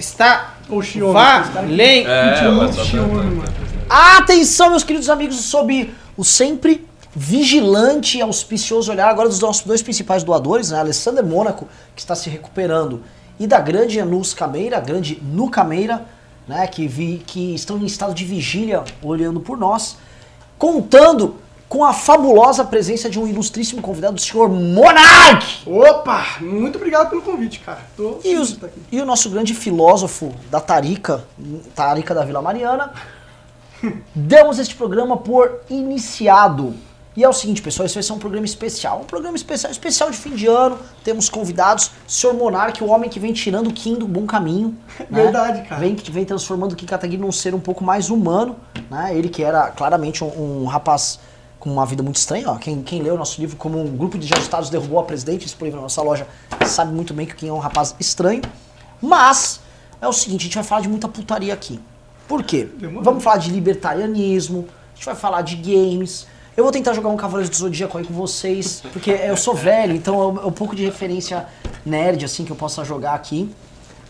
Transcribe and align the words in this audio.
está 0.00 0.54
que- 1.48 1.52
valendo. 1.52 1.76
É, 2.08 2.34
mano. 3.08 3.44
Atenção, 3.88 4.70
meus 4.70 4.84
queridos 4.84 5.08
amigos, 5.08 5.36
sob 5.36 5.92
o 6.16 6.24
sempre 6.24 6.86
vigilante 7.14 8.18
e 8.18 8.22
auspicioso 8.22 8.90
olhar 8.92 9.08
agora 9.08 9.28
dos 9.28 9.40
nossos 9.40 9.64
dois 9.64 9.82
principais 9.82 10.22
doadores, 10.22 10.70
né? 10.70 10.78
Alessander 10.78 11.24
Mônaco, 11.24 11.66
que 11.94 12.00
está 12.00 12.14
se 12.14 12.30
recuperando, 12.30 13.02
e 13.38 13.46
da 13.46 13.58
grande 13.60 13.98
Anus 14.00 14.32
Cameira, 14.32 14.76
a 14.76 14.80
grande 14.80 15.20
Nu 15.22 15.50
Cameira, 15.50 16.04
né? 16.46 16.66
Que, 16.66 16.86
vi, 16.86 17.22
que 17.26 17.54
estão 17.54 17.78
em 17.78 17.86
estado 17.86 18.14
de 18.14 18.24
vigília 18.24 18.84
olhando 19.02 19.40
por 19.40 19.58
nós, 19.58 19.96
contando 20.56 21.36
com 21.70 21.84
a 21.84 21.92
fabulosa 21.92 22.64
presença 22.64 23.08
de 23.08 23.16
um 23.16 23.28
ilustríssimo 23.28 23.80
convidado, 23.80 24.16
o 24.16 24.20
senhor 24.20 24.48
Monark! 24.50 25.46
Opa! 25.64 26.38
Muito 26.40 26.74
obrigado 26.76 27.08
pelo 27.10 27.22
convite, 27.22 27.60
cara. 27.60 27.78
Tô 27.96 28.18
E, 28.24 28.34
os- 28.36 28.58
e 28.90 29.00
o 29.00 29.04
nosso 29.06 29.30
grande 29.30 29.54
filósofo 29.54 30.32
da 30.50 30.58
Tarica, 30.60 31.24
Tarica 31.72 32.12
da 32.12 32.24
Vila 32.24 32.42
Mariana, 32.42 32.92
damos 34.12 34.58
este 34.58 34.74
programa 34.74 35.16
por 35.16 35.60
iniciado. 35.70 36.74
E 37.16 37.22
é 37.22 37.28
o 37.28 37.32
seguinte, 37.32 37.62
pessoal, 37.62 37.86
esse 37.86 37.94
vai 37.94 38.02
ser 38.02 38.12
um 38.14 38.18
programa 38.18 38.46
especial. 38.46 39.00
Um 39.02 39.04
programa 39.04 39.36
especial, 39.36 39.70
especial 39.70 40.10
de 40.10 40.16
fim 40.16 40.30
de 40.30 40.46
ano. 40.48 40.76
Temos 41.04 41.28
convidados, 41.28 41.86
o 42.06 42.10
senhor 42.10 42.34
Monark, 42.34 42.82
o 42.82 42.88
homem 42.88 43.08
que 43.10 43.20
vem 43.20 43.32
tirando 43.32 43.68
o 43.68 43.72
Kim 43.72 43.94
do 43.94 44.08
bom 44.08 44.26
caminho. 44.26 44.76
né? 45.10 45.22
Verdade, 45.22 45.68
cara. 45.68 45.80
Vem, 45.80 45.94
vem 45.94 46.24
transformando 46.24 46.72
o 46.72 46.76
Kim 46.76 46.86
Kataguiri 46.86 47.20
num 47.22 47.32
ser 47.32 47.54
um 47.54 47.60
pouco 47.60 47.84
mais 47.84 48.10
humano. 48.10 48.56
Né? 48.90 49.16
Ele 49.16 49.28
que 49.28 49.42
era 49.42 49.68
claramente 49.70 50.22
um, 50.24 50.62
um 50.62 50.66
rapaz 50.66 51.18
com 51.60 51.70
uma 51.70 51.86
vida 51.86 52.02
muito 52.02 52.16
estranha. 52.16 52.50
Ó. 52.50 52.56
Quem, 52.56 52.82
quem 52.82 53.00
leu 53.02 53.14
o 53.14 53.18
nosso 53.18 53.40
livro 53.40 53.56
como 53.56 53.78
um 53.80 53.96
grupo 53.96 54.18
de 54.18 54.32
ajustados 54.34 54.68
derrubou 54.70 54.98
a 54.98 55.04
presidente, 55.04 55.44
disponível 55.44 55.76
na 55.76 55.82
nossa 55.82 56.02
loja, 56.02 56.26
sabe 56.66 56.92
muito 56.92 57.14
bem 57.14 57.26
que 57.26 57.34
o 57.34 57.36
Kim 57.36 57.48
é 57.48 57.52
um 57.52 57.58
rapaz 57.58 57.94
estranho. 58.00 58.42
Mas 59.00 59.60
é 60.00 60.08
o 60.08 60.12
seguinte, 60.12 60.40
a 60.40 60.44
gente 60.44 60.54
vai 60.56 60.64
falar 60.64 60.80
de 60.80 60.88
muita 60.88 61.06
putaria 61.06 61.52
aqui. 61.54 61.78
Por 62.26 62.42
quê? 62.42 62.68
Demorou. 62.78 63.02
Vamos 63.04 63.22
falar 63.22 63.36
de 63.36 63.50
libertarianismo, 63.50 64.66
a 64.92 64.96
gente 64.96 65.04
vai 65.06 65.14
falar 65.14 65.42
de 65.42 65.56
games. 65.56 66.26
Eu 66.56 66.64
vou 66.64 66.72
tentar 66.72 66.92
jogar 66.92 67.08
um 67.08 67.16
Cavaleiro 67.16 67.50
do 67.50 67.56
Zodíaco 67.56 67.96
aí 67.98 68.04
com 68.04 68.12
vocês, 68.14 68.82
porque 68.92 69.10
eu 69.10 69.36
sou 69.36 69.54
velho, 69.54 69.94
então 69.94 70.40
é 70.42 70.46
um 70.46 70.52
pouco 70.52 70.74
de 70.74 70.84
referência 70.84 71.46
nerd, 71.86 72.24
assim, 72.24 72.44
que 72.44 72.50
eu 72.52 72.56
possa 72.56 72.84
jogar 72.84 73.14
aqui. 73.14 73.52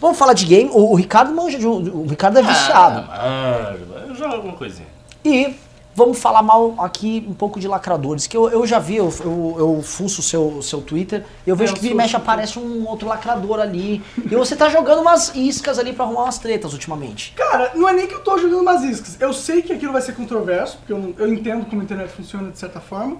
Vamos 0.00 0.18
falar 0.18 0.32
de 0.32 0.46
game. 0.46 0.70
O, 0.72 0.92
o 0.92 0.94
Ricardo 0.94 1.32
manja 1.34 1.58
de 1.58 1.66
um- 1.66 2.02
O 2.02 2.06
Ricardo 2.06 2.38
é 2.38 2.42
viciado. 2.42 3.06
Ah, 3.10 3.76
eu 4.08 4.14
jogo 4.14 4.34
alguma 4.34 4.54
coisinha. 4.54 4.88
E 5.24 5.54
vamos 6.00 6.18
falar 6.18 6.42
mal 6.42 6.74
aqui 6.78 7.24
um 7.28 7.34
pouco 7.34 7.60
de 7.60 7.68
lacradores, 7.68 8.26
que 8.26 8.36
eu, 8.36 8.48
eu 8.50 8.66
já 8.66 8.78
vi, 8.78 8.96
eu, 8.96 9.12
eu, 9.20 9.56
eu 9.58 9.82
fuço 9.82 10.20
o 10.20 10.24
seu, 10.24 10.48
o 10.58 10.62
seu 10.62 10.80
Twitter, 10.80 11.24
eu 11.46 11.54
vejo 11.54 11.72
É, 11.72 11.74
que 11.76 11.80
vira 11.82 11.94
e 11.94 11.96
mexe 11.96 12.16
aparece 12.16 12.58
um 12.58 12.86
outro 12.88 13.06
lacrador 13.06 13.60
ali. 13.60 14.02
E 14.18 14.34
você 14.34 14.56
tá 14.56 14.68
jogando 14.68 15.00
umas 15.02 15.34
iscas 15.36 15.78
ali 15.78 15.92
pra 15.92 16.04
arrumar 16.04 16.22
umas 16.22 16.38
tretas 16.38 16.72
ultimamente. 16.72 17.32
Cara, 17.36 17.72
não 17.74 17.88
é 17.88 17.92
nem 17.92 18.06
que 18.06 18.14
eu 18.14 18.20
tô 18.20 18.38
jogando 18.38 18.60
umas 18.62 18.82
iscas. 18.82 19.20
Eu 19.20 19.32
sei 19.32 19.62
que 19.62 19.72
aquilo 19.72 19.92
vai 19.92 20.02
ser 20.02 20.12
controverso, 20.14 20.78
porque 20.78 20.92
eu, 20.92 20.98
não- 20.98 21.14
eu 21.18 21.32
entendo 21.32 21.66
como 21.66 21.80
a 21.80 21.84
internet 21.84 22.10
funciona 22.10 22.50
de 22.50 22.58
certa 22.58 22.80
forma. 22.80 23.18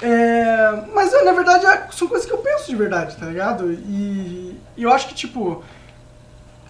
É, 0.00 0.84
mas 0.94 1.12
na 1.24 1.32
verdade 1.32 1.66
é- 1.66 1.88
são 1.90 2.06
coisas 2.06 2.26
que 2.26 2.32
eu 2.32 2.38
penso 2.38 2.68
de 2.68 2.76
verdade, 2.76 3.16
tá 3.16 3.26
ligado? 3.26 3.72
E, 3.72 4.56
e 4.76 4.82
eu 4.82 4.92
acho 4.92 5.08
que, 5.08 5.14
tipo, 5.14 5.62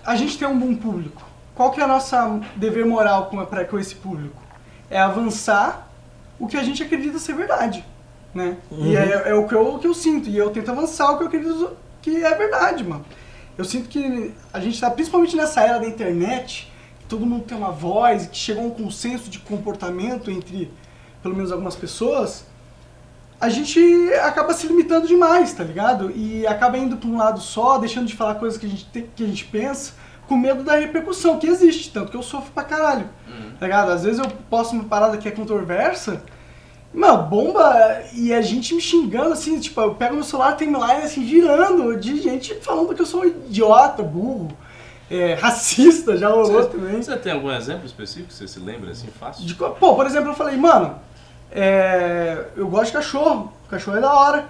a 0.05 0.17
gente 0.17 0.39
tem 0.39 0.49
um 0.49 0.59
bom 0.59 0.75
público. 0.75 1.23
Qual 1.55 1.71
que 1.71 1.81
é 1.81 1.85
a 1.85 1.89
nossa 1.89 2.41
dever 2.57 2.87
moral 2.87 3.27
com, 3.27 3.45
pra, 3.45 3.65
com 3.65 3.79
esse 3.79 3.95
público? 3.97 4.37
É 4.91 4.99
avançar 4.99 5.91
o 6.39 6.47
que 6.47 6.57
a 6.57 6.63
gente 6.63 6.83
acredita 6.83 7.19
ser 7.19 7.35
verdade, 7.35 7.85
né? 8.35 8.57
E 8.71 8.97
é, 8.97 9.31
é 9.31 9.35
o, 9.35 9.47
que 9.47 9.55
eu, 9.55 9.75
o 9.75 9.79
que 9.79 9.87
eu 9.87 9.95
sinto. 9.95 10.29
E 10.29 10.37
eu 10.37 10.51
tento 10.51 10.71
avançar 10.71 11.13
o 11.13 11.19
que 11.19 11.25
eu 11.25 11.29
acredito 11.29 11.77
que 12.01 12.25
é 12.25 12.35
verdade, 12.35 12.85
mano. 12.85 13.05
Eu 13.57 13.65
sinto 13.65 13.89
que 13.89 14.33
a 14.53 14.61
gente 14.61 14.81
tá, 14.81 14.91
principalmente 14.91 15.37
nessa 15.37 15.61
era 15.63 15.79
da 15.81 15.87
internet, 15.87 16.73
que 17.01 17.07
todo 17.07 17.27
mundo 17.27 17.45
tem 17.45 17.59
uma 17.59 17.73
voz, 17.73 18.27
que 18.27 18.37
chegou 18.37 18.65
a 18.65 18.67
um 18.67 18.71
consenso 18.71 19.29
de 19.29 19.41
comportamento 19.41 20.31
entre, 20.31 20.71
pelo 21.23 21.35
menos, 21.35 21.51
algumas 21.51 21.75
pessoas, 21.75 22.45
a 23.41 23.49
gente 23.49 23.81
acaba 24.15 24.53
se 24.53 24.67
limitando 24.67 25.07
demais, 25.07 25.53
tá 25.53 25.63
ligado? 25.63 26.11
E 26.11 26.47
acaba 26.47 26.77
indo 26.77 26.97
pra 26.97 27.09
um 27.09 27.17
lado 27.17 27.41
só, 27.41 27.79
deixando 27.79 28.07
de 28.07 28.17
falar 28.17 28.37
coisas 28.37 28.59
que 28.59 28.67
a 28.67 28.69
gente, 28.69 28.87
tem, 28.87 29.09
que 29.15 29.25
a 29.25 29.27
gente 29.27 29.45
pensa, 29.45 29.95
com 30.29 30.37
medo 30.37 30.63
da 30.63 30.77
repercussão 30.77 31.39
que 31.39 31.47
existe, 31.47 31.91
tanto 31.91 32.11
que 32.11 32.17
eu 32.17 32.23
sofro 32.23 32.53
pra 32.53 32.63
caralho, 32.63 33.09
tá 33.59 33.67
ligado? 33.67 33.91
Às 33.91 34.05
vezes 34.05 34.19
eu 34.19 34.29
posto 34.51 34.75
uma 34.75 34.85
parada 34.85 35.17
que 35.17 35.27
é 35.27 35.31
controversa, 35.31 36.23
Mano, 36.93 37.25
bomba 37.25 38.03
e 38.15 38.33
a 38.33 38.41
gente 38.41 38.75
me 38.75 38.81
xingando 38.81 39.33
assim, 39.33 39.61
tipo, 39.61 39.79
eu 39.81 39.95
pego 39.95 40.15
meu 40.15 40.25
celular 40.25 40.57
timeline 40.57 41.03
assim, 41.03 41.27
girando, 41.27 41.99
de 41.99 42.21
gente 42.21 42.55
falando 42.57 42.95
que 42.95 43.03
eu 43.03 43.07
sou 43.07 43.23
um 43.23 43.27
idiota, 43.27 44.03
burro, 44.03 44.49
é, 45.11 45.35
racista, 45.41 46.17
já 46.17 46.29
rolou 46.29 46.67
também. 46.67 47.01
Você 47.03 47.17
tem 47.17 47.33
algum 47.33 47.51
exemplo 47.51 47.85
específico 47.85 48.29
que 48.29 48.35
você 48.35 48.49
se 48.49 48.59
lembra 48.59 48.91
assim 48.91 49.09
fácil? 49.09 49.45
De 49.45 49.55
pô, 49.55 49.95
por 49.95 50.07
exemplo, 50.07 50.31
eu 50.31 50.35
falei, 50.35 50.57
mano, 50.57 50.99
é, 51.53 52.47
eu 52.57 52.67
gosto 52.69 52.87
de 52.87 52.93
cachorro, 52.93 53.53
cachorro 53.69 53.99
é 53.99 54.01
da 54.01 54.13
hora, 54.13 54.49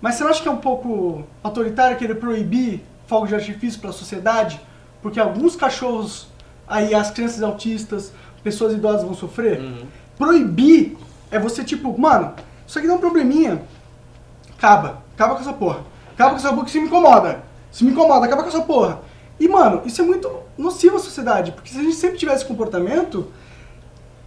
mas 0.00 0.14
você 0.14 0.24
não 0.24 0.30
acha 0.30 0.42
que 0.42 0.48
é 0.48 0.52
um 0.52 0.58
pouco 0.58 1.24
autoritário 1.42 1.96
querer 1.96 2.16
proibir 2.16 2.84
fogos 3.06 3.30
de 3.30 3.34
artifício 3.34 3.80
pra 3.80 3.92
sociedade? 3.92 4.60
Porque 5.02 5.20
alguns 5.20 5.56
cachorros, 5.56 6.28
aí 6.66 6.94
as 6.94 7.10
crianças 7.10 7.42
autistas, 7.42 8.12
pessoas 8.42 8.72
idosas 8.72 9.04
vão 9.04 9.14
sofrer? 9.14 9.60
Uhum. 9.60 9.86
Proibir 10.16 10.96
é 11.30 11.38
você, 11.38 11.62
tipo, 11.62 11.96
mano, 11.98 12.34
isso 12.66 12.78
aqui 12.78 12.88
dá 12.88 12.94
um 12.94 12.98
probleminha. 12.98 13.62
Acaba. 14.56 15.02
Acaba 15.14 15.34
com 15.34 15.40
essa 15.40 15.52
porra. 15.52 15.80
Acaba 16.14 16.30
com 16.30 16.36
essa 16.36 16.50
porra 16.50 16.64
que 16.64 16.70
isso 16.70 16.80
me 16.80 16.86
incomoda. 16.86 17.42
Isso 17.70 17.84
me 17.84 17.92
incomoda, 17.92 18.26
acaba 18.26 18.42
com 18.42 18.48
essa 18.48 18.62
porra. 18.62 19.00
E, 19.38 19.46
mano, 19.46 19.82
isso 19.84 20.00
é 20.00 20.04
muito 20.04 20.30
nocivo 20.56 20.96
à 20.96 20.98
sociedade. 20.98 21.52
Porque 21.52 21.70
se 21.70 21.78
a 21.78 21.82
gente 21.82 21.94
sempre 21.94 22.18
tiver 22.18 22.34
esse 22.34 22.44
comportamento, 22.44 23.30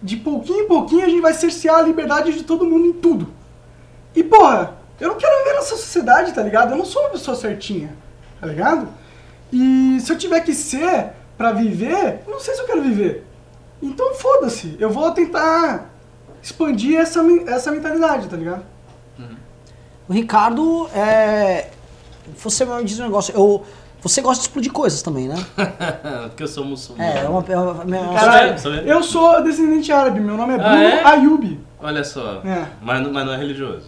de 0.01 0.17
pouquinho 0.17 0.63
em 0.63 0.67
pouquinho 0.67 1.05
a 1.05 1.09
gente 1.09 1.21
vai 1.21 1.33
cercear 1.33 1.77
a 1.77 1.81
liberdade 1.81 2.33
de 2.33 2.43
todo 2.43 2.65
mundo 2.65 2.85
em 2.87 2.93
tudo. 2.93 3.27
E, 4.15 4.23
porra, 4.23 4.75
eu 4.99 5.09
não 5.09 5.15
quero 5.15 5.37
viver 5.39 5.55
nessa 5.55 5.75
sociedade, 5.75 6.33
tá 6.33 6.41
ligado? 6.41 6.71
Eu 6.71 6.77
não 6.77 6.85
sou 6.85 7.01
uma 7.03 7.11
pessoa 7.11 7.35
certinha, 7.35 7.95
tá 8.39 8.47
ligado? 8.47 8.87
E 9.51 9.99
se 9.99 10.11
eu 10.11 10.17
tiver 10.17 10.39
que 10.41 10.53
ser 10.53 11.11
pra 11.37 11.51
viver, 11.51 12.21
não 12.27 12.39
sei 12.39 12.53
se 12.55 12.61
eu 12.61 12.65
quero 12.65 12.81
viver. 12.81 13.25
Então 13.81 14.13
foda-se, 14.13 14.75
eu 14.79 14.89
vou 14.89 15.11
tentar 15.11 15.89
expandir 16.41 16.99
essa, 16.99 17.21
essa 17.47 17.71
mentalidade, 17.71 18.27
tá 18.27 18.37
ligado? 18.37 18.63
O 20.09 20.13
Ricardo, 20.13 20.89
é. 20.93 21.69
Você 22.37 22.65
me 22.65 22.83
diz 22.83 22.99
um 22.99 23.03
negócio. 23.03 23.33
Eu, 23.35 23.63
você 24.01 24.21
gosta 24.21 24.41
de 24.41 24.47
explodir 24.49 24.71
coisas 24.71 25.01
também, 25.01 25.27
né? 25.27 25.35
Porque 26.27 26.43
eu 26.43 26.47
sou 26.47 26.65
muçulmano. 26.65 27.09
É, 27.09 27.23
é 27.23 27.29
uma. 27.29 27.45
É 27.47 27.57
uma, 27.57 27.95
é 27.97 27.99
uma- 28.01 28.13
Caralho, 28.19 28.55
eu 28.85 29.03
sou 29.03 29.41
descendente 29.43 29.91
árabe, 29.91 30.19
meu 30.19 30.35
nome 30.35 30.53
é 30.53 30.55
Ah, 30.57 30.69
Bruno 30.69 30.83
é? 30.83 31.03
Ayub. 31.05 31.59
Olha 31.79 32.03
só. 32.03 32.41
É. 32.43 32.67
Mas, 32.81 33.01
não- 33.01 33.13
mas 33.13 33.25
não 33.25 33.33
é 33.33 33.37
religioso. 33.37 33.87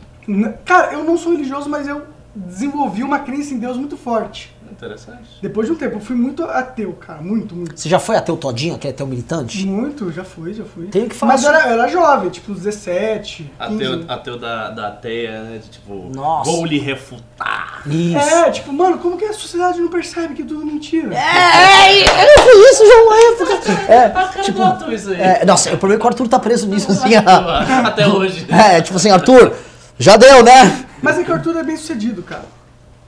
Cara, 0.63 0.93
eu 0.93 1.03
não 1.03 1.17
sou 1.17 1.33
religioso, 1.33 1.69
mas 1.69 1.87
eu 1.87 2.03
desenvolvi 2.33 3.03
uma 3.03 3.19
crença 3.19 3.53
em 3.53 3.59
Deus 3.59 3.75
muito 3.75 3.97
forte. 3.97 4.52
Interessante. 4.83 5.29
Depois 5.41 5.67
de 5.67 5.73
um 5.73 5.75
tempo, 5.75 5.95
eu 5.95 5.99
fui 6.01 6.15
muito 6.15 6.43
ateu, 6.43 6.91
cara, 6.93 7.21
muito, 7.21 7.55
muito. 7.55 7.79
Você 7.79 7.87
já 7.87 7.99
foi 7.99 8.17
ateu 8.17 8.35
todinho, 8.35 8.77
que 8.77 8.87
é 8.87 8.91
ateu 8.91 9.07
militante? 9.07 9.65
Muito, 9.65 10.11
já 10.11 10.23
fui, 10.23 10.53
já 10.53 10.65
fui. 10.65 10.87
Tenho 10.87 11.07
que 11.07 11.15
falar 11.15 11.33
Mas 11.33 11.43
eu 11.43 11.49
era, 11.49 11.67
eu 11.67 11.73
era 11.73 11.87
jovem, 11.87 12.29
tipo, 12.29 12.51
uns 12.51 12.59
17, 12.59 13.51
15. 13.67 13.83
Ateu, 13.83 14.05
ateu 14.09 14.37
da, 14.39 14.69
da 14.71 14.87
ateia, 14.89 15.41
né? 15.43 15.59
De, 15.63 15.69
tipo, 15.69 16.11
Nossa. 16.13 16.51
vou 16.51 16.65
lhe 16.65 16.79
refutar. 16.79 17.81
Isso. 17.87 18.17
É, 18.17 18.51
tipo, 18.51 18.73
mano, 18.73 18.97
como 18.97 19.17
que 19.17 19.25
a 19.25 19.33
sociedade 19.33 19.79
não 19.79 19.89
percebe 19.89 20.33
que 20.33 20.41
é 20.41 20.45
tudo 20.45 20.65
mentira? 20.65 21.13
É, 21.13 21.99
é, 22.01 22.37
foi 22.39 22.71
isso 22.71 22.83
já 22.85 22.95
uma 23.03 23.15
época. 23.31 23.91
É, 23.93 24.05
Ah, 24.05 24.11
cara, 24.11 24.41
tipo, 24.41 24.91
isso 24.91 25.09
aí. 25.11 25.21
é, 25.21 25.45
nossa, 25.45 25.73
o 25.73 25.77
problema 25.77 25.95
é 25.95 25.99
que 25.99 26.05
o 26.05 26.09
Arthur 26.09 26.27
tá 26.27 26.39
preso 26.39 26.67
nisso, 26.67 26.91
assim. 26.91 27.09
ó. 27.15 27.87
Até 27.87 28.07
hoje. 28.07 28.45
É, 28.49 28.81
tipo 28.81 28.97
assim, 28.97 29.09
Arthur, 29.09 29.53
já 29.97 30.17
deu, 30.17 30.43
né? 30.43 30.85
Mas 31.01 31.19
é 31.19 31.23
que 31.23 31.31
o 31.31 31.33
Arthur 31.33 31.57
é 31.57 31.63
bem 31.63 31.75
sucedido, 31.75 32.23
cara. 32.23 32.45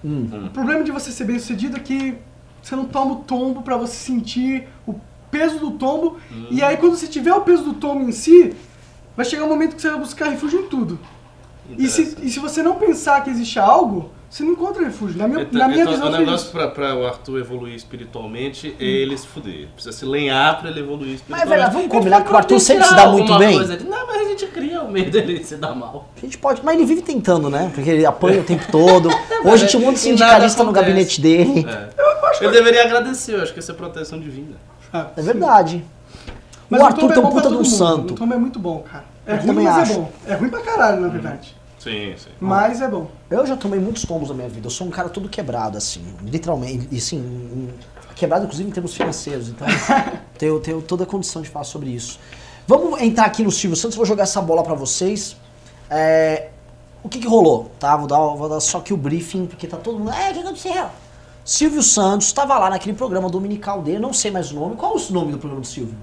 Hum. 0.06 0.30
O 0.46 0.50
problema 0.52 0.84
de 0.84 0.92
você 0.92 1.12
ser 1.12 1.24
bem 1.24 1.40
sucedido 1.40 1.78
é 1.78 1.80
que 1.80 2.16
você 2.62 2.76
não 2.76 2.86
toma 2.86 3.14
o 3.14 3.16
tombo 3.18 3.64
pra 3.64 3.76
você 3.76 3.96
sentir 3.96 4.68
o 4.86 4.94
peso 5.32 5.58
do 5.58 5.72
tombo. 5.72 6.18
E 6.52 6.62
aí 6.64 6.78
quando 6.78 6.96
você 6.96 7.08
tiver 7.08 7.34
o 7.34 7.42
peso 7.42 7.64
do 7.64 7.74
tombo 7.74 8.08
em 8.08 8.12
si, 8.12 8.56
vai 9.18 9.26
chegar 9.26 9.46
um 9.46 9.50
momento 9.50 9.76
que 9.76 9.82
você 9.82 9.90
vai 9.90 10.00
buscar 10.00 10.30
refúgio 10.30 10.62
em 10.62 10.68
tudo. 10.68 11.00
E 11.78 11.88
se, 11.88 12.18
e 12.22 12.30
se 12.30 12.40
você 12.40 12.62
não 12.62 12.76
pensar 12.76 13.24
que 13.24 13.30
existe 13.32 13.58
algo, 13.58 14.12
você 14.36 14.44
não 14.44 14.52
encontra 14.52 14.84
refúgio. 14.84 15.18
Na 15.18 15.28
minha, 15.28 15.42
Então, 15.44 15.60
na 15.60 15.68
minha 15.70 15.82
então, 15.82 15.94
visão 15.94 16.08
o 16.08 16.12
foi 16.12 16.20
negócio 16.20 16.44
isso. 16.46 16.52
pra, 16.52 16.68
pra 16.68 16.96
o 16.96 17.06
Arthur 17.08 17.40
evoluir 17.40 17.74
espiritualmente 17.76 18.76
é 18.80 18.84
ele 18.84 19.18
se 19.18 19.26
fuder. 19.28 19.54
Ele 19.54 19.68
Precisa 19.74 19.96
se 19.96 20.04
lenhar 20.06 20.60
pra 20.60 20.70
ele 20.70 20.80
evoluir 20.82 21.08
Mas, 21.12 21.16
espiritualmente. 21.22 21.58
velho, 21.62 21.72
vamos 21.72 21.88
combinar 21.90 22.24
que 22.24 22.34
o 22.34 22.36
Arthur 22.36 22.60
sempre 22.60 22.86
se 22.86 22.96
dá 22.96 23.08
muito 23.08 23.38
bem. 23.38 23.56
coisa. 23.58 23.78
Não, 23.84 24.08
mas 24.08 24.22
a 24.22 24.30
gente 24.30 24.46
cria 24.48 24.82
o 24.82 24.92
medo 24.92 25.10
dele 25.12 25.44
se 25.44 25.56
dar 25.56 25.74
mal. 25.74 26.10
A 26.18 26.20
gente 26.20 26.38
pode, 26.38 26.62
mas 26.66 26.76
ele 26.76 26.86
vive 26.86 27.02
tentando, 27.02 27.50
né? 27.50 27.72
Porque 27.74 27.90
ele 27.90 28.06
apanha 28.06 28.42
o 28.42 28.44
tempo 28.44 28.70
todo. 28.72 29.10
Hoje 29.46 29.68
tinha 29.68 29.82
um 29.82 29.86
monte 29.86 29.96
de 29.96 30.02
sindicalista 30.02 30.64
no 30.64 30.72
gabinete 30.74 31.22
dele. 31.22 31.66
É. 31.70 32.44
Ele 32.44 32.52
deveria 32.52 32.84
agradecer, 32.84 33.36
eu 33.36 33.42
acho 33.42 33.54
que 33.54 33.60
isso 33.60 33.72
é 33.72 33.74
proteção 33.74 34.20
divina. 34.20 34.58
Ah, 34.92 35.08
É 35.16 35.22
verdade. 35.22 35.84
Mas 36.70 36.82
o 36.82 36.86
Arthur 36.86 37.12
é 37.12 37.14
tem 37.14 37.24
um 37.24 37.30
puta 37.30 37.50
de 37.50 37.56
um 37.56 37.64
santo. 37.64 38.14
O 38.14 38.18
tombo 38.18 38.34
é 38.34 38.38
muito 38.38 38.60
bom, 38.60 38.80
cara. 38.80 39.06
É 39.26 39.36
Eu 39.36 39.54
ruim, 39.54 39.64
mas 39.64 39.78
acho. 39.78 39.92
é 39.92 39.96
bom. 39.96 40.12
É 40.28 40.34
ruim 40.34 40.50
pra 40.50 40.60
caralho, 40.62 41.02
na 41.02 41.08
verdade. 41.08 41.56
Sim, 41.86 42.16
sim. 42.18 42.32
Mas 42.40 42.82
é 42.82 42.88
bom. 42.88 43.12
Eu 43.30 43.46
já 43.46 43.56
tomei 43.56 43.80
muitos 43.80 44.04
tombos 44.06 44.30
na 44.30 44.34
minha 44.34 44.50
vida. 44.50 44.66
Eu 44.66 44.72
sou 44.72 44.88
um 44.88 44.90
cara 44.90 45.08
todo 45.08 45.30
quebrado, 45.30 45.78
assim. 45.78 46.04
Literalmente. 46.24 46.88
E 46.92 46.98
assim. 46.98 47.70
quebrado, 48.16 48.46
inclusive, 48.46 48.68
em 48.68 48.74
termos 48.74 48.96
financeiros. 48.96 49.50
Então, 49.50 49.68
tenho, 50.36 50.60
tenho 50.60 50.82
toda 50.82 51.04
a 51.04 51.08
condição 51.08 51.44
de 51.44 51.50
falar 51.50 51.66
sobre 51.66 51.92
isso. 51.92 52.20
Vamos 52.66 53.00
entrar 53.00 53.26
aqui 53.26 53.44
no 53.44 53.52
Silvio 53.52 53.76
Santos, 53.78 53.96
vou 53.96 54.06
jogar 54.06 54.24
essa 54.24 54.42
bola 54.42 54.64
pra 54.64 54.74
vocês. 54.74 55.38
É, 55.88 56.50
o 57.04 57.08
que, 57.08 57.20
que 57.20 57.28
rolou? 57.28 57.70
Tá? 57.80 57.96
Vou 57.96 58.08
dar, 58.08 58.18
vou 58.18 58.50
dar 58.50 58.60
só 58.60 58.80
aqui 58.80 58.92
o 58.92 58.98
briefing, 58.98 59.46
porque 59.46 59.68
tá 59.68 59.78
todo 59.78 60.00
mundo. 60.00 60.12
É, 60.12 60.32
o 60.32 60.34
que 60.34 60.40
aconteceu? 60.40 60.88
Silvio 61.44 61.84
Santos 61.84 62.26
estava 62.26 62.58
lá 62.58 62.72
naquele 62.72 62.98
programa 62.98 63.30
dominical 63.30 63.84
dele, 63.84 64.00
não 64.00 64.12
sei 64.12 64.32
mais 64.32 64.52
o 64.52 64.56
nome. 64.56 64.76
Qual 64.76 64.96
o 64.96 65.14
nome 65.14 65.34
do 65.34 65.38
programa 65.38 65.62
do 65.62 65.68
Silvio? 65.68 65.96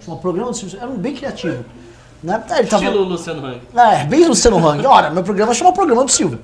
Chama 0.00 0.16
programa 0.16 0.50
do 0.50 0.56
Silvio 0.56 0.70
Santos. 0.70 0.82
Era 0.82 0.90
um 0.90 0.98
bem 0.98 1.14
criativo. 1.14 1.62
Né? 2.22 2.42
Ele 2.58 2.66
tava... 2.68 2.84
Estilo 2.84 3.04
Luciano 3.04 3.46
Hang. 3.46 3.60
É, 3.74 4.04
bem 4.04 4.26
Luciano 4.26 4.66
Hang. 4.66 4.86
Ora, 4.86 5.10
meu 5.10 5.22
programa 5.22 5.52
chama 5.52 5.72
Programa 5.72 6.04
do 6.04 6.10
Silvio. 6.10 6.40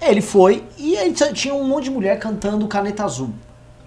Ele 0.00 0.20
foi 0.20 0.64
e 0.76 0.96
aí 0.96 1.12
tinha 1.12 1.54
um 1.54 1.64
monte 1.64 1.84
de 1.84 1.90
mulher 1.90 2.18
cantando 2.18 2.66
Caneta 2.66 3.04
Azul. 3.04 3.30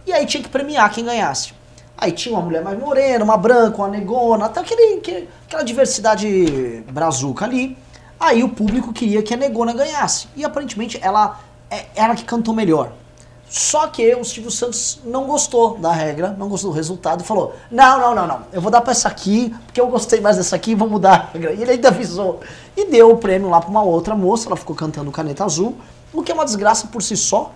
E 0.08 0.14
aí 0.14 0.26
tinha 0.26 0.42
que 0.42 0.50
premiar 0.50 0.90
quem 0.92 1.06
ganhasse. 1.06 1.54
Aí 1.98 2.12
tinha 2.14 2.34
uma 2.34 2.42
mulher 2.42 2.64
mais 2.64 2.80
morena, 2.80 3.24
uma 3.24 3.38
branca, 3.38 3.78
uma 3.78 3.90
negona, 3.90 4.46
até 4.46 4.62
aquele, 4.62 4.98
aquele- 5.00 5.30
aquela 5.46 5.64
diversidade 5.64 6.84
brazuca 6.92 7.46
ali. 7.46 7.78
Aí 8.20 8.42
o 8.44 8.50
público 8.50 8.92
queria 8.94 9.22
que 9.22 9.34
a 9.34 9.38
negona 9.38 9.74
ganhasse. 9.74 10.28
E 10.36 10.44
aparentemente 10.46 10.98
ela 11.02 11.40
é 11.70 11.86
ela 11.96 12.16
que 12.16 12.24
cantou 12.24 12.54
melhor. 12.54 12.92
Só 13.50 13.88
que 13.88 14.14
o 14.14 14.24
Silvio 14.24 14.52
Santos 14.52 15.00
não 15.04 15.26
gostou 15.26 15.76
da 15.80 15.92
regra, 15.92 16.36
não 16.38 16.48
gostou 16.48 16.70
do 16.70 16.76
resultado 16.76 17.22
e 17.22 17.24
falou: 17.26 17.56
Não, 17.72 18.00
não, 18.00 18.14
não, 18.14 18.28
não. 18.28 18.42
Eu 18.54 18.62
vou 18.62 18.70
dar 18.70 18.80
pra 18.82 18.92
essa 18.92 19.08
aqui, 19.08 19.50
porque 19.66 19.82
eu 19.82 19.88
gostei 19.88 20.22
mais 20.22 20.38
dessa 20.38 20.56
aqui, 20.56 20.76
vou 20.76 20.88
mudar 20.88 21.14
a 21.14 21.34
regra. 21.34 21.54
E 21.54 21.62
ele 21.64 21.72
ainda 21.72 21.88
avisou. 21.88 22.42
E 22.78 22.86
deu 22.86 23.10
o 23.12 23.18
prêmio 23.18 23.50
lá 23.50 23.60
pra 23.60 23.70
uma 23.70 23.82
outra 23.82 24.16
moça, 24.16 24.48
ela 24.48 24.56
ficou 24.56 24.76
cantando 24.76 25.12
Caneta 25.12 25.44
Azul, 25.46 25.76
o 26.14 26.22
que 26.22 26.32
é 26.32 26.36
uma 26.36 26.46
desgraça 26.46 26.88
por 26.88 27.02
si 27.02 27.18
só. 27.18 27.52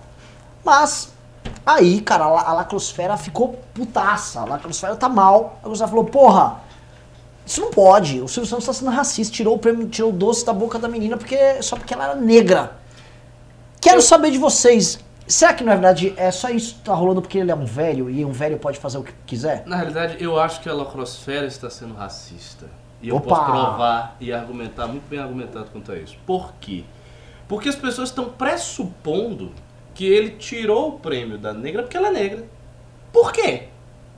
Mas 0.64 1.10
aí, 1.64 2.00
cara, 2.00 2.24
a, 2.24 2.28
la- 2.28 2.42
a 2.48 2.52
lacrosfera 2.54 3.16
ficou 3.16 3.56
putaça. 3.72 4.40
A 4.40 4.44
lacrosfera 4.44 4.96
tá 4.96 5.08
mal. 5.08 5.58
A 5.62 5.68
lacrosfera 5.68 5.88
falou: 5.88 6.04
Porra, 6.06 6.56
isso 7.46 7.60
não 7.60 7.70
pode. 7.70 8.20
O 8.20 8.26
Silvio 8.26 8.50
Santos 8.50 8.66
tá 8.66 8.72
sendo 8.72 8.90
racista, 8.90 9.32
tirou 9.32 9.54
o 9.54 9.58
prêmio, 9.60 9.86
tirou 9.88 10.10
o 10.10 10.12
doce 10.12 10.44
da 10.44 10.52
boca 10.52 10.76
da 10.76 10.88
menina 10.88 11.16
porque, 11.16 11.62
só 11.62 11.76
porque 11.76 11.94
ela 11.94 12.04
era 12.06 12.14
negra. 12.16 12.72
Quero 13.80 14.02
saber 14.02 14.32
de 14.32 14.38
vocês. 14.38 14.98
Será 15.26 15.54
que 15.54 15.64
na 15.64 15.72
verdade 15.72 16.12
é 16.16 16.30
só 16.30 16.50
isso 16.50 16.74
que 16.74 16.80
tá 16.80 16.94
rolando 16.94 17.22
porque 17.22 17.38
ele 17.38 17.50
é 17.50 17.54
um 17.54 17.64
velho 17.64 18.10
e 18.10 18.24
um 18.24 18.32
velho 18.32 18.58
pode 18.58 18.78
fazer 18.78 18.98
o 18.98 19.02
que 19.02 19.12
quiser? 19.26 19.64
Na 19.66 19.76
realidade, 19.76 20.22
eu 20.22 20.38
acho 20.38 20.60
que 20.60 20.68
a 20.68 20.74
lacrosfera 20.74 21.46
está 21.46 21.70
sendo 21.70 21.94
racista. 21.94 22.66
E 23.00 23.08
eu 23.08 23.16
Opa! 23.16 23.28
posso 23.28 23.44
provar 23.44 24.16
e 24.20 24.32
argumentar, 24.32 24.86
muito 24.86 25.08
bem 25.08 25.18
argumentado 25.18 25.70
quanto 25.70 25.92
a 25.92 25.96
isso. 25.96 26.16
Por 26.26 26.52
quê? 26.60 26.84
Porque 27.48 27.68
as 27.68 27.76
pessoas 27.76 28.10
estão 28.10 28.30
pressupondo 28.30 29.52
que 29.94 30.04
ele 30.04 30.30
tirou 30.30 30.88
o 30.88 30.98
prêmio 30.98 31.38
da 31.38 31.52
negra 31.52 31.82
porque 31.82 31.96
ela 31.96 32.08
é 32.08 32.12
negra. 32.12 32.44
Por 33.12 33.32
quê? 33.32 33.68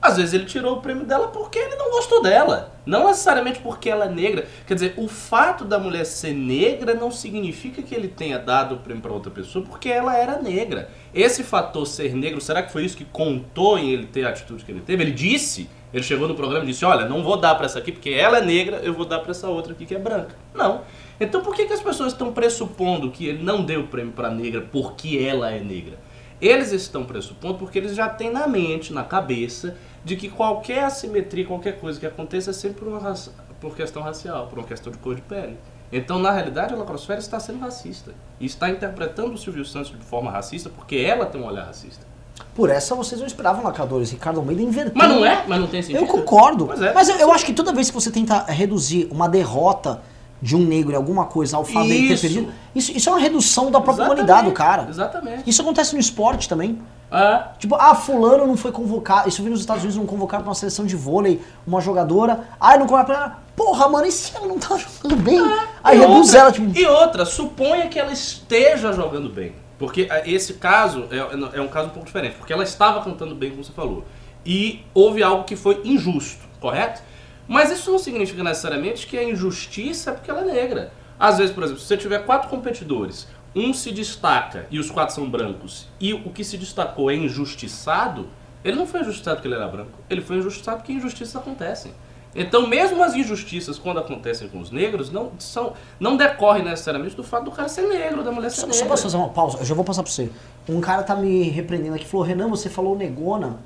Às 0.01 0.17
vezes 0.17 0.33
ele 0.33 0.45
tirou 0.45 0.77
o 0.77 0.81
prêmio 0.81 1.05
dela 1.05 1.27
porque 1.29 1.57
ele 1.57 1.75
não 1.75 1.89
gostou 1.91 2.21
dela. 2.21 2.71
Não 2.85 3.07
necessariamente 3.07 3.59
porque 3.59 3.89
ela 3.89 4.05
é 4.05 4.09
negra. 4.09 4.47
Quer 4.65 4.75
dizer, 4.75 4.93
o 4.95 5.07
fato 5.07 5.65
da 5.65 5.79
mulher 5.79 6.05
ser 6.05 6.33
negra 6.33 6.93
não 6.93 7.11
significa 7.11 7.81
que 7.81 7.95
ele 7.95 8.07
tenha 8.07 8.37
dado 8.37 8.75
o 8.75 8.77
prêmio 8.77 9.01
para 9.01 9.11
outra 9.11 9.31
pessoa 9.31 9.65
porque 9.65 9.89
ela 9.89 10.15
era 10.15 10.41
negra. 10.41 10.89
Esse 11.13 11.43
fator 11.43 11.85
ser 11.85 12.13
negro, 12.13 12.39
será 12.39 12.61
que 12.61 12.71
foi 12.71 12.85
isso 12.85 12.95
que 12.95 13.05
contou 13.05 13.77
em 13.77 13.91
ele 13.91 14.05
ter 14.05 14.25
a 14.25 14.29
atitude 14.29 14.63
que 14.63 14.71
ele 14.71 14.81
teve? 14.81 15.03
Ele 15.03 15.11
disse, 15.11 15.67
ele 15.93 16.03
chegou 16.03 16.27
no 16.27 16.35
programa 16.35 16.63
e 16.63 16.67
disse: 16.67 16.85
Olha, 16.85 17.07
não 17.07 17.23
vou 17.23 17.37
dar 17.37 17.55
para 17.55 17.65
essa 17.65 17.79
aqui 17.79 17.91
porque 17.91 18.11
ela 18.11 18.37
é 18.37 18.41
negra, 18.41 18.77
eu 18.83 18.93
vou 18.93 19.05
dar 19.05 19.19
para 19.19 19.31
essa 19.31 19.49
outra 19.49 19.73
aqui 19.73 19.85
que 19.85 19.95
é 19.95 19.99
branca. 19.99 20.35
Não. 20.53 20.81
Então 21.19 21.41
por 21.41 21.55
que, 21.55 21.65
que 21.65 21.73
as 21.73 21.81
pessoas 21.81 22.13
estão 22.13 22.31
pressupondo 22.31 23.09
que 23.09 23.25
ele 23.25 23.43
não 23.43 23.63
deu 23.63 23.81
o 23.81 23.87
prêmio 23.87 24.13
para 24.13 24.29
negra 24.29 24.61
porque 24.61 25.17
ela 25.17 25.51
é 25.51 25.59
negra? 25.59 25.97
Eles 26.39 26.71
estão 26.71 27.03
pressupondo 27.03 27.55
porque 27.55 27.77
eles 27.77 27.95
já 27.95 28.07
têm 28.07 28.31
na 28.31 28.47
mente, 28.47 28.93
na 28.93 29.03
cabeça, 29.03 29.75
de 30.03 30.15
que 30.15 30.29
qualquer 30.29 30.83
assimetria, 30.83 31.45
qualquer 31.45 31.79
coisa 31.79 31.99
que 31.99 32.05
aconteça 32.05 32.51
é 32.51 32.53
sempre 32.53 32.79
por, 32.79 32.87
uma 32.87 33.15
por 33.59 33.75
questão 33.75 34.03
racial, 34.03 34.47
por 34.47 34.59
uma 34.59 34.67
questão 34.67 34.91
de 34.91 34.99
cor 34.99 35.15
de 35.15 35.21
pele. 35.21 35.57
Então, 35.91 36.19
na 36.19 36.31
realidade, 36.31 36.73
a 36.73 36.77
lacrosfera 36.77 37.19
está 37.19 37.39
sendo 37.39 37.59
racista. 37.59 38.11
E 38.39 38.45
está 38.45 38.69
interpretando 38.69 39.33
o 39.33 39.37
Silvio 39.37 39.65
Santos 39.65 39.91
de 39.91 39.97
forma 39.97 40.29
racista 40.29 40.69
porque 40.69 40.97
ela 40.97 41.25
tem 41.25 41.41
um 41.41 41.45
olhar 41.45 41.65
racista. 41.65 42.05
Por 42.53 42.69
essa 42.69 42.93
vocês 42.93 43.19
não 43.19 43.27
esperavam 43.27 43.63
lacradores. 43.63 44.11
Ricardo 44.11 44.39
Almeida 44.39 44.61
inverteu. 44.61 44.93
Mas 44.95 45.09
não 45.09 45.25
é? 45.25 45.43
Mas 45.47 45.59
não 45.59 45.67
tem 45.67 45.81
sentido? 45.81 46.03
Eu 46.03 46.07
concordo. 46.07 46.67
Pois 46.67 46.81
é. 46.81 46.93
Mas 46.93 47.09
eu, 47.09 47.15
eu 47.17 47.31
acho 47.31 47.45
que 47.45 47.53
toda 47.53 47.73
vez 47.73 47.89
que 47.89 47.93
você 47.93 48.11
tenta 48.11 48.43
reduzir 48.43 49.07
uma 49.11 49.27
derrota 49.27 50.01
de 50.41 50.55
um 50.55 50.59
negro 50.63 50.93
em 50.93 50.95
alguma 50.95 51.25
coisa, 51.25 51.57
alfabeto 51.57 51.89
Isso. 52.13 52.21
perdido, 52.21 52.51
isso, 52.75 52.91
isso 52.95 53.09
é 53.09 53.11
uma 53.11 53.19
redução 53.19 53.65
da 53.71 53.79
própria 53.81 54.03
Exatamente, 54.03 54.13
humanidade 54.21 54.47
do 54.47 54.53
cara. 54.53 54.87
Exatamente. 54.89 55.49
Isso 55.49 55.61
acontece 55.61 55.93
no 55.93 55.99
esporte 55.99 56.47
também. 56.47 56.79
É. 57.11 57.43
Tipo, 57.57 57.75
ah, 57.75 57.95
fulano 57.95 58.45
não 58.45 58.57
foi 58.57 58.71
convocado. 58.71 59.29
Isso 59.29 59.39
eu 59.41 59.45
vi 59.45 59.49
nos 59.51 59.61
Estados 59.61 59.81
Unidos, 59.83 59.97
não 59.97 60.05
convocaram 60.05 60.43
pra 60.43 60.49
uma 60.49 60.55
seleção 60.55 60.85
de 60.85 60.95
vôlei, 60.95 61.41
uma 61.65 61.79
jogadora. 61.81 62.41
Ah, 62.59 62.71
não 62.77 62.85
convocaram 62.85 63.05
pra 63.05 63.15
ela. 63.15 63.39
Porra, 63.55 63.87
mano, 63.89 64.05
esse 64.05 64.35
ela 64.35 64.45
não 64.45 64.59
tá 64.59 64.77
jogando 64.77 65.15
bem. 65.23 65.39
Aí 65.83 65.97
E 65.97 66.01
reduz 66.01 66.27
outra- 66.27 66.39
ela, 66.39 66.51
tipo. 66.51 66.77
E 66.77 66.85
outra, 66.85 67.25
suponha 67.25 67.87
que 67.87 67.97
ela 67.97 68.11
esteja 68.11 68.91
jogando 68.91 69.29
bem. 69.29 69.53
Porque 69.79 70.07
ah, 70.11 70.21
esse 70.25 70.55
caso 70.55 71.05
é, 71.09 71.57
é 71.57 71.61
um 71.61 71.67
caso 71.67 71.87
um 71.87 71.91
pouco 71.91 72.05
diferente. 72.05 72.35
Porque 72.35 72.51
ela 72.51 72.63
estava 72.63 73.01
cantando 73.01 73.33
bem, 73.33 73.51
como 73.51 73.63
você 73.63 73.71
falou. 73.71 74.03
E 74.45 74.83
houve 74.93 75.23
algo 75.23 75.43
que 75.45 75.55
foi 75.55 75.81
injusto, 75.85 76.45
correto? 76.59 77.01
Mas 77.47 77.71
isso 77.71 77.91
não 77.91 77.97
significa 77.99 78.43
necessariamente 78.43 79.07
que 79.07 79.17
a 79.17 79.23
injustiça 79.23 80.11
é 80.11 80.13
porque 80.13 80.29
ela 80.29 80.41
é 80.41 80.53
negra. 80.53 80.91
Às 81.19 81.37
vezes, 81.37 81.53
por 81.53 81.63
exemplo, 81.63 81.81
se 81.81 81.87
você 81.87 81.97
tiver 81.97 82.25
quatro 82.25 82.49
competidores, 82.49 83.27
um 83.55 83.73
se 83.73 83.91
destaca 83.91 84.67
e 84.69 84.79
os 84.79 84.91
quatro 84.91 85.15
são 85.15 85.29
brancos, 85.29 85.87
e 85.99 86.13
o 86.13 86.29
que 86.29 86.43
se 86.43 86.57
destacou 86.57 87.09
é 87.09 87.15
injustiçado, 87.15 88.27
ele 88.63 88.75
não 88.75 88.85
foi 88.85 89.01
injustiçado 89.01 89.37
porque 89.37 89.47
ele 89.47 89.55
era 89.55 89.67
branco. 89.67 89.97
Ele 90.09 90.21
foi 90.21 90.37
injustiçado 90.37 90.77
porque 90.77 90.91
injustiças 90.91 91.35
acontecem. 91.35 91.93
Então, 92.35 92.67
mesmo 92.67 93.03
as 93.03 93.15
injustiças, 93.15 93.79
quando 93.79 93.99
acontecem 93.99 94.47
com 94.47 94.59
os 94.59 94.69
negros, 94.69 95.09
não, 95.09 95.31
são, 95.39 95.73
não 95.99 96.15
decorrem 96.15 96.63
necessariamente 96.63 97.15
do 97.15 97.23
fato 97.23 97.45
do 97.45 97.51
cara 97.51 97.67
ser 97.67 97.87
negro, 97.87 98.23
da 98.23 98.31
mulher 98.31 98.51
ser 98.51 98.61
Só, 98.61 98.67
negra. 98.67 98.79
só 98.79 98.85
posso 98.85 99.03
fazer 99.03 99.17
uma 99.17 99.29
pausa? 99.29 99.57
Eu 99.57 99.65
já 99.65 99.73
vou 99.73 99.83
passar 99.83 100.03
pra 100.03 100.11
você. 100.11 100.29
Um 100.69 100.79
cara 100.79 101.01
tá 101.01 101.15
me 101.15 101.49
repreendendo 101.49 101.95
aqui, 101.95 102.05
falou, 102.05 102.25
Renan, 102.25 102.47
você 102.47 102.69
falou 102.69 102.95
negona. 102.95 103.57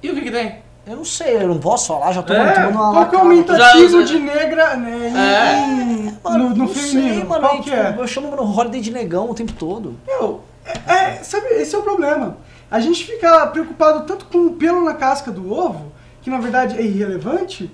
E 0.00 0.10
o 0.10 0.14
que, 0.14 0.20
que 0.20 0.30
tem? 0.30 0.62
Eu 0.86 0.96
não 0.96 1.04
sei, 1.04 1.36
eu 1.36 1.48
não 1.48 1.58
posso 1.58 1.86
falar, 1.88 2.12
já 2.12 2.22
tô 2.22 2.32
É, 2.34 2.52
tomando 2.52 2.70
uma 2.74 2.92
Qual 2.92 3.08
que 3.08 3.14
é 3.14 3.18
o 3.18 3.20
aumentativo 3.22 4.00
Já- 4.00 4.06
de 4.06 4.18
negra 4.18 4.76
né, 4.76 5.08
em- 5.08 5.16
É. 5.16 5.66
em- 5.66 6.18
Mano, 6.22 6.38
no, 6.44 6.50
no 6.50 6.56
não 6.56 6.68
feminino? 6.68 7.14
sei, 7.14 7.24
mano. 7.24 7.40
Qual 7.40 7.52
aí, 7.52 7.58
que 7.58 7.64
tipo, 7.70 7.76
é? 7.76 7.94
Eu 7.98 8.06
chamo 8.06 8.36
no 8.36 8.42
Holiday 8.42 8.80
de 8.80 8.90
negão 8.92 9.30
o 9.30 9.34
tempo 9.34 9.52
todo. 9.54 9.96
Meu, 10.06 10.42
é, 10.64 10.92
é, 10.92 11.22
sabe, 11.22 11.46
esse 11.54 11.74
é 11.74 11.78
o 11.78 11.82
problema. 11.82 12.36
A 12.70 12.80
gente 12.80 13.04
fica 13.04 13.46
preocupado 13.46 14.04
tanto 14.06 14.26
com 14.26 14.46
o 14.46 14.52
pelo 14.54 14.84
na 14.84 14.94
casca 14.94 15.30
do 15.30 15.50
ovo, 15.52 15.92
que 16.20 16.28
na 16.28 16.38
verdade 16.38 16.78
é 16.78 16.82
irrelevante, 16.82 17.70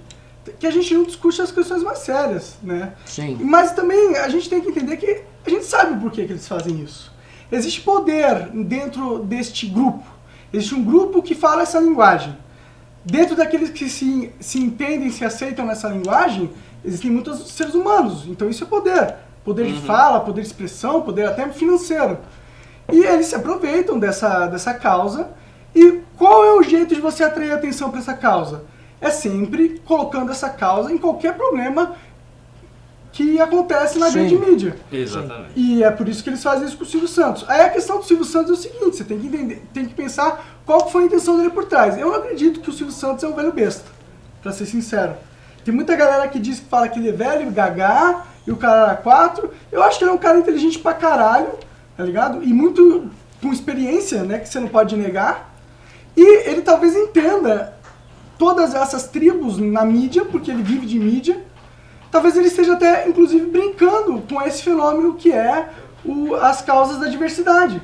que 0.59 0.67
a 0.67 0.71
gente 0.71 0.93
não 0.95 1.05
discute 1.05 1.41
as 1.43 1.51
questões 1.51 1.83
mais 1.83 1.99
sérias, 2.01 2.57
né? 2.63 2.93
Sim. 3.07 3.39
Mas 3.41 3.73
também 3.73 4.17
a 4.19 4.29
gente 4.29 4.49
tem 4.49 4.61
que 4.61 4.69
entender 4.69 4.97
que 4.97 5.23
a 5.47 5.51
gente 5.51 5.65
sabe 5.65 6.01
por 6.01 6.11
que, 6.13 6.25
que 6.27 6.33
eles 6.33 6.47
fazem 6.47 6.81
isso. 6.81 7.11
Existe 7.51 7.81
poder 7.81 8.49
dentro 8.53 9.19
deste 9.21 9.67
grupo. 9.67 10.05
Existe 10.53 10.75
um 10.75 10.83
grupo 10.85 11.23
que 11.23 11.35
fala 11.35 11.63
essa 11.63 11.79
linguagem. 11.81 12.37
Dentro 13.05 13.35
daqueles 13.35 13.71
que 13.71 13.89
se, 13.89 14.31
se 14.41 14.59
entendem, 14.59 15.11
se 15.11 15.25
aceitam 15.25 15.65
nessa 15.65 15.89
linguagem, 15.89 16.51
existem 16.85 17.11
muitos 17.11 17.51
seres 17.53 17.75
humanos. 17.75 18.27
Então 18.27 18.49
isso 18.49 18.65
é 18.65 18.67
poder. 18.67 19.15
Poder 19.45 19.67
de 19.67 19.81
fala, 19.81 20.21
poder 20.21 20.43
de 20.43 20.49
expressão, 20.49 21.01
poder 21.01 21.27
até 21.27 21.49
financeiro. 21.49 22.19
E 22.93 22.99
eles 22.99 23.27
se 23.27 23.35
aproveitam 23.35 23.99
dessa, 23.99 24.47
dessa 24.47 24.75
causa. 24.75 25.31
E 25.75 26.01
qual 26.19 26.45
é 26.45 26.53
o 26.53 26.63
jeito 26.63 26.95
de 26.95 27.01
você 27.01 27.25
atrair 27.25 27.53
atenção 27.53 27.91
para 27.91 28.01
essa 28.01 28.15
causa? 28.15 28.65
É 29.01 29.11
sempre 29.11 29.81
colocando 29.87 30.31
essa 30.31 30.51
causa 30.51 30.93
em 30.93 30.99
qualquer 30.99 31.35
problema 31.35 31.97
que 33.13 33.41
acontece 33.41 33.99
na 33.99 34.07
Sim. 34.07 34.13
grande 34.13 34.37
mídia. 34.37 34.77
Exatamente. 34.93 35.53
E 35.57 35.83
é 35.83 35.91
por 35.91 36.09
isso 36.09 36.23
que 36.23 36.31
eles 36.31 36.43
fazem 36.43 36.67
isso 36.67 36.77
com 36.77 36.85
o 36.85 36.87
Silvio 36.87 37.09
Santos. 37.09 37.45
Aí 37.49 37.63
a 37.63 37.71
questão 37.71 37.99
do 37.99 38.05
Silvio 38.05 38.25
Santos 38.25 38.51
é 38.51 38.53
o 38.53 38.57
seguinte, 38.57 38.97
você 38.97 39.05
tem 39.05 39.19
que 39.19 39.27
entender, 39.27 39.63
tem 39.73 39.87
que 39.87 39.95
pensar 39.95 40.60
qual 40.71 40.89
foi 40.89 41.03
a 41.03 41.07
intenção 41.07 41.37
dele 41.37 41.51
por 41.51 41.65
trás. 41.65 41.99
Eu 41.99 42.15
acredito 42.15 42.61
que 42.61 42.71
o 42.71 42.73
Silvio 42.73 42.95
Santos 42.95 43.25
é 43.25 43.27
um 43.27 43.35
velho 43.35 43.51
besta, 43.53 43.91
pra 44.41 44.53
ser 44.53 44.67
sincero. 44.67 45.15
Tem 45.65 45.75
muita 45.75 45.97
galera 45.97 46.29
que 46.29 46.39
diz 46.39 46.61
que 46.61 46.67
fala 46.67 46.89
que 46.89 46.97
ele 47.01 47.09
é 47.09 47.13
velho, 47.13 47.51
gaga, 47.51 48.23
e 48.47 48.53
o 48.53 48.57
cara 48.57 48.85
era 48.85 48.95
quatro. 48.95 49.51
Eu 49.73 49.83
acho 49.83 49.99
que 49.99 50.05
ele 50.05 50.13
é 50.13 50.15
um 50.15 50.19
cara 50.19 50.39
inteligente 50.39 50.79
pra 50.79 50.95
caralho, 50.95 51.49
tá 51.97 52.05
ligado? 52.05 52.45
E 52.45 52.55
muito 52.55 53.11
com 53.43 53.53
experiência, 53.53 54.23
né, 54.23 54.39
que 54.39 54.49
você 54.49 54.61
não 54.61 54.69
pode 54.69 54.97
negar. 54.97 55.53
E 56.17 56.49
ele 56.49 56.63
talvez 56.63 56.95
entenda 56.95 57.75
todas 58.39 58.73
essas 58.73 59.09
tribos 59.09 59.59
na 59.59 59.85
mídia, 59.85 60.25
porque 60.25 60.53
ele 60.53 60.63
vive 60.63 60.87
de 60.87 61.01
mídia. 61.01 61.43
Talvez 62.13 62.37
ele 62.37 62.47
esteja 62.47 62.75
até, 62.75 63.09
inclusive, 63.09 63.45
brincando 63.47 64.23
com 64.33 64.41
esse 64.41 64.63
fenômeno 64.63 65.15
que 65.15 65.33
é 65.33 65.69
o- 66.05 66.37
as 66.37 66.63
causas 66.63 67.01
da 67.01 67.09
diversidade. 67.09 67.83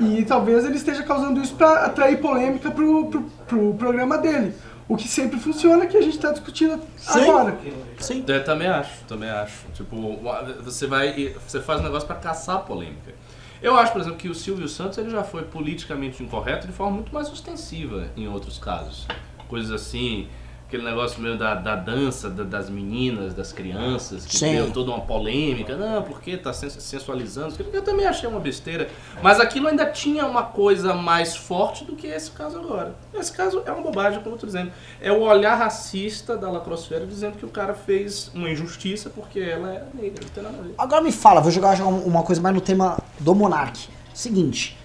E 0.00 0.24
talvez 0.24 0.64
ele 0.64 0.76
esteja 0.76 1.02
causando 1.02 1.40
isso 1.40 1.54
para 1.54 1.86
atrair 1.86 2.20
polêmica 2.20 2.70
pro, 2.70 3.06
pro, 3.06 3.22
pro 3.46 3.74
programa 3.74 4.18
dele. 4.18 4.54
O 4.88 4.96
que 4.96 5.08
sempre 5.08 5.38
funciona, 5.40 5.86
que 5.86 5.96
a 5.96 6.02
gente 6.02 6.16
está 6.16 6.30
discutindo 6.30 6.82
agora. 7.06 7.56
Sim. 7.98 8.24
Eu 8.26 8.44
também 8.44 8.68
acho, 8.68 9.02
também 9.04 9.30
acho. 9.30 9.66
Tipo, 9.72 10.18
você 10.62 10.86
vai. 10.86 11.34
Você 11.46 11.60
faz 11.60 11.80
um 11.80 11.84
negócio 11.84 12.06
pra 12.06 12.16
caçar 12.16 12.64
polêmica. 12.64 13.14
Eu 13.62 13.76
acho, 13.76 13.92
por 13.92 14.00
exemplo, 14.02 14.18
que 14.18 14.28
o 14.28 14.34
Silvio 14.34 14.68
Santos 14.68 14.98
ele 14.98 15.08
já 15.08 15.24
foi 15.24 15.42
politicamente 15.44 16.22
incorreto 16.22 16.66
de 16.66 16.72
forma 16.72 16.92
muito 16.92 17.14
mais 17.14 17.32
ostensiva 17.32 18.08
em 18.14 18.28
outros 18.28 18.58
casos. 18.58 19.06
Coisas 19.48 19.70
assim, 19.70 20.28
aquele 20.66 20.82
negócio 20.82 21.20
meio 21.20 21.36
da, 21.38 21.54
da 21.54 21.76
dança 21.76 22.28
da- 22.30 22.42
das 22.42 22.68
meninas, 22.70 23.32
das 23.34 23.52
crianças, 23.52 24.24
que 24.26 24.36
Sim. 24.36 24.52
deu 24.54 24.70
toda 24.72 24.90
uma 24.90 25.00
polêmica. 25.02 25.76
Não, 25.76 26.02
porque 26.02 26.36
tá 26.36 26.52
sens- 26.52 26.72
sensualizando. 26.82 27.54
Eu 27.72 27.82
também 27.82 28.06
achei 28.06 28.28
uma 28.28 28.40
besteira. 28.40 28.88
Mas 29.22 29.38
aquilo 29.38 29.68
ainda 29.68 29.86
tinha 29.86 30.26
uma 30.26 30.42
coisa 30.42 30.94
mais 30.94 31.36
forte 31.36 31.84
do 31.84 31.94
que 31.94 32.06
esse 32.06 32.30
caso 32.30 32.58
agora. 32.58 32.94
Esse 33.14 33.32
caso 33.32 33.62
é 33.66 33.70
uma 33.70 33.82
bobagem, 33.82 34.20
como 34.22 34.34
eu 34.34 34.38
tô 34.40 34.46
dizendo. 34.46 34.72
É 35.00 35.12
o 35.12 35.20
olhar 35.20 35.54
racista 35.54 36.36
da 36.36 36.50
lacrosfera 36.50 37.06
dizendo 37.06 37.36
que 37.38 37.44
o 37.44 37.50
cara 37.50 37.74
fez 37.74 38.30
uma 38.34 38.48
injustiça 38.50 39.10
porque 39.10 39.38
ela 39.40 39.68
é 39.72 39.84
negra. 39.94 40.22
Não 40.24 40.30
tem 40.30 40.42
nada 40.42 40.58
a 40.58 40.62
ver. 40.62 40.74
Agora 40.78 41.02
me 41.02 41.12
fala, 41.12 41.40
vou 41.40 41.50
jogar 41.52 41.74
uma 41.84 42.22
coisa 42.22 42.40
mais 42.40 42.54
no 42.54 42.60
tema 42.60 42.98
do 43.20 43.34
Monark. 43.34 43.88
Seguinte, 44.12 44.76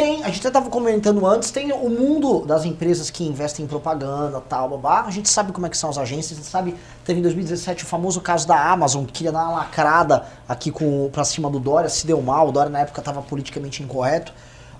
tem, 0.00 0.24
a 0.24 0.28
gente 0.28 0.40
até 0.40 0.50
tava 0.50 0.70
comentando 0.70 1.26
antes, 1.26 1.50
tem 1.50 1.70
o 1.72 1.90
mundo 1.90 2.46
das 2.46 2.64
empresas 2.64 3.10
que 3.10 3.22
investem 3.22 3.66
em 3.66 3.68
propaganda, 3.68 4.40
tal, 4.48 4.70
babá. 4.70 5.02
A 5.06 5.10
gente 5.10 5.28
sabe 5.28 5.52
como 5.52 5.66
é 5.66 5.68
que 5.68 5.76
são 5.76 5.90
as 5.90 5.98
agências, 5.98 6.32
a 6.38 6.40
gente 6.40 6.50
sabe, 6.50 6.74
teve 7.04 7.20
em 7.20 7.22
2017 7.22 7.84
o 7.84 7.86
famoso 7.86 8.18
caso 8.22 8.48
da 8.48 8.70
Amazon, 8.70 9.04
que 9.04 9.12
queria 9.12 9.30
dar 9.32 9.44
uma 9.46 9.58
lacrada 9.58 10.24
aqui 10.48 10.70
com 10.70 11.10
cima 11.24 11.50
do 11.50 11.60
Dória, 11.60 11.90
se 11.90 12.06
deu 12.06 12.22
mal, 12.22 12.48
o 12.48 12.52
Dória 12.52 12.70
na 12.70 12.80
época 12.80 13.02
tava 13.02 13.20
politicamente 13.20 13.82
incorreto. 13.82 14.32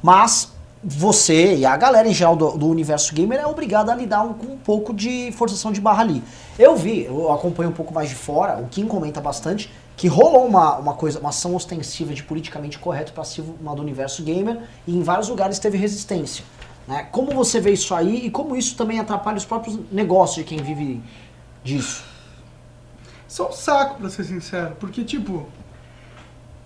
Mas 0.03 0.53
você 0.83 1.57
e 1.57 1.67
a 1.67 1.77
galera 1.77 2.09
em 2.09 2.15
geral 2.15 2.35
do, 2.35 2.57
do 2.57 2.67
universo 2.67 3.15
gamer 3.15 3.39
é 3.39 3.47
obrigada 3.47 3.93
a 3.93 3.95
lidar 3.95 4.23
um- 4.23 4.33
com 4.33 4.55
um 4.55 4.57
pouco 4.57 4.95
de 4.95 5.31
forçação 5.33 5.71
de 5.71 5.83
barra 5.83 6.01
ali. 6.03 6.25
Eu 6.59 6.75
vi, 6.75 7.05
eu 7.05 7.31
acompanho 7.31 7.69
um 7.69 7.75
pouco 7.75 7.93
mais 7.93 8.09
de 8.09 8.15
fora, 8.15 8.59
o 8.59 8.67
Kim 8.69 8.87
comenta 8.87 9.21
bastante, 9.21 9.71
que 10.01 10.09
rolou 10.09 10.47
uma, 10.47 10.79
uma 10.79 10.95
coisa, 10.95 11.21
uma 11.21 11.29
ação 11.29 11.55
ostensiva 11.55 12.15
de 12.15 12.23
politicamente 12.23 12.79
correto 12.79 13.13
para 13.13 13.23
cima 13.23 13.77
do 13.77 13.83
universo 13.83 14.23
gamer 14.23 14.63
e 14.87 14.97
em 14.97 15.03
vários 15.03 15.29
lugares 15.29 15.59
teve 15.59 15.77
resistência. 15.77 16.43
Né? 16.89 17.07
Como 17.13 17.33
você 17.33 17.61
vê 17.61 17.73
isso 17.73 17.95
aí 17.95 18.25
e 18.25 18.31
como 18.31 18.57
isso 18.57 18.75
também 18.79 18.99
atrapalha 18.99 19.37
os 19.37 19.45
próprios 19.45 19.79
negócios 19.93 20.37
de 20.37 20.45
quem 20.45 20.63
vive 20.63 21.03
disso? 21.63 22.03
Isso 23.29 23.43
é 23.43 23.47
um 23.47 23.53
saco, 23.53 24.01
pra 24.01 24.09
ser 24.09 24.25
sincero. 24.25 24.75
Porque, 24.81 25.05
tipo. 25.05 25.47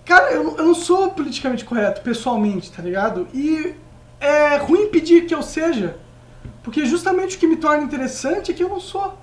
Cara, 0.04 0.30
eu, 0.30 0.56
eu 0.56 0.66
não 0.66 0.74
sou 0.74 1.10
politicamente 1.10 1.64
correto, 1.64 2.02
pessoalmente, 2.02 2.70
tá 2.70 2.84
ligado? 2.84 3.26
E 3.34 3.74
é 4.20 4.58
ruim 4.58 4.90
pedir 4.90 5.26
que 5.26 5.34
eu 5.34 5.42
seja. 5.42 5.96
Porque 6.62 6.86
justamente 6.86 7.36
o 7.36 7.40
que 7.40 7.48
me 7.48 7.56
torna 7.56 7.82
interessante 7.82 8.52
é 8.52 8.54
que 8.54 8.62
eu 8.62 8.68
não 8.68 8.78
sou. 8.78 9.18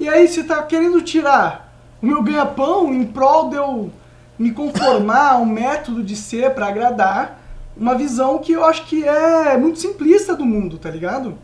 E 0.00 0.08
aí 0.08 0.26
você 0.26 0.42
tá 0.42 0.60
querendo 0.64 1.00
tirar 1.00 1.64
o 2.04 2.06
meu 2.06 2.22
ganha-pão 2.22 2.92
em 2.92 3.02
prol 3.06 3.48
de 3.48 3.56
eu 3.56 3.90
me 4.38 4.50
conformar 4.50 5.30
a 5.32 5.36
um 5.38 5.46
método 5.46 6.02
de 6.02 6.14
ser 6.14 6.50
pra 6.50 6.66
agradar 6.68 7.40
uma 7.74 7.94
visão 7.94 8.38
que 8.38 8.52
eu 8.52 8.62
acho 8.64 8.84
que 8.84 9.02
é 9.08 9.56
muito 9.56 9.78
simplista 9.78 10.36
do 10.36 10.44
mundo, 10.44 10.76
tá 10.76 10.90
ligado? 10.90 11.38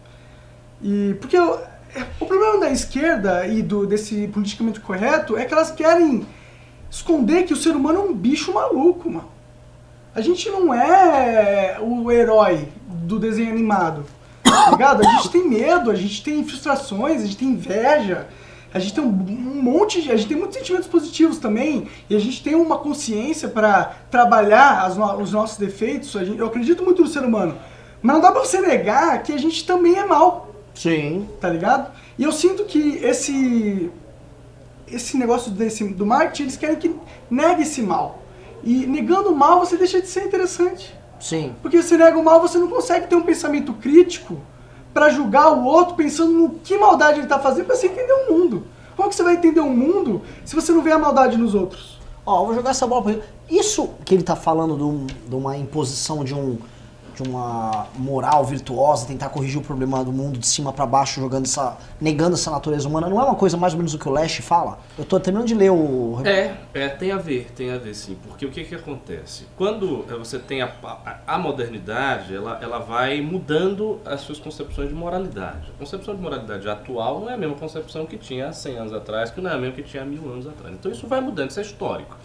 E 0.82 1.16
porque 1.18 1.36
eu- 1.38 1.58
é, 1.96 2.04
o 2.20 2.26
problema 2.26 2.60
da 2.60 2.70
esquerda 2.70 3.46
e 3.46 3.62
do 3.62 3.86
desse 3.86 4.28
politicamente 4.28 4.80
correto 4.80 5.34
é 5.36 5.46
que 5.46 5.54
elas 5.54 5.70
querem 5.70 6.26
esconder 6.90 7.44
que 7.44 7.54
o 7.54 7.56
ser 7.56 7.70
humano 7.70 7.98
é 8.00 8.02
um 8.02 8.12
bicho 8.14 8.52
maluco, 8.52 9.08
mano. 9.08 9.28
A 10.14 10.20
gente 10.20 10.50
não 10.50 10.74
é 10.74 11.78
o 11.80 12.10
herói 12.12 12.68
do 12.86 13.18
desenho 13.18 13.50
animado, 13.50 14.04
tá 14.42 14.70
ligado? 14.72 15.00
A 15.06 15.10
gente 15.12 15.30
tem 15.30 15.48
medo, 15.48 15.90
a 15.90 15.94
gente 15.94 16.22
tem 16.22 16.44
frustrações, 16.44 17.22
a 17.22 17.24
gente 17.24 17.36
tem 17.38 17.48
inveja, 17.48 18.26
a 18.72 18.78
gente 18.78 18.94
tem 18.94 19.02
um, 19.02 19.08
um 19.08 19.62
monte 19.62 20.00
de. 20.02 20.10
A 20.12 20.16
gente 20.16 20.28
tem 20.28 20.36
muitos 20.36 20.56
sentimentos 20.56 20.86
positivos 20.88 21.38
também, 21.38 21.88
e 22.08 22.14
a 22.14 22.18
gente 22.20 22.42
tem 22.42 22.54
uma 22.54 22.78
consciência 22.78 23.48
pra 23.48 23.94
trabalhar 24.10 24.82
as 24.84 24.96
os 25.20 25.32
nossos 25.32 25.58
defeitos. 25.58 26.12
Gente- 26.12 26.38
eu 26.38 26.46
acredito 26.46 26.82
muito 26.84 27.02
no 27.02 27.08
ser 27.08 27.24
humano. 27.24 27.56
Mas 28.02 28.14
não 28.14 28.22
dá 28.22 28.32
pra 28.32 28.40
você 28.40 28.60
negar 28.60 29.22
que 29.22 29.32
a 29.32 29.36
gente 29.38 29.64
também 29.66 29.96
é 29.98 30.06
mal, 30.06 30.54
Sim. 30.74 31.28
tá 31.40 31.48
ligado? 31.50 31.90
E 32.18 32.22
eu 32.22 32.32
sinto 32.32 32.64
que 32.64 32.96
esse 33.02 33.90
esse 34.88 35.16
negócio 35.16 35.50
desse, 35.52 35.84
do 35.84 36.04
marketing, 36.04 36.42
eles 36.42 36.56
querem 36.56 36.76
que 36.76 36.94
negue 37.30 37.62
esse 37.62 37.80
mal. 37.82 38.22
E 38.64 38.86
negando 38.86 39.30
o 39.30 39.36
mal, 39.36 39.60
você 39.60 39.76
deixa 39.76 40.00
de 40.00 40.08
ser 40.08 40.24
interessante. 40.24 40.92
Sim. 41.20 41.54
Porque 41.62 41.80
você 41.82 41.96
nega 41.96 42.18
o 42.18 42.24
mal, 42.24 42.40
você 42.40 42.58
não 42.58 42.68
consegue 42.68 43.06
ter 43.06 43.14
um 43.14 43.22
pensamento 43.22 43.72
crítico 43.74 44.40
pra 44.92 45.08
julgar 45.10 45.52
o 45.52 45.64
outro 45.64 45.94
pensando 45.94 46.32
no 46.32 46.50
que 46.50 46.76
maldade 46.78 47.20
ele 47.20 47.26
tá 47.28 47.38
fazendo 47.38 47.66
pra 47.66 47.76
você 47.76 47.86
entender 47.86 48.12
o 48.12 48.32
mundo. 48.32 48.64
Como 48.96 49.08
que 49.08 49.14
você 49.14 49.22
vai 49.22 49.34
entender 49.34 49.60
o 49.60 49.70
mundo 49.70 50.22
se 50.44 50.54
você 50.54 50.72
não 50.72 50.82
vê 50.82 50.92
a 50.92 50.98
maldade 50.98 51.36
nos 51.36 51.54
outros? 51.54 51.98
Ó, 52.26 52.44
vou 52.44 52.54
jogar 52.54 52.70
essa 52.70 52.86
bola 52.86 53.02
pra 53.02 53.12
ele. 53.12 53.22
Isso 53.48 53.90
que 54.04 54.14
ele 54.14 54.22
tá 54.22 54.36
falando 54.36 54.76
de, 54.76 54.82
um- 54.82 55.06
de 55.28 55.34
uma 55.34 55.56
imposição 55.56 56.22
de 56.22 56.34
um 56.34 56.58
de 57.20 57.28
uma 57.28 57.86
moral 57.96 58.44
virtuosa, 58.44 59.06
tentar 59.06 59.28
corrigir 59.28 59.58
o 59.58 59.62
problema 59.62 60.04
do 60.04 60.12
mundo 60.12 60.38
de 60.38 60.46
cima 60.46 60.72
pra 60.72 60.86
baixo, 60.86 61.20
jogando 61.20 61.44
essa, 61.44 61.76
negando 62.00 62.34
essa 62.34 62.50
natureza 62.50 62.88
humana, 62.88 63.08
não 63.08 63.20
é 63.20 63.24
uma 63.24 63.34
coisa 63.34 63.56
mais 63.56 63.72
ou 63.72 63.78
menos 63.78 63.94
o 63.94 63.98
que 63.98 64.08
o 64.08 64.12
Lash 64.12 64.38
fala? 64.38 64.78
Eu 64.98 65.04
tô 65.04 65.18
terminando 65.20 65.46
de 65.46 65.54
ler 65.54 65.70
o 65.70 66.20
É, 66.24 66.54
é, 66.74 66.88
tem 66.88 67.12
a 67.12 67.16
ver, 67.16 67.50
tem 67.54 67.70
a 67.70 67.78
ver 67.78 67.94
sim. 67.94 68.16
Porque 68.26 68.46
o 68.46 68.50
que 68.50 68.64
que 68.64 68.74
acontece? 68.74 69.46
Quando 69.56 70.04
eh, 70.08 70.14
você 70.14 70.38
tem 70.38 70.62
a, 70.62 70.72
a, 70.82 71.34
a 71.34 71.38
modernidade, 71.38 72.34
ela, 72.34 72.58
ela 72.62 72.78
vai 72.78 73.20
mudando 73.20 74.00
as 74.04 74.20
suas 74.20 74.38
concepções 74.38 74.88
de 74.88 74.94
moralidade. 74.94 75.70
A 75.74 75.78
concepção 75.78 76.14
de 76.14 76.22
moralidade 76.22 76.68
atual 76.68 77.20
não 77.20 77.30
é 77.30 77.34
a 77.34 77.36
mesma 77.36 77.56
concepção 77.56 78.06
que 78.06 78.16
tinha 78.16 78.48
há 78.48 78.52
100 78.52 78.76
anos 78.76 78.92
atrás, 78.92 79.30
que 79.30 79.40
não 79.40 79.50
é 79.50 79.54
a 79.54 79.58
mesma 79.58 79.74
que 79.74 79.82
tinha 79.82 80.02
há 80.02 80.06
mil 80.06 80.30
anos 80.32 80.46
atrás. 80.46 80.74
Então 80.74 80.90
isso 80.90 81.06
vai 81.06 81.20
mudando, 81.20 81.50
isso 81.50 81.60
é 81.60 81.62
histórico. 81.62 82.16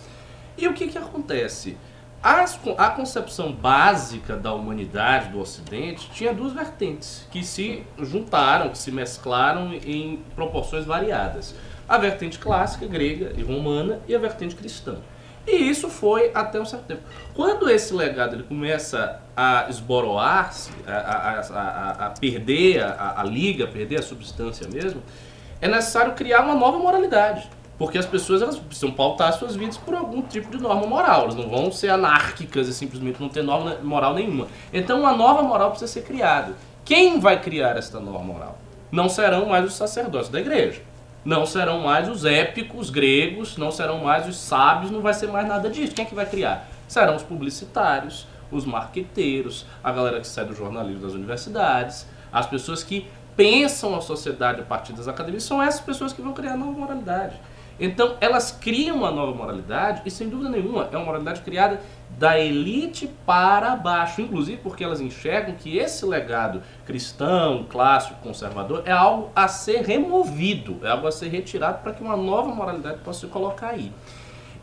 E 0.57 0.67
o 0.67 0.73
que 0.73 0.87
que 0.87 0.97
acontece? 0.97 1.77
As 2.27 2.59
a 2.79 2.89
concepção 2.89 3.51
básica 3.51 4.35
da 4.35 4.51
humanidade, 4.51 5.29
do 5.29 5.39
Ocidente, 5.39 6.09
tinha 6.09 6.33
duas 6.33 6.53
vertentes 6.53 7.27
que 7.29 7.43
se 7.43 7.83
juntaram, 7.99 8.69
que 8.69 8.79
se 8.79 8.91
mesclaram 8.91 9.71
em 9.75 10.23
proporções 10.35 10.85
variadas. 10.85 11.53
A 11.87 11.99
vertente 11.99 12.39
clássica, 12.39 12.87
grega 12.87 13.31
e 13.37 13.43
romana, 13.43 13.99
e 14.07 14.15
a 14.15 14.17
vertente 14.17 14.55
cristã. 14.55 14.95
E 15.45 15.51
isso 15.69 15.87
foi 15.87 16.31
até 16.33 16.59
um 16.59 16.65
certo 16.65 16.85
tempo. 16.85 17.03
Quando 17.35 17.69
esse 17.69 17.93
legado 17.93 18.33
ele 18.35 18.41
começa 18.43 19.21
a 19.37 19.67
esboroar-se, 19.69 20.71
a, 20.87 20.91
a- 20.93 21.39
a- 21.41 22.05
a- 22.07 22.09
perder 22.09 22.81
a, 22.83 23.23
liga, 23.23 23.67
perder 23.67 23.99
a 23.99 24.01
substância 24.01 24.67
mesmo, 24.67 25.03
é 25.61 25.67
necessário 25.67 26.13
criar 26.13 26.41
uma 26.41 26.55
nova 26.55 26.79
moralidade. 26.79 27.47
Porque 27.77 27.97
as 27.97 28.05
pessoas 28.05 28.41
elas 28.41 28.57
precisam 28.57 28.91
pautar 28.91 29.33
suas 29.33 29.55
vidas 29.55 29.77
por 29.77 29.93
algum 29.93 30.21
tipo 30.21 30.49
de 30.49 30.61
norma 30.61 30.87
moral. 30.87 31.23
Elas 31.23 31.35
não 31.35 31.49
vão 31.49 31.71
ser 31.71 31.89
anárquicas 31.89 32.67
e 32.67 32.73
simplesmente 32.73 33.21
não 33.21 33.27
ter 33.27 33.43
norma 33.43 33.77
moral 33.83 34.13
nenhuma. 34.13 34.47
Então 34.71 34.99
uma 34.99 35.13
nova 35.13 35.41
moral 35.43 35.71
precisa 35.71 35.91
ser 35.91 36.03
criada. 36.03 36.53
Quem 36.85 37.19
vai 37.19 37.41
criar 37.41 37.75
esta 37.77 37.99
norma 37.99 38.33
moral? 38.33 38.57
Não 38.91 39.09
serão 39.09 39.47
mais 39.47 39.65
os 39.65 39.73
sacerdotes 39.73 40.29
da 40.29 40.39
igreja. 40.39 40.81
Não 41.25 41.45
serão 41.45 41.79
mais 41.79 42.07
os 42.07 42.23
épicos 42.23 42.91
gregos, 42.91 43.57
não 43.57 43.71
serão 43.71 43.97
mais 43.97 44.27
os 44.27 44.37
sábios, 44.37 44.91
não 44.91 45.01
vai 45.01 45.13
ser 45.13 45.27
mais 45.27 45.47
nada 45.47 45.69
disso. 45.69 45.95
Quem 45.95 46.05
é 46.05 46.07
que 46.07 46.13
vai 46.13 46.27
criar? 46.27 46.69
Serão 46.87 47.15
os 47.15 47.23
publicitários, 47.23 48.27
os 48.51 48.63
marqueteiros, 48.63 49.65
a 49.83 49.91
galera 49.91 50.21
que 50.21 50.27
sai 50.27 50.45
do 50.45 50.53
jornalismo 50.53 51.01
das 51.01 51.13
universidades, 51.13 52.05
as 52.31 52.45
pessoas 52.45 52.83
que 52.83 53.07
pensam 53.35 53.95
a 53.95 54.01
sociedade 54.01 54.61
a 54.61 54.63
partir 54.63 54.93
das 54.93 55.07
academias, 55.07 55.43
são 55.43 55.61
essas 55.61 55.81
pessoas 55.81 56.13
que 56.13 56.21
vão 56.21 56.31
criar 56.31 56.53
a 56.53 56.57
nova 56.57 56.71
moralidade. 56.71 57.35
Então, 57.79 58.15
elas 58.21 58.51
criam 58.51 58.97
uma 58.97 59.11
nova 59.11 59.35
moralidade 59.35 60.01
e, 60.05 60.11
sem 60.11 60.29
dúvida 60.29 60.49
nenhuma, 60.49 60.87
é 60.91 60.95
uma 60.95 61.05
moralidade 61.05 61.41
criada 61.41 61.81
da 62.17 62.39
elite 62.39 63.09
para 63.25 63.75
baixo, 63.75 64.21
inclusive 64.21 64.57
porque 64.63 64.83
elas 64.83 65.01
enxergam 65.01 65.55
que 65.55 65.77
esse 65.77 66.05
legado 66.05 66.61
cristão, 66.85 67.65
clássico, 67.69 68.19
conservador 68.21 68.83
é 68.85 68.91
algo 68.91 69.29
a 69.35 69.47
ser 69.47 69.81
removido, 69.81 70.79
é 70.83 70.89
algo 70.89 71.07
a 71.07 71.11
ser 71.11 71.27
retirado 71.27 71.79
para 71.79 71.91
que 71.91 72.01
uma 72.01 72.15
nova 72.15 72.53
moralidade 72.53 72.99
possa 72.99 73.21
se 73.21 73.27
colocar 73.27 73.69
aí. 73.69 73.91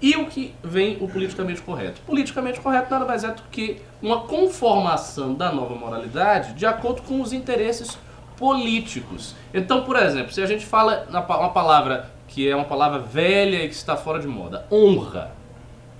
E 0.01 0.17
o 0.17 0.27
que 0.27 0.53
vem 0.65 0.97
o 1.01 1.07
politicamente 1.07 1.63
correto? 1.63 2.01
Politicamente 2.07 2.61
correto 2.61 2.91
nada 2.91 3.05
mais 3.05 3.23
é 3.23 3.29
do 3.29 3.43
que 3.53 3.81
uma 4.03 4.23
conformação 4.23 5.33
da 5.35 5.53
nova 5.53 5.77
moralidade 5.77 6.55
de 6.55 6.67
acordo 6.67 7.03
com 7.03 7.21
os 7.21 7.33
interesses 7.33 7.97
políticos. 8.37 9.37
Então, 9.55 9.85
por 9.85 9.95
exemplo, 9.95 10.33
se 10.33 10.43
a 10.43 10.47
gente 10.47 10.67
fala 10.67 11.07
na 11.09 11.21
uma 11.21 11.51
palavra 11.51 12.11
que 12.33 12.49
é 12.49 12.57
uma 12.57 12.65
palavra 12.65 12.99
velha 12.99 13.63
e 13.63 13.69
que 13.69 13.75
está 13.75 13.95
fora 13.95 14.19
de 14.19 14.27
moda, 14.27 14.67
honra. 14.73 15.33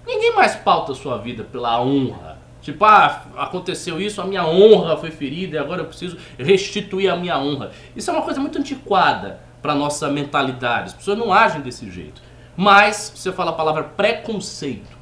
Ninguém 0.07 0.35
mais 0.35 0.57
pauta 0.57 0.95
sua 0.95 1.19
vida 1.19 1.45
pela 1.45 1.79
honra. 1.83 2.39
Tipo, 2.63 2.87
ah, 2.87 3.25
aconteceu 3.37 4.01
isso, 4.01 4.19
a 4.19 4.25
minha 4.25 4.47
honra 4.47 4.97
foi 4.97 5.11
ferida 5.11 5.57
e 5.57 5.59
agora 5.59 5.83
eu 5.83 5.85
preciso 5.85 6.17
restituir 6.39 7.13
a 7.13 7.17
minha 7.17 7.39
honra. 7.39 7.73
Isso 7.95 8.11
é 8.11 8.15
uma 8.15 8.23
coisa 8.23 8.41
muito 8.41 8.59
antiquada 8.59 9.41
para 9.61 9.75
nossa 9.75 10.09
mentalidade. 10.09 10.87
As 10.87 10.93
pessoas 10.95 11.19
não 11.19 11.31
agem 11.33 11.61
desse 11.61 11.91
jeito. 11.91 12.23
Mas, 12.57 13.13
eu 13.27 13.33
falar 13.35 13.51
a 13.51 13.55
palavra 13.55 13.85
preconceito, 13.85 14.97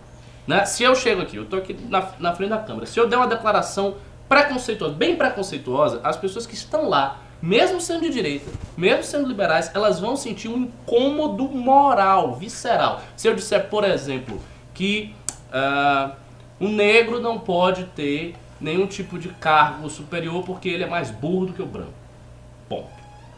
né? 0.48 0.64
Se 0.64 0.82
eu 0.82 0.96
chego 0.96 1.22
aqui, 1.22 1.36
eu 1.36 1.46
tô 1.46 1.56
aqui 1.56 1.76
na, 1.88 2.08
na 2.18 2.34
frente 2.34 2.50
da 2.50 2.58
câmera, 2.58 2.86
se 2.86 2.98
eu 2.98 3.06
der 3.06 3.16
uma 3.16 3.28
declaração 3.28 3.94
preconceituosa, 4.28 4.94
bem 4.94 5.14
preconceituosa, 5.14 6.00
as 6.02 6.16
pessoas 6.16 6.44
que 6.44 6.54
estão 6.54 6.88
lá, 6.88 7.18
mesmo 7.42 7.80
sendo 7.80 8.02
de 8.02 8.10
direita, 8.10 8.50
mesmo 8.76 9.02
sendo 9.02 9.28
liberais, 9.28 9.70
elas 9.74 9.98
vão 9.98 10.16
sentir 10.16 10.48
um 10.48 10.58
incômodo 10.58 11.44
moral, 11.44 12.34
visceral. 12.34 13.00
Se 13.16 13.28
eu 13.28 13.34
disser, 13.34 13.68
por 13.68 13.84
exemplo, 13.84 14.40
que 14.74 15.14
ah, 15.52 16.12
O 16.60 16.68
negro 16.68 17.20
não 17.20 17.38
pode 17.38 17.84
ter 17.84 18.34
nenhum 18.60 18.86
tipo 18.86 19.18
de 19.18 19.30
cargo 19.30 19.88
superior 19.88 20.44
porque 20.44 20.68
ele 20.68 20.84
é 20.84 20.86
mais 20.86 21.10
burro 21.10 21.46
do 21.46 21.52
que 21.54 21.62
o 21.62 21.66
branco. 21.66 21.94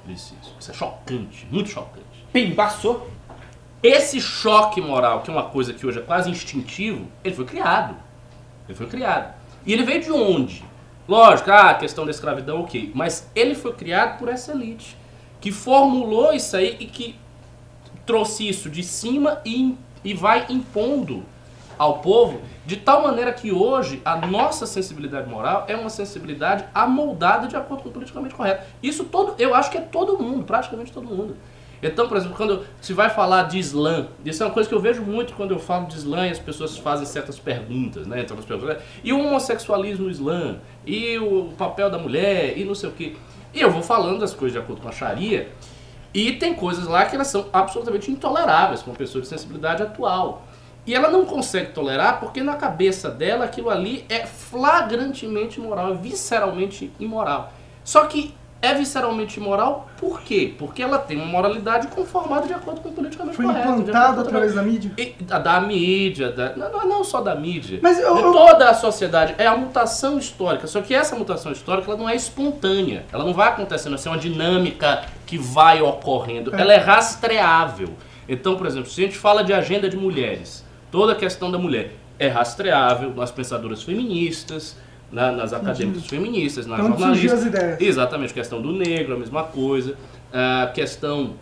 Preciso. 0.05 0.53
Isso 0.59 0.73
é 0.73 0.75
chocante, 0.75 1.47
muito 1.49 1.71
chocante. 1.71 2.27
Pim, 2.33 2.53
passou. 2.53 3.09
Esse 3.81 4.21
choque 4.21 4.81
moral, 4.81 5.23
que 5.23 5.31
é 5.31 5.33
uma 5.33 5.45
coisa 5.45 5.73
que 5.73 5.87
hoje 5.87 6.01
é 6.01 6.03
quase 6.03 6.29
instintivo, 6.29 7.07
ele 7.23 7.35
foi 7.35 7.45
criado. 7.45 7.95
Ele 8.69 8.77
foi 8.77 8.89
criado. 8.89 9.35
E 9.65 9.73
ele 9.73 9.85
veio 9.85 10.03
de 10.03 10.11
onde? 10.11 10.65
Lógico, 11.09 11.51
ah, 11.51 11.71
a 11.71 11.75
questão 11.75 12.05
da 12.05 12.11
escravidão, 12.11 12.61
ok. 12.61 12.93
Mas 12.95 13.31
ele 13.35 13.55
foi 13.55 13.73
criado 13.73 14.19
por 14.19 14.29
essa 14.29 14.53
elite, 14.53 14.97
que 15.41 15.51
formulou 15.51 16.33
isso 16.33 16.57
aí 16.57 16.77
e 16.79 16.87
que 16.87 17.17
trouxe 18.07 18.49
isso 18.49 18.71
de 18.71 18.83
cima 18.83 19.41
e, 19.45 19.77
e 20.05 20.15
vai 20.15 20.47
impondo 20.49 21.25
ao 21.79 21.99
povo 21.99 22.41
de 22.65 22.77
tal 22.77 23.03
maneira 23.03 23.33
que 23.33 23.51
hoje 23.51 24.01
a 24.05 24.17
nossa 24.17 24.67
sensibilidade 24.67 25.29
moral 25.29 25.65
é 25.67 25.75
uma 25.75 25.91
sensibilidade 25.91 26.65
amoldada 26.73 27.49
de 27.49 27.57
acordo 27.57 27.83
com 27.83 27.89
o 27.89 27.93
politicamente 27.93 28.35
correto. 28.35 28.65
Isso 28.83 29.05
todo, 29.05 29.35
eu 29.39 29.55
acho 29.55 29.71
que 29.71 29.79
é 29.79 29.81
todo 29.81 30.19
mundo, 30.23 30.45
praticamente 30.45 30.93
todo 30.93 31.07
mundo. 31.07 31.37
Então, 31.83 32.07
por 32.07 32.17
exemplo, 32.17 32.37
quando 32.37 32.65
se 32.81 32.93
vai 32.93 33.11
falar 33.11 33.45
de 33.45 33.59
Islã, 33.59 34.07
isso 34.25 34.43
é 34.43 34.47
uma 34.47 34.53
coisa 34.53 34.69
que 34.69 34.75
eu 34.75 34.81
vejo 34.81 35.03
muito 35.03 35.33
quando 35.35 35.51
eu 35.51 35.59
falo 35.59 35.87
de 35.87 35.97
Islã 35.97 36.29
e 36.29 36.31
as 36.31 36.39
pessoas 36.39 36.79
fazem 36.79 37.05
certas 37.05 37.41
perguntas, 37.41 38.07
né? 38.07 38.21
Então, 38.21 38.39
as 38.39 38.45
pessoas, 38.45 38.79
e 39.03 39.13
o 39.13 39.19
homossexualismo 39.19 40.05
no 40.05 40.11
Islã, 40.11 40.59
e 40.87 41.19
o 41.19 41.53
papel 41.59 41.91
da 41.91 41.99
mulher, 41.99 42.57
e 42.57 42.65
não 42.65 42.75
sei 42.75 42.89
o 42.89 42.93
quê. 42.93 43.17
E 43.53 43.61
eu 43.61 43.71
vou 43.71 43.83
falando 43.83 44.21
das 44.21 44.33
coisas 44.33 44.53
de 44.53 44.59
acordo 44.59 44.81
com 44.81 44.89
a 44.89 44.93
Sharia, 44.93 45.51
e 46.15 46.33
tem 46.33 46.55
coisas 46.55 46.87
lá 46.87 47.05
que 47.07 47.17
elas 47.17 47.29
são 47.29 47.47
absolutamente 47.53 48.11
intoleráveis 48.11 48.83
com 48.83 48.91
uma 48.91 48.97
pessoa 48.97 49.21
de 49.21 49.29
sensibilidade 49.29 49.83
atual. 49.83 50.47
E 50.87 50.95
ela 50.95 51.09
não 51.09 51.25
consegue 51.25 51.73
tolerar 51.73 52.21
porque 52.21 52.43
na 52.43 52.55
cabeça 52.55 53.09
dela 53.09 53.45
aquilo 53.45 53.71
ali 53.71 54.05
é 54.09 54.27
flagrantemente 54.27 55.59
imoral, 55.59 55.93
é 55.93 55.97
visceralmente 55.97 56.93
imoral. 56.99 57.53
Só 57.85 58.07
que 58.07 58.35
é 58.63 58.73
visceralmente 58.75 59.39
imoral 59.41 59.89
por 59.99 60.23
quê? 60.23 60.55
Porque 60.59 60.81
ela 60.83 60.99
tem 60.99 61.17
uma 61.17 61.27
moralidade 61.27 61.89
conformada 61.89 62.47
de 62.47 62.55
acordo 62.55 62.81
com 62.81 62.89
o 62.89 62.93
politicamente 62.93 63.37
Foi 63.37 63.45
correto. 63.45 63.69
acordo 63.69 63.93
com- 63.93 64.21
através 64.21 64.55
da 64.55 64.63
mídia? 64.63 64.93
E- 64.97 65.15
da, 65.21 65.39
da 65.39 65.61
mídia, 65.61 66.31
da, 66.33 66.57
não, 66.57 66.89
não- 66.89 67.05
só 67.05 67.21
da 67.21 67.35
mídia, 67.35 67.79
Mas 67.83 67.99
eu- 67.99 68.15
de 68.15 68.23
toda 68.23 68.71
a 68.71 68.75
sociedade. 68.75 69.35
É 69.39 69.47
a 69.47 69.57
mutação 69.57 70.19
histórica. 70.19 70.67
Só 70.69 70.81
que 70.81 70.95
essa 70.95 71.15
mutação 71.17 71.51
histórica 71.53 71.91
ela 71.91 71.99
não 71.99 72.09
é 72.09 72.15
espontânea. 72.15 73.05
Ela 73.13 73.25
não 73.25 73.35
vai 73.35 73.49
acontecendo 73.49 73.95
assim, 73.95 74.09
é 74.09 74.13
uma 74.13 74.19
dinâmica 74.19 75.03
que 75.27 75.37
vai 75.37 75.83
ocorrendo. 75.83 76.55
É. 76.55 76.61
Ela 76.61 76.73
é 76.75 76.79
rastreável. 76.79 77.89
Então, 78.29 78.57
por 78.57 78.67
exemplo, 78.67 78.89
se 78.89 79.01
a 79.01 79.05
gente 79.05 79.19
fala 79.19 79.43
de 79.43 79.53
agenda 79.53 79.89
de 79.89 79.97
mulheres, 79.97 80.65
toda 80.91 81.13
a 81.13 81.17
questão 81.17 81.51
da 81.51 81.59
mulher 81.59 81.95
é 82.19 82.29
rastreável 82.29 83.13
nas 83.15 83.31
pensadoras 83.33 83.83
feministas, 83.83 84.77
na- 85.13 85.31
nas 85.31 85.53
acadêmicas 85.53 86.07
feministas, 86.07 86.67
nas 86.67 86.79
Então 86.81 86.97
jornalistas. 86.99 87.41
as 87.41 87.47
ideias. 87.47 87.81
Exatamente, 87.81 88.33
questão 88.35 88.61
do 88.61 88.73
negro, 88.73 89.15
a 89.15 89.19
mesma 89.19 89.45
coisa. 89.45 89.95
A 90.33 90.69
questão 90.69 91.35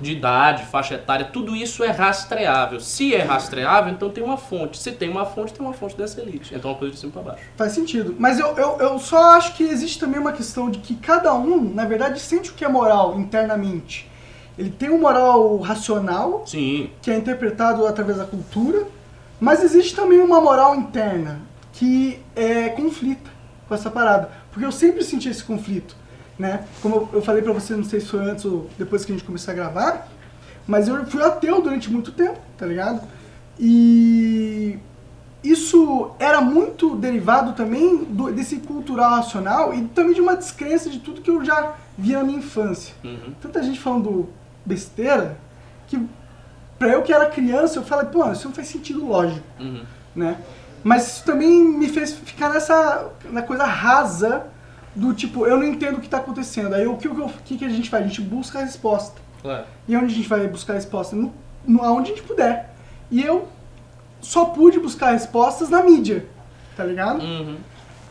de 0.00 0.12
idade, 0.12 0.64
faixa 0.66 0.94
etária, 0.94 1.24
tudo 1.26 1.56
isso 1.56 1.82
é 1.82 1.88
rastreável. 1.90 2.78
Se 2.78 3.12
é 3.14 3.22
rastreável, 3.22 3.92
então 3.92 4.08
tem 4.10 4.22
uma 4.22 4.36
fonte. 4.36 4.78
Se 4.78 4.92
tem 4.92 5.08
uma 5.08 5.26
fonte, 5.26 5.52
tem 5.52 5.64
uma 5.66 5.72
fonte 5.74 5.96
dessa 5.96 6.20
elite. 6.20 6.54
Então 6.54 6.70
é 6.70 6.74
uma 6.74 6.78
coisa 6.78 6.94
de 6.94 7.00
cima 7.00 7.10
para 7.12 7.22
baixo. 7.22 7.42
Faz 7.56 7.72
sentido. 7.72 8.14
Mas 8.16 8.38
eu, 8.38 8.46
eu, 8.56 8.76
eu 8.78 8.98
só 9.00 9.32
acho 9.32 9.54
que 9.56 9.64
existe 9.64 9.98
também 9.98 10.20
uma 10.20 10.30
questão 10.30 10.70
de 10.70 10.78
que 10.78 10.94
cada 10.94 11.34
um, 11.34 11.74
na 11.74 11.84
verdade, 11.84 12.20
sente 12.20 12.50
o 12.50 12.54
que 12.54 12.64
é 12.64 12.68
moral 12.68 13.18
internamente. 13.18 14.08
Ele 14.56 14.70
tem 14.70 14.90
um 14.90 15.00
moral 15.00 15.56
racional, 15.58 16.44
Sim, 16.46 16.90
que 17.02 17.10
é 17.10 17.16
interpretado 17.16 17.84
através 17.86 18.18
da 18.18 18.24
cultura, 18.24 18.86
mas 19.40 19.62
existe 19.64 19.96
também 19.96 20.20
uma 20.20 20.40
moral 20.40 20.76
interna 20.76 21.40
que 21.78 22.20
é 22.34 22.68
conflita 22.70 23.30
com 23.68 23.74
essa 23.74 23.88
parada. 23.90 24.30
Porque 24.50 24.64
eu 24.66 24.72
sempre 24.72 25.04
senti 25.04 25.28
esse 25.28 25.44
conflito, 25.44 25.94
né? 26.38 26.64
Como 26.82 27.08
eu- 27.12 27.22
falei 27.22 27.40
pra 27.42 27.52
você, 27.52 27.76
não 27.76 27.84
sei 27.84 28.00
se 28.00 28.06
foi 28.06 28.20
antes 28.20 28.44
ou 28.44 28.68
depois 28.76 29.04
que 29.04 29.12
a 29.12 29.14
gente 29.14 29.24
começou 29.24 29.52
a 29.52 29.54
gravar, 29.54 30.08
mas 30.66 30.88
eu 30.88 31.06
fui 31.06 31.22
ateu 31.22 31.62
durante 31.62 31.88
muito 31.90 32.10
tempo, 32.12 32.38
tá 32.56 32.66
ligado? 32.66 33.00
E 33.58 34.78
isso 35.44 36.10
era 36.18 36.40
muito 36.40 36.96
derivado 36.96 37.52
também 37.52 38.04
do- 38.04 38.32
desse 38.32 38.56
cultural 38.56 39.10
racional 39.16 39.72
e 39.72 39.82
também 39.88 40.14
de 40.14 40.20
uma 40.20 40.34
descrença 40.36 40.90
de 40.90 40.98
tudo 40.98 41.20
que 41.20 41.30
eu 41.30 41.44
já 41.44 41.74
vi 41.96 42.12
na 42.12 42.24
minha 42.24 42.38
infância 42.38 42.94
Uhum. 43.04 43.32
tanta 43.40 43.62
gente 43.62 43.78
falando 43.78 44.28
besteira 44.64 45.36
que 45.86 46.00
pra 46.78 46.88
eu 46.88 47.02
que 47.02 47.12
era 47.12 47.26
criança 47.26 47.78
eu 47.78 47.82
falei, 47.84 48.06
pô, 48.06 48.30
isso 48.32 48.46
não 48.48 48.54
faz 48.54 48.68
sentido 48.68 49.04
lógico, 49.06 49.44
Uhum. 49.60 49.82
né? 50.14 50.38
Mas 50.82 51.06
isso 51.08 51.24
também 51.24 51.62
me 51.62 51.88
fez 51.88 52.12
ficar 52.12 52.50
nessa 52.50 53.10
na 53.30 53.42
coisa 53.42 53.64
rasa 53.64 54.46
do 54.94 55.12
tipo, 55.14 55.46
eu 55.46 55.56
não 55.56 55.64
entendo 55.64 55.98
o 55.98 56.00
que 56.00 56.08
tá 56.08 56.18
acontecendo. 56.18 56.74
Aí 56.74 56.86
o 56.86 56.96
que, 56.96 57.08
o 57.08 57.28
que 57.44 57.64
a 57.64 57.68
gente 57.68 57.88
faz? 57.88 58.04
A 58.04 58.08
gente 58.08 58.20
busca 58.20 58.58
a 58.58 58.64
resposta. 58.64 59.20
Claro. 59.42 59.64
E 59.86 59.96
onde 59.96 60.06
a 60.06 60.16
gente 60.16 60.28
vai 60.28 60.46
buscar 60.48 60.72
a 60.72 60.76
resposta? 60.76 61.14
No, 61.14 61.32
no, 61.66 61.82
aonde 61.82 62.12
a 62.12 62.14
gente 62.14 62.26
puder. 62.26 62.74
E 63.10 63.22
eu 63.22 63.48
só 64.20 64.46
pude 64.46 64.80
buscar 64.80 65.12
respostas 65.12 65.68
na 65.68 65.82
mídia, 65.82 66.26
tá 66.76 66.84
ligado? 66.84 67.22
Uhum. 67.22 67.56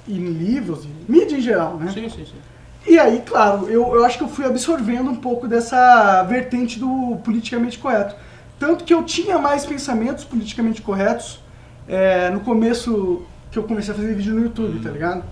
E 0.08 0.18
em 0.18 0.30
livros, 0.30 0.86
e 0.86 1.12
mídia 1.12 1.38
em 1.38 1.42
geral, 1.42 1.76
né? 1.78 1.92
Sim, 1.92 2.10
sim, 2.10 2.26
sim. 2.26 2.36
E 2.86 2.98
aí, 2.98 3.22
claro, 3.26 3.68
eu, 3.68 3.94
eu 3.94 4.06
acho 4.06 4.18
que 4.18 4.24
eu 4.24 4.30
fui 4.30 4.46
absorvendo 4.46 5.10
um 5.10 5.16
pouco 5.16 5.46
dessa 5.46 6.24
vertente 6.24 6.80
do 6.80 7.18
politicamente 7.24 7.78
correto. 7.78 8.16
Tanto 8.58 8.86
que 8.86 8.94
eu 8.94 9.04
tinha 9.04 9.38
mais 9.38 9.66
pensamentos 9.66 10.24
politicamente 10.24 10.82
corretos 10.82 11.40
é, 11.88 12.30
no 12.30 12.42
começo 12.42 13.24
que 13.52 13.58
eu 13.58 13.64
comecei 13.64 13.94
a 13.94 13.98
fazer 13.98 14.14
vídeo 14.14 14.34
no 14.34 14.42
YouTube, 14.42 14.80
tá 14.80 14.90
ligado? 14.90 15.24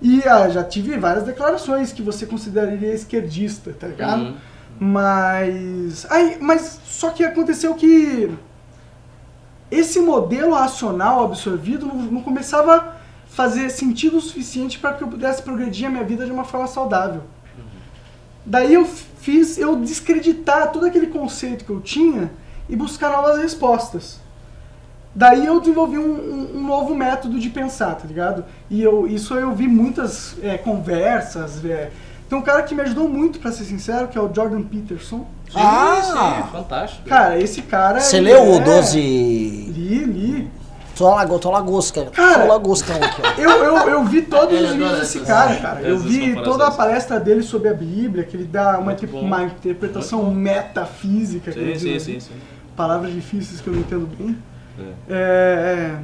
E 0.00 0.22
ah, 0.26 0.48
já 0.48 0.62
tive 0.62 0.96
várias 0.98 1.24
declarações 1.24 1.92
que 1.92 2.02
você 2.02 2.26
consideraria 2.26 2.92
esquerdista, 2.92 3.72
tá 3.72 3.86
ligado? 3.86 4.22
Uhum. 4.22 4.36
Mas. 4.78 6.06
Aí, 6.10 6.38
mas 6.40 6.80
só 6.86 7.10
que 7.10 7.24
aconteceu 7.24 7.74
que 7.74 8.30
esse 9.70 9.98
modelo 10.00 10.54
racional 10.54 11.24
absorvido 11.24 11.86
não, 11.86 11.96
não 11.96 12.22
começava 12.22 12.76
a 12.76 12.96
fazer 13.26 13.70
sentido 13.70 14.18
o 14.18 14.20
suficiente 14.20 14.78
para 14.78 14.94
que 14.94 15.02
eu 15.02 15.08
pudesse 15.08 15.42
progredir 15.42 15.86
a 15.86 15.90
minha 15.90 16.04
vida 16.04 16.24
de 16.26 16.32
uma 16.32 16.44
forma 16.44 16.66
saudável. 16.66 17.22
Daí 18.44 18.74
eu 18.74 18.84
fiz 18.84 19.58
eu 19.58 19.76
descreditar 19.76 20.70
todo 20.70 20.86
aquele 20.86 21.08
conceito 21.08 21.64
que 21.64 21.70
eu 21.70 21.80
tinha 21.80 22.30
e 22.68 22.76
buscar 22.76 23.10
novas 23.10 23.38
respostas. 23.38 24.20
Daí 25.16 25.46
eu 25.46 25.58
desenvolvi 25.58 25.96
um, 25.96 26.02
um- 26.02 26.58
um 26.58 26.66
novo 26.66 26.94
método 26.94 27.38
de 27.40 27.48
pensar, 27.48 27.94
tá 27.94 28.06
ligado? 28.06 28.44
E 28.68 28.82
eu, 28.82 29.06
isso 29.06 29.32
eu 29.34 29.50
vi 29.54 29.66
muitas 29.66 30.36
é, 30.42 30.58
conversas. 30.58 31.64
É. 31.64 31.90
Tem 32.28 32.38
um 32.38 32.42
cara 32.42 32.62
que 32.64 32.74
me 32.74 32.82
ajudou 32.82 33.08
muito, 33.08 33.38
pra 33.40 33.50
ser 33.50 33.64
sincero, 33.64 34.08
que 34.08 34.18
é 34.18 34.20
o 34.20 34.30
Jordan 34.32 34.60
Peterson. 34.62 35.26
Sim, 35.50 35.58
Ah! 35.58 36.42
sim, 36.44 36.52
fantástico. 36.52 37.08
Cara, 37.08 37.38
esse 37.40 37.62
cara. 37.62 37.98
Você 38.00 38.20
leu 38.20 38.36
é- 38.44 38.56
o 38.56 38.60
12. 38.62 39.00
Li, 39.00 40.04
li. 40.04 40.50
Tô 40.94 41.08
lago, 41.08 41.38
tô 41.38 41.50
lagosca. 41.50 42.06
Cara, 42.06 42.42
Tô 42.42 42.48
lagoscão 42.52 42.96
aqui, 42.96 43.22
ó. 43.22 43.40
Eu, 43.40 43.50
eu, 43.64 43.76
eu 43.90 44.04
vi 44.04 44.22
todos 44.22 44.58
os 44.60 44.70
vídeos 44.70 44.98
desse 44.98 45.20
cara, 45.20 45.56
cara. 45.56 45.80
Eu 45.82 45.98
vi 45.98 46.34
toda 46.42 46.66
a 46.66 46.70
palestra 46.70 47.18
dele 47.20 47.42
sobre 47.42 47.68
a 47.68 47.74
Bíblia, 47.74 48.24
que 48.24 48.36
ele 48.36 48.44
dá 48.44 48.78
uma, 48.78 48.94
tipo, 48.94 49.18
uma 49.18 49.44
interpretação 49.44 50.30
metafísica. 50.30 51.52
Sim, 51.52 51.78
sim, 51.78 51.98
sim, 51.98 52.20
sim. 52.20 52.32
Palavras 52.74 53.12
difíceis 53.12 53.60
que 53.60 53.68
eu 53.68 53.74
não 53.74 53.80
entendo 53.80 54.06
bem. 54.18 54.36
É. 54.78 54.82
É, 54.82 55.14
é, 55.14 55.98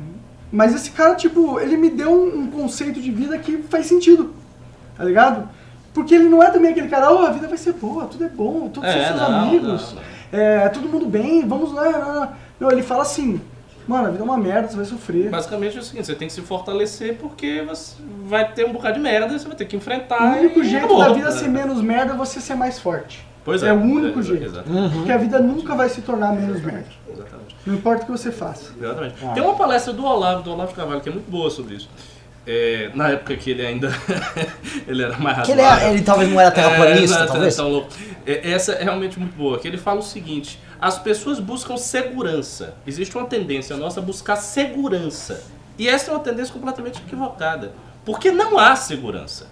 mas 0.50 0.74
esse 0.74 0.90
cara, 0.90 1.14
tipo, 1.14 1.58
ele 1.60 1.76
me 1.76 1.90
deu 1.90 2.10
um, 2.10 2.40
um 2.40 2.50
conceito 2.50 3.00
de 3.00 3.10
vida 3.10 3.38
que 3.38 3.58
faz 3.64 3.86
sentido, 3.86 4.34
tá 4.96 5.04
ligado? 5.04 5.48
Porque 5.94 6.14
ele 6.14 6.28
não 6.28 6.42
é 6.42 6.50
também 6.50 6.70
aquele 6.72 6.88
cara, 6.88 7.12
oh, 7.12 7.18
a 7.26 7.30
vida 7.30 7.48
vai 7.48 7.58
ser 7.58 7.74
boa, 7.74 8.06
tudo 8.06 8.24
é 8.24 8.28
bom, 8.28 8.68
todos 8.68 8.90
são 8.90 8.98
É, 9.00 9.06
seus 9.08 9.20
não, 9.20 9.26
amigos, 9.26 9.94
não, 9.94 10.02
não. 10.02 10.40
É, 10.40 10.68
todo 10.70 10.88
mundo 10.88 11.06
bem, 11.06 11.46
vamos 11.46 11.72
lá. 11.72 12.36
Não, 12.58 12.70
ele 12.70 12.82
fala 12.82 13.02
assim, 13.02 13.38
mano, 13.86 14.06
a 14.08 14.10
vida 14.10 14.22
é 14.22 14.24
uma 14.24 14.38
merda, 14.38 14.68
você 14.68 14.76
vai 14.76 14.84
sofrer. 14.86 15.28
Basicamente 15.28 15.76
é 15.76 15.80
o 15.80 15.82
seguinte, 15.82 16.06
você 16.06 16.14
tem 16.14 16.28
que 16.28 16.32
se 16.34 16.40
fortalecer 16.40 17.16
porque 17.20 17.62
você 17.68 17.96
vai 18.24 18.50
ter 18.52 18.64
um 18.64 18.72
bocado 18.72 18.94
de 18.94 19.00
merda, 19.00 19.38
você 19.38 19.46
vai 19.46 19.56
ter 19.56 19.66
que 19.66 19.76
enfrentar. 19.76 20.22
o 20.36 20.38
único 20.38 20.64
jeito 20.64 20.86
acabou. 20.86 21.04
da 21.04 21.12
vida 21.12 21.30
ser 21.32 21.48
menos 21.48 21.82
merda 21.82 22.14
é 22.14 22.16
você 22.16 22.40
ser 22.40 22.54
mais 22.54 22.78
forte. 22.78 23.26
Pois 23.44 23.62
é. 23.62 23.68
é 23.68 23.72
o 23.72 23.80
único 23.80 24.20
É, 24.20 24.22
jeito. 24.22 24.44
Exatamente. 24.44 24.94
Porque 24.94 25.12
a 25.12 25.16
vida 25.18 25.38
nunca 25.40 25.74
vai 25.74 25.88
se 25.88 26.00
tornar 26.02 26.32
menos 26.32 26.62
merda. 26.62 26.84
exatamente. 27.12 27.56
Não 27.66 27.74
importa 27.74 28.02
o 28.02 28.06
que 28.06 28.12
você 28.12 28.30
faça. 28.32 28.72
Exatamente. 28.80 29.14
Ah. 29.24 29.32
Tem 29.34 29.42
uma 29.42 29.54
palestra 29.54 29.92
do 29.92 30.04
Olavo, 30.04 30.42
do 30.42 30.52
Olavo 30.52 30.74
Carvalho, 30.74 31.00
que 31.00 31.08
é 31.08 31.12
muito 31.12 31.30
boa 31.30 31.50
sobre 31.50 31.74
isso. 31.76 31.88
É, 32.44 32.90
na 32.94 33.10
época 33.10 33.36
que 33.36 33.50
ele 33.52 33.64
ainda 33.64 33.88
ele 34.88 35.00
era 35.02 35.16
mais 35.16 35.46
Que 35.46 35.52
ele, 35.52 35.60
é, 35.60 35.90
ele 35.90 36.02
talvez 36.02 36.28
não 36.28 36.40
era 36.40 36.50
terraplanista, 36.50 37.20
É, 37.20 37.26
talvez. 37.26 37.54
tão 37.54 37.68
louco. 37.68 37.88
É, 38.26 38.50
Essa 38.50 38.72
é 38.72 38.82
realmente 38.82 39.18
muito 39.18 39.36
boa. 39.36 39.58
Que 39.58 39.68
ele 39.68 39.78
fala 39.78 40.00
o 40.00 40.02
seguinte: 40.02 40.58
as 40.80 40.98
pessoas 40.98 41.38
buscam 41.38 41.76
segurança. 41.76 42.74
Existe 42.86 43.16
uma 43.16 43.26
tendência 43.26 43.76
nossa 43.76 44.00
a 44.00 44.02
buscar 44.02 44.36
segurança. 44.36 45.42
E 45.78 45.88
essa 45.88 46.10
é 46.10 46.14
uma 46.14 46.20
tendência 46.20 46.52
completamente 46.52 47.00
equivocada. 47.00 47.72
Porque 48.04 48.30
não 48.32 48.58
há 48.58 48.74
segurança. 48.74 49.46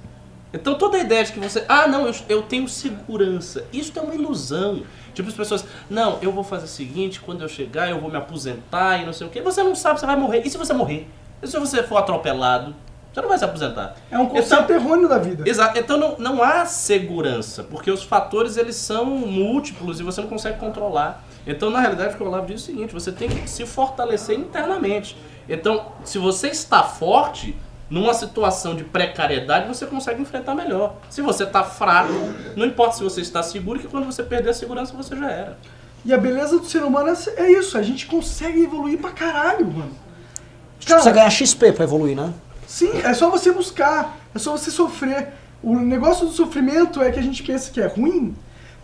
Então 0.52 0.74
toda 0.74 0.96
a 0.96 1.00
ideia 1.00 1.24
de 1.24 1.32
que 1.32 1.38
você, 1.40 1.64
ah 1.68 1.86
não, 1.86 2.06
eu, 2.06 2.14
eu 2.28 2.42
tenho 2.42 2.68
segurança, 2.68 3.64
isso 3.72 3.96
é 3.98 4.02
uma 4.02 4.14
ilusão. 4.14 4.82
Tipo 5.14 5.28
as 5.28 5.34
pessoas, 5.34 5.64
não, 5.88 6.18
eu 6.22 6.32
vou 6.32 6.42
fazer 6.44 6.64
o 6.64 6.68
seguinte, 6.68 7.20
quando 7.20 7.42
eu 7.42 7.48
chegar 7.48 7.88
eu 7.88 8.00
vou 8.00 8.10
me 8.10 8.16
aposentar 8.16 8.98
e 8.98 9.04
não 9.06 9.12
sei 9.12 9.26
o 9.26 9.30
que. 9.30 9.40
Você 9.40 9.62
não 9.62 9.74
sabe, 9.74 10.00
você 10.00 10.06
vai 10.06 10.16
morrer. 10.16 10.42
E 10.44 10.50
se 10.50 10.58
você 10.58 10.72
morrer? 10.72 11.08
E 11.42 11.46
se 11.46 11.58
você 11.58 11.82
for 11.82 11.96
atropelado, 11.98 12.74
você 13.12 13.20
não 13.20 13.28
vai 13.28 13.38
se 13.38 13.44
aposentar. 13.44 13.96
É 14.10 14.18
um 14.18 14.26
conceito 14.26 14.64
Então- 14.64 14.76
errôneo 14.76 15.08
da 15.08 15.18
vida. 15.18 15.48
Exato. 15.48 15.78
Então 15.78 15.96
não, 15.98 16.16
não 16.18 16.42
há 16.42 16.64
segurança, 16.66 17.62
porque 17.64 17.90
os 17.90 18.02
fatores 18.02 18.56
eles 18.56 18.76
são 18.76 19.04
múltiplos 19.06 20.00
e 20.00 20.02
você 20.02 20.20
não 20.20 20.28
consegue 20.28 20.58
controlar. 20.58 21.24
Então, 21.46 21.70
na 21.70 21.80
realidade, 21.80 22.14
o 22.14 22.16
que 22.18 22.22
o 22.22 22.26
Olavo 22.26 22.46
diz 22.46 22.60
é 22.60 22.62
o 22.62 22.66
seguinte, 22.66 22.92
você 22.92 23.10
tem 23.10 23.28
que 23.28 23.48
se 23.48 23.64
fortalecer 23.64 24.38
internamente. 24.38 25.16
Então, 25.48 25.86
se 26.04 26.18
você 26.18 26.48
está 26.48 26.82
forte, 26.82 27.56
numa 27.90 28.14
situação 28.14 28.76
de 28.76 28.84
precariedade, 28.84 29.66
você 29.66 29.84
consegue 29.84 30.22
enfrentar 30.22 30.54
melhor. 30.54 30.94
Se 31.10 31.20
você 31.20 31.42
está 31.42 31.64
fraco, 31.64 32.12
não 32.56 32.64
importa 32.64 32.96
se 32.96 33.02
você 33.02 33.20
está 33.20 33.42
seguro, 33.42 33.80
que 33.80 33.88
quando 33.88 34.06
você 34.06 34.22
perder 34.22 34.50
a 34.50 34.54
segurança, 34.54 34.96
você 34.96 35.16
já 35.16 35.28
era. 35.28 35.58
E 36.04 36.14
a 36.14 36.18
beleza 36.18 36.58
do 36.58 36.64
ser 36.64 36.84
humano 36.84 37.08
é 37.08 37.42
é 37.42 37.50
isso, 37.50 37.76
a 37.76 37.82
gente 37.82 38.06
consegue 38.06 38.62
evoluir 38.62 38.98
pra 38.98 39.10
caralho, 39.10 39.66
mano. 39.66 39.90
A 39.90 40.80
gente 40.80 40.86
precisa 40.86 41.10
ganhar 41.10 41.28
XP 41.28 41.72
pra 41.72 41.84
evoluir, 41.84 42.16
né? 42.16 42.32
Sim, 42.66 42.90
é 43.02 43.12
só 43.12 43.28
você 43.28 43.50
buscar, 43.50 44.16
é 44.34 44.38
só 44.38 44.52
você 44.52 44.70
sofrer. 44.70 45.28
O 45.62 45.74
negócio 45.74 46.24
do 46.26 46.32
sofrimento 46.32 47.02
é 47.02 47.10
que 47.10 47.18
a 47.18 47.22
gente 47.22 47.42
pensa 47.42 47.70
que 47.70 47.80
é 47.80 47.86
ruim, 47.86 48.34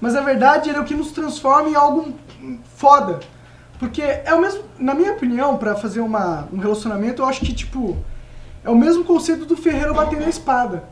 mas 0.01 0.15
na 0.15 0.21
verdade 0.21 0.69
ele 0.69 0.77
é 0.77 0.81
o 0.81 0.85
que 0.85 0.95
nos 0.95 1.13
transforma 1.13 1.71
em 1.71 1.75
algo 1.75 2.13
foda. 2.75 3.21
Porque 3.79 4.03
é 4.03 4.35
o 4.35 4.41
mesmo, 4.41 4.65
na 4.79 4.95
minha 4.95 5.13
opinião, 5.13 5.57
pra 5.57 5.75
fazer 5.75 6.01
uma, 6.01 6.49
um 6.53 6.59
relacionamento, 6.59 7.23
eu 7.23 7.27
acho 7.27 7.41
que 7.41 7.53
tipo 7.53 7.97
é 8.67 8.71
o 8.71 8.75
mesmo 8.75 9.05
conceito 9.05 9.47
do 9.47 9.57
ferreiro 9.57 9.95
bater 9.95 10.19
na 10.19 10.29
espada. 10.29 10.83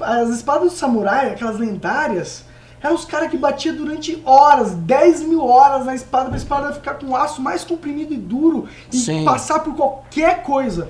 As 0.00 0.30
espadas 0.30 0.72
do 0.72 0.76
samurai, 0.76 1.30
aquelas 1.30 1.58
lendárias, 1.58 2.46
eram 2.82 2.94
os 2.94 3.04
caras 3.04 3.30
que 3.30 3.36
batiam 3.36 3.76
durante 3.76 4.22
horas, 4.24 4.72
10 4.72 5.24
mil 5.24 5.44
horas 5.44 5.84
na 5.84 5.94
espada, 5.94 6.30
pra 6.30 6.38
espada 6.38 6.72
ficar 6.72 6.94
com 6.94 7.08
o 7.08 7.16
aço 7.16 7.42
mais 7.42 7.62
comprimido 7.62 8.14
e 8.14 8.16
duro 8.16 8.66
e 8.90 8.96
Sim. 8.96 9.26
passar 9.26 9.60
por 9.60 9.76
qualquer 9.76 10.42
coisa. 10.42 10.88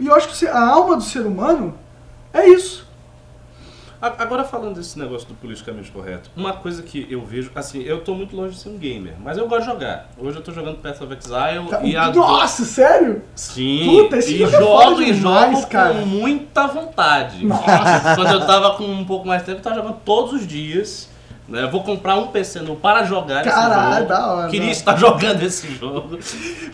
E 0.00 0.06
eu 0.06 0.14
acho 0.14 0.28
que 0.28 0.46
a 0.46 0.66
alma 0.66 0.96
do 0.96 1.02
ser 1.02 1.26
humano 1.26 1.74
é 2.32 2.48
isso. 2.48 2.85
Agora 4.00 4.44
falando 4.44 4.74
desse 4.76 4.98
negócio 4.98 5.26
do 5.26 5.34
politicamente 5.34 5.90
correto, 5.90 6.30
uma 6.36 6.52
coisa 6.52 6.82
que 6.82 7.06
eu 7.10 7.22
vejo, 7.24 7.50
assim, 7.54 7.82
eu 7.82 8.00
tô 8.02 8.14
muito 8.14 8.36
longe 8.36 8.54
de 8.54 8.60
ser 8.60 8.68
um 8.68 8.76
gamer, 8.78 9.14
mas 9.22 9.38
eu 9.38 9.48
gosto 9.48 9.60
de 9.64 9.66
jogar. 9.72 10.08
Hoje 10.18 10.36
eu 10.36 10.42
tô 10.42 10.52
jogando 10.52 10.76
Path 10.78 11.00
of 11.00 11.14
Exile 11.14 11.68
Tá- 11.70 11.80
e 11.82 11.96
adoro. 11.96 12.26
Nossa, 12.26 12.64
sério? 12.64 13.22
Sim, 13.34 14.02
Puta, 14.02 14.18
esse 14.18 14.34
e 14.34 14.46
jogo 14.46 15.00
é 15.00 15.08
e 15.08 15.14
jogo 15.14 15.66
cara. 15.66 15.94
com 15.94 16.06
muita 16.06 16.66
vontade. 16.66 17.44
Nossa. 17.44 18.14
Quando 18.16 18.32
eu 18.32 18.46
tava 18.46 18.74
com 18.74 18.84
um 18.84 19.04
pouco 19.04 19.26
mais 19.26 19.40
de 19.40 19.46
tempo, 19.46 19.58
eu 19.60 19.62
tava 19.62 19.76
jogando 19.76 19.96
todos 20.04 20.32
os 20.34 20.46
dias. 20.46 21.08
né? 21.48 21.62
Eu 21.62 21.70
vou 21.70 21.82
comprar 21.84 22.16
um 22.16 22.26
PC 22.26 22.60
novo 22.60 22.80
para 22.80 23.04
jogar 23.04 23.44
Caralho, 23.44 23.82
esse 23.90 23.96
jogo. 23.98 24.08
da 24.08 24.26
hora, 24.26 24.48
Queria 24.50 24.70
estar 24.72 24.96
jogando 24.98 25.42
esse 25.42 25.72
jogo. 25.76 26.18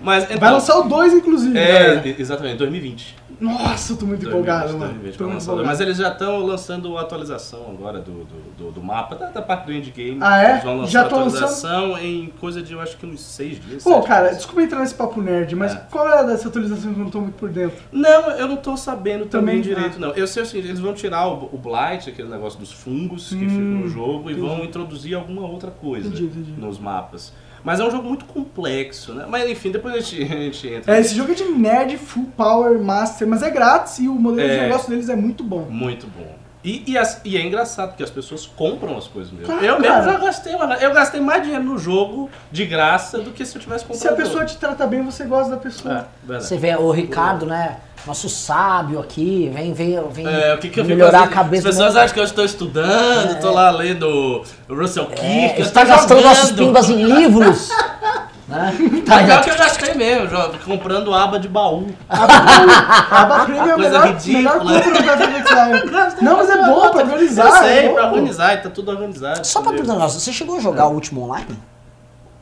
Mas 0.00 0.24
então, 0.24 0.38
Vai 0.38 0.50
lançar 0.50 0.78
o 0.78 0.84
2, 0.88 1.12
inclusive. 1.12 1.56
é, 1.58 1.96
né? 1.96 2.14
exatamente, 2.18 2.56
2020. 2.56 3.14
Nosso, 3.42 3.92
eu 3.94 3.96
tô 3.96 4.06
muito 4.06 4.26
empolgado, 4.26 4.68
2020, 4.68 4.78
mano. 4.80 4.92
2020 5.00 5.18
Tô 5.18 5.24
muito 5.28 5.42
empolgado. 5.42 5.66
Mas 5.68 5.80
eles 5.80 5.96
já 5.96 6.08
estão 6.08 6.38
lançando 6.46 6.96
a 6.96 7.00
atualização 7.00 7.66
agora 7.70 7.98
do, 8.00 8.24
do, 8.24 8.56
do, 8.56 8.70
do 8.72 8.82
mapa, 8.82 9.14
da, 9.16 9.30
da 9.30 9.42
parte 9.42 9.66
do 9.66 9.72
endgame. 9.72 10.18
Ah, 10.20 10.42
é? 10.42 10.50
Eles 10.52 10.64
vão 10.64 10.76
lançar 10.78 10.90
Já 10.90 11.02
a 11.02 11.04
atualização 11.06 11.98
em 11.98 12.26
coisa 12.40 12.62
de, 12.62 12.72
eu 12.72 12.80
acho 12.80 12.96
que 12.96 13.04
uns 13.06 13.20
seis 13.20 13.60
dias. 13.60 13.82
Pô, 13.82 14.00
cara, 14.02 14.26
dias. 14.26 14.36
desculpa 14.38 14.62
entrar 14.62 14.80
nesse 14.80 14.94
papo 14.94 15.20
nerd, 15.20 15.54
mas 15.56 15.72
É. 15.74 15.86
qual 15.90 16.08
é 16.08 16.24
dessa 16.26 16.48
atualização 16.48 16.92
que 16.94 16.98
eu 17.00 17.04
não 17.04 17.10
tô 17.10 17.20
muito 17.20 17.34
por 17.34 17.48
dentro? 17.50 17.76
Não, 17.90 18.30
eu 18.30 18.46
não 18.48 18.56
tô 18.56 18.76
sabendo 18.76 19.26
também, 19.26 19.60
Também, 19.60 19.60
direito, 19.60 19.96
ah. 19.96 20.00
não. 20.06 20.10
Eu 20.14 20.26
sei 20.26 20.42
o 20.42 20.46
seguinte, 20.46 20.68
eles 20.68 20.80
vão 20.80 20.94
tirar 20.94 21.26
o, 21.26 21.48
o 21.52 21.58
Blight, 21.58 22.08
aquele 22.08 22.28
negócio 22.28 22.58
dos 22.60 22.72
fungos 22.72 23.28
que 23.30 23.34
Hum, 23.36 23.48
ficam 23.48 23.62
no 23.62 23.88
jogo, 23.88 24.30
e 24.30 24.32
entendi. 24.34 24.46
vão 24.48 24.64
introduzir 24.64 25.14
alguma 25.14 25.42
outra 25.46 25.70
coisa 25.70 26.06
Entendi, 26.08 26.24
entendi. 26.24 26.52
nos 26.60 26.78
mapas. 26.78 27.32
Mas 27.64 27.78
é 27.80 27.84
um 27.84 27.90
jogo 27.90 28.08
muito 28.08 28.24
complexo, 28.24 29.14
né? 29.14 29.24
Mas 29.28 29.48
enfim, 29.50 29.70
depois 29.70 29.94
a 29.94 30.00
gente, 30.00 30.22
a 30.32 30.36
gente 30.36 30.68
entra. 30.68 30.96
É, 30.96 31.00
esse 31.00 31.14
jogo 31.14 31.32
é 31.32 31.34
de 31.34 31.44
nerd 31.44 31.96
full 31.96 32.26
power 32.36 32.78
master, 32.80 33.26
mas 33.28 33.42
é 33.42 33.50
grátis 33.50 33.98
e 34.00 34.08
o 34.08 34.14
modelo 34.14 34.48
de 34.48 34.54
É. 34.54 34.62
negócio 34.62 34.88
deles 34.90 35.08
é 35.08 35.16
muito 35.16 35.44
bom. 35.44 35.66
Muito 35.70 36.06
bom. 36.06 36.41
E, 36.64 36.84
e, 36.92 36.96
as- 36.96 37.20
e 37.24 37.36
é 37.36 37.42
engraçado, 37.44 37.88
porque 37.90 38.04
as 38.04 38.10
pessoas 38.10 38.46
compram 38.46 38.96
as 38.96 39.08
coisas 39.08 39.32
mesmo. 39.32 39.46
Claro, 39.46 39.64
eu 39.64 39.80
mesmo 39.80 39.96
cara. 39.96 40.12
já 40.12 40.18
gastei, 40.18 40.54
uma- 40.54 40.74
eu 40.76 40.92
gastei 40.92 41.20
mais 41.20 41.42
dinheiro 41.42 41.64
no 41.64 41.76
jogo 41.76 42.30
de 42.52 42.64
graça 42.64 43.18
do 43.18 43.32
que 43.32 43.44
se 43.44 43.56
eu 43.56 43.60
tivesse 43.60 43.84
comprado. 43.84 44.00
Se 44.00 44.08
a 44.08 44.12
pessoa 44.12 44.44
te 44.44 44.56
trata 44.56 44.86
bem, 44.86 45.02
você 45.02 45.24
gosta 45.24 45.50
da 45.50 45.56
pessoa. 45.56 46.06
É. 46.28 46.34
Você 46.40 46.56
vê 46.56 46.74
o 46.76 46.90
Ricardo, 46.92 47.46
né? 47.46 47.78
Nosso 48.06 48.28
sábio 48.28 48.98
aqui, 49.00 49.50
vem, 49.54 49.72
vem, 49.72 50.00
vem 50.10 50.26
É, 50.26 50.54
o 50.54 50.58
que, 50.58 50.68
que 50.68 50.80
eu 50.80 50.84
fico 50.84 50.96
melhorar 50.96 51.22
a 51.24 51.28
cabeça. 51.28 51.68
As 51.68 51.74
pessoas 51.76 51.96
acham 51.96 52.14
que 52.14 52.20
eu 52.20 52.24
estou 52.24 52.44
estudando, 52.44 53.32
estou 53.32 53.52
lá 53.52 53.70
lendo 53.70 54.44
o 54.68 54.74
Russell 54.74 55.08
É, 55.12 55.14
Kirk, 55.14 55.60
eu 55.60 55.66
está 55.66 55.82
estou 55.82 55.96
gastando 55.96 56.08
jogando. 56.20 56.24
nossos 56.24 56.52
pimbas 56.52 56.90
em 56.90 57.02
livros. 57.04 57.68
né? 58.48 58.72
Tá, 59.06 59.22
pior 59.24 59.42
que 59.42 59.50
eu 59.50 59.56
gastei 59.58 59.94
mesmo, 59.94 60.26
jo- 60.28 60.58
comprando 60.64 61.12
aba 61.14 61.38
de 61.38 61.48
baú. 61.48 61.86
Aba 62.08 63.44
Premium 63.44 63.64
é 63.68 63.74
Coisa 63.74 63.90
melhor, 63.90 64.06
ridícula. 64.08 64.64
melhor 64.64 64.82
compra 64.82 65.00
do 65.00 65.90
Battle 65.92 66.22
Não, 66.22 66.36
mas 66.36 66.50
é 66.50 66.56
bom 66.56 66.90
pra 66.90 67.02
organizar. 67.02 67.46
Eu 67.46 67.52
sei, 67.52 67.78
é 67.78 67.88
bom, 67.88 67.94
pra 67.94 68.06
organizar, 68.08 68.62
tá 68.62 68.70
tudo 68.70 68.90
organizado. 68.90 69.46
Só 69.46 69.60
pra 69.62 69.70
perguntar, 69.72 69.92
um 69.92 69.96
negócio, 69.96 70.20
você 70.20 70.32
chegou 70.32 70.56
a 70.56 70.60
jogar 70.60 70.86
o 70.88 70.92
último 70.94 71.22
online? 71.24 71.58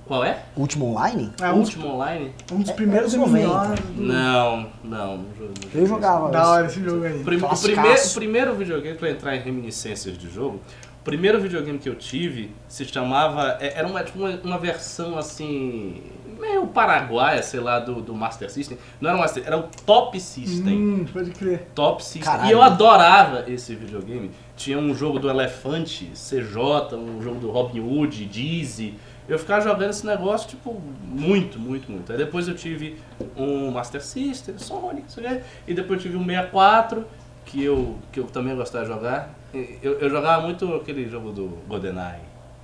Qual 0.06 0.24
é? 0.24 0.38
O 0.56 0.60
último 0.62 0.86
online? 0.90 1.32
É 1.40 1.50
o 1.50 1.54
último 1.54 1.86
online? 1.94 2.34
um 2.50 2.58
dos 2.62 2.72
primeiros 2.72 3.14
É, 3.14 3.16
90. 3.16 3.46
MMOs. 3.46 3.78
Não, 3.96 4.56
não. 4.56 4.66
não 4.82 5.16
não 5.18 5.24
Eu 5.72 5.86
jogava. 5.86 6.28
Da 6.30 6.48
hora 6.48 6.66
esse 6.66 6.82
jogo 6.82 7.04
aí. 7.04 7.12
O, 7.12 7.20
o 7.20 7.24
primeiro, 7.58 8.00
o 8.04 8.14
primeiro 8.14 8.54
videogame, 8.56 8.96
pra 8.98 9.08
entrar 9.10 9.36
em 9.36 9.40
reminiscências 9.40 10.18
de 10.18 10.28
jogo, 10.28 10.60
o 11.00 11.04
primeiro 11.04 11.40
videogame 11.40 11.78
que 11.78 11.88
eu 11.88 11.94
tive 11.94 12.50
se 12.68 12.84
chamava. 12.84 13.56
é- 13.60 13.78
Era 13.78 13.86
uma, 13.88 14.02
tipo, 14.02 14.18
uma, 14.18 14.30
uma 14.44 14.58
versão 14.58 15.16
assim. 15.18 16.02
meio 16.38 16.66
paraguaia, 16.68 17.42
sei 17.42 17.60
lá, 17.60 17.78
do, 17.78 18.00
do 18.00 18.14
Master 18.14 18.50
System. 18.50 18.78
Não 19.00 19.10
era 19.10 19.18
o 19.18 19.20
Master 19.20 19.42
era 19.46 19.58
o 19.58 19.64
Top 19.84 20.18
System. 20.18 20.78
Hum, 20.78 21.04
pode 21.12 21.30
crer. 21.32 21.66
Top 21.74 22.02
System. 22.02 22.22
Caralho. 22.22 22.48
E 22.48 22.52
eu 22.52 22.62
adorava 22.62 23.44
esse 23.50 23.74
videogame. 23.74 24.30
Tinha 24.56 24.78
um 24.78 24.94
jogo 24.94 25.18
do 25.18 25.28
Elefante, 25.28 26.10
CJ, 26.14 26.94
um 26.96 27.20
jogo 27.22 27.40
do 27.40 27.50
Robin 27.50 27.80
Hood, 27.80 28.24
Dizzy. 28.26 28.94
Eu 29.28 29.38
ficava 29.38 29.60
jogando 29.60 29.90
esse 29.90 30.04
negócio, 30.06 30.48
tipo, 30.48 30.80
muito, 31.04 31.58
muito, 31.58 31.90
muito. 31.92 32.10
Aí 32.10 32.18
depois 32.18 32.48
eu 32.48 32.54
tive 32.54 32.96
um 33.36 33.70
Master 33.70 34.02
System, 34.02 34.58
Sonic, 34.58 35.04
isso 35.08 35.20
aí. 35.20 35.42
E 35.68 35.74
depois 35.74 35.98
eu 36.04 36.10
tive 36.10 36.16
um 36.16 36.24
64, 36.26 37.06
que 37.44 37.62
eu, 37.62 37.96
que 38.10 38.18
eu 38.18 38.24
também 38.24 38.56
gostava 38.56 38.84
de 38.86 38.90
jogar. 38.92 39.34
Eu, 39.52 39.98
eu 40.00 40.10
jogava 40.10 40.42
muito 40.42 40.74
aquele 40.74 41.08
jogo 41.08 41.32
do 41.32 41.58
GoldenEye, 41.68 42.20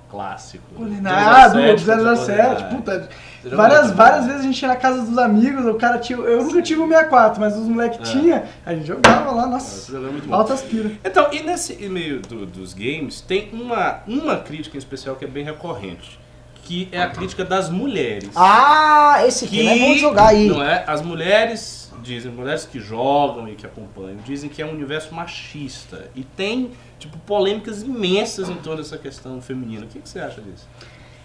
clássico. 0.09 0.63
Ah, 1.05 1.47
do 1.49 1.57
007, 1.59 1.81
007, 1.83 2.37
GoldenEye. 2.37 2.75
puta. 2.75 3.09
Várias, 3.55 3.91
várias 3.91 4.25
vezes 4.25 4.41
a 4.41 4.43
gente 4.43 4.61
ia 4.61 4.67
na 4.69 4.75
casa 4.75 5.01
dos 5.03 5.17
amigos, 5.17 5.65
o 5.65 5.75
cara 5.75 5.97
tinha. 5.99 6.17
Eu 6.19 6.43
nunca 6.43 6.61
tive 6.61 6.81
o 6.81 6.87
64, 6.87 7.39
mas 7.39 7.55
os 7.57 7.67
moleques 7.67 7.99
É. 7.99 8.11
tinham. 8.11 8.43
A 8.65 8.73
gente 8.73 8.87
jogava 8.87 9.31
lá, 9.31 9.47
nossa. 9.47 9.95
é 9.95 9.99
muito. 9.99 10.33
Altas 10.33 10.61
pira. 10.61 10.91
Então, 11.03 11.27
e 11.31 11.41
nesse 11.43 11.75
meio 11.89 12.19
do- 12.21 12.45
dos 12.45 12.73
games, 12.73 13.21
tem 13.21 13.49
uma, 13.53 13.99
uma 14.07 14.37
crítica 14.37 14.75
em 14.75 14.79
especial 14.79 15.15
que 15.15 15.25
é 15.25 15.27
bem 15.27 15.43
recorrente, 15.45 16.19
que 16.63 16.89
é 16.91 17.01
a 17.01 17.09
crítica 17.09 17.45
das 17.45 17.69
mulheres. 17.69 18.29
Ah, 18.35 19.21
esse 19.25 19.47
tema 19.47 19.71
é 19.71 19.79
bom 19.79 19.93
de 19.93 19.99
jogar 19.99 20.27
aí. 20.27 20.47
Não 20.47 20.61
é? 20.63 20.83
As 20.87 21.01
mulheres 21.01 21.86
dizem, 22.01 22.31
mulheres 22.31 22.65
que 22.65 22.79
jogam 22.79 23.47
e 23.47 23.55
que 23.55 23.65
acompanham, 23.65 24.17
dizem 24.25 24.49
que 24.49 24.61
é 24.61 24.65
um 24.65 24.71
universo 24.71 25.13
machista. 25.13 26.09
E 26.15 26.23
tem, 26.23 26.71
tipo, 26.99 27.17
polêmicas 27.19 27.81
imensas 27.83 28.49
em 28.49 28.55
torno 28.55 28.81
dessa 28.81 28.97
questão 28.97 29.41
feminina. 29.41 29.85
O 29.85 29.87
que, 29.87 29.99
que 29.99 30.09
você 30.09 30.19
acha 30.19 30.41
disso? 30.41 30.67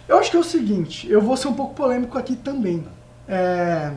Eu 0.07 0.17
acho 0.17 0.29
que 0.29 0.37
é 0.37 0.39
o 0.39 0.43
seguinte, 0.43 1.09
eu 1.09 1.21
vou 1.21 1.37
ser 1.37 1.47
um 1.47 1.53
pouco 1.53 1.73
polêmico 1.73 2.17
aqui 2.17 2.35
também. 2.35 2.83
É, 3.27 3.91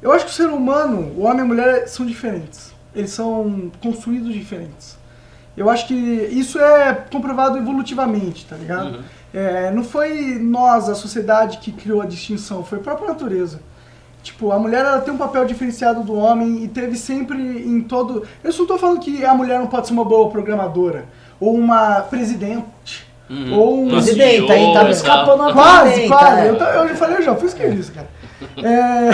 Eu 0.00 0.12
acho 0.12 0.26
que 0.26 0.30
o 0.30 0.34
ser 0.34 0.48
humano, 0.48 1.12
o 1.16 1.22
homem 1.22 1.38
e 1.38 1.40
a 1.40 1.44
mulher, 1.44 1.88
são 1.88 2.06
diferentes. 2.06 2.72
Eles 2.94 3.10
são 3.10 3.72
construídos 3.82 4.32
diferentes. 4.32 4.96
Eu 5.56 5.70
acho 5.70 5.86
que 5.86 5.94
isso 5.94 6.58
é 6.58 6.92
comprovado 7.10 7.56
evolutivamente, 7.58 8.44
tá 8.44 8.56
ligado? 8.56 8.96
Uhum. 8.96 9.02
É, 9.32 9.70
não 9.70 9.82
foi 9.82 10.38
nós, 10.38 10.88
a 10.88 10.94
sociedade, 10.94 11.58
que 11.58 11.72
criou 11.72 12.00
a 12.00 12.06
distinção, 12.06 12.64
foi 12.64 12.78
a 12.78 12.82
própria 12.82 13.08
natureza. 13.08 13.60
Tipo, 14.24 14.50
a 14.52 14.58
mulher 14.58 14.84
ela 14.84 15.00
tem 15.02 15.12
um 15.12 15.18
papel 15.18 15.44
diferenciado 15.44 16.02
do 16.02 16.14
homem 16.14 16.64
e 16.64 16.68
teve 16.68 16.96
sempre 16.96 17.36
em 17.38 17.82
todo. 17.82 18.26
Eu 18.42 18.50
só 18.50 18.64
tô 18.64 18.78
falando 18.78 18.98
que 18.98 19.22
a 19.22 19.34
mulher 19.34 19.58
não 19.60 19.66
pode 19.66 19.86
ser 19.86 19.92
uma 19.92 20.04
boa 20.04 20.30
programadora, 20.30 21.04
ou 21.38 21.54
uma 21.54 22.00
presidente, 22.00 23.06
Uhum. 23.28 23.54
ou 23.58 23.84
um. 23.84 23.88
Presidente, 23.90 24.50
aí 24.52 24.58
CEO 24.60 24.74
tava 24.74 24.90
escapando 24.90 25.40
uma 25.42 25.52
Quase, 25.52 26.08
quase. 26.08 26.40
é. 26.40 26.48
Eu, 26.50 26.54
eu 26.56 26.88
já 26.88 26.94
falei, 26.94 27.16
eu 27.18 27.22
já 27.22 27.34
fui 27.34 27.48
isso, 27.78 27.92
cara. 27.92 28.08
É, 28.62 29.10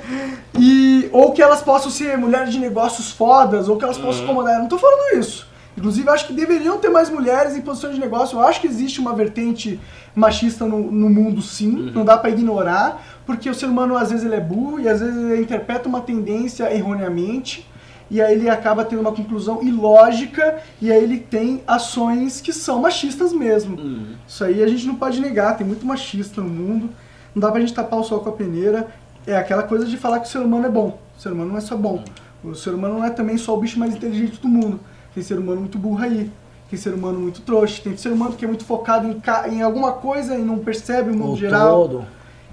e, 0.58 1.08
ou 1.12 1.32
que 1.32 1.42
elas 1.42 1.62
possam 1.62 1.90
ser 1.90 2.16
mulheres 2.16 2.50
de 2.52 2.58
negócios 2.58 3.10
fodas, 3.10 3.68
ou 3.68 3.76
que 3.76 3.84
elas 3.84 3.98
possam 3.98 4.26
comandar. 4.26 4.54
Eu 4.54 4.60
não 4.60 4.68
tô 4.68 4.78
falando 4.78 5.18
isso. 5.18 5.46
Inclusive, 5.76 6.06
eu 6.06 6.12
acho 6.12 6.26
que 6.26 6.32
deveriam 6.32 6.78
ter 6.78 6.88
mais 6.88 7.10
mulheres 7.10 7.56
em 7.56 7.60
posições 7.60 7.94
de 7.94 8.00
negócio. 8.00 8.38
Eu 8.38 8.42
acho 8.46 8.60
que 8.60 8.66
existe 8.66 9.00
uma 9.00 9.12
vertente 9.12 9.80
machista 10.14 10.64
no, 10.64 10.78
no 10.90 11.10
mundo, 11.10 11.42
sim. 11.42 11.90
Não 11.92 12.04
dá 12.04 12.16
pra 12.16 12.30
ignorar. 12.30 13.02
Porque 13.26 13.48
o 13.48 13.54
ser 13.54 13.66
humano, 13.66 13.96
às 13.96 14.10
vezes, 14.10 14.24
ele 14.24 14.34
é 14.34 14.40
burro 14.40 14.78
e 14.80 14.88
às 14.88 15.00
vezes 15.00 15.16
ele 15.16 15.42
interpreta 15.42 15.88
uma 15.88 16.00
tendência 16.00 16.72
erroneamente. 16.74 17.66
E 18.10 18.20
aí 18.20 18.34
ele 18.34 18.50
acaba 18.50 18.84
tendo 18.84 19.00
uma 19.00 19.12
conclusão 19.12 19.62
ilógica 19.62 20.58
e 20.80 20.92
aí 20.92 21.02
ele 21.02 21.18
tem 21.18 21.62
ações 21.66 22.40
que 22.40 22.52
são 22.52 22.80
machistas 22.82 23.32
mesmo. 23.32 23.78
Uhum. 23.80 24.14
Isso 24.28 24.44
aí 24.44 24.62
a 24.62 24.66
gente 24.66 24.86
não 24.86 24.94
pode 24.94 25.20
negar, 25.20 25.56
tem 25.56 25.66
muito 25.66 25.86
machista 25.86 26.40
no 26.42 26.50
mundo. 26.50 26.90
Não 27.34 27.40
dá 27.40 27.50
pra 27.50 27.60
gente 27.60 27.72
tapar 27.72 27.98
o 27.98 28.04
sol 28.04 28.20
com 28.20 28.28
a 28.28 28.32
peneira. 28.32 28.88
é 29.26 29.34
aquela 29.36 29.62
coisa 29.62 29.86
de 29.86 29.96
falar 29.96 30.20
que 30.20 30.28
o 30.28 30.30
ser 30.30 30.38
humano 30.38 30.66
é 30.66 30.70
bom. 30.70 30.98
O 31.16 31.20
ser 31.20 31.32
humano 31.32 31.50
não 31.50 31.56
é 31.58 31.62
só 31.62 31.76
bom. 31.76 32.04
O 32.44 32.54
ser 32.54 32.74
humano 32.74 32.98
não 32.98 33.04
é 33.04 33.10
também 33.10 33.38
só 33.38 33.56
o 33.56 33.60
bicho 33.60 33.78
mais 33.78 33.94
inteligente 33.94 34.38
do 34.38 34.48
mundo. 34.48 34.78
Tem 35.14 35.22
ser 35.22 35.38
humano 35.38 35.60
muito 35.60 35.78
burro 35.78 36.02
aí. 36.04 36.30
Tem 36.68 36.78
ser 36.78 36.92
humano 36.92 37.18
muito 37.18 37.40
trouxa. 37.40 37.80
Tem 37.82 37.96
ser 37.96 38.10
humano 38.10 38.34
que 38.34 38.44
é 38.44 38.48
muito 38.48 38.64
focado 38.66 39.08
em, 39.08 39.20
em 39.54 39.62
alguma 39.62 39.92
coisa 39.92 40.36
e 40.36 40.42
não 40.42 40.58
percebe 40.58 41.10
o 41.10 41.16
mundo 41.16 41.32
O 41.32 41.36
geral. 41.36 41.88
todo. 41.88 42.04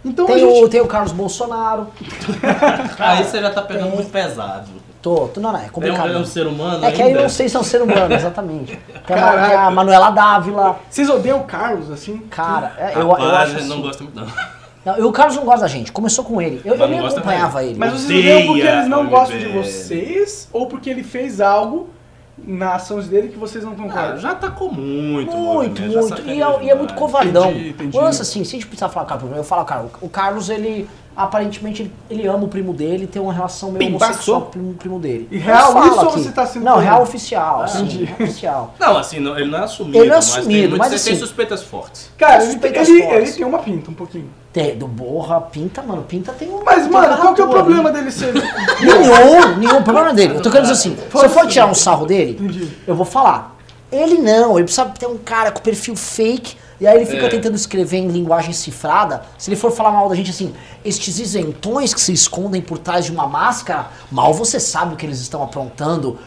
Então 0.04 0.26
Tem, 0.26 0.40
gente... 0.40 0.64
o, 0.64 0.70
tem 0.70 0.82
o 0.82 0.88
Carlos 0.88 1.12
Bolsonaro. 1.12 1.88
Aí 3.00 3.24
você 3.24 3.40
já 3.42 3.50
tá 3.52 3.62
pegando 3.62 3.88
tem- 3.88 3.96
muito 3.96 4.10
pesado. 4.12 4.68
Tô, 5.02 5.28
tô- 5.30 5.40
não, 5.42 5.52
não, 5.52 5.60
é 5.60 5.64
É 5.64 5.66
um, 5.68 5.70
complicado. 5.70 6.14
é 6.14 6.18
um 6.18 6.26
ser 6.26 6.46
humano 6.46 6.86
É 6.86 6.92
que 6.92 7.02
aí 7.02 7.08
ainda? 7.10 7.24
não 7.24 7.30
sei 7.30 7.50
se 7.50 7.56
é 7.56 7.60
um 7.60 7.64
ser 7.64 7.82
humano, 7.82 8.14
exatamente. 8.14 8.78
Tem 9.08 9.16
a, 9.16 9.20
Caraca. 9.20 9.60
a 9.62 9.72
Manuela 9.72 10.12
Dávila. 10.12 10.76
Vocês 10.90 11.10
odeiam 11.10 11.40
o 11.40 11.44
Carlos, 11.44 11.90
assim? 11.90 12.20
Cara, 12.30 12.74
é, 12.78 12.94
eu, 12.96 13.08
Rapaz, 13.10 13.24
eu 13.30 13.36
acho 13.36 13.52
ele 13.58 13.64
não 13.66 13.76
assim. 13.78 13.82
gosta 13.82 14.04
muito 14.04 14.20
não. 14.20 14.28
Não, 14.86 14.96
eu- 14.98 15.08
o 15.08 15.12
Carlos 15.12 15.36
não 15.38 15.44
gosta 15.44 15.62
da 15.62 15.68
gente. 15.68 15.92
Começou 15.92 16.24
com 16.24 16.40
ele. 16.42 16.62
Eu, 16.64 16.76
eu 16.76 16.88
nem 16.88 17.00
acompanhava 17.00 17.64
ele. 17.64 17.78
Mas 17.80 17.94
vocês 17.94 18.06
Odeia 18.20 18.36
odeiam 18.36 18.48
porque 18.54 18.68
eles 18.68 18.88
não 18.88 19.08
gostam 19.08 19.38
de 19.40 19.48
vocês 19.48 20.48
ou 20.54 20.68
porque 20.68 20.90
ele 20.90 21.04
fez 21.04 21.42
algo 21.42 21.90
na 22.38 22.76
ação 22.76 23.00
dele 23.02 23.28
que 23.30 23.38
vocês 23.38 23.64
não 23.64 23.74
Ah, 23.74 23.76
concordam? 23.76 24.18
já 24.18 24.32
atacou 24.32 24.72
muito. 24.72 25.32
Muito, 25.36 25.82
muito. 25.82 26.08
sacaneou 26.08 26.62
E 26.62 26.64
é, 26.64 26.66
e 26.66 26.70
é 26.70 26.76
muito 26.76 26.94
covardão. 26.94 27.52
Entendi, 27.52 27.70
entendi. 27.70 27.98
O 27.98 28.02
lance 28.02 28.22
assim, 28.22 28.44
se 28.44 28.50
a 28.56 28.60
gente 28.60 28.68
precisar 28.68 28.90
falar 28.90 29.06
com 29.06 29.14
o 29.16 29.18
Carlos, 29.20 29.38
eu 29.38 29.44
falo, 29.44 29.66
cara, 29.66 29.86
o 30.02 30.10
Carlos, 30.10 30.50
ele 30.50 30.90
aparentemente 31.16 31.82
ele, 31.84 31.94
ele 32.10 32.28
ama 32.28 32.46
o 32.46 32.48
primo 32.48 32.74
dele, 32.74 33.06
tem 33.08 33.22
uma 33.22 33.34
relação 33.34 33.72
meio 33.72 33.92
Pimbaço. 33.92 34.06
homossexual 34.12 34.42
com 34.42 34.48
o 34.48 34.52
primo, 34.52 34.74
primo 34.76 35.00
dele. 35.00 35.28
E 35.32 35.38
real 35.38 35.70
isso 35.86 35.96
ou 36.00 36.10
aqui. 36.10 36.20
você 36.22 36.32
tá 36.32 36.46
sendo 36.46 36.64
Não, 36.66 36.78
real 36.78 37.02
oficial, 37.02 37.68
sim, 37.68 37.80
entendi. 37.84 38.04
real 38.06 38.18
oficial. 38.22 38.74
Não, 38.80 38.98
assim, 38.98 39.20
não- 39.20 39.38
ele 39.38 39.50
não 39.52 39.60
é 39.60 39.64
assumido. 39.64 39.98
Ele 39.98 40.08
não 40.10 40.14
é 40.14 40.18
mas 40.18 40.30
tem, 40.32 40.40
assumido, 40.40 40.62
muito- 40.70 40.78
mas 40.80 40.88
tem 40.90 40.96
assim- 41.14 41.16
suspeitas 41.16 41.64
fortes. 41.64 42.10
Cara, 42.18 42.44
ele, 42.44 42.52
Suspeitas 42.54 42.88
ele, 42.90 43.04
fortes. 43.04 43.22
ele 43.30 43.32
tem 43.38 43.46
uma 43.46 43.60
pinta 43.60 43.92
um 43.92 43.94
pouquinho. 43.94 44.30
Tem, 44.54 44.78
do 44.78 44.86
Borra, 44.88 45.40
Pinta, 45.40 45.82
mano, 45.82 46.02
Pinta 46.04 46.34
tem 46.34 46.50
um. 46.50 46.62
Mas, 46.64 46.84
tem 46.84 46.92
mano, 46.92 47.18
qual 47.18 47.34
que 47.34 47.40
é 47.42 47.44
o 47.44 47.48
altura 47.48 47.64
problema 47.64 47.90
ali. 47.90 48.00
dele 48.00 48.12
ser... 48.12 48.34
Nenhum, 48.82 49.58
nenhum. 49.58 49.78
O 49.78 49.84
problema 49.84 50.14
dele. 50.14 50.36
Eu 50.36 50.42
tô 50.42 50.50
querendo 50.50 50.68
dizer 50.70 50.74
assim, 50.74 50.96
se 50.96 51.26
eu 51.26 51.30
for 51.30 51.48
tirar 51.48 51.68
um 51.68 51.74
sarro 51.74 52.06
dele, 52.06 52.32
Entendi. 52.40 52.68
eu 52.88 52.96
vou 52.96 53.06
falar. 53.06 53.56
Ele 53.92 54.18
não, 54.18 54.56
ele 54.58 54.64
precisa 54.66 54.86
ter 54.88 55.06
um 55.08 55.18
cara 55.18 55.52
com 55.52 55.60
perfil 55.62 55.96
fake, 55.96 56.56
e 56.82 56.88
aí 56.88 56.98
ele 56.98 57.06
fica 57.06 57.28
É. 57.28 57.30
tentando 57.30 57.56
escrever 57.56 57.98
em 58.00 58.08
linguagem 58.08 58.52
cifrada. 58.52 59.22
Se 59.38 59.50
ele 59.50 59.56
for 59.56 59.72
falar 59.72 59.92
mal 59.92 60.10
da 60.10 60.16
gente 60.16 60.32
assim, 60.32 60.52
estes 60.84 61.20
isentões 61.20 61.94
que 61.94 62.02
se 62.02 62.12
escondem 62.12 62.62
por 62.62 62.78
trás 62.80 63.06
de 63.06 63.12
uma 63.12 63.28
máscara, 63.28 63.88
mal 64.12 64.34
você 64.34 64.60
sabe 64.60 64.96
o 64.96 64.98
que 64.98 65.06
eles 65.06 65.20
estão 65.22 65.44
aprontando. 65.44 66.18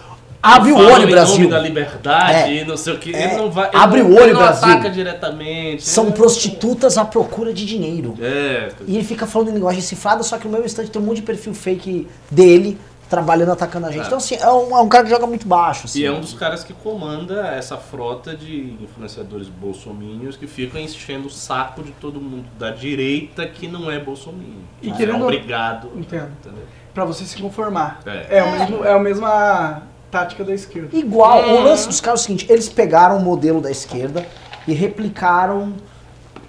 Abre 0.47 0.73
o 0.73 0.77
olho, 0.77 1.09
Brasil. 1.09 1.39
nome 1.39 1.49
da 1.49 1.59
liberdade 1.59 2.59
É. 2.59 2.65
não 2.67 2.77
sei 2.77 2.93
o 2.93 2.99
que. 2.99 3.15
É. 3.15 3.25
Ele 3.33 3.37
não 3.37 3.51
vai. 3.51 3.69
ele 3.69 3.77
Abre 3.79 4.03
não- 4.03 4.11
o 4.11 4.13
olho, 4.15 4.23
ele 4.25 4.33
não 4.35 4.41
Brasil. 4.43 4.69
ataca 4.69 4.91
diretamente. 4.91 5.83
São 5.83 6.05
ele- 6.05 6.13
prostitutas 6.13 6.99
à 6.99 7.05
procura 7.05 7.51
de 7.53 7.65
dinheiro. 7.65 8.15
É. 8.21 8.69
E 8.87 8.95
ele 8.97 9.05
fica 9.05 9.27
falando 9.27 9.49
em 9.49 9.55
linguagem 9.55 9.81
cifrada, 9.81 10.23
só 10.23 10.37
que 10.37 10.45
no 10.45 10.51
mesmo 10.53 10.67
instante 10.67 10.91
tem 10.91 11.01
um 11.01 11.05
monte 11.07 11.17
de 11.17 11.23
perfil 11.23 11.55
fake 11.55 12.07
dele 12.31 12.79
trabalhando, 13.15 13.53
atacando 13.53 13.87
a 13.87 13.91
gente. 13.91 14.03
É. 14.03 14.07
Então, 14.07 14.19
assim, 14.19 14.35
é 14.37 14.51
um, 14.51 14.77
é 14.77 14.81
um 14.81 14.89
cara 14.89 15.05
que 15.05 15.11
joga 15.11 15.27
muito 15.27 15.47
baixo. 15.47 15.87
Assim. 15.87 16.01
E 16.01 16.05
é 16.05 16.11
um 16.11 16.21
dos 16.21 16.33
caras 16.35 16.65
que 16.65 16.73
comanda 16.73 17.47
essa 17.49 17.77
frota 17.77 18.35
de 18.37 18.77
influenciadores 18.83 19.49
bolsominions 19.49 20.37
que 20.37 20.47
ficam 20.47 20.81
enchendo 20.81 21.29
o 21.29 21.31
saco 21.31 21.83
de 21.83 21.93
todo 21.93 22.21
mundo 22.21 22.47
da 22.59 22.71
direita 22.71 23.47
que 23.47 23.69
não 23.69 23.91
é 23.91 23.99
bolsominion. 23.99 24.63
E 24.83 24.91
é 24.91 24.95
querendo- 24.95 25.23
obrigado. 25.23 25.89
Entendo. 25.97 26.31
Entendeu? 26.41 26.65
Pra 26.93 27.05
você 27.05 27.25
se 27.25 27.41
conformar. 27.41 28.01
É. 28.07 28.39
É, 28.39 28.43
o 28.45 28.51
mesmo, 28.53 28.85
é 28.85 28.93
a 28.93 28.99
mesma 28.99 29.83
tática 30.11 30.45
da 30.45 30.53
esquerda. 30.55 30.97
Igual, 30.97 31.43
o 31.43 31.55
Uhum. 31.57 31.63
lance 31.65 31.87
dos 31.89 32.01
caras 32.01 32.21
é 32.21 32.23
o 32.23 32.27
seguinte, 32.27 32.47
eles 32.51 32.69
pegaram 32.69 33.17
o 33.19 33.21
modelo 33.23 33.61
da 33.61 33.71
esquerda 33.71 34.25
e 34.67 34.73
replicaram 34.73 35.75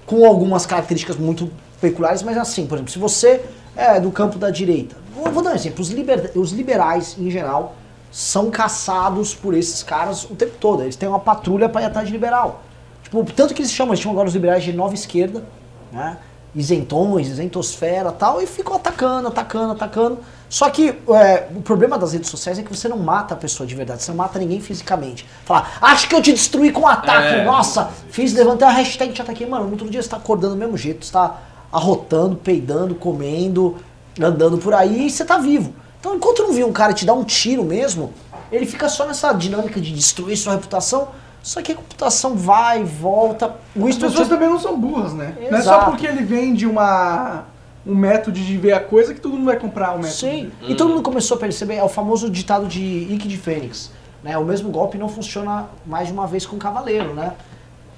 com 0.06 0.26
algumas 0.26 0.66
características 0.66 1.18
muito 1.18 1.52
peculiares, 1.82 2.22
mas 2.24 2.38
assim, 2.38 2.66
por 2.68 2.76
exemplo, 2.76 2.92
se 2.92 3.00
você 3.00 3.44
é 3.76 4.00
do 4.00 4.12
campo 4.12 4.38
da 4.38 4.50
direita, 4.50 4.96
vou, 5.14 5.32
vou 5.32 5.44
dar 5.44 5.52
um 5.52 5.56
exemplo, 5.56 5.82
os, 5.82 5.90
liber- 5.90 6.32
os 6.36 6.52
liberais, 6.52 7.16
em 7.20 7.30
geral, 7.30 7.76
são 8.12 8.50
caçados 8.50 9.34
por 9.36 9.54
esses 9.54 9.84
caras 9.84 10.24
o 10.24 10.36
tempo 10.36 10.54
todo, 10.60 10.84
eles 10.84 10.96
têm 10.96 11.10
uma 11.10 11.20
patrulha 11.20 11.68
pra 11.68 11.82
ir 11.82 11.86
atrás 11.86 12.08
de 12.08 12.14
liberal. 12.14 12.64
Tipo, 13.04 13.24
tanto 13.34 13.54
que 13.54 13.62
eles 13.62 13.72
chamam, 13.72 13.94
eles 13.94 14.00
chamam 14.02 14.16
agora 14.16 14.28
os 14.28 14.34
liberais 14.34 14.64
de 14.64 14.72
nova 14.74 14.94
esquerda, 14.94 15.44
né? 15.92 16.18
isentões, 16.56 17.28
isentosfera 17.28 18.12
tal, 18.14 18.42
e 18.42 18.48
ficam 18.48 18.76
atacando, 18.76 19.28
atacando, 19.28 19.74
atacando. 19.74 20.20
Só 20.50 20.70
que 20.70 20.90
é, 21.10 21.48
o 21.54 21.62
problema 21.62 21.98
das 21.98 22.14
redes 22.14 22.30
sociais 22.30 22.58
é 22.58 22.64
que 22.64 22.74
você 22.74 22.88
não 22.88 22.98
mata 22.98 23.34
a 23.34 23.38
pessoa 23.38 23.68
de 23.68 23.76
verdade, 23.76 24.02
você 24.02 24.12
não 24.12 24.18
mata 24.18 24.40
ninguém 24.40 24.62
fisicamente. 24.62 25.28
Falar, 25.44 25.78
acho 25.82 26.08
que 26.08 26.16
eu 26.16 26.22
te 26.22 26.32
destruí 26.32 26.72
com 26.72 26.82
um 26.82 26.88
ataque, 26.88 27.40
É. 27.40 27.44
nossa, 27.44 27.90
fiz, 28.10 28.34
levantei 28.34 28.66
a 28.66 28.72
hashtag 28.72 29.12
te 29.12 29.22
ataquei. 29.22 29.46
Mano, 29.46 29.66
no 29.66 29.72
outro 29.72 29.90
dia 29.90 30.02
você 30.02 30.08
tá 30.10 30.16
acordando 30.18 30.54
do 30.56 30.60
mesmo 30.60 30.78
jeito, 30.78 31.06
você 31.06 31.12
tá 31.12 31.36
arrotando, 31.76 32.38
peidando, 32.38 32.96
comendo, 32.96 33.76
andando 34.20 34.58
por 34.58 34.74
aí 34.74 35.08
e 35.08 35.10
você 35.10 35.26
tá 35.26 35.38
vivo. 35.38 35.74
Então 36.00 36.16
enquanto 36.16 36.44
não 36.44 36.54
vir 36.54 36.64
um 36.64 36.72
cara 36.72 36.94
te 36.94 37.06
dar 37.06 37.14
um 37.14 37.24
tiro 37.24 37.66
mesmo, 37.66 38.14
ele 38.50 38.66
fica 38.66 38.88
só 38.88 39.06
nessa 39.06 39.34
dinâmica 39.34 39.82
de 39.82 39.92
destruir 39.92 40.38
sua 40.38 40.54
reputação. 40.54 41.10
Só 41.44 41.62
que 41.62 41.74
a 41.74 41.76
reputação 41.76 42.36
vai, 42.36 42.84
volta. 42.84 43.58
O 43.76 43.86
As 43.88 43.98
pessoas 43.98 44.28
também 44.28 44.50
não 44.50 44.60
são 44.60 44.80
burras, 44.80 45.14
né? 45.14 45.36
Não 45.52 45.58
é 45.58 45.62
só 45.62 45.76
Exato. 45.76 45.92
porque 45.92 46.08
ele 46.08 46.24
vende 46.24 46.66
uma, 46.66 47.44
um 47.86 47.94
método 47.94 48.40
de 48.40 48.58
ver 48.58 48.74
a 48.74 48.80
coisa 48.80 49.14
que 49.14 49.20
todo 49.20 49.34
mundo 49.34 49.46
vai 49.46 49.60
comprar 49.60 49.92
o 49.92 49.98
método. 49.98 50.14
Sim, 50.14 50.52
e 50.68 50.74
todo 50.74 50.90
mundo 50.90 51.04
começou 51.04 51.38
a 51.38 51.40
perceber, 51.40 51.76
é 51.76 51.84
o 51.84 51.90
famoso 51.90 52.30
ditado 52.32 52.66
de 52.66 52.82
Ike 52.82 53.28
de 53.28 53.38
Fênix, 53.38 53.92
né? 54.24 54.36
O 54.38 54.46
mesmo 54.46 54.72
golpe 54.72 54.98
não 54.98 55.08
funciona 55.10 55.66
mais 55.86 56.08
de 56.08 56.14
uma 56.14 56.26
vez 56.26 56.46
com 56.46 56.56
o 56.56 56.60
cavaleiro, 56.60 57.14
né? 57.14 57.34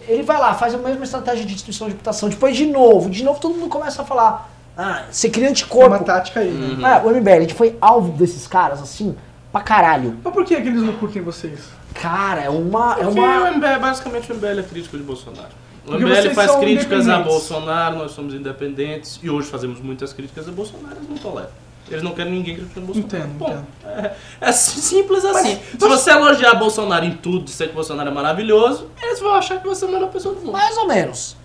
Ele 0.07 0.23
vai 0.23 0.39
lá, 0.39 0.53
faz 0.53 0.73
a 0.73 0.77
mesma 0.77 1.03
estratégia 1.03 1.45
de 1.45 1.53
destruição 1.53 1.87
de 1.87 1.93
reputação, 1.93 2.29
depois 2.29 2.55
de 2.55 2.65
novo, 2.65 3.09
de 3.09 3.23
novo 3.23 3.39
todo 3.39 3.53
mundo 3.55 3.69
começa 3.69 4.01
a 4.01 4.05
falar, 4.05 4.49
ah, 4.77 5.03
você 5.11 5.29
cria 5.29 5.45
É 5.45 5.47
uma 5.47 5.51
anticorpo. 5.51 6.03
tática 6.05 6.39
aí, 6.39 6.51
né? 6.51 6.77
Ah, 6.83 7.01
o 7.05 7.09
MBL, 7.09 7.29
a 7.29 7.39
gente 7.41 7.53
foi 7.53 7.75
alvo 7.81 8.11
desses 8.13 8.47
caras, 8.47 8.81
assim, 8.81 9.15
pra 9.51 9.61
caralho. 9.61 10.17
Mas 10.23 10.33
por 10.33 10.45
que, 10.45 10.55
que 10.61 10.67
eles 10.67 10.81
não 10.81 10.93
curtem 10.93 11.21
vocês? 11.21 11.59
Cara, 11.93 12.41
é 12.41 12.49
uma... 12.49 12.95
É 12.99 13.07
uma... 13.07 13.49
o 13.49 13.55
MBL, 13.55 13.79
basicamente 13.81 14.31
o 14.31 14.35
MBL 14.35 14.59
é 14.59 14.63
crítico 14.63 14.97
de 14.97 15.03
Bolsonaro. 15.03 15.49
O 15.85 15.91
Porque 15.91 16.05
MBL 16.05 16.33
faz 16.33 16.55
críticas 16.57 17.07
a. 17.07 17.19
Bolsonaro, 17.19 17.97
nós 17.97 18.11
somos 18.11 18.33
independentes 18.33 19.19
e 19.23 19.29
hoje 19.29 19.47
fazemos 19.47 19.79
muitas 19.79 20.11
críticas 20.13 20.47
a 20.47 20.51
Bolsonaro, 20.51 20.97
eles 20.97 21.09
não 21.09 21.17
toleram. 21.17 21.49
Eles 21.89 22.04
não 22.04 22.12
querem 22.12 22.34
ninguém 22.34 22.56
criticando 22.56 22.86
Bolsonaro. 22.88 23.15
Entendo, 23.17 23.38
Bom, 23.38 23.45
entendo. 23.47 23.65
É, 23.86 24.12
é 24.41 24.52
si- 24.52 24.82
simples 24.82 25.23
assim. 25.23 25.58
Mas- 25.71 25.80
Se 25.82 25.88
você 25.88 26.12
elogiar 26.12 26.54
Bolsonaro 26.56 27.06
em 27.06 27.13
tudo, 27.15 27.45
dizer 27.45 27.69
que 27.69 27.73
Bolsonaro 27.73 28.10
é 28.10 28.13
maravilhoso, 28.13 28.89
eles 29.02 29.19
vão 29.19 29.34
achar 29.34 29.60
que 29.62 29.67
você 29.67 29.86
é 29.86 29.88
a 29.88 29.91
melhor 29.91 30.10
pessoa 30.10 30.36
do 30.36 30.41
mundo. 30.41 30.52
Mais 30.54 30.76
ou 30.78 30.88
menos. 30.88 31.36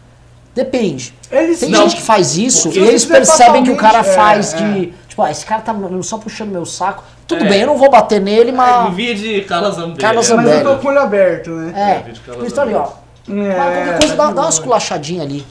Depende. 0.54 1.14
Eles 1.30 1.60
Tem 1.60 1.70
Não, 1.70 1.82
gente 1.88 1.96
que 1.96 2.02
faz 2.02 2.36
isso 2.36 2.68
e 2.68 2.78
eles 2.78 3.04
percebem 3.06 3.62
que 3.64 3.70
o 3.70 3.76
cara 3.76 4.04
faz 4.04 4.52
é, 4.52 4.56
de. 4.58 4.94
Tipo, 5.08 5.22
ah, 5.22 5.30
esse 5.30 5.46
cara 5.46 5.62
tá 5.62 5.74
só 6.02 6.18
puxando 6.18 6.50
meu 6.50 6.66
saco. 6.66 7.02
Tudo 7.26 7.44
É. 7.44 7.48
bem, 7.48 7.60
eu 7.62 7.66
não 7.68 7.76
vou 7.78 7.88
bater 7.90 8.20
nele, 8.20 8.50
É, 8.50 8.52
mas. 8.52 8.88
Envia 8.90 9.14
de 9.14 9.40
Carla 9.42 9.70
Zambelli. 9.70 9.98
Carla 9.98 10.16
Mas 10.16 10.26
Zambelli. 10.26 10.58
eu 10.64 10.74
tô 10.74 10.78
com 10.78 10.88
o 10.88 10.90
olho 10.90 11.00
aberto, 11.00 11.50
né? 11.50 12.04
É, 12.06 12.10
isso 12.44 12.54
tá 12.54 12.62
ali, 12.62 12.74
ó. 12.74 12.84
É, 13.28 13.32
Mas 13.32 13.56
qualquer 13.56 13.98
coisa, 13.98 14.16
tá 14.16 14.26
dá, 14.26 14.32
dá 14.32 14.40
uma 14.42 14.50
esculachadinha 14.50 15.22
ali. 15.22 15.46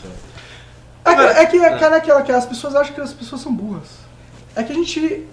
É 1.04 1.16
que, 1.48 1.58
é 1.58 1.70
que, 1.72 1.80
cara, 1.80 1.96
é 1.96 1.98
aquela 1.98 2.22
que 2.22 2.32
as 2.32 2.46
pessoas 2.46 2.76
acham 2.76 2.94
que 2.94 3.02
as 3.02 3.12
pessoas 3.14 3.42
são 3.42 3.52
burras. 3.52 3.88
É 4.56 4.64
que 4.64 4.72
a 4.72 4.76
gente. 4.76 5.28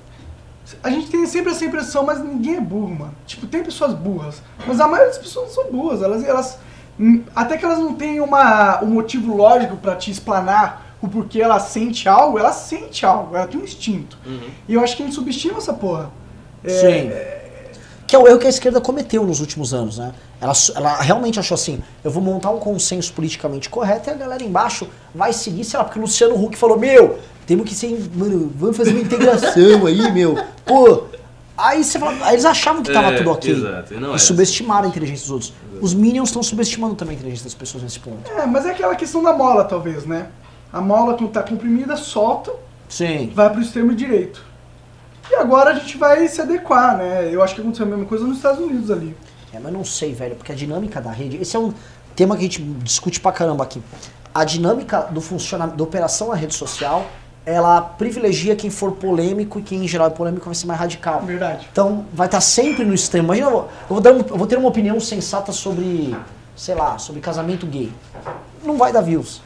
A 0.82 0.90
gente 0.90 1.10
tem 1.10 1.24
sempre 1.26 1.50
essa 1.50 1.64
impressão, 1.64 2.04
mas 2.04 2.22
ninguém 2.22 2.56
é 2.56 2.60
burro, 2.60 2.94
mano. 2.94 3.14
Tipo, 3.26 3.46
tem 3.46 3.62
pessoas 3.62 3.94
burras. 3.94 4.42
Mas 4.66 4.78
a 4.80 4.86
maioria 4.86 5.08
das 5.08 5.18
pessoas 5.18 5.48
não 5.48 5.54
são 5.54 5.72
burras. 5.72 6.02
Elas. 6.02 6.24
elas 6.24 6.58
hum, 7.00 7.22
até 7.34 7.56
que 7.56 7.64
elas 7.64 7.78
não 7.78 7.94
tenham 7.94 8.24
uma, 8.24 8.82
um 8.82 8.88
motivo 8.88 9.34
lógico 9.34 9.76
pra 9.76 9.96
te 9.96 10.10
explanar 10.10 10.88
o 11.00 11.08
porquê 11.08 11.40
ela 11.40 11.60
sente 11.60 12.08
algo, 12.08 12.38
ela 12.38 12.52
sente 12.52 13.06
algo, 13.06 13.36
ela 13.36 13.46
tem 13.46 13.60
um 13.60 13.64
instinto. 13.64 14.18
Uhum. 14.26 14.50
E 14.68 14.74
eu 14.74 14.82
acho 14.82 14.96
que 14.96 15.02
a 15.02 15.06
gente 15.06 15.14
subestima 15.14 15.58
essa 15.58 15.72
porra. 15.72 16.10
É, 16.64 16.70
Sim. 16.70 17.10
Que 18.06 18.16
é 18.16 18.18
o 18.18 18.26
erro 18.26 18.38
que 18.38 18.46
a 18.46 18.50
esquerda 18.50 18.80
cometeu 18.80 19.24
nos 19.24 19.40
últimos 19.40 19.72
anos, 19.72 19.98
né? 19.98 20.12
Ela, 20.40 20.52
ela 20.74 21.00
realmente 21.00 21.38
achou 21.38 21.54
assim, 21.54 21.82
eu 22.02 22.10
vou 22.10 22.22
montar 22.22 22.50
um 22.50 22.58
consenso 22.58 23.12
politicamente 23.12 23.68
correto 23.68 24.08
e 24.08 24.12
a 24.12 24.16
galera 24.16 24.42
embaixo 24.42 24.88
vai 25.14 25.32
seguir, 25.32 25.64
sei 25.64 25.78
lá, 25.78 25.84
porque 25.84 25.98
o 25.98 26.02
Luciano 26.02 26.34
Huck 26.42 26.56
falou, 26.56 26.78
meu, 26.78 27.18
temos 27.48 27.66
que 27.66 27.74
ser, 27.74 27.98
mano, 28.14 28.52
vamos 28.54 28.76
fazer 28.76 28.90
uma 28.90 29.00
integração 29.00 29.86
aí, 29.86 30.12
meu. 30.12 30.36
Pô, 30.66 31.04
aí 31.56 31.82
você 31.82 31.98
fala, 31.98 32.12
aí 32.26 32.34
eles 32.34 32.44
achavam 32.44 32.82
que 32.82 32.92
tava 32.92 33.08
É, 33.08 33.16
tudo 33.16 33.30
ok. 33.30 33.50
exato, 33.50 33.94
e 33.94 33.96
não 33.98 34.12
e 34.12 34.16
é 34.16 34.18
subestimaram 34.18 34.84
a 34.84 34.88
inteligência 34.90 35.22
dos 35.22 35.30
outros. 35.30 35.54
Os 35.80 35.94
Minions 35.94 36.28
estão 36.28 36.42
subestimando 36.42 36.94
também 36.94 37.16
a 37.16 37.18
inteligência 37.18 37.44
das 37.44 37.54
pessoas 37.54 37.82
nesse 37.82 37.98
ponto. 38.00 38.30
É, 38.30 38.44
mas 38.44 38.66
é 38.66 38.72
aquela 38.72 38.94
questão 38.94 39.22
da 39.22 39.32
mola, 39.32 39.64
talvez, 39.64 40.04
né? 40.04 40.26
A 40.70 40.78
mola, 40.82 41.14
quando 41.14 41.30
tá 41.30 41.42
comprimida, 41.42 41.96
solta, 41.96 42.52
Sim. 42.86 43.32
vai 43.34 43.48
pro 43.48 43.62
extremo 43.62 43.94
direito. 43.94 44.44
E 45.30 45.34
agora 45.36 45.70
a 45.70 45.74
gente 45.74 45.96
vai 45.96 46.28
se 46.28 46.42
adequar, 46.42 46.98
né? 46.98 47.30
Eu 47.32 47.42
acho 47.42 47.54
que 47.54 47.62
aconteceu 47.62 47.86
a 47.86 47.88
mesma 47.88 48.04
coisa 48.04 48.26
nos 48.26 48.36
Estados 48.36 48.60
Unidos 48.60 48.90
ali. 48.90 49.16
É, 49.54 49.58
mas 49.58 49.72
não 49.72 49.86
sei, 49.86 50.12
velho, 50.12 50.36
porque 50.36 50.52
a 50.52 50.54
dinâmica 50.54 51.00
da 51.00 51.10
rede. 51.10 51.38
Esse 51.38 51.56
é 51.56 51.58
um 51.58 51.72
tema 52.14 52.34
que 52.36 52.40
a 52.40 52.44
gente 52.44 52.60
discute 52.60 53.18
pra 53.20 53.32
caramba 53.32 53.64
aqui. 53.64 53.80
A 54.34 54.44
dinâmica 54.44 55.08
do 55.10 55.22
funcionamento, 55.22 55.78
da 55.78 55.82
operação 55.84 56.28
na 56.28 56.34
rede 56.34 56.54
social, 56.54 57.06
ela 57.50 57.80
privilegia 57.80 58.54
quem 58.54 58.68
for 58.70 58.92
polêmico 58.92 59.58
e 59.58 59.62
quem 59.62 59.84
em 59.84 59.88
geral 59.88 60.08
é 60.08 60.10
polêmico 60.10 60.44
vai 60.44 60.54
ser 60.54 60.66
mais 60.66 60.78
radical. 60.78 61.20
Verdade. 61.22 61.68
Então 61.72 62.04
vai 62.12 62.26
estar 62.26 62.40
sempre 62.40 62.84
no 62.84 62.92
extremo. 62.94 63.26
Imagina, 63.28 63.46
eu 63.48 63.52
vou, 63.52 63.60
eu 63.62 63.88
vou 63.88 64.00
dar 64.00 64.12
um- 64.12 64.18
eu 64.18 64.36
vou 64.36 64.46
ter 64.46 64.56
uma 64.58 64.68
opinião 64.68 65.00
sensata 65.00 65.50
sobre, 65.52 66.14
sei 66.54 66.74
lá, 66.74 66.98
sobre 66.98 67.20
casamento 67.20 67.66
gay. 67.66 67.90
Não 68.62 68.76
vai 68.76 68.92
dar 68.92 69.00
views. 69.00 69.40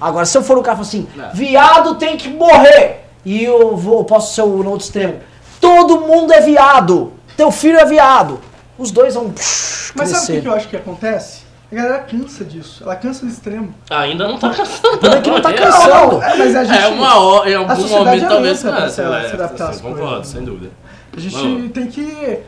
Agora, 0.00 0.26
se 0.26 0.36
eu 0.36 0.42
for 0.42 0.58
um 0.58 0.62
cara 0.62 0.74
e 0.74 0.76
falar 0.78 0.88
assim, 0.88 1.08
Não. 1.16 1.32
viado 1.32 1.94
tem 1.96 2.16
que 2.16 2.28
morrer, 2.28 3.04
E 3.24 3.42
eu 3.44 3.76
vou, 3.76 4.04
posso 4.04 4.34
ser 4.34 4.42
o 4.42 4.62
no 4.62 4.70
outro 4.70 4.86
extremo. 4.86 5.18
Todo 5.60 6.00
mundo 6.02 6.32
é 6.32 6.40
viado. 6.40 7.12
Teu 7.36 7.50
filho 7.50 7.76
é 7.78 7.84
viado. 7.84 8.40
Os 8.78 8.90
dois 8.92 9.14
vão 9.14 9.30
psh, 9.30 9.92
Mas 9.96 10.08
sabe 10.10 10.22
o 10.22 10.26
crescer. 10.26 10.42
que 10.42 10.48
eu 10.48 10.54
acho 10.54 10.68
que 10.68 10.76
acontece? 10.76 11.40
A 11.70 11.74
galera 11.74 11.98
cansa 12.00 12.44
disso. 12.44 12.82
Ela 12.82 12.96
cansa 12.96 13.26
do 13.26 13.30
extremo. 13.32 13.74
Ainda 13.90 14.26
não 14.26 14.38
tá 14.38 14.50
cansando. 14.50 14.96
Também 14.98 15.20
que 15.22 15.30
não 15.30 15.40
tá 15.42 15.50
É, 15.52 15.52
cansando. 15.54 16.22
É, 16.22 16.36
mas 16.36 16.56
a 16.56 16.64
gente, 16.64 16.78
É 16.78 16.86
uma 16.88 17.18
hora, 17.20 17.50
em 17.50 17.54
algum 17.54 17.76
sociedade 17.76 18.04
momento 18.06 18.24
é 18.24 18.28
talvez 18.28 18.62
canse. 18.62 18.94
se- 18.94 19.00
é, 19.02 19.28
se 19.28 19.34
adaptar 19.34 19.68
às 19.70 19.76
sim, 19.76 19.82
concordo, 19.82 20.06
coisas. 20.06 20.26
sem 20.28 20.44
dúvida. 20.44 20.70
a 21.16 21.20
gente 21.20 21.36
Mano. 21.36 21.68
tem 21.68 21.86
que. 21.88 22.38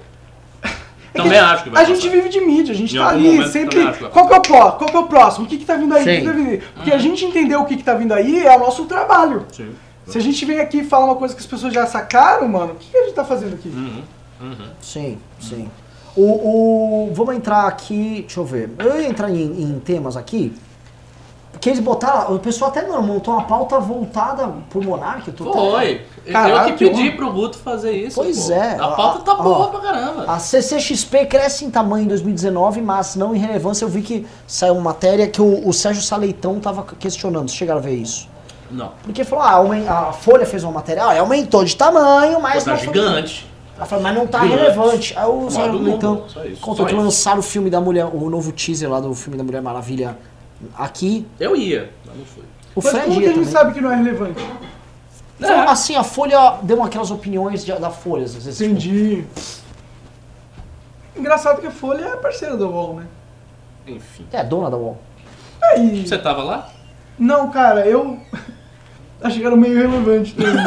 É 1.12 1.18
Também 1.22 1.38
acho 1.38 1.64
que 1.64 1.70
vai 1.70 1.82
A 1.82 1.86
gente 1.86 1.96
passar. 1.98 2.10
vive 2.12 2.28
de 2.28 2.40
mídia, 2.40 2.72
a 2.72 2.76
gente 2.76 2.94
Em 2.96 2.98
tá 2.98 3.08
ali 3.08 3.32
momento 3.32 3.48
sempre. 3.50 3.92
Qual 4.10 4.28
que 4.28 4.32
é 4.34 4.36
o 4.38 4.42
próximo? 4.42 4.78
Qual 4.78 4.90
que 4.90 4.96
é 4.96 5.00
o 5.00 5.06
próximo? 5.06 5.44
O 5.44 5.48
que, 5.48 5.58
que 5.58 5.64
tá 5.64 5.74
vindo 5.74 5.92
aí? 5.94 6.04
Que, 6.04 6.18
que 6.20 6.24
tá 6.24 6.32
vindo 6.32 6.48
aí? 6.50 6.62
Porque 6.74 6.92
a 6.92 6.98
gente 6.98 7.24
entender 7.24 7.56
o 7.56 7.64
que, 7.64 7.76
que 7.76 7.82
tá 7.82 7.94
vindo 7.94 8.14
aí 8.14 8.46
é 8.46 8.56
o 8.56 8.60
nosso 8.60 8.84
trabalho. 8.84 9.44
Sim. 9.52 9.70
Se 10.06 10.16
a 10.16 10.20
gente 10.20 10.44
vem 10.44 10.60
aqui 10.60 10.78
e 10.78 10.84
fala 10.84 11.04
uma 11.06 11.16
coisa 11.16 11.34
que 11.34 11.40
as 11.40 11.46
pessoas 11.46 11.74
já 11.74 11.84
sacaram, 11.84 12.46
mano, 12.48 12.72
o 12.72 12.76
que, 12.76 12.88
que 12.90 12.96
a 12.96 13.02
gente 13.04 13.14
tá 13.14 13.24
fazendo 13.24 13.54
aqui? 13.54 13.68
Uhum. 13.68 14.02
Uhum. 14.40 14.66
Sim, 14.80 15.18
sim. 15.40 15.68
O, 16.16 16.22
o- 16.22 17.10
vamos 17.14 17.34
entrar 17.36 17.66
aqui, 17.66 18.20
deixa 18.22 18.40
eu 18.40 18.44
ver. 18.44 18.70
Eu 18.78 19.00
ia 19.00 19.08
entrar 19.08 19.30
em, 19.30 19.62
em 19.62 19.78
temas 19.80 20.16
aqui. 20.16 20.52
Que 21.60 21.68
eles 21.68 21.80
botaram, 21.80 22.34
o 22.34 22.38
pessoal 22.38 22.70
até 22.70 22.82
não, 22.86 23.02
montou 23.02 23.34
uma 23.34 23.42
pauta 23.42 23.78
voltada 23.78 24.48
pro 24.70 24.82
Monark. 24.82 25.28
até- 25.28 25.44
Foi. 25.44 26.00
Caralho, 26.32 26.70
eu 26.70 26.76
que 26.76 26.84
pedi 26.88 27.10
pro 27.10 27.30
Guto 27.32 27.58
fazer 27.58 27.92
isso. 27.92 28.14
Pois 28.16 28.46
pô. 28.46 28.52
é. 28.52 28.76
A 28.80 28.88
pauta 28.88 29.18
tá 29.20 29.32
Ó, 29.34 29.42
boa 29.42 29.68
pra 29.68 29.80
caramba. 29.80 30.24
A 30.26 30.38
CCXP 30.38 31.26
cresce 31.26 31.64
em 31.66 31.70
tamanho 31.70 32.04
em 32.04 32.08
2019, 32.08 32.80
mas 32.80 33.14
não 33.14 33.34
em 33.34 33.38
relevância. 33.38 33.84
Eu 33.84 33.88
vi 33.90 34.00
que 34.00 34.26
saiu 34.46 34.72
uma 34.74 34.80
matéria 34.82 35.28
que 35.28 35.42
o, 35.42 35.68
o 35.68 35.72
Sérgio 35.72 36.02
Saleitão 36.02 36.58
tava 36.60 36.82
questionando. 36.98 37.48
Vocês 37.48 37.58
chegaram 37.58 37.80
a 37.80 37.82
ver 37.82 37.94
isso? 37.94 38.26
Não. 38.70 38.92
Porque 39.02 39.22
falou, 39.24 39.44
ah, 39.44 40.08
a 40.08 40.12
Folha 40.12 40.46
fez 40.46 40.62
uma 40.64 40.72
matéria, 40.72 41.02
ah, 41.04 41.18
aumentou 41.20 41.62
de 41.64 41.76
tamanho, 41.76 42.40
mas 42.40 42.64
Pô, 42.64 42.70
tá 42.70 42.76
não 42.76 42.78
foi- 42.84 42.86
gigante. 42.94 43.50
Ela 43.80 43.86
falou, 43.86 44.02
mas 44.02 44.14
não 44.14 44.26
tá 44.26 44.40
Gigante. 44.42 44.60
relevante. 44.62 45.18
Aí 45.18 45.24
o 45.24 45.48
então 45.88 46.26
isso, 46.44 46.60
contou 46.60 46.84
que 46.84 46.94
lançaram 46.94 47.38
o 47.38 47.42
filme 47.42 47.70
da 47.70 47.80
mulher, 47.80 48.04
o 48.04 48.28
novo 48.28 48.52
teaser 48.52 48.90
lá 48.90 49.00
do 49.00 49.14
filme 49.14 49.38
da 49.38 49.42
Mulher 49.44 49.62
Maravilha 49.62 50.18
aqui. 50.76 51.26
Eu 51.40 51.56
ia, 51.56 51.90
mas 52.04 52.14
não 52.18 52.24
fui. 52.26 52.42
O 52.76 52.80
Mas 52.84 52.90
Fred 52.92 53.06
como 53.06 53.18
que 53.20 53.24
a 53.24 53.28
gente 53.28 53.36
também. 53.38 53.50
sabe 53.52 53.72
que 53.72 53.80
não 53.80 53.90
é 53.90 53.96
relevante? 53.96 54.46
Foi, 55.38 55.48
Assim, 55.50 55.96
a 55.96 56.04
Folha 56.04 56.56
deu 56.62 56.82
aquelas 56.84 57.10
opiniões 57.10 57.64
de- 57.64 57.72
da 57.72 57.88
Folha, 57.88 58.24
às 58.26 58.34
vezes. 58.34 58.58
tipo, 58.58 58.70
Entendi. 58.70 59.24
Engraçado 61.16 61.62
que 61.62 61.66
a 61.66 61.70
Folha 61.70 62.04
é 62.04 62.16
parceira 62.16 62.58
da 62.58 62.66
UOL, 62.66 62.96
né? 62.96 63.06
Enfim. 63.86 64.26
é, 64.30 64.44
dona 64.44 64.70
da 64.70 64.76
UOL. 64.76 64.98
Aí. 65.62 66.06
Você 66.06 66.18
tava 66.18 66.42
lá? 66.42 66.68
Não, 67.18 67.50
cara, 67.50 67.86
eu. 67.86 68.18
Achei 69.22 69.40
que 69.40 69.46
era 69.46 69.56
meio 69.56 69.76
relevante 69.76 70.34
também. 70.34 70.52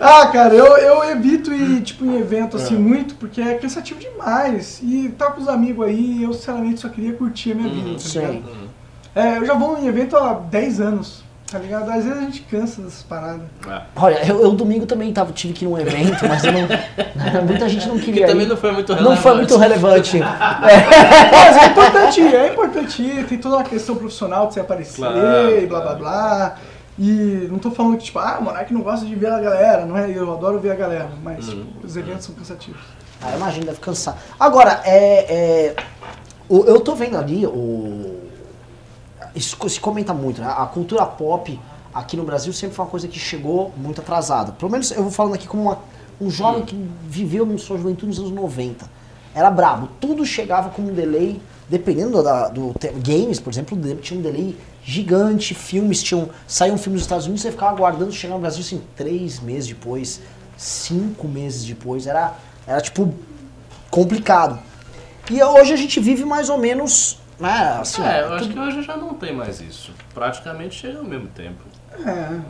ah, 0.00 0.26
cara, 0.28 0.54
eu, 0.54 0.76
eu 0.78 1.04
evito 1.10 1.52
ir, 1.52 1.82
tipo, 1.82 2.04
em 2.04 2.18
evento 2.18 2.56
assim 2.56 2.76
É. 2.76 2.78
muito, 2.78 3.14
porque 3.16 3.40
é 3.40 3.54
cansativo 3.54 3.98
demais. 4.00 4.80
E 4.82 5.08
tá 5.18 5.30
com 5.30 5.40
os 5.40 5.48
amigos 5.48 5.86
aí, 5.86 6.22
eu 6.22 6.32
sinceramente 6.32 6.80
só 6.80 6.88
queria 6.88 7.12
curtir 7.14 7.52
a 7.52 7.54
minha 7.54 7.68
vida, 7.68 7.92
tá 7.94 7.98
Sim. 7.98 8.20
ligado? 8.20 8.68
É, 9.14 9.38
eu 9.38 9.44
já 9.46 9.54
vou 9.54 9.78
em 9.78 9.86
evento 9.86 10.16
há 10.16 10.34
10 10.34 10.80
anos, 10.80 11.24
tá 11.50 11.58
ligado? 11.58 11.90
Às 11.90 12.04
vezes 12.04 12.18
a 12.18 12.20
gente 12.22 12.42
cansa 12.42 12.82
dessas 12.82 13.02
paradas. 13.02 13.40
É. 13.68 13.80
Olha, 13.96 14.24
eu, 14.28 14.42
eu 14.42 14.52
domingo 14.52 14.86
também 14.86 15.12
tava, 15.12 15.32
tive 15.32 15.52
que 15.54 15.64
ir 15.64 15.68
num 15.68 15.78
evento, 15.78 16.24
mas 16.28 16.44
eu 16.44 16.52
não, 16.52 16.68
muita 17.44 17.68
gente 17.68 17.88
não 17.88 17.96
Que 17.98 18.04
queria 18.04 18.26
também 18.28 18.46
ir. 18.46 18.48
não 18.48 18.56
foi 18.56 18.70
muito 18.70 18.90
Não 18.92 18.96
relevante. 18.98 19.22
foi 19.22 19.34
muito 19.34 19.56
relevante. 19.56 20.18
Mas 20.22 21.56
é 21.56 21.66
importante 21.66 22.20
ir, 22.20 22.34
é 22.34 22.52
importante 22.52 23.02
ir, 23.02 23.26
tem 23.26 23.38
toda 23.38 23.56
uma 23.56 23.64
questão 23.64 23.96
profissional 23.96 24.46
de 24.46 24.54
você 24.54 24.60
aparecer 24.60 24.96
Claro, 24.96 25.58
e 25.62 25.66
blá 25.66 25.80
blá 25.80 25.94
blá. 25.94 26.54
E 26.98 27.46
não 27.50 27.58
tô 27.58 27.70
falando 27.70 27.96
que, 27.96 28.04
tipo, 28.04 28.18
ah, 28.18 28.38
o 28.40 28.44
Monark 28.44 28.72
não 28.74 28.80
gosta 28.82 29.06
de 29.06 29.14
ver 29.14 29.30
a 29.30 29.38
galera, 29.38 29.86
não 29.86 29.96
é? 29.96 30.10
Eu 30.10 30.32
adoro 30.32 30.58
ver 30.58 30.72
a 30.72 30.74
galera, 30.74 31.08
mas, 31.22 31.48
Uhum. 31.48 31.64
tipo, 31.64 31.86
os 31.86 31.96
eventos 31.96 32.24
são 32.26 32.34
cansativos. 32.34 32.80
Ah, 33.22 33.36
imagina, 33.36 33.66
deve 33.66 33.78
cansar. 33.78 34.16
Agora, 34.38 34.80
é, 34.84 35.34
é, 35.68 35.76
o- 36.48 36.64
eu 36.64 36.80
tô 36.80 36.94
vendo 36.96 37.16
ali, 37.16 37.46
o, 37.46 38.18
isso 39.34 39.56
se 39.68 39.78
comenta 39.80 40.12
muito, 40.12 40.40
né? 40.40 40.48
A 40.56 40.66
cultura 40.66 41.04
pop 41.06 41.58
aqui 41.94 42.16
no 42.16 42.24
Brasil 42.24 42.52
sempre 42.52 42.74
foi 42.74 42.84
uma 42.84 42.90
coisa 42.90 43.06
que 43.06 43.18
chegou 43.18 43.72
muito 43.76 44.00
atrasada. 44.00 44.52
Pelo 44.52 44.70
menos 44.70 44.90
eu 44.90 45.02
vou 45.02 45.12
falando 45.12 45.34
aqui 45.34 45.46
como 45.46 45.62
uma- 45.62 45.78
um 46.20 46.28
jovem 46.30 46.64
que 46.64 46.74
viveu 47.06 47.46
na 47.46 47.58
sua 47.58 47.76
juventude 47.76 48.06
nos 48.08 48.18
anos 48.18 48.32
90. 48.32 48.86
Era 49.34 49.50
brabo, 49.52 49.88
tudo 50.00 50.24
chegava 50.26 50.70
com 50.70 50.82
um 50.82 50.92
delay, 50.92 51.40
dependendo 51.68 52.20
da- 52.24 52.48
do 52.48 52.72
te- 52.78 52.88
games, 52.88 53.38
por 53.38 53.52
exemplo, 53.52 53.78
tinha 53.96 54.18
um 54.18 54.22
delay 54.22 54.56
gigante, 54.92 55.54
filmes 55.54 56.02
tinham. 56.02 56.30
Saíam 56.46 56.74
um 56.76 56.78
filme 56.78 56.94
nos 56.94 57.02
Estados 57.02 57.26
Unidos, 57.26 57.42
você 57.42 57.50
ficava 57.50 57.72
aguardando 57.72 58.10
chegar 58.10 58.34
no 58.34 58.40
Brasil 58.40 58.60
assim, 58.62 58.82
três 58.96 59.38
meses 59.38 59.68
depois, 59.68 60.20
cinco 60.56 61.28
meses 61.28 61.62
depois. 61.64 62.06
Era, 62.06 62.32
era 62.66 62.80
tipo 62.80 63.14
complicado. 63.90 64.58
E 65.30 65.42
hoje 65.42 65.74
a 65.74 65.76
gente 65.76 66.00
vive 66.00 66.24
mais 66.24 66.48
ou 66.48 66.56
menos. 66.56 67.18
Né, 67.38 67.78
assim, 67.80 68.02
É, 68.02 68.20
eu 68.20 68.22
tudo- 68.24 68.34
acho 68.34 68.48
que 68.50 68.58
hoje 68.58 68.82
já 68.82 68.96
não 68.96 69.14
tem 69.14 69.32
mais 69.32 69.60
isso. 69.60 69.92
Praticamente 70.12 70.74
chega 70.74 70.98
ao 70.98 71.04
mesmo 71.04 71.28
tempo. 71.28 71.62
É. 72.04 72.40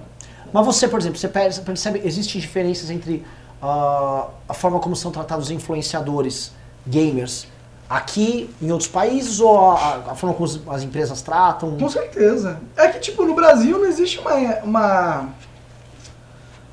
Mas 0.51 0.65
você, 0.65 0.89
por 0.89 0.99
exemplo, 0.99 1.19
você 1.19 1.29
perce- 1.29 1.61
percebe, 1.61 2.01
existem 2.05 2.41
diferenças 2.41 2.89
entre 2.89 3.23
ah, 3.61 4.29
a 4.49 4.55
forma 4.55 4.79
como 4.79 4.95
são 4.97 5.11
tratados 5.11 5.47
os 5.47 5.51
influenciadores, 5.51 6.53
gamers, 6.87 7.47
aqui 7.89 8.51
em 8.61 8.71
outros 8.71 8.89
países 8.89 9.41
ou 9.41 9.59
a, 9.73 10.03
a 10.11 10.15
forma 10.15 10.35
como 10.35 10.45
as, 10.45 10.61
as 10.69 10.83
empresas 10.83 11.23
tratam? 11.23 11.77
Com 11.79 11.89
certeza. 11.89 12.59
É 12.77 12.89
que, 12.89 12.99
tipo, 13.01 13.25
no 13.25 13.35
Brasil 13.35 13.79
não 13.79 13.87
existe 13.87 14.19
uma, 14.19 14.35
uma 14.63 15.29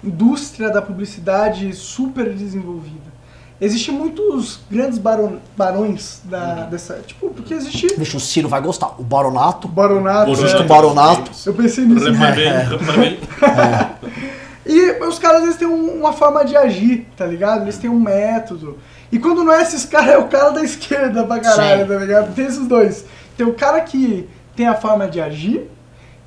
indústria 0.04 0.70
da 0.70 0.82
publicidade 0.82 1.74
super 1.74 2.34
desenvolvida. 2.34 3.16
Existem 3.60 3.94
muitos 3.94 4.60
grandes 4.70 4.98
baron, 4.98 5.38
barões 5.56 6.20
da, 6.26 6.66
dessa. 6.66 6.96
Tipo, 6.96 7.30
porque 7.30 7.54
existe 7.54 7.88
Deixa 7.96 8.18
o 8.18 8.20
Ciro 8.20 8.50
vai 8.50 8.60
gostar. 8.60 9.00
O 9.00 9.04
Baronato. 9.04 9.68
baronato. 9.70 10.36
Justo 10.36 10.60
né? 10.60 10.68
baronato. 10.68 11.32
Eu 11.46 11.54
pensei 11.54 11.86
nisso. 11.86 12.12
Reparei, 12.12 12.48
reparei. 12.50 13.20
E 14.68 14.94
os 15.04 15.20
caras 15.20 15.44
eles 15.44 15.58
têm 15.58 15.68
um- 15.68 16.00
uma 16.00 16.12
forma 16.12 16.44
de 16.44 16.58
agir, 16.58 17.08
tá 17.16 17.24
ligado? 17.24 17.62
Eles 17.62 17.78
têm 17.78 17.88
um 17.88 18.00
método. 18.00 18.80
E 19.16 19.20
quando 19.20 19.46
não 19.46 19.54
é 19.54 19.62
esses 19.62 19.86
caras, 19.86 20.10
é 20.10 20.18
o 20.18 20.28
cara 20.28 20.50
da 20.50 20.62
esquerda 20.62 21.24
pra 21.24 21.40
caralho, 21.40 21.84
Sim. 21.84 21.88
tá 21.88 22.00
ligado? 22.00 22.36
Tem 22.36 22.46
esses 22.46 22.68
dois. 22.68 23.06
Tem 23.38 23.46
o 23.48 23.54
cara 23.54 23.80
que 23.80 24.28
tem 24.58 24.68
a 24.68 24.76
forma 24.76 25.08
de 25.08 25.22
agir, 25.22 25.70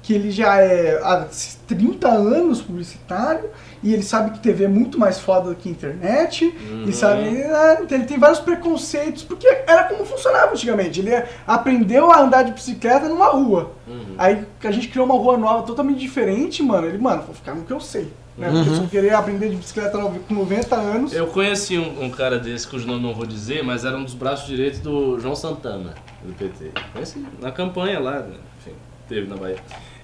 que 0.03 0.15
ele 0.15 0.31
já 0.31 0.57
é 0.57 0.99
há 1.03 1.27
30 1.67 2.09
anos 2.09 2.63
publicitário, 2.63 3.51
e 3.83 3.93
ele 3.93 4.03
sabe 4.03 4.31
que 4.31 4.39
TV 4.39 4.65
é 4.65 4.69
muito 4.69 4.99
mais 4.99 5.19
foda 5.21 5.51
do 5.51 5.55
que 5.55 5.69
internet, 5.69 6.47
Uhum. 6.47 6.85
e 6.87 6.93
sabe, 6.95 7.21
é, 7.43 7.79
ele 7.91 8.05
tem 8.05 8.19
vários 8.19 8.39
preconceitos, 8.41 9.23
porque 9.23 9.47
era 9.67 9.85
como 9.85 10.07
funcionava 10.07 10.53
antigamente. 10.53 11.01
Ele 11.01 11.11
aprendeu 11.47 12.11
a 12.11 12.21
andar 12.21 12.43
de 12.45 12.53
bicicleta 12.53 13.07
numa 13.07 13.27
rua. 13.27 13.73
Uhum. 13.87 14.15
Aí 14.17 14.47
que 14.59 14.67
a 14.67 14.71
gente 14.71 14.89
criou 14.89 15.05
uma 15.05 15.15
rua 15.15 15.37
nova 15.37 15.63
totalmente 15.65 15.99
diferente, 15.99 16.63
mano. 16.63 16.87
Ele, 16.87 16.97
mano, 16.97 17.23
vou 17.27 17.35
ficar 17.35 17.55
no 17.55 17.65
que 17.65 17.71
eu 17.71 17.81
sei. 17.81 18.11
Né? 18.39 18.51
Porque 18.51 18.71
se 18.71 18.81
eu 18.81 18.89
querer 18.89 19.15
aprender 19.15 19.51
de 19.51 19.57
bicicleta 19.57 19.99
com 19.99 20.35
90 20.35 20.77
anos. 20.77 21.13
Eu 21.13 21.27
conheci 21.27 21.77
um, 21.77 22.05
um 22.05 22.11
cara 22.11 22.39
desse, 22.39 22.67
cujo 22.69 22.87
nome 22.87 23.03
não 23.03 23.13
vou 23.13 23.27
dizer, 23.27 23.65
mas 23.65 23.85
era 23.85 23.97
um 23.97 24.05
dos 24.05 24.15
braços 24.15 24.47
direitos 24.47 24.79
do 24.79 25.19
João 25.19 25.35
Santana, 25.35 25.95
do 26.23 26.33
PT. 26.35 26.71
Conheci 26.93 27.27
na 27.41 27.51
campanha 27.51 27.99
lá, 27.99 28.21
né? 28.21 28.37
enfim, 28.61 28.77
teve 29.09 29.29
na 29.29 29.37
Bahia. 29.37 29.59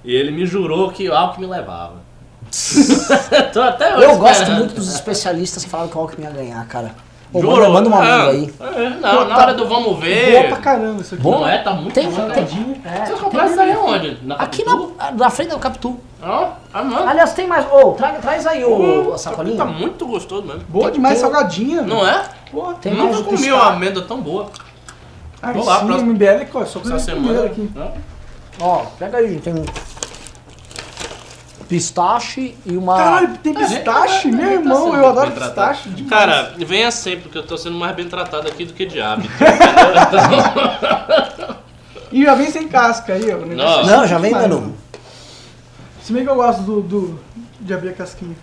E 0.04 0.12
ele 0.12 0.32
me 0.32 0.44
jurou 0.44 0.90
que 0.90 1.08
o 1.08 1.14
Alckmin 1.14 1.46
levava. 1.46 2.02
Tô 3.52 3.62
até 3.62 3.96
hoje 3.96 4.04
Eu 4.04 4.18
gosto 4.18 4.42
esperando. 4.42 4.58
muito 4.58 4.74
dos 4.74 4.92
especialistas 4.92 5.64
que 5.64 5.70
falaram 5.70 5.88
que 5.88 5.96
o 5.96 6.00
Alckmin 6.00 6.24
ia 6.24 6.30
ganhar, 6.30 6.66
cara. 6.66 6.94
Ô, 7.34 7.40
Jurou. 7.40 7.56
manda, 7.56 7.68
manda 7.70 7.88
uma 7.88 7.98
Ah, 7.98 8.22
amiga 8.28 8.30
aí. 8.30 8.54
é, 8.84 8.90
não, 9.00 9.28
na 9.28 9.36
hora 9.36 9.54
do 9.54 9.66
vamos 9.68 9.98
ver. 9.98 10.30
Boa 10.32 10.44
pra 10.44 10.56
caramba 10.58 11.00
isso 11.02 11.14
aqui. 11.16 11.24
Não 11.24 11.46
é, 11.48 11.58
tá 11.58 11.72
muito 11.72 11.92
Tem, 11.92 12.04
bom, 12.08 12.10
tem, 12.10 12.20
salgadinho. 12.26 12.76
é, 12.84 13.04
Você 13.06 13.12
tem- 13.12 13.22
comprou 13.22 13.44
isso 13.44 13.60
aí 13.60 13.76
onde? 13.76 14.18
Na 14.22 14.34
Aqui 14.36 14.64
na, 14.64 15.10
na 15.12 15.30
frente 15.30 15.48
da 15.50 15.58
Capitu. 15.58 15.98
Ah, 16.22 16.52
ah. 16.72 17.04
Aliás, 17.08 17.32
tem 17.34 17.46
mais. 17.46 17.66
Ô, 17.70 17.92
tra- 17.92 18.12
traz 18.14 18.46
aí 18.46 18.64
o, 18.64 19.08
a 19.08 19.12
Tá 19.12 19.18
sacolinha. 19.18 19.64
muito 19.64 20.06
gostoso 20.06 20.46
mesmo. 20.46 20.62
Boa 20.68 20.90
demais, 20.90 21.14
tem- 21.20 21.22
salgadinha. 21.30 21.82
Não 21.82 22.06
é? 22.06 22.22
Porra, 22.50 22.74
Tem 22.74 22.94
Nunca 22.94 23.12
mais 23.14 23.26
comi 23.26 23.52
uma 23.52 23.66
amêndoa 23.72 24.04
tão 24.04 24.20
boa. 24.20 24.46
Aí 25.42 25.52
Vou 25.54 25.64
lá, 25.66 25.80
sim, 25.80 25.86
próximo. 25.86 26.10
MBL, 26.12 26.46
ó, 26.54 26.64
só 26.64 26.78
Essa 26.80 26.88
pra 26.88 26.98
semana. 27.00 27.44
aqui. 27.44 27.70
né? 27.74 27.90
Ó, 28.60 28.78
pega 28.98 29.18
aí, 29.18 29.38
tem 29.40 29.52
um 29.52 29.64
pistache 31.68 32.54
e 32.66 32.76
uma. 32.76 32.96
Caralho, 32.96 33.38
tem 33.38 33.54
pistache? 33.54 34.28
É, 34.28 34.30
Meu 34.30 34.46
tá 34.46 34.52
irmão, 34.52 34.84
sendo 34.84 34.96
eu 34.96 35.08
adoro 35.08 35.30
pistache. 35.32 35.88
demais. 35.90 36.10
Cara, 36.10 36.54
venha 36.58 36.90
sempre, 36.90 37.22
porque 37.22 37.38
eu 37.38 37.46
tô 37.46 37.56
sendo 37.56 37.76
mais 37.78 37.94
bem 37.96 38.08
tratado 38.08 38.46
aqui 38.48 38.64
do 38.64 38.72
que 38.72 38.84
de 38.86 39.00
hábito. 39.00 39.30
E 42.12 42.22
já 42.24 42.36
vem 42.36 42.48
sem 42.48 42.68
casca 42.68 43.14
aí, 43.14 43.28
ó. 43.32 43.38
Não. 43.38 43.80
é 43.80 43.86
Não, 43.86 44.06
já 44.06 44.18
vem 44.18 44.32
dando. 44.32 44.60
mano. 44.60 44.76
Se 46.00 46.12
bem 46.12 46.22
que 46.22 46.30
eu 46.30 46.36
gosto 46.36 46.62
do, 46.62 46.80
do- 46.80 47.18
de 47.58 47.74
abrir 47.74 47.88
a 47.88 47.92
casquinha. 47.92 48.36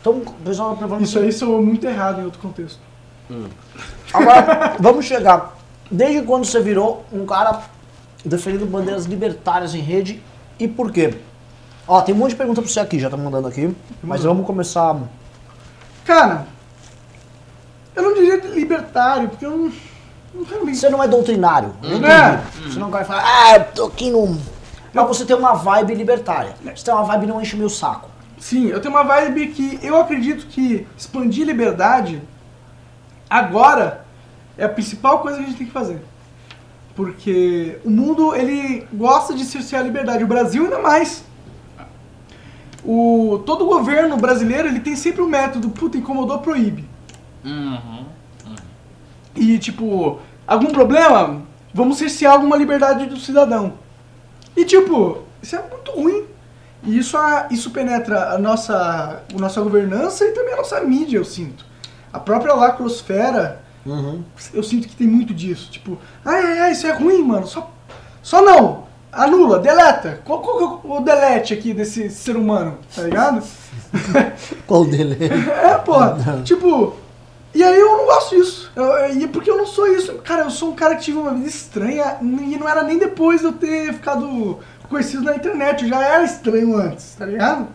Então, 0.00 0.22
pessoal 0.42 0.74
provando 0.74 1.02
Isso 1.04 1.18
aí 1.18 1.30
sou 1.32 1.60
muito 1.60 1.86
errado 1.86 2.22
em 2.22 2.24
outro 2.24 2.40
contexto. 2.40 2.80
Agora, 4.10 4.74
vamos 4.80 5.04
chegar. 5.04 5.54
Desde 5.90 6.22
quando 6.22 6.46
você 6.46 6.62
virou 6.62 7.04
um 7.12 7.26
cara 7.26 7.60
defendendo 8.24 8.64
bandeiras 8.64 9.04
libertárias 9.04 9.74
em 9.74 9.80
rede 9.80 10.22
e 10.58 10.66
por 10.66 10.90
quê? 10.90 11.12
Ó, 11.86 12.00
tem 12.00 12.14
um 12.14 12.18
monte 12.18 12.30
de 12.30 12.36
pergunta 12.36 12.62
pra 12.62 12.70
você 12.70 12.80
aqui, 12.80 12.98
já 12.98 13.10
tá 13.10 13.16
mandando 13.16 13.48
aqui. 13.48 13.74
Mas 14.02 14.22
vamos 14.22 14.46
começar. 14.46 14.96
Cara, 16.04 16.46
eu 17.94 18.02
não 18.02 18.14
diria 18.14 18.36
libertário, 18.54 19.28
porque 19.28 19.44
eu 19.44 19.50
não, 19.50 19.72
não. 20.34 20.74
Você 20.74 20.88
não 20.88 21.02
é 21.02 21.08
doutrinário. 21.08 21.74
eu 21.82 21.96
entendi. 21.96 22.06
É. 22.06 22.42
Você 22.64 22.78
não 22.78 22.90
vai 22.90 23.04
falar, 23.04 23.24
ah, 23.24 23.56
eu 23.56 23.64
tô 23.72 23.86
aqui 23.86 24.10
no. 24.10 24.38
Mas 24.94 25.06
você 25.06 25.24
tem 25.24 25.36
uma 25.36 25.54
vibe 25.54 25.94
libertária. 25.94 26.54
Você 26.62 26.84
tem 26.84 26.94
uma 26.94 27.04
vibe 27.04 27.26
não 27.26 27.40
enche 27.40 27.54
o 27.56 27.58
meu 27.58 27.70
saco. 27.70 28.08
Sim, 28.38 28.66
eu 28.66 28.80
tenho 28.80 28.94
uma 28.94 29.04
vibe 29.04 29.48
que 29.48 29.78
eu 29.82 30.00
acredito 30.00 30.46
que 30.46 30.86
expandir 30.96 31.46
liberdade 31.46 32.20
agora 33.30 34.04
é 34.58 34.64
a 34.64 34.68
principal 34.68 35.20
coisa 35.20 35.38
que 35.38 35.44
a 35.44 35.46
gente 35.46 35.56
tem 35.58 35.66
que 35.66 35.72
fazer. 35.72 36.02
Porque 36.94 37.78
o 37.84 37.90
mundo, 37.90 38.34
ele 38.34 38.86
gosta 38.92 39.32
de 39.32 39.44
cercear 39.44 39.80
a 39.80 39.84
liberdade. 39.84 40.24
O 40.24 40.26
Brasil 40.26 40.64
ainda 40.64 40.78
mais. 40.78 41.24
O, 42.84 43.42
todo 43.46 43.64
governo 43.66 44.16
brasileiro, 44.16 44.68
ele 44.68 44.80
tem 44.80 44.96
sempre 44.96 45.22
o 45.22 45.28
método, 45.28 45.70
puta, 45.70 45.96
incomodou, 45.96 46.38
proíbe. 46.40 46.84
Uhum. 47.44 48.04
E, 49.34 49.58
tipo, 49.58 50.18
algum 50.46 50.66
problema? 50.72 51.42
Vamos 51.72 51.98
cercear 51.98 52.32
alguma 52.34 52.56
liberdade 52.56 53.06
do 53.06 53.18
cidadão. 53.18 53.74
E, 54.56 54.64
tipo, 54.64 55.18
isso 55.42 55.56
é 55.56 55.62
muito 55.62 55.90
ruim. 55.92 56.24
E 56.84 56.98
isso, 56.98 57.16
a- 57.16 57.46
isso 57.50 57.70
penetra 57.70 58.30
a 58.34 58.38
nossa, 58.38 59.22
a 59.32 59.38
nossa 59.38 59.60
governança 59.62 60.24
e 60.24 60.32
também 60.32 60.54
a 60.54 60.56
nossa 60.56 60.80
mídia, 60.80 61.16
eu 61.18 61.24
sinto. 61.24 61.64
A 62.12 62.18
própria 62.18 62.52
lacrosfera, 62.54 63.62
Uhum. 63.86 64.22
eu 64.52 64.62
sinto 64.62 64.88
que 64.88 64.96
tem 64.96 65.06
muito 65.06 65.32
disso. 65.32 65.70
Tipo, 65.70 65.96
ai, 66.24 66.42
ai, 66.44 66.58
ai, 66.58 66.72
isso 66.72 66.86
é 66.86 66.92
ruim, 66.92 67.22
mano. 67.22 67.46
Só, 67.46 67.70
só 68.22 68.42
não. 68.42 68.84
Anula, 69.12 69.58
deleta. 69.58 70.20
Qual, 70.24 70.40
qual 70.40 70.80
que 70.80 70.86
é 70.88 70.90
o 70.92 71.00
delete 71.00 71.52
aqui 71.52 71.74
desse 71.74 72.08
ser 72.10 72.34
humano? 72.36 72.78
Tá 72.94 73.02
ligado? 73.02 73.42
Qual 74.66 74.86
dele? 74.86 75.18
É, 75.62 75.74
porra. 75.76 76.40
tipo, 76.42 76.96
e 77.54 77.62
aí 77.62 77.78
eu 77.78 77.98
não 77.98 78.06
gosto 78.06 78.34
disso. 78.34 78.72
Eu, 78.74 78.84
eu- 78.84 79.20
e 79.20 79.28
porque 79.28 79.50
eu 79.50 79.58
não 79.58 79.66
sou 79.66 79.86
isso. 79.86 80.14
Cara, 80.24 80.44
eu 80.44 80.50
sou 80.50 80.70
um 80.70 80.74
cara 80.74 80.96
que 80.96 81.02
tive 81.02 81.18
uma 81.18 81.34
vida 81.34 81.46
estranha 81.48 82.16
e 82.22 82.56
não 82.56 82.66
era 82.66 82.82
nem 82.82 82.96
depois 82.98 83.40
de 83.40 83.46
eu 83.48 83.52
ter 83.52 83.92
ficado 83.92 84.58
conhecido 84.88 85.22
na 85.24 85.36
internet. 85.36 85.82
Eu 85.82 85.90
já 85.90 86.02
era 86.02 86.24
estranho 86.24 86.74
antes, 86.74 87.14
tá 87.14 87.26
ligado? 87.26 87.68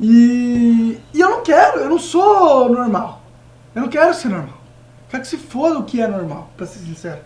E, 0.00 0.98
e 1.12 1.20
eu 1.20 1.28
não 1.30 1.42
quero, 1.42 1.80
eu 1.80 1.90
não 1.90 1.98
sou 1.98 2.70
normal. 2.70 3.20
Eu 3.74 3.82
não 3.82 3.88
quero 3.90 4.14
ser 4.14 4.28
normal. 4.28 4.56
Quero 5.10 5.22
que 5.22 5.28
se 5.28 5.36
foda 5.36 5.78
o 5.78 5.84
que 5.84 6.00
é 6.00 6.06
normal, 6.08 6.48
pra 6.56 6.66
ser 6.66 6.78
sincero. 6.78 7.18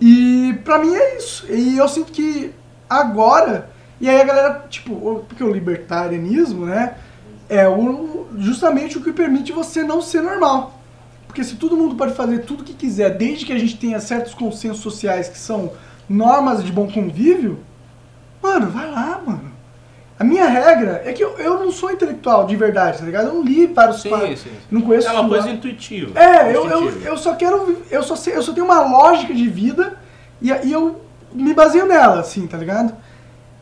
E 0.00 0.58
pra 0.64 0.78
mim 0.80 0.92
é 0.92 1.16
isso. 1.18 1.46
E 1.48 1.78
eu 1.78 1.86
sinto 1.88 2.10
que 2.10 2.52
agora. 2.88 3.70
E 4.00 4.08
aí 4.08 4.20
a 4.20 4.24
galera, 4.24 4.64
tipo, 4.68 5.24
porque 5.28 5.42
o 5.42 5.50
libertarianismo, 5.52 6.66
né? 6.66 6.94
É 7.48 7.68
o, 7.68 8.26
justamente 8.38 8.98
o 8.98 9.02
que 9.02 9.12
permite 9.12 9.52
você 9.52 9.82
não 9.82 10.00
ser 10.00 10.22
normal. 10.22 10.78
Porque 11.26 11.44
se 11.44 11.56
todo 11.56 11.76
mundo 11.76 11.94
pode 11.94 12.14
fazer 12.14 12.40
tudo 12.40 12.60
o 12.60 12.64
que 12.64 12.72
quiser, 12.74 13.10
desde 13.10 13.44
que 13.44 13.52
a 13.52 13.58
gente 13.58 13.76
tenha 13.76 14.00
certos 14.00 14.34
consensos 14.34 14.80
sociais 14.80 15.28
que 15.28 15.38
são 15.38 15.72
normas 16.08 16.62
de 16.62 16.70
bom 16.72 16.90
convívio, 16.90 17.58
mano, 18.42 18.70
vai 18.70 18.90
lá, 18.90 19.20
mano. 19.24 19.52
A 20.18 20.22
minha 20.22 20.46
regra 20.46 21.02
é 21.04 21.12
que 21.12 21.22
eu, 21.24 21.36
eu 21.38 21.58
não 21.58 21.72
sou 21.72 21.90
intelectual 21.90 22.46
de 22.46 22.54
verdade, 22.54 22.98
tá 22.98 23.04
ligado? 23.04 23.28
Eu 23.28 23.34
não 23.34 23.42
li 23.42 23.66
vários 23.66 24.00
Sim, 24.00 24.10
pa- 24.10 24.20
sim, 24.20 24.36
sim. 24.36 24.50
Não 24.70 24.80
conheço 24.80 25.08
É 25.08 25.12
uma 25.12 25.28
coisa 25.28 25.50
intuitiva. 25.50 26.18
é, 26.18 26.54
eu, 26.54 26.68
eu, 26.70 26.90
eu 27.02 27.16
só 27.16 27.34
quero. 27.34 27.82
Eu 27.90 28.02
só, 28.02 28.14
eu 28.30 28.42
só 28.42 28.52
tenho 28.52 28.64
uma 28.66 28.80
lógica 28.80 29.34
de 29.34 29.48
vida 29.48 29.98
e, 30.40 30.50
e 30.52 30.72
eu 30.72 31.03
me 31.34 31.52
baseio 31.52 31.86
nela, 31.86 32.20
assim, 32.20 32.46
tá 32.46 32.56
ligado? 32.56 32.94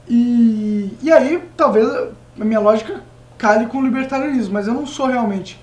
E, 0.09 0.97
e 1.03 1.11
aí, 1.12 1.43
talvez 1.57 1.89
a 1.89 2.45
minha 2.45 2.61
lógica 2.61 3.01
cale 3.39 3.66
com 3.66 3.79
o 3.79 3.83
libertarianismo, 3.85 4.55
mas 4.55 4.66
eu 4.66 4.75
não 4.75 4.87
sou 4.87 5.07
realmente. 5.07 5.59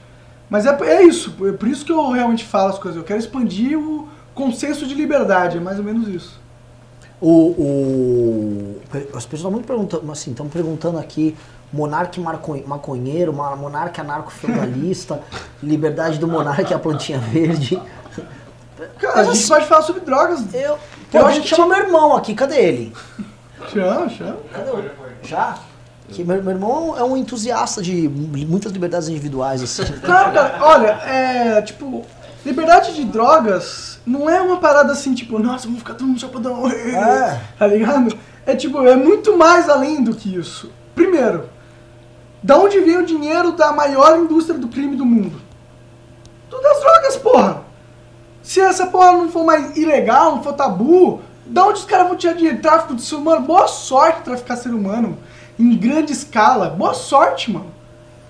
Mas 0.49 0.65
é, 0.65 0.75
é 0.83 1.03
isso, 1.03 1.35
é 1.47 1.51
por 1.51 1.67
isso 1.67 1.85
que 1.85 1.91
eu 1.91 2.09
realmente 2.11 2.43
falo 2.45 2.69
as 2.69 2.79
coisas. 2.79 2.97
Eu 2.97 3.03
quero 3.03 3.19
expandir 3.19 3.77
o 3.77 4.07
consenso 4.33 4.85
de 4.87 4.95
liberdade, 4.95 5.57
é 5.57 5.59
mais 5.59 5.77
ou 5.77 5.83
menos 5.85 6.07
isso. 6.07 6.39
O, 7.21 7.29
o- 7.51 8.81
as 9.15 9.25
pessoas 9.25 9.53
estão 9.53 9.61
perguntando, 9.61 10.11
assim, 10.11 10.31
estão 10.31 10.47
perguntando 10.47 10.97
aqui, 10.97 11.35
monarca 11.71 12.19
maconheiro, 12.65 13.33
ma- 13.33 13.55
monarca 13.55 14.01
anarco-feudalista, 14.01 15.21
liberdade 15.61 16.17
do 16.17 16.27
monarca 16.27 16.71
e 16.71 16.73
a 16.73 16.79
plantinha 16.79 17.19
verde. 17.19 17.79
Cara, 18.97 19.21
a 19.21 19.23
gente 19.23 19.47
pode 19.47 19.65
falar 19.65 19.81
sobre 19.81 20.01
drogas. 20.01 20.53
Eu, 20.53 20.61
Eu 20.61 20.77
pô, 21.11 21.17
acho 21.17 21.27
a 21.27 21.31
gente 21.31 21.49
que 21.49 21.55
chama 21.55 21.75
meu 21.75 21.85
irmão 21.85 22.15
aqui, 22.15 22.33
cadê 22.33 22.57
ele? 22.57 22.93
Chama, 23.71 24.09
chama. 24.09 24.37
Cadê 24.53 24.69
o... 24.71 24.83
Já? 25.23 25.57
Que 26.07 26.23
meu, 26.23 26.41
meu 26.41 26.53
irmão 26.53 26.97
é 26.97 27.03
um 27.03 27.15
entusiasta 27.15 27.81
de 27.81 28.07
muitas 28.09 28.71
liberdades 28.71 29.09
individuais, 29.09 29.61
assim. 29.61 29.83
Claro, 30.01 30.33
cara, 30.33 30.57
olha, 30.61 30.87
é 31.05 31.61
tipo, 31.61 32.05
liberdade 32.45 32.95
de 32.95 33.03
drogas 33.05 33.99
não 34.05 34.29
é 34.29 34.41
uma 34.41 34.57
parada 34.57 34.91
assim, 34.91 35.13
tipo, 35.13 35.37
nossa, 35.37 35.65
vamos 35.65 35.79
ficar 35.79 35.93
todo 35.93 36.07
mundo 36.07 36.19
chapadão. 36.19 36.67
É. 36.69 37.41
Tá 37.59 37.67
ligado? 37.67 38.17
É 38.45 38.55
tipo, 38.55 38.85
é 38.87 38.95
muito 38.95 39.37
mais 39.37 39.69
além 39.69 40.03
do 40.03 40.15
que 40.15 40.35
isso. 40.35 40.71
Primeiro, 40.95 41.49
da 42.41 42.57
onde 42.57 42.79
vem 42.79 42.97
o 42.97 43.05
dinheiro 43.05 43.51
da 43.51 43.71
maior 43.71 44.17
indústria 44.17 44.57
do 44.57 44.67
crime 44.67 44.95
do 44.95 45.05
mundo? 45.05 45.39
Tudo 46.49 46.63
das 46.63 46.79
drogas, 46.79 47.17
porra. 47.17 47.68
Se 48.49 48.59
essa 48.59 48.87
porra 48.87 49.11
não 49.11 49.29
for 49.29 49.45
mais 49.45 49.77
ilegal, 49.77 50.37
não 50.37 50.41
for 50.41 50.53
tabu, 50.53 51.21
da 51.45 51.67
onde 51.67 51.77
os 51.81 51.85
caras 51.85 52.07
vão 52.07 52.17
tirar 52.17 52.33
dinheiro? 52.33 52.57
Tráfico 52.57 52.95
de 52.95 53.03
ser 53.03 53.13
humano? 53.13 53.41
Boa 53.45 53.67
sorte 53.67 54.21
traficar 54.23 54.55
ser 54.55 54.69
humano 54.69 55.19
em 55.59 55.77
grande 55.77 56.13
escala. 56.13 56.71
Boa 56.71 56.95
sorte, 56.95 57.51
mano. 57.51 57.71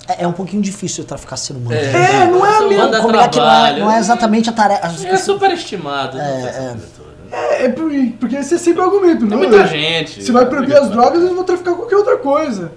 É, 0.09 0.25
é 0.25 0.27
um 0.27 0.33
pouquinho 0.33 0.61
difícil 0.61 1.05
traficar 1.05 1.37
ser 1.37 1.53
humano. 1.53 1.73
É, 1.73 2.25
não 2.25 2.45
é 2.45 2.67
mesmo. 2.67 3.01
Combinar 3.01 3.29
que 3.29 3.39
não 3.39 3.49
é, 3.49 3.79
não 3.79 3.89
é 3.89 3.97
exatamente 3.97 4.49
a 4.49 4.51
tarefa. 4.51 4.87
as 4.87 5.05
É 5.05 5.15
superestimado. 5.15 6.17
É, 6.19 6.21
né, 6.21 6.49
é. 6.49 6.75
toda. 6.97 7.09
É, 7.31 7.65
é 7.67 7.69
por- 7.69 7.89
porque 8.19 8.35
esse 8.35 8.55
é 8.55 8.57
sempre 8.57 8.81
o 8.81 8.83
argumento, 8.83 9.19
Tem 9.19 9.29
não? 9.29 9.37
muita 9.37 9.65
gente. 9.67 10.21
Você 10.21 10.33
vai 10.33 10.45
proibir 10.47 10.75
as 10.75 10.89
drogas, 10.89 11.21
eles 11.23 11.33
vão 11.33 11.45
traficar 11.45 11.75
qualquer 11.75 11.95
outra 11.95 12.17
coisa. 12.17 12.73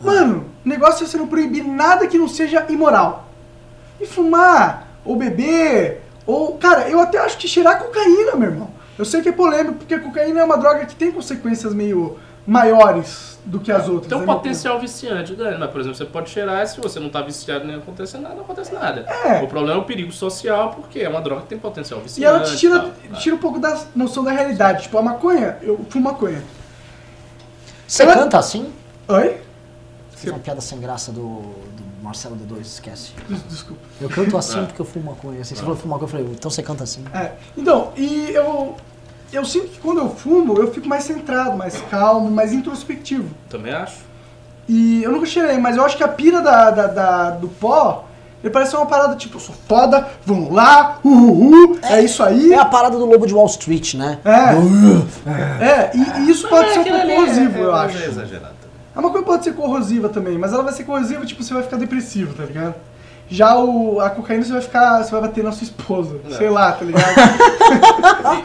Mano, 0.00 0.46
o 0.66 0.68
negócio 0.68 1.04
é 1.04 1.06
você 1.06 1.16
não 1.16 1.28
proibir 1.28 1.62
nada 1.62 2.04
que 2.08 2.18
não 2.18 2.26
seja 2.26 2.66
imoral. 2.68 3.28
E 4.00 4.06
fumar, 4.06 4.88
ou 5.04 5.14
beber, 5.14 6.02
ou. 6.26 6.56
Cara, 6.58 6.88
eu 6.88 7.00
até 7.00 7.18
acho 7.18 7.38
que 7.38 7.46
cheirar 7.48 7.78
cocaína, 7.82 8.36
meu 8.36 8.50
irmão. 8.50 8.70
Eu 8.98 9.04
sei 9.04 9.20
que 9.22 9.28
é 9.28 9.32
polêmico, 9.32 9.74
porque 9.74 9.94
a 9.94 10.00
cocaína 10.00 10.40
é 10.40 10.44
uma 10.44 10.56
droga 10.56 10.86
que 10.86 10.94
tem 10.94 11.10
consequências 11.10 11.74
meio 11.74 12.16
maiores 12.46 13.38
do 13.44 13.58
que 13.58 13.72
as 13.72 13.88
outras. 13.88 14.06
Tem 14.08 14.16
um 14.16 14.20
né, 14.20 14.26
potencial 14.26 14.78
viciante 14.78 15.34
grande, 15.34 15.58
mas 15.58 15.70
por 15.70 15.80
exemplo, 15.80 15.96
você 15.96 16.04
pode 16.04 16.30
cheirar 16.30 16.62
e 16.62 16.66
se 16.66 16.80
você 16.80 17.00
não 17.00 17.08
tá 17.08 17.20
viciado 17.22 17.64
nem 17.66 17.76
acontece 17.76 18.16
nada, 18.18 18.34
não 18.34 18.42
acontece 18.42 18.72
nada. 18.72 19.00
É. 19.00 19.42
O 19.42 19.48
problema 19.48 19.78
é 19.78 19.82
o 19.82 19.84
perigo 19.84 20.12
social, 20.12 20.70
porque 20.74 21.00
é 21.00 21.08
uma 21.08 21.20
droga 21.20 21.42
que 21.42 21.48
tem 21.48 21.58
potencial 21.58 22.00
E 22.00 22.02
viciante. 22.04 22.24
ela 22.26 22.40
te 22.44 22.56
tira, 22.56 22.80
tal. 22.80 23.18
tira 23.20 23.34
um 23.34 23.38
pouco 23.38 23.58
da 23.58 23.78
noção 23.96 24.22
da 24.22 24.30
realidade. 24.30 24.84
Tipo, 24.84 24.98
a 24.98 25.02
maconha, 25.02 25.56
eu 25.62 25.84
fumo 25.90 26.04
maconha. 26.04 26.42
Você 27.86 28.02
Ela- 28.02 28.14
canta 28.14 28.38
assim? 28.38 28.72
Oi? 29.08 29.36
Fiz 30.16 30.30
uma 30.30 30.38
piada 30.38 30.60
sem 30.60 30.80
graça 30.80 31.10
do 31.12 31.42
Marcelo 32.04 32.36
D2, 32.36 32.60
esquece. 32.60 33.12
Des- 33.28 33.42
Desculpa. 33.48 33.80
Eu 34.00 34.08
canto 34.10 34.36
assim 34.36 34.60
Ah. 34.60 34.64
porque 34.66 34.80
eu 34.82 34.84
fumo 34.84 35.06
maconha. 35.10 35.40
Assim, 35.40 35.54
você 35.54 35.62
falou 35.62 35.74
fumo 35.76 35.94
maconha, 35.94 36.04
eu 36.06 36.10
falei, 36.10 36.26
então 36.30 36.50
você 36.50 36.62
canta 36.62 36.84
assim. 36.84 37.02
É. 37.14 37.32
Então, 37.56 37.92
e 37.96 38.30
eu, 38.32 38.76
eu 39.32 39.44
sinto 39.44 39.68
que 39.68 39.78
quando 39.80 39.98
eu 40.00 40.10
fumo, 40.10 40.58
eu 40.58 40.70
fico 40.72 40.86
mais 40.86 41.04
centrado, 41.04 41.56
mais 41.56 41.80
calmo, 41.90 42.30
mais 42.30 42.52
introspectivo. 42.52 43.30
Também 43.48 43.72
acho. 43.72 43.96
E 44.68 45.02
eu 45.02 45.10
nunca 45.12 45.26
cheirei, 45.26 45.56
mas 45.58 45.76
eu 45.76 45.84
acho 45.84 45.96
que 45.96 46.04
a 46.04 46.08
pira 46.08 46.40
da, 46.42 46.70
da- 46.70 46.86
da- 46.86 47.30
do 47.30 47.48
pó, 47.48 48.04
ele 48.42 48.52
parece 48.52 48.76
uma 48.76 48.84
parada 48.86 49.16
tipo, 49.16 49.36
eu 49.36 49.40
sou 49.40 49.54
foda, 49.66 50.06
vamos 50.26 50.52
lá, 50.52 50.98
uhul, 51.02 51.78
é, 51.82 52.02
isso 52.02 52.22
aí. 52.22 52.52
É 52.52 52.58
a 52.58 52.64
parada 52.66 52.96
do 52.98 53.04
Lobo 53.06 53.26
de 53.26 53.32
Wall 53.34 53.46
Street, 53.46 53.94
né? 53.94 54.18
É. 54.24 55.64
É, 55.64 55.90
e, 55.94 56.20
e 56.26 56.30
isso 56.30 56.48
pode 56.48 56.70
ser 56.72 56.80
um 56.80 56.84
pouco 56.84 56.98
ali 56.98 57.14
corrosivo, 57.14 57.56
é- 57.58 57.60
é- 57.60 57.64
eu 57.64 57.76
é 57.76 57.80
acho. 57.86 57.96
exagerado 57.98 58.54
também. 58.94 58.96
A 58.96 59.02
maconha 59.02 59.24
pode 59.24 59.44
ser 59.44 59.54
corrosiva 59.54 60.08
também, 60.08 60.38
mas 60.38 60.52
ela 60.52 60.62
vai 60.62 60.72
ser 60.72 60.84
corrosiva, 60.84 61.26
tipo, 61.26 61.42
você 61.42 61.52
vai 61.52 61.62
ficar 61.62 61.76
depressivo, 61.76 62.34
tá 62.34 62.44
ligado? 62.44 62.74
Já 63.28 63.56
o, 63.58 64.00
a 64.00 64.10
cocaína 64.10 64.44
você 64.44 64.52
vai 64.52 64.60
ficar. 64.60 65.02
Você 65.02 65.10
vai 65.10 65.22
bater 65.22 65.42
na 65.42 65.50
sua 65.50 65.64
esposa. 65.64 66.20
Não. 66.24 66.36
Sei 66.36 66.50
lá, 66.50 66.72
tá 66.72 66.84
ligado? 66.84 67.14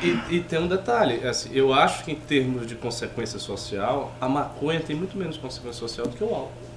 E, 0.02 0.08
e- 0.08 0.38
e 0.38 0.42
tem 0.42 0.58
um 0.60 0.68
detalhe, 0.68 1.28
assim, 1.28 1.50
eu 1.54 1.74
acho 1.74 2.04
que 2.06 2.12
em 2.14 2.16
termos 2.16 2.66
de 2.66 2.76
consequência 2.76 3.38
social, 3.40 4.12
a 4.22 4.30
maconha 4.30 4.80
tem 4.80 4.96
muito 4.96 5.18
menos 5.18 5.38
consequência 5.38 5.80
social 5.80 6.08
do 6.08 6.16
que 6.16 6.24
o 6.24 6.28
álcool. 6.34 6.69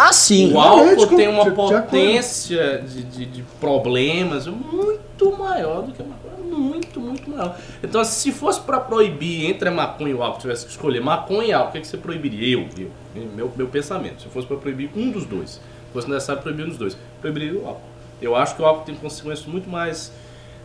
Ah, 0.00 0.12
sim. 0.12 0.52
O 0.52 0.60
álcool 0.60 1.08
tem 1.08 1.26
uma 1.26 1.50
potência 1.50 2.84
de, 2.86 3.02
de, 3.02 3.26
de 3.26 3.42
problemas 3.60 4.46
muito 4.46 5.36
maior 5.36 5.82
do 5.82 5.90
que 5.90 6.00
a 6.00 6.04
maconha. 6.04 6.28
Muito, 6.56 7.00
muito 7.00 7.28
maior. 7.28 7.56
Então, 7.82 8.04
se 8.04 8.30
fosse 8.30 8.60
pra 8.60 8.78
proibir 8.78 9.46
entre 9.46 9.68
a 9.68 9.72
maconha 9.72 10.10
e 10.10 10.14
o 10.14 10.22
álcool, 10.22 10.40
tivesse 10.40 10.66
que 10.66 10.70
escolher 10.70 11.00
maconha 11.00 11.48
e 11.48 11.52
álcool, 11.52 11.70
o 11.70 11.72
que, 11.72 11.80
que 11.80 11.86
você 11.88 11.96
proibiria? 11.96 12.56
Eu, 12.56 12.68
eu, 13.16 13.26
meu, 13.34 13.52
meu 13.56 13.66
pensamento. 13.66 14.22
Se 14.22 14.28
fosse 14.28 14.46
pra 14.46 14.56
proibir 14.56 14.88
um 14.94 15.10
dos 15.10 15.24
dois, 15.24 15.50
se 15.50 15.60
fosse 15.92 16.08
necessário 16.08 16.42
proibir 16.42 16.64
um 16.64 16.68
dos 16.68 16.78
dois, 16.78 16.96
proibiria 17.20 17.58
o 17.58 17.66
álcool. 17.66 17.82
Eu 18.22 18.36
acho 18.36 18.54
que 18.54 18.62
o 18.62 18.64
álcool 18.66 18.84
tem 18.84 18.94
consequências 18.94 19.46
muito 19.46 19.68
mais 19.68 20.12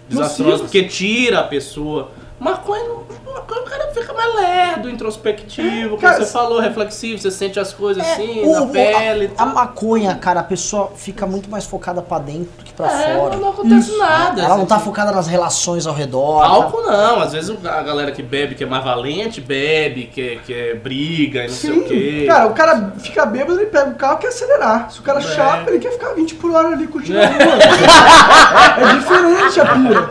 desastrosas, 0.08 0.62
porque 0.62 0.84
tira 0.84 1.40
a 1.40 1.44
pessoa. 1.44 2.12
Maconha, 2.40 2.84
maconha 3.26 3.62
o 3.62 3.64
cara 3.66 3.88
fica 3.94 4.12
mais 4.12 4.36
lerdo, 4.36 4.90
introspectivo, 4.90 5.90
como 5.92 6.02
Cara, 6.02 6.18
você 6.26 6.26
falou, 6.32 6.60
reflexivo, 6.60 7.22
você 7.22 7.32
sente 7.32 7.58
as 7.60 7.72
coisas 7.72 8.04
assim, 8.06 8.42
É, 8.44 8.46
o- 8.48 8.52
na 8.52 8.62
o- 8.64 8.68
pele. 8.70 9.32
a, 9.38 9.44
a 9.44 9.46
maconha, 9.46 10.16
cara, 10.16 10.42
a 10.42 10.44
pessoa 10.44 10.92
fica 10.96 11.26
muito 11.26 11.50
mais 11.50 11.64
focada 11.66 12.02
pra 12.02 12.20
dentro 12.20 12.50
do 12.58 12.64
que 12.66 12.74
pra 12.74 12.88
É, 12.92 13.16
fora. 13.16 13.36
não, 13.36 13.42
não 13.44 13.50
acontece 13.52 13.90
Isso. 13.92 13.98
nada. 13.98 14.42
Ela 14.42 14.58
não 14.58 14.66
tá 14.66 14.76
assim. 14.76 14.84
focada 14.86 15.12
nas 15.14 15.28
relações 15.28 15.88
ao 15.88 15.94
redor. 15.94 16.42
tá? 16.42 16.48
Álcool 16.48 16.82
não, 16.82 17.22
às 17.22 17.32
vezes 17.32 17.56
a 17.66 17.82
galera 17.82 18.12
que 18.12 18.22
bebe, 18.24 18.56
que 18.56 18.64
é 18.64 18.68
mais 18.68 18.84
valente, 18.84 19.40
bebe, 19.40 20.10
que, 20.14 20.38
que 20.46 20.54
é 20.54 20.74
briga 20.76 21.46
e 21.46 21.48
não 21.48 21.54
sei 21.56 21.72
o 21.72 21.84
quê. 21.86 22.26
Cara, 22.28 22.48
o 22.48 22.54
cara 22.54 22.94
fica 23.00 23.26
bêbado, 23.26 23.60
ele 23.60 23.68
pega 23.68 23.90
o 23.92 23.96
carro 23.96 24.16
e 24.16 24.22
quer 24.22 24.28
acelerar. 24.30 24.92
Se 24.92 25.00
o 25.00 25.04
cara 25.04 25.20
É. 25.20 25.22
chapa, 25.22 25.70
ele 25.70 25.80
quer 25.80 25.92
ficar 25.92 26.10
20 26.14 26.36
por 26.36 26.52
hora 26.52 26.70
ali 26.70 26.88
curtindo 26.88 27.20
a 27.22 27.28
rua. 27.28 27.38
é 28.92 28.96
diferente 29.00 29.62
a 29.62 29.66
pira. 29.66 30.10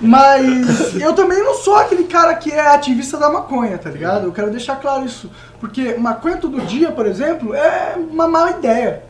Mas 0.00 1.00
eu 1.00 1.14
também 1.14 1.42
não 1.42 1.54
sou 1.54 1.69
aquele 1.76 2.04
cara 2.04 2.34
que 2.34 2.50
é 2.50 2.60
ativista 2.74 3.16
da 3.18 3.28
maconha, 3.30 3.76
tá 3.78 3.90
ligado? 3.90 4.24
Eu 4.26 4.32
quero 4.32 4.50
deixar 4.50 4.76
claro 4.76 5.04
isso. 5.04 5.30
Porque 5.58 5.94
maconha 5.94 6.36
todo 6.36 6.60
dia, 6.62 6.90
por 6.92 7.06
exemplo, 7.06 7.54
é 7.54 7.96
uma 7.96 8.26
má 8.28 8.50
ideia. 8.50 9.02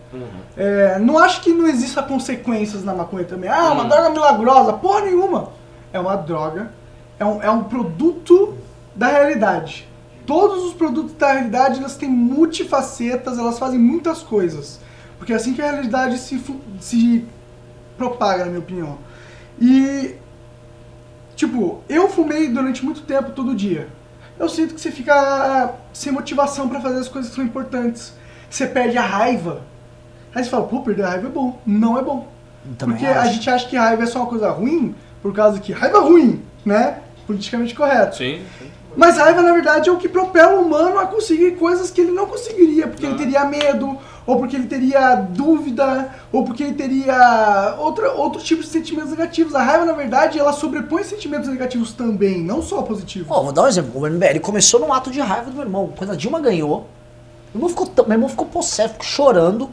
É, 0.56 0.98
não 0.98 1.18
acho 1.18 1.40
que 1.40 1.52
não 1.52 1.66
exista 1.68 2.02
consequências 2.02 2.82
na 2.84 2.92
maconha 2.92 3.24
também. 3.24 3.48
Ah, 3.48 3.72
uma 3.72 3.82
Uhum. 3.84 3.88
droga 3.88 4.08
milagrosa. 4.10 4.72
Porra 4.72 5.02
nenhuma. 5.02 5.48
É 5.92 6.00
uma 6.00 6.16
droga. 6.16 6.70
É 7.18 7.24
um, 7.24 7.42
é 7.42 7.50
um 7.50 7.64
produto 7.64 8.54
da 8.94 9.06
realidade. 9.08 9.88
Todos 10.26 10.64
os 10.64 10.74
produtos 10.74 11.12
da 11.14 11.32
realidade, 11.32 11.78
elas 11.80 11.96
têm 11.96 12.08
multifacetas, 12.08 13.38
elas 13.38 13.58
fazem 13.58 13.78
muitas 13.78 14.22
coisas. 14.22 14.80
Porque 15.18 15.32
é 15.32 15.36
assim 15.36 15.52
que 15.54 15.60
a 15.62 15.70
realidade 15.70 16.18
se, 16.18 16.42
se 16.80 17.24
propaga, 17.96 18.44
na 18.44 18.46
minha 18.46 18.58
opinião. 18.60 18.98
E, 19.60 20.14
tipo, 21.40 21.80
eu 21.88 22.06
fumei 22.08 22.48
durante 22.48 22.84
muito 22.84 23.00
tempo, 23.00 23.30
todo 23.32 23.54
dia. 23.54 23.88
Eu 24.38 24.46
sinto 24.48 24.74
que 24.74 24.80
você 24.80 24.90
fica 24.90 25.14
ah, 25.14 25.72
sem 25.92 26.12
motivação 26.12 26.68
pra 26.68 26.80
fazer 26.80 26.98
as 26.98 27.08
coisas 27.08 27.30
que 27.30 27.36
são 27.36 27.44
importantes. 27.44 28.12
Você 28.48 28.66
perde 28.66 28.98
a 28.98 29.02
raiva. 29.02 29.62
Aí 30.34 30.44
você 30.44 30.50
fala, 30.50 30.66
pô, 30.66 30.80
perder 30.82 31.04
a 31.04 31.08
raiva 31.10 31.28
é 31.28 31.30
bom. 31.30 31.58
Não 31.66 31.98
é 31.98 32.02
bom. 32.02 32.28
Também 32.76 32.96
Porque 32.98 33.10
a 33.10 33.22
acho. 33.22 33.32
gente 33.34 33.48
acha 33.50 33.66
que 33.68 33.76
raiva 33.76 34.02
é 34.02 34.06
só 34.06 34.18
uma 34.20 34.26
coisa 34.26 34.50
ruim, 34.50 34.94
por 35.22 35.32
causa 35.32 35.58
que 35.60 35.72
raiva 35.72 35.96
é 35.98 36.00
ruim, 36.02 36.42
né? 36.64 36.98
Politicamente 37.26 37.74
correto. 37.74 38.16
Sim, 38.16 38.40
sim. 38.58 38.66
Mas 38.96 39.16
raiva, 39.16 39.40
na 39.40 39.52
verdade, 39.52 39.88
é 39.88 39.92
o 39.92 39.96
que 39.96 40.08
propela 40.08 40.58
o 40.58 40.66
humano 40.66 40.98
a 40.98 41.06
conseguir 41.06 41.52
coisas 41.52 41.90
que 41.90 42.00
ele 42.02 42.10
não 42.12 42.26
conseguiria, 42.26 42.86
porque 42.88 43.06
ele 43.06 43.14
Ah. 43.14 43.18
teria 43.18 43.44
medo, 43.46 43.96
ou 44.26 44.36
porque 44.38 44.56
ele 44.56 44.66
teria 44.66 45.14
dúvida, 45.16 46.10
ou 46.32 46.44
porque 46.44 46.62
ele 46.62 46.74
teria 46.74 47.76
outra, 47.78 48.12
outro 48.12 48.40
tipo 48.42 48.62
de 48.62 48.68
sentimentos 48.68 49.10
negativos. 49.10 49.54
A 49.54 49.62
raiva, 49.62 49.84
na 49.84 49.92
verdade, 49.92 50.38
ela 50.38 50.52
sobrepõe 50.52 51.02
sentimentos 51.04 51.48
negativos 51.48 51.92
também, 51.92 52.42
não 52.42 52.62
só 52.62 52.82
positivos. 52.82 53.28
Ó, 53.30 53.42
vou 53.42 53.52
dar 53.52 53.62
um 53.62 53.66
exemplo. 53.68 54.00
O 54.00 54.06
MBL 54.08 54.40
começou 54.40 54.78
num 54.80 54.92
ato 54.92 55.10
de 55.10 55.20
raiva 55.20 55.50
do 55.50 55.54
meu 55.56 55.62
irmão. 55.64 55.92
Quando 55.96 56.10
a 56.10 56.16
Dilma 56.16 56.40
ganhou, 56.40 56.86
meu 57.52 57.56
irmão 57.56 57.68
ficou, 57.68 57.86
tão- 57.86 58.04
meu 58.06 58.14
irmão 58.14 58.28
ficou 58.28 58.46
possesso, 58.46 58.90
ficou 58.94 59.06
chorando. 59.06 59.70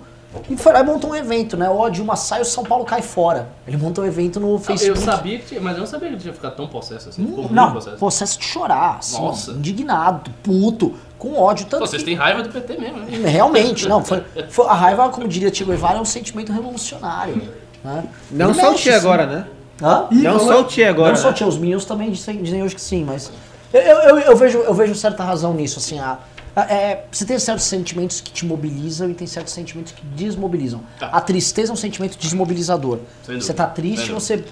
E 0.50 0.58
foi 0.58 0.74
lá 0.74 0.82
e 0.82 0.84
montou 0.84 1.12
um 1.12 1.16
evento, 1.16 1.56
né? 1.58 1.68
Ó, 1.70 1.86
a 1.86 1.90
Dilma 1.90 2.16
sai, 2.16 2.42
o 2.42 2.46
São 2.46 2.64
Paulo 2.64 2.84
cai 2.86 3.02
fora. 3.02 3.48
Ele 3.66 3.78
montou 3.78 4.04
um 4.04 4.08
evento 4.08 4.40
no 4.40 4.56
Eu 4.56 4.60
Facebook. 4.60 5.00
sabia 5.04 5.40
que 5.40 5.46
tinha, 5.46 5.62
mas 5.62 5.74
eu 5.74 5.80
não 5.80 5.88
sabia 5.88 6.10
que 6.10 6.18
tinha 6.18 6.34
ficado 6.34 6.56
tão 6.56 6.68
possesso 6.68 7.10
assim. 7.10 7.26
Ficou 7.26 7.50
Não, 7.50 7.74
possesso. 7.74 7.98
processo 7.98 8.38
de 8.40 8.46
chorar, 8.46 8.98
assim, 9.00 9.20
Nossa. 9.20 9.52
indignado, 9.52 10.30
puto, 10.44 10.94
com 11.18 11.36
ódio. 11.38 11.66
Tanto 11.66 11.82
Pô, 11.82 11.88
vocês 11.88 12.02
que- 12.04 12.10
têm 12.10 12.16
raiva 12.16 12.44
do 12.44 12.50
PT 12.50 12.78
mesmo, 12.78 13.00
né? 13.00 13.08
Realmente, 13.30 13.88
não. 13.88 14.04
Foi, 14.04 14.24
foi- 14.50 14.68
a 14.68 14.74
raiva, 14.74 15.10
como 15.10 15.28
diria 15.28 15.54
Che 15.54 15.64
Guevara, 15.66 15.98
é 15.98 16.02
um 16.02 16.06
sentimento 16.06 16.52
revolucionário. 16.52 17.50
Né? 17.84 18.04
Não 18.32 18.54
só 18.54 18.68
o 18.68 18.72
mexe, 18.72 18.84
Tia 18.84 18.98
agora, 18.98 19.26
né? 19.26 19.48
Hã? 19.82 20.08
Não 20.12 20.40
só 20.40 20.62
o 20.62 20.64
Tia 20.66 20.90
agora. 20.90 21.10
não 21.10 21.16
só 21.18 21.28
né? 21.30 21.34
tinha 21.36 21.48
os 21.48 21.58
Minions 21.58 21.86
também 21.86 22.10
dizem, 22.12 22.42
dizem 22.42 22.64
hoje 22.64 22.74
que 22.76 22.82
sim, 22.82 23.04
mas 23.04 23.32
eu, 23.72 23.82
eu, 23.82 24.00
eu, 24.00 24.20
eu 24.20 24.36
vejo, 24.36 24.58
eu 24.60 24.74
vejo 24.74 24.96
certa 24.96 25.24
razão 25.24 25.54
nisso, 25.54 25.78
assim, 25.78 26.00
a, 26.00 26.18
a- 26.56 26.64
é, 26.74 27.06
você 27.12 27.24
tem 27.26 27.38
certos 27.38 27.66
sentimentos 27.66 28.20
que 28.20 28.32
te 28.32 28.46
mobilizam 28.46 29.10
e 29.10 29.14
tem 29.14 29.28
certos 29.28 29.54
sentimentos 29.54 29.92
que 29.94 30.04
desmobilizam. 30.06 30.82
Tá. 31.00 31.08
A 31.08 31.22
tristeza 31.22 31.72
é 31.72 31.74
um 31.74 31.78
sentimento 31.78 32.18
desmobilizador. 32.18 33.00
Você 33.26 33.54
tá 33.54 33.68
triste, 33.68 34.12
você 34.12 34.44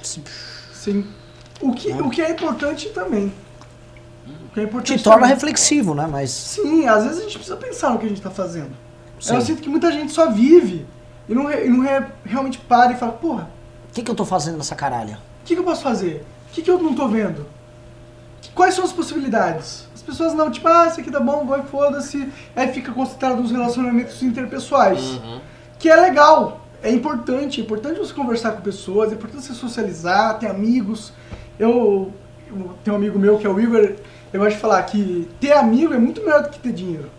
Sim. 0.73 1.05
O 1.61 1.71
que, 1.73 1.91
o 1.93 2.09
que 2.09 2.21
é 2.21 2.29
importante 2.29 2.89
também. 2.89 3.33
O 4.27 4.27
que 4.27 4.31
é 4.31 4.33
importante 4.33 4.44
te 4.83 5.03
torna 5.03 5.21
também. 5.21 5.33
reflexivo, 5.35 5.93
né? 5.93 6.07
Mas 6.09 6.31
Sim, 6.31 6.87
às 6.87 7.03
vezes 7.03 7.19
a 7.19 7.23
gente 7.23 7.37
precisa 7.37 7.57
pensar 7.57 7.91
no 7.91 7.99
que 7.99 8.05
a 8.05 8.09
gente 8.09 8.21
tá 8.21 8.31
fazendo. 8.31 8.71
Sim. 9.19 9.35
Eu 9.35 9.41
sinto 9.41 9.61
que 9.61 9.69
muita 9.69 9.91
gente 9.91 10.11
só 10.11 10.29
vive 10.31 10.85
e 11.27 11.33
não, 11.33 11.45
re- 11.45 11.65
e 11.65 11.69
não 11.69 11.81
re- 11.81 12.05
realmente 12.23 12.57
para 12.59 12.91
e 12.93 12.95
fala, 12.97 13.11
porra, 13.13 13.49
o 13.89 13.93
que, 13.93 14.01
que 14.03 14.11
eu 14.11 14.15
tô 14.15 14.25
fazendo 14.25 14.57
nessa 14.57 14.75
caralha? 14.75 15.19
o 15.41 15.45
que, 15.45 15.53
que 15.55 15.59
eu 15.59 15.65
posso 15.65 15.81
fazer? 15.83 16.25
O 16.49 16.53
que, 16.53 16.61
que 16.61 16.69
eu 16.71 16.81
não 16.81 16.95
tô 16.95 17.07
vendo? 17.07 17.45
Quais 18.53 18.73
são 18.73 18.83
as 18.85 18.91
possibilidades? 18.91 19.87
As 19.93 20.01
pessoas 20.01 20.33
não, 20.33 20.49
tipo, 20.49 20.67
ah, 20.67 20.87
isso 20.87 20.99
aqui 20.99 21.11
dá 21.11 21.19
bom, 21.19 21.45
vai, 21.45 21.61
foda-se. 21.63 22.31
Aí 22.55 22.71
fica 22.71 22.91
concentrado 22.91 23.41
nos 23.41 23.51
relacionamentos 23.51 24.21
interpessoais. 24.23 25.01
Uhum. 25.01 25.39
Que 25.77 25.89
é 25.89 25.95
legal, 25.95 26.65
é 26.81 26.89
importante. 26.91 27.59
É 27.59 27.63
importante 27.63 27.99
você 27.99 28.13
conversar 28.13 28.51
com 28.51 28.61
pessoas, 28.61 29.11
é 29.11 29.15
importante 29.15 29.43
você 29.45 29.53
socializar, 29.53 30.39
ter 30.39 30.47
amigos. 30.47 31.11
Eu, 31.59 32.13
eu 32.49 32.75
tenho 32.83 32.95
um 32.95 32.99
amigo 32.99 33.19
meu 33.19 33.37
que 33.37 33.45
é 33.45 33.49
o 33.49 33.59
Igor, 33.59 33.93
eu 34.35 34.41
gosto 34.41 34.55
de 34.55 34.61
falar 34.61 34.83
que 34.83 35.29
ter 35.39 35.53
amigo 35.53 35.93
é 35.93 35.97
muito 35.97 36.21
melhor 36.21 36.43
do 36.43 36.49
que 36.49 36.59
ter 36.59 36.73
dinheiro. 36.73 37.09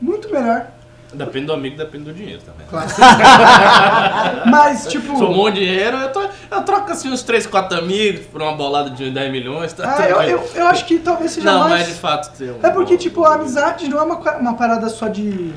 Muito 0.00 0.32
melhor. 0.32 0.66
Depende 1.12 1.44
do 1.46 1.52
amigo, 1.52 1.76
depende 1.76 2.04
do 2.04 2.14
dinheiro 2.14 2.40
também. 2.40 2.66
Claro. 2.66 2.88
Mas, 4.50 4.86
tipo. 4.86 5.18
Somou 5.18 5.50
dinheiro, 5.50 5.98
eu, 5.98 6.10
tô- 6.10 6.26
eu 6.50 6.62
troco 6.62 6.90
assim 6.90 7.10
uns 7.10 7.22
3, 7.22 7.46
4 7.46 7.78
amigos 7.78 8.24
por 8.26 8.40
uma 8.40 8.52
bolada 8.54 8.88
de 8.88 9.10
10 9.10 9.30
milhões, 9.30 9.74
tá 9.74 9.94
Ah, 9.98 10.08
eu, 10.08 10.22
eu, 10.22 10.50
eu 10.54 10.66
acho 10.68 10.86
que 10.86 10.98
talvez 10.98 11.32
seja 11.32 11.52
Não, 11.52 11.60
mais. 11.68 11.72
mas 11.80 11.88
de 11.88 11.94
fato 12.00 12.34
tem 12.38 12.50
um. 12.50 12.58
É 12.62 12.70
porque, 12.70 12.96
tipo, 12.96 13.22
a 13.24 13.34
amizade 13.34 13.86
não 13.88 13.98
é 13.98 14.02
uma, 14.02 14.16
uma 14.38 14.54
parada 14.54 14.88
só 14.88 15.08
de. 15.08 15.52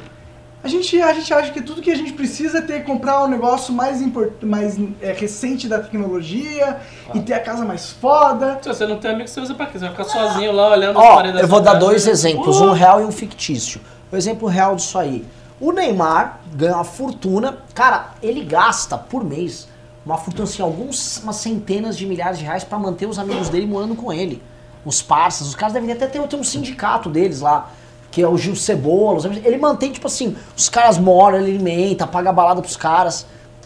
A 0.66 0.68
gente, 0.68 1.00
a 1.00 1.14
gente 1.14 1.32
acha 1.32 1.52
que 1.52 1.62
tudo 1.62 1.80
que 1.80 1.92
a 1.92 1.96
gente 1.96 2.12
precisa 2.14 2.58
é 2.58 2.62
ter 2.62 2.84
comprar 2.84 3.24
um 3.24 3.28
negócio 3.28 3.72
mais, 3.72 4.02
import... 4.02 4.32
mais 4.42 4.76
é, 5.00 5.12
recente 5.14 5.68
da 5.68 5.78
tecnologia 5.78 6.78
e 7.14 7.20
ter 7.20 7.34
a 7.34 7.40
casa 7.40 7.64
mais 7.64 7.92
foda. 7.92 8.58
Se 8.64 8.68
você 8.70 8.88
não 8.88 8.98
tem 8.98 9.12
amigo, 9.12 9.30
você 9.30 9.40
usa 9.40 9.54
pra 9.54 9.68
quê? 9.68 9.74
Você 9.78 9.86
vai 9.86 9.92
ficar 9.92 10.06
sozinho 10.06 10.52
lá 10.52 10.72
olhando 10.72 10.98
as 10.98 11.06
Ó, 11.06 11.16
paredes 11.18 11.36
da 11.38 11.44
eu 11.44 11.48
vou 11.48 11.62
dar 11.62 11.76
dois 11.76 12.08
né? 12.08 12.12
exemplos, 12.12 12.60
Uh! 12.60 12.64
um 12.64 12.72
real 12.72 13.00
e 13.00 13.06
um 13.06 13.12
fictício. 13.12 13.80
O 14.12 14.16
exemplo 14.16 14.48
real 14.48 14.76
disso 14.76 14.98
aí. 14.98 15.24
O 15.62 15.72
Neymar 15.72 16.40
ganha 16.56 16.74
uma 16.74 16.84
fortuna, 16.84 17.60
cara, 17.76 18.14
ele 18.24 18.44
gasta 18.44 18.98
por 18.98 19.24
mês 19.24 19.68
uma 20.04 20.18
fortuna 20.18 20.46
assim, 20.46 20.64
algumas 20.64 20.98
centenas 21.34 21.96
de 21.96 22.08
milhares 22.08 22.40
de 22.40 22.44
reais 22.44 22.64
pra 22.64 22.80
manter 22.80 23.06
os 23.06 23.20
amigos 23.20 23.50
dele 23.50 23.68
morando 23.68 23.94
com 23.96 24.12
ele. 24.12 24.42
Os 24.84 25.00
parceiros, 25.00 25.50
os 25.50 25.56
caras 25.56 25.74
devem 25.74 25.92
até 25.92 26.08
ter, 26.08 26.28
ter 26.28 26.36
um 26.36 26.44
sindicato 26.44 27.08
deles 27.08 27.42
lá, 27.42 27.70
que 28.16 28.22
é 28.22 28.28
o 28.30 28.38
Gil 28.38 28.56
Cebola. 28.56 29.18
os 29.18 29.26
amigos- 29.26 29.46
Ele 29.46 29.58
mantém, 29.58 29.92
tipo 29.92 30.08
assim, 30.08 30.38
os 30.56 30.70
caras 30.70 30.98
moram, 30.98 31.38
ele 31.38 31.50
alimenta, 31.52 32.08
paga 32.08 32.32
balada 32.32 32.62
pros 32.62 32.78
caras. 32.78 33.26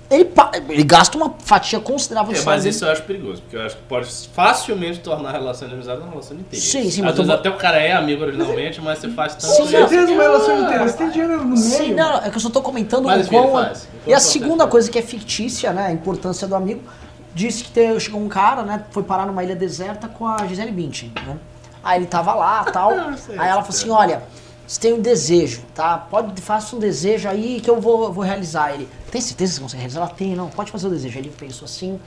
Ele, 0.10 0.28
ele 0.70 0.84
gasta 0.84 1.16
uma 1.16 1.36
fatia 1.38 1.80
considerável 1.80 2.32
É, 2.32 2.36
salário 2.36 2.54
mas 2.56 2.64
dele. 2.64 2.76
isso 2.76 2.84
eu 2.84 2.92
acho 2.92 3.04
perigoso, 3.04 3.44
porque 3.44 3.56
eu 3.56 3.62
acho 3.62 3.76
que 3.76 3.84
pode 3.84 4.10
facilmente 4.34 5.02
tornar 5.02 5.30
a 5.30 5.32
relação 5.34 5.68
de 5.68 5.76
amizade 5.76 6.02
uma 6.02 6.10
relação 6.10 6.36
de 6.36 6.42
interesse. 6.42 6.66
Sim, 6.68 6.82
sim, 6.82 6.88
Às 6.88 6.98
mas 6.98 7.16
vezes 7.16 7.28
tô- 7.32 7.38
até 7.38 7.50
o 7.52 7.58
cara 7.58 7.78
é 7.78 7.92
amigo 7.92 8.24
originalmente, 8.24 8.82
mas 8.82 8.98
você 8.98 9.10
faz 9.10 9.36
tanto 9.36 9.54
Sim, 9.54 9.68
certeza 9.68 10.08
que- 10.08 10.14
uma 10.14 10.24
relação 10.24 10.56
de 10.58 10.64
Ah, 10.64 10.66
interesse 10.76 10.98
tem 10.98 11.10
dinheiro 11.12 11.38
no 11.38 11.46
meio. 11.46 11.58
Sim, 11.58 11.94
não, 11.94 12.18
é 12.18 12.30
que 12.32 12.36
eu 12.38 12.42
só 12.42 12.50
tô 12.50 12.60
comentando 12.64 13.06
Mas 13.06 13.28
o 13.28 13.30
quão. 13.30 13.52
faz. 13.52 13.88
E 14.08 14.12
a 14.12 14.20
segunda 14.20 14.66
coisa 14.66 14.90
que 14.90 14.98
é 14.98 15.04
fictícia, 15.04 15.72
né? 15.72 15.86
A 15.86 15.92
importância 15.92 16.48
do 16.48 16.56
amigo, 16.56 16.82
disse 17.36 17.64
que 17.66 17.70
te- 17.70 18.00
chegou 18.00 18.20
um 18.20 18.28
cara, 18.28 18.64
né? 18.64 18.84
Foi 18.90 19.04
parar 19.04 19.28
numa 19.28 19.44
ilha 19.44 19.56
deserta 19.56 20.08
com 20.08 20.26
a 20.26 20.38
Gisele 20.48 20.72
Bündchen, 20.72 21.12
né? 21.28 21.38
Aí 21.84 22.00
ele 22.00 22.06
tava 22.06 22.34
lá 22.34 22.64
tal. 22.66 22.92
Ah, 23.00 23.16
aí 23.30 23.50
ela 23.50 23.62
falou 23.64 23.70
assim: 23.70 23.90
olha, 23.90 24.24
você 24.68 24.80
tem 24.80 24.94
um 24.94 25.02
desejo, 25.02 25.62
tá? 25.74 25.98
Pode, 25.98 26.40
faça 26.42 26.76
um 26.76 26.80
desejo 26.80 27.28
aí 27.28 27.60
que 27.60 27.70
eu 27.70 27.82
vou, 27.82 28.14
vou 28.14 28.24
realizar. 28.24 28.74
Ele, 28.74 28.88
tem 29.12 29.20
certeza 29.20 29.54
que 29.54 29.56
você 29.56 29.62
consegue 29.62 29.82
realizar? 29.82 30.02
Ela 30.02 30.10
tem, 30.10 30.36
não, 30.36 30.48
pode 30.48 30.72
fazer 30.72 30.88
o 30.88 30.90
desejo. 30.92 31.18
Aí 31.18 31.24
ele 31.24 31.34
pensou 31.38 31.66
assim. 31.66 32.00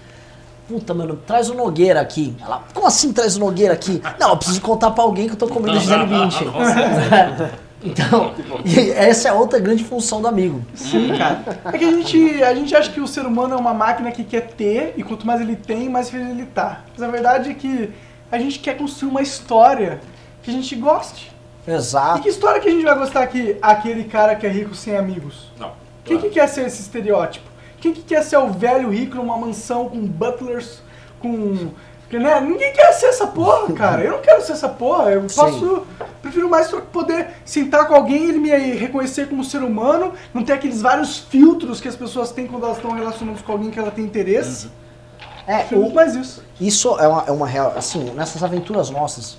Puta, 0.68 0.94
mano, 0.94 1.16
traz 1.26 1.50
o 1.50 1.54
Nogueira 1.54 2.00
aqui. 2.00 2.36
Ela, 2.40 2.62
como 2.72 2.86
assim 2.86 3.12
traz 3.12 3.36
o 3.36 3.40
Nogueira 3.40 3.74
aqui? 3.74 4.00
Não, 4.18 4.30
eu 4.30 4.36
preciso 4.36 4.60
contar 4.60 4.92
pra 4.92 5.02
alguém 5.02 5.26
que 5.26 5.32
eu 5.32 5.36
tô 5.36 5.48
comendo 5.48 5.78
Gisele 5.78 6.06
Bündchen. 6.06 6.48
Então, 7.84 8.32
e 8.64 8.92
essa 8.92 9.28
é 9.28 9.32
outra 9.32 9.58
grande 9.58 9.82
função 9.82 10.22
do 10.22 10.28
amigo. 10.28 10.64
Sim, 10.72 11.08
cara. 11.18 11.42
É 11.64 11.76
que 11.76 11.84
a 11.84 11.90
gente, 11.90 12.42
a 12.44 12.54
gente 12.54 12.74
acha 12.76 12.88
que 12.88 13.00
o 13.00 13.08
ser 13.08 13.26
humano 13.26 13.54
é 13.54 13.56
uma 13.56 13.74
máquina 13.74 14.12
que 14.12 14.22
quer 14.22 14.52
ter, 14.52 14.94
e 14.96 15.02
quanto 15.02 15.26
mais 15.26 15.40
ele 15.40 15.56
tem, 15.56 15.88
mais 15.88 16.08
feliz 16.08 16.30
ele 16.30 16.46
tá. 16.46 16.84
Mas 16.92 17.02
a 17.02 17.10
verdade 17.10 17.50
é 17.50 17.54
que 17.54 17.90
a 18.32 18.38
gente 18.38 18.58
quer 18.58 18.78
construir 18.78 19.10
uma 19.10 19.20
história 19.20 20.00
que 20.42 20.50
a 20.50 20.54
gente 20.54 20.74
goste. 20.74 21.30
E 21.66 21.70
Exato. 21.70 22.22
que 22.22 22.30
história 22.30 22.60
que 22.60 22.66
a 22.66 22.70
gente 22.70 22.82
vai 22.82 22.98
gostar 22.98 23.26
que 23.26 23.58
aquele 23.60 24.04
cara 24.04 24.34
que 24.34 24.46
é 24.46 24.48
rico 24.48 24.74
sem 24.74 24.96
amigos? 24.96 25.52
Não. 25.58 25.72
Quem 26.02 26.18
que 26.18 26.30
quer 26.30 26.48
ser 26.48 26.66
esse 26.66 26.80
estereótipo? 26.80 27.48
Quem 27.78 27.92
que 27.92 28.00
quer 28.02 28.22
ser 28.24 28.38
o 28.38 28.48
velho 28.48 28.88
rico 28.88 29.16
numa 29.16 29.36
mansão 29.36 29.88
com 29.88 30.00
butlers, 30.00 30.80
com... 31.20 31.70
porque, 32.00 32.18
Né? 32.18 32.40
Ninguém 32.40 32.72
quer 32.72 32.92
ser 32.94 33.06
essa 33.06 33.26
porra, 33.26 33.70
cara. 33.76 34.02
Eu 34.02 34.12
não 34.12 34.20
quero 34.20 34.42
ser 34.42 34.52
essa 34.52 34.68
porra. 34.68 35.10
Eu 35.10 35.28
Sim. 35.28 35.36
posso... 35.36 35.86
Prefiro 36.22 36.48
mais 36.48 36.68
poder 36.92 37.28
sentar 37.44 37.86
com 37.86 37.94
alguém 37.94 38.24
e 38.24 38.28
ele 38.30 38.38
me 38.38 38.50
reconhecer 38.74 39.28
como 39.28 39.44
ser 39.44 39.62
humano, 39.62 40.14
não 40.32 40.42
ter 40.42 40.52
aqueles 40.54 40.80
vários 40.80 41.18
filtros 41.18 41.80
que 41.80 41.88
as 41.88 41.96
pessoas 41.96 42.32
têm 42.32 42.46
quando 42.46 42.64
elas 42.64 42.76
estão 42.76 42.92
relacionadas 42.92 43.42
com 43.42 43.52
alguém 43.52 43.70
que 43.70 43.78
ela 43.78 43.90
tem 43.90 44.04
interesse. 44.04 44.70
É, 45.46 45.66
o, 45.74 45.92
mais 45.92 46.14
isso. 46.14 46.42
isso 46.60 46.98
é 46.98 47.08
uma, 47.08 47.24
é 47.26 47.30
uma 47.30 47.46
real. 47.46 47.72
Assim, 47.76 48.04
nessas 48.10 48.42
aventuras 48.42 48.90
nossas, 48.90 49.36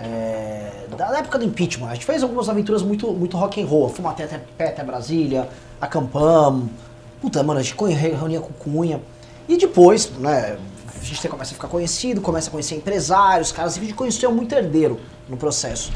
é, 0.00 0.86
da 0.96 1.18
época 1.18 1.38
do 1.38 1.44
impeachment. 1.44 1.88
A 1.88 1.94
gente 1.94 2.06
fez 2.06 2.22
algumas 2.22 2.48
aventuras 2.48 2.82
muito, 2.82 3.10
muito 3.12 3.36
rock 3.36 3.62
and 3.62 3.66
roll. 3.66 3.88
Fomos 3.88 4.12
até, 4.12 4.24
até, 4.24 4.38
pé 4.56 4.68
até 4.68 4.84
Brasília, 4.84 5.48
acampamos. 5.80 6.70
Puta, 7.20 7.42
mano, 7.42 7.60
a 7.60 7.62
gente 7.62 7.76
reunia 7.84 8.40
com 8.40 8.52
Cunha. 8.52 9.00
E 9.48 9.56
depois, 9.56 10.10
né, 10.18 10.58
a 11.00 11.04
gente 11.04 11.28
começa 11.28 11.52
a 11.52 11.54
ficar 11.54 11.68
conhecido, 11.68 12.20
começa 12.20 12.48
a 12.48 12.50
conhecer 12.50 12.76
empresários, 12.76 13.50
caras, 13.50 13.76
a 13.76 13.80
gente 13.80 13.94
conheceu 13.94 14.30
muito 14.30 14.54
herdeiro 14.54 15.00
no 15.28 15.36
processo. 15.36 15.90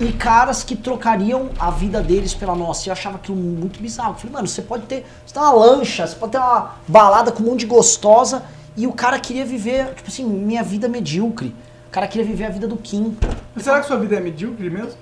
E 0.00 0.12
caras 0.12 0.62
que 0.62 0.74
trocariam 0.74 1.50
a 1.58 1.70
vida 1.70 2.00
deles 2.00 2.34
pela 2.34 2.54
nossa. 2.54 2.86
E 2.86 2.88
eu 2.88 2.92
achava 2.92 3.16
aquilo 3.16 3.36
muito 3.36 3.80
bizarro. 3.80 4.12
Eu 4.12 4.14
falei, 4.16 4.32
mano, 4.32 4.48
você 4.48 4.62
pode 4.62 4.86
ter. 4.86 5.06
Você 5.24 5.34
tem 5.34 5.42
uma 5.42 5.52
lancha, 5.52 6.06
você 6.06 6.16
pode 6.16 6.32
ter 6.32 6.38
uma 6.38 6.76
balada 6.88 7.30
com 7.30 7.42
um 7.42 7.46
monte 7.46 7.60
de 7.60 7.66
gostosa. 7.66 8.42
E 8.76 8.86
o 8.86 8.92
cara 8.92 9.18
queria 9.18 9.44
viver, 9.44 9.94
tipo 9.94 10.08
assim, 10.08 10.24
minha 10.24 10.62
vida 10.62 10.88
medíocre. 10.88 11.54
O 11.88 11.90
cara 11.90 12.08
queria 12.08 12.26
viver 12.26 12.46
a 12.46 12.50
vida 12.50 12.66
do 12.66 12.76
Kim. 12.76 13.16
Mas 13.54 13.64
será 13.64 13.80
que 13.80 13.86
sua 13.86 13.96
vida 13.98 14.16
é 14.16 14.20
medíocre 14.20 14.68
mesmo? 14.68 14.94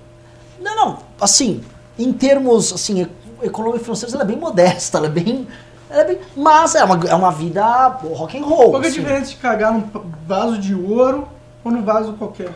Não, 0.61 0.77
não, 0.77 0.99
assim, 1.20 1.62
em 1.99 2.12
termos, 2.12 2.73
assim, 2.73 3.03
e- 3.03 3.47
econômico 3.47 3.81
e 3.81 3.85
financeiros, 3.85 4.14
ela 4.14 4.23
é 4.25 4.27
bem 4.27 4.37
modesta, 4.37 4.99
ela 4.99 5.07
é 5.07 5.11
bem... 5.11 5.47
Ela 5.91 6.03
é 6.03 6.05
bem 6.07 6.18
mas 6.37 6.75
é 6.75 6.85
uma, 6.85 7.05
é 7.07 7.14
uma 7.14 7.31
vida 7.31 7.62
rock 7.87 8.39
and 8.39 8.45
roll. 8.45 8.70
Qual 8.70 8.81
que 8.81 8.87
é 8.87 8.89
a 8.89 8.93
assim. 8.93 9.01
diferença 9.01 9.31
de 9.31 9.37
cagar 9.37 9.73
num 9.75 9.85
vaso 10.27 10.57
de 10.59 10.75
ouro 10.75 11.29
ou 11.62 11.70
num 11.70 11.83
vaso 11.83 12.14
qualquer? 12.14 12.51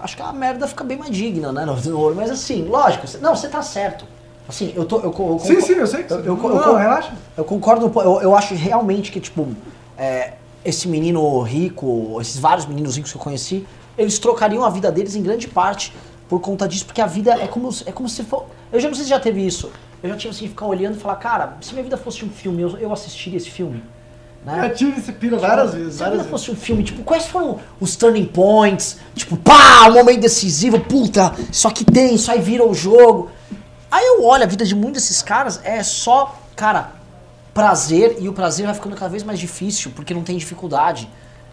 Acho 0.00 0.16
que 0.16 0.22
a 0.22 0.32
merda 0.32 0.66
fica 0.68 0.84
bem 0.84 0.96
mais 0.96 1.10
digna, 1.10 1.50
né, 1.52 1.64
no, 1.64 1.98
ouro. 1.98 2.14
Mas 2.14 2.30
assim, 2.30 2.64
lógico, 2.68 3.04
não, 3.20 3.34
você 3.34 3.48
tá 3.48 3.62
certo. 3.62 4.04
Assim, 4.48 4.72
eu 4.76 4.84
tô... 4.84 5.00
Eu, 5.00 5.10
co- 5.10 5.32
eu 5.34 5.38
Sim, 5.40 5.60
sim, 5.60 5.72
eu 5.74 5.86
sei 5.86 6.02
que 6.04 6.12
eu, 6.12 6.22
você... 6.22 6.28
eu, 6.28 6.36
não, 6.36 6.44
eu, 6.48 6.54
não, 6.54 6.62
co- 6.62 6.74
relaxa. 6.76 7.12
eu 7.36 7.44
concordo, 7.44 7.90
eu, 8.00 8.20
eu 8.22 8.36
acho 8.36 8.54
realmente 8.54 9.10
que, 9.10 9.20
tipo, 9.20 9.48
é, 9.98 10.34
esse 10.64 10.88
menino 10.88 11.40
rico, 11.42 12.18
esses 12.20 12.38
vários 12.38 12.66
meninos 12.66 12.96
ricos 12.96 13.12
que 13.12 13.18
eu 13.18 13.22
conheci, 13.22 13.66
eles 13.96 14.18
trocariam 14.18 14.64
a 14.64 14.70
vida 14.70 14.90
deles 14.90 15.14
em 15.14 15.22
grande 15.22 15.48
parte 15.48 15.92
por 16.28 16.40
conta 16.40 16.66
disso, 16.66 16.86
porque 16.86 17.00
a 17.00 17.06
vida 17.06 17.32
é 17.32 17.46
como, 17.46 17.68
é 17.84 17.92
como 17.92 18.08
se 18.08 18.22
for. 18.22 18.46
Eu 18.72 18.80
já 18.80 18.88
não 18.88 18.94
sei 18.94 19.04
se 19.04 19.10
já 19.10 19.20
teve 19.20 19.46
isso. 19.46 19.70
Eu 20.02 20.08
já 20.10 20.16
tive 20.16 20.34
assim, 20.34 20.48
ficar 20.48 20.66
olhando 20.66 20.96
e 20.96 20.98
falar, 20.98 21.16
cara, 21.16 21.56
se 21.60 21.72
minha 21.72 21.84
vida 21.84 21.96
fosse 21.96 22.24
um 22.24 22.30
filme, 22.30 22.62
eu, 22.62 22.76
eu 22.78 22.92
assistiria 22.92 23.36
esse 23.36 23.50
filme. 23.50 23.82
Né? 24.44 24.68
tive 24.70 24.98
esse 24.98 25.12
pira 25.12 25.36
várias 25.36 25.72
vezes, 25.72 25.94
Se 25.94 26.02
a 26.02 26.06
várias 26.06 26.22
vida 26.22 26.30
fosse 26.30 26.50
um 26.50 26.56
filme, 26.56 26.82
tipo, 26.82 27.04
quais 27.04 27.26
foram 27.26 27.60
os 27.78 27.94
turning 27.94 28.26
points? 28.26 28.98
Tipo, 29.14 29.36
pá, 29.36 29.88
um 29.88 29.92
momento 29.92 30.20
decisivo, 30.20 30.80
puta, 30.80 31.32
isso 31.50 31.68
aqui 31.68 31.84
tem, 31.84 32.16
isso 32.16 32.30
aí 32.30 32.40
vira 32.40 32.66
o 32.66 32.74
jogo. 32.74 33.30
Aí 33.88 34.04
eu 34.04 34.24
olho 34.24 34.42
a 34.42 34.46
vida 34.46 34.64
de 34.64 34.74
muitos 34.74 35.02
desses 35.02 35.22
caras, 35.22 35.60
é 35.62 35.82
só, 35.84 36.36
cara, 36.56 36.92
prazer, 37.54 38.16
e 38.18 38.28
o 38.28 38.32
prazer 38.32 38.66
vai 38.66 38.74
ficando 38.74 38.96
cada 38.96 39.10
vez 39.10 39.22
mais 39.22 39.38
difícil, 39.38 39.92
porque 39.94 40.14
não 40.14 40.22
tem 40.22 40.36
dificuldade, 40.36 41.08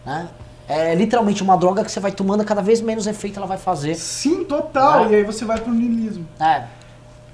né? 0.05 0.29
É 0.67 0.93
literalmente 0.93 1.41
uma 1.41 1.57
droga 1.57 1.83
que 1.83 1.91
você 1.91 1.99
vai 1.99 2.11
tomando, 2.11 2.45
cada 2.45 2.61
vez 2.61 2.79
menos 2.79 3.07
efeito 3.07 3.37
ela 3.37 3.47
vai 3.47 3.57
fazer. 3.57 3.95
Sim, 3.95 4.43
total. 4.43 5.05
Né? 5.05 5.13
E 5.13 5.15
aí 5.15 5.23
você 5.23 5.43
vai 5.43 5.59
pro 5.59 5.73
niilismo. 5.73 6.27
É, 6.39 6.65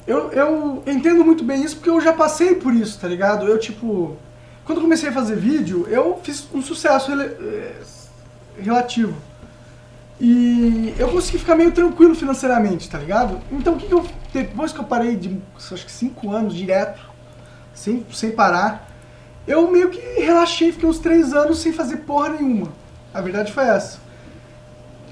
Eu, 0.07 0.31
eu 0.31 0.83
entendo 0.87 1.25
muito 1.25 1.43
bem 1.43 1.61
isso 1.61 1.75
porque 1.75 1.89
eu 1.89 1.99
já 1.99 2.13
passei 2.13 2.55
por 2.55 2.73
isso, 2.73 2.97
tá 2.97 3.07
ligado? 3.09 3.45
Eu, 3.45 3.59
tipo, 3.59 4.15
quando 4.63 4.79
comecei 4.79 5.09
a 5.09 5.11
fazer 5.11 5.35
vídeo, 5.35 5.85
eu 5.89 6.17
fiz 6.23 6.47
um 6.53 6.61
sucesso 6.61 7.11
eh, 7.11 7.73
relativo. 8.57 9.15
E 10.19 10.95
eu 10.97 11.09
consegui 11.09 11.37
ficar 11.39 11.55
meio 11.55 11.71
tranquilo 11.73 12.15
financeiramente, 12.15 12.89
tá 12.89 12.97
ligado? 12.97 13.41
Então 13.51 13.73
o 13.73 13.77
que, 13.77 13.87
que 13.87 13.93
eu. 13.93 14.05
Depois 14.33 14.71
que 14.71 14.79
eu 14.79 14.85
parei 14.85 15.15
de 15.17 15.37
acho 15.57 15.85
que 15.85 15.91
5 15.91 16.31
anos 16.31 16.53
direto, 16.55 17.01
sem, 17.75 18.03
sem 18.11 18.31
parar, 18.31 18.89
eu 19.47 19.69
meio 19.69 19.89
que 19.91 19.99
relaxei, 20.19 20.71
fiquei 20.71 20.89
uns 20.89 20.97
3 20.97 21.33
anos 21.33 21.59
sem 21.59 21.71
fazer 21.71 21.97
porra 21.97 22.29
nenhuma. 22.29 22.69
A 23.13 23.21
verdade 23.21 23.53
foi 23.53 23.65
essa. 23.65 23.99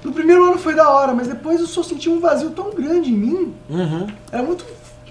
No 0.02 0.12
primeiro 0.12 0.44
ano 0.44 0.58
foi 0.58 0.74
da 0.74 0.90
hora, 0.90 1.14
mas 1.14 1.28
depois 1.28 1.60
eu 1.60 1.66
só 1.66 1.82
senti 1.82 2.10
um 2.10 2.20
vazio 2.20 2.50
tão 2.50 2.70
grande 2.70 3.10
em 3.10 3.16
mim 3.16 3.54
uhum. 3.70 4.06
era 4.32 4.42
muito. 4.42 4.66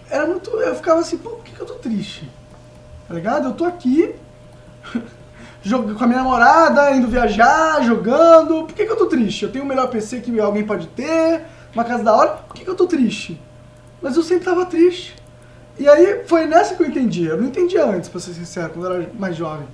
Era 0.09 0.27
muito. 0.27 0.49
Eu 0.51 0.75
ficava 0.75 0.99
assim, 0.99 1.17
pô, 1.17 1.31
por 1.31 1.43
que, 1.43 1.51
que 1.51 1.59
eu 1.61 1.65
tô 1.65 1.75
triste? 1.75 2.29
Tá 3.07 3.13
ligado? 3.15 3.47
Eu 3.47 3.53
tô 3.53 3.65
aqui 3.65 4.13
jog- 5.63 5.93
com 5.95 6.03
a 6.03 6.07
minha 6.07 6.19
namorada, 6.21 6.91
indo 6.91 7.07
viajar, 7.07 7.81
jogando. 7.83 8.65
Por 8.65 8.73
que, 8.73 8.85
que 8.85 8.91
eu 8.91 8.97
tô 8.97 9.07
triste? 9.07 9.43
Eu 9.45 9.51
tenho 9.51 9.63
o 9.63 9.67
melhor 9.67 9.87
PC 9.87 10.19
que 10.19 10.39
alguém 10.39 10.63
pode 10.65 10.87
ter, 10.87 11.41
uma 11.73 11.83
casa 11.83 12.03
da 12.03 12.13
hora. 12.13 12.31
Por 12.47 12.53
que, 12.55 12.63
que 12.63 12.69
eu 12.69 12.75
tô 12.75 12.85
triste? 12.85 13.41
Mas 14.01 14.15
eu 14.15 14.21
sempre 14.21 14.45
tava 14.45 14.65
triste. 14.65 15.15
E 15.77 15.87
aí 15.87 16.23
foi 16.27 16.45
nessa 16.45 16.75
que 16.75 16.83
eu 16.83 16.87
entendi. 16.87 17.25
Eu 17.25 17.37
não 17.37 17.47
entendia 17.47 17.85
antes, 17.85 18.09
pra 18.09 18.19
ser 18.19 18.33
sincero, 18.33 18.73
quando 18.73 18.85
eu 18.85 18.93
era 18.93 19.11
mais 19.13 19.35
jovem. 19.35 19.67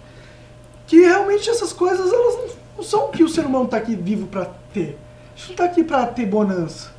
Que 0.88 1.02
realmente 1.02 1.50
essas 1.50 1.74
coisas, 1.74 2.12
elas 2.12 2.56
não, 2.78 2.84
são 2.84 3.06
o 3.06 3.10
que 3.10 3.24
o 3.24 3.30
ser 3.30 3.46
humano 3.46 3.68
tá 3.68 3.78
aqui 3.78 3.96
vivo 3.96 4.28
pra 4.28 4.48
ter. 4.74 4.98
A 5.36 5.38
gente 5.38 5.50
não 5.50 5.56
tá 5.56 5.66
aqui 5.66 5.84
pra 5.84 6.06
ter 6.06 6.26
bonança, 6.26 6.90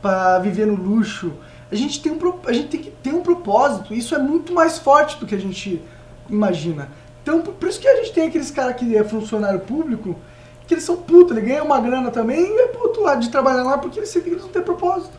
pra 0.00 0.38
viver 0.38 0.66
no 0.66 0.74
luxo. 0.74 1.32
A 1.70 1.74
gente 1.74 2.02
tem 2.02 2.12
um, 2.12 2.18
a 2.46 2.52
gente 2.52 2.68
tem 2.68 2.80
que 2.80 2.90
ter 2.90 3.14
um 3.14 3.22
propósito. 3.22 3.94
Isso 3.94 4.14
é 4.14 4.18
muito 4.18 4.52
mais 4.52 4.78
forte 4.78 5.18
do 5.18 5.26
que 5.26 5.34
a 5.34 5.40
gente 5.40 5.82
imagina. 6.28 6.88
Então, 7.22 7.40
por 7.40 7.54
por 7.54 7.68
isso 7.68 7.80
que 7.80 7.88
a 7.88 7.96
gente 7.96 8.12
tem 8.12 8.28
aqueles 8.28 8.50
caras 8.50 8.76
que 8.76 8.96
é 8.96 9.04
funcionário 9.04 9.60
público, 9.60 10.16
que 10.66 10.74
eles 10.74 10.84
são 10.84 10.96
putos, 10.96 11.36
ele 11.36 11.46
ganha 11.46 11.62
uma 11.62 11.80
grana 11.80 12.10
também 12.10 12.40
e 12.40 12.60
é 12.60 12.66
puto 12.68 13.00
lá 13.00 13.14
de 13.16 13.28
trabalhar 13.28 13.62
lá 13.64 13.78
porque 13.78 13.98
eles 13.98 14.08
sentem 14.08 14.30
que 14.30 14.34
eles 14.36 14.44
não 14.44 14.52
têm 14.52 14.62
propósito. 14.62 15.18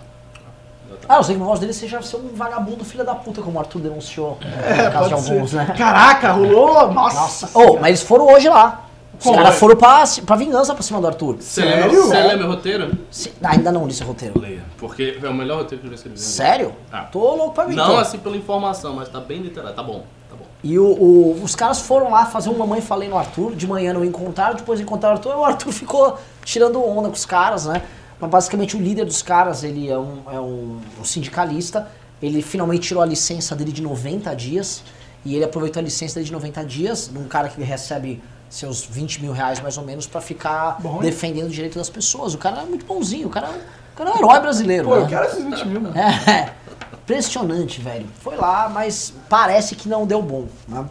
Ah, 1.11 1.17
eu 1.17 1.23
sei 1.23 1.35
que 1.35 1.41
a 1.41 1.45
voz 1.45 1.59
dele 1.59 1.73
seja 1.73 2.01
ser 2.01 2.15
um 2.17 2.29
vagabundo 2.33 2.85
filho 2.85 3.03
da 3.03 3.13
puta, 3.15 3.41
como 3.41 3.57
o 3.57 3.59
Arthur 3.59 3.79
denunciou 3.81 4.37
É, 4.41 4.83
no 4.85 4.91
caso 4.91 5.03
de 5.09 5.13
pode 5.15 5.25
ser. 5.25 5.33
alguns, 5.33 5.53
né? 5.53 5.73
Caraca, 5.77 6.31
rolou! 6.31 6.91
Nossa! 6.93 7.19
Nossa, 7.19 7.49
oh, 7.53 7.73
mas 7.73 7.87
eles 7.87 8.01
foram 8.03 8.27
hoje 8.27 8.47
lá. 8.47 8.85
Os 9.23 9.29
caras 9.29 9.55
foram 9.59 9.75
pra, 9.75 10.03
pra 10.25 10.35
vingança 10.35 10.73
pra 10.73 10.81
cima 10.81 10.99
do 11.01 11.05
Arthur. 11.07 11.35
Você 11.39 11.61
Sério? 11.61 11.91
lembra, 11.91 12.01
você 12.07 12.23
lembra 12.23 12.45
o 12.47 12.49
roteiro? 12.49 12.97
Se- 13.11 13.31
ainda 13.43 13.71
não 13.71 13.85
li 13.85 13.91
esse 13.91 14.03
roteiro. 14.03 14.39
Leia. 14.39 14.63
Porque 14.77 15.19
é 15.21 15.27
o 15.29 15.33
melhor 15.33 15.59
roteiro 15.59 15.81
que 15.81 15.85
eu 15.87 15.91
já 15.91 15.95
escrevi. 15.95 16.17
Sério? 16.19 16.73
Ah. 16.91 17.01
Tô 17.11 17.19
louco 17.35 17.51
pra 17.53 17.65
ver. 17.65 17.75
Não 17.75 17.83
então. 17.83 17.99
assim 17.99 18.17
pela 18.17 18.35
informação, 18.37 18.95
mas 18.95 19.09
tá 19.09 19.19
bem 19.19 19.41
literário. 19.41 19.75
Tá 19.75 19.83
bom, 19.83 20.05
tá 20.29 20.35
bom. 20.35 20.45
E 20.63 20.79
o, 20.79 20.85
o- 20.85 21.41
os 21.43 21.53
caras 21.55 21.79
foram 21.81 22.09
lá 22.09 22.25
fazer 22.25 22.49
um 22.49 22.57
mamãe 22.57 22.81
falei 22.81 23.09
no 23.09 23.17
Arthur, 23.17 23.53
de 23.53 23.67
manhã 23.67 23.93
não 23.93 24.03
encontraram, 24.03 24.55
depois 24.55 24.79
encontraram 24.79 25.15
o 25.15 25.17
Arthur, 25.19 25.31
e 25.33 25.35
o 25.35 25.45
Arthur 25.45 25.71
ficou 25.71 26.17
tirando 26.43 26.83
onda 26.83 27.09
com 27.09 27.15
os 27.15 27.25
caras, 27.25 27.65
né? 27.67 27.83
Mas 28.21 28.29
basicamente 28.29 28.77
o 28.77 28.79
líder 28.79 29.03
dos 29.05 29.21
caras, 29.23 29.63
ele 29.63 29.89
é 29.89 29.97
um, 29.97 30.19
é 30.31 30.39
um, 30.39 30.79
um 30.99 31.03
sindicalista, 31.03 31.87
ele 32.21 32.41
finalmente 32.43 32.87
tirou 32.87 33.01
a 33.01 33.05
licença 33.05 33.55
dele 33.55 33.71
de 33.71 33.81
90 33.81 34.33
dias, 34.35 34.83
e 35.25 35.35
ele 35.35 35.43
aproveitou 35.43 35.79
a 35.79 35.83
licença 35.83 36.15
dele 36.15 36.27
de 36.27 36.31
90 36.31 36.63
dias, 36.65 37.09
de 37.11 37.17
um 37.17 37.27
cara 37.27 37.49
que 37.49 37.61
recebe 37.63 38.21
seus 38.49 38.83
20 38.85 39.21
mil 39.21 39.31
reais 39.31 39.59
mais 39.59 39.77
ou 39.77 39.83
menos, 39.83 40.05
pra 40.05 40.21
ficar 40.21 40.77
Bom, 40.79 40.99
defendendo 40.99 41.47
o 41.47 41.49
direito 41.49 41.77
das 41.79 41.89
pessoas. 41.89 42.33
O 42.35 42.37
cara 42.37 42.61
é 42.61 42.65
muito 42.65 42.85
bonzinho, 42.85 43.27
o 43.27 43.29
cara, 43.31 43.47
é 43.47 43.49
um- 43.49 43.55
o 43.55 43.95
cara 43.97 44.09
é 44.09 44.13
um 44.13 44.17
herói 44.17 44.39
brasileiro. 44.39 44.87
Pô, 44.87 44.95
né? 44.97 45.01
eu 45.01 45.07
quero 45.07 45.25
esses 45.25 45.43
20 45.43 45.67
mil, 45.67 45.81
mano. 45.81 45.95
É, 45.97 46.51
impressionante, 46.93 47.81
velho. 47.81 48.05
Foi 48.19 48.35
lá, 48.35 48.69
mas 48.69 49.13
parece 49.29 49.75
que 49.75 49.89
não 49.89 50.05
deu 50.05 50.21
bom, 50.21 50.47
né? 50.67 50.85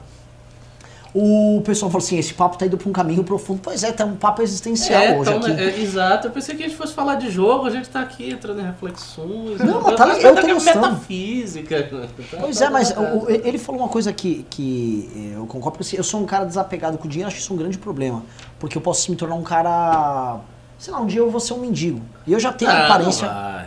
O 1.13 1.61
pessoal 1.65 1.91
falou 1.91 2.05
assim, 2.05 2.17
esse 2.19 2.33
papo 2.33 2.57
tá 2.57 2.67
indo 2.67 2.79
pra 2.79 2.89
um 2.89 2.93
caminho 2.93 3.25
profundo. 3.25 3.59
Pois 3.61 3.83
é, 3.83 3.91
tá 3.91 4.05
um 4.05 4.15
papo 4.15 4.43
existencial 4.43 5.03
É, 5.03 5.19
hoje 5.19 5.31
então, 5.31 5.41
aqui. 5.43 5.51
né, 5.57 5.65
é, 5.65 5.81
exato. 5.81 6.29
Eu 6.29 6.31
pensei 6.31 6.55
que 6.55 6.63
a 6.63 6.67
gente 6.69 6.77
fosse 6.79 6.93
falar 6.95 7.17
de 7.17 7.29
jogo, 7.31 7.67
a 7.67 7.71
gente 7.71 7.89
tá 7.89 8.01
aqui 8.01 8.31
entrando 8.31 8.61
em 8.61 8.65
reflexões. 8.65 9.59
Não, 9.59 9.83
né? 9.83 9.83
mas 9.89 9.97
tá- 9.97 10.09
eu 10.21 10.39
é 10.39 10.53
gostando. 10.55 10.87
metafísica. 10.87 11.83
Tá- 11.83 12.07
Pois 12.41 12.59
tá 12.59 12.67
é, 12.67 12.71
mas 12.71 12.91
bacana. 12.93 13.15
o- 13.27 13.31
ele 13.31 13.59
falou 13.59 13.81
uma 13.81 13.89
coisa 13.89 14.13
que, 14.13 14.47
que 14.49 15.33
eu 15.35 15.47
concordo, 15.47 15.79
porque 15.79 15.83
assim, 15.89 15.97
eu 15.97 16.05
sou 16.05 16.21
um 16.21 16.27
cara 16.27 16.45
desapegado 16.45 16.97
com 16.97 17.07
o 17.07 17.11
dinheiro, 17.11 17.29
acho 17.29 17.39
isso 17.41 17.53
um 17.53 17.57
grande 17.57 17.77
problema. 17.77 18.23
Porque 18.61 18.79
eu 18.79 18.83
posso 18.83 19.11
me 19.11 19.17
tornar 19.17 19.35
um 19.35 19.43
cara. 19.43 20.39
Sei 20.79 20.93
lá, 20.93 21.01
um 21.01 21.07
dia 21.07 21.19
eu 21.21 21.31
vou 21.31 21.41
ser 21.41 21.55
um 21.55 21.59
mendigo. 21.59 22.01
E 22.25 22.33
eu 22.33 22.39
já 22.39 22.53
tenho 22.53 22.71
Ah, 22.71 22.75
a 22.75 22.85
aparência. 22.87 23.67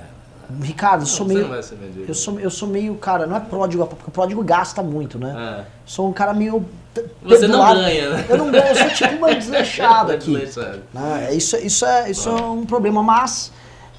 Ricardo, 0.61 1.01
eu 1.01 1.07
sou 1.07 1.25
meio. 1.25 1.41
não 1.41 1.49
vai 1.49 1.63
ser 1.63 1.75
mendigo. 1.75 2.05
Eu 2.07 2.13
sou, 2.13 2.39
eu 2.39 2.49
sou 2.49 2.67
meio, 2.69 2.95
cara, 2.95 3.25
não 3.25 3.35
é 3.35 3.39
pródigo, 3.39 3.85
porque 3.87 4.03
o 4.07 4.11
pródigo 4.11 4.43
gasta 4.43 4.81
muito, 4.83 5.17
né? 5.19 5.59
É. 5.61 5.65
Sou 5.85 6.07
um 6.07 6.13
cara 6.13 6.33
meio. 6.33 6.65
Você 7.23 7.47
não 7.47 7.59
ganha, 7.73 8.09
né? 8.09 8.25
Eu 8.29 8.37
não 8.37 8.51
ganho, 8.51 8.65
eu 8.67 8.75
sou 8.75 8.89
tipo 8.89 9.15
uma 9.15 9.33
desleixada 9.35 10.13
aqui. 10.13 10.31
Desleixado. 10.31 10.81
Né? 10.93 11.35
Isso, 11.35 11.57
isso, 11.57 11.85
é, 11.85 12.11
isso 12.11 12.29
é 12.29 12.33
um 12.33 12.65
problema, 12.65 13.01
mas 13.01 13.51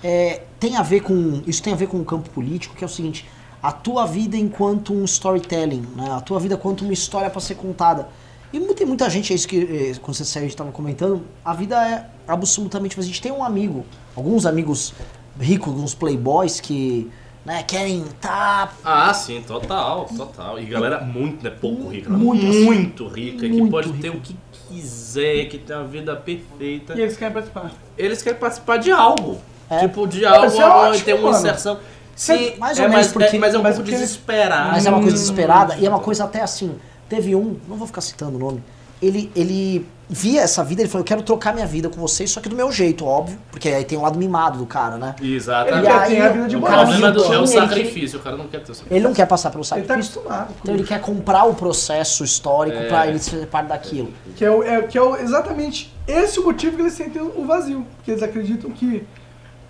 é, 0.03 0.43
tem 0.61 0.77
a 0.77 0.83
ver 0.83 1.01
com. 1.01 1.43
Isso 1.47 1.63
tem 1.63 1.73
a 1.73 1.77
ver 1.77 1.89
com 1.89 1.99
o 1.99 2.05
campo 2.05 2.31
político, 2.31 2.77
que 2.77 2.85
é 2.85 2.87
o 2.87 2.91
seguinte: 2.91 3.29
a 3.63 3.73
tua 3.73 4.07
vida 4.07 4.37
enquanto 4.37 4.93
um 4.93 5.05
storytelling, 5.05 5.87
né? 5.97 6.11
a 6.11 6.21
tua 6.21 6.39
vida 6.39 6.55
enquanto 6.55 6.83
uma 6.83 6.93
história 6.93 7.31
para 7.31 7.41
ser 7.41 7.55
contada. 7.55 8.09
E 8.53 8.61
tem 8.75 8.87
muita 8.87 9.11
gente, 9.11 9.33
é 9.33 9.37
isso 9.37 9.49
que 9.49 9.91
eh, 9.91 9.99
quando 10.01 10.17
você 10.17 10.25
saiu, 10.25 10.43
a 10.43 10.45
gente 10.45 10.53
estava 10.53 10.71
comentando, 10.71 11.23
a 11.45 11.53
vida 11.53 11.77
é 11.89 12.07
absolutamente. 12.29 13.01
A 13.01 13.03
gente 13.03 13.21
tem 13.21 13.33
um 13.33 13.43
amigo, 13.43 13.85
alguns 14.15 14.47
amigos 14.47 14.95
ricos, 15.41 15.73
alguns 15.73 15.93
playboys 15.93 16.61
que 16.61 17.11
né, 17.45 17.63
querem 17.63 18.05
tá 18.21 18.71
Ah, 18.85 19.13
sim, 19.13 19.43
total, 19.47 20.07
total. 20.17 20.59
E 20.59 20.65
galera 20.65 21.01
muito, 21.01 21.45
né? 21.45 21.51
Pouco 21.51 21.89
rica. 21.89 22.11
Muito, 22.11 22.45
Muito, 22.45 23.07
assim, 23.07 23.15
rica, 23.15 23.41
que 23.41 23.49
muito 23.53 23.71
pode 23.71 23.89
rica. 23.89 24.01
ter 24.03 24.11
o 24.11 24.21
que 24.21 24.37
quiser, 24.69 25.45
que 25.47 25.59
tem 25.59 25.77
uma 25.77 25.85
vida 25.87 26.17
perfeita. 26.17 26.95
E 26.95 27.01
eles 27.03 27.17
querem 27.17 27.33
participar. 27.35 27.71
Eles 27.99 28.23
querem 28.23 28.39
participar 28.39 28.77
de 28.79 28.91
algo. 28.91 29.39
É. 29.71 29.79
Tipo, 29.81 30.07
de 30.07 30.25
algo 30.25 30.61
é 30.61 30.65
ótimo, 30.67 31.05
tem 31.05 31.15
uma 31.15 31.31
mano. 31.33 31.39
inserção. 31.39 31.79
Sim, 32.17 32.55
Mais 32.59 32.79
é, 32.79 32.83
ou 32.83 32.89
menos 32.89 33.07
mas, 33.07 33.13
porque- 33.13 33.37
é, 33.37 33.39
mas 33.41 33.55
é 33.55 33.59
um 33.59 33.63
mas 33.63 33.75
pouco 33.77 33.91
desesperado. 33.91 34.71
Mas 34.71 34.87
é 34.87 34.89
uma 34.91 35.01
coisa 35.01 35.17
Hum. 35.17 35.21
desesperada 35.21 35.77
e 35.77 35.87
é 35.87 35.89
uma 35.89 36.01
coisa 36.01 36.25
até 36.25 36.43
assim. 36.43 36.77
Teve 37.09 37.35
um, 37.35 37.57
não 37.69 37.77
vou 37.77 37.87
ficar 37.87 38.01
citando 38.01 38.37
o 38.37 38.39
nome, 38.39 38.63
ele, 39.03 39.31
ele 39.37 39.87
via 40.09 40.43
essa 40.43 40.63
vida, 40.63 40.83
ele 40.83 40.89
falou, 40.89 41.01
eu 41.03 41.07
quero 41.07 41.23
trocar 41.23 41.55
minha 41.55 41.67
vida 41.67 41.89
com 41.89 42.01
vocês, 42.01 42.31
só 42.31 42.41
que 42.41 42.49
do 42.49 42.55
meu 42.57 42.71
jeito, 42.71 43.07
óbvio. 43.07 43.39
Porque 43.51 43.69
aí 43.69 43.85
tem 43.85 43.97
o 43.99 44.03
lado 44.03 44.19
mimado 44.19 44.59
do 44.59 44.67
cara, 44.67 44.97
né? 44.99 45.15
Exatamente. 45.23 45.83
E 45.85 45.87
quer 45.87 45.93
aí, 45.99 46.15
ter 46.17 46.21
a 46.23 46.29
vida 46.29 46.49
de 46.49 46.57
O 46.57 46.63
cara 46.63 46.83
problema 46.87 47.13
viu 47.13 47.23
do, 47.23 47.33
é 47.33 47.39
o 47.39 47.45
Kim, 47.45 47.53
ele 47.53 47.61
sacrifício, 47.69 48.19
o 48.19 48.23
cara 48.23 48.37
não 48.37 48.47
quer 48.47 48.59
ter 48.63 48.73
o 48.73 48.75
sacrifício. 48.75 48.97
Ele 48.97 49.05
não 49.05 49.15
quer 49.15 49.27
passar 49.27 49.51
pelo 49.51 49.63
Ele 49.63 49.69
tá 49.71 49.77
sacrifício. 49.95 50.21
acostumado 50.21 50.47
com 50.49 50.55
Então 50.63 50.75
ele 50.75 50.85
quer 50.85 51.01
comprar 51.01 51.45
o 51.45 51.55
processo 51.55 52.23
histórico 52.25 52.77
É. 52.79 52.89
pra 52.89 53.07
ele 53.07 53.19
ser 53.19 53.47
parte 53.47 53.69
daquilo. 53.69 54.13
Que 54.37 54.45
é, 54.45 54.51
o- 54.51 54.63
é- 54.63 54.83
que 54.83 54.99
é 54.99 55.03
o- 55.03 55.17
exatamente 55.17 55.93
esse 56.07 56.39
o 56.39 56.45
motivo 56.45 56.77
que 56.77 56.83
eles 56.83 56.93
sentem 56.93 57.23
o 57.23 57.45
vazio. 57.47 57.87
Porque 57.97 58.11
eles 58.11 58.23
acreditam 58.23 58.71
que 58.71 59.07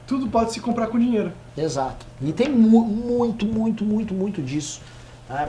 tudo 0.06 0.26
pode 0.28 0.52
se 0.52 0.60
comprar 0.60 0.88
com 0.88 0.98
dinheiro. 0.98 1.32
Exato. 1.56 2.04
E 2.20 2.32
tem 2.32 2.48
mu- 2.48 2.84
muito, 2.84 3.46
muito, 3.46 3.84
muito, 3.84 4.12
muito 4.12 4.42
disso. 4.42 4.80
né? 5.30 5.48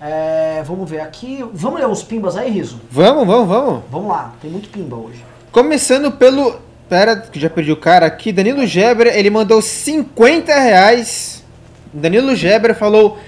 É, 0.00 0.62
vamos 0.64 0.88
ver 0.88 1.00
aqui. 1.00 1.44
Vamos 1.52 1.80
ler 1.80 1.88
os 1.88 2.02
pimbas 2.02 2.36
aí, 2.36 2.50
Riso? 2.50 2.80
Vamos, 2.90 3.26
vamos, 3.26 3.48
vamos. 3.48 3.82
Vamos 3.90 4.08
lá, 4.08 4.34
tem 4.40 4.50
muito 4.50 4.68
pimba 4.68 4.96
hoje. 4.96 5.24
Começando 5.50 6.12
pelo. 6.12 6.60
Pera, 6.88 7.16
que 7.16 7.40
já 7.40 7.50
perdi 7.50 7.72
o 7.72 7.76
cara 7.76 8.06
aqui. 8.06 8.30
Danilo 8.30 8.64
Gebra, 8.66 9.16
ele 9.16 9.30
mandou 9.30 9.60
50 9.60 10.54
reais. 10.54 11.42
Danilo 11.92 12.36
Gebra 12.36 12.74
falou 12.74 13.18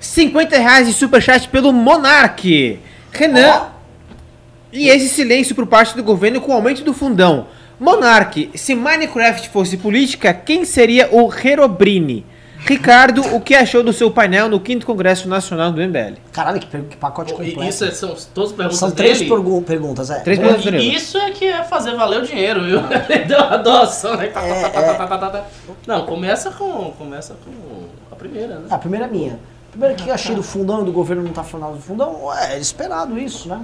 50 0.00 0.58
reais 0.58 0.86
de 0.86 0.92
superchat 0.92 1.48
pelo 1.48 1.72
Monark. 1.72 2.80
Renan. 3.12 3.68
E 4.70 4.88
esse 4.88 5.08
silêncio 5.08 5.54
por 5.54 5.66
parte 5.66 5.96
do 5.96 6.02
governo 6.02 6.40
com 6.40 6.52
o 6.52 6.54
aumento 6.54 6.84
do 6.84 6.92
fundão. 6.92 7.46
Monark, 7.80 8.50
se 8.54 8.74
Minecraft 8.74 9.48
fosse 9.48 9.76
política, 9.76 10.34
quem 10.34 10.64
seria 10.64 11.08
o 11.10 11.32
Herobrini? 11.32 12.26
Ricardo, 12.66 13.22
o 13.34 13.40
que 13.40 13.54
achou 13.54 13.82
do 13.82 13.92
seu 13.92 14.10
painel 14.10 14.48
no 14.48 14.60
5 14.64 14.84
Congresso 14.84 15.28
Nacional 15.28 15.70
do 15.72 15.80
MBL? 15.80 16.16
Caralho, 16.32 16.60
que, 16.60 16.66
que 16.66 16.96
pacote 16.96 17.32
completo. 17.32 17.62
Isso 17.64 17.84
é- 17.84 17.90
são 17.90 18.14
todas 18.34 18.52
perguntas 18.52 18.78
São 18.78 18.90
três 18.90 19.18
dele. 19.18 19.30
pergu- 19.30 19.62
perguntas, 19.62 20.10
é. 20.10 20.20
Três 20.20 20.38
perguntas. 20.38 20.64
E 20.74 20.94
Isso 20.94 21.16
é 21.16 21.30
que 21.30 21.46
é 21.46 21.62
fazer 21.64 21.94
valer 21.94 22.20
o 22.22 22.26
dinheiro, 22.26 22.62
viu? 22.64 22.80
Ele 23.08 23.24
deu 23.26 23.38
uma 23.38 23.56
doação, 23.58 24.16
né? 24.16 24.26
Tá, 24.26 24.40
tá, 24.42 24.94
tá, 25.06 25.18
tá, 25.18 25.30
tá. 25.30 25.44
Não, 25.86 26.04
começa 26.04 26.50
com. 26.50 26.90
Começa 26.98 27.34
com 27.44 27.84
a 28.12 28.16
primeira, 28.16 28.56
né? 28.56 28.66
Ah, 28.70 28.74
a 28.74 28.78
primeira 28.78 29.06
é 29.06 29.08
minha. 29.08 29.38
Primeiro 29.70 29.94
que 29.94 30.08
eu 30.08 30.14
achei 30.14 30.34
do 30.34 30.42
fundão, 30.42 30.82
do 30.84 30.90
governo 30.92 31.22
não 31.22 31.32
tá 31.32 31.44
falando 31.44 31.74
do 31.76 31.82
fundão, 31.82 32.32
é 32.34 32.58
esperado 32.58 33.18
isso, 33.18 33.48
né? 33.48 33.60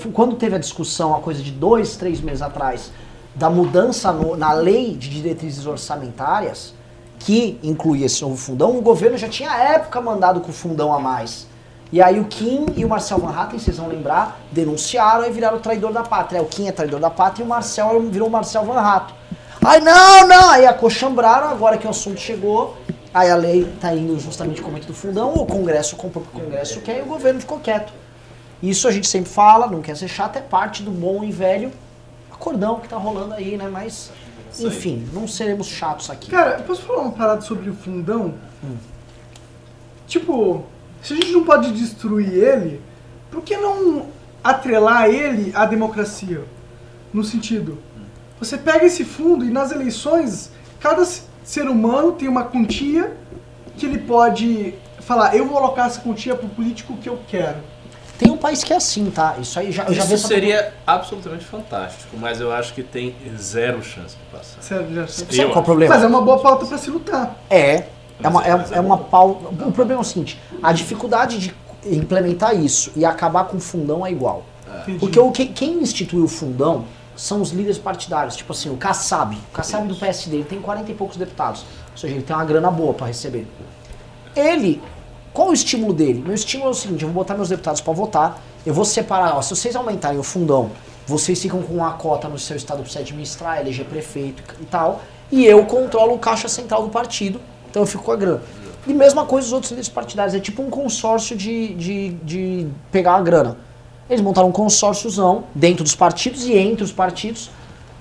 Fu- 0.00 0.10
Quando 0.10 0.34
teve 0.36 0.56
a 0.56 0.58
discussão, 0.58 1.14
a 1.14 1.20
coisa 1.20 1.42
de 1.42 1.50
dois, 1.50 1.96
três 1.96 2.20
meses 2.20 2.40
atrás, 2.40 2.90
da 3.34 3.50
mudança 3.50 4.10
no- 4.12 4.36
na 4.36 4.52
lei 4.52 4.94
de 4.94 5.10
diretrizes 5.10 5.66
orçamentárias, 5.66 6.72
que 7.18 7.58
incluía 7.62 8.06
esse 8.06 8.22
novo 8.22 8.36
fundão, 8.36 8.76
o 8.76 8.80
governo 8.80 9.16
já 9.16 9.28
tinha 9.28 9.50
à 9.50 9.58
época 9.74 10.00
mandado 10.00 10.40
com 10.40 10.50
o 10.50 10.52
fundão 10.52 10.92
a 10.92 10.98
mais. 10.98 11.46
E 11.90 12.02
aí 12.02 12.20
o 12.20 12.24
Kim 12.24 12.66
e 12.76 12.84
o 12.84 12.88
Marcel 12.88 13.18
Van 13.18 13.34
Hatten, 13.34 13.58
vocês 13.58 13.78
vão 13.78 13.88
lembrar, 13.88 14.40
denunciaram 14.52 15.26
e 15.26 15.30
viraram 15.30 15.56
o 15.56 15.60
traidor 15.60 15.92
da 15.92 16.02
pátria. 16.02 16.42
O 16.42 16.46
Kim 16.46 16.68
é 16.68 16.72
traidor 16.72 17.00
da 17.00 17.08
pátria 17.08 17.42
e 17.42 17.46
o 17.46 17.48
Marcel 17.48 18.00
virou 18.10 18.28
o 18.28 18.30
Marcel 18.30 18.64
Van 18.64 18.78
Hatten. 18.78 19.16
Ai, 19.64 19.80
não, 19.80 20.28
não! 20.28 20.50
Aí 20.50 20.66
acochambraram, 20.66 21.48
agora 21.48 21.78
que 21.78 21.86
o 21.86 21.90
assunto 21.90 22.20
chegou, 22.20 22.76
aí 23.12 23.30
a 23.30 23.36
lei 23.36 23.64
tá 23.80 23.94
indo 23.94 24.18
justamente 24.20 24.60
como 24.60 24.76
é 24.76 24.80
do 24.80 24.94
fundão, 24.94 25.34
o 25.34 25.46
Congresso 25.46 25.96
comprou 25.96 26.22
pro 26.24 26.40
Congresso 26.40 26.80
quer 26.82 26.98
e 26.98 27.02
o 27.02 27.06
governo 27.06 27.40
ficou 27.40 27.58
quieto. 27.58 27.92
Isso 28.62 28.86
a 28.86 28.92
gente 28.92 29.08
sempre 29.08 29.30
fala, 29.30 29.66
não 29.66 29.80
quer 29.80 29.96
ser 29.96 30.08
chato, 30.08 30.36
é 30.36 30.40
parte 30.40 30.82
do 30.82 30.90
bom 30.90 31.24
e 31.24 31.32
velho 31.32 31.72
acordão 32.38 32.78
que 32.78 32.88
tá 32.88 32.96
rolando 32.96 33.34
aí, 33.34 33.56
né? 33.56 33.68
Mas, 33.70 34.10
Isso 34.58 34.66
aí. 34.66 34.76
enfim, 34.76 35.08
não 35.12 35.26
seremos 35.26 35.66
chatos 35.66 36.10
aqui. 36.10 36.30
Cara, 36.30 36.58
eu 36.58 36.64
posso 36.64 36.82
falar 36.82 37.02
uma 37.02 37.12
parada 37.12 37.40
sobre 37.40 37.70
o 37.70 37.74
fundão? 37.74 38.34
Tipo, 40.06 40.64
se 41.02 41.12
a 41.12 41.16
gente 41.16 41.32
não 41.32 41.44
pode 41.44 41.72
destruir 41.72 42.32
ele, 42.32 42.80
por 43.30 43.42
que 43.42 43.56
não 43.56 44.06
atrelar 44.42 45.08
ele 45.08 45.52
à 45.54 45.66
democracia? 45.66 46.44
No 47.12 47.24
sentido, 47.24 47.78
você 48.38 48.56
pega 48.56 48.84
esse 48.84 49.04
fundo 49.04 49.44
e 49.44 49.50
nas 49.50 49.72
eleições, 49.72 50.50
cada 50.80 51.04
ser 51.42 51.68
humano 51.68 52.12
tem 52.12 52.28
uma 52.28 52.44
quantia 52.44 53.16
que 53.76 53.86
ele 53.86 53.98
pode 53.98 54.74
falar, 55.00 55.34
eu 55.34 55.46
vou 55.46 55.56
alocar 55.56 55.86
essa 55.86 56.00
quantia 56.00 56.34
pro 56.34 56.48
político 56.48 56.96
que 56.98 57.08
eu 57.08 57.18
quero. 57.28 57.58
País 58.38 58.64
que 58.64 58.72
é 58.72 58.76
assim, 58.76 59.10
tá? 59.10 59.36
Isso 59.40 59.58
aí 59.58 59.70
já, 59.72 59.84
eu 59.84 59.94
já 59.94 60.04
Isso 60.04 60.26
seria 60.28 60.72
absolutamente 60.86 61.44
fantástico, 61.44 62.16
mas 62.18 62.40
eu 62.40 62.52
acho 62.52 62.72
que 62.74 62.82
tem 62.82 63.14
zero 63.36 63.82
chance 63.82 64.16
de 64.16 64.36
passar. 64.36 64.62
Sério, 64.62 64.94
já 64.94 65.06
sei. 65.06 65.26
Sabe 65.26 65.36
qual 65.48 65.56
é 65.56 65.60
o 65.60 65.62
problema? 65.64 65.94
Mas 65.94 66.04
é 66.04 66.06
uma 66.06 66.22
boa 66.22 66.38
pauta 66.40 66.66
pra 66.66 66.78
se 66.78 66.90
lutar. 66.90 67.36
É. 67.50 67.84
É 68.22 68.28
uma, 68.28 68.44
é, 68.44 68.50
é 68.50 68.64
é 68.72 68.80
uma 68.80 68.96
bom. 68.96 69.04
pau. 69.04 69.30
O 69.66 69.72
problema 69.72 70.00
é 70.00 70.02
o 70.02 70.04
seguinte: 70.04 70.40
a 70.62 70.72
dificuldade 70.72 71.38
de 71.38 71.54
implementar 71.84 72.54
isso 72.56 72.90
e 72.96 73.04
acabar 73.04 73.44
com 73.44 73.56
o 73.58 73.60
fundão 73.60 74.04
é 74.04 74.10
igual. 74.10 74.44
Entendi. 74.82 74.98
Porque 74.98 75.18
o, 75.20 75.30
que- 75.30 75.46
quem 75.46 75.80
instituiu 75.80 76.24
o 76.24 76.28
fundão 76.28 76.84
são 77.16 77.40
os 77.40 77.50
líderes 77.50 77.78
partidários. 77.78 78.36
Tipo 78.36 78.52
assim, 78.52 78.70
o 78.70 78.76
Kassab. 78.76 79.34
O 79.36 79.52
Kassab 79.56 79.86
do 79.88 79.94
PSD, 79.94 80.36
ele 80.36 80.44
tem 80.44 80.60
40 80.60 80.90
e 80.90 80.94
poucos 80.94 81.16
deputados. 81.16 81.64
Ou 81.92 81.96
seja, 81.98 82.14
ele 82.14 82.22
tem 82.22 82.34
uma 82.34 82.44
grana 82.44 82.70
boa 82.70 82.92
pra 82.94 83.06
receber. 83.06 83.46
Ele, 84.36 84.80
qual 85.38 85.50
o 85.50 85.52
estímulo 85.52 85.92
dele? 85.92 86.20
Meu 86.20 86.34
estímulo 86.34 86.70
é 86.70 86.72
o 86.72 86.74
seguinte: 86.74 87.04
eu 87.04 87.08
vou 87.10 87.22
botar 87.22 87.34
meus 87.34 87.48
deputados 87.48 87.80
pra 87.80 87.92
votar, 87.92 88.42
eu 88.66 88.74
vou 88.74 88.84
separar, 88.84 89.36
ó, 89.36 89.40
se 89.40 89.50
vocês 89.50 89.76
aumentarem 89.76 90.18
o 90.18 90.22
fundão, 90.24 90.72
vocês 91.06 91.40
ficam 91.40 91.62
com 91.62 91.74
uma 91.74 91.92
cota 91.92 92.28
no 92.28 92.36
seu 92.36 92.56
estado 92.56 92.82
pra 92.82 92.90
você 92.90 92.98
administrar, 92.98 93.60
eleger 93.60 93.86
prefeito 93.86 94.42
e 94.60 94.64
tal, 94.64 95.00
e 95.30 95.46
eu 95.46 95.64
controlo 95.64 96.14
o 96.14 96.18
caixa 96.18 96.48
central 96.48 96.82
do 96.82 96.88
partido, 96.88 97.40
então 97.70 97.82
eu 97.82 97.86
fico 97.86 98.02
com 98.02 98.10
a 98.10 98.16
grana. 98.16 98.42
E 98.84 98.92
mesma 98.92 99.24
coisa 99.24 99.46
os 99.46 99.52
outros 99.52 99.70
líderes 99.70 99.88
partidários, 99.88 100.34
é 100.34 100.40
tipo 100.40 100.60
um 100.60 100.70
consórcio 100.70 101.36
de, 101.36 101.72
de, 101.74 102.08
de 102.24 102.66
pegar 102.90 103.14
a 103.14 103.20
grana. 103.20 103.58
Eles 104.10 104.20
montaram 104.20 104.48
um 104.48 104.52
consórciozão 104.52 105.44
dentro 105.54 105.84
dos 105.84 105.94
partidos 105.94 106.46
e 106.46 106.54
entre 106.54 106.82
os 106.82 106.90
partidos. 106.90 107.48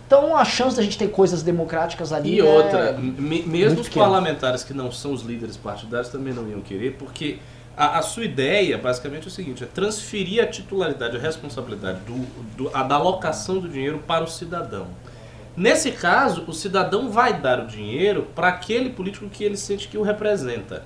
Então 0.07 0.35
a 0.35 0.45
chance 0.45 0.75
da 0.75 0.81
gente 0.81 0.97
ter 0.97 1.09
coisas 1.09 1.43
democráticas 1.43 2.11
ali 2.13 2.35
E 2.35 2.39
é 2.39 2.43
outra, 2.43 2.93
me- 2.93 3.43
mesmo 3.43 3.81
os 3.81 3.87
pequeno. 3.87 4.05
parlamentares 4.05 4.63
que 4.63 4.73
não 4.73 4.89
são 4.91 5.11
os 5.11 5.21
líderes 5.21 5.57
partidários 5.57 6.07
também 6.09 6.33
não 6.33 6.47
iam 6.49 6.61
querer, 6.61 6.93
porque 6.97 7.37
a, 7.75 7.99
a 7.99 8.01
sua 8.01 8.23
ideia 8.23 8.77
basicamente 8.77 9.25
é 9.25 9.27
o 9.27 9.31
seguinte: 9.31 9.63
é 9.63 9.67
transferir 9.67 10.41
a 10.41 10.47
titularidade, 10.47 11.17
a 11.17 11.19
responsabilidade 11.19 11.99
do, 12.07 12.13
do- 12.55 12.71
a, 12.73 12.83
da 12.83 12.95
alocação 12.95 13.59
do 13.59 13.67
dinheiro 13.67 14.01
para 14.07 14.23
o 14.23 14.27
cidadão. 14.27 14.87
Nesse 15.57 15.91
caso, 15.91 16.43
o 16.47 16.53
cidadão 16.53 17.09
vai 17.09 17.33
dar 17.41 17.59
o 17.59 17.67
dinheiro 17.67 18.27
para 18.35 18.47
aquele 18.47 18.89
político 18.91 19.27
que 19.27 19.43
ele 19.43 19.57
sente 19.57 19.87
que 19.87 19.97
o 19.97 20.03
representa. 20.03 20.83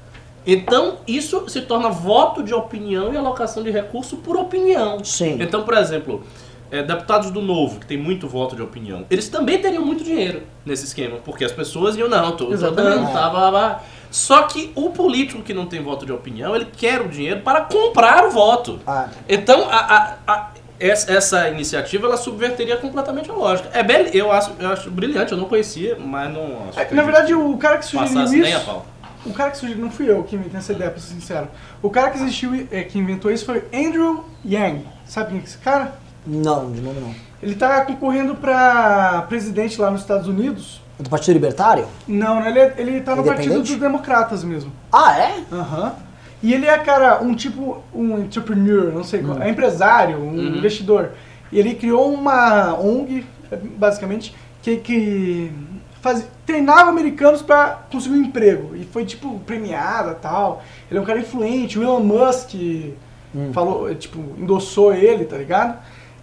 Então, 0.47 0.97
isso 1.07 1.47
se 1.49 1.61
torna 1.61 1.89
voto 1.89 2.41
de 2.41 2.53
opinião 2.53 3.13
e 3.13 3.17
alocação 3.17 3.61
de 3.61 3.69
recurso 3.69 4.17
por 4.17 4.35
opinião. 4.37 5.03
Sim. 5.03 5.37
Então, 5.39 5.63
por 5.63 5.75
exemplo, 5.75 6.23
é, 6.71 6.81
deputados 6.81 7.29
do 7.31 7.41
Novo, 7.41 7.79
que 7.79 7.85
tem 7.85 7.97
muito 7.97 8.27
voto 8.27 8.55
de 8.55 8.61
opinião, 8.61 9.05
eles 9.09 9.27
também 9.29 9.59
teriam 9.61 9.85
muito 9.85 10.03
dinheiro 10.03 10.43
nesse 10.65 10.85
esquema, 10.85 11.17
porque 11.23 11.43
as 11.43 11.51
pessoas 11.51 11.95
iam, 11.97 12.07
não, 12.09 12.35
tô, 12.35 12.45
dando, 12.45 13.11
tá, 13.11 13.29
blá, 13.29 13.51
blá. 13.51 13.83
Só 14.09 14.43
que 14.43 14.71
o 14.75 14.89
político 14.89 15.41
que 15.41 15.53
não 15.53 15.65
tem 15.65 15.81
voto 15.81 16.05
de 16.05 16.11
opinião, 16.11 16.55
ele 16.55 16.65
quer 16.65 17.01
o 17.01 17.07
dinheiro 17.07 17.41
para 17.41 17.61
comprar 17.61 18.25
o 18.25 18.31
voto. 18.31 18.79
Ah, 18.85 19.07
Então, 19.27 19.67
a, 19.69 19.77
a- 19.77 20.15
a- 20.27 20.51
essa, 20.79 21.47
iniciativa, 21.49 22.07
ela 22.07 22.17
subverteria 22.17 22.75
completamente 22.77 23.29
a 23.29 23.33
lógica. 23.33 23.69
É 23.71 23.83
bel, 23.83 24.05
eu 24.07 24.31
acho, 24.31 24.51
eu 24.59 24.69
acho 24.69 24.89
brilhante, 24.89 25.31
eu 25.31 25.37
não 25.37 25.45
conhecia, 25.45 25.95
mas 25.99 26.33
não 26.33 26.69
acho 26.69 26.79
É, 26.79 26.87
Na 26.91 27.03
verdade, 27.03 27.33
o 27.35 27.55
cara 27.57 27.77
que 27.77 27.85
sugeriu 27.85 28.23
isso... 28.23 28.33
nem 28.33 28.53
a 28.53 28.59
pau. 28.59 28.85
O 29.23 29.31
cara 29.31 29.51
que 29.51 29.57
sugeriu, 29.59 29.83
não 29.83 29.91
fui 29.91 30.09
eu 30.09 30.23
que 30.23 30.35
inventei 30.35 30.57
essa 30.57 30.73
ideia, 30.73 30.89
pra 30.89 30.99
ser 30.99 31.13
sincero. 31.13 31.47
O 31.83 31.89
cara 31.91 32.09
que 32.09 32.17
existiu, 32.17 32.67
é, 32.71 32.81
que 32.83 32.97
inventou 32.97 33.31
isso 33.31 33.45
foi 33.45 33.63
Andrew 33.71 34.25
Yang. 34.43 34.83
Sabe 35.05 35.29
quem 35.29 35.39
é 35.39 35.43
esse 35.43 35.59
cara? 35.59 35.93
Não, 36.25 36.71
de 36.71 36.81
nome 36.81 36.99
não. 36.99 37.13
Ele 37.41 37.55
tá 37.55 37.83
concorrendo 37.85 38.35
pra 38.35 39.25
presidente 39.27 39.79
lá 39.81 39.89
nos 39.89 40.01
Estados 40.01 40.27
Unidos. 40.27 40.81
Do 40.99 41.09
Partido 41.09 41.33
Libertário? 41.33 41.87
Não, 42.07 42.39
né, 42.39 42.49
ele, 42.49 42.59
é- 42.59 42.73
ele 42.77 43.01
tá 43.01 43.15
no 43.15 43.23
partido 43.23 43.59
dos 43.61 43.75
democratas 43.75 44.43
mesmo. 44.43 44.71
Ah, 44.91 45.17
é? 45.17 45.39
Aham. 45.51 45.93
E 46.43 46.53
ele 46.53 46.65
é, 46.67 46.77
cara, 46.77 47.21
um 47.23 47.35
tipo, 47.35 47.83
um 47.93 48.19
entrepreneur, 48.19 48.91
não 48.93 49.03
sei 49.03 49.21
qual, 49.21 49.41
é 49.41 49.49
empresário, 49.49 50.17
um 50.17 50.29
Uhum. 50.29 50.57
investidor. 50.57 51.11
E 51.51 51.59
ele 51.59 51.75
criou 51.75 52.11
uma 52.13 52.73
ONG, 52.79 53.25
basicamente, 53.77 54.35
que, 54.61 54.77
que 54.77 55.51
faz, 56.01 56.27
treinava 56.45 56.89
americanos 56.89 57.41
pra 57.41 57.79
conseguir 57.91 58.15
um 58.15 58.23
emprego. 58.23 58.75
E 58.75 58.83
foi, 58.85 59.05
tipo, 59.05 59.39
premiada 59.39 60.13
tal. 60.15 60.63
Ele 60.89 60.99
é 60.99 61.01
um 61.01 61.05
cara 61.05 61.19
influente, 61.19 61.77
o 61.79 61.83
Elon 61.83 61.99
Musk 61.99 62.53
falou, 63.53 63.93
tipo, 63.95 64.19
endossou 64.37 64.93
ele, 64.93 65.25
tá 65.25 65.37
ligado? 65.37 65.77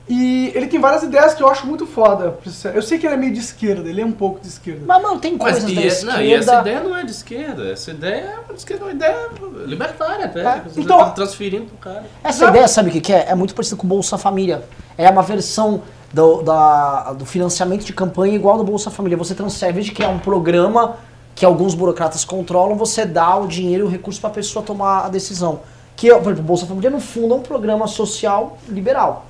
E 0.08 0.50
ele 0.54 0.66
tem 0.68 0.80
várias 0.80 1.02
ideias 1.02 1.34
que 1.34 1.42
eu 1.42 1.48
acho 1.48 1.66
muito 1.66 1.86
foda. 1.86 2.38
Eu 2.74 2.80
sei 2.80 2.98
que 2.98 3.06
ele 3.06 3.14
é 3.14 3.16
meio 3.18 3.32
de 3.32 3.40
esquerda, 3.40 3.86
ele 3.88 4.00
é 4.00 4.06
um 4.06 4.12
pouco 4.12 4.40
de 4.40 4.48
esquerda. 4.48 4.80
Mas, 4.86 5.02
mano, 5.02 5.20
tem 5.20 5.32
Mas 5.36 5.40
coisas 5.52 5.70
e, 5.70 5.74
da 5.74 5.82
é- 5.82 5.86
esquerda... 5.86 6.12
não, 6.16 6.22
e 6.22 6.32
essa 6.34 6.60
ideia 6.60 6.80
não 6.80 6.96
é 6.96 7.04
de 7.04 7.10
esquerda, 7.10 7.70
essa 7.70 7.90
ideia 7.90 8.20
é 8.24 8.38
uma, 8.48 8.54
esquerda, 8.56 8.84
uma 8.86 8.92
ideia 8.92 9.28
libertária 9.66 10.24
até. 10.24 10.40
É, 10.40 10.62
Você 10.66 10.80
então- 10.80 10.98
tá 10.98 11.10
transferindo 11.10 11.66
pro 11.66 11.76
cara. 11.76 12.04
Essa 12.24 12.38
Exato. 12.38 12.50
ideia, 12.52 12.68
sabe 12.68 12.88
o 12.88 12.92
que 12.92 13.00
que 13.02 13.12
é? 13.12 13.26
É 13.28 13.34
muito 13.34 13.54
parecida 13.54 13.76
com 13.76 13.84
o 13.86 13.88
Bolsa 13.88 14.16
Família. 14.16 14.64
É 14.96 15.10
uma 15.10 15.22
versão 15.22 15.82
do, 16.12 16.40
da- 16.42 17.12
do 17.12 17.26
financiamento 17.26 17.84
de 17.84 17.92
campanha 17.92 18.34
igual 18.34 18.56
do 18.56 18.64
Bolsa 18.64 18.90
Família. 18.90 19.16
Você 19.18 19.34
transfere, 19.34 19.72
em 19.72 19.74
vez 19.74 19.86
de 19.86 19.92
criar 19.92 20.08
um 20.08 20.18
programa 20.18 20.96
que 21.34 21.44
alguns 21.44 21.74
burocratas 21.74 22.24
controlam, 22.24 22.76
você 22.76 23.04
dá 23.04 23.36
o 23.36 23.46
dinheiro 23.46 23.84
e 23.84 23.86
o 23.86 23.90
recurso 23.90 24.20
para 24.20 24.30
a 24.30 24.32
pessoa 24.32 24.64
tomar 24.64 25.04
a 25.04 25.08
decisão. 25.10 25.60
Que, 25.94 26.08
por 26.14 26.20
exemplo, 26.32 26.40
o 26.40 26.42
Bolsa 26.44 26.64
Família, 26.66 26.88
no 26.90 26.98
fundo, 26.98 27.34
é 27.34 27.36
um 27.36 27.42
programa 27.42 27.86
social 27.86 28.56
liberal. 28.68 29.26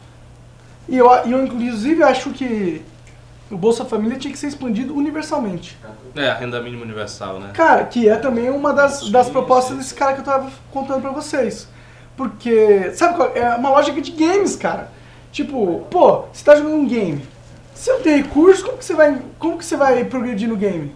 E 0.89 0.97
eu, 0.97 1.11
eu 1.11 1.45
inclusive 1.45 2.03
acho 2.03 2.31
que 2.31 2.83
o 3.51 3.57
Bolsa 3.57 3.85
Família 3.85 4.19
tinha 4.19 4.33
que 4.33 4.39
ser 4.39 4.49
expandido 4.49 4.95
universalmente. 4.95 5.79
É, 6.15 6.29
a 6.29 6.35
renda 6.35 6.61
mínima 6.61 6.83
universal, 6.83 7.39
né? 7.39 7.51
Cara, 7.55 7.85
que 7.85 8.09
é 8.09 8.17
também 8.17 8.51
uma 8.51 8.73
das, 8.73 9.11
das 9.11 9.29
propostas 9.29 9.77
desse 9.77 9.95
cara 9.95 10.15
que 10.15 10.21
eu 10.21 10.25
tava 10.25 10.51
contando 10.73 11.03
pra 11.03 11.11
vocês. 11.11 11.69
Porque, 12.17 12.91
sabe 12.95 13.17
qual? 13.17 13.33
É 13.35 13.55
uma 13.55 13.71
lógica 13.71 14.01
de 14.01 14.11
games, 14.11 14.57
cara. 14.57 14.91
Tipo, 15.31 15.87
pô, 15.91 16.25
você 16.33 16.45
tá 16.45 16.57
jogando 16.57 16.75
um 16.75 16.87
game. 16.87 17.23
Se 17.75 17.91
não 17.93 18.01
tem 18.01 18.17
recurso, 18.23 18.65
como 18.65 18.79
que 18.79 18.85
você 18.85 18.95
vai, 18.95 19.23
como 19.39 19.57
que 19.57 19.65
você 19.65 19.77
vai 19.77 20.05
progredir 20.05 20.49
no 20.49 20.57
game? 20.57 20.93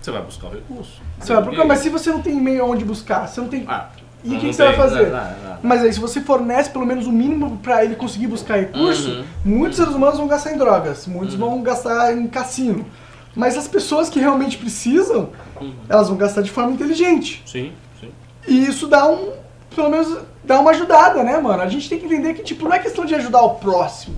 Você 0.00 0.10
vai 0.10 0.22
buscar 0.22 0.48
o 0.48 0.50
recurso. 0.50 1.02
Você 1.18 1.32
vai 1.32 1.42
procurar, 1.42 1.64
mas 1.64 1.80
se 1.80 1.88
você 1.88 2.10
não 2.10 2.22
tem 2.22 2.34
meio 2.34 2.64
onde 2.64 2.84
buscar, 2.84 3.26
você 3.26 3.40
não 3.40 3.48
tem. 3.48 3.64
Ah, 3.68 3.88
E 4.24 4.28
o 4.36 4.40
que, 4.40 4.46
que 4.48 4.52
você 4.52 4.64
vai 4.64 4.74
fazer? 4.76 5.06
não, 5.10 5.18
não, 5.18 5.24
não. 5.24 5.56
Mas 5.62 5.82
aí, 5.82 5.92
se 5.92 6.00
você 6.00 6.20
fornece 6.20 6.70
pelo 6.70 6.84
menos 6.86 7.06
o 7.06 7.12
mínimo 7.12 7.58
pra 7.62 7.84
ele 7.84 7.94
conseguir 7.96 8.26
buscar 8.28 8.56
recurso, 8.58 9.08
Uhum. 9.10 9.24
muitos 9.44 9.76
seres 9.76 9.94
humanos 9.94 10.18
vão 10.18 10.26
gastar 10.26 10.52
em 10.52 10.58
drogas, 10.58 11.06
muitos 11.06 11.34
vão 11.36 11.62
gastar 11.62 12.16
em 12.16 12.26
cassino. 12.26 12.84
Mas 13.34 13.56
as 13.56 13.66
pessoas 13.66 14.08
que 14.10 14.18
realmente 14.20 14.58
precisam, 14.58 15.30
Uhum. 15.60 15.72
elas 15.88 16.08
vão 16.08 16.16
gastar 16.16 16.42
de 16.42 16.50
forma 16.50 16.72
inteligente. 16.72 17.42
Sim, 17.46 17.72
sim. 18.00 18.10
E 18.46 18.66
isso 18.66 18.86
dá 18.88 19.08
um. 19.08 19.32
Pelo 19.74 19.88
menos 19.88 20.18
dá 20.44 20.60
uma 20.60 20.70
ajudada, 20.72 21.22
né, 21.22 21.38
mano? 21.38 21.62
A 21.62 21.66
gente 21.68 21.88
tem 21.88 21.98
que 21.98 22.04
entender 22.04 22.34
que, 22.34 22.42
tipo, 22.42 22.64
não 22.64 22.74
é 22.74 22.78
questão 22.78 23.04
de 23.06 23.14
ajudar 23.14 23.40
o 23.42 23.50
próximo. 23.54 24.16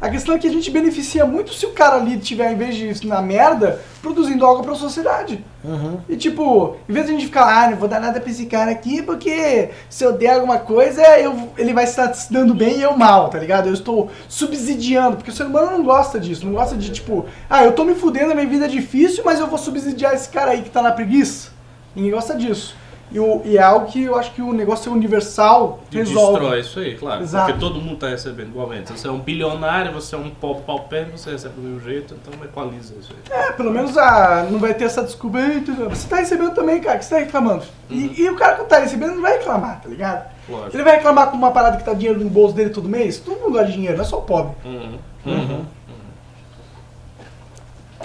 A 0.00 0.10
questão 0.10 0.34
é 0.34 0.38
que 0.38 0.46
a 0.46 0.50
gente 0.50 0.70
beneficia 0.70 1.24
muito 1.24 1.54
se 1.54 1.64
o 1.64 1.72
cara 1.72 1.96
ali 1.96 2.18
tiver, 2.18 2.52
em 2.52 2.56
vez 2.56 2.74
de 2.74 2.86
ir 2.86 3.06
na 3.06 3.22
merda, 3.22 3.80
produzindo 4.02 4.44
algo 4.44 4.62
pra 4.62 4.74
sociedade. 4.74 5.44
Uhum. 5.64 5.98
E 6.08 6.16
tipo, 6.16 6.76
em 6.88 6.92
vez 6.92 7.06
de 7.06 7.12
a 7.12 7.14
gente 7.14 7.26
ficar, 7.26 7.46
ah, 7.46 7.70
não 7.70 7.78
vou 7.78 7.88
dar 7.88 8.00
nada 8.00 8.20
pra 8.20 8.30
esse 8.30 8.44
cara 8.46 8.70
aqui, 8.70 9.02
porque 9.02 9.70
se 9.88 10.04
eu 10.04 10.12
der 10.12 10.34
alguma 10.34 10.58
coisa, 10.58 11.02
eu, 11.18 11.50
ele 11.56 11.72
vai 11.72 11.84
estar 11.84 12.12
se 12.12 12.32
dando 12.32 12.54
bem 12.54 12.78
e 12.78 12.82
eu 12.82 12.96
mal, 12.96 13.30
tá 13.30 13.38
ligado? 13.38 13.68
Eu 13.68 13.74
estou 13.74 14.10
subsidiando, 14.28 15.16
porque 15.16 15.30
o 15.30 15.34
ser 15.34 15.46
humano 15.46 15.70
não 15.70 15.84
gosta 15.84 16.20
disso, 16.20 16.44
não 16.44 16.52
gosta 16.52 16.76
de 16.76 16.92
tipo, 16.92 17.24
ah, 17.48 17.64
eu 17.64 17.72
tô 17.72 17.84
me 17.84 17.94
fudendo, 17.94 18.32
a 18.32 18.34
minha 18.34 18.46
vida 18.46 18.66
é 18.66 18.68
difícil, 18.68 19.22
mas 19.24 19.40
eu 19.40 19.46
vou 19.46 19.58
subsidiar 19.58 20.12
esse 20.12 20.28
cara 20.28 20.50
aí 20.50 20.62
que 20.62 20.70
tá 20.70 20.82
na 20.82 20.92
preguiça. 20.92 21.50
Ninguém 21.96 22.10
gosta 22.10 22.34
disso. 22.34 22.76
E, 23.12 23.20
o- 23.20 23.42
e 23.44 23.56
é 23.56 23.62
algo 23.62 23.86
que 23.86 24.02
eu 24.04 24.16
acho 24.16 24.32
que 24.32 24.42
o 24.42 24.52
negócio 24.52 24.90
universal 24.92 25.80
E 25.92 25.96
resolve. 25.98 26.38
destrói 26.40 26.60
isso 26.60 26.78
aí, 26.80 26.96
claro. 26.96 27.22
Exato. 27.22 27.46
Porque 27.46 27.60
todo 27.60 27.80
mundo 27.80 27.96
tá 27.98 28.08
recebendo 28.08 28.48
igualmente. 28.48 28.88
Se 28.88 28.98
você 28.98 29.06
é 29.08 29.10
um 29.10 29.20
bilionário, 29.20 29.92
você 29.92 30.14
é 30.14 30.18
um 30.18 30.30
pobre 30.30 30.62
paupérrimo, 30.66 31.16
você 31.16 31.30
recebe 31.30 31.54
do 31.54 31.60
mesmo 31.62 31.80
jeito, 31.80 32.14
então 32.20 32.44
equaliza 32.44 32.94
isso 32.98 33.12
aí. 33.12 33.38
É, 33.38 33.52
pelo 33.52 33.70
menos 33.70 33.96
ah, 33.96 34.46
não 34.50 34.58
vai 34.58 34.74
ter 34.74 34.84
essa 34.84 35.02
desculpa. 35.02 35.38
"Eita, 35.40 35.72
Você 35.90 36.08
tá 36.08 36.16
recebendo 36.16 36.54
também, 36.54 36.80
cara, 36.80 36.98
que 36.98 37.04
você 37.04 37.14
tá 37.14 37.20
reclamando. 37.20 37.62
E, 37.90 38.22
e 38.22 38.28
o 38.30 38.36
cara 38.36 38.56
que 38.56 38.64
tá 38.64 38.78
recebendo 38.78 39.14
não 39.14 39.22
vai 39.22 39.34
reclamar, 39.38 39.80
tá 39.82 39.88
ligado? 39.88 40.34
Lógico. 40.48 40.76
Ele 40.76 40.82
vai 40.82 40.96
reclamar 40.96 41.30
com 41.30 41.36
uma 41.36 41.50
parada 41.52 41.76
que 41.76 41.84
tá 41.84 41.94
dinheiro 41.94 42.18
no 42.22 42.28
bolso 42.28 42.54
dele 42.54 42.70
todo 42.70 42.88
mês? 42.88 43.18
Todo 43.18 43.38
mundo 43.40 43.52
gosta 43.52 43.66
de 43.66 43.72
dinheiro, 43.74 43.96
não 43.96 44.04
é 44.04 44.06
só 44.06 44.18
o 44.18 44.22
pobre. 44.22 44.54
Uhum. 44.64 44.98
Uhum. 45.26 45.64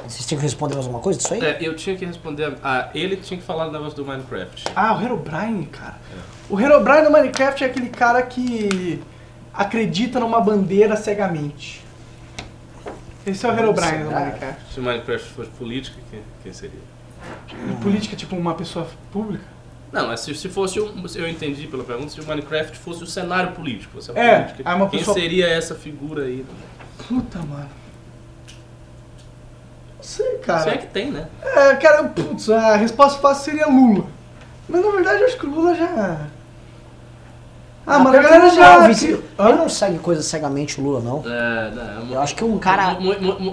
Vocês 0.09 0.25
tinham 0.25 0.39
que 0.39 0.45
responder 0.45 0.73
mais 0.75 0.85
alguma 0.87 1.01
coisa 1.03 1.19
disso 1.19 1.33
aí? 1.33 1.41
É, 1.41 1.57
eu 1.61 1.75
tinha 1.75 1.95
que 1.95 2.03
responder. 2.05 2.57
A, 2.63 2.89
ele 2.95 3.15
tinha 3.17 3.39
que 3.39 3.45
falar 3.45 3.65
do 3.65 3.71
negócio 3.71 3.95
do 3.95 4.05
Minecraft. 4.05 4.65
Ah, 4.75 4.95
o 4.97 5.01
Herobrine, 5.01 5.65
cara. 5.67 5.97
O 6.49 6.59
Herobrine 6.59 7.03
no 7.03 7.11
Minecraft 7.11 7.63
é 7.63 7.67
aquele 7.67 7.89
cara 7.89 8.21
que 8.23 9.01
acredita 9.53 10.19
numa 10.19 10.41
bandeira 10.41 10.95
cegamente. 10.95 11.83
Esse 13.25 13.45
é 13.45 13.49
o 13.49 13.57
Herobrine 13.57 14.03
no? 14.05 14.11
Minecraft. 14.11 14.73
Se 14.73 14.79
o 14.79 14.83
Minecraft 14.83 15.29
fosse 15.33 15.49
política, 15.51 15.97
quem, 16.09 16.21
quem 16.43 16.53
seria? 16.53 16.79
Em 17.69 17.75
política, 17.75 18.15
tipo, 18.15 18.35
uma 18.35 18.55
pessoa 18.55 18.87
pública. 19.11 19.43
Não, 19.91 20.07
mas 20.07 20.21
se, 20.21 20.33
se 20.35 20.49
fosse 20.49 20.79
um. 20.79 21.03
Eu 21.15 21.27
entendi 21.27 21.67
pela 21.67 21.83
pergunta, 21.83 22.09
se 22.09 22.19
o 22.21 22.25
Minecraft 22.25 22.77
fosse 22.77 23.03
o 23.03 23.07
cenário 23.07 23.51
político. 23.51 24.01
Você 24.01 24.11
É, 24.15 24.39
política, 24.41 24.69
aí 24.69 24.75
uma 24.75 24.89
quem 24.89 24.99
pessoa- 24.99 25.15
seria 25.19 25.47
essa 25.47 25.75
figura 25.75 26.23
aí? 26.23 26.45
Puta, 27.07 27.39
mano. 27.39 27.69
Não 30.09 30.25
sei, 30.25 30.37
cara. 30.39 30.63
Se 30.63 30.69
é 30.69 30.77
que 30.77 30.87
tem, 30.87 31.11
né? 31.11 31.27
É, 31.43 31.75
cara, 31.75 32.03
putz, 32.05 32.49
a 32.49 32.75
resposta 32.75 33.19
fácil 33.19 33.43
seria 33.45 33.67
Lula. 33.67 34.05
Mas 34.67 34.83
na 34.83 34.91
verdade 34.91 35.21
eu 35.21 35.27
acho 35.27 35.37
que 35.37 35.45
o 35.45 35.49
Lula 35.49 35.75
já. 35.75 36.17
Ah, 37.85 37.97
mano, 37.99 38.17
a 38.17 38.21
galera 38.21 38.49
já. 38.49 38.87
Ele 38.89 39.23
não 39.57 39.67
segue 39.69 39.97
coisa 39.99 40.21
cegamente 40.21 40.79
o 40.79 40.83
Lula, 40.83 40.99
não. 40.99 41.23
É, 41.25 41.71
não, 41.71 42.13
Eu 42.13 42.21
acho 42.21 42.35
que 42.35 42.43
um 42.43 42.57
cara- 42.59 42.97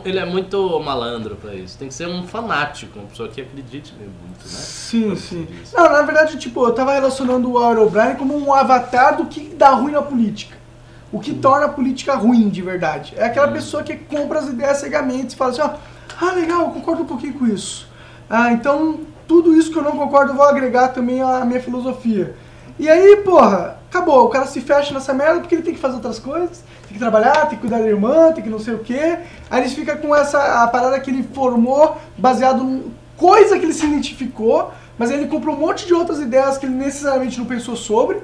ele 0.04 0.18
é 0.18 0.26
muito 0.26 0.78
malandro 0.80 1.36
pra 1.36 1.54
isso. 1.54 1.78
Tem 1.78 1.88
que 1.88 1.94
ser 1.94 2.07
um 2.07 2.26
fanático, 2.26 2.98
uma 2.98 3.09
pessoa 3.09 3.28
que 3.30 3.40
acredite 3.40 3.94
mesmo 3.98 4.12
muito, 4.26 4.40
né? 4.44 4.50
Sim, 4.50 5.16
sim. 5.16 5.48
Não, 5.74 5.90
na 5.90 6.02
verdade, 6.02 6.36
tipo, 6.38 6.66
eu 6.66 6.72
tava 6.74 6.92
relacionando 6.92 7.50
o 7.52 7.59
Aerobrine 7.59 8.14
como 8.16 8.36
um 8.36 8.52
avatar 8.52 9.16
do 9.16 9.24
que 9.26 9.54
dá 9.57 9.70
ruim 9.70 9.92
na 9.92 10.02
política. 10.02 10.57
O 11.12 11.18
que 11.20 11.32
torna 11.32 11.66
a 11.66 11.68
política 11.70 12.14
ruim, 12.14 12.48
de 12.50 12.61
verdade. 12.61 13.14
É 13.16 13.24
aquela 13.24 13.48
pessoa 13.48 13.82
que 13.82 13.96
compra 13.96 14.38
as 14.40 14.48
ideias 14.48 14.76
cegamente 14.78 15.34
e 15.34 15.36
fala 15.36 15.50
assim, 15.52 15.62
ó, 15.62 15.70
ah, 16.20 16.32
legal, 16.32 16.70
concordo 16.70 17.02
um 17.02 17.07
pouquinho 17.07 17.34
com 17.34 17.46
isso. 17.46 17.88
Ah, 18.28 18.52
então, 18.52 19.00
tudo 19.26 19.54
isso 19.54 19.70
que 19.70 19.78
eu 19.78 19.82
não 19.82 19.92
concordo 19.92 20.32
eu 20.32 20.36
vou 20.36 20.46
agregar 20.46 20.88
também 20.88 21.22
à 21.22 21.44
minha 21.44 21.61
filosofia. 21.61 22.34
E 22.78 22.88
aí, 22.88 23.16
porra, 23.24 23.78
acabou. 23.88 24.24
O 24.26 24.28
cara 24.28 24.46
se 24.46 24.61
fecha 24.61 24.92
nessa 24.92 25.14
merda 25.14 25.40
porque 25.40 25.54
ele 25.54 25.62
tem 25.62 25.74
que 25.74 25.80
fazer 25.80 25.94
outras 25.94 26.18
coisas, 26.18 26.62
tem 26.82 26.92
que 26.92 26.98
trabalhar, 26.98 27.46
tem 27.46 27.57
que 27.57 27.57
cuidar 27.57 27.78
da 27.78 27.88
irmã, 27.88 28.32
tem 28.32 28.44
que 28.44 28.50
não 28.50 28.59
sei 28.59 28.74
o 28.74 28.78
quê. 28.78 29.18
Aí 29.50 29.62
ele 29.62 29.70
fica 29.70 29.96
com 29.96 30.14
essa 30.14 30.62
a 30.62 30.68
parada 30.68 31.00
que 31.00 31.11
ele 31.11 31.22
formou 31.22 31.96
baseado 32.16 32.62
em 32.62 32.92
coisa 33.16 33.59
que 33.59 33.64
ele 33.64 33.72
se 33.72 33.86
identificou, 33.86 34.70
mas 34.98 35.11
aí 35.11 35.16
ele 35.16 35.28
comprou 35.28 35.54
um 35.54 35.59
monte 35.59 35.86
de 35.86 35.94
outras 35.94 36.20
ideias 36.20 36.59
que 36.59 36.66
ele 36.66 36.74
necessariamente 36.74 37.38
não 37.38 37.46
pensou 37.46 37.76
sobre. 37.76 38.18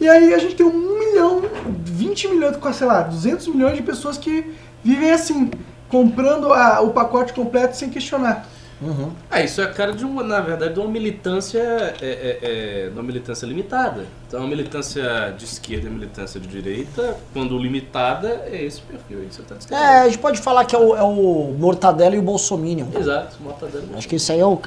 E 0.00 0.08
aí 0.08 0.34
a 0.34 0.38
gente 0.38 0.56
tem 0.56 0.66
um 0.66 0.98
milhão, 0.98 1.42
20 1.84 2.28
milhões, 2.28 2.56
sei 2.74 2.86
lá, 2.86 3.02
200 3.02 3.46
milhões 3.48 3.76
de 3.76 3.82
pessoas 3.82 4.18
que 4.18 4.52
vivem 4.84 5.10
assim, 5.10 5.50
comprando 5.88 6.52
a- 6.52 6.80
o 6.80 6.90
pacote 6.90 7.32
completo 7.32 7.76
sem 7.76 7.90
questionar. 7.90 8.46
Uhum. 8.80 9.10
É, 9.30 9.42
isso 9.42 9.60
é 9.62 9.64
a 9.64 9.72
cara 9.72 9.92
de 9.94 10.04
uma, 10.04 10.22
na 10.22 10.38
verdade, 10.38 10.74
de 10.74 10.80
uma 10.80 10.88
militância, 10.88 11.60
é, 11.60 11.94
é, 12.02 12.38
é, 12.42 12.88
de 12.88 12.92
uma 12.92 13.02
militância 13.02 13.46
limitada. 13.46 14.04
Então, 14.28 14.44
a 14.44 14.46
militância 14.46 15.34
de 15.36 15.44
esquerda 15.46 15.86
e 15.86 15.88
a 15.88 15.92
militância 15.92 16.38
de 16.38 16.46
direita, 16.46 17.16
quando 17.32 17.56
limitada, 17.56 18.44
é 18.52 18.62
esse 18.62 18.82
perfil 18.82 19.20
aí 19.20 19.26
que 19.28 19.34
você 19.34 19.40
está 19.40 19.54
descrevendo. 19.54 19.86
É, 19.88 20.00
a 20.00 20.04
gente 20.04 20.18
pode 20.18 20.40
falar 20.42 20.66
que 20.66 20.76
é 20.76 20.78
o, 20.78 20.94
é 20.94 21.02
o 21.02 21.54
Mortadelo 21.58 22.16
e 22.16 22.18
o 22.18 22.22
Bolsominion. 22.22 22.88
Exato, 22.94 23.36
mortadelo. 23.40 23.88
Acho 23.96 24.06
que 24.06 24.16
isso 24.16 24.30
aí 24.30 24.40
é 24.40 24.46
o. 24.46 24.60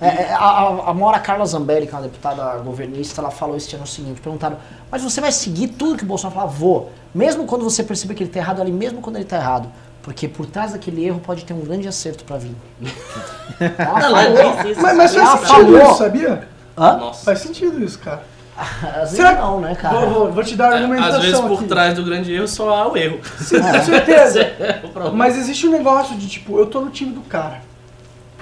É, 0.00 0.06
é, 0.06 0.32
a, 0.32 0.38
a, 0.38 0.90
a 0.90 0.94
Mora 0.94 1.18
Carla 1.20 1.44
Zambelli, 1.46 1.86
que 1.86 1.92
é 1.92 1.96
uma 1.96 2.02
deputada 2.02 2.56
governista, 2.58 3.20
ela 3.20 3.30
falou 3.30 3.56
esse 3.56 3.72
ano 3.76 3.84
o 3.84 3.86
seguinte: 3.86 4.20
perguntaram, 4.20 4.56
mas 4.90 5.02
você 5.02 5.20
vai 5.20 5.30
seguir 5.30 5.68
tudo 5.68 5.96
que 5.96 6.04
o 6.04 6.06
Bolsonaro 6.06 6.38
fala? 6.40 6.50
Vou. 6.50 6.90
Mesmo 7.14 7.44
quando 7.46 7.62
você 7.62 7.82
perceber 7.84 8.14
que 8.14 8.22
ele 8.24 8.30
tá 8.30 8.38
errado 8.40 8.60
ali, 8.60 8.72
mesmo 8.72 9.00
quando 9.00 9.16
ele 9.16 9.24
tá 9.24 9.36
errado. 9.36 9.68
Porque 10.08 10.26
por 10.26 10.46
trás 10.46 10.72
daquele 10.72 11.04
erro 11.04 11.20
pode 11.20 11.44
ter 11.44 11.52
um 11.52 11.60
grande 11.60 11.86
acerto 11.86 12.24
pra 12.24 12.38
vir. 12.38 12.56
Ela 13.60 14.00
falou. 14.00 14.54
Mas, 14.80 14.96
mas 14.96 15.14
Ela 15.14 15.36
faz 15.36 15.40
sentido 15.48 15.72
falou. 15.76 15.82
isso, 15.90 15.98
sabia? 15.98 16.48
Hã? 16.78 16.96
Nossa. 16.96 17.24
Faz 17.26 17.38
sentido 17.40 17.84
isso, 17.84 17.98
cara. 17.98 18.22
Às 18.56 19.00
vezes 19.10 19.16
Será 19.16 19.34
que- 19.34 19.40
não, 19.42 19.60
né, 19.60 19.74
cara? 19.74 19.98
Vou, 19.98 20.08
vou- 20.10 20.32
vou 20.32 20.42
te 20.42 20.56
dar 20.56 20.72
a 20.72 20.76
É, 20.76 20.78
argumentação 20.82 21.16
Às 21.18 21.24
vezes, 21.26 21.40
por 21.40 21.58
aqui. 21.58 21.64
trás 21.68 21.94
do 21.94 22.02
grande 22.04 22.32
erro, 22.32 22.48
só 22.48 22.74
há 22.74 22.88
o 22.90 22.96
erro. 22.96 23.20
Sim, 23.38 23.60
com 23.60 23.80
certeza. 23.84 24.40
É 24.40 24.80
o 24.82 24.88
problema. 24.88 25.14
Mas 25.14 25.36
existe 25.36 25.66
um 25.66 25.72
negócio 25.72 26.16
de 26.16 26.26
tipo, 26.26 26.58
eu 26.58 26.64
tô 26.64 26.80
no 26.80 26.90
time 26.90 27.12
do 27.12 27.20
cara. 27.20 27.60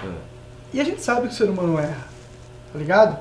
É. 0.04 0.08
E 0.72 0.80
a 0.80 0.84
gente 0.84 1.02
sabe 1.02 1.22
que 1.22 1.34
o 1.34 1.36
ser 1.36 1.50
humano 1.50 1.80
erra. 1.80 1.96
Tá 2.72 2.78
ligado? 2.78 3.18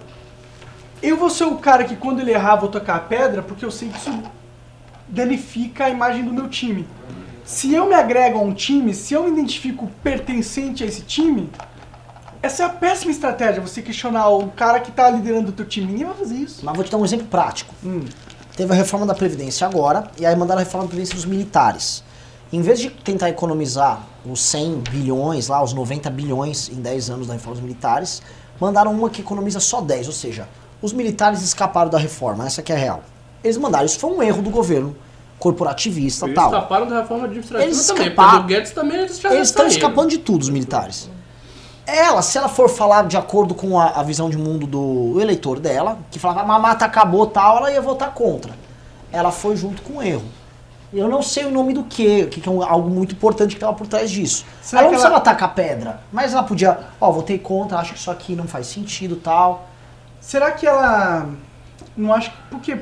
Eu 1.02 1.18
vou 1.18 1.32
ser 1.32 1.46
o 1.46 1.56
cara 1.58 1.84
que 1.84 1.96
quando 1.96 2.20
ele 2.20 2.30
errar 2.32 2.58
vou 2.58 2.70
tocar 2.70 2.96
a 2.98 3.00
pedra 3.00 3.42
porque 3.42 3.66
eu 3.66 3.72
sei 3.72 3.90
que 3.90 3.98
isso 3.98 4.12
danifica 5.08 5.86
a 5.86 5.90
imagem 5.90 6.24
do 6.24 6.32
meu 6.32 6.48
time. 6.48 6.88
Se 7.46 7.72
eu 7.72 7.86
me 7.86 7.94
agrego 7.94 8.40
a 8.40 8.42
um 8.42 8.56
time, 8.56 8.92
se 8.92 9.14
eu 9.14 9.24
me 9.24 9.30
identifico 9.30 9.88
pertencente 10.04 10.84
a 10.84 10.88
esse 10.88 11.02
time, 11.02 11.48
essa 12.42 12.64
é 12.64 12.66
a 12.66 12.70
péssima 12.70 13.12
estratégia, 13.12 13.62
você 13.62 13.84
questionar 13.84 14.30
o 14.30 14.50
cara 14.50 14.80
que 14.80 14.92
tá 14.92 15.08
liderando 15.12 15.50
o 15.50 15.52
teu 15.52 15.66
time. 15.66 15.92
Ninguém 15.92 16.08
vai 16.08 16.16
fazer 16.16 16.36
isso. 16.36 16.66
Mas 16.66 16.76
vou 16.76 16.84
te 16.84 16.92
dar 16.92 16.98
um 16.98 17.06
exemplo 17.06 17.28
prático. 17.28 17.76
Hum. 17.86 18.04
Teve 18.58 18.74
a 18.74 18.76
reforma 18.76 19.06
da 19.06 19.14
Previdência 19.14 19.68
agora, 19.68 20.10
e 20.20 20.26
aí 20.26 20.36
mandaram 20.36 20.62
a 20.62 20.64
reforma 20.64 20.86
da 20.86 20.90
Previdência 20.90 21.14
dos 21.14 21.26
militares. 21.26 22.04
Em 22.52 22.62
vez 22.62 22.80
de 22.80 22.90
tentar 22.90 23.30
economizar 23.30 24.02
os 24.26 24.42
100 24.42 24.82
bilhões, 24.90 25.48
lá, 25.48 25.62
os 25.62 25.72
90 25.72 26.10
bilhões 26.10 26.70
em 26.70 26.82
10 26.82 27.12
anos 27.12 27.28
da 27.28 27.34
reforma 27.34 27.56
dos 27.56 27.64
militares, 27.64 28.24
mandaram 28.60 28.92
uma 28.92 29.08
que 29.08 29.22
economiza 29.22 29.60
só 29.60 29.82
10, 29.82 30.08
ou 30.08 30.14
seja, 30.14 30.50
os 30.82 30.94
militares 30.94 31.44
escaparam 31.44 31.92
da 31.92 32.00
reforma, 32.00 32.48
essa 32.48 32.64
que 32.64 32.72
é 32.72 32.76
a 32.76 32.80
real. 32.80 33.04
Eles 33.44 33.58
mandaram, 33.58 33.86
isso 33.86 34.00
foi 34.00 34.10
um 34.10 34.24
erro 34.24 34.42
do 34.42 34.50
governo 34.50 34.96
corporativista 35.40 36.26
Eles 36.26 36.36
tal. 36.36 36.46
escaparam 36.48 36.88
da 36.88 37.02
reforma 37.02 37.26
administrativa 37.26 37.64
Eles 37.68 37.86
também. 37.88 38.08
escaparam. 38.08 38.30
Porque 38.40 38.54
o 38.54 38.56
Guedes 38.58 38.72
também 38.72 38.98
eles 39.00 39.20
já 39.20 39.34
Eles 39.34 39.50
estão 39.50 39.68
escapando 39.68 40.10
de 40.10 40.18
tudo, 40.20 40.42
os 40.44 40.50
militares. 40.50 41.10
Ela, 41.88 42.22
se 42.24 42.38
ela 42.38 42.48
for 42.48 42.68
falar 42.68 43.04
de 43.08 43.16
acordo 43.16 43.54
com 43.54 43.80
a, 43.80 43.88
a 43.90 44.04
visão 44.04 44.30
de 44.30 44.38
mundo 44.38 44.66
do 44.66 45.22
eleitor 45.22 45.60
dela, 45.60 46.00
que 46.10 46.18
falava, 46.18 46.42
"Ah, 46.42 46.56
a 46.56 46.60
mata 46.60 46.84
acabou 46.86 47.28
tal, 47.28 47.58
ela 47.58 47.72
ia 47.72 47.82
votar 47.82 48.12
contra. 48.14 48.54
Ela 49.12 49.32
foi 49.32 49.56
junto 49.56 49.82
com 49.84 50.00
o 50.00 50.04
erro. 50.04 50.26
Eu 50.92 51.08
não 51.08 51.22
sei 51.22 51.46
o 51.46 51.52
nome 51.52 51.74
do 51.74 51.84
que, 51.84 52.24
o 52.24 52.28
que 52.30 52.42
que 52.42 52.50
é 52.50 52.52
um- 52.52 52.64
algo 52.64 52.90
muito 52.90 53.14
importante 53.14 53.50
que 53.50 53.56
estava 53.58 53.74
por 53.74 53.86
trás 53.86 54.10
disso. 54.10 54.46
Será 54.62 54.82
ela 54.82 54.86
não 54.88 54.90
precisava 54.92 55.16
ela- 55.16 55.22
atacar 55.22 55.54
pedra, 55.54 56.00
mas 56.12 56.34
ela 56.34 56.42
podia, 56.44 56.80
ó, 57.00 57.12
votei 57.12 57.38
contra, 57.38 57.78
acho 57.78 57.94
que 57.94 58.00
isso 58.00 58.10
aqui 58.10 58.36
não 58.36 58.48
faz 58.48 58.66
sentido 58.68 59.18
tal. 59.18 59.68
Será 60.20 60.52
que 60.52 60.66
ela 60.66 61.28
não 61.96 62.14
acha 62.14 62.30
que. 62.32 62.36
Porque 62.50 62.78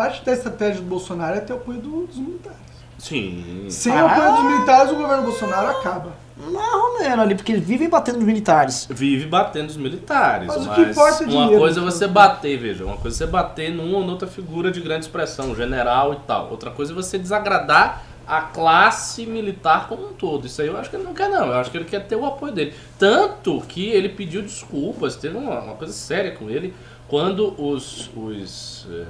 parte 0.00 0.24
da 0.24 0.32
estratégia 0.32 0.80
do 0.82 0.88
Bolsonaro 0.88 1.36
é 1.36 1.40
ter 1.40 1.52
o 1.52 1.56
apoio 1.56 1.78
do- 1.78 2.06
dos 2.06 2.16
militares. 2.16 2.58
Sim. 2.98 3.66
Sem 3.68 3.92
Ah. 3.92 4.04
o 4.04 4.08
apoio 4.08 4.32
dos 4.36 4.44
militares, 4.52 4.92
o 4.92 4.96
governo 4.96 5.22
Bolsonaro 5.24 5.68
acaba. 5.68 6.12
Ou 6.42 6.98
menos 6.98 7.18
ali, 7.18 7.34
porque 7.34 7.52
eles 7.52 7.66
vivem 7.66 7.88
batendo 7.88 8.16
nos 8.16 8.24
militares. 8.26 8.86
Vive 8.90 9.26
batendo 9.26 9.68
os 9.68 9.76
militares. 9.76 10.46
Mas 10.48 10.56
Mas, 10.58 10.66
o 10.66 10.74
que 10.74 10.80
importa 10.90 11.22
é 11.24 11.26
uma 11.26 11.30
dinheiro, 11.32 11.58
coisa 11.58 11.80
é 11.80 11.82
você 11.84 12.06
bater, 12.06 12.56
veja, 12.58 12.84
uma 12.84 12.96
coisa 12.96 13.14
é 13.14 13.26
você 13.26 13.30
bater 13.30 13.70
numa 13.74 13.98
ou 13.98 14.04
noutra 14.04 14.26
figura 14.26 14.70
de 14.70 14.80
grande 14.80 15.04
expressão, 15.04 15.54
general 15.54 16.14
e 16.14 16.16
tal. 16.26 16.50
Outra 16.50 16.70
coisa 16.70 16.92
é 16.92 16.94
você 16.94 17.18
desagradar 17.18 18.04
a 18.26 18.40
classe 18.42 19.26
militar 19.26 19.86
como 19.88 20.08
um 20.08 20.12
todo. 20.14 20.46
Isso 20.46 20.62
aí 20.62 20.68
eu 20.68 20.76
acho 20.78 20.88
que 20.88 20.96
ele 20.96 21.04
não 21.04 21.12
quer, 21.14 21.28
não. 21.28 21.46
Eu 21.46 21.54
acho 21.54 21.70
que 21.70 21.76
ele 21.76 21.84
quer 21.84 22.06
ter 22.06 22.16
o 22.16 22.24
apoio 22.24 22.52
dele. 22.54 22.72
Tanto 22.98 23.60
que 23.68 23.88
ele 23.88 24.08
pediu 24.08 24.40
desculpas, 24.40 25.16
teve 25.16 25.36
uma, 25.36 25.58
uma 25.60 25.74
coisa 25.74 25.92
séria 25.92 26.30
com 26.32 26.48
ele, 26.48 26.72
quando 27.08 27.54
os. 27.62 28.10
os 28.16 28.86
eh, 28.90 29.04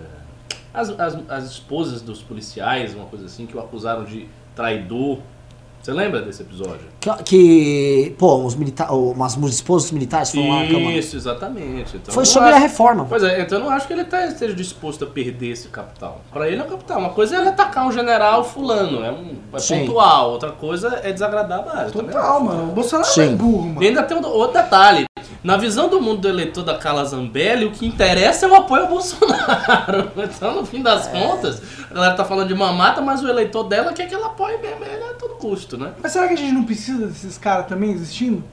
as, 0.73 0.91
as, 0.91 1.19
as 1.29 1.45
esposas 1.51 2.01
dos 2.03 2.23
policiais, 2.23 2.95
uma 2.95 3.07
coisa 3.07 3.27
assim, 3.27 3.47
que 3.47 3.57
o 3.57 3.61
acusaram 3.61 4.05
de 4.05 4.27
traidor. 4.55 5.19
Você 5.83 5.93
lembra 5.95 6.21
desse 6.21 6.43
episódio? 6.43 6.81
Que, 7.01 7.11
que, 7.25 8.15
pô, 8.19 8.37
os 8.45 8.55
militares, 8.55 8.93
umas 8.93 9.35
esposas 9.49 9.91
militares 9.91 10.31
foram 10.31 10.51
lá 10.51 10.63
na 10.65 10.69
Câmara. 10.69 10.93
Isso, 10.95 11.17
exatamente. 11.17 11.97
Então, 11.97 12.13
Foi 12.13 12.27
sobre 12.27 12.51
acho- 12.51 12.59
a 12.59 12.61
reforma. 12.61 13.07
Pois 13.09 13.23
é, 13.23 13.41
então 13.41 13.57
eu 13.59 13.65
não 13.65 13.71
acho 13.71 13.87
que 13.87 13.95
ele 13.95 14.05
tá, 14.05 14.27
esteja 14.27 14.53
disposto 14.55 15.05
a 15.05 15.07
perder 15.07 15.53
esse 15.53 15.69
capital. 15.69 16.21
Pra 16.31 16.47
ele 16.49 16.61
é 16.61 16.65
um 16.65 16.69
capital. 16.69 16.99
Uma 16.99 17.09
coisa 17.09 17.35
é 17.37 17.41
ele 17.41 17.49
atacar 17.49 17.87
um 17.87 17.93
general 17.93 18.45
fulano, 18.45 19.03
é, 19.03 19.11
um, 19.11 19.35
é 19.55 19.59
Sim. 19.59 19.87
pontual. 19.87 20.33
Outra 20.33 20.51
coisa 20.53 21.01
é 21.03 21.13
desagradar 21.15 21.61
a 21.61 21.63
base. 21.63 21.93
Total, 21.95 22.41
mano. 22.45 22.65
O 22.65 22.75
Bolsonaro 22.75 23.09
Sim. 23.09 23.23
é 23.23 23.29
burro, 23.37 23.63
mano. 23.69 23.83
E 23.83 23.87
ainda 23.89 24.03
tem 24.03 24.19
um 24.19 24.27
outro 24.27 24.63
detalhe. 24.63 25.05
Na 25.43 25.57
visão 25.57 25.89
do 25.89 26.01
mundo 26.03 26.21
do 26.21 26.29
eleitor 26.29 26.63
da 26.63 26.77
Carla 26.77 27.05
Zambelli, 27.05 27.65
o 27.65 27.71
que 27.71 27.87
interessa 27.87 28.45
é 28.45 28.49
o 28.49 28.55
apoio 28.55 28.83
ao 28.83 28.89
Bolsonaro. 28.89 30.11
Então, 30.23 30.55
no 30.55 30.67
fim 30.67 30.83
das 30.83 31.07
contas, 31.09 31.63
a 31.91 31.95
galera 31.95 32.15
tá 32.15 32.25
falando 32.25 32.49
de 32.49 32.55
mamata, 32.55 33.01
mas 33.01 33.23
o 33.23 33.29
eleitor 33.29 33.65
dela 33.65 33.93
quer 33.93 34.07
que 34.07 34.15
ela 34.15 34.27
apoie 34.27 34.59
mesmo 34.59 34.85
ele 34.85 35.03
a 35.05 35.15
todo 35.15 35.35
custo, 35.37 35.79
né? 35.79 35.93
Mas 36.03 36.13
será 36.13 36.29
que 36.29 36.35
a 36.35 36.37
gente 36.37 36.53
não 36.53 36.65
precisa 36.65 37.07
desses 37.07 37.39
caras 37.39 37.67
também 37.67 37.91
existindo? 37.93 38.45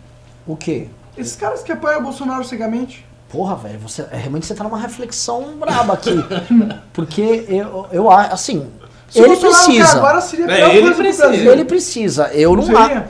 O 0.46 0.56
quê? 0.56 0.88
Esses 1.18 1.36
caras 1.36 1.62
que 1.64 1.72
apoiam 1.72 2.00
o 2.00 2.04
Bolsonaro 2.04 2.44
cegamente? 2.46 3.06
Porra, 3.30 3.56
velho, 3.58 3.80
você, 3.80 4.04
é, 4.10 4.16
realmente 4.18 4.46
você 4.46 4.56
tá 4.56 4.64
numa 4.64 4.80
reflexão 4.80 5.58
braba 5.60 5.94
aqui. 5.94 6.16
Porque 6.94 7.46
eu, 7.50 7.88
eu 7.92 8.10
acho, 8.10 8.34
assim, 8.34 8.72
Se 9.10 9.20
ele 9.20 9.36
precisa. 9.36 9.98
agora 9.98 10.22
seria 10.22 10.46
É, 10.46 10.56
pior 10.56 10.70
ele 10.76 10.96
precisa. 10.96 11.28
Brasil. 11.28 11.52
Ele 11.52 11.66
precisa. 11.66 12.28
Eu 12.34 12.56
não, 12.56 12.66
Não? 12.66 13.04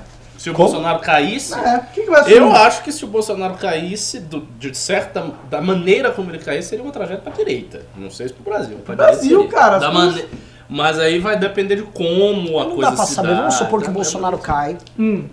Se 0.48 0.52
o 0.52 0.54
Como? 0.54 0.70
Bolsonaro 0.70 1.00
caísse, 1.00 1.54
É, 1.54 1.80
que, 1.94 2.04
que 2.04 2.10
vai 2.10 2.24
ser? 2.24 2.38
Eu 2.38 2.52
acho 2.56 2.82
que 2.84 2.92
se 2.92 3.04
o 3.04 3.08
Bolsonaro 3.08 3.56
caísse, 3.56 4.20
do- 4.20 4.48
de 4.58 4.74
certa 4.76 5.32
da 5.50 5.62
maneira 5.62 6.10
como 6.12 6.32
ele 6.32 6.40
caísse, 6.40 6.70
seria 6.70 6.84
uma 6.84 6.92
tragédia 6.94 7.22
pra 7.22 7.34
direita. 7.34 7.82
Não 7.98 8.10
sei 8.10 8.30
se 8.30 8.34
pro 8.34 8.44
Brasil. 8.44 8.78
Pra 8.86 8.96
Brasil, 8.96 9.22
direita 9.24 9.50
seria. 9.50 9.60
cara, 9.60 9.78
Da 9.80 9.92
mane- 9.92 10.26
Mas 10.70 11.00
aí 11.00 11.20
vai 11.20 11.38
depender 11.38 11.76
de 11.78 11.84
como 11.84 12.60
a 12.60 12.64
Não 12.66 12.76
coisa 12.76 12.92
dá 12.92 12.96
pra 12.98 13.06
se 13.06 13.14
saber. 13.16 13.30
dá, 13.30 13.36
Vamos 13.40 13.54
supor 13.56 13.82
que 13.82 13.90
o? 13.90 13.92
Bolsonaro 13.92 14.38
cai. 14.38 14.78
Hum. 14.98 15.26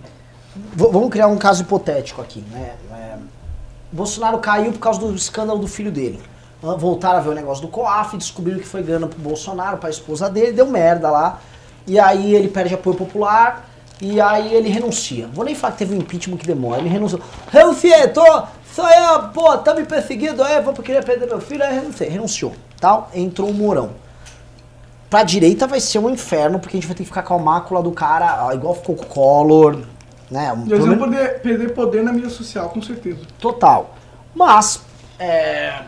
Vamos 0.73 1.09
criar 1.09 1.27
um 1.27 1.37
caso 1.37 1.61
hipotético 1.63 2.21
aqui, 2.21 2.43
né? 2.51 2.71
É, 2.91 3.15
Bolsonaro 3.91 4.37
caiu 4.39 4.71
por 4.71 4.79
causa 4.79 4.99
do 4.99 5.13
escândalo 5.15 5.59
do 5.59 5.67
filho 5.67 5.91
dele. 5.91 6.19
Ah, 6.63 6.75
Voltaram 6.75 7.17
a 7.19 7.21
ver 7.21 7.29
o 7.29 7.33
negócio 7.33 7.61
do 7.61 7.67
COAF, 7.69 8.17
descobriram 8.17 8.59
que 8.59 8.67
foi 8.67 8.81
grana 8.81 9.07
pro 9.07 9.19
Bolsonaro, 9.19 9.77
pra 9.77 9.89
esposa 9.89 10.29
dele, 10.29 10.51
deu 10.53 10.65
merda 10.67 11.09
lá. 11.09 11.39
E 11.87 11.99
aí 11.99 12.33
ele 12.33 12.47
perde 12.47 12.73
apoio 12.73 12.95
popular 12.95 13.69
e 14.01 14.19
aí 14.19 14.53
ele 14.53 14.69
renuncia. 14.69 15.27
Vou 15.33 15.45
nem 15.45 15.55
falar 15.55 15.73
que 15.73 15.79
teve 15.79 15.95
um 15.95 15.99
impeachment 15.99 16.37
que 16.37 16.47
demora, 16.47 16.81
ele 16.81 16.89
renunciou. 16.89 17.21
Renunciei, 17.49 18.07
tô, 18.09 18.23
só 18.73 18.89
eu, 18.89 19.29
pô, 19.29 19.57
tá 19.57 19.73
me 19.73 19.85
perseguindo, 19.85 20.43
é, 20.43 20.61
vou 20.61 20.73
querer 20.73 21.03
perder 21.03 21.27
meu 21.27 21.39
filho, 21.39 21.63
aí 21.63 21.73
renunciei. 21.73 22.09
Renunciou, 22.09 22.53
tal, 22.79 23.09
entrou 23.13 23.49
o 23.49 23.53
Mourão. 23.53 23.91
Pra 25.09 25.23
direita 25.23 25.65
vai 25.65 25.79
ser 25.79 25.99
um 25.99 26.09
inferno, 26.09 26.59
porque 26.59 26.75
a 26.75 26.79
gente 26.79 26.87
vai 26.87 26.95
ter 26.95 27.03
que 27.03 27.09
ficar 27.09 27.23
com 27.23 27.35
a 27.35 27.39
mácula 27.39 27.81
do 27.81 27.91
cara, 27.91 28.45
ó, 28.45 28.53
igual 28.53 28.75
ficou 28.75 28.95
com 28.95 29.03
o 29.03 29.07
Collor, 29.07 29.79
né? 30.29 30.51
E 30.65 30.69
Pelo 30.69 30.75
eles 30.75 30.85
vão 30.85 30.97
poder 30.97 31.41
perder 31.41 31.73
poder 31.73 32.03
na 32.03 32.11
mídia 32.11 32.29
social, 32.29 32.69
com 32.69 32.81
certeza. 32.81 33.19
Total. 33.39 33.95
Mas, 34.33 34.81
é, 35.17 35.83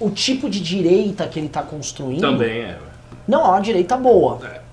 o 0.00 0.10
tipo 0.10 0.50
de 0.50 0.60
direita 0.60 1.28
que 1.28 1.38
ele 1.38 1.48
tá 1.48 1.62
construindo 1.62 2.20
Também 2.20 2.62
é. 2.62 2.78
não 3.28 3.42
é 3.42 3.48
uma 3.50 3.60
direita 3.60 3.96
boa, 3.96 4.40
é 4.44 4.63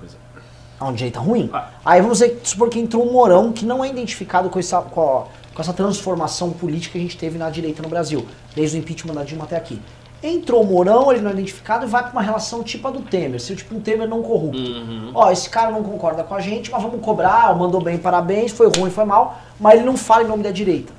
pois 0.82 0.84
é. 0.84 0.86
é 0.86 0.90
uma 0.90 0.94
direita 0.94 1.20
ruim. 1.20 1.50
Ah. 1.54 1.68
Aí 1.86 2.02
vamos 2.02 2.22
supor 2.44 2.70
que 2.70 2.80
entrou 2.80 3.08
um 3.08 3.12
Morão 3.14 3.52
que 3.52 3.66
não 3.66 3.84
é 3.84 3.90
identificado 3.90 4.50
com 4.50 4.60
essa, 4.60 4.82
com, 4.82 5.02
a- 5.02 5.24
com 5.54 5.62
essa 5.62 5.74
transformação 5.74 6.52
política 6.52 6.94
que 6.94 6.98
a 6.98 7.02
gente 7.02 7.18
teve 7.18 7.38
na 7.38 7.50
direita 7.50 7.82
no 7.82 7.90
Brasil, 7.90 8.26
desde 8.56 8.78
o 8.78 8.80
impeachment 8.80 9.14
da 9.14 9.24
Dilma 9.24 9.44
até 9.46 9.56
aqui. 9.58 9.82
Entrou 10.24 10.62
o 10.62 10.66
Mourão, 10.66 11.12
ele 11.12 11.22
não 11.22 11.32
é 11.32 11.34
identificado 11.34 11.84
e 11.86 11.90
vai 11.90 12.04
pra 12.04 12.12
uma 12.12 12.22
relação 12.22 12.62
tipo 12.62 12.88
a 12.88 12.92
do 12.92 13.02
Temer, 13.02 13.40
se 13.42 13.56
tipo 13.56 13.74
um 13.76 13.80
Temer 13.80 14.08
não 14.08 14.22
corrupto. 14.22 14.60
Uhum. 14.60 15.12
Ó, 15.16 15.32
esse 15.32 15.50
cara 15.50 15.72
não 15.72 15.82
concorda 15.82 16.24
com 16.24 16.36
a 16.36 16.40
gente, 16.40 16.70
mas 16.72 16.80
vamos 16.82 17.02
cobrar, 17.04 17.58
mandou 17.58 17.82
bem, 17.82 17.98
parabéns, 17.98 18.52
foi 18.52 18.68
ruim, 18.78 18.92
foi 18.92 19.04
mal, 19.04 19.40
mas 19.60 19.76
ele 19.76 19.84
não 19.86 19.98
fala 19.98 20.24
em 20.24 20.28
nome 20.28 20.44
da 20.44 20.52
direita. 20.52 20.94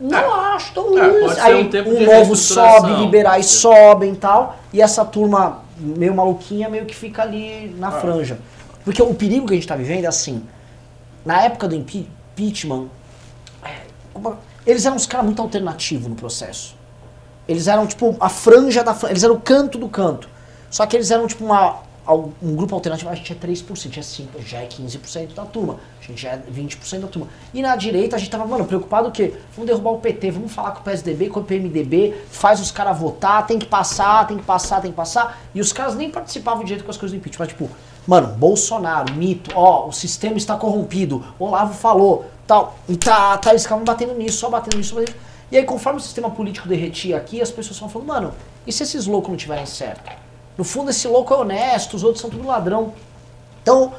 Não 0.00 0.34
acho 0.34 0.72
tão 0.72 0.98
É, 0.98 1.40
Aí 1.42 1.54
um 1.62 1.66
o 1.66 1.98
de 1.98 2.06
novo 2.06 2.34
sobe, 2.34 2.94
liberais 2.94 3.46
sobem 3.50 4.12
e 4.12 4.16
tal, 4.16 4.56
e 4.72 4.80
essa 4.80 5.04
turma 5.04 5.58
meio 5.80 6.14
maluquinha 6.14 6.68
meio 6.68 6.86
que 6.86 6.94
fica 6.94 7.22
ali 7.22 7.74
na 7.78 7.88
Ah. 7.88 7.92
franja. 8.00 8.38
Porque 8.84 9.02
o 9.02 9.14
perigo 9.14 9.46
que 9.46 9.52
a 9.52 9.56
gente 9.56 9.66
tá 9.66 9.76
vivendo 9.76 10.04
é 10.04 10.08
assim, 10.08 10.42
na 11.24 11.42
época 11.42 11.68
do 11.68 11.74
impe- 11.74 12.08
impeachment, 12.36 12.88
é, 13.62 13.80
eles 14.66 14.84
eram 14.86 14.96
uns 14.96 15.06
caras 15.06 15.26
muito 15.26 15.40
alternativos 15.42 16.06
no 16.08 16.14
processo. 16.14 16.74
Eles 17.48 17.66
eram 17.66 17.86
tipo 17.86 18.16
a 18.20 18.28
franja 18.28 18.82
da 18.84 18.94
franja, 18.94 19.12
eles 19.12 19.22
eram 19.24 19.34
o 19.34 19.40
canto 19.40 19.76
do 19.78 19.88
canto. 19.88 20.28
Só 20.70 20.86
que 20.86 20.96
eles 20.96 21.10
eram 21.10 21.26
tipo 21.26 21.44
uma, 21.44 21.78
um 22.14 22.54
grupo 22.54 22.74
alternativo, 22.74 23.10
a 23.10 23.14
gente 23.14 23.32
é 23.32 23.36
3%, 23.36 23.96
é 23.96 24.00
5%, 24.00 24.26
já 24.46 24.58
é 24.58 24.66
15% 24.66 25.34
da 25.34 25.44
turma, 25.44 25.78
a 26.00 26.06
gente 26.06 26.22
já 26.22 26.30
é 26.30 26.42
20% 26.52 27.00
da 27.00 27.06
turma. 27.06 27.28
E 27.52 27.62
na 27.62 27.76
direita 27.76 28.16
a 28.16 28.18
gente 28.18 28.30
tava, 28.30 28.46
mano, 28.46 28.64
preocupado 28.64 29.08
o 29.08 29.12
quê? 29.12 29.34
Vamos 29.54 29.66
derrubar 29.66 29.90
o 29.92 29.98
PT, 29.98 30.30
vamos 30.30 30.52
falar 30.52 30.72
com 30.72 30.80
o 30.80 30.82
PSDB, 30.82 31.28
com 31.28 31.40
o 31.40 31.44
PMDB, 31.44 32.14
faz 32.30 32.60
os 32.60 32.70
caras 32.70 32.98
votar, 32.98 33.46
tem 33.46 33.58
que 33.58 33.66
passar, 33.66 34.26
tem 34.26 34.38
que 34.38 34.44
passar, 34.44 34.80
tem 34.80 34.90
que 34.90 34.96
passar. 34.96 35.40
E 35.54 35.60
os 35.60 35.72
caras 35.72 35.94
nem 35.94 36.10
participavam 36.10 36.64
direito 36.64 36.84
com 36.84 36.90
as 36.90 36.96
coisas 36.96 37.12
do 37.12 37.20
impeachment, 37.20 37.46
tipo, 37.46 37.68
mano, 38.06 38.28
Bolsonaro, 38.28 39.12
mito, 39.14 39.50
ó, 39.54 39.88
o 39.88 39.92
sistema 39.92 40.36
está 40.36 40.56
corrompido, 40.56 41.24
Olavo 41.38 41.74
falou, 41.74 42.26
tal, 42.46 42.76
e 42.88 42.96
tá, 42.96 43.36
tá, 43.38 43.50
eles 43.50 43.62
ficavam 43.62 43.84
batendo 43.84 44.14
nisso, 44.14 44.38
só 44.38 44.50
batendo 44.50 44.76
nisso, 44.76 44.94
batendo 44.94 45.12
nisso. 45.14 45.30
E 45.52 45.56
aí, 45.56 45.64
conforme 45.64 45.98
o 45.98 46.02
sistema 46.02 46.30
político 46.30 46.68
derretia 46.68 47.16
aqui, 47.16 47.42
as 47.42 47.50
pessoas 47.50 47.74
estavam 47.74 47.88
falando, 47.88 48.06
mano, 48.06 48.34
e 48.64 48.72
se 48.72 48.84
esses 48.84 49.06
loucos 49.06 49.30
não 49.30 49.36
tiverem 49.36 49.66
certo? 49.66 50.29
No 50.60 50.64
fundo, 50.64 50.90
esse 50.90 51.08
louco 51.08 51.32
é 51.32 51.38
honesto, 51.38 51.94
os 51.96 52.04
outros 52.04 52.20
são 52.20 52.28
tudo 52.28 52.46
ladrão. 52.46 52.92
Então, 53.62 53.94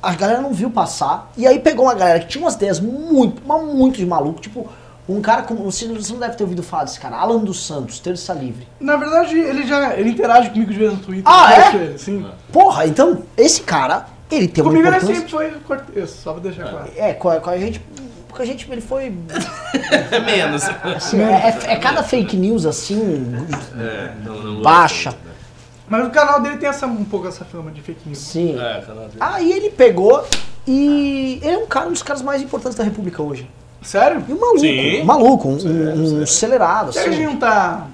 a 0.00 0.14
galera 0.14 0.40
não 0.40 0.52
viu 0.52 0.70
passar. 0.70 1.28
E 1.36 1.44
aí 1.44 1.58
pegou 1.58 1.86
uma 1.86 1.94
galera 1.94 2.20
que 2.20 2.28
tinha 2.28 2.44
umas 2.44 2.54
ideias 2.54 2.78
muito, 2.78 3.42
mas 3.44 3.64
muito 3.64 3.96
de 3.98 4.06
maluco. 4.06 4.40
Tipo, 4.40 4.68
um 5.08 5.20
cara 5.20 5.42
como. 5.42 5.64
Você 5.64 5.86
não 5.86 6.20
deve 6.20 6.36
ter 6.36 6.44
ouvido 6.44 6.62
falar 6.62 6.84
desse 6.84 7.00
cara, 7.00 7.16
Alan 7.16 7.38
dos 7.38 7.66
Santos, 7.66 7.98
Terça 7.98 8.32
Livre. 8.32 8.68
Na 8.78 8.96
verdade, 8.96 9.36
ele 9.36 9.66
já 9.66 9.92
ele 9.98 10.10
interage 10.10 10.50
comigo 10.50 10.70
de 10.70 10.78
vez 10.78 10.92
no 10.92 10.98
Twitter. 10.98 11.24
Ah, 11.26 11.52
eu 11.52 11.80
é? 11.80 11.82
Ele, 11.86 11.98
sim. 11.98 12.24
Porra, 12.52 12.86
então, 12.86 13.24
esse 13.36 13.62
cara, 13.62 14.06
ele 14.30 14.46
tem 14.46 14.62
uma 14.62 14.70
Comigo 14.70 14.86
ele 14.86 14.96
importância. 14.98 15.16
sempre 15.16 15.30
foi 15.32 15.50
cortês, 15.66 16.10
só 16.10 16.32
pra 16.34 16.42
deixar 16.42 16.68
claro. 16.70 16.92
É, 16.96 17.12
com 17.12 17.28
a, 17.28 17.40
com 17.40 17.50
a 17.50 17.58
gente. 17.58 17.82
Com 18.30 18.40
a 18.40 18.44
gente, 18.44 18.70
ele 18.70 18.80
foi. 18.80 19.12
É 20.12 20.20
menos. 20.20 20.62
assim, 20.96 21.20
é, 21.20 21.48
é- 21.66 21.72
é 21.72 21.76
cada 21.76 22.04
fake 22.04 22.36
news 22.36 22.64
assim. 22.66 23.34
É, 23.76 24.12
não, 24.24 24.34
não 24.40 24.62
Baixa. 24.62 25.12
Mas 25.88 26.06
o 26.06 26.10
canal 26.10 26.40
dele 26.40 26.56
tem 26.58 26.68
essa, 26.68 26.86
um 26.86 27.04
pouco 27.04 27.26
essa 27.28 27.44
fama 27.44 27.70
de 27.70 27.80
fake 27.80 28.00
news. 28.06 28.18
Sim. 28.18 28.58
É, 28.60 28.80
canal 28.82 29.04
dele. 29.06 29.16
Aí 29.20 29.52
ele 29.52 29.70
pegou 29.70 30.24
e. 30.66 31.38
Ele 31.42 31.54
é 31.54 31.58
um 31.58 31.66
cara, 31.66 31.86
um 31.88 31.92
dos 31.92 32.02
caras 32.02 32.22
mais 32.22 32.42
importantes 32.42 32.76
da 32.76 32.84
República 32.84 33.22
hoje. 33.22 33.48
Sério? 33.82 34.24
E 34.28 34.32
um 34.32 34.38
maluco, 34.40 34.58
Sim. 34.60 35.00
um 35.00 35.04
maluco, 35.04 35.48
um, 35.48 35.58
Sério, 35.60 35.92
um 35.92 36.06
sério. 36.06 36.22
acelerado, 36.24 36.92
Será 36.92 37.04
que 37.04 37.10
a 37.10 37.12
assim. 37.12 37.22
gente 37.22 37.32
não 37.32 37.38
tá 37.38 37.86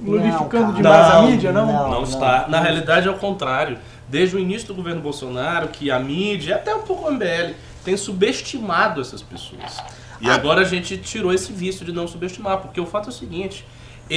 glorificando 0.00 0.66
Não, 0.68 0.74
demais 0.74 1.06
cara. 1.06 1.18
a 1.18 1.22
mídia, 1.22 1.52
não? 1.52 1.66
Não, 1.66 1.72
Não, 1.72 1.90
não. 1.90 2.02
está. 2.04 2.46
Na 2.48 2.60
realidade 2.60 3.08
é 3.08 3.10
o 3.10 3.18
contrário. 3.18 3.78
Desde 4.08 4.36
o 4.36 4.38
início 4.38 4.68
do 4.68 4.74
governo 4.74 5.00
Bolsonaro, 5.00 5.68
que 5.68 5.90
a 5.90 5.98
mídia, 5.98 6.56
até 6.56 6.74
um 6.74 6.82
pouco 6.82 7.08
o 7.08 7.10
MBL, 7.12 7.54
tem 7.84 7.96
subestimado 7.96 9.00
essas 9.00 9.22
pessoas. 9.22 9.78
E 10.20 10.28
Ah. 10.30 10.34
agora 10.34 10.60
a 10.60 10.64
gente 10.64 10.96
tirou 10.98 11.32
esse 11.32 11.52
vício 11.52 11.84
de 11.84 11.92
não 11.92 12.06
subestimar, 12.06 12.58
porque 12.58 12.80
o 12.80 12.86
fato 12.86 13.06
é 13.06 13.08
o 13.08 13.12
seguinte, 13.12 13.64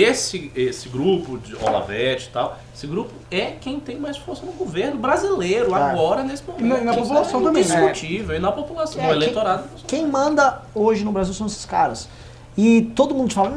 esse, 0.03 0.51
esse 0.55 0.89
grupo 0.89 1.37
de 1.37 1.55
Olavete 1.55 2.27
e 2.27 2.31
tal, 2.31 2.57
esse 2.73 2.85
grupo 2.87 3.11
é 3.31 3.51
quem 3.61 3.79
tem 3.79 3.97
mais 3.97 4.17
força 4.17 4.45
no 4.45 4.51
governo 4.53 4.97
brasileiro, 4.99 5.73
agora, 5.73 6.23
nesse 6.23 6.43
momento. 6.43 6.63
E 6.65 6.67
na- 6.67 6.77
e 6.79 6.83
na 6.83 6.93
população 6.93 7.39
é 7.39 7.43
também, 7.43 7.63
né? 7.65 7.75
indiscutível, 7.81 8.35
E 8.35 8.39
na 8.39 8.51
população, 8.51 9.01
É, 9.01 9.03
no 9.05 9.09
quem- 9.13 9.21
eleitorado. 9.21 9.63
Quem 9.87 10.05
manda 10.07 10.61
hoje 10.73 11.03
no 11.05 11.11
Brasil 11.11 11.33
são 11.33 11.47
esses 11.47 11.65
caras. 11.65 12.07
E 12.57 12.83
todo 12.95 13.13
mundo 13.13 13.33
fala, 13.33 13.49
não, 13.49 13.55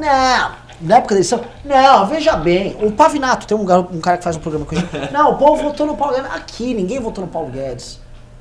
na 0.81 0.97
época 0.97 1.15
da 1.15 1.21
eleição, 1.21 1.41
não, 1.65 2.07
veja 2.07 2.37
bem, 2.37 2.77
o 2.83 2.91
Pavinato, 2.93 3.47
tem 3.47 3.57
um, 3.57 3.63
um 3.63 4.01
cara 4.01 4.19
que 4.19 4.25
faz 4.25 4.37
um 4.37 4.41
programa 4.41 4.67
com 4.67 4.75
a 4.75 4.79
gente, 4.79 4.89
não, 5.13 5.33
o 5.33 5.37
povo 5.39 5.63
votou 5.63 5.87
no 5.87 5.97
Paulo 5.97 6.15
Guedes. 6.15 6.31
Aqui, 6.33 6.75
ninguém 6.75 6.99
votou 7.01 7.25
no 7.25 7.31
Paulo 7.31 7.49
Guedes. 7.51 8.01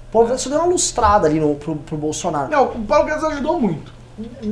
O 0.10 0.12
Paulo 0.12 0.28
Guedes 0.30 0.42
só 0.44 0.50
deu 0.50 0.60
uma 0.60 0.68
lustrada 0.68 1.28
ali 1.28 1.40
no, 1.40 1.54
pro, 1.56 1.76
pro 1.76 1.98
Bolsonaro. 1.98 2.50
Não, 2.50 2.66
o 2.72 2.86
Paulo 2.86 3.06
Guedes 3.06 3.24
ajudou 3.24 3.60
muito. 3.60 3.92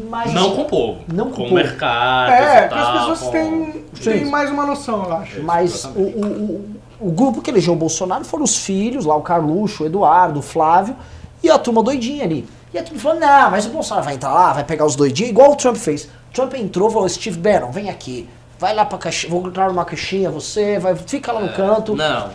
Mas, 0.10 0.32
Não 0.34 0.56
com 0.56 0.62
o 0.62 0.66
povo, 0.66 1.00
Não 1.12 1.32
com 1.32 1.38
com 1.38 1.44
o 1.50 1.54
mercado. 1.54 2.32
é, 2.32 2.62
porque 2.68 2.80
as 2.80 2.86
tal, 2.88 2.94
pessoas 3.00 3.20
com- 3.22 3.32
têm, 3.32 3.84
têm 4.04 4.26
mais 4.26 4.50
uma 4.52 4.66
noção, 4.66 5.04
eu 5.06 5.14
acho. 5.14 5.42
Mas 5.42 5.86
o, 5.86 5.90
o- 6.00 6.76
o- 7.02 7.12
grupo 7.12 7.42
que 7.42 7.50
elegeu 7.50 7.74
o 7.74 7.76
Bolsonaro 7.76 8.24
foram 8.24 8.44
os 8.44 8.58
filhos, 8.58 9.06
lá 9.06 9.16
o 9.16 9.22
Carluxo, 9.22 9.84
o 9.84 9.86
Eduardo, 9.88 10.40
o 10.40 10.44
Flávio 10.44 10.96
e 11.42 11.50
a 11.50 11.58
turma 11.58 11.82
doidinha 11.82 12.24
ali. 12.24 12.48
E 12.74 12.78
a 12.78 12.84
turma 12.84 13.00
falou, 13.00 13.20
não, 13.20 13.50
mas 13.52 13.66
o 13.66 13.70
Bolsonaro 13.70 14.06
vai 14.06 14.14
entrar 14.16 14.34
lá, 14.34 14.54
vai 14.54 14.64
pegar 14.64 14.86
os 14.86 14.96
doidinhos, 14.96 15.32
igual 15.32 15.52
o 15.52 15.56
Trump 15.56 15.78
fez. 15.78 16.08
Trump 16.34 16.54
entrou 16.54 16.90
e 16.90 16.94
falou, 16.94 17.10
Steve 17.10 17.40
Bannon, 17.40 17.72
vem 17.72 17.90
aqui. 17.90 18.30
Vai 18.60 18.74
lá 18.74 18.86
pra 18.86 18.98
caixinha, 18.98 19.32
vou 19.32 19.48
entrar 19.48 19.68
numa 19.68 19.84
caixinha, 19.84 20.30
você, 20.30 20.78
vai, 20.80 20.96
fica 20.96 21.32
lá 21.32 21.42
no 21.42 21.50
canto. 21.54 21.96
Não, 21.96 22.30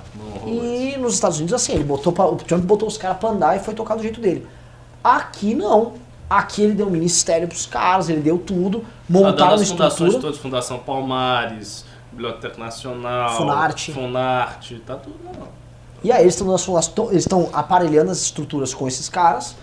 não. 0.45 0.49
E 0.53 0.97
nos 0.99 1.15
Estados 1.15 1.39
Unidos, 1.39 1.55
assim, 1.55 1.73
ele 1.75 1.85
botou 1.85 2.13
pra- 2.13 2.27
o 2.27 2.37
Trump 2.37 2.63
botou 2.65 2.89
os 2.89 2.99
caras 2.99 3.17
pra 3.19 3.31
andar 3.31 3.57
e 3.57 3.61
foi 3.61 3.73
tocar 3.75 3.95
do 3.95 4.03
jeito 4.03 4.21
dele. 4.21 4.47
Aqui 5.03 5.55
não. 5.55 5.93
Aqui 6.31 6.63
ele 6.63 6.75
deu 6.75 6.87
um 6.87 6.91
ministério 6.91 7.49
pros 7.49 7.67
caras, 7.67 8.09
ele 8.09 8.21
deu 8.21 8.39
tudo, 8.39 8.81
Tá 8.83 8.87
montaram 9.09 9.55
as 9.55 9.69
fundações 9.69 10.09
estrutura. 10.11 10.21
todas, 10.23 10.39
Fundação 10.39 10.79
Palmares, 10.79 11.85
Biblioteca 12.13 12.57
Nacional, 12.57 13.37
Funarte. 13.37 13.93
Funarte, 13.93 14.77
tá 14.87 14.95
tudo 14.95 15.17
não. 15.25 15.49
E 16.05 16.13
aí 16.13 16.23
eles 16.23 16.35
estão 16.35 16.47
fundações- 16.57 17.49
aparelhando 17.53 18.13
as 18.13 18.19
estruturas 18.23 18.73
com 18.73 18.87
esses 18.87 19.09
caras 19.09 19.57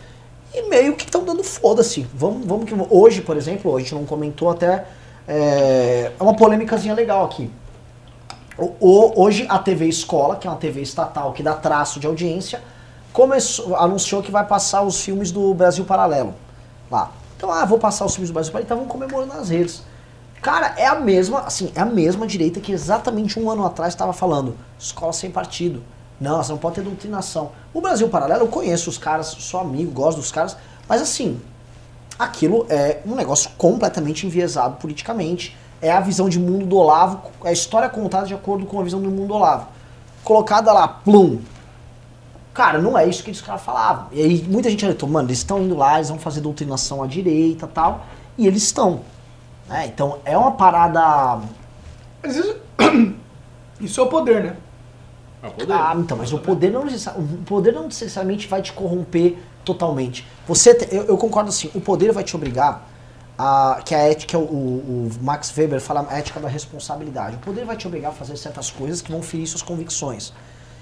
e 0.53 0.67
meio 0.69 0.95
que 0.97 1.05
estão 1.05 1.23
dando 1.23 1.41
foda-se. 1.43 2.05
Vamos, 2.13 2.45
vamos 2.45 2.65
que 2.69 2.75
hoje, 2.89 3.21
por 3.21 3.37
exemplo, 3.37 3.73
a 3.75 3.79
gente 3.79 3.95
não 3.95 4.05
comentou 4.05 4.49
até 4.49 4.85
é, 5.25 6.11
é 6.19 6.23
uma 6.23 6.35
polêmicazinha 6.35 6.93
legal 6.93 7.23
aqui. 7.25 7.49
O- 8.57 9.13
hoje 9.21 9.45
a 9.49 9.59
TV 9.59 9.87
Escola, 9.87 10.35
que 10.35 10.47
é 10.47 10.49
uma 10.49 10.57
TV 10.57 10.81
estatal 10.81 11.31
que 11.31 11.41
dá 11.43 11.53
traço 11.53 11.99
de 11.99 12.07
audiência, 12.07 12.61
começou, 13.13 13.75
anunciou 13.75 14.21
que 14.21 14.31
vai 14.31 14.45
passar 14.45 14.81
os 14.81 14.99
filmes 15.01 15.31
do 15.31 15.53
Brasil 15.53 15.85
Paralelo 15.85 16.33
lá. 16.89 17.11
Então, 17.35 17.51
ah, 17.51 17.63
vou 17.65 17.77
passar 17.77 18.05
os 18.05 18.13
filmes 18.13 18.29
do 18.29 18.33
Brasil 18.33 18.51
Paralelo, 18.51 18.65
então 18.65 18.77
vão 18.77 18.87
comemorando 18.87 19.33
nas 19.33 19.49
redes. 19.49 19.83
Cara, 20.41 20.73
é 20.77 20.85
a 20.85 20.95
mesma, 20.95 21.41
assim, 21.41 21.71
é 21.75 21.81
a 21.81 21.85
mesma 21.85 22.25
direita 22.25 22.59
que 22.59 22.71
exatamente 22.71 23.39
um 23.39 23.49
ano 23.49 23.65
atrás 23.65 23.93
estava 23.93 24.13
falando, 24.13 24.55
escola 24.79 25.13
sem 25.13 25.31
partido. 25.31 25.83
Não, 26.19 26.41
você 26.41 26.51
não 26.51 26.57
pode 26.57 26.75
ter 26.75 26.81
doutrinação. 26.81 27.51
O 27.73 27.81
Brasil 27.81 28.09
Paralelo, 28.09 28.43
eu 28.43 28.47
conheço 28.47 28.89
os 28.89 28.97
caras, 28.97 29.27
sou 29.27 29.59
amigo, 29.59 29.91
gosto 29.91 30.17
dos 30.17 30.31
caras, 30.31 30.57
mas 30.87 31.01
assim, 31.01 31.39
aquilo 32.17 32.65
é 32.69 33.01
um 33.05 33.13
negócio 33.13 33.51
completamente 33.57 34.25
enviesado 34.25 34.77
politicamente. 34.77 35.55
É 35.79 35.91
a 35.91 35.99
visão 35.99 36.27
de 36.27 36.39
mundo 36.39 36.65
do 36.65 36.77
Olavo, 36.77 37.21
é 37.43 37.49
a 37.49 37.51
história 37.51 37.87
contada 37.87 38.25
de 38.25 38.33
acordo 38.33 38.65
com 38.65 38.79
a 38.79 38.83
visão 38.83 38.99
do 38.99 39.11
mundo 39.11 39.27
do 39.27 39.33
Olavo. 39.35 39.67
Colocada 40.23 40.73
lá, 40.73 40.87
plum. 40.87 41.39
Cara, 42.57 42.79
não 42.81 42.97
é 42.97 43.07
isso 43.07 43.23
que 43.23 43.29
os 43.29 43.39
caras 43.39 43.61
falavam. 43.61 44.07
E 44.11 44.19
aí 44.19 44.41
muita 44.49 44.67
gente 44.67 44.83
alertou, 44.83 45.07
mano, 45.07 45.27
eles 45.27 45.37
estão 45.37 45.61
indo 45.61 45.75
lá, 45.77 45.97
eles 45.97 46.09
vão 46.09 46.17
fazer 46.17 46.41
doutrinação 46.41 47.03
à 47.03 47.05
direita 47.07 47.67
tal. 47.67 48.03
E 48.35 48.47
eles 48.47 48.63
estão. 48.63 49.01
né? 49.69 49.85
Então 49.85 50.17
é 50.25 50.35
uma 50.35 50.53
parada. 50.53 51.39
Mas 52.23 52.35
isso, 52.35 52.55
isso 53.79 54.01
é 54.01 54.03
o 54.03 54.07
poder, 54.07 54.43
né? 54.43 54.55
É 55.43 55.47
o 55.47 55.51
poder. 55.51 55.71
Ah, 55.71 55.93
então, 55.95 56.17
mas 56.17 56.33
o 56.33 56.39
poder 56.39 56.71
não, 56.71 56.81
o 56.83 57.37
poder 57.45 57.73
não 57.73 57.83
necessariamente 57.83 58.47
vai 58.47 58.59
te 58.63 58.73
corromper 58.73 59.37
totalmente. 59.63 60.25
Você, 60.47 60.73
te- 60.73 60.95
eu, 60.95 61.03
eu 61.05 61.17
concordo 61.17 61.49
assim, 61.49 61.69
o 61.75 61.79
poder 61.79 62.11
vai 62.11 62.23
te 62.23 62.35
obrigar 62.35 62.87
a 63.37 63.81
que 63.85 63.93
a 63.93 63.99
ética, 63.99 64.35
o, 64.39 64.41
o 64.43 65.11
Max 65.21 65.53
Weber 65.55 65.79
fala 65.79 66.07
a 66.09 66.17
ética 66.17 66.39
da 66.39 66.47
responsabilidade. 66.47 67.35
O 67.35 67.39
poder 67.39 67.65
vai 67.65 67.77
te 67.77 67.85
obrigar 67.85 68.09
a 68.11 68.15
fazer 68.15 68.35
certas 68.35 68.71
coisas 68.71 68.99
que 68.99 69.11
vão 69.11 69.21
ferir 69.21 69.45
suas 69.45 69.61
convicções. 69.61 70.33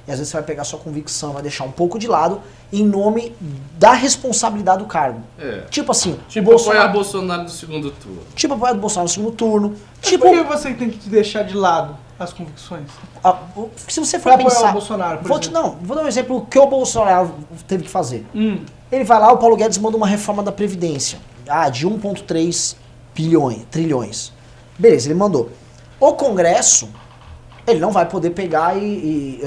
E 0.08 0.12
às 0.12 0.18
vezes 0.20 0.30
você 0.32 0.38
vai 0.38 0.44
pegar 0.46 0.64
sua 0.64 0.78
convicção, 0.80 1.34
vai 1.34 1.42
deixar 1.42 1.64
um 1.64 1.72
pouco 1.72 1.98
de 1.98 2.08
lado 2.08 2.42
em 2.72 2.86
nome 2.86 3.36
da 3.80 3.92
responsabilidade 3.94 4.80
do 4.80 4.86
cargo. 4.86 5.22
É. 5.40 5.62
Tipo 5.70 5.92
assim, 5.92 6.20
Tipo, 6.30 6.50
o 6.50 6.52
Bolsonaro, 6.52 6.80
apoiar 6.82 6.94
Bolsonaro 6.94 7.44
no 7.44 7.50
segundo 7.50 7.92
turno. 7.92 8.22
tipo 8.36 8.54
apoiar 8.54 8.74
o 8.74 8.78
Bolsonaro 8.78 9.08
no 9.10 9.14
segundo 9.14 9.32
turno. 9.36 9.76
Mas 10.02 10.10
Tipo, 10.10 10.26
por 10.26 10.38
que 10.38 10.44
você 10.44 10.74
tem 10.74 10.90
que 10.92 11.10
deixar 11.10 11.44
de 11.44 11.56
lado 11.56 11.98
as 12.20 12.32
convicções? 12.32 12.84
se 13.88 14.00
você 14.00 14.18
for 14.20 14.24
Pra 14.24 14.34
apoiar 14.36 14.50
pensar, 14.50 14.70
o 14.70 14.74
Bolsonaro, 14.74 15.18
por 15.20 15.28
vou 15.28 15.40
te, 15.40 15.50
exemplo. 15.50 15.64
não, 15.64 15.76
vou 15.82 15.96
dar 15.98 16.04
um 16.04 16.08
exemplo 16.08 16.38
o 16.38 16.46
que 16.46 16.60
o 16.60 16.68
Bolsonaro 16.68 17.34
teve 17.68 17.84
que 17.84 17.90
fazer. 17.90 18.26
Hum. 18.36 18.60
Ele 18.92 19.04
vai 19.04 19.20
lá, 19.20 19.32
o 19.32 19.38
Paulo 19.38 19.56
Guedes 19.58 19.78
manda 19.80 19.98
uma 19.98 20.08
reforma 20.08 20.44
da 20.44 20.52
Previdência. 20.52 21.18
Ah, 21.48 21.68
de 21.70 21.88
1,3 21.88 22.76
bilhões, 23.16 23.64
trilhões. 23.72 24.32
Beleza, 24.78 25.08
ele 25.08 25.16
mandou. 25.16 25.50
O 26.00 26.14
Congresso, 26.14 26.90
ele 27.68 27.80
não 27.80 27.92
vai 27.92 28.06
poder 28.06 28.30
pegar 28.32 28.78
e, 28.78 28.82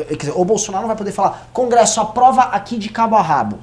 e- 0.00 0.04
Quer 0.10 0.16
dizer, 0.16 0.32
o 0.34 0.44
Bolsonaro 0.44 0.82
não 0.82 0.88
vai 0.88 0.96
poder 0.96 1.12
falar, 1.12 1.48
Congresso, 1.52 2.00
aprova 2.00 2.42
aqui 2.42 2.76
de 2.76 2.88
cabo 2.88 3.16
a 3.16 3.22
rabo. 3.22 3.58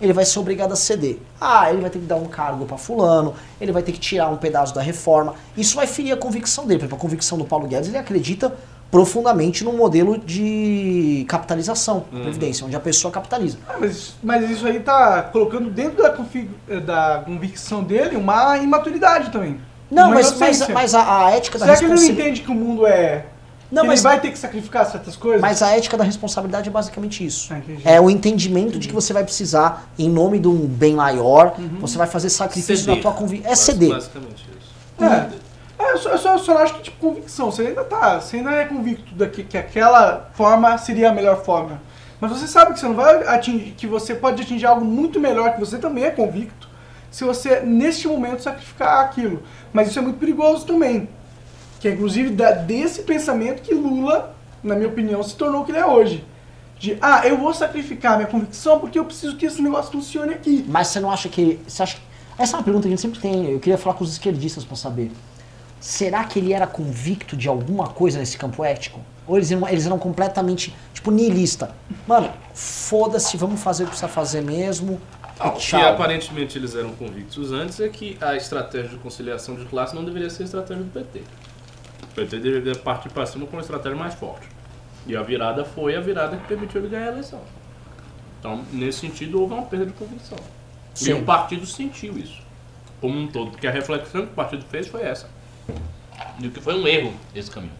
Ele 0.00 0.12
vai 0.12 0.24
ser 0.24 0.38
obrigado 0.40 0.72
a 0.72 0.76
ceder. 0.76 1.18
Ah, 1.40 1.70
ele 1.70 1.80
vai 1.80 1.88
ter 1.88 1.98
que 2.00 2.04
dar 2.04 2.16
um 2.16 2.26
cargo 2.26 2.66
pra 2.66 2.76
fulano, 2.76 3.32
ele 3.60 3.72
vai 3.72 3.82
ter 3.82 3.92
que 3.92 3.98
tirar 4.00 4.28
um 4.28 4.36
pedaço 4.36 4.74
da 4.74 4.82
reforma. 4.82 5.34
Isso 5.56 5.76
vai 5.76 5.86
ferir 5.86 6.12
a 6.12 6.16
convicção 6.16 6.66
dele. 6.66 6.78
Por 6.80 6.84
exemplo, 6.86 6.98
a 6.98 7.00
convicção 7.00 7.38
do 7.38 7.44
Paulo 7.44 7.66
Guedes, 7.66 7.88
ele 7.88 7.96
acredita 7.96 8.52
profundamente 8.90 9.64
no 9.64 9.72
modelo 9.72 10.18
de 10.18 11.24
capitalização 11.28 12.04
da 12.12 12.20
Previdência, 12.20 12.64
onde 12.66 12.76
a 12.76 12.80
pessoa 12.80 13.10
capitaliza. 13.10 13.58
Ah, 13.68 13.74
mas, 13.80 14.14
mas 14.22 14.48
isso 14.50 14.66
aí 14.66 14.78
tá 14.80 15.22
colocando 15.22 15.70
dentro 15.70 16.02
da, 16.02 16.10
config- 16.10 16.50
da 16.84 17.22
convicção 17.24 17.82
dele 17.82 18.16
uma 18.16 18.56
imaturidade 18.58 19.30
também. 19.30 19.58
Não, 19.90 20.06
Uma 20.06 20.14
mas, 20.14 20.38
mas, 20.38 20.68
mas 20.68 20.94
a, 20.94 21.26
a 21.26 21.30
ética 21.32 21.58
da 21.58 21.66
Será 21.66 21.78
que 21.78 21.84
ele 21.86 21.94
não 21.94 22.04
entende 22.04 22.42
que 22.42 22.50
o 22.50 22.54
mundo 22.54 22.86
é. 22.86 23.26
Não, 23.74 23.82
que 23.82 23.88
mas, 23.88 24.00
ele 24.00 24.08
vai 24.08 24.20
ter 24.20 24.30
que 24.30 24.38
sacrificar 24.38 24.86
certas 24.86 25.16
coisas? 25.16 25.40
mas 25.40 25.62
a 25.62 25.70
ética 25.76 25.96
da 25.96 26.04
responsabilidade 26.04 26.68
é 26.68 26.72
basicamente 26.72 27.24
isso. 27.26 27.52
Ah, 27.52 27.58
entendi. 27.58 27.82
É 27.84 28.00
o 28.00 28.08
entendimento 28.08 28.78
de 28.78 28.86
que 28.88 28.94
você 28.94 29.12
vai 29.12 29.24
precisar, 29.24 29.88
em 29.98 30.08
nome 30.08 30.38
de 30.38 30.48
um 30.48 30.66
bem 30.66 30.94
maior, 30.94 31.54
Uhum. 31.58 31.78
você 31.80 31.98
vai 31.98 32.06
fazer 32.06 32.30
sacrifício 32.30 32.76
Ceder. 32.76 32.96
na 32.96 33.02
tua 33.02 33.12
convicção. 33.12 33.50
É 33.52 33.54
ceder. 33.56 33.90
Basicamente 33.90 34.48
isso. 34.58 35.04
É. 35.04 35.44
É, 35.76 35.92
eu, 35.92 35.98
só, 35.98 36.10
eu, 36.10 36.18
só, 36.18 36.32
eu 36.34 36.38
só 36.38 36.58
acho 36.58 36.74
que, 36.74 36.82
tipo, 36.82 36.96
convicção. 36.98 37.50
Você 37.50 37.62
ainda 37.66 37.82
tá. 37.84 38.20
Você 38.20 38.36
ainda 38.36 38.52
é 38.52 38.64
convicto 38.64 39.12
daqui, 39.14 39.42
que 39.42 39.58
aquela 39.58 40.30
forma 40.34 40.78
seria 40.78 41.10
a 41.10 41.12
melhor 41.12 41.42
forma. 41.44 41.82
Mas 42.20 42.30
você 42.30 42.46
sabe 42.46 42.72
que 42.74 42.78
você 42.80 42.86
não 42.86 42.94
vai 42.94 43.26
atingir. 43.26 43.74
Que 43.76 43.86
você 43.86 44.14
pode 44.14 44.40
atingir 44.40 44.66
algo 44.66 44.84
muito 44.84 45.18
melhor, 45.18 45.52
que 45.52 45.60
você 45.60 45.76
também 45.76 46.04
é 46.04 46.10
convicto, 46.10 46.68
se 47.10 47.24
você, 47.24 47.60
neste 47.60 48.06
momento, 48.06 48.40
sacrificar 48.42 49.00
aquilo. 49.04 49.42
Mas 49.72 49.88
isso 49.88 49.98
é 49.98 50.02
muito 50.02 50.18
perigoso 50.18 50.64
também. 50.64 51.08
Que 51.84 51.88
é 51.88 51.90
inclusive 51.92 52.30
da- 52.30 52.52
desse 52.52 53.02
pensamento 53.02 53.60
que 53.60 53.74
Lula, 53.74 54.34
na 54.62 54.74
minha 54.74 54.88
opinião, 54.88 55.22
se 55.22 55.36
tornou 55.36 55.60
o 55.60 55.64
que 55.66 55.70
ele 55.70 55.76
é 55.80 55.84
hoje. 55.84 56.24
De, 56.78 56.96
ah, 56.98 57.28
eu 57.28 57.36
vou 57.36 57.52
sacrificar 57.52 58.16
minha 58.16 58.26
convicção 58.26 58.80
porque 58.80 58.98
eu 58.98 59.04
preciso 59.04 59.36
que 59.36 59.44
esse 59.44 59.60
negócio 59.60 59.92
funcione 59.92 60.32
aqui. 60.32 60.64
Mas 60.66 60.88
você 60.88 60.98
não 60.98 61.10
acha 61.10 61.28
que. 61.28 61.60
Você 61.68 61.82
acha, 61.82 61.98
essa 62.38 62.56
é 62.56 62.58
uma 62.58 62.62
pergunta 62.62 62.84
que 62.84 62.88
a 62.88 62.96
gente 62.96 63.02
sempre 63.02 63.20
tem. 63.20 63.50
Eu 63.50 63.60
queria 63.60 63.76
falar 63.76 63.96
com 63.96 64.02
os 64.02 64.12
esquerdistas 64.12 64.64
pra 64.64 64.74
saber. 64.76 65.12
Será 65.78 66.24
que 66.24 66.38
ele 66.38 66.54
era 66.54 66.66
convicto 66.66 67.36
de 67.36 67.48
alguma 67.48 67.88
coisa 67.88 68.18
nesse 68.18 68.38
campo 68.38 68.64
ético? 68.64 69.00
Ou 69.26 69.36
eles 69.36 69.52
eram, 69.52 69.68
eles 69.68 69.84
eram 69.84 69.98
completamente, 69.98 70.74
tipo, 70.94 71.10
niilista? 71.10 71.70
Mano, 72.06 72.30
foda-se, 72.54 73.36
vamos 73.36 73.60
fazer 73.62 73.82
o 73.82 73.86
que 73.88 73.90
precisa 73.90 74.08
fazer 74.08 74.40
mesmo. 74.40 74.98
Ah, 75.38 75.48
e 75.48 75.50
o 75.50 75.52
que 75.60 75.76
aparentemente 75.76 76.56
eles 76.56 76.74
eram 76.74 76.92
convictos 76.92 77.52
antes 77.52 77.78
é 77.78 77.88
que 77.90 78.16
a 78.22 78.34
estratégia 78.36 78.88
de 78.88 78.96
conciliação 78.96 79.54
de 79.56 79.66
classe 79.66 79.94
não 79.94 80.02
deveria 80.02 80.30
ser 80.30 80.44
a 80.44 80.46
estratégia 80.46 80.82
do 80.82 80.90
PT. 80.90 81.20
O 82.14 82.16
PT 82.16 82.38
deveria 82.38 82.76
partir 82.76 83.08
para 83.08 83.26
cima 83.26 83.44
com 83.44 83.56
uma 83.56 83.60
estratégia 83.62 83.98
mais 83.98 84.14
forte. 84.14 84.46
E 85.04 85.16
a 85.16 85.22
virada 85.22 85.64
foi 85.64 85.96
a 85.96 86.00
virada 86.00 86.36
que 86.36 86.46
permitiu 86.46 86.80
ele 86.80 86.88
ganhar 86.88 87.08
a 87.08 87.12
eleição. 87.12 87.40
Então, 88.38 88.62
nesse 88.72 89.00
sentido, 89.00 89.40
houve 89.40 89.52
uma 89.52 89.64
perda 89.64 89.86
de 89.86 89.92
convicção. 89.94 90.38
Sim. 90.94 91.10
E 91.10 91.12
o 91.14 91.24
partido 91.24 91.66
sentiu 91.66 92.16
isso, 92.16 92.40
como 93.00 93.18
um 93.18 93.26
todo, 93.26 93.50
porque 93.50 93.66
a 93.66 93.70
reflexão 93.70 94.26
que 94.26 94.32
o 94.32 94.34
partido 94.34 94.64
fez 94.70 94.86
foi 94.86 95.02
essa. 95.02 95.28
E 96.38 96.46
o 96.46 96.50
que 96.52 96.60
foi 96.60 96.74
um 96.80 96.86
erro 96.86 97.12
esse 97.34 97.50
caminho. 97.50 97.72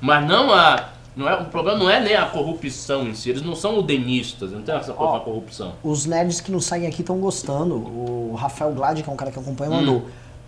Mas 0.00 0.24
não 0.26 0.54
a. 0.54 0.90
Não 1.16 1.28
é, 1.28 1.34
o 1.40 1.46
problema 1.46 1.78
não 1.78 1.88
é 1.88 1.98
nem 1.98 2.14
a 2.14 2.26
corrupção 2.26 3.08
em 3.08 3.14
si, 3.14 3.30
eles 3.30 3.40
não 3.40 3.56
são 3.56 3.78
udenistas, 3.78 4.52
não 4.52 4.60
tem 4.60 4.74
essa 4.74 4.92
coisa 4.92 5.14
da 5.14 5.20
corrupção. 5.20 5.72
Os 5.82 6.04
nerds 6.04 6.42
que 6.42 6.52
nos 6.52 6.66
seguem 6.66 6.86
aqui 6.86 7.00
estão 7.00 7.18
gostando. 7.18 7.74
O 7.74 8.34
Rafael 8.38 8.70
Glad, 8.72 9.02
que 9.02 9.08
é 9.08 9.12
um 9.12 9.16
cara 9.16 9.32
que 9.32 9.38
acompanha, 9.38 9.70
Hum. 9.70 10.02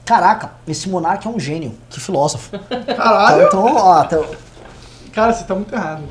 Caraca, 0.08 0.52
esse 0.66 0.88
monarca 0.88 1.28
é 1.28 1.32
um 1.32 1.38
gênio. 1.38 1.74
Que 1.90 2.00
filósofo. 2.00 2.58
Caralho! 2.96 3.42
Então, 3.46 3.76
ó, 3.76 4.02
então, 4.04 4.24
Cara, 5.12 5.32
você 5.32 5.42
tá 5.44 5.54
muito 5.54 5.74
errado. 5.74 6.02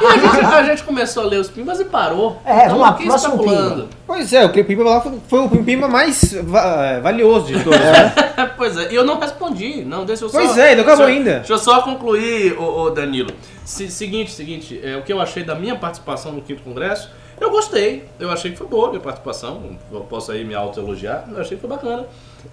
E 0.00 0.06
a 0.06 0.16
gente, 0.18 0.44
a 0.54 0.62
gente 0.64 0.82
começou 0.82 1.22
a 1.22 1.26
ler 1.26 1.38
os 1.38 1.48
pimbas 1.48 1.78
e 1.78 1.84
parou. 1.84 2.36
É, 2.44 2.66
vamos 2.66 2.80
lá, 2.82 2.92
próximo 2.94 3.34
especulando. 3.34 3.88
Pois 4.06 4.32
é, 4.32 4.44
o 4.44 4.50
Pimba 4.50 4.82
lá 4.82 5.00
foi, 5.00 5.12
foi 5.28 5.38
o 5.40 5.48
Pimba 5.48 5.86
mais 5.86 6.32
va- 6.42 6.98
valioso 7.00 7.46
de 7.46 7.62
todos, 7.62 7.78
né? 7.78 8.12
pois 8.56 8.76
é, 8.76 8.92
e 8.92 8.96
eu 8.96 9.04
não 9.04 9.20
respondi. 9.20 9.84
Não, 9.84 10.04
deixa 10.04 10.24
eu 10.24 10.28
só. 10.28 10.38
Pois 10.38 10.58
é, 10.58 10.74
não 10.74 10.82
acabou 10.82 11.06
deixa- 11.06 11.18
ainda. 11.18 11.34
Deixa 11.38 11.52
eu 11.52 11.58
só 11.58 11.80
concluir, 11.82 12.58
ô, 12.58 12.82
ô, 12.82 12.90
Danilo. 12.90 13.30
Se- 13.64 13.88
seguinte, 13.90 14.32
seguinte, 14.32 14.80
é, 14.82 14.96
o 14.96 15.02
que 15.02 15.12
eu 15.12 15.20
achei 15.20 15.44
da 15.44 15.54
minha 15.54 15.76
participação 15.76 16.32
no 16.32 16.42
quinto 16.42 16.62
congresso, 16.62 17.08
eu 17.40 17.50
gostei. 17.50 18.08
Eu 18.18 18.32
achei 18.32 18.50
que 18.50 18.56
foi 18.58 18.66
boa 18.66 18.86
a 18.88 18.90
minha 18.90 19.00
participação. 19.00 19.62
Eu 19.92 20.00
posso 20.00 20.32
aí 20.32 20.44
me 20.44 20.54
autoelogiar, 20.56 21.24
eu 21.30 21.40
achei 21.40 21.56
que 21.56 21.60
foi 21.60 21.70
bacana. 21.70 22.04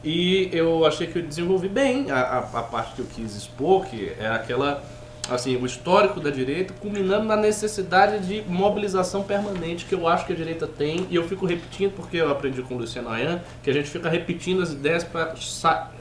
E 0.04 0.50
eu 0.52 0.86
achei 0.86 1.08
que 1.08 1.20
eu 1.20 1.24
desenvolvi 1.24 1.68
bem 1.68 2.10
a, 2.12 2.20
a, 2.20 2.38
a 2.40 2.64
parte 2.64 2.96
que 2.96 3.00
eu 3.00 3.06
quis 3.06 3.36
expor, 3.36 3.86
que 3.86 4.12
é 4.20 4.28
aquela. 4.28 4.84
Assim, 5.30 5.56
o 5.58 5.64
histórico 5.64 6.20
da 6.20 6.32
direita, 6.32 6.74
culminando 6.74 7.26
na 7.26 7.36
necessidade 7.36 8.26
de 8.26 8.42
mobilização 8.50 9.22
permanente 9.22 9.86
que 9.86 9.94
eu 9.94 10.08
acho 10.08 10.26
que 10.26 10.34
a 10.34 10.36
direita 10.36 10.66
tem, 10.66 11.06
e 11.08 11.16
eu 11.16 11.28
fico 11.28 11.46
repetindo, 11.46 11.92
porque 11.92 12.18
eu 12.18 12.32
aprendi 12.32 12.64
com 12.64 12.74
o 12.74 12.80
Luciano 12.80 13.10
Ayan, 13.10 13.40
que 13.62 13.70
a 13.70 13.74
gente 13.74 13.88
fica 13.92 14.10
repetindo 14.10 14.64
as 14.64 14.72
ideias 14.72 15.04
para 15.04 15.36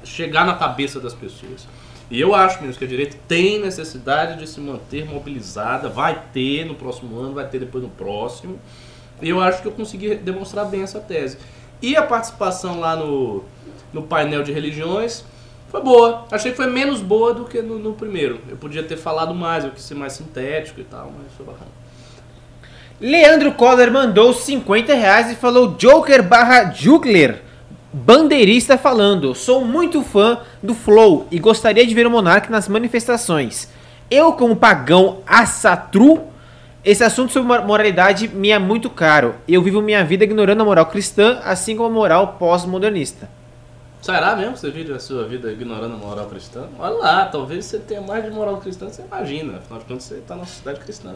chegar 0.02 0.46
na 0.46 0.54
cabeça 0.54 0.98
das 0.98 1.12
pessoas. 1.12 1.68
E 2.10 2.18
eu 2.18 2.34
acho 2.34 2.62
mesmo 2.62 2.78
que 2.78 2.84
a 2.86 2.88
direita 2.88 3.18
tem 3.28 3.60
necessidade 3.60 4.38
de 4.38 4.46
se 4.46 4.60
manter 4.60 5.04
mobilizada, 5.04 5.90
vai 5.90 6.22
ter 6.32 6.64
no 6.64 6.74
próximo 6.74 7.18
ano, 7.18 7.34
vai 7.34 7.46
ter 7.46 7.58
depois 7.58 7.84
no 7.84 7.90
próximo. 7.90 8.58
E 9.20 9.28
eu 9.28 9.40
acho 9.40 9.60
que 9.60 9.68
eu 9.68 9.72
consegui 9.72 10.14
demonstrar 10.14 10.64
bem 10.64 10.82
essa 10.82 11.00
tese. 11.00 11.36
E 11.82 11.96
a 11.96 12.02
participação 12.02 12.80
lá 12.80 12.96
no, 12.96 13.44
no 13.92 14.02
painel 14.02 14.42
de 14.42 14.52
religiões 14.52 15.24
foi 15.70 15.82
boa. 15.82 16.24
Achei 16.32 16.50
que 16.50 16.56
foi 16.56 16.66
menos 16.66 17.00
boa 17.00 17.34
do 17.34 17.44
que 17.44 17.60
no, 17.60 17.78
no 17.78 17.92
primeiro. 17.92 18.40
Eu 18.48 18.56
podia 18.56 18.82
ter 18.82 18.96
falado 18.96 19.34
mais, 19.34 19.64
eu 19.64 19.70
quis 19.70 19.82
ser 19.82 19.94
mais 19.94 20.14
sintético 20.14 20.80
e 20.80 20.84
tal, 20.84 21.12
mas 21.16 21.32
foi 21.36 21.44
bacana. 21.44 21.70
Leandro 23.00 23.52
Coller 23.52 23.92
mandou 23.92 24.32
50 24.32 24.94
reais 24.94 25.30
e 25.30 25.34
falou 25.36 25.74
Joker 25.74 26.22
barra 26.22 26.70
Jugler. 26.72 27.42
Bandeirista 27.92 28.76
falando, 28.76 29.34
sou 29.34 29.64
muito 29.64 30.02
fã 30.02 30.40
do 30.62 30.74
Flow 30.74 31.26
e 31.30 31.38
gostaria 31.38 31.86
de 31.86 31.94
ver 31.94 32.06
o 32.06 32.10
Monark 32.10 32.50
nas 32.50 32.68
manifestações. 32.68 33.68
Eu, 34.10 34.32
como 34.32 34.56
pagão 34.56 35.18
assatru, 35.26 36.24
esse 36.84 37.02
assunto 37.04 37.32
sobre 37.32 37.48
mor- 37.48 37.64
moralidade 37.66 38.28
me 38.28 38.50
é 38.50 38.58
muito 38.58 38.90
caro. 38.90 39.34
Eu 39.46 39.62
vivo 39.62 39.80
minha 39.80 40.04
vida 40.04 40.24
ignorando 40.24 40.60
a 40.60 40.64
moral 40.64 40.86
cristã, 40.86 41.40
assim 41.44 41.76
como 41.76 41.88
a 41.88 41.92
moral 41.92 42.36
pós-modernista. 42.38 43.28
Será 44.00 44.36
mesmo 44.36 44.54
que 44.54 44.60
você 44.60 44.70
vive 44.70 44.92
a 44.92 45.00
sua 45.00 45.24
vida 45.24 45.50
ignorando 45.50 45.94
a 45.94 45.98
moral 45.98 46.26
cristã? 46.26 46.66
Olha 46.78 46.94
lá, 46.94 47.26
talvez 47.26 47.64
você 47.64 47.78
tenha 47.78 48.00
mais 48.00 48.24
de 48.24 48.30
moral 48.30 48.58
cristã 48.58 48.86
do 48.86 48.90
que 48.90 48.96
você 48.96 49.02
imagina. 49.02 49.58
Afinal 49.58 49.80
de 49.80 49.84
contas, 49.86 50.04
você 50.04 50.14
está 50.14 50.36
na 50.36 50.46
sociedade 50.46 50.80
cristã. 50.80 51.14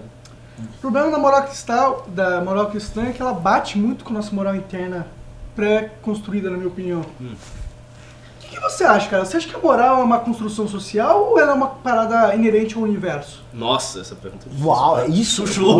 O 0.58 0.80
problema 0.80 1.10
da 1.10 1.18
moral 1.18 1.44
cristã, 1.44 1.94
da 2.08 2.40
moral 2.40 2.66
cristã 2.70 3.06
é 3.06 3.12
que 3.12 3.22
ela 3.22 3.32
bate 3.32 3.78
muito 3.78 4.04
com 4.04 4.10
a 4.10 4.14
nossa 4.14 4.34
moral 4.34 4.54
interna 4.54 5.06
pré-construída, 5.54 6.50
na 6.50 6.56
minha 6.56 6.68
opinião. 6.68 7.04
Hum. 7.20 7.34
O 7.34 8.40
que, 8.40 8.56
que 8.56 8.60
você 8.60 8.84
acha, 8.84 9.08
cara? 9.08 9.24
Você 9.24 9.38
acha 9.38 9.48
que 9.48 9.56
a 9.56 9.58
moral 9.58 10.00
é 10.00 10.04
uma 10.04 10.18
construção 10.18 10.68
social 10.68 11.30
ou 11.30 11.40
ela 11.40 11.52
é 11.52 11.54
uma 11.54 11.68
parada 11.68 12.34
inerente 12.34 12.76
ao 12.76 12.82
universo? 12.82 13.42
Nossa, 13.52 14.00
essa 14.00 14.14
pergunta 14.14 14.46
é 14.46 14.48
difícil. 14.50 14.68
Uau, 14.68 15.00
é 15.00 15.06
isso? 15.06 15.46
Chuchu. 15.46 15.78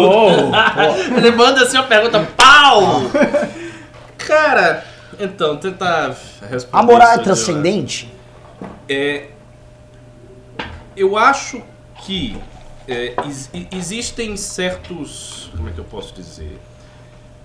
Ele 1.17 1.31
manda 1.33 1.63
assim 1.63 1.77
uma 1.77 1.87
pergunta, 1.87 2.27
pau! 2.37 3.03
Cara, 4.17 4.85
então, 5.23 5.57
tentar 5.57 6.17
responder. 6.49 6.69
A 6.73 6.83
moral 6.83 7.09
é 7.09 7.15
isso, 7.15 7.23
transcendente? 7.25 8.13
É, 8.89 9.29
eu 10.97 11.17
acho 11.17 11.63
que 12.05 12.37
é, 12.89 13.15
ex- 13.25 13.51
existem 13.73 14.37
certos. 14.37 15.51
Como 15.57 15.69
é 15.69 15.73
que 15.73 15.79
eu 15.79 15.85
posso 15.85 16.15
dizer? 16.15 16.59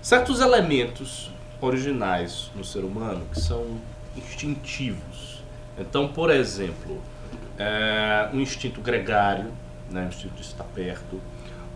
Certos 0.02 0.40
elementos 0.41 1.30
originais 1.62 2.49
no 2.56 2.64
ser 2.64 2.84
humano 2.84 3.26
que 3.32 3.40
são 3.40 3.66
instintivos. 4.16 5.41
Então, 5.78 6.08
por 6.08 6.30
exemplo, 6.32 7.02
é, 7.58 8.30
um 8.34 8.40
instinto 8.40 8.82
gregário, 8.82 9.52
né, 9.91 10.06
o 10.06 10.08
instinto 10.08 10.36
de 10.36 10.41
estar 10.41 10.64
perto, 10.64 11.20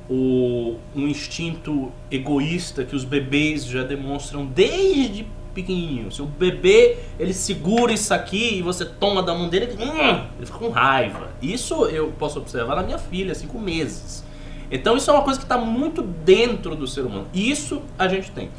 o, 0.09 0.77
um 0.95 1.07
instinto 1.07 1.91
egoísta 2.09 2.83
que 2.83 2.95
os 2.95 3.03
bebês 3.05 3.63
já 3.65 3.83
demonstram 3.83 4.45
desde 4.45 5.25
pequenininho. 5.53 6.11
Se 6.11 6.21
o 6.21 6.25
bebê 6.25 6.97
ele 7.19 7.33
segura 7.33 7.91
isso 7.93 8.13
aqui 8.13 8.57
e 8.57 8.61
você 8.61 8.85
toma 8.85 9.21
da 9.23 9.33
mão 9.33 9.49
dele, 9.49 9.65
ele, 9.65 9.83
hum, 9.83 10.25
ele 10.37 10.45
fica 10.45 10.57
com 10.57 10.69
raiva. 10.69 11.29
Isso 11.41 11.85
eu 11.85 12.11
posso 12.17 12.39
observar 12.39 12.75
na 12.75 12.83
minha 12.83 12.97
filha, 12.97 13.33
cinco 13.35 13.59
meses. 13.59 14.23
Então 14.71 14.95
isso 14.95 15.09
é 15.09 15.13
uma 15.13 15.23
coisa 15.23 15.37
que 15.39 15.45
está 15.45 15.57
muito 15.57 16.01
dentro 16.01 16.75
do 16.75 16.87
ser 16.87 17.01
humano. 17.01 17.27
Isso 17.33 17.81
a 17.99 18.07
gente 18.07 18.31
tem. 18.31 18.49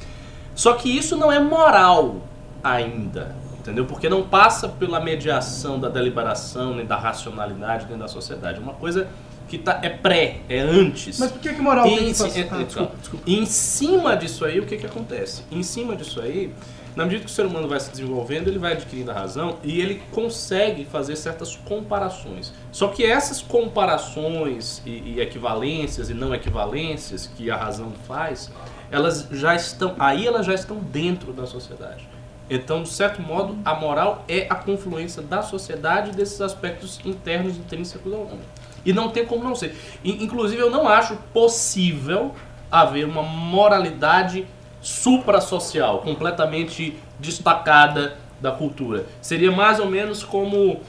Só 0.54 0.74
que 0.74 0.88
isso 0.94 1.16
não 1.16 1.32
é 1.32 1.40
moral 1.40 2.26
ainda, 2.62 3.34
entendeu? 3.58 3.86
Porque 3.86 4.08
não 4.08 4.22
passa 4.22 4.68
pela 4.68 5.00
mediação 5.00 5.80
da 5.80 5.88
deliberação, 5.88 6.74
nem 6.74 6.84
da 6.86 6.96
racionalidade, 6.96 7.86
nem 7.88 7.98
da 7.98 8.06
sociedade. 8.08 8.58
É 8.58 8.62
uma 8.62 8.74
coisa 8.74 9.08
que 9.48 9.56
tá, 9.58 9.80
é 9.82 9.88
pré, 9.88 10.40
é 10.48 10.58
antes. 10.60 11.18
Mas 11.18 11.30
por 11.32 11.40
que, 11.40 11.52
que 11.54 11.60
moral 11.60 11.86
E 11.86 11.96
tem 11.96 12.08
em, 12.08 12.14
passar? 12.14 12.38
é- 12.38 12.48
Ah, 12.50 12.60
é- 12.60 12.64
desculpa, 12.64 12.96
desculpa. 13.00 13.24
em 13.30 13.46
cima 13.46 14.16
disso 14.16 14.44
aí, 14.44 14.60
o 14.60 14.66
que, 14.66 14.76
que 14.76 14.86
acontece? 14.86 15.42
Em 15.50 15.62
cima 15.62 15.96
disso 15.96 16.20
aí, 16.20 16.52
na 16.94 17.04
medida 17.04 17.24
que 17.24 17.30
o 17.30 17.32
ser 17.34 17.46
humano 17.46 17.66
vai 17.68 17.80
se 17.80 17.90
desenvolvendo, 17.90 18.48
ele 18.48 18.58
vai 18.58 18.72
adquirindo 18.72 19.10
a 19.10 19.14
razão 19.14 19.56
e 19.62 19.80
ele 19.80 20.02
consegue 20.12 20.84
fazer 20.84 21.16
certas 21.16 21.56
comparações. 21.56 22.52
Só 22.70 22.88
que 22.88 23.04
essas 23.04 23.40
comparações 23.40 24.82
e, 24.84 24.90
e 25.14 25.20
equivalências 25.20 26.10
e 26.10 26.14
não 26.14 26.34
equivalências 26.34 27.26
que 27.36 27.50
a 27.50 27.56
razão 27.56 27.92
faz, 28.06 28.50
elas 28.90 29.28
já 29.30 29.54
estão 29.54 29.94
aí, 29.98 30.26
elas 30.26 30.44
já 30.46 30.54
estão 30.54 30.76
dentro 30.78 31.32
da 31.32 31.46
sociedade. 31.46 32.06
Então, 32.50 32.82
de 32.82 32.90
certo 32.90 33.22
modo, 33.22 33.56
a 33.64 33.74
moral 33.74 34.24
é 34.28 34.46
a 34.50 34.54
confluência 34.54 35.22
da 35.22 35.40
sociedade 35.42 36.10
desses 36.12 36.40
aspectos 36.40 37.00
internos 37.04 37.56
intrínsecos 37.56 38.12
ao 38.12 38.22
homem. 38.22 38.40
E 38.84 38.92
não 38.92 39.08
tem 39.10 39.24
como 39.24 39.42
não 39.44 39.54
ser. 39.54 39.74
In- 40.04 40.22
Inclusive, 40.24 40.60
eu 40.60 40.68
não 40.70 40.86
acho 40.88 41.16
possível 41.32 42.34
haver 42.70 43.06
uma 43.06 43.22
moralidade 43.22 44.46
suprasocial, 44.82 45.98
completamente 46.00 46.96
destacada 47.18 48.16
da 48.40 48.50
cultura. 48.50 49.06
Seria 49.20 49.50
mais 49.52 49.78
ou 49.78 49.86
menos 49.86 50.24
como, 50.24 50.80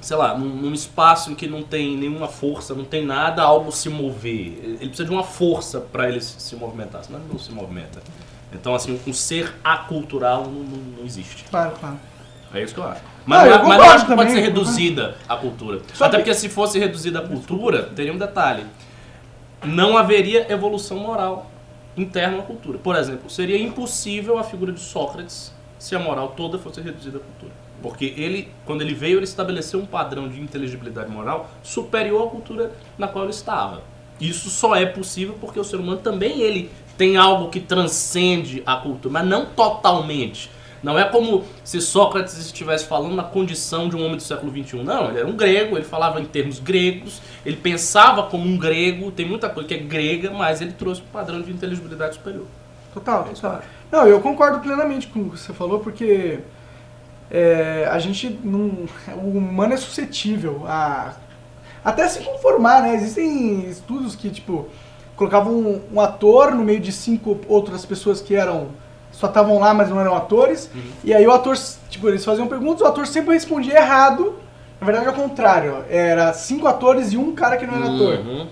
sei 0.00 0.16
lá, 0.16 0.36
num, 0.36 0.46
num 0.48 0.74
espaço 0.74 1.32
em 1.32 1.34
que 1.34 1.46
não 1.46 1.62
tem 1.62 1.96
nenhuma 1.96 2.28
força, 2.28 2.74
não 2.74 2.84
tem 2.84 3.04
nada, 3.04 3.42
algo 3.42 3.72
se 3.72 3.88
mover. 3.88 4.58
Ele 4.62 4.88
precisa 4.88 5.04
de 5.06 5.10
uma 5.10 5.22
força 5.24 5.80
para 5.80 6.08
ele 6.08 6.20
se 6.20 6.54
movimentar, 6.56 7.02
senão 7.04 7.18
ele 7.20 7.28
não 7.32 7.38
se 7.38 7.50
movimenta. 7.52 8.00
Então, 8.52 8.74
assim, 8.74 9.00
um 9.06 9.12
ser 9.12 9.52
acultural 9.64 10.44
não, 10.44 10.52
não, 10.62 10.78
não 10.98 11.04
existe. 11.04 11.44
Claro, 11.50 11.72
claro. 11.80 11.96
É 12.52 12.62
isso 12.62 12.72
que 12.74 12.78
eu 12.78 12.84
acho. 12.84 13.00
Mas, 13.26 13.42
Ah, 13.42 13.46
eu 13.56 13.64
mas 13.66 13.80
acho 13.82 14.06
que 14.06 14.14
pode 14.14 14.30
ser 14.30 14.40
reduzida 14.40 15.16
a 15.28 15.34
cultura. 15.36 15.80
Só 15.92 16.04
Até 16.04 16.18
que- 16.18 16.22
porque 16.24 16.34
se 16.34 16.48
fosse 16.48 16.78
reduzida 16.78 17.18
a 17.18 17.22
cultura, 17.22 17.84
teria 17.96 18.12
um 18.12 18.18
detalhe. 18.18 18.64
Não 19.64 19.96
haveria 19.96 20.52
evolução 20.52 20.98
moral 20.98 21.50
interna 21.96 22.38
à 22.38 22.42
cultura. 22.42 22.78
Por 22.78 22.96
exemplo, 22.96 23.30
seria 23.30 23.58
impossível 23.58 24.38
a 24.38 24.44
figura 24.44 24.72
de 24.72 24.80
Sócrates 24.80 25.52
se 25.78 25.94
a 25.94 25.98
moral 25.98 26.34
toda 26.36 26.58
fosse 26.58 26.80
reduzida 26.80 27.18
à 27.18 27.20
cultura. 27.20 27.52
Porque 27.82 28.14
ele, 28.16 28.48
quando 28.64 28.82
ele 28.82 28.94
veio, 28.94 29.18
ele 29.18 29.24
estabeleceu 29.24 29.78
um 29.78 29.86
padrão 29.86 30.28
de 30.28 30.40
inteligibilidade 30.40 31.10
moral 31.10 31.50
superior 31.62 32.26
à 32.26 32.30
cultura 32.30 32.72
na 32.96 33.06
qual 33.06 33.24
ele 33.24 33.32
estava. 33.32 33.82
Isso 34.20 34.48
só 34.48 34.74
é 34.74 34.86
possível 34.86 35.36
porque 35.40 35.58
o 35.58 35.64
ser 35.64 35.76
humano 35.76 35.98
também 35.98 36.40
ele 36.40 36.70
tem 36.96 37.16
algo 37.16 37.50
que 37.50 37.60
transcende 37.60 38.62
a 38.64 38.76
cultura, 38.76 39.12
mas 39.12 39.26
não 39.26 39.46
totalmente. 39.46 40.50
Não 40.84 40.98
é 40.98 41.04
como 41.04 41.44
se 41.64 41.80
Sócrates 41.80 42.36
estivesse 42.36 42.84
falando 42.84 43.14
na 43.14 43.24
condição 43.24 43.88
de 43.88 43.96
um 43.96 44.04
homem 44.04 44.16
do 44.16 44.22
século 44.22 44.52
XXI. 44.52 44.82
Não, 44.82 45.08
ele 45.08 45.18
era 45.18 45.26
um 45.26 45.34
grego, 45.34 45.76
ele 45.76 45.84
falava 45.84 46.20
em 46.20 46.26
termos 46.26 46.60
gregos, 46.60 47.22
ele 47.44 47.56
pensava 47.56 48.24
como 48.24 48.44
um 48.44 48.58
grego, 48.58 49.10
tem 49.10 49.26
muita 49.26 49.48
coisa 49.48 49.66
que 49.66 49.74
é 49.74 49.78
grega, 49.78 50.30
mas 50.30 50.60
ele 50.60 50.72
trouxe 50.72 51.00
um 51.00 51.06
padrão 51.06 51.40
de 51.40 51.50
inteligibilidade 51.50 52.16
superior. 52.16 52.46
Total, 52.92 53.26
É 53.30 53.34
total. 53.34 53.62
Não, 53.90 54.06
eu 54.06 54.20
concordo 54.20 54.60
plenamente 54.60 55.06
com 55.06 55.20
o 55.20 55.30
que 55.30 55.38
você 55.38 55.52
falou, 55.54 55.80
porque 55.80 56.40
é, 57.30 57.88
a 57.90 57.98
gente 57.98 58.38
não. 58.44 58.86
O 59.16 59.38
humano 59.38 59.72
é 59.72 59.76
suscetível 59.76 60.64
a. 60.66 61.14
Até 61.84 62.08
se 62.08 62.20
conformar, 62.20 62.82
né? 62.82 62.94
Existem 62.94 63.68
estudos 63.68 64.14
que, 64.14 64.30
tipo, 64.30 64.68
colocavam 65.16 65.52
um, 65.52 65.80
um 65.94 66.00
ator 66.00 66.54
no 66.54 66.62
meio 66.62 66.80
de 66.80 66.92
cinco 66.92 67.38
outras 67.48 67.86
pessoas 67.86 68.20
que 68.20 68.34
eram. 68.34 68.68
Só 69.14 69.28
estavam 69.28 69.58
lá, 69.60 69.72
mas 69.72 69.88
não 69.88 70.00
eram 70.00 70.14
atores. 70.14 70.68
Uhum. 70.74 70.82
E 71.04 71.14
aí 71.14 71.26
o 71.26 71.32
ator, 71.32 71.56
tipo, 71.88 72.08
eles 72.08 72.24
faziam 72.24 72.46
perguntas, 72.48 72.82
o 72.82 72.86
ator 72.86 73.06
sempre 73.06 73.32
respondia 73.32 73.76
errado. 73.76 74.34
Na 74.80 74.84
verdade, 74.86 75.08
ao 75.08 75.14
contrário. 75.14 75.84
Era 75.88 76.32
cinco 76.32 76.66
atores 76.66 77.12
e 77.12 77.16
um 77.16 77.32
cara 77.34 77.56
que 77.56 77.66
não 77.66 77.76
era 77.76 77.94
ator. 77.94 78.18
Uhum. 78.18 78.46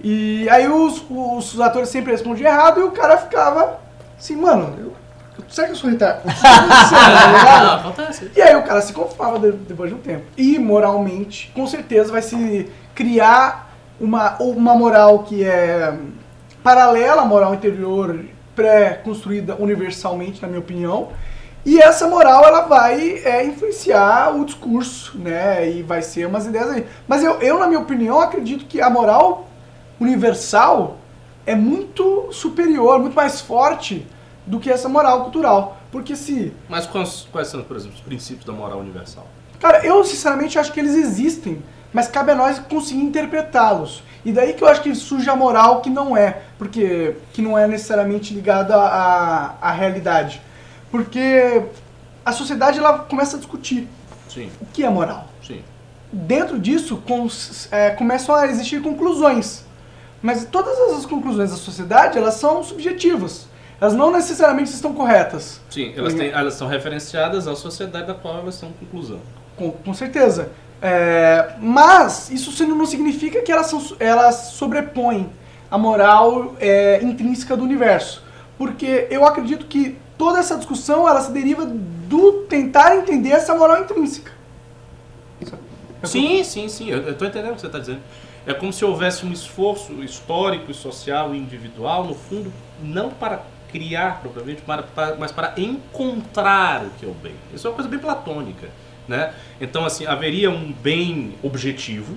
E 0.00 0.48
aí 0.50 0.68
os, 0.68 1.02
os, 1.08 1.60
atores 1.60 1.88
sempre 1.88 2.12
respondiam 2.12 2.50
errado 2.50 2.80
e 2.80 2.82
o 2.82 2.90
cara 2.90 3.16
ficava 3.16 3.78
assim, 4.18 4.36
mano, 4.36 4.74
eu, 4.78 4.92
eu- 5.38 5.44
será 5.48 5.68
que 5.68 5.72
eu 5.72 5.76
sou 5.76 5.88
retardado? 5.88 6.22
Que 6.22 6.42
tá. 6.42 7.94
E 8.36 8.42
aí 8.42 8.54
o 8.56 8.62
cara 8.64 8.82
se 8.82 8.92
conformava 8.92 9.38
de- 9.38 9.56
depois 9.56 9.88
de 9.88 9.96
um 9.96 10.00
tempo. 10.00 10.24
E 10.36 10.58
moralmente, 10.58 11.50
com 11.54 11.66
certeza 11.66 12.12
vai 12.12 12.20
se 12.20 12.70
criar 12.94 13.72
uma, 13.98 14.36
uma 14.40 14.74
moral 14.74 15.20
que 15.20 15.42
é 15.44 15.94
paralela 16.62 17.22
à 17.22 17.24
moral 17.24 17.54
interior 17.54 18.24
pré-construída 18.54 19.56
universalmente, 19.56 20.40
na 20.40 20.48
minha 20.48 20.60
opinião. 20.60 21.08
E 21.64 21.78
essa 21.78 22.06
moral 22.06 22.44
ela 22.44 22.62
vai 22.62 23.22
é, 23.24 23.44
influenciar 23.44 24.36
o 24.36 24.44
discurso, 24.44 25.16
né? 25.18 25.70
E 25.70 25.82
vai 25.82 26.02
ser 26.02 26.26
umas 26.26 26.46
ideias 26.46 26.70
aí. 26.70 26.86
Mas 27.08 27.24
eu, 27.24 27.40
eu, 27.40 27.58
na 27.58 27.66
minha 27.66 27.80
opinião, 27.80 28.20
acredito 28.20 28.66
que 28.66 28.82
a 28.82 28.90
moral 28.90 29.48
universal 29.98 30.98
é 31.46 31.54
muito 31.54 32.28
superior, 32.30 32.98
muito 32.98 33.14
mais 33.14 33.40
forte 33.40 34.06
do 34.46 34.60
que 34.60 34.70
essa 34.70 34.88
moral 34.88 35.22
cultural. 35.22 35.78
Porque 35.90 36.14
se 36.16 36.52
Mas 36.68 36.86
quais, 36.86 37.26
quais 37.32 37.48
são, 37.48 37.62
por 37.62 37.76
exemplo, 37.76 37.96
os 37.96 38.02
princípios 38.02 38.44
da 38.44 38.52
moral 38.52 38.78
universal? 38.80 39.26
Cara, 39.58 39.86
eu 39.86 40.04
sinceramente 40.04 40.58
acho 40.58 40.72
que 40.72 40.80
eles 40.80 40.94
existem, 40.94 41.62
mas 41.92 42.08
cabe 42.08 42.32
a 42.32 42.34
nós 42.34 42.58
conseguir 42.58 43.00
interpretá-los. 43.00 44.02
E 44.24 44.32
daí 44.32 44.54
que 44.54 44.64
eu 44.64 44.68
acho 44.68 44.82
que 44.82 44.94
surge 44.94 45.28
a 45.28 45.36
moral 45.36 45.80
que 45.82 45.90
não 45.90 46.16
é, 46.16 46.42
porque 46.58 47.14
que 47.32 47.42
não 47.42 47.58
é 47.58 47.66
necessariamente 47.68 48.32
ligada 48.32 48.74
à, 48.74 49.54
à 49.60 49.70
realidade. 49.72 50.40
Porque 50.90 51.62
a 52.24 52.32
sociedade 52.32 52.78
ela 52.78 53.00
começa 53.00 53.36
a 53.36 53.38
discutir 53.38 53.86
Sim, 54.28 54.50
o 54.60 54.66
que 54.66 54.82
é 54.82 54.88
moral. 54.88 55.28
sim. 55.42 55.62
dentro 56.12 56.58
disso 56.58 57.02
é, 57.70 57.90
começam 57.90 58.34
a 58.34 58.46
existir 58.46 58.80
conclusões. 58.80 59.64
Mas 60.22 60.46
todas 60.46 60.78
essas 60.88 61.04
conclusões 61.04 61.50
da 61.50 61.56
sociedade, 61.56 62.16
elas 62.16 62.34
são 62.34 62.64
subjetivas. 62.64 63.46
Elas 63.78 63.92
não 63.92 64.10
necessariamente 64.10 64.70
estão 64.70 64.94
corretas. 64.94 65.60
Sim, 65.68 65.92
elas, 65.94 66.14
têm, 66.14 66.30
elas 66.30 66.54
são 66.54 66.66
referenciadas 66.66 67.46
à 67.46 67.54
sociedade 67.54 68.06
da 68.06 68.14
qual 68.14 68.38
elas 68.38 68.54
são 68.54 68.70
conclusão. 68.72 69.20
Com, 69.56 69.70
com 69.70 69.92
certeza. 69.92 70.50
É, 70.80 71.54
mas 71.60 72.30
isso 72.30 72.66
não 72.66 72.86
significa 72.86 73.42
que 73.42 73.50
elas, 73.50 73.66
são, 73.66 73.82
elas 73.98 74.34
sobrepõem 74.52 75.30
a 75.70 75.78
moral 75.78 76.54
é, 76.60 77.02
intrínseca 77.02 77.56
do 77.56 77.64
universo. 77.64 78.22
Porque 78.58 79.08
eu 79.10 79.24
acredito 79.24 79.66
que 79.66 79.96
toda 80.16 80.38
essa 80.38 80.56
discussão 80.56 81.08
ela 81.08 81.20
se 81.20 81.32
deriva 81.32 81.66
do 81.66 82.44
tentar 82.48 82.96
entender 82.96 83.30
essa 83.30 83.54
moral 83.54 83.82
intrínseca. 83.82 84.32
Sim, 86.04 86.44
sim, 86.44 86.68
sim, 86.68 86.90
eu, 86.90 87.16
tô 87.16 87.24
entendendo 87.24 87.52
o 87.52 87.54
que 87.54 87.62
você 87.62 87.66
está 87.66 87.78
dizendo. 87.78 88.00
É 88.46 88.52
como 88.52 88.72
se 88.72 88.84
houvesse 88.84 89.24
um 89.24 89.32
esforço 89.32 89.92
histórico 90.02 90.70
e 90.70 90.74
social 90.74 91.34
e 91.34 91.38
individual, 91.38 92.04
no 92.04 92.14
fundo, 92.14 92.52
não 92.82 93.08
para 93.08 93.42
criar 93.72 94.20
propriamente, 94.20 94.62
mas 95.18 95.32
para 95.32 95.54
encontrar 95.56 96.84
o 96.84 96.90
que 96.90 97.06
é 97.06 97.08
o 97.08 97.14
bem. 97.14 97.34
Isso 97.52 97.66
é 97.66 97.70
uma 97.70 97.74
coisa 97.74 97.88
bem 97.88 97.98
platônica, 97.98 98.68
né? 99.08 99.32
Então, 99.60 99.84
assim, 99.84 100.06
haveria 100.06 100.50
um 100.50 100.72
bem 100.72 101.34
objetivo 101.42 102.16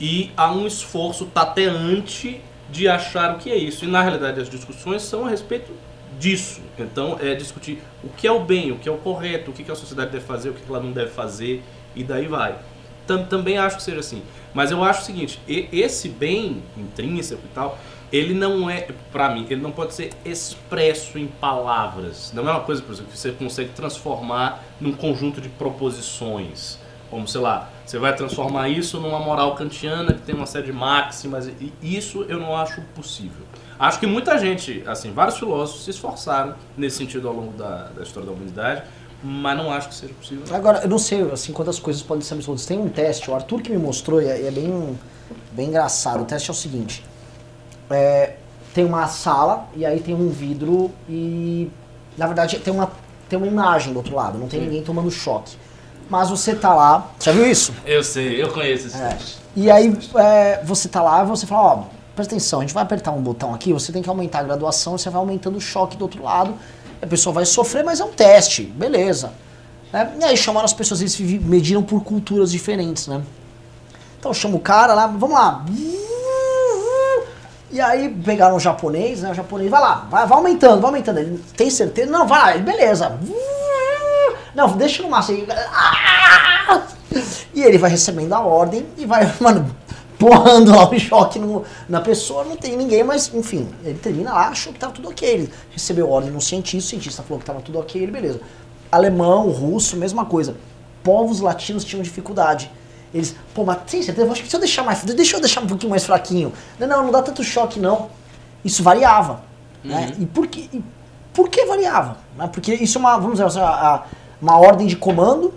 e 0.00 0.30
há 0.36 0.50
um 0.52 0.66
esforço 0.66 1.26
tateante 1.26 2.40
de 2.70 2.88
achar 2.88 3.34
o 3.34 3.38
que 3.38 3.50
é 3.50 3.56
isso. 3.56 3.84
E, 3.84 3.88
na 3.88 4.00
realidade, 4.02 4.40
as 4.40 4.48
discussões 4.48 5.02
são 5.02 5.26
a 5.26 5.30
respeito 5.30 5.72
disso. 6.18 6.60
Então, 6.78 7.18
é 7.20 7.34
discutir 7.34 7.82
o 8.02 8.08
que 8.08 8.26
é 8.26 8.32
o 8.32 8.40
bem, 8.40 8.72
o 8.72 8.78
que 8.78 8.88
é 8.88 8.92
o 8.92 8.98
correto, 8.98 9.50
o 9.50 9.54
que 9.54 9.70
a 9.70 9.74
sociedade 9.74 10.10
deve 10.10 10.24
fazer, 10.24 10.50
o 10.50 10.54
que 10.54 10.62
ela 10.68 10.80
não 10.80 10.92
deve 10.92 11.10
fazer, 11.10 11.62
e 11.94 12.04
daí 12.04 12.26
vai. 12.26 12.56
Tam- 13.06 13.24
também 13.24 13.58
acho 13.58 13.76
que 13.76 13.82
seja 13.82 14.00
assim. 14.00 14.22
Mas 14.54 14.70
eu 14.70 14.82
acho 14.84 15.02
o 15.02 15.04
seguinte, 15.04 15.40
esse 15.48 16.08
bem 16.08 16.62
intrínseco 16.76 17.42
e 17.44 17.54
tal, 17.54 17.78
ele 18.12 18.34
não 18.34 18.68
é, 18.68 18.88
pra 19.12 19.30
mim, 19.30 19.46
ele 19.48 19.60
não 19.60 19.70
pode 19.70 19.94
ser 19.94 20.10
expresso 20.24 21.18
em 21.18 21.26
palavras. 21.26 22.32
Não 22.34 22.48
é 22.48 22.52
uma 22.52 22.60
coisa, 22.60 22.82
por 22.82 22.92
exemplo, 22.92 23.12
que 23.12 23.18
você 23.18 23.32
consegue 23.32 23.70
transformar 23.70 24.62
num 24.80 24.92
conjunto 24.92 25.40
de 25.40 25.48
proposições. 25.48 26.78
Como, 27.08 27.26
sei 27.26 27.40
lá, 27.40 27.68
você 27.84 27.98
vai 27.98 28.14
transformar 28.14 28.68
isso 28.68 29.00
numa 29.00 29.18
moral 29.18 29.54
kantiana 29.56 30.12
que 30.12 30.22
tem 30.22 30.34
uma 30.34 30.46
série 30.46 30.66
de 30.66 30.72
máximas, 30.72 31.48
e 31.48 31.72
isso 31.82 32.24
eu 32.28 32.38
não 32.38 32.56
acho 32.56 32.80
possível. 32.94 33.44
Acho 33.78 33.98
que 33.98 34.06
muita 34.06 34.38
gente, 34.38 34.84
assim, 34.86 35.10
vários 35.10 35.38
filósofos 35.38 35.84
se 35.84 35.90
esforçaram 35.90 36.54
nesse 36.76 36.98
sentido 36.98 37.26
ao 37.26 37.34
longo 37.34 37.52
da, 37.56 37.88
da 37.96 38.02
história 38.02 38.28
da 38.28 38.32
humanidade, 38.32 38.82
mas 39.22 39.56
não 39.56 39.72
acho 39.72 39.88
que 39.88 39.94
seja 39.94 40.14
possível. 40.14 40.44
Agora, 40.54 40.80
eu 40.82 40.88
não 40.88 40.98
sei 40.98 41.22
assim, 41.30 41.52
quantas 41.52 41.78
coisas 41.78 42.02
podem 42.02 42.22
ser 42.22 42.34
absolutas. 42.34 42.64
Tem 42.66 42.78
um 42.78 42.88
teste, 42.88 43.30
o 43.30 43.34
Arthur 43.34 43.60
que 43.60 43.70
me 43.70 43.78
mostrou, 43.78 44.20
e 44.22 44.26
é, 44.26 44.46
é 44.46 44.50
bem, 44.50 44.98
bem 45.52 45.68
engraçado. 45.68 46.22
O 46.22 46.24
teste 46.24 46.50
é 46.50 46.52
o 46.52 46.56
seguinte: 46.56 47.02
é, 47.90 48.36
tem 48.74 48.84
uma 48.84 49.06
sala, 49.08 49.68
e 49.74 49.84
aí 49.84 50.00
tem 50.00 50.14
um 50.14 50.28
vidro, 50.28 50.90
e 51.08 51.70
na 52.16 52.26
verdade 52.26 52.58
tem 52.58 52.72
uma, 52.72 52.90
tem 53.28 53.36
uma 53.38 53.46
imagem 53.48 53.92
do 53.92 53.98
outro 53.98 54.14
lado, 54.14 54.38
não 54.38 54.48
tem 54.48 54.60
Sim. 54.60 54.66
ninguém 54.66 54.82
tomando 54.82 55.10
choque. 55.10 55.56
Mas 56.08 56.28
você 56.30 56.54
tá 56.54 56.74
lá, 56.74 57.10
já 57.20 57.30
viu 57.32 57.46
isso? 57.46 57.72
Eu 57.86 58.02
sei, 58.02 58.42
eu 58.42 58.50
conheço 58.52 58.88
esse 58.88 59.00
É. 59.00 59.08
teste. 59.08 59.38
E 59.56 59.70
aí 59.70 59.96
é, 60.16 60.60
você 60.64 60.88
tá 60.88 61.02
lá 61.02 61.22
e 61.22 61.26
você 61.26 61.46
fala, 61.46 61.62
ó, 61.62 61.82
presta 62.14 62.34
atenção, 62.34 62.60
a 62.60 62.62
gente 62.62 62.74
vai 62.74 62.82
apertar 62.82 63.12
um 63.12 63.20
botão 63.20 63.54
aqui, 63.54 63.72
você 63.72 63.92
tem 63.92 64.02
que 64.02 64.08
aumentar 64.08 64.40
a 64.40 64.42
graduação, 64.42 64.96
você 64.98 65.08
vai 65.10 65.20
aumentando 65.20 65.56
o 65.56 65.60
choque 65.60 65.96
do 65.96 66.02
outro 66.02 66.22
lado, 66.22 66.54
a 67.00 67.06
pessoa 67.06 67.32
vai 67.32 67.46
sofrer, 67.46 67.84
mas 67.84 68.00
é 68.00 68.04
um 68.04 68.12
teste, 68.12 68.62
beleza. 68.64 69.32
Né? 69.92 70.12
E 70.20 70.24
aí 70.24 70.36
chamaram 70.36 70.64
as 70.64 70.72
pessoas, 70.72 71.00
eles 71.00 71.18
mediram 71.18 71.82
por 71.82 72.02
culturas 72.04 72.50
diferentes, 72.52 73.06
né? 73.06 73.22
Então 74.18 74.34
chama 74.34 74.56
o 74.56 74.60
cara 74.60 74.94
lá, 74.94 75.06
vamos 75.06 75.32
lá. 75.34 75.64
E 77.72 77.80
aí 77.80 78.08
pegaram 78.08 78.56
o 78.56 78.60
japonês, 78.60 79.22
né? 79.22 79.30
O 79.30 79.34
japonês, 79.34 79.70
vai 79.70 79.80
lá, 79.80 80.06
vai, 80.10 80.26
vai 80.26 80.36
aumentando, 80.38 80.80
vai 80.80 80.90
aumentando. 80.90 81.18
Ele 81.20 81.38
tem 81.56 81.70
certeza? 81.70 82.10
Não, 82.10 82.26
vai 82.26 82.38
lá, 82.40 82.54
ele, 82.54 82.64
beleza. 82.64 83.18
Não, 84.54 84.68
deixa 84.76 85.02
no 85.02 85.10
máximo. 85.10 85.46
E 87.52 87.62
ele 87.62 87.78
vai 87.78 87.90
recebendo 87.90 88.32
a 88.32 88.40
ordem 88.40 88.86
e 88.96 89.04
vai, 89.04 89.30
mano, 89.40 89.74
porrando 90.18 90.70
lá 90.70 90.88
o 90.88 90.98
choque 90.98 91.38
no- 91.38 91.64
na 91.88 92.00
pessoa, 92.00 92.44
não 92.44 92.56
tem 92.56 92.76
ninguém, 92.76 93.02
mas 93.02 93.32
enfim, 93.34 93.68
ele 93.84 93.98
termina 93.98 94.32
lá, 94.32 94.48
achou 94.48 94.72
que 94.72 94.78
tava 94.78 94.92
tudo 94.92 95.08
ok. 95.08 95.28
Ele 95.28 95.52
recebeu 95.72 96.08
ordem 96.08 96.30
no 96.30 96.40
cientista, 96.40 96.86
o 96.86 96.90
cientista 96.90 97.22
falou 97.24 97.40
que 97.40 97.44
tava 97.44 97.60
tudo 97.60 97.78
ok, 97.80 98.00
ele, 98.00 98.12
beleza. 98.12 98.40
Alemão, 98.92 99.50
russo, 99.50 99.96
mesma 99.96 100.24
coisa. 100.24 100.54
Povos 101.02 101.40
latinos 101.40 101.84
tinham 101.84 102.02
dificuldade. 102.02 102.70
Eles, 103.12 103.34
pô, 103.54 103.64
mas 103.64 103.78
tem 103.90 104.02
certeza? 104.02 104.30
Acho 104.30 104.42
que 104.42 104.48
se 104.48 104.54
eu 104.56 104.60
deixar 104.60 104.82
mais. 104.84 105.02
Deixa 105.02 105.36
eu 105.36 105.40
deixar 105.40 105.60
um 105.62 105.66
pouquinho 105.66 105.90
mais 105.90 106.04
fraquinho. 106.04 106.52
Não, 106.78 106.86
não, 106.86 107.04
não 107.04 107.10
dá 107.12 107.22
tanto 107.22 107.42
choque, 107.42 107.80
não. 107.80 108.08
Isso 108.64 108.82
variava. 108.82 109.40
Né? 109.82 110.12
E 110.18 110.26
por 110.26 110.46
que, 110.46 110.68
e 110.72 110.84
por 111.32 111.48
que 111.48 111.64
variava? 111.66 112.18
Né? 112.36 112.48
Porque 112.52 112.72
isso 112.74 112.98
é 112.98 113.00
uma, 113.00 113.16
vamos 113.16 113.32
dizer, 113.32 113.44
assim, 113.46 113.58
a- 113.60 113.64
a- 113.64 114.02
uma 114.40 114.58
ordem 114.58 114.86
de 114.86 114.94
comando, 114.96 115.52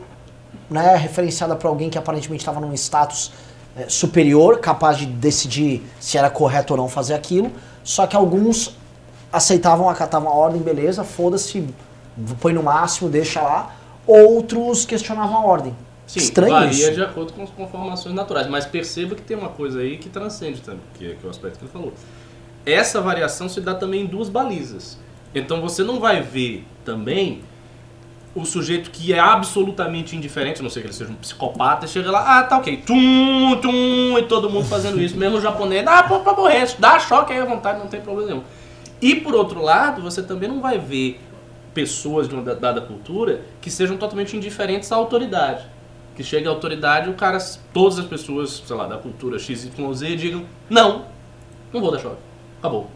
né? 0.69 0.95
Referenciada 0.95 1.55
para 1.55 1.67
alguém 1.69 1.89
que 1.89 1.97
aparentemente 1.97 2.41
estava 2.41 2.59
num 2.59 2.73
status 2.73 3.31
eh, 3.77 3.85
superior, 3.87 4.59
capaz 4.59 4.97
de 4.97 5.05
decidir 5.05 5.83
se 5.99 6.17
era 6.17 6.29
correto 6.29 6.73
ou 6.73 6.77
não 6.77 6.87
fazer 6.87 7.13
aquilo. 7.13 7.51
Só 7.83 8.07
que 8.07 8.15
alguns 8.15 8.75
aceitavam, 9.31 9.89
acatavam 9.89 10.29
a 10.29 10.33
ordem, 10.35 10.61
beleza, 10.61 11.03
foda-se, 11.03 11.67
põe 12.39 12.53
no 12.53 12.63
máximo, 12.63 13.09
deixa 13.09 13.41
lá. 13.41 13.71
Outros 14.05 14.85
questionavam 14.85 15.35
a 15.37 15.45
ordem. 15.45 15.75
Sim, 16.13 16.19
Estranho 16.19 16.51
varia 16.53 16.69
isso. 16.69 16.91
de 16.93 17.01
acordo 17.01 17.33
com 17.33 17.41
as 17.43 17.49
conformações 17.49 18.13
naturais, 18.13 18.47
mas 18.47 18.65
perceba 18.65 19.15
que 19.15 19.21
tem 19.23 19.35
uma 19.35 19.49
coisa 19.49 19.79
aí 19.79 19.97
que 19.97 20.09
transcende 20.09 20.61
também, 20.61 20.81
que, 20.93 21.05
é- 21.05 21.15
que 21.15 21.23
é 21.23 21.27
o 21.27 21.29
aspecto 21.31 21.57
que 21.59 21.65
ele 21.65 21.71
falou. 21.71 21.93
Essa 22.65 23.01
variação 23.01 23.49
se 23.49 23.59
dá 23.59 23.73
também 23.73 24.01
em 24.01 24.05
duas 24.05 24.29
balizas. 24.29 24.99
Então 25.33 25.59
você 25.59 25.83
não 25.83 25.99
vai 25.99 26.21
ver 26.21 26.65
também 26.85 27.41
o 28.35 28.45
sujeito 28.45 28.89
que 28.91 29.11
é 29.13 29.19
absolutamente 29.19 30.15
indiferente, 30.15 30.59
a 30.59 30.63
não 30.63 30.69
sei 30.69 30.81
que 30.83 30.87
ele 30.87 30.93
seja 30.93 31.11
um 31.11 31.15
psicopata, 31.15 31.85
chega 31.87 32.09
lá, 32.11 32.39
ah, 32.39 32.43
tá 32.43 32.57
ok, 32.57 32.77
tum, 32.77 33.57
tum, 33.61 34.17
e 34.17 34.23
todo 34.23 34.49
mundo 34.49 34.65
fazendo 34.65 34.99
isso, 35.01 35.17
mesmo 35.17 35.37
o 35.37 35.41
japonês, 35.41 35.85
ah, 35.87 36.03
pô, 36.03 36.19
pra 36.19 36.33
morrer, 36.33 36.67
dá 36.79 36.99
choque 36.99 37.33
aí 37.33 37.39
à 37.39 37.45
vontade, 37.45 37.79
não 37.79 37.87
tem 37.87 38.01
problema 38.01 38.29
nenhum. 38.31 38.43
E 39.01 39.15
por 39.15 39.33
outro 39.35 39.61
lado, 39.61 40.01
você 40.01 40.21
também 40.23 40.47
não 40.49 40.61
vai 40.61 40.77
ver 40.79 41.19
pessoas 41.73 42.27
de 42.27 42.33
uma 42.35 42.43
da- 42.43 42.53
dada 42.53 42.81
cultura 42.81 43.41
que 43.59 43.69
sejam 43.71 43.97
totalmente 43.97 44.37
indiferentes 44.37 44.91
à 44.91 44.95
autoridade. 44.95 45.65
Que 46.15 46.23
chega 46.23 46.49
a 46.49 46.51
autoridade 46.53 47.09
o 47.09 47.13
cara, 47.13 47.39
todas 47.73 47.97
as 47.97 48.05
pessoas, 48.05 48.63
sei 48.65 48.75
lá, 48.75 48.85
da 48.85 48.97
cultura 48.97 49.39
XYZ 49.39 49.71
digam, 50.17 50.45
não, 50.69 51.05
não 51.73 51.81
vou 51.81 51.91
dar 51.91 51.99
choque. 51.99 52.17
Acabou. 52.59 52.87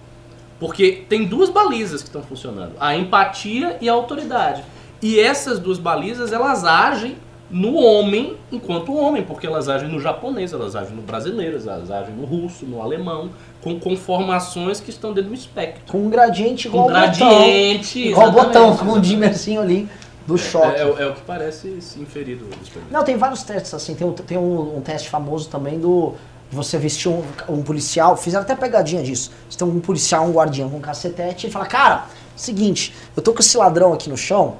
Porque 0.59 1.03
tem 1.07 1.25
duas 1.25 1.49
balizas 1.49 2.01
que 2.01 2.09
estão 2.09 2.21
funcionando: 2.21 2.73
a 2.79 2.95
empatia 2.95 3.77
e 3.81 3.89
a 3.89 3.93
autoridade. 3.93 4.63
E 5.01 5.19
essas 5.19 5.59
duas 5.59 5.77
balizas 5.77 6.31
elas 6.31 6.63
agem 6.63 7.17
no 7.49 7.75
homem 7.75 8.35
enquanto 8.51 8.93
homem, 8.93 9.23
porque 9.23 9.47
elas 9.47 9.69
agem 9.69 9.87
no 9.87 9.99
japonês, 9.99 10.51
elas 10.51 10.75
agem 10.75 10.95
no 10.95 11.01
brasileiro, 11.01 11.57
elas 11.65 11.89
agem 11.89 12.13
no 12.13 12.25
russo, 12.25 12.65
no 12.65 12.81
alemão, 12.81 13.29
com 13.61 13.79
conformações 13.79 14.79
que 14.79 14.89
estão 14.89 15.13
dentro 15.13 15.29
do 15.29 15.35
espectro. 15.35 15.83
Com 15.91 16.07
um 16.07 16.09
gradiente 16.09 16.67
igual 16.67 16.85
Com 16.87 16.93
botão. 16.93 17.29
gradiente. 17.29 17.99
Igual 18.09 18.27
o 18.27 18.29
exatamente, 18.31 18.53
botão, 18.53 18.77
com 18.77 18.93
um 18.93 18.99
dimmerzinho 18.99 19.61
ali 19.61 19.87
do 20.27 20.37
choque. 20.37 20.75
É, 20.75 20.81
é- 20.81 21.03
é 21.03 21.07
o 21.07 21.13
que 21.13 21.21
parece 21.21 21.81
se 21.81 21.99
inferir 21.99 22.37
do 22.37 22.45
experimento. 22.61 22.91
Não, 22.91 23.03
tem 23.03 23.15
vários 23.15 23.43
testes 23.43 23.73
assim. 23.73 23.95
Tem, 23.95 24.05
um, 24.05 24.11
tem 24.11 24.37
um, 24.37 24.77
um 24.77 24.81
teste 24.81 25.09
famoso 25.09 25.49
também 25.49 25.79
do. 25.79 26.13
Você 26.51 26.77
vestir 26.77 27.09
um, 27.09 27.23
um 27.49 27.61
policial, 27.61 28.15
fizeram 28.15 28.43
até 28.43 28.55
pegadinha 28.55 29.03
disso. 29.03 29.31
Você 29.49 29.57
tem 29.57 29.67
um 29.67 29.79
policial, 29.81 30.25
um 30.25 30.31
guardião 30.31 30.69
com 30.69 30.77
um 30.77 30.81
cacetete, 30.81 31.47
e 31.47 31.51
fala, 31.51 31.65
cara, 31.65 32.05
seguinte, 32.37 32.93
eu 33.15 33.21
tô 33.21 33.33
com 33.33 33.39
esse 33.39 33.57
ladrão 33.57 33.91
aqui 33.91 34.09
no 34.09 34.15
chão, 34.15 34.55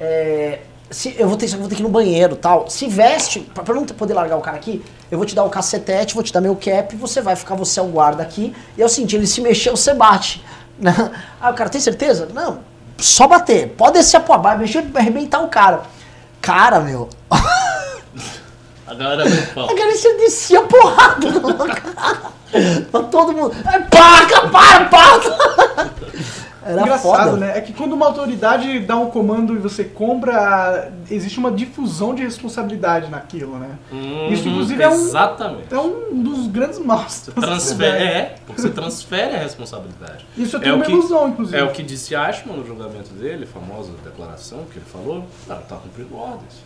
é, 0.00 0.60
se, 0.90 1.14
eu 1.18 1.28
vou 1.28 1.36
ter, 1.36 1.52
eu 1.52 1.58
vou 1.58 1.68
ter 1.68 1.74
que 1.74 1.82
ir 1.82 1.84
no 1.84 1.90
banheiro 1.90 2.34
e 2.34 2.38
tal. 2.38 2.70
Se 2.70 2.86
veste, 2.88 3.40
pra, 3.40 3.62
pra 3.62 3.74
eu 3.74 3.80
não 3.80 3.86
poder 3.86 4.14
largar 4.14 4.36
o 4.36 4.40
cara 4.40 4.56
aqui, 4.56 4.82
eu 5.10 5.18
vou 5.18 5.26
te 5.26 5.34
dar 5.34 5.44
o 5.44 5.50
cacetete, 5.50 6.14
vou 6.14 6.22
te 6.22 6.32
dar 6.32 6.40
meu 6.40 6.56
cap, 6.56 6.94
você 6.96 7.20
vai 7.20 7.36
ficar, 7.36 7.54
você 7.54 7.80
é 7.80 7.82
o 7.82 7.86
guarda 7.86 8.22
aqui. 8.22 8.54
E 8.78 8.82
é 8.82 8.86
o 8.86 8.88
seguinte, 8.88 9.16
ele 9.16 9.26
se 9.26 9.40
mexeu, 9.42 9.76
você 9.76 9.92
bate. 9.92 10.42
Aí 11.40 11.52
o 11.52 11.54
cara, 11.54 11.68
tem 11.68 11.80
certeza? 11.80 12.28
Não, 12.32 12.60
só 12.98 13.26
bater. 13.26 13.68
Pode 13.76 13.94
descer 13.94 14.16
a 14.16 14.20
pô, 14.20 14.36
mexer, 14.56 14.84
arrebentar 14.94 15.42
o 15.42 15.48
cara. 15.48 15.82
Cara, 16.40 16.80
meu, 16.80 17.08
A 18.86 18.94
galera 18.94 19.28
vai 19.28 19.42
pau. 19.48 19.68
a 19.70 19.74
Galícia 19.74 20.16
descia 20.16 20.62
porrada 20.62 21.30
no 21.30 21.56
cara. 21.56 22.36
Pra 22.90 23.02
todo 23.02 23.32
mundo. 23.32 23.54
Ai, 23.66 23.82
Para, 23.88 24.48
para, 24.48 24.84
para! 24.86 25.90
Era 26.66 26.82
Engraçado, 26.82 27.30
foda. 27.30 27.36
né? 27.36 27.56
É 27.56 27.60
que 27.60 27.72
quando 27.72 27.92
uma 27.92 28.06
autoridade 28.06 28.78
dá 28.80 28.96
um 28.96 29.10
comando 29.10 29.54
e 29.54 29.58
você 29.58 29.84
compra, 29.84 30.90
existe 31.10 31.38
uma 31.38 31.50
difusão 31.50 32.14
de 32.14 32.22
responsabilidade 32.22 33.10
naquilo, 33.10 33.58
né? 33.58 33.70
Isso, 34.30 34.48
inclusive, 34.48 34.82
é 34.82 34.88
um- 34.88 34.92
Exatamente. 34.92 35.72
É 35.72 35.78
um 35.78 36.22
dos 36.22 36.46
grandes 36.48 36.78
maus. 36.78 37.22
Transfere, 37.34 37.60
sociedade. 37.60 38.02
é, 38.04 38.34
porque 38.44 38.60
você 38.62 38.70
transfere 38.70 39.36
a 39.36 39.38
responsabilidade. 39.38 40.26
Isso 40.36 40.56
é 40.56 40.68
É 40.68 40.72
uma 40.72 40.84
que- 40.84 40.92
ilusão, 40.92 41.28
inclusive. 41.28 41.56
É 41.58 41.62
o 41.64 41.70
que 41.70 41.82
disse 41.82 42.14
Ashman 42.14 42.56
no 42.56 42.66
julgamento 42.66 43.10
dele, 43.14 43.44
a 43.44 43.46
famosa 43.46 43.90
declaração 44.04 44.64
que 44.72 44.78
ele 44.78 44.86
falou. 44.86 45.24
Cara, 45.46 45.60
tá 45.60 45.76
cumprindo 45.76 46.16
ordens. 46.16 46.65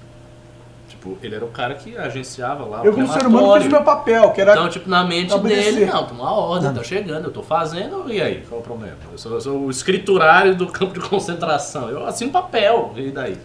Tipo, 1.00 1.16
ele 1.22 1.34
era 1.34 1.44
o 1.46 1.48
cara 1.48 1.74
que 1.76 1.96
agenciava 1.96 2.62
lá 2.66 2.84
Eu, 2.84 2.92
o 2.92 2.94
como 2.94 3.10
ser 3.10 3.26
humano, 3.26 3.54
fiz 3.54 3.66
o 3.68 3.70
meu 3.70 3.82
papel, 3.82 4.30
que 4.32 4.40
era. 4.42 4.52
Então, 4.52 4.68
tipo, 4.68 4.86
na 4.90 5.02
mente 5.02 5.32
obedecer. 5.32 5.72
dele, 5.76 5.86
não, 5.86 6.04
tem 6.04 6.14
uma 6.14 6.30
ordem, 6.30 6.74
tá 6.74 6.82
chegando, 6.84 7.24
eu 7.24 7.32
tô 7.32 7.42
fazendo, 7.42 8.04
e 8.12 8.20
aí, 8.20 8.44
qual 8.46 8.60
é 8.60 8.62
o 8.62 8.66
problema? 8.66 8.96
Eu 9.10 9.16
sou, 9.16 9.32
eu 9.32 9.40
sou 9.40 9.60
o 9.62 9.70
escriturário 9.70 10.54
do 10.54 10.66
campo 10.66 10.92
de 10.92 11.00
concentração, 11.08 11.88
eu 11.88 12.06
assino 12.06 12.30
papel, 12.30 12.92
e 12.96 13.10
daí? 13.10 13.38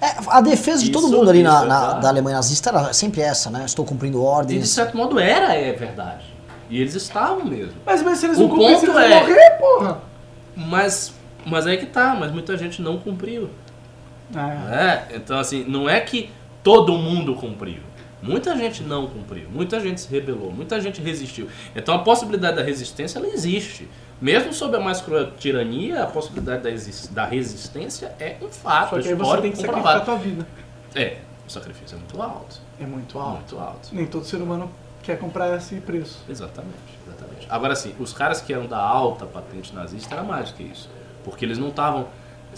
É, 0.00 0.14
a 0.28 0.40
defesa 0.40 0.80
de 0.84 0.90
todo 0.92 1.08
mundo 1.08 1.28
ali 1.28 1.42
na, 1.42 1.56
isso, 1.58 1.66
na- 1.66 1.92
da 1.94 2.08
Alemanha 2.08 2.36
nazista 2.36 2.70
era 2.70 2.92
sempre 2.92 3.20
essa, 3.20 3.50
né? 3.50 3.64
Estou 3.66 3.84
cumprindo 3.84 4.18
E 4.18 4.20
de 4.20 4.26
ordens. 4.26 4.68
certo 4.68 4.96
modo 4.96 5.18
era, 5.18 5.54
é 5.56 5.72
verdade. 5.72 6.24
E 6.70 6.80
eles 6.80 6.94
estavam 6.94 7.44
mesmo. 7.44 7.74
Mas, 7.84 8.00
mas 8.04 8.18
se 8.18 8.26
eles 8.26 8.38
O 8.38 8.42
não 8.42 8.48
cumprissem, 8.48 8.88
eles 8.90 8.96
é- 8.96 9.08
morrer, 9.20 9.50
porra. 9.58 9.98
Mas, 10.56 11.12
mas 11.44 11.66
aí 11.66 11.76
que 11.78 11.86
tá, 11.86 12.16
mas 12.18 12.30
muita 12.30 12.56
gente 12.56 12.80
não 12.80 12.96
cumpriu. 12.98 13.50
Ah, 14.34 14.46
né? 14.68 15.02
Então, 15.14 15.38
assim, 15.38 15.64
não 15.68 15.88
é 15.90 16.00
que 16.00 16.30
todo 16.62 16.96
mundo 16.96 17.34
cumpriu. 17.34 17.80
Muita 18.22 18.56
gente 18.56 18.84
não 18.84 19.08
cumpriu, 19.08 19.48
muita 19.50 19.80
gente 19.80 20.00
se 20.00 20.08
rebelou, 20.08 20.52
muita 20.52 20.80
gente 20.80 21.00
resistiu. 21.00 21.48
Então 21.74 21.92
a 21.94 21.98
possibilidade 21.98 22.56
da 22.56 22.62
resistência 22.62 23.18
ela 23.18 23.26
existe. 23.26 23.88
Mesmo 24.20 24.52
sob 24.52 24.76
a 24.76 24.80
mais 24.80 25.00
cruel 25.00 25.32
tirania, 25.32 26.04
a 26.04 26.06
possibilidade 26.06 26.62
da, 26.62 26.70
da 27.24 27.24
resistência 27.28 28.14
é 28.20 28.36
um 28.40 28.48
fato 28.48 28.90
Só 28.90 29.02
que 29.02 29.08
aí 29.08 29.14
você 29.14 29.40
tem 29.40 29.50
que 29.50 29.58
sacrificar 29.58 29.96
a 29.96 30.00
comprovado. 30.00 30.04
tua 30.04 30.16
vida. 30.16 30.46
É, 30.94 31.16
o 31.44 31.50
sacrifício 31.50 31.96
é 31.96 31.98
muito 31.98 32.22
alto. 32.22 32.60
É 32.80 32.86
muito 32.86 33.18
alto. 33.18 33.38
Muito 33.38 33.58
alto. 33.58 33.88
Nem 33.90 34.06
todo 34.06 34.24
ser 34.24 34.36
humano 34.36 34.70
quer 35.02 35.18
comprar 35.18 35.56
esse 35.56 35.74
preço. 35.80 36.22
Exatamente, 36.28 36.76
exatamente. 37.04 37.46
Agora 37.50 37.74
sim, 37.74 37.92
os 37.98 38.12
caras 38.12 38.40
que 38.40 38.52
eram 38.52 38.66
da 38.66 38.78
alta 38.78 39.26
patente 39.26 39.74
nazista 39.74 40.14
era 40.14 40.22
mais 40.22 40.50
do 40.50 40.54
que 40.58 40.62
isso. 40.62 40.88
Porque 41.24 41.44
eles 41.44 41.58
não 41.58 41.70
estavam. 41.70 42.06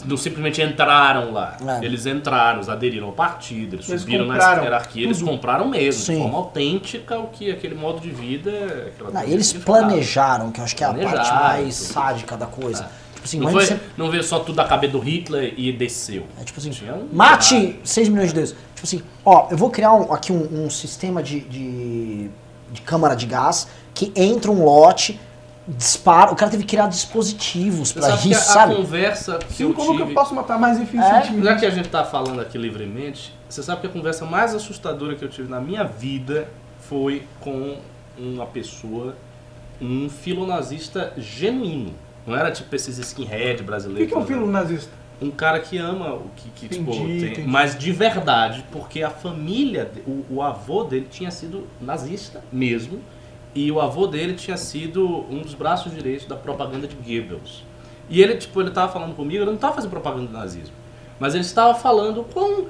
Não 0.04 0.16
simplesmente 0.16 0.60
entraram 0.60 1.32
lá. 1.32 1.56
É. 1.80 1.84
Eles 1.84 2.04
entraram, 2.06 2.58
eles 2.58 2.68
aderiram 2.68 3.06
ao 3.06 3.12
partido, 3.12 3.76
eles, 3.76 3.88
Eles 3.88 4.00
subiram 4.02 4.26
na 4.26 4.36
hierarquia, 4.36 5.04
eles 5.04 5.18
tudo. 5.18 5.30
compraram 5.30 5.68
mesmo, 5.68 6.02
Sim. 6.02 6.14
de 6.16 6.22
forma 6.22 6.38
autêntica, 6.38 7.18
o 7.18 7.28
que 7.28 7.50
aquele 7.50 7.74
modo 7.74 8.00
de 8.00 8.10
vida. 8.10 8.50
aquela 8.88 9.10
Não, 9.10 9.20
coisa 9.20 9.26
e 9.30 9.32
eles 9.32 9.52
planejaram, 9.52 10.50
que 10.50 10.60
eu 10.60 10.64
acho 10.64 10.74
que 10.76 10.82
é 10.84 10.86
a 10.86 10.92
parte 10.94 11.32
mais 11.34 11.78
tudo. 11.78 11.92
sádica 11.92 12.36
da 12.36 12.46
coisa. 12.46 12.84
É. 12.84 13.04
Tipo 13.14 13.24
assim, 13.24 13.38
Não, 13.40 13.50
foi, 13.52 13.64
você- 13.66 13.80
não 13.96 14.10
veio 14.10 14.22
só 14.22 14.38
tudo 14.40 14.56
da 14.56 14.64
cabeça 14.64 14.92
do 14.92 14.98
Hitler 14.98 15.54
e 15.56 15.72
desceu. 15.72 16.24
É 16.40 16.44
tipo 16.44 16.58
assim, 16.60 16.70
um- 16.90 17.08
mate 17.14 17.78
6 17.84 18.08
milhões 18.08 18.28
de 18.28 18.34
deuses. 18.34 18.54
Tipo 18.74 18.84
assim, 18.86 19.02
ó, 19.24 19.46
eu 19.50 19.56
vou 19.56 19.70
criar 19.70 19.94
um- 19.94 20.12
aqui 20.12 20.30
um, 20.32 20.64
um 20.66 20.68
sistema 20.68 21.22
de, 21.22 21.40
de, 21.40 22.28
de 22.72 22.82
câmara 22.82 23.14
de 23.14 23.24
gás 23.26 23.66
que 23.94 24.12
entra 24.14 24.50
um 24.50 24.62
lote, 24.64 25.18
dispara. 25.66 26.32
O 26.32 26.36
cara 26.36 26.50
teve 26.50 26.64
que 26.64 26.70
criar 26.70 26.88
dispositivos 26.88 27.88
Você 27.88 27.98
pra 28.00 28.10
sabe 28.10 28.22
que 28.22 28.30
isso, 28.30 28.40
a, 28.40 28.42
a 28.42 28.54
sabe? 28.54 28.74
conversa 28.76 29.38
que 29.38 29.52
Sim, 29.54 29.62
eu 29.64 29.74
como 29.74 29.92
que 29.92 29.96
tive... 29.98 30.10
eu 30.10 30.14
posso 30.14 30.34
matar 30.34 30.58
mais 30.58 30.78
É, 30.78 30.82
eficientemente? 30.82 31.44
Já 31.44 31.56
que 31.56 31.66
a 31.66 31.70
gente 31.70 31.88
tá 31.88 32.04
falando 32.04 32.40
aqui 32.40 32.58
livremente, 32.58 33.34
você 33.48 33.62
sabe 33.62 33.80
que 33.80 33.86
a 33.86 33.90
conversa 33.90 34.24
mais 34.26 34.54
assustadora 34.54 35.14
que 35.14 35.24
eu 35.24 35.28
tive 35.28 35.48
na 35.48 35.60
minha 35.60 35.84
vida 35.84 36.48
foi 36.80 37.26
com 37.40 37.78
uma 38.18 38.46
pessoa, 38.46 39.16
um 39.80 40.08
filonazista 40.08 41.12
genuíno. 41.16 41.94
Não 42.26 42.36
era 42.36 42.50
tipo 42.50 42.74
esses 42.74 42.98
skinhead 42.98 43.62
O 43.62 43.64
brasileiros. 43.64 44.06
que, 44.06 44.12
que 44.12 44.18
é 44.18 44.22
um 44.22 44.26
filo 44.26 44.46
nazista? 44.46 44.90
Um 45.22 45.30
cara 45.30 45.60
que 45.60 45.78
ama 45.78 46.12
o 46.14 46.28
que, 46.36 46.50
que 46.50 46.68
tipo, 46.76 46.90
Entendi, 46.90 47.20
tem- 47.20 47.32
entendi. 47.32 47.48
mas 47.48 47.78
de 47.78 47.92
verdade, 47.92 48.64
porque 48.72 49.02
a 49.02 49.10
família, 49.10 49.90
o, 50.06 50.24
o 50.28 50.42
avô 50.42 50.84
dele 50.84 51.06
tinha 51.10 51.30
sido 51.30 51.66
nazista 51.80 52.42
mesmo, 52.52 53.00
e 53.54 53.70
o 53.70 53.80
avô 53.80 54.06
dele 54.06 54.34
tinha 54.34 54.56
sido 54.56 55.24
um 55.30 55.40
dos 55.40 55.54
braços 55.54 55.94
direitos 55.94 56.26
da 56.26 56.34
propaganda 56.34 56.88
de 56.88 56.96
Goebbels. 56.96 57.62
E 58.10 58.20
ele, 58.20 58.36
tipo, 58.36 58.60
ele 58.60 58.70
tava 58.70 58.92
falando 58.92 59.14
comigo, 59.14 59.42
ele 59.42 59.50
não 59.50 59.56
tava 59.56 59.74
fazendo 59.74 59.90
propaganda 59.90 60.26
do 60.26 60.32
nazismo, 60.32 60.74
mas 61.18 61.34
ele 61.34 61.44
estava 61.44 61.74
falando 61.74 62.24
com, 62.24 62.66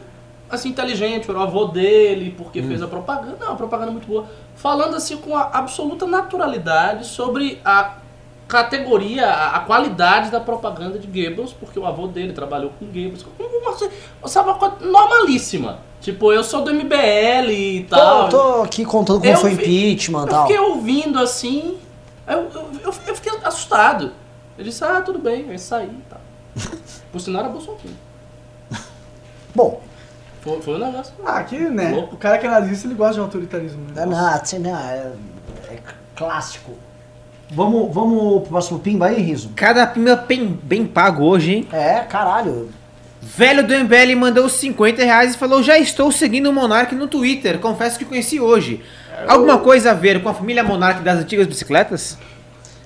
assim, 0.48 0.68
inteligente, 0.68 1.28
era 1.28 1.38
o 1.38 1.42
avô 1.42 1.66
dele, 1.66 2.34
porque 2.36 2.62
fez 2.62 2.82
a 2.82 2.86
propaganda, 2.86 3.36
não, 3.40 3.52
a 3.52 3.56
propaganda 3.56 3.90
é 3.90 3.92
muito 3.92 4.06
boa, 4.06 4.26
falando, 4.54 4.94
assim, 4.94 5.16
com 5.16 5.36
a 5.36 5.42
absoluta 5.42 6.06
naturalidade 6.06 7.06
sobre 7.06 7.60
a 7.64 7.96
categoria, 8.46 9.26
a, 9.26 9.56
a 9.56 9.60
qualidade 9.60 10.30
da 10.30 10.38
propaganda 10.38 10.98
de 10.98 11.06
Goebbels, 11.06 11.52
porque 11.52 11.78
o 11.78 11.86
avô 11.86 12.06
dele 12.06 12.32
trabalhou 12.32 12.70
com 12.78 12.84
Goebbels, 12.86 13.26
uma, 13.38 14.28
sabe, 14.28 14.50
uma 14.50 14.58
coisa 14.58 14.76
normalíssima. 14.80 15.78
Tipo, 16.04 16.30
eu 16.34 16.44
sou 16.44 16.60
do 16.62 16.70
MBL 16.74 17.50
e 17.50 17.86
tal. 17.88 18.28
Tô, 18.28 18.38
tô 18.56 18.62
aqui 18.62 18.84
contando 18.84 19.20
como 19.20 19.32
Eu 19.32 19.38
foi 19.38 19.54
vi- 19.54 19.62
impeachment 19.94 20.20
e 20.20 20.22
Eu 20.24 20.28
tal. 20.28 20.46
fiquei 20.46 20.60
ouvindo 20.60 21.18
assim, 21.18 21.78
eu, 22.28 22.40
eu, 22.54 22.68
eu, 22.84 22.94
eu 23.06 23.14
fiquei 23.14 23.32
assustado. 23.42 24.12
Eu 24.58 24.62
disse, 24.64 24.84
ah, 24.84 25.00
tudo 25.00 25.18
bem, 25.18 25.46
vai 25.46 25.56
sair 25.56 25.86
e 25.88 26.02
tal. 26.10 26.20
Por 27.10 27.20
sinal 27.22 27.40
era 27.44 27.48
Bolsonaro. 27.50 27.80
Bom, 29.54 29.80
Foi, 30.42 30.60
foi 30.60 30.74
um 30.74 30.78
negócio. 30.78 31.14
Ah, 31.24 31.38
aqui, 31.38 31.58
né? 31.58 31.92
Louco. 31.92 32.16
O 32.16 32.18
cara 32.18 32.36
que 32.36 32.46
é 32.46 32.50
nazista, 32.50 32.86
ele 32.86 32.94
gosta 32.94 33.14
de 33.14 33.20
autoritarismo. 33.20 33.80
Né? 33.94 34.02
é, 34.02 34.06
não, 34.06 34.26
assim, 34.26 34.58
não, 34.58 34.76
é, 34.76 35.10
é 35.70 35.78
clássico. 36.14 36.72
Vamos, 37.50 37.94
vamos 37.94 38.42
pro 38.42 38.50
próximo 38.50 38.78
pimba 38.78 39.06
aí, 39.06 39.22
Riso? 39.22 39.50
Cada 39.56 39.86
pimba 39.86 40.16
bem, 40.16 40.46
bem 40.62 40.86
pago 40.86 41.24
hoje, 41.24 41.54
hein? 41.54 41.68
É, 41.72 42.00
caralho. 42.00 42.68
Velho 43.24 43.66
do 43.66 43.74
MBL 43.74 44.14
mandou 44.16 44.48
50 44.48 45.02
reais 45.02 45.34
e 45.34 45.38
falou: 45.38 45.62
Já 45.62 45.78
estou 45.78 46.12
seguindo 46.12 46.50
o 46.50 46.52
Monark 46.52 46.94
no 46.94 47.08
Twitter, 47.08 47.58
confesso 47.58 47.98
que 47.98 48.04
conheci 48.04 48.38
hoje. 48.38 48.82
Alguma 49.26 49.58
coisa 49.58 49.92
a 49.92 49.94
ver 49.94 50.22
com 50.22 50.28
a 50.28 50.34
família 50.34 50.62
Monark 50.62 51.02
das 51.02 51.20
antigas 51.20 51.46
bicicletas? 51.46 52.18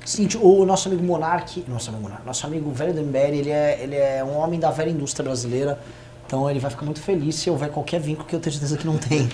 Seguinte, 0.05 0.39
o 0.41 0.65
nosso 0.65 0.89
amigo 0.89 1.03
Monark, 1.03 1.65
nosso 1.67 1.91
amigo 1.91 2.05
Monark, 2.05 2.25
nosso 2.25 2.47
amigo 2.47 2.71
velho 2.71 2.95
do 2.95 3.03
MBL, 3.03 3.35
ele 3.35 3.51
é, 3.51 3.81
ele 3.83 3.97
é 3.97 4.25
um 4.25 4.39
homem 4.39 4.61
da 4.61 4.71
velha 4.71 4.91
indústria 4.91 5.25
brasileira. 5.25 5.79
Então 6.25 6.49
ele 6.49 6.61
vai 6.61 6.71
ficar 6.71 6.85
muito 6.85 7.03
feliz 7.03 7.35
se 7.35 7.51
houver 7.51 7.71
qualquer 7.71 8.01
vínculo 8.01 8.29
que 8.29 8.37
eu 8.37 8.41
tenho 8.41 8.53
certeza 8.53 8.79
que 8.79 8.87
não 8.87 8.97
tem. 8.97 9.29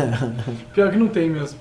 Pior 0.74 0.90
que 0.90 0.98
não 0.98 1.08
tem 1.08 1.30
mesmo. 1.30 1.58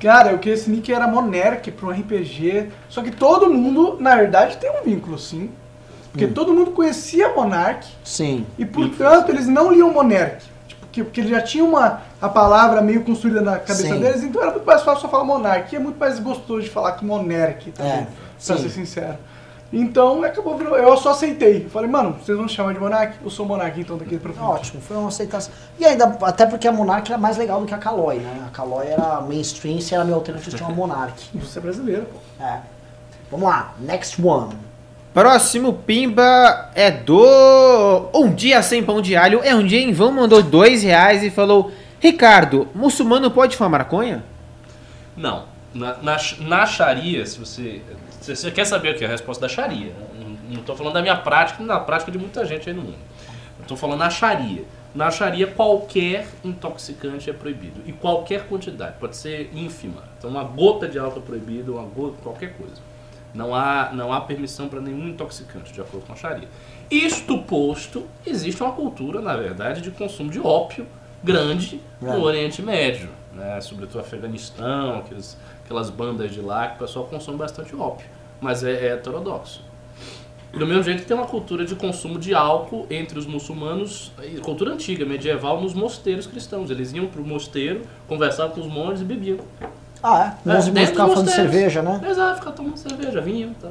Cara, 0.00 0.30
eu 0.30 0.38
queria 0.38 0.54
esse 0.54 0.70
nick 0.70 0.90
era 0.90 1.06
Monarch 1.06 1.70
pra 1.72 1.88
um 1.88 1.90
RPG. 1.90 2.70
Só 2.88 3.02
que 3.02 3.10
todo 3.10 3.52
mundo, 3.52 3.98
na 4.00 4.16
verdade, 4.16 4.56
tem 4.56 4.70
um 4.70 4.82
vínculo, 4.82 5.18
sim. 5.18 5.50
Porque 6.14 6.28
todo 6.28 6.54
mundo 6.54 6.70
conhecia 6.70 7.34
Monarch 7.34 7.88
Sim. 8.04 8.46
e, 8.56 8.64
portanto, 8.64 9.30
eles 9.30 9.48
não 9.48 9.72
liam 9.72 9.92
Monarch. 9.92 10.46
Tipo, 10.68 10.80
porque, 10.86 11.02
porque 11.02 11.20
eles 11.22 11.30
já 11.32 11.42
tinham 11.42 11.68
uma, 11.68 12.02
a 12.22 12.28
palavra 12.28 12.80
meio 12.80 13.02
construída 13.02 13.40
na 13.40 13.58
cabeça 13.58 13.82
Sim. 13.88 13.98
deles, 13.98 14.22
então 14.22 14.40
era 14.40 14.52
muito 14.52 14.64
mais 14.64 14.80
fácil 14.82 15.00
só 15.02 15.08
falar 15.08 15.24
Monarch. 15.24 15.74
E 15.74 15.76
é 15.76 15.80
muito 15.80 15.98
mais 15.98 16.20
gostoso 16.20 16.62
de 16.62 16.70
falar 16.70 16.92
que 16.92 17.04
Monarch 17.04 17.68
também, 17.72 17.92
É, 17.92 18.06
pra 18.06 18.56
sim. 18.56 18.62
ser 18.62 18.68
sincero. 18.68 19.18
Então, 19.72 20.22
acabou 20.22 20.56
virando, 20.56 20.76
eu 20.76 20.96
só 20.96 21.10
aceitei. 21.10 21.68
Falei, 21.68 21.90
mano, 21.90 22.12
vocês 22.12 22.36
vão 22.36 22.46
me 22.46 22.52
chamar 22.52 22.74
de 22.74 22.78
Monarch? 22.78 23.16
Eu 23.24 23.28
sou 23.28 23.44
Monarch, 23.44 23.80
então 23.80 23.98
daqui 23.98 24.16
pra 24.18 24.32
frente. 24.32 24.46
Ótimo, 24.46 24.80
foi 24.80 24.96
uma 24.96 25.08
aceitação. 25.08 25.52
E 25.80 25.84
ainda, 25.84 26.16
até 26.22 26.46
porque 26.46 26.68
a 26.68 26.72
Monark 26.72 27.10
era 27.10 27.18
mais 27.20 27.36
legal 27.36 27.58
do 27.60 27.66
que 27.66 27.74
a 27.74 27.78
Caloi, 27.78 28.18
né? 28.20 28.44
A 28.46 28.50
Caloi 28.50 28.86
era 28.86 29.20
mainstream, 29.20 29.80
se 29.80 29.92
era 29.92 30.04
minha 30.04 30.14
alternativa, 30.14 30.56
tinha 30.56 30.68
uma 30.68 30.76
Monark. 30.76 31.20
Você 31.40 31.58
é 31.58 31.62
brasileiro, 31.62 32.06
pô. 32.06 32.44
É. 32.44 32.60
Vamos 33.32 33.48
lá, 33.48 33.74
next 33.80 34.24
one. 34.24 34.54
Próximo 35.14 35.72
pimba 35.72 36.70
é 36.74 36.90
do. 36.90 38.10
Um 38.12 38.34
dia 38.34 38.60
sem 38.62 38.82
pão 38.82 39.00
de 39.00 39.14
alho. 39.14 39.40
É 39.44 39.54
um 39.54 39.64
dia 39.64 39.80
em 39.80 39.92
vão, 39.92 40.10
mandou 40.10 40.42
dois 40.42 40.82
reais 40.82 41.22
e 41.22 41.30
falou: 41.30 41.70
Ricardo, 42.00 42.66
muçulmano 42.74 43.30
pode 43.30 43.56
fumar 43.56 43.70
maconha? 43.70 44.24
Não. 45.16 45.44
Na, 45.72 45.96
na, 45.98 46.16
na 46.40 46.66
Sharia, 46.66 47.24
se 47.26 47.38
você. 47.38 47.80
Se 48.20 48.34
você 48.34 48.50
quer 48.50 48.64
saber 48.64 48.94
o 48.94 48.98
que 48.98 49.04
é 49.04 49.06
a 49.06 49.10
resposta 49.10 49.42
da 49.42 49.48
Sharia, 49.48 49.92
não- 50.18 50.36
não 50.50 50.60
estou 50.60 50.74
falando 50.74 50.94
da 50.94 51.02
minha 51.02 51.16
prática, 51.16 51.62
da 51.62 51.78
prática 51.78 52.10
de 52.10 52.18
muita 52.18 52.44
gente 52.44 52.68
aí 52.68 52.74
no 52.74 52.82
mundo. 52.82 52.98
Estou 53.60 53.76
falando 53.76 54.00
na 54.00 54.10
Sharia. 54.10 54.64
Na 54.94 55.10
Sharia, 55.10 55.46
qualquer 55.46 56.26
intoxicante 56.44 57.28
é 57.30 57.32
proibido. 57.32 57.80
E 57.86 57.92
qualquer 57.92 58.46
quantidade, 58.46 58.94
pode 58.98 59.16
ser 59.16 59.50
ínfima. 59.52 60.02
Então, 60.18 60.30
uma 60.30 60.42
gota 60.44 60.88
de 60.88 60.98
álcool 60.98 61.18
é 61.20 61.22
proibido, 61.22 61.74
uma 61.74 61.82
gota, 61.82 62.16
qualquer 62.22 62.54
coisa. 62.54 62.76
Não 63.34 63.54
há, 63.54 63.90
não 63.92 64.12
há 64.12 64.20
permissão 64.20 64.68
para 64.68 64.80
nenhum 64.80 65.08
intoxicante, 65.08 65.72
de 65.72 65.80
acordo 65.80 66.06
com 66.06 66.12
a 66.12 66.16
Sharia. 66.16 66.48
Isto 66.90 67.38
posto, 67.38 68.04
existe 68.24 68.62
uma 68.62 68.72
cultura, 68.72 69.20
na 69.20 69.36
verdade, 69.36 69.80
de 69.80 69.90
consumo 69.90 70.30
de 70.30 70.38
ópio 70.40 70.86
grande 71.22 71.80
É. 72.02 72.06
no 72.06 72.22
Oriente 72.22 72.62
Médio, 72.62 73.08
né? 73.32 73.60
sobretudo 73.60 74.00
Afeganistão, 74.00 74.98
aqueles, 74.98 75.36
aquelas 75.64 75.90
bandas 75.90 76.30
de 76.30 76.40
lá 76.40 76.68
que 76.68 76.76
o 76.76 76.78
pessoal 76.86 77.06
consome 77.06 77.38
bastante 77.38 77.74
ópio, 77.74 78.06
mas 78.40 78.62
é, 78.62 78.72
é 78.72 78.92
heterodoxo. 78.92 79.62
Do 80.52 80.64
mesmo 80.68 80.84
jeito 80.84 81.00
que 81.00 81.06
tem 81.06 81.16
uma 81.16 81.26
cultura 81.26 81.64
de 81.64 81.74
consumo 81.74 82.16
de 82.16 82.32
álcool 82.32 82.86
entre 82.88 83.18
os 83.18 83.26
muçulmanos, 83.26 84.12
cultura 84.42 84.72
antiga, 84.72 85.04
medieval, 85.04 85.60
nos 85.60 85.74
mosteiros 85.74 86.28
cristãos. 86.28 86.70
Eles 86.70 86.92
iam 86.92 87.06
pro 87.08 87.24
mosteiro, 87.26 87.82
conversavam 88.06 88.54
com 88.54 88.60
os 88.60 88.68
monges 88.68 89.00
e 89.00 89.04
bebiam. 89.04 89.38
Ah, 90.06 90.34
é? 90.46 90.50
É, 90.50 90.60
ficar 90.60 90.60
dos 90.60 90.66
falando 90.68 90.90
de 90.90 91.08
mosteiros. 91.08 91.34
cerveja, 91.34 91.82
né? 91.82 92.00
Exato, 92.06 92.38
ficar 92.40 92.50
tomando 92.52 92.76
cerveja, 92.76 93.20
vinho, 93.22 93.54
tá. 93.58 93.70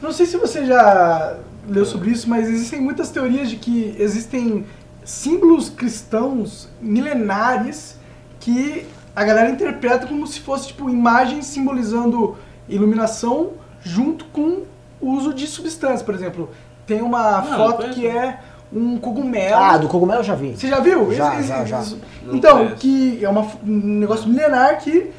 Não 0.00 0.10
sei 0.10 0.24
se 0.24 0.38
você 0.38 0.64
já 0.64 1.36
leu 1.68 1.84
sobre 1.84 2.10
isso, 2.10 2.28
mas 2.30 2.48
existem 2.48 2.80
muitas 2.80 3.10
teorias 3.10 3.50
de 3.50 3.56
que 3.56 3.94
existem 3.98 4.64
símbolos 5.04 5.68
cristãos 5.68 6.68
milenares 6.80 7.98
que 8.40 8.86
a 9.14 9.22
galera 9.22 9.50
interpreta 9.50 10.06
como 10.06 10.26
se 10.26 10.40
fosse 10.40 10.68
tipo 10.68 10.88
imagens 10.88 11.44
simbolizando 11.46 12.36
iluminação 12.68 13.50
junto 13.82 14.24
com 14.26 14.62
o 15.00 15.10
uso 15.12 15.34
de 15.34 15.46
substâncias. 15.46 16.02
Por 16.02 16.14
exemplo, 16.14 16.48
tem 16.86 17.02
uma 17.02 17.42
Não, 17.42 17.56
foto 17.56 17.76
conheço. 17.82 18.00
que 18.00 18.06
é 18.06 18.40
um 18.72 18.98
cogumelo. 18.98 19.56
Ah, 19.56 19.76
do 19.78 19.88
cogumelo 19.88 20.20
eu 20.20 20.24
já 20.24 20.34
vi. 20.34 20.56
Você 20.56 20.68
já 20.68 20.80
viu? 20.80 21.12
Já, 21.12 21.38
Esse- 21.38 21.48
já, 21.48 21.58
esse- 21.60 21.70
já. 21.70 21.80
esse- 21.80 21.96
Então, 22.32 22.56
conheço. 22.58 22.76
que 22.76 23.24
é 23.24 23.28
uma, 23.28 23.42
um 23.42 23.98
negócio 23.98 24.28
milenar 24.28 24.78
que 24.80 25.10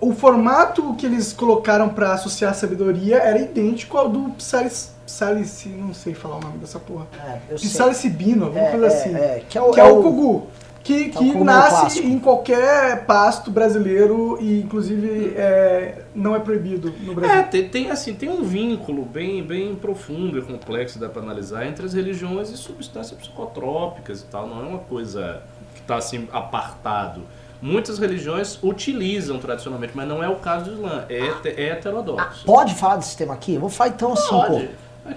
o 0.00 0.12
formato 0.12 0.94
que 0.94 1.06
eles 1.06 1.32
colocaram 1.32 1.88
pra 1.88 2.12
associar 2.12 2.50
a 2.50 2.54
sabedoria 2.54 3.16
era 3.18 3.38
idêntico 3.38 3.96
ao 3.96 4.08
do 4.08 4.30
Psalis, 4.32 4.92
Psalis, 5.06 5.66
não 5.78 5.92
sei 5.94 6.14
falar 6.14 6.36
o 6.36 6.40
nome 6.40 6.58
dessa 6.58 6.78
porra. 6.78 7.06
É, 7.26 7.38
eu 7.50 7.58
sei. 7.58 7.68
Psilocibino, 7.68 8.46
alguma 8.46 8.64
É, 8.64 8.70
coisa 8.70 8.86
é, 8.86 8.88
assim. 8.88 9.14
é, 9.14 9.42
que 9.48 9.58
é 9.58 9.62
o, 9.62 9.70
que 9.70 9.80
é, 9.80 9.84
o 9.84 10.02
Kogu. 10.02 10.46
Que, 10.84 11.04
é 11.14 11.18
o 11.18 11.32
que 11.32 11.38
nasce 11.44 12.00
em 12.06 12.18
qualquer 12.18 13.06
pasto 13.06 13.50
brasileiro 13.50 14.36
e 14.38 14.60
inclusive 14.60 15.32
é, 15.34 16.02
não 16.14 16.36
é 16.36 16.38
proibido 16.38 16.92
no 17.00 17.14
Brasil. 17.14 17.36
É, 17.38 17.42
tem, 17.42 17.68
tem, 17.70 17.90
assim, 17.90 18.12
tem 18.14 18.28
um 18.28 18.42
vínculo 18.42 19.02
bem, 19.02 19.42
bem 19.42 19.74
profundo 19.74 20.38
e 20.38 20.42
complexo, 20.42 20.98
dá 20.98 21.08
pra 21.08 21.22
analisar, 21.22 21.66
entre 21.66 21.86
as 21.86 21.94
religiões 21.94 22.50
e 22.50 22.56
substâncias 22.58 23.18
psicotrópicas 23.18 24.20
e 24.20 24.24
tal. 24.24 24.46
Não 24.46 24.60
é 24.62 24.68
uma 24.68 24.78
coisa 24.78 25.40
que 25.74 25.80
está 25.80 25.96
assim 25.96 26.28
apartado. 26.30 27.22
Muitas 27.62 27.98
religiões 27.98 28.58
utilizam 28.62 29.38
tradicionalmente, 29.38 29.92
mas 29.94 30.06
não 30.06 30.22
é 30.22 30.28
o 30.28 30.36
caso 30.36 30.66
do 30.66 30.72
Islã. 30.74 31.06
É, 31.08 31.18
hete- 31.18 31.48
é 31.62 31.68
heterodoxo. 31.70 32.44
Pode 32.44 32.74
falar 32.74 32.96
desse 32.96 33.16
tema 33.16 33.32
aqui? 33.32 33.54
Eu 33.54 33.60
vou 33.62 33.70
falar 33.70 33.88
então 33.88 34.12
assim, 34.12 34.28
pô. 34.28 34.36
Aqui, 34.36 34.68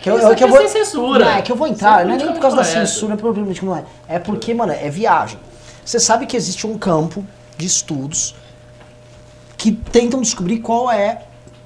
Que 0.02 0.10
eu, 0.10 0.35
que 0.35 0.44
eu 0.44 0.48
é 0.48 0.52
vou, 0.52 0.60
sem 0.60 0.69
censura. 0.69 1.26
Não, 1.26 1.31
é 1.31 1.41
que 1.41 1.52
eu 1.52 1.56
vou 1.57 1.68
entrar, 1.68 2.06
não 2.06 2.14
é 2.14 2.18
nem 2.18 2.27
por 2.31 2.39
causa 2.39 2.56
da 2.56 2.64
censura, 2.64 3.18
provavelmente 3.18 3.65
não 3.65 3.76
é. 3.76 3.84
É 4.07 4.18
porque, 4.18 4.53
mano, 4.53 4.72
é 4.72 4.89
viagem. 4.89 5.38
Você 5.88 6.01
sabe 6.01 6.26
que 6.26 6.35
existe 6.35 6.68
um 6.68 6.77
campo 6.77 7.26
de 7.57 7.65
estudos 7.65 8.35
que 9.57 9.72
tentam 9.72 10.19
descobrir 10.19 10.59
qual 10.59 10.91
é 10.91 11.22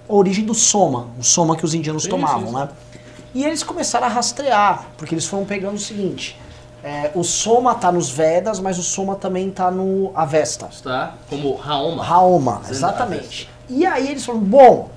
a 0.08 0.14
origem 0.14 0.46
do 0.46 0.54
soma, 0.54 1.08
o 1.18 1.24
soma 1.24 1.58
que 1.58 1.66
os 1.66 1.74
indianos 1.74 2.06
tomavam, 2.06 2.50
sim. 2.50 2.54
né? 2.54 2.70
E 3.34 3.44
eles 3.44 3.64
começaram 3.64 4.06
a 4.06 4.10
rastrear, 4.12 4.86
porque 4.96 5.16
eles 5.16 5.26
foram 5.26 5.44
pegando 5.44 5.74
o 5.74 5.80
seguinte: 5.80 6.40
é, 6.84 7.10
o 7.16 7.24
soma 7.24 7.74
tá 7.74 7.92
nos 7.92 8.12
Vedas, 8.12 8.60
mas 8.60 8.78
o 8.78 8.84
soma 8.84 9.16
também 9.16 9.50
tá 9.50 9.72
no 9.72 10.12
Avesta. 10.14 10.68
Está 10.72 11.16
como 11.28 11.56
Raoma. 11.56 12.04
Raoma, 12.04 12.62
exatamente. 12.70 13.50
E 13.68 13.88
aí 13.88 14.08
eles 14.08 14.24
falaram, 14.24 14.46
bom, 14.46 14.90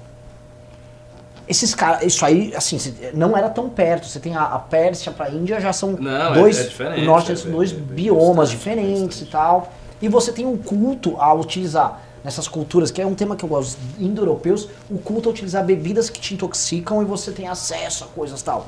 esses 1.48 1.74
caras, 1.74 2.02
isso 2.04 2.24
aí, 2.24 2.52
assim, 2.56 2.78
não 3.12 3.36
era 3.36 3.48
tão 3.50 3.68
perto. 3.68 4.06
Você 4.06 4.18
tem 4.18 4.34
a, 4.34 4.42
a 4.44 4.58
Pérsia 4.58 5.12
pra 5.12 5.30
Índia, 5.30 5.60
já 5.60 5.72
são 5.72 5.92
Não, 5.92 6.34
é- 6.34 6.38
dois, 6.38 6.80
é 6.80 6.84
o 7.00 7.04
norte 7.04 7.32
é 7.32 7.36
são 7.36 7.50
dois 7.50 7.72
biomas 7.72 8.50
diferentes 8.50 9.20
e 9.20 9.26
tal. 9.26 9.72
E 10.00 10.08
você 10.08 10.32
tem 10.32 10.46
um 10.46 10.56
culto 10.56 11.16
a 11.20 11.32
utilizar 11.34 12.00
nessas 12.22 12.48
culturas, 12.48 12.90
que 12.90 13.02
é 13.02 13.06
um 13.06 13.14
tema 13.14 13.36
que 13.36 13.44
eu 13.44 13.48
gosto, 13.48 13.78
indo-europeus, 13.98 14.68
o 14.90 14.96
culto 14.98 15.28
a 15.28 15.32
utilizar 15.32 15.62
bebidas 15.64 16.08
que 16.08 16.18
te 16.18 16.32
intoxicam 16.34 17.02
e 17.02 17.04
você 17.04 17.30
tem 17.32 17.46
acesso 17.48 18.04
a 18.04 18.06
coisas 18.06 18.40
e 18.40 18.44
tal. 18.44 18.66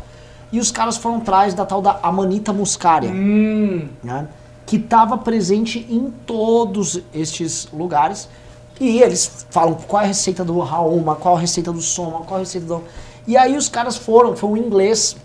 E 0.52 0.60
os 0.60 0.70
caras 0.70 0.96
foram 0.98 1.16
atrás 1.16 1.54
da 1.54 1.64
tal 1.64 1.80
da 1.82 1.98
Amanita 2.02 2.52
muscaria 2.52 3.10
Hum, 3.10 3.88
né, 4.04 4.28
que 4.66 4.76
estava 4.76 5.16
presente 5.18 5.86
em 5.90 6.10
todos 6.26 7.00
estes 7.14 7.66
lugares. 7.72 8.28
E 8.78 9.02
eles 9.02 9.46
falam 9.50 9.74
qual 9.74 10.02
é 10.02 10.04
a 10.04 10.08
receita 10.08 10.44
do 10.44 10.58
Raoma, 10.60 11.16
qual 11.16 11.36
a 11.36 11.38
receita 11.40 11.72
do 11.72 11.80
Soma, 11.80 12.20
qual 12.20 12.36
a 12.36 12.40
receita 12.40 12.66
do. 12.66 12.84
E 13.26 13.36
aí 13.36 13.56
os 13.56 13.68
caras 13.68 13.96
foram, 13.96 14.36
foi 14.36 14.50
um 14.50 14.56
inglês, 14.56 15.16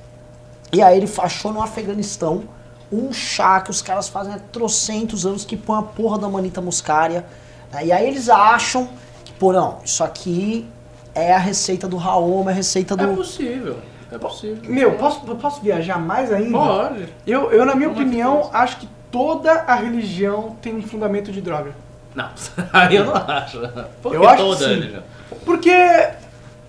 e 0.72 0.82
aí 0.82 0.98
ele 0.98 1.10
achou 1.18 1.52
no 1.52 1.62
Afeganistão 1.62 2.44
um 2.92 3.12
chá 3.14 3.62
que 3.62 3.70
os 3.70 3.82
caras 3.82 4.10
fazem 4.10 4.34
há 4.34 4.40
trocentos 4.40 5.26
anos 5.26 5.46
que 5.46 5.56
põe 5.56 5.80
a 5.80 5.82
porra 5.82 6.18
da 6.18 6.28
manita 6.28 6.62
muscaria. 6.62 7.26
né, 7.72 7.86
E 7.86 7.92
aí 7.92 8.08
eles 8.08 8.30
acham 8.30 8.90
que, 9.24 9.32
pô, 9.34 9.54
não, 9.54 9.78
isso 9.84 10.04
aqui 10.04 10.68
é 11.14 11.34
a 11.34 11.38
receita 11.38 11.88
do 11.88 11.98
Raoma, 11.98 12.52
é 12.52 12.54
a 12.54 12.58
receita 12.58 12.96
do. 12.96 13.04
É 13.04 13.16
possível. 13.16 13.78
É 14.12 14.18
possível. 14.18 14.70
meu, 14.70 14.98
posso, 14.98 15.22
posso 15.22 15.62
viajar 15.62 15.98
mais 15.98 16.34
ainda? 16.34 16.58
Pode. 16.58 17.08
Eu, 17.26 17.50
eu, 17.52 17.66
na 17.66 17.76
minha 17.76 17.88
Como 17.90 18.02
é 18.02 18.04
opinião, 18.04 18.44
faz? 18.44 18.56
acho 18.56 18.78
que 18.80 18.90
toda 19.10 19.52
a 19.52 19.76
religião 19.76 20.56
tem 20.62 20.76
um 20.76 20.82
fundamento 20.82 21.32
de 21.32 21.40
droga. 21.40 21.74
Não, 22.16 22.30
aí 22.74 22.96
eu 22.96 23.06
não 23.06 23.16
acho. 23.16 23.60
Por 24.02 24.16
Eu 24.16 24.28
acho 24.28 24.50
que 24.50 24.58
sim. 24.58 24.66
religião? 24.66 25.04
Porque 25.46 25.72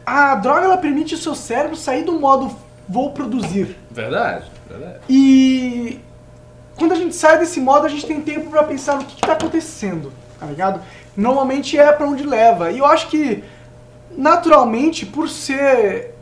a 0.06 0.34
droga 0.36 0.64
ela 0.64 0.78
permite 0.78 1.14
o 1.14 1.18
seu 1.18 1.34
cérebro 1.34 1.76
sair 1.76 2.04
do 2.04 2.12
modo 2.12 2.56
vou 2.88 3.10
produzir. 3.12 3.76
Verdade, 3.90 4.44
verdade. 4.68 5.00
E 5.08 6.00
quando 6.76 6.92
a 6.92 6.96
gente 6.96 7.14
sai 7.14 7.38
desse 7.38 7.60
modo, 7.60 7.86
a 7.86 7.88
gente 7.88 8.06
tem 8.06 8.20
tempo 8.20 8.50
pra 8.50 8.64
pensar 8.64 8.96
no 8.96 9.04
que, 9.04 9.16
que 9.16 9.22
tá 9.22 9.32
acontecendo, 9.32 10.12
tá 10.38 10.46
ligado? 10.46 10.80
Normalmente 11.16 11.78
é 11.78 11.92
pra 11.92 12.06
onde 12.06 12.24
leva. 12.24 12.70
E 12.70 12.78
eu 12.78 12.86
acho 12.86 13.08
que, 13.08 13.44
naturalmente, 14.16 15.06
por 15.06 15.28
ser 15.28 16.14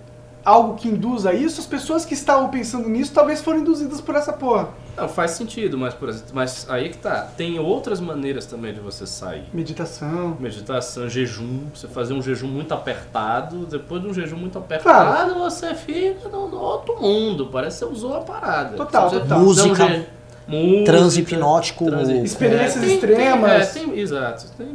algo 0.45 0.75
que 0.75 0.89
induz 0.89 1.27
a 1.27 1.33
isso, 1.33 1.61
as 1.61 1.67
pessoas 1.67 2.05
que 2.05 2.15
estavam 2.15 2.49
pensando 2.49 2.89
nisso 2.89 3.13
talvez 3.13 3.41
foram 3.41 3.61
induzidas 3.61 4.01
por 4.01 4.15
essa 4.15 4.33
porra. 4.33 4.69
Não, 4.97 5.09
faz 5.09 5.33
sentido, 5.33 5.79
mas, 5.79 5.95
por 5.95 6.09
exemplo, 6.09 6.29
mas 6.35 6.67
aí 6.69 6.89
que 6.91 6.99
tá. 6.99 7.29
Tem 7.37 7.59
outras 7.59 8.01
maneiras 8.01 8.47
também 8.47 8.73
de 8.75 8.81
você 8.81 9.07
sair. 9.07 9.45
Meditação. 9.53 10.37
Meditação, 10.39 11.09
jejum, 11.09 11.61
você 11.75 11.87
fazer 11.89 12.12
um 12.15 12.23
jejum 12.23 12.47
muito 12.49 12.75
apertado, 12.75 13.67
depois 13.67 14.03
de 14.03 14.09
um 14.09 14.15
jejum 14.15 14.37
muito 14.37 14.59
apertado, 14.59 15.35
você 15.35 15.75
fica 15.75 16.29
no, 16.29 16.49
no 16.49 16.59
outro 16.59 17.01
mundo, 17.01 17.49
parece 17.51 17.79
que 17.81 17.87
você 17.87 17.93
usou 17.93 18.17
a 18.17 18.21
parada. 18.21 18.77
Total, 18.77 19.09
Você- 19.11 19.21
total. 19.21 19.39
Música, 19.41 19.87
je- 19.89 20.07
música, 20.49 20.85
transe 20.85 21.21
hipnótico, 21.21 21.85
Experiências 22.25 22.85
tem- 22.85 22.95
extremas. 22.95 23.69
Tem, 23.73 23.83
é, 23.83 23.87
tem- 23.87 23.99
exato, 23.99 24.47
tem 24.59 24.67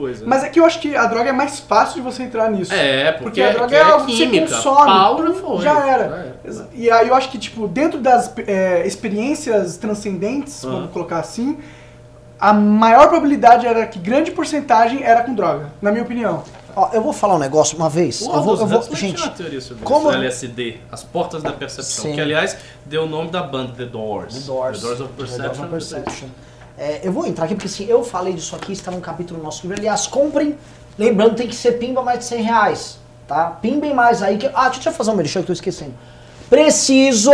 coisa. 0.00 0.24
Mas 0.26 0.44
é 0.44 0.48
que 0.48 0.58
eu 0.58 0.64
acho 0.64 0.80
que 0.80 0.96
a 0.96 1.06
droga 1.06 1.30
é 1.30 1.32
mais 1.32 1.60
fácil 1.60 1.96
de 1.96 2.00
você 2.02 2.22
entrar 2.22 2.50
nisso. 2.50 2.72
é, 2.72 3.12
porque, 3.12 3.22
Porque 3.24 3.42
a 3.42 3.50
droga 3.52 3.68
que 3.68 3.74
é 3.76 3.82
algo 3.82 4.06
que 4.06 4.16
você 4.16 4.24
química. 4.26 4.54
consome. 4.54 4.86
Pau 4.86 5.26
já 5.26 5.34
foi. 5.34 5.62
Já 5.62 5.86
era. 5.86 6.36
E 6.72 6.90
aí 6.90 7.08
eu 7.08 7.14
acho 7.14 7.30
que, 7.30 7.38
tipo, 7.38 7.68
dentro 7.68 8.00
das 8.00 8.32
é, 8.46 8.86
experiências 8.86 9.76
transcendentes, 9.76 10.64
Aham. 10.64 10.72
vamos 10.74 10.90
colocar 10.92 11.18
assim, 11.18 11.58
a 12.38 12.52
maior 12.52 13.08
probabilidade 13.08 13.66
era 13.66 13.86
que 13.86 13.98
grande 13.98 14.30
porcentagem 14.30 15.02
era 15.02 15.22
com 15.22 15.34
droga, 15.34 15.70
na 15.82 15.90
minha 15.90 16.02
opinião. 16.02 16.42
Ó, 16.74 16.88
eu 16.92 17.02
vou 17.02 17.12
falar 17.12 17.34
um 17.34 17.38
negócio 17.38 17.76
uma 17.76 17.90
vez. 17.90 18.20
Eu 18.22 18.42
vou, 18.42 18.56
eu 18.56 18.64
vou, 18.66 18.82
gente, 18.94 19.20
uma 19.20 19.30
teoria 19.32 19.60
sobre 19.60 19.82
como- 19.82 20.08
isso, 20.08 20.16
LSD, 20.18 20.76
as 20.90 21.02
portas 21.02 21.42
da 21.42 21.52
percepção, 21.52 22.04
Sim. 22.04 22.14
que 22.14 22.20
aliás 22.20 22.56
deu 22.86 23.02
o 23.02 23.06
nome 23.06 23.28
da 23.30 23.42
banda 23.42 23.72
The 23.76 23.86
Doors. 23.86 24.34
The 24.34 24.40
Doors. 24.46 24.80
The 24.80 24.86
Doors 24.86 25.00
of 25.00 25.08
The 25.12 25.16
Perception. 25.18 25.46
Doors 25.46 25.60
of 25.60 25.68
Perception. 25.68 26.28
É, 26.80 27.02
eu 27.02 27.12
vou 27.12 27.26
entrar 27.26 27.44
aqui 27.44 27.54
porque 27.54 27.68
assim, 27.68 27.84
eu 27.84 28.02
falei 28.02 28.32
disso 28.32 28.56
aqui, 28.56 28.72
está 28.72 28.90
num 28.90 29.02
capítulo 29.02 29.38
do 29.38 29.44
nosso 29.44 29.60
livro. 29.60 29.76
Aliás, 29.78 30.06
comprem. 30.06 30.56
Lembrando, 30.98 31.36
tem 31.36 31.46
que 31.46 31.54
ser 31.54 31.72
pimba 31.72 32.00
mais 32.00 32.20
de 32.20 32.24
100 32.24 32.42
reais. 32.42 32.98
Tá? 33.28 33.50
Pimbem 33.50 33.92
mais 33.92 34.22
aí. 34.22 34.38
Que... 34.38 34.50
Ah, 34.54 34.70
deixa 34.70 34.88
eu 34.88 34.92
fazer 34.94 35.10
um 35.10 35.14
merchan 35.14 35.40
que 35.40 35.44
eu 35.44 35.46
tô 35.48 35.52
esquecendo. 35.52 35.92
Preciso 36.48 37.30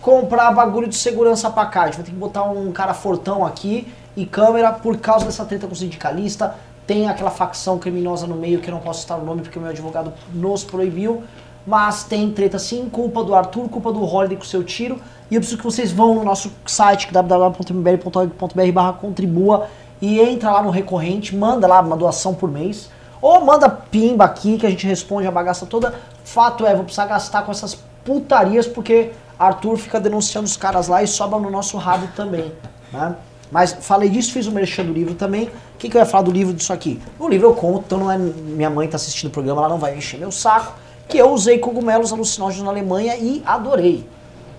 comprar 0.00 0.52
bagulho 0.52 0.86
de 0.86 0.94
segurança 0.94 1.50
pra 1.50 1.66
cá. 1.66 1.82
A 1.82 1.86
gente 1.86 1.96
vai 1.96 2.04
ter 2.04 2.12
que 2.12 2.16
botar 2.16 2.44
um 2.44 2.70
cara 2.70 2.94
fortão 2.94 3.44
aqui 3.44 3.92
e 4.16 4.24
câmera 4.24 4.70
por 4.70 4.96
causa 4.98 5.26
dessa 5.26 5.44
treta 5.44 5.66
com 5.66 5.72
o 5.72 5.76
sindicalista. 5.76 6.54
Tem 6.86 7.08
aquela 7.08 7.32
facção 7.32 7.80
criminosa 7.80 8.28
no 8.28 8.36
meio 8.36 8.60
que 8.60 8.70
eu 8.70 8.74
não 8.74 8.80
posso 8.80 9.00
citar 9.00 9.18
o 9.18 9.24
nome 9.24 9.42
porque 9.42 9.58
o 9.58 9.60
meu 9.60 9.72
advogado 9.72 10.12
nos 10.32 10.62
proibiu. 10.62 11.24
Mas 11.66 12.04
tem 12.04 12.30
treta 12.30 12.58
sim, 12.58 12.88
culpa 12.90 13.24
do 13.24 13.34
Arthur, 13.34 13.68
culpa 13.68 13.92
do 13.92 14.02
Holiday 14.02 14.36
com 14.36 14.44
seu 14.44 14.62
tiro. 14.62 15.00
E 15.30 15.34
eu 15.34 15.40
preciso 15.40 15.58
que 15.58 15.64
vocês 15.64 15.90
vão 15.90 16.14
no 16.14 16.24
nosso 16.24 16.52
site 16.66 17.10
www.mbl.org.br 17.12 18.72
barra 18.72 18.92
contribua 18.92 19.68
e 20.00 20.20
entra 20.20 20.50
lá 20.50 20.62
no 20.62 20.70
recorrente, 20.70 21.34
manda 21.34 21.66
lá 21.66 21.80
uma 21.80 21.96
doação 21.96 22.34
por 22.34 22.50
mês. 22.50 22.90
Ou 23.22 23.42
manda 23.42 23.70
pimba 23.70 24.24
aqui 24.24 24.58
que 24.58 24.66
a 24.66 24.70
gente 24.70 24.86
responde 24.86 25.26
a 25.26 25.30
bagaça 25.30 25.64
toda. 25.64 25.94
Fato 26.24 26.66
é, 26.66 26.74
vou 26.74 26.84
precisar 26.84 27.06
gastar 27.06 27.42
com 27.42 27.50
essas 27.50 27.78
putarias 28.04 28.66
porque 28.66 29.12
Arthur 29.38 29.78
fica 29.78 29.98
denunciando 29.98 30.46
os 30.46 30.58
caras 30.58 30.88
lá 30.88 31.02
e 31.02 31.06
sobra 31.06 31.38
no 31.38 31.50
nosso 31.50 31.78
rabo 31.78 32.06
também. 32.14 32.52
Né? 32.92 33.16
Mas 33.50 33.72
falei 33.80 34.10
disso, 34.10 34.32
fiz 34.32 34.46
o 34.46 34.52
merchan 34.52 34.84
do 34.84 34.92
livro 34.92 35.14
também. 35.14 35.44
O 35.46 35.78
que, 35.78 35.88
que 35.88 35.96
eu 35.96 36.00
ia 36.00 36.06
falar 36.06 36.24
do 36.24 36.30
livro 36.30 36.52
disso 36.52 36.72
aqui? 36.72 37.00
O 37.18 37.28
livro 37.28 37.48
eu 37.48 37.54
conto, 37.54 37.84
então 37.86 37.98
não 37.98 38.10
é. 38.10 38.18
Minha 38.18 38.68
mãe 38.68 38.88
tá 38.88 38.96
assistindo 38.96 39.28
o 39.28 39.32
programa, 39.32 39.60
ela 39.62 39.70
não 39.70 39.78
vai 39.78 39.96
encher 39.96 40.18
meu 40.18 40.30
saco. 40.30 40.74
Que 41.08 41.18
eu 41.18 41.30
usei 41.30 41.58
cogumelos 41.58 42.12
alucinógenos 42.12 42.64
na 42.64 42.70
Alemanha 42.70 43.16
e 43.16 43.42
adorei. 43.44 44.06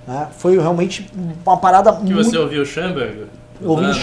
né? 0.07 0.27
Foi 0.37 0.57
realmente 0.59 1.09
uma 1.45 1.57
parada 1.57 1.91
Que 1.93 2.03
muito. 2.13 2.23
você 2.23 2.37
ouviu 2.37 2.61
o 2.61 2.65
Chamber? 2.65 3.27
Ouvi 3.61 3.85
o 3.85 3.93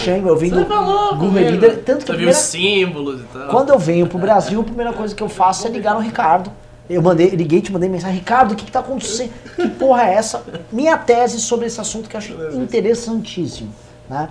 Você 0.55 0.65
falou 0.65 1.15
Gourmet 1.15 1.45
comigo. 1.45 1.61
Leader, 1.61 1.83
tanto 1.83 1.99
que 1.99 2.11
Você 2.11 2.17
viu 2.17 2.27
primeira- 2.27 2.31
os 2.31 2.37
símbolos 2.37 3.21
e 3.21 3.23
tal. 3.31 3.47
Quando 3.49 3.69
eu 3.69 3.77
venho 3.79 4.07
pro 4.07 4.17
Brasil, 4.17 4.59
a 4.59 4.63
primeira 4.63 4.91
coisa 4.93 5.13
que 5.13 5.21
eu 5.21 5.29
faço 5.29 5.67
é 5.67 5.69
ligar 5.69 5.93
no 5.93 5.99
Ricardo. 6.01 6.51
Eu 6.89 7.01
mandei, 7.01 7.29
liguei, 7.29 7.61
te 7.61 7.71
mandei 7.71 7.87
mensagem, 7.87 8.17
Ricardo, 8.17 8.51
o 8.51 8.55
que, 8.55 8.65
que 8.65 8.71
tá 8.71 8.79
acontecendo? 8.79 9.31
Que 9.55 9.69
porra 9.69 10.03
é 10.09 10.15
essa? 10.15 10.43
Minha 10.71 10.97
tese 10.97 11.39
sobre 11.39 11.67
esse 11.67 11.79
assunto 11.79 12.09
que 12.09 12.15
eu 12.15 12.17
acho 12.17 12.33
interessantíssimo. 12.55 13.69
Né? 14.09 14.27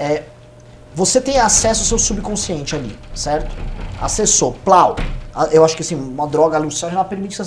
É, 0.00 0.22
você 0.94 1.20
tem 1.20 1.38
acesso 1.38 1.82
ao 1.82 1.86
seu 1.86 1.98
subconsciente 1.98 2.74
ali, 2.74 2.98
certo? 3.14 3.54
Acessou, 4.00 4.56
plau. 4.64 4.96
A- 5.34 5.46
Eu 5.52 5.64
acho 5.64 5.74
que 5.76 5.82
assim, 5.82 5.94
uma 5.94 6.26
droga 6.26 6.56
alucinógena 6.56 7.04
permite 7.04 7.36
que 7.36 7.42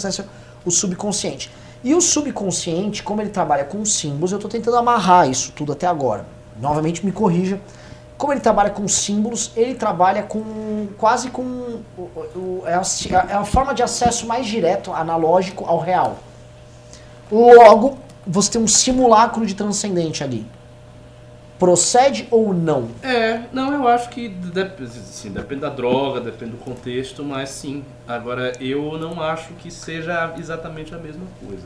o 0.66 0.72
subconsciente. 0.72 1.52
E 1.84 1.94
o 1.94 2.02
subconsciente, 2.02 3.04
como 3.04 3.22
ele 3.22 3.30
trabalha 3.30 3.64
com 3.64 3.86
símbolos, 3.86 4.32
eu 4.32 4.38
estou 4.38 4.50
tentando 4.50 4.78
amarrar 4.78 5.30
isso 5.30 5.52
tudo 5.52 5.72
até 5.74 5.86
agora. 5.86 6.26
Novamente 6.60 7.06
me 7.06 7.12
corrija. 7.12 7.60
Como 8.18 8.32
ele 8.34 8.40
trabalha 8.40 8.70
com 8.70 8.88
símbolos, 8.88 9.52
ele 9.56 9.76
trabalha 9.76 10.24
com 10.24 10.88
quase 10.98 11.30
com 11.30 11.82
é, 12.66 12.74
a, 12.74 12.82
é 13.30 13.34
a 13.36 13.44
forma 13.44 13.74
de 13.76 13.84
acesso 13.84 14.26
mais 14.26 14.48
direto, 14.48 14.92
analógico 14.94 15.66
ao 15.66 15.78
real. 15.80 16.18
Logo, 17.32 17.98
você 18.26 18.52
tem 18.52 18.62
um 18.62 18.68
simulacro 18.68 19.46
de 19.46 19.54
transcendente 19.54 20.24
ali. 20.24 20.46
Procede 21.58 22.28
ou 22.30 22.54
não? 22.54 22.90
É, 23.02 23.44
não, 23.54 23.74
eu 23.74 23.88
acho 23.88 24.10
que 24.10 24.28
dep 24.28 24.86
sim, 24.88 25.32
depende 25.32 25.62
da 25.62 25.70
droga, 25.70 26.20
depende 26.20 26.52
do 26.52 26.58
contexto, 26.58 27.24
mas 27.24 27.50
sim. 27.50 27.84
Agora, 28.08 28.52
eu 28.60 28.98
não 28.98 29.22
acho 29.22 29.54
que 29.54 29.72
seja 29.72 30.34
exatamente 30.38 30.94
a 30.94 30.98
mesma 30.98 31.26
coisa. 31.46 31.66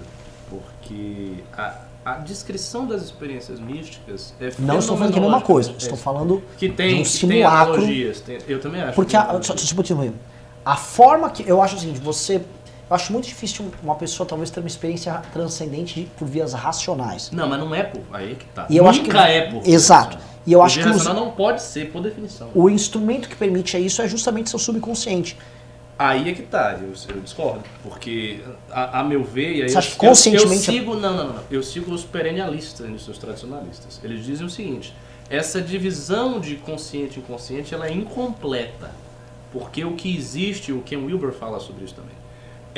Porque 0.49 1.43
a, 1.57 1.73
a 2.05 2.13
descrição 2.15 2.85
das 2.87 3.03
experiências 3.03 3.59
místicas 3.59 4.33
é 4.39 4.51
Não 4.59 4.79
estou 4.79 4.95
falando 4.95 5.13
que 5.13 5.19
é 5.19 5.21
a 5.21 5.25
mesma 5.25 5.41
coisa. 5.41 5.73
Estou 5.77 5.93
é, 5.93 5.97
falando 5.97 6.43
que 6.57 6.67
de 6.67 6.73
tem, 6.75 6.87
um 6.87 6.97
que 6.97 7.03
tem 7.03 7.05
simulacro. 7.05 7.73
analogias. 7.73 8.21
tem- 8.21 8.39
eu 8.47 8.59
também 8.59 8.81
acho. 8.81 8.93
Porque 8.93 9.11
que 9.11 9.17
a, 9.17 9.25
só, 9.41 9.41
só, 9.41 9.57
só, 9.57 9.83
só, 9.83 9.95
a 10.65 10.75
forma 10.75 11.29
que. 11.29 11.47
Eu 11.49 11.61
acho 11.61 11.75
o 11.75 11.79
seguinte, 11.79 11.99
você. 11.99 12.41
Eu 12.89 12.95
acho 12.95 13.13
muito 13.13 13.27
difícil 13.27 13.71
uma 13.83 13.93
pessoa 13.95 14.27
talvez 14.27 14.49
ter 14.49 14.59
uma 14.61 14.67
experiência 14.67 15.13
transcendente 15.31 16.01
de- 16.01 16.05
por 16.17 16.27
vias 16.27 16.53
racionais. 16.53 17.29
Não, 17.31 17.47
mas 17.47 17.59
não 17.59 17.73
é 17.75 17.83
por. 17.83 18.01
Aí 18.11 18.31
é 18.31 18.35
que 18.35 18.45
tá. 18.45 18.65
E 18.69 18.77
eu 18.77 18.83
Nunca 18.83 18.89
acho 18.97 19.03
que- 19.03 19.17
é 19.17 19.51
por. 19.51 19.67
Exato. 19.67 20.17
E 20.47 20.53
eu 20.53 20.59
Por 20.59 20.65
acho 20.65 20.79
que 20.81 20.87
os- 20.89 21.05
não 21.05 21.31
pode 21.31 21.61
ser, 21.61 21.91
por 21.91 22.01
definição. 22.01 22.49
o 22.55 22.67
instrumento 22.69 23.29
que 23.29 23.35
permite 23.35 23.77
isso 23.77 24.01
é 24.01 24.07
justamente 24.07 24.49
seu 24.49 24.57
subconsciente. 24.57 25.37
Aí 25.99 26.29
é 26.29 26.33
que 26.33 26.41
tá, 26.43 26.79
eu, 26.81 26.93
eu 27.13 27.21
discordo. 27.21 27.61
Porque, 27.83 28.39
a, 28.71 29.01
a 29.01 29.03
meu 29.03 29.21
ver, 29.23 29.57
e 29.57 29.61
aí 29.63 29.69
Você 29.69 29.75
eu, 29.75 29.79
acha 29.79 29.89
que 29.89 29.95
eu- 30.05 30.09
conscientemente- 30.09 30.67
Eu 30.69 30.73
sigo, 30.73 30.95
não, 30.95 31.13
não, 31.15 31.27
não. 31.33 31.43
Eu 31.51 31.61
sigo 31.61 31.93
os 31.93 32.03
perennialistas, 32.05 33.07
os 33.07 33.17
tradicionalistas. 33.17 33.99
Eles 34.03 34.25
dizem 34.25 34.47
o 34.47 34.49
seguinte: 34.49 34.95
essa 35.29 35.61
divisão 35.61 36.39
de 36.39 36.55
consciente 36.55 37.19
e 37.19 37.21
inconsciente 37.21 37.73
ela 37.75 37.85
é 37.87 37.91
incompleta. 37.93 38.89
Porque 39.51 39.83
o 39.83 39.91
que 39.93 40.15
existe, 40.15 40.71
o 40.71 40.81
Ken 40.81 40.97
Wilber 40.97 41.33
fala 41.33 41.59
sobre 41.59 41.83
isso 41.83 41.95
também, 41.95 42.13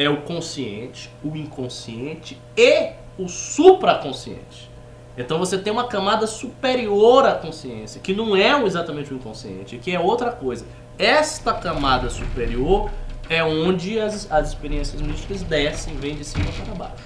é 0.02 0.10
o 0.10 0.22
consciente, 0.22 1.10
o 1.24 1.36
inconsciente 1.36 2.38
e 2.58 2.92
o 3.18 3.28
supraconsciente. 3.28 4.70
Então 5.18 5.38
você 5.38 5.58
tem 5.58 5.72
uma 5.72 5.88
camada 5.88 6.26
superior 6.26 7.26
à 7.26 7.34
consciência, 7.34 8.00
que 8.02 8.14
não 8.14 8.36
é 8.36 8.64
exatamente 8.64 9.14
o 9.14 9.18
inconsciente, 9.18 9.78
que 9.78 9.94
é 9.94 10.00
outra 10.00 10.32
coisa. 10.32 10.66
Esta 10.98 11.54
camada 11.54 12.10
superior 12.10 12.90
é 13.30 13.44
onde 13.44 14.00
as, 14.00 14.32
as 14.32 14.50
experiências 14.50 15.02
místicas 15.02 15.44
descem, 15.44 15.96
vêm 15.96 16.16
de 16.16 16.24
cima 16.24 16.52
para 16.66 16.76
baixo. 16.76 17.04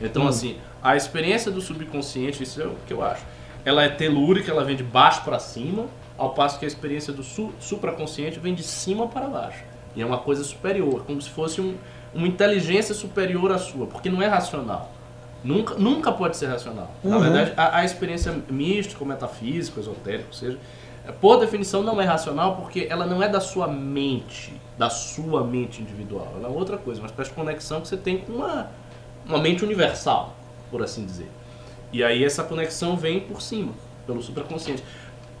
Então, 0.00 0.28
assim, 0.28 0.58
a 0.82 0.96
experiência 0.96 1.50
do 1.50 1.60
subconsciente, 1.60 2.42
isso 2.42 2.60
é 2.60 2.66
o 2.66 2.76
que 2.86 2.92
eu 2.92 3.02
acho. 3.02 3.24
Ela 3.64 3.84
é 3.84 3.88
telúrica, 3.88 4.50
ela 4.50 4.64
vem 4.64 4.76
de 4.76 4.84
baixo 4.84 5.22
para 5.24 5.38
cima, 5.38 5.86
ao 6.18 6.30
passo 6.34 6.58
que 6.58 6.64
a 6.64 6.68
experiência 6.68 7.12
do 7.12 7.22
su 7.22 7.52
supraconsciente 7.58 8.38
vem 8.38 8.54
de 8.54 8.62
cima 8.62 9.08
para 9.08 9.26
baixo. 9.26 9.64
E 9.94 10.02
é 10.02 10.06
uma 10.06 10.18
coisa 10.18 10.44
superior, 10.44 11.04
como 11.06 11.20
se 11.20 11.30
fosse 11.30 11.60
um, 11.60 11.74
uma 12.14 12.26
inteligência 12.26 12.94
superior 12.94 13.52
à 13.52 13.58
sua, 13.58 13.86
porque 13.86 14.08
não 14.08 14.22
é 14.22 14.26
racional. 14.26 14.90
Nunca, 15.44 15.74
nunca 15.74 16.10
pode 16.10 16.36
ser 16.36 16.46
racional. 16.46 16.90
Na 17.04 17.16
Uhum. 17.16 17.22
verdade, 17.22 17.52
a, 17.56 17.78
a 17.78 17.84
experiência 17.84 18.34
mística, 18.50 19.04
metafísica, 19.04 19.78
esotérica, 19.80 20.24
ou 20.28 20.32
seja, 20.34 20.58
por 21.20 21.38
definição 21.38 21.82
não 21.82 22.00
é 22.00 22.04
racional 22.04 22.56
porque 22.56 22.86
ela 22.90 23.06
não 23.06 23.22
é 23.22 23.28
da 23.28 23.40
sua 23.40 23.68
mente, 23.68 24.52
da 24.76 24.90
sua 24.90 25.44
mente 25.44 25.80
individual. 25.80 26.32
Ela 26.36 26.48
é 26.48 26.50
outra 26.50 26.76
coisa, 26.78 27.04
espécie 27.04 27.30
de 27.30 27.36
conexão 27.36 27.80
que 27.80 27.86
você 27.88 27.96
tem 27.96 28.18
com 28.18 28.32
uma, 28.32 28.68
uma 29.24 29.38
mente 29.38 29.64
universal, 29.64 30.34
por 30.70 30.82
assim 30.82 31.04
dizer. 31.06 31.30
E 31.92 32.02
aí 32.02 32.24
essa 32.24 32.42
conexão 32.42 32.96
vem 32.96 33.20
por 33.20 33.40
cima, 33.40 33.72
pelo 34.04 34.20
superconsciente. 34.20 34.82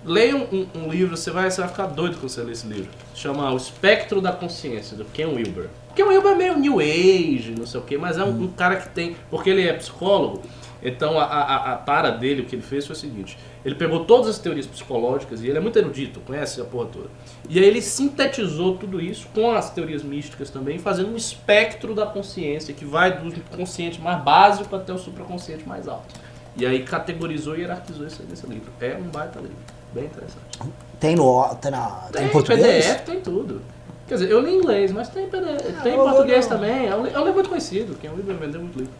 Leia 0.06 0.36
um, 0.36 0.66
um- 0.72 0.88
livro, 0.88 1.16
você 1.16 1.32
vai, 1.32 1.50
você 1.50 1.60
vai 1.60 1.68
ficar 1.68 1.86
doido 1.86 2.16
quando 2.16 2.28
você 2.28 2.40
ler 2.40 2.52
esse 2.52 2.66
livro. 2.66 2.88
Chama 3.12 3.52
O 3.52 3.56
Espectro 3.56 4.20
da 4.20 4.30
Consciência, 4.32 4.96
do 4.96 5.04
Ken 5.06 5.26
Wilber. 5.26 5.68
Ken 5.96 6.04
Wilber 6.04 6.32
é 6.32 6.34
meio 6.36 6.56
New 6.56 6.78
Age, 6.78 7.54
não 7.58 7.66
sei 7.66 7.80
o 7.80 7.82
quê, 7.82 7.98
mas 7.98 8.16
é 8.16 8.22
um, 8.22 8.44
um 8.44 8.48
cara 8.48 8.76
que 8.76 8.88
tem... 8.90 9.16
Porque 9.28 9.50
ele 9.50 9.66
é 9.66 9.72
psicólogo, 9.72 10.42
então 10.80 11.18
a, 11.18 11.24
a, 11.24 11.72
a 11.72 11.76
tara 11.76 12.12
dele, 12.12 12.42
o 12.42 12.44
que 12.44 12.54
ele 12.54 12.62
fez 12.62 12.86
foi 12.86 12.94
o 12.94 12.98
seguinte. 12.98 13.36
Ele 13.64 13.74
pegou 13.74 14.04
todas 14.04 14.28
as 14.28 14.38
teorias 14.38 14.64
psicológicas, 14.64 15.42
e 15.42 15.48
ele 15.48 15.58
é 15.58 15.60
muito 15.60 15.76
erudito, 15.76 16.20
conhece 16.20 16.60
a 16.60 16.64
porra 16.64 16.86
toda. 16.86 17.08
E 17.48 17.58
aí 17.58 17.64
ele 17.64 17.82
sintetizou 17.82 18.76
tudo 18.76 19.00
isso 19.00 19.26
com 19.34 19.50
as 19.50 19.70
teorias 19.70 20.04
místicas 20.04 20.50
também, 20.50 20.78
fazendo 20.78 21.10
um 21.10 21.16
espectro 21.16 21.94
da 21.96 22.06
consciência, 22.06 22.72
que 22.72 22.84
vai 22.84 23.18
do 23.18 23.40
consciente 23.56 24.00
mais 24.00 24.22
básico 24.22 24.76
até 24.76 24.92
o 24.92 24.98
supraconsciente 24.98 25.68
mais 25.68 25.88
alto. 25.88 26.14
E 26.56 26.64
aí 26.64 26.84
categorizou 26.84 27.56
e 27.56 27.62
hierarquizou 27.62 28.06
isso 28.06 28.22
aí 28.22 28.28
nesse 28.30 28.46
livro. 28.46 28.70
É 28.80 28.96
um 28.96 29.08
baita 29.10 29.40
livro. 29.40 29.75
Bem 29.96 30.04
interessante. 30.04 30.74
Tem 31.00 31.16
no. 31.16 31.54
Tem, 31.54 31.70
na, 31.70 31.86
tem 32.12 32.26
em 32.26 32.28
português? 32.28 32.86
PDF, 32.86 33.00
tem 33.06 33.20
tudo. 33.20 33.62
Quer 34.06 34.14
dizer, 34.16 34.30
eu 34.30 34.40
li 34.40 34.52
em 34.52 34.58
inglês, 34.58 34.92
mas 34.92 35.08
tem, 35.08 35.26
PDF, 35.26 35.82
tem 35.82 35.94
em 35.94 35.96
português 35.96 36.44
eu- 36.44 36.50
também. 36.50 36.86
É 36.86 36.94
um, 36.94 37.06
é 37.06 37.18
um 37.18 37.20
livro 37.20 37.32
muito 37.34 37.48
conhecido, 37.48 37.96
que 37.98 38.06
é 38.06 38.10
um 38.10 38.16
livro 38.16 38.34
que 38.34 38.44
vendeu 38.44 38.60
muito 38.60 38.78
livro. 38.78 38.92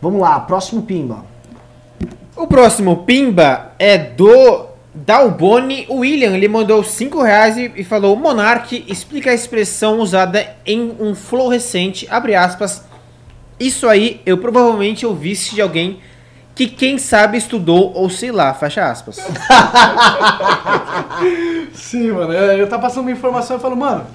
Vamos 0.00 0.20
lá, 0.20 0.38
próximo 0.38 0.82
Pimba. 0.82 1.24
O 2.36 2.46
próximo 2.46 3.04
Pimba 3.04 3.72
é 3.76 3.98
do 3.98 4.66
Dalboni 4.94 5.86
William. 5.90 6.36
Ele 6.36 6.46
mandou 6.46 6.84
5 6.84 7.20
reais 7.20 7.56
e, 7.56 7.72
e 7.74 7.82
falou: 7.82 8.14
Monark, 8.14 8.84
explica 8.86 9.32
a 9.32 9.34
expressão 9.34 9.98
usada 9.98 10.54
em 10.64 10.94
um 11.00 11.16
flow 11.16 11.48
recente, 11.48 12.06
abre 12.08 12.36
aspas. 12.36 12.84
Isso 13.58 13.88
aí 13.88 14.20
eu 14.24 14.38
provavelmente 14.38 15.04
ouvisse 15.04 15.54
de 15.54 15.60
alguém 15.60 15.98
que 16.54 16.68
quem 16.68 16.98
sabe 16.98 17.36
estudou 17.36 17.92
ou 17.94 18.08
sei 18.08 18.30
lá, 18.30 18.54
fecha 18.54 18.88
aspas. 18.88 19.16
Sim, 21.74 22.12
mano. 22.12 22.32
Eu 22.32 22.68
tava 22.68 22.82
passando 22.82 23.02
uma 23.02 23.10
informação 23.10 23.56
e 23.56 23.60
falo, 23.60 23.76
mano, 23.76 24.06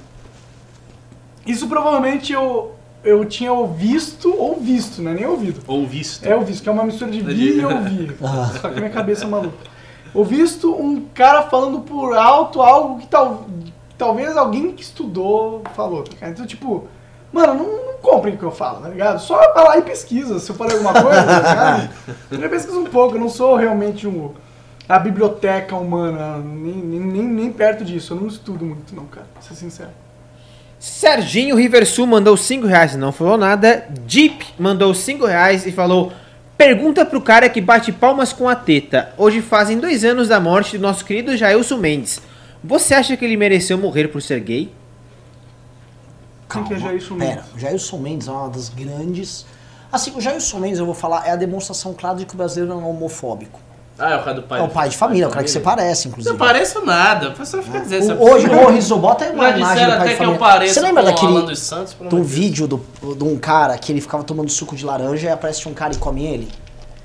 isso 1.45 1.67
provavelmente 1.67 2.31
eu, 2.31 2.75
eu 3.03 3.25
tinha 3.25 3.51
visto 3.67 4.33
ou 4.33 4.57
visto, 4.59 5.01
né? 5.01 5.13
Nem 5.13 5.25
ouvido. 5.25 5.61
Ou 5.67 5.85
visto. 5.85 6.25
É 6.25 6.35
o 6.35 6.41
visto, 6.41 6.63
que 6.63 6.69
é 6.69 6.71
uma 6.71 6.83
mistura 6.85 7.11
de 7.11 7.21
vi 7.21 7.59
e 7.59 7.65
ouvir. 7.65 8.15
Só 8.61 8.69
que 8.69 8.79
minha 8.79 8.89
cabeça 8.89 9.25
é 9.25 9.27
maluca. 9.27 9.57
Eu 10.15 10.23
visto 10.23 10.73
um 10.73 11.01
cara 11.13 11.43
falando 11.43 11.81
por 11.81 12.15
alto 12.15 12.61
algo 12.61 12.99
que 12.99 13.07
tal, 13.07 13.45
talvez 13.97 14.35
alguém 14.37 14.71
que 14.71 14.81
estudou 14.81 15.61
falou. 15.75 16.03
tá? 16.03 16.29
Então, 16.29 16.45
tipo, 16.45 16.87
mano, 17.31 17.53
não, 17.53 17.85
não 17.85 17.93
comprem 18.01 18.35
o 18.35 18.37
que 18.37 18.43
eu 18.43 18.51
falo, 18.51 18.81
tá 18.81 18.89
ligado? 18.89 19.19
Só 19.19 19.37
vai 19.53 19.63
lá 19.63 19.77
e 19.77 19.81
pesquisa. 19.81 20.39
Se 20.39 20.49
eu 20.49 20.55
falei 20.55 20.77
alguma 20.77 20.93
coisa, 20.93 21.23
tá 21.23 21.49
ligado? 21.49 21.89
Eu 22.43 22.49
pesquiso 22.49 22.79
um 22.79 22.85
pouco, 22.85 23.15
eu 23.15 23.19
não 23.19 23.29
sou 23.29 23.55
realmente 23.55 24.07
um, 24.07 24.31
a 24.87 24.97
biblioteca 24.97 25.75
humana, 25.75 26.37
nem, 26.37 26.73
nem, 26.73 26.99
nem, 26.99 27.23
nem 27.23 27.51
perto 27.51 27.83
disso. 27.83 28.13
Eu 28.13 28.21
não 28.21 28.27
estudo 28.27 28.65
muito, 28.65 28.95
não, 28.95 29.05
cara, 29.05 29.27
pra 29.33 29.41
ser 29.41 29.55
sincero. 29.55 29.89
Serginho 30.79 31.57
Riversul 31.57 32.07
mandou 32.07 32.37
5 32.37 32.65
reais 32.65 32.93
e 32.93 32.97
não 32.97 33.11
falou 33.11 33.37
nada. 33.37 33.85
Deep 34.07 34.45
mandou 34.57 34.93
5 34.93 35.25
reais 35.25 35.65
e 35.65 35.71
falou: 35.71 36.13
Pergunta 36.57 37.05
pro 37.05 37.21
cara 37.21 37.49
que 37.49 37.59
bate 37.59 37.91
palmas 37.91 38.31
com 38.31 38.47
a 38.47 38.55
teta. 38.55 39.13
Hoje 39.17 39.41
fazem 39.41 39.77
dois 39.77 40.05
anos 40.05 40.29
da 40.29 40.39
morte 40.39 40.77
do 40.77 40.81
nosso 40.81 41.03
querido 41.03 41.35
Jailson 41.35 41.77
Mendes. 41.77 42.21
Você 42.63 42.93
acha 42.93 43.15
que 43.15 43.23
ele 43.23 43.37
mereceu 43.37 43.77
morrer 43.77 44.07
por 44.07 44.21
ser 44.21 44.39
gay? 44.39 44.71
Quem 46.49 46.63
que 46.63 46.73
é 46.73 46.79
Jailson 46.79 47.15
Pera, 47.17 47.35
Mendes? 47.35 47.53
o 47.55 47.59
Jailson 47.59 47.97
Mendes 47.97 48.27
é 48.27 48.31
uma 48.31 48.49
das 48.49 48.69
grandes. 48.69 49.45
Assim, 49.91 50.11
o 50.15 50.21
Jailson 50.21 50.59
Mendes, 50.59 50.79
eu 50.79 50.85
vou 50.85 50.93
falar, 50.95 51.27
é 51.27 51.31
a 51.31 51.35
demonstração 51.35 51.93
clara 51.93 52.17
de 52.17 52.25
que 52.25 52.33
o 52.33 52.37
brasileiro 52.37 52.73
não 52.75 52.83
é 52.83 52.87
homofóbico. 52.89 53.59
Ah, 54.01 54.11
é 54.11 54.15
o 54.15 54.19
cara 54.19 54.33
do 54.35 54.43
pai 54.43 54.59
é 54.61 54.63
o 54.63 54.69
pai 54.69 54.87
de 54.87 54.95
família, 54.95 55.25
é 55.25 55.27
o 55.27 55.29
cara 55.31 55.43
que 55.43 55.51
você 55.51 55.59
parece, 55.59 56.07
inclusive. 56.07 56.31
Não 56.31 56.39
pareço 56.39 56.85
nada. 56.85 57.31
Você 57.31 57.57
não 57.57 57.63
fica 57.63 57.81
dizendo 57.81 58.13
O- 58.21 58.31
Hoje, 58.31 58.47
ô 58.49 58.69
Rizzo, 58.69 58.95
bota 58.97 59.25
aí 59.25 59.33
uma 59.33 59.49
Já 59.51 59.57
imagem 59.57 59.75
disseram 59.75 59.91
do 59.91 59.97
pai 59.97 59.97
até 59.97 60.09
de 60.11 60.15
que 60.15 60.23
eu 60.23 60.25
família. 60.25 60.39
pareço 60.39 60.73
Você 60.73 60.79
lembra 60.79 61.03
com 61.03 61.09
o 61.09 61.11
daquele 61.11 61.31
Alan 61.37 61.45
dos 61.45 61.59
Santos, 61.59 61.95
de 62.09 62.15
um 62.15 62.23
vídeo 62.23 62.65
do, 62.67 62.77
de 63.15 63.23
um 63.25 63.37
cara 63.37 63.77
que 63.77 63.91
ele 63.91 63.99
ficava 63.99 64.23
tomando 64.23 64.49
suco 64.49 64.73
de 64.75 64.85
laranja 64.85 65.27
e 65.27 65.29
aparece 65.31 65.67
um 65.67 65.73
cara 65.73 65.93
e 65.93 65.97
come 65.97 66.25
ele? 66.25 66.47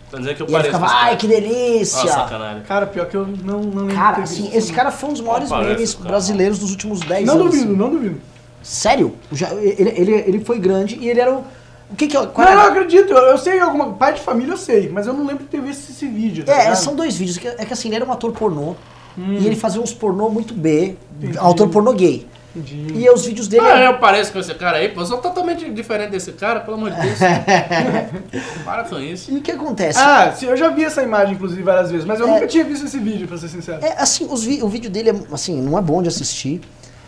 Tá 0.08 0.18
dizendo 0.18 0.36
que 0.36 0.42
eu 0.42 0.46
E 0.46 0.50
ele 0.50 0.52
pareço 0.52 0.66
ficava, 0.72 0.84
com 0.86 0.92
esse 0.92 0.94
ai, 1.02 1.04
cara. 1.06 1.16
que 1.16 1.26
delícia! 1.26 1.98
Nossa, 2.04 2.12
sacanagem. 2.14 2.62
Cara, 2.62 2.86
pior 2.86 3.06
que 3.06 3.16
eu 3.16 3.26
não, 3.26 3.60
não 3.60 3.80
lembro 3.86 3.94
Cara, 3.96 4.22
assim, 4.22 4.50
esse 4.54 4.72
cara 4.72 4.92
foi 4.92 5.08
um 5.10 5.12
dos 5.14 5.20
maiores 5.22 5.50
Não 5.50 5.56
parece, 5.56 5.74
memes 5.74 5.94
brasileiros 5.94 6.58
dos 6.60 6.70
últimos 6.70 7.00
10 7.00 7.26
Não 7.26 7.34
anos. 7.34 7.46
duvido, 7.46 7.64
assim. 7.70 7.76
não 7.76 7.90
duvido. 7.90 8.20
Sério? 8.64 9.14
Ja- 9.30 9.52
Ele, 9.54 9.90
ele, 9.96 10.12
ele 10.26 10.44
foi 10.44 10.58
grande 10.58 10.96
e 11.00 11.08
ele 11.08 11.20
era 11.20 11.32
o. 11.32 11.44
O 11.90 11.96
que 11.96 12.08
que 12.08 12.16
é? 12.16 12.26
Qual 12.26 12.44
Não, 12.46 12.52
era? 12.52 12.56
não, 12.56 12.64
eu 12.64 12.70
acredito, 12.72 13.12
eu, 13.12 13.18
eu 13.18 13.38
sei 13.38 13.60
alguma. 13.60 13.92
Pai 13.92 14.14
de 14.14 14.20
família 14.22 14.54
eu 14.54 14.56
sei, 14.56 14.88
mas 14.88 15.06
eu 15.06 15.12
não 15.12 15.26
lembro 15.26 15.44
de 15.44 15.50
ter 15.50 15.60
visto 15.60 15.90
esse 15.90 16.06
vídeo. 16.08 16.42
Tá 16.44 16.52
É, 16.52 16.58
ligado? 16.62 16.76
são 16.76 16.96
dois 16.96 17.14
vídeos. 17.16 17.36
que- 17.38 17.46
É 17.46 17.64
que 17.64 17.72
assim, 17.74 17.88
ele 17.88 17.96
era 17.96 18.04
um 18.06 18.10
ator 18.12 18.32
pornô. 18.32 18.74
E 19.16 19.46
ele 19.46 19.54
fazia 19.54 19.80
uns 19.80 19.92
pornô 19.92 20.28
muito 20.28 20.52
B, 20.54 20.96
Entendi. 21.20 21.38
autor 21.38 21.68
pornô 21.68 21.92
gay. 21.92 22.26
Entendi. 22.56 22.98
E 23.00 23.08
os 23.10 23.24
vídeos 23.26 23.46
dele. 23.46 23.64
Ah, 23.66 23.80
eu 23.84 23.98
pareço 23.98 24.32
com 24.32 24.38
esse 24.40 24.52
cara 24.54 24.78
aí, 24.78 24.88
pô. 24.88 25.02
Eu 25.02 25.06
sou 25.06 25.18
totalmente 25.18 25.70
diferente 25.70 26.10
desse 26.10 26.32
cara, 26.32 26.58
pelo 26.60 26.76
amor 26.78 26.90
de 26.90 27.00
Deus. 27.00 27.18
Para 28.64 28.84
com 28.84 28.98
isso. 28.98 29.30
E 29.32 29.36
o 29.38 29.40
que 29.42 29.52
acontece? 29.52 29.98
Ah, 30.00 30.32
sim, 30.34 30.46
eu 30.46 30.56
já 30.56 30.68
vi 30.70 30.84
essa 30.84 31.02
imagem, 31.02 31.34
inclusive, 31.34 31.62
várias 31.62 31.90
vezes, 31.90 32.06
mas 32.06 32.18
eu 32.18 32.26
É. 32.26 32.30
nunca 32.30 32.46
tinha 32.46 32.64
visto 32.64 32.86
esse 32.86 32.98
vídeo, 32.98 33.28
pra 33.28 33.36
ser 33.38 33.48
sincero. 33.48 33.84
É, 33.84 33.94
assim, 34.00 34.26
os 34.30 34.42
vi- 34.42 34.62
o 34.62 34.68
vídeo 34.68 34.90
dele 34.90 35.10
é, 35.10 35.14
assim, 35.32 35.60
não 35.60 35.76
é 35.78 35.82
bom 35.82 36.02
de 36.02 36.08
assistir. 36.08 36.60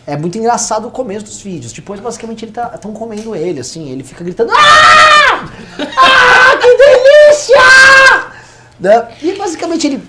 É 0.07 0.15
muito 0.15 0.37
engraçado 0.37 0.87
o 0.87 0.91
começo 0.91 1.25
dos 1.25 1.41
vídeos. 1.41 1.73
Depois, 1.73 1.99
basicamente, 1.99 2.45
ele 2.45 2.53
tá 2.53 2.65
tão 2.77 2.93
comendo 2.93 3.35
ele, 3.35 3.59
assim, 3.59 3.89
ele 3.91 4.05
fica 4.05 4.23
gritando. 4.23 4.53
Ah! 4.55 5.49
Ah, 5.97 6.57
que 6.57 6.77
delícia! 6.77 8.31
Né? 8.79 9.07
E 9.21 9.33
basicamente 9.37 9.85
ele. 9.87 10.03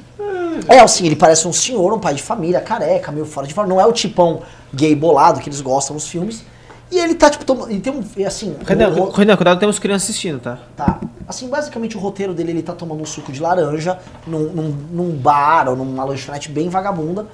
É 0.69 0.79
assim, 0.79 1.07
ele 1.07 1.17
parece 1.17 1.49
um 1.49 1.53
senhor, 1.53 1.93
um 1.93 1.99
pai 1.99 2.15
de 2.15 2.23
família, 2.23 2.61
careca, 2.61 3.11
meio 3.11 3.27
fora 3.27 3.47
de 3.47 3.53
forma. 3.53 3.69
Não 3.69 3.81
é 3.81 3.87
o 3.87 3.93
tipão 3.93 4.43
gay 4.73 4.95
bolado 4.95 5.41
que 5.41 5.49
eles 5.49 5.61
gostam 5.61 5.95
nos 5.95 6.07
filmes. 6.07 6.45
E 6.91 6.99
ele 6.99 7.15
tá, 7.17 7.29
tipo, 7.29 7.45
tomando. 7.45 7.71
Ele 7.71 7.81
tem 7.81 7.93
um. 7.93 8.03
Assim. 8.25 8.57
Renan, 8.65 8.91
um- 8.91 9.11
Renan, 9.11 9.37
cuidado, 9.37 9.59
temos 9.59 9.81
crianças 9.81 10.09
assistindo, 10.09 10.39
tá? 10.39 10.59
Tá. 10.77 11.01
Assim, 11.27 11.49
basicamente 11.49 11.97
o 11.97 12.01
roteiro 12.01 12.33
dele, 12.33 12.53
ele 12.53 12.63
tá 12.63 12.73
tomando 12.73 13.03
um 13.03 13.07
suco 13.07 13.33
de 13.33 13.41
laranja 13.43 13.99
num, 14.27 14.45
num, 14.45 14.69
num 14.93 15.11
bar 15.11 15.69
ou 15.69 15.77
numa 15.77 16.05
lanchonete 16.05 16.51
bem 16.51 16.69
vagabunda. 16.69 17.27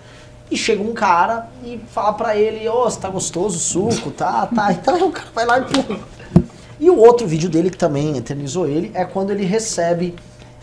E 0.51 0.57
chega 0.57 0.83
um 0.83 0.93
cara 0.93 1.49
e 1.65 1.81
fala 1.91 2.13
pra 2.13 2.37
ele, 2.37 2.69
ô, 2.69 2.85
você 2.85 3.01
tá 3.01 3.09
gostoso 3.09 3.57
o 3.57 3.61
suco, 3.91 4.11
tá, 4.11 4.47
tá. 4.47 4.71
Então 4.75 5.09
o 5.09 5.13
cara 5.13 5.29
vai 5.35 5.47
lá 5.47 5.59
e 5.59 5.63
pô. 5.63 5.97
E 6.79 6.91
o 6.91 6.99
outro 6.99 7.27
vídeo 7.27 7.49
dele 7.49 7.71
que 7.71 7.77
também 7.79 8.17
eternizou 8.17 8.67
ele 8.67 8.91
é 8.95 9.05
quando 9.05 9.31
ele 9.31 9.45
recebe. 9.45 10.15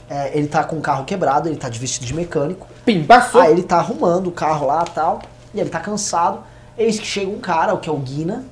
é, 0.09 0.37
ele 0.37 0.47
tá 0.47 0.63
com 0.63 0.77
o 0.77 0.81
carro 0.81 1.03
quebrado, 1.05 1.49
ele 1.49 1.55
tá 1.55 1.67
de 1.69 1.79
vestido 1.79 2.05
de 2.05 2.13
mecânico. 2.13 2.67
Pim, 2.85 3.03
passou. 3.03 3.41
Aí 3.41 3.51
ele 3.51 3.63
tá 3.63 3.77
arrumando 3.77 4.27
o 4.27 4.31
carro 4.31 4.67
lá 4.67 4.83
e 4.87 4.91
tal. 4.91 5.21
E 5.53 5.59
ele 5.59 5.69
tá 5.69 5.79
cansado. 5.79 6.43
Eis 6.77 6.99
que 6.99 7.05
chega 7.05 7.29
um 7.31 7.39
cara, 7.39 7.73
o 7.73 7.79
que 7.79 7.89
é 7.89 7.91
o 7.91 7.97
Guina. 7.97 8.45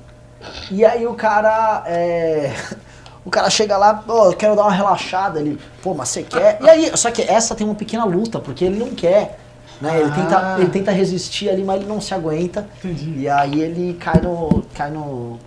E 0.70 0.84
aí 0.84 1.06
o 1.06 1.14
cara. 1.14 1.84
é, 1.86 2.52
O 3.22 3.28
cara 3.30 3.50
chega 3.50 3.76
lá, 3.76 4.02
ó, 4.08 4.30
eu 4.30 4.32
quero 4.32 4.56
dar 4.56 4.62
uma 4.62 4.72
relaxada. 4.72 5.38
Ele, 5.40 5.58
pô, 5.82 5.92
mas 5.92 6.08
você 6.08 6.22
quer? 6.22 6.58
E 6.60 6.68
aí, 6.68 6.96
só 6.96 7.10
que 7.10 7.20
essa 7.20 7.54
tem 7.54 7.66
uma 7.66 7.74
pequena 7.74 8.04
luta, 8.04 8.38
porque 8.38 8.64
ele 8.64 8.78
não 8.78 8.94
quer. 8.94 9.38
Né? 9.80 10.00
Ele, 10.00 10.10
Ah. 10.10 10.14
tenta, 10.14 10.56
ele 10.60 10.70
tenta 10.70 10.90
resistir 10.92 11.48
ali, 11.48 11.64
mas 11.64 11.80
ele 11.80 11.88
não 11.88 12.00
se 12.00 12.12
aguenta. 12.12 12.66
Entendi. 12.84 13.20
E 13.20 13.28
aí 13.28 13.60
ele 13.60 13.94
cai 13.94 14.20
no. 14.20 14.62
cai 14.74 14.90
no. 14.90 15.38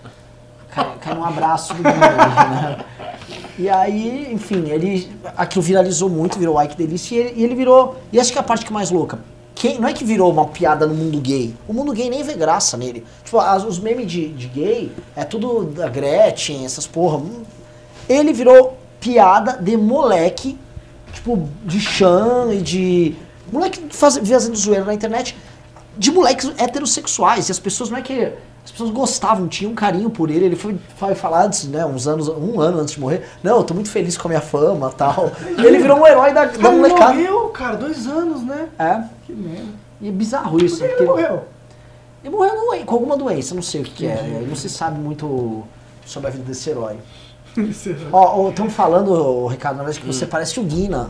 cai, 0.70 0.88
cai 1.00 1.14
num 1.14 1.24
abraço 1.24 1.74
do 1.74 1.84
né? 1.84 2.78
E 3.60 3.70
aí, 3.70 4.34
enfim, 4.34 4.70
ele. 4.70 5.10
Aquilo 5.38 5.62
viralizou 5.62 6.10
muito, 6.10 6.40
virou 6.40 6.56
like 6.56 6.76
delícia, 6.76 7.16
e 7.16 7.20
ele, 7.20 7.34
e 7.40 7.44
ele 7.44 7.56
virou. 7.56 7.98
E 8.12 8.20
acho 8.20 8.32
que 8.32 8.38
é 8.38 8.42
a 8.42 8.44
parte 8.44 8.66
que 8.66 8.72
é 8.72 8.74
mais 8.74 8.90
louca. 8.90 9.20
Quem, 9.54 9.80
não 9.80 9.88
é 9.88 9.94
que 9.94 10.04
virou 10.04 10.32
uma 10.32 10.46
piada 10.48 10.88
no 10.88 10.96
mundo 10.96 11.22
gay. 11.22 11.54
O 11.68 11.74
mundo 11.74 11.94
gay 11.94 12.10
nem 12.10 12.24
vê 12.24 12.34
graça 12.34 12.76
nele. 12.76 13.06
Tipo, 13.24 13.38
as- 13.40 13.64
os 13.64 13.78
memes 13.78 14.08
de, 14.12 14.30
de 14.30 14.48
gay 14.48 14.92
é 15.16 15.24
tudo 15.24 15.66
da 15.66 15.88
Gretchen, 15.88 16.66
essas 16.66 16.88
porra. 16.88 17.22
Ele 18.10 18.34
virou 18.34 18.76
piada 19.00 19.60
de 19.62 19.78
moleque, 19.78 20.58
tipo, 21.14 21.48
de 21.64 21.80
chan 21.80 22.48
e 22.52 22.58
de. 22.62 23.16
Moleque 23.54 23.80
faz, 23.92 24.18
fazendo 24.18 24.56
zoeira 24.56 24.84
na 24.84 24.94
internet 24.94 25.38
de 25.98 26.12
moleques 26.12 26.52
heterossexuais. 26.58 27.48
E 27.50 27.52
as 27.52 27.60
pessoas 27.60 27.90
não 27.90 27.98
é 27.98 28.02
que. 28.02 28.32
As 28.66 28.72
pessoas 28.72 28.92
gostavam, 28.92 29.46
tinham 29.50 29.74
um 29.74 29.76
carinho 29.76 30.10
por 30.10 30.30
ele. 30.32 30.46
Ele 30.46 30.56
foi, 30.56 30.78
foi 30.96 31.14
falar 31.14 31.46
antes, 31.46 31.66
né, 31.66 31.86
uns 31.86 32.08
anos, 32.08 32.30
um 32.30 32.62
ano 32.62 32.80
antes 32.80 32.94
de 32.94 33.00
morrer. 33.00 33.28
Não, 33.44 33.58
eu 33.58 33.64
tô 33.64 33.74
muito 33.74 33.90
feliz 33.90 34.18
com 34.18 34.28
a 34.28 34.30
minha 34.30 34.42
fama 34.42 34.90
tal. 34.90 35.32
E 35.60 35.66
ele 35.66 35.80
virou 35.80 36.00
um 36.00 36.08
herói 36.08 36.34
da, 36.34 36.46
da 36.46 36.52
Cara, 36.52 36.68
ele 36.70 36.78
molecada. 36.78 37.14
morreu, 37.14 37.50
cara, 37.50 37.76
dois 37.76 38.08
anos, 38.08 38.42
né? 38.44 38.70
É. 38.80 39.04
Que 39.26 39.34
merda. 39.34 39.68
E 40.00 40.08
é 40.08 40.12
bizarro 40.12 40.64
isso. 40.64 40.80
Por 40.80 40.88
que 40.88 40.94
ele 40.96 41.06
morreu? 41.06 41.44
Ele 42.24 42.34
morreu 42.34 42.86
com 42.86 42.96
alguma 42.96 43.18
doença, 43.18 43.54
não 43.54 43.62
sei 43.62 43.82
o 43.82 43.84
que, 43.84 43.92
que 43.92 44.08
é. 44.08 44.46
Não 44.48 44.56
se 44.56 44.70
sabe 44.70 44.98
muito 44.98 45.64
sobre 46.06 46.30
a 46.30 46.32
vida 46.32 46.46
desse 46.46 46.70
herói. 46.70 46.98
Ó, 48.14 48.50
estão 48.50 48.70
falando, 48.70 49.46
Ricardo, 49.48 49.78
na 49.78 49.84
verdade, 49.84 50.00
que 50.00 50.08
você 50.08 50.26
parece 50.26 50.58
o 50.60 50.64
Guina. 50.64 51.10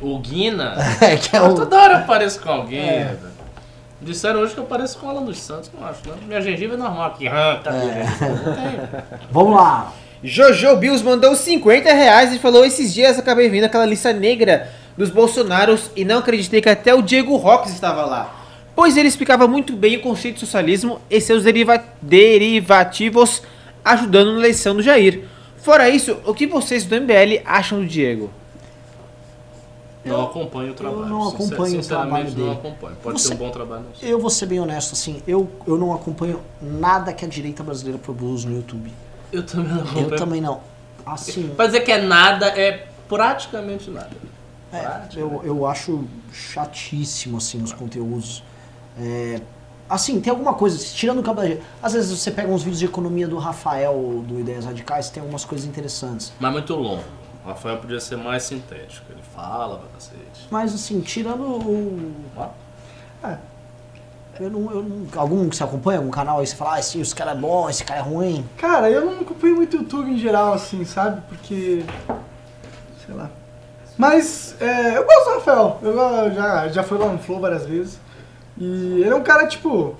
O 0.00 0.18
Guina. 0.18 0.74
É, 1.00 1.16
que 1.16 1.34
é 1.34 1.38
Eu 1.38 1.46
o. 1.46 1.54
toda 1.54 1.76
hora 1.80 2.00
eu 2.00 2.06
pareço 2.06 2.40
com 2.40 2.50
alguém, 2.50 2.80
É. 2.88 3.04
velho. 3.04 3.34
Disseram 4.02 4.40
hoje 4.40 4.52
que 4.52 4.60
eu 4.60 4.64
pareço 4.64 4.98
com 4.98 5.06
o 5.06 5.10
Alan 5.10 5.22
dos 5.22 5.38
Santos, 5.40 5.70
não 5.78 5.86
acho, 5.86 6.00
não. 6.06 6.16
Minha 6.26 6.40
gengiva 6.42 6.74
é 6.74 6.76
normal 6.76 7.06
aqui. 7.06 7.26
Ah, 7.26 7.58
tá 7.64 7.70
É. 7.74 8.04
Vamos 9.30 9.54
lá. 9.56 9.92
Jojo 10.22 10.76
Bills 10.76 11.02
mandou 11.04 11.34
50 11.34 11.92
reais 11.92 12.32
e 12.34 12.38
falou: 12.38 12.64
Esses 12.64 12.92
dias 12.92 13.18
acabei 13.18 13.48
vendo 13.48 13.64
aquela 13.64 13.86
lista 13.86 14.12
negra 14.12 14.68
dos 14.96 15.10
Bolsonaros 15.10 15.90
e 15.96 16.04
não 16.04 16.18
acreditei 16.18 16.60
que 16.60 16.68
até 16.68 16.94
o 16.94 17.02
Diego 17.02 17.36
Roques 17.36 17.72
estava 17.72 18.04
lá. 18.04 18.34
Pois 18.76 18.96
ele 18.96 19.08
explicava 19.08 19.46
muito 19.46 19.74
bem 19.74 19.96
o 19.96 20.00
conceito 20.02 20.34
de 20.34 20.40
socialismo 20.40 21.00
e 21.08 21.20
seus 21.20 21.44
deriva- 21.44 21.82
derivativos 22.02 23.42
ajudando 23.84 24.32
na 24.32 24.38
eleição 24.38 24.74
do 24.74 24.82
Jair. 24.82 25.22
Fora 25.58 25.88
isso, 25.88 26.18
o 26.26 26.34
que 26.34 26.46
vocês 26.46 26.84
do 26.84 26.94
MBL 26.94 27.40
acham 27.44 27.80
do 27.80 27.86
Diego? 27.86 28.30
Não 30.04 30.24
acompanho 30.24 30.72
o 30.72 30.74
trabalho. 30.74 31.06
não 31.06 31.30
Sincer- 31.30 31.44
acompanho 31.46 31.80
o 31.80 31.84
trabalho 31.86 32.24
não 32.24 32.34
dele. 32.34 32.50
acompanho. 32.52 32.96
Pode 33.02 33.20
ser 33.20 33.34
um 33.34 33.36
bom 33.36 33.50
trabalho, 33.50 33.82
não 33.84 33.94
sei. 33.94 34.12
Eu 34.12 34.20
vou 34.20 34.30
ser 34.30 34.46
bem 34.46 34.60
honesto, 34.60 34.92
assim, 34.92 35.22
eu, 35.26 35.48
eu 35.66 35.78
não 35.78 35.94
acompanho 35.94 36.40
nada 36.60 37.12
que 37.12 37.24
a 37.24 37.28
direita 37.28 37.62
brasileira 37.62 37.98
produz 37.98 38.44
no 38.44 38.54
YouTube. 38.54 38.92
Eu 39.32 39.42
também 39.44 39.72
não 39.72 39.80
acompanho. 39.82 40.06
Eu 40.10 40.16
também 40.16 40.40
não. 40.40 40.60
Assim, 41.06 41.48
Pra 41.56 41.66
dizer 41.66 41.80
que 41.80 41.90
é 41.92 42.00
nada, 42.00 42.46
é 42.48 42.86
praticamente 43.08 43.90
nada. 43.90 44.10
é, 44.72 45.00
eu, 45.16 45.40
eu 45.44 45.66
acho 45.66 46.04
chatíssimo, 46.32 47.36
assim, 47.38 47.62
os 47.62 47.72
conteúdos. 47.72 48.42
É, 48.98 49.40
assim, 49.88 50.20
tem 50.20 50.30
alguma 50.30 50.54
coisa, 50.54 50.78
tirando 50.78 51.18
o 51.18 51.22
cabo 51.22 51.40
da 51.40 51.46
direita, 51.46 51.66
às 51.82 51.92
vezes 51.94 52.16
você 52.18 52.30
pega 52.30 52.50
uns 52.50 52.62
vídeos 52.62 52.78
de 52.80 52.84
economia 52.86 53.26
do 53.28 53.38
Rafael, 53.38 54.22
do 54.26 54.38
Ideias 54.40 54.64
Radicais, 54.64 55.10
tem 55.10 55.20
algumas 55.20 55.44
coisas 55.44 55.66
interessantes. 55.66 56.32
Mas 56.38 56.52
muito 56.52 56.74
longo. 56.74 57.02
O 57.44 57.48
Rafael 57.48 57.76
podia 57.78 58.00
ser 58.00 58.16
mais 58.16 58.42
sintético. 58.44 59.04
Ele 59.12 59.22
fala 59.34 59.76
pra 59.78 59.88
cacete. 59.94 60.48
Mas, 60.50 60.74
assim, 60.74 61.00
tirando 61.00 61.42
o... 61.42 62.12
Ah, 63.22 63.36
Eu 64.40 64.50
não, 64.50 64.70
eu 64.72 64.82
não- 64.82 65.06
algum 65.20 65.48
que 65.48 65.54
você 65.56 65.62
acompanha, 65.62 65.98
algum 65.98 66.10
canal 66.10 66.40
aí, 66.40 66.46
você 66.46 66.56
fala, 66.56 66.74
ah, 66.74 66.80
esse, 66.80 67.00
esse 67.00 67.14
cara 67.14 67.30
é 67.32 67.34
bom, 67.36 67.68
esse 67.70 67.84
cara 67.84 68.00
é 68.00 68.02
ruim. 68.02 68.44
Cara, 68.56 68.90
eu 68.90 69.04
não 69.04 69.20
acompanho 69.20 69.54
muito 69.56 69.76
YouTube 69.76 70.10
em 70.10 70.18
geral, 70.18 70.54
assim, 70.54 70.84
sabe? 70.84 71.20
Porque. 71.28 71.84
Sei 73.06 73.14
lá. 73.14 73.30
Mas 73.96 74.56
é, 74.60 74.96
eu 74.96 75.04
gosto 75.04 75.24
do 75.28 75.34
Rafael. 75.34 75.78
Eu 75.82 76.32
já, 76.34 76.68
já 76.68 76.82
fui 76.82 76.98
lá 76.98 77.06
no 77.12 77.18
Flow 77.20 77.38
várias 77.40 77.64
vezes. 77.64 78.00
E 78.58 78.64
ele 79.02 79.10
é 79.10 79.14
um 79.14 79.22
cara, 79.22 79.46
tipo. 79.46 79.94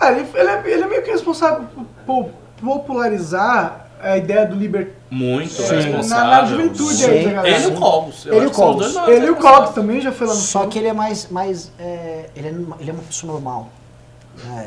Ah, 0.00 0.12
ele, 0.12 0.26
ele, 0.34 0.48
é, 0.48 0.62
ele 0.70 0.82
é 0.84 0.86
meio 0.86 1.02
que 1.02 1.10
responsável 1.10 1.66
por 1.74 1.84
po- 2.06 2.30
popularizar 2.62 3.87
a 4.02 4.16
ideia 4.16 4.46
do 4.46 4.56
liber... 4.56 4.92
Muito 5.10 5.50
Sim. 5.52 5.74
responsável. 5.74 6.26
Na- 6.26 6.42
na 6.42 6.46
juventude 6.46 7.04
aí 7.06 7.24
da 7.24 7.32
galera. 7.32 7.56
Ele 7.56 7.64
e 7.64 7.68
o 7.68 7.74
Cogos. 7.74 8.26
Eu 8.26 8.34
Ele 8.34 8.44
e 8.44 8.46
o 8.46 8.50
que 8.50 8.56
são 8.56 8.64
os 8.66 8.70
Cogos. 8.72 8.82
dois 8.84 8.94
maiores 8.94 9.16
Ele 9.16 9.26
e 9.26 9.30
o. 9.30 9.36
Cox 9.36 9.70
também 9.70 10.00
já 10.00 10.12
foi 10.12 10.26
lá 10.26 10.34
no 10.34 10.40
Só 10.40 10.66
que 10.66 10.78
ele 10.78 10.88
é 10.88 10.92
mais. 10.92 11.28
mais 11.30 11.72
é, 11.78 12.28
ele, 12.36 12.48
é, 12.48 12.50
ele 12.80 12.90
é 12.90 12.92
uma 12.92 13.02
pessoa 13.02 13.32
normal. 13.32 13.68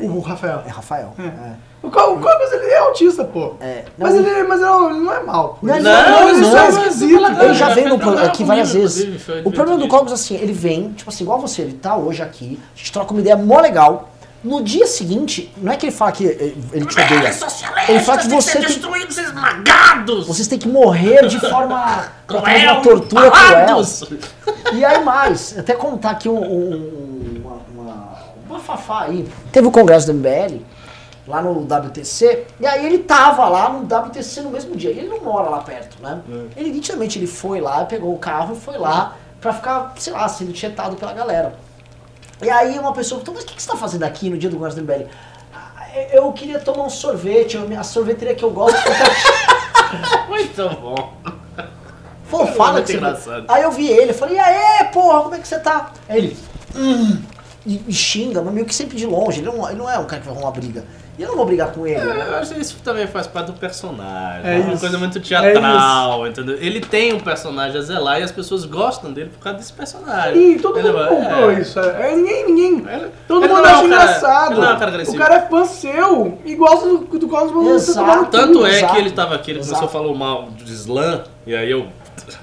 É, 0.02 0.06
O 0.06 0.20
Rafael. 0.20 0.64
é 0.66 0.70
Rafael. 0.70 1.14
É. 1.18 1.22
é. 1.24 1.54
O, 1.84 1.90
Co- 1.90 2.14
o 2.14 2.20
Cogos, 2.20 2.52
ele 2.52 2.66
é 2.66 2.78
autista, 2.80 3.24
pô. 3.24 3.54
É, 3.62 3.86
Mas, 3.98 4.14
não, 4.14 4.20
ele, 4.22 4.44
mas 4.44 4.60
não, 4.62 4.90
ele 4.90 5.00
não 5.00 5.14
é 5.14 5.24
mal. 5.24 5.58
Não, 5.64 5.74
Ele 5.76 5.84
não, 5.84 6.30
ele 6.30 6.42
não, 6.42 6.58
é 6.58 6.70
esquisito. 6.70 7.42
Ele 7.42 7.54
já 7.54 7.70
veio 7.70 8.20
aqui 8.20 8.44
várias 8.44 8.74
vezes. 8.74 9.22
O 9.46 9.52
problema 9.52 9.80
do. 9.80 9.88
Cogos, 9.88 10.12
assim, 10.12 10.36
ele 10.36 10.54
vem, 10.54 10.92
tipo 10.94 11.10
assim, 11.10 11.24
igual 11.24 11.40
você, 11.40 11.62
ele 11.64 11.74
tá 11.74 11.96
hoje 11.96 12.22
aqui, 12.22 12.60
a 12.76 12.78
gente 12.78 12.92
troca 12.92 13.12
uma 13.12 13.20
ideia 13.22 13.36
mó 13.38 13.60
legal. 13.60 14.10
No 14.44 14.64
dia 14.64 14.88
seguinte, 14.88 15.54
não 15.58 15.72
é 15.72 15.78
que 15.78 15.86
ele 15.86 15.96
fala 15.96 16.12
que 16.12 16.26
eh, 16.26 16.54
ele 16.74 16.86
te 16.86 17.00
odeia. 17.00 17.32
Ele 17.88 18.00
fala 18.00 18.18
que 18.18 18.28
você 18.28 18.54
tem, 18.54 18.62
destruídos, 18.68 19.18
esmagados! 19.18 20.26
vocês 20.28 20.48
têm 20.48 20.58
que 20.58 20.68
morrer 20.68 21.28
de 21.28 21.40
forma. 21.40 22.08
através 22.28 22.62
de 22.62 22.68
uma 22.68 22.82
tortura 22.82 23.30
cruel. 23.32 23.82
E 24.74 24.84
aí 24.86 25.04
mais, 25.04 25.58
até 25.58 25.74
contar 25.76 26.12
aqui 26.12 26.28
um, 26.28 26.38
um- 26.42 27.42
uma, 27.44 27.84
uma, 27.84 28.18
uma 28.50 28.60
fafá 28.60 29.04
aí. 29.04 29.28
Teve 29.52 29.68
o 29.68 29.72
congresso 29.72 30.08
do 30.08 30.14
MBL, 30.14 30.62
lá 31.28 31.42
no 31.42 31.60
WTC, 31.62 32.46
e 32.60 32.66
aí 32.66 32.84
ele 32.86 33.00
tava 33.00 33.48
lá 33.48 33.70
no 33.70 33.82
WTC 33.84 34.42
no 34.42 34.50
mesmo 34.50 34.76
dia. 34.76 34.92
E 34.92 34.98
ele 35.00 35.08
não 35.10 35.20
mora 35.22 35.50
lá 35.50 35.60
perto, 35.60 36.02
né? 36.02 36.20
Ele 36.58 36.72
nitidamente 36.72 37.20
ele 37.20 37.28
foi 37.28 37.62
lá, 37.62 37.86
pegou 37.86 38.12
o 38.14 38.18
carro 38.18 38.56
e 38.56 38.60
foi 38.60 38.78
lá 38.78 39.16
pra 39.40 39.54
ficar, 39.54 39.94
sei 39.98 40.14
lá, 40.14 40.28
sendo 40.28 40.52
tietado 40.52 40.96
pela 40.96 41.14
galera. 41.14 41.54
E 42.42 42.50
aí 42.50 42.78
uma 42.80 42.94
pessoa 42.94 43.20
perguntou, 43.20 43.36
mas 43.36 43.44
o 43.44 43.48
que 43.48 43.56
que 43.56 43.62
você 43.62 43.70
tá 43.70 43.78
fazendo 43.78 44.04
aqui 44.04 44.30
no 44.30 44.38
dia 44.38 44.50
do 44.50 44.58
MBL? 44.58 45.06
"Ah, 45.54 45.86
Eu 46.12 46.32
queria 46.34 46.60
tomar 46.60 46.84
um 46.84 46.90
sorvete, 46.90 47.58
a 47.58 47.84
sorveteria 47.84 48.34
que 48.36 48.44
eu 48.44 48.52
gosto 48.52 48.78
Muito 50.28 50.70
bom. 50.80 51.14
Pô, 52.30 52.48
fala 52.48 52.74
Muito 52.74 52.86
que 52.86 52.92
você... 52.94 52.98
engraçado. 52.98 53.46
Aí 53.48 53.64
eu 53.64 53.72
vi 53.72 53.88
ele, 53.90 54.12
eu 54.12 54.16
falei, 54.16 54.38
e 54.38 54.40
aí, 54.40 54.86
porra, 54.86 55.22
como 55.24 55.36
é 55.36 55.40
que 55.40 55.48
você 55.48 55.60
tá? 55.60 55.92
Aí 56.08 56.18
ele, 56.18 56.38
hum, 56.76 57.22
e, 57.66 57.84
e 57.88 57.94
xinga, 57.94 58.42
mas 58.42 58.54
meio 58.54 58.66
que 58.66 58.74
sempre 58.74 58.96
de 58.96 59.06
longe. 59.06 59.42
Ele 59.42 59.48
não, 59.52 59.68
ele 59.70 59.78
não 59.78 59.90
é 59.90 60.00
um 60.00 60.06
cara 60.06 60.22
que 60.22 60.28
vai 60.28 60.36
arrumar 60.36 60.52
briga. 60.52 60.86
E 61.22 61.24
eu 61.24 61.30
não 61.30 61.36
vou 61.36 61.46
brigar 61.46 61.72
com 61.72 61.86
ele. 61.86 61.98
É, 62.00 62.04
né? 62.04 62.26
eu 62.30 62.36
acho 62.38 62.56
que 62.56 62.60
isso 62.62 62.78
também 62.84 63.06
faz 63.06 63.28
parte 63.28 63.48
do 63.48 63.54
personagem. 63.54 64.42
É 64.50 64.56
É, 64.58 64.60
uma 64.62 64.72
isso. 64.72 64.80
coisa 64.82 64.98
muito 64.98 65.20
teatral, 65.20 66.26
entendeu? 66.28 66.58
Ele 66.60 66.80
tem 66.82 67.14
um 67.14 67.20
personagem 67.20 67.78
a 67.78 67.82
zelar 67.84 68.20
e 68.20 68.24
as 68.24 68.32
pessoas 68.32 68.66
gostam 68.66 69.14
dele 69.14 69.30
por 69.30 69.38
causa 69.40 69.60
desse 69.60 69.72
personagem. 69.72 70.54
E 70.54 70.60
todo 70.60 70.78
mundo 70.78 70.90
Entendeu? 70.90 71.08
comprou 71.08 71.52
É. 71.52 71.60
isso. 71.62 71.80
É, 71.80 72.16
ninguém, 72.16 72.46
ninguém. 72.48 72.92
Ele- 72.92 73.12
Todo 73.28 73.46
ele 73.46 73.54
mundo 73.54 73.66
é 73.68 73.70
acha 73.70 73.84
um 73.84 73.90
cara- 73.90 74.04
engraçado. 74.04 74.52
ele 74.54 74.62
não 74.62 74.68
é 74.72 74.74
um 74.74 74.80
cara 74.80 74.92
agressivo. 74.92 75.16
o 75.16 75.20
cara 75.20 75.36
é 75.36 75.42
fã 75.48 75.66
seu 75.66 76.40
e 76.44 76.56
gosta 76.56 76.88
do, 76.90 76.98
do 77.20 77.28
Cosmos 77.28 77.64
você 77.66 77.92
Exato. 77.92 78.32
Tanto 78.32 78.66
é 78.66 78.78
Exato. 78.80 78.94
que 78.94 79.00
ele 79.00 79.12
tava 79.12 79.36
aqui, 79.36 79.52
ele 79.52 79.60
Exato. 79.60 79.76
começou 79.80 80.00
a 80.00 80.04
falar 80.04 80.18
mal 80.18 80.50
de 80.50 80.74
slam, 80.74 81.22
e 81.46 81.56
aí 81.56 81.70
eu 81.70 81.88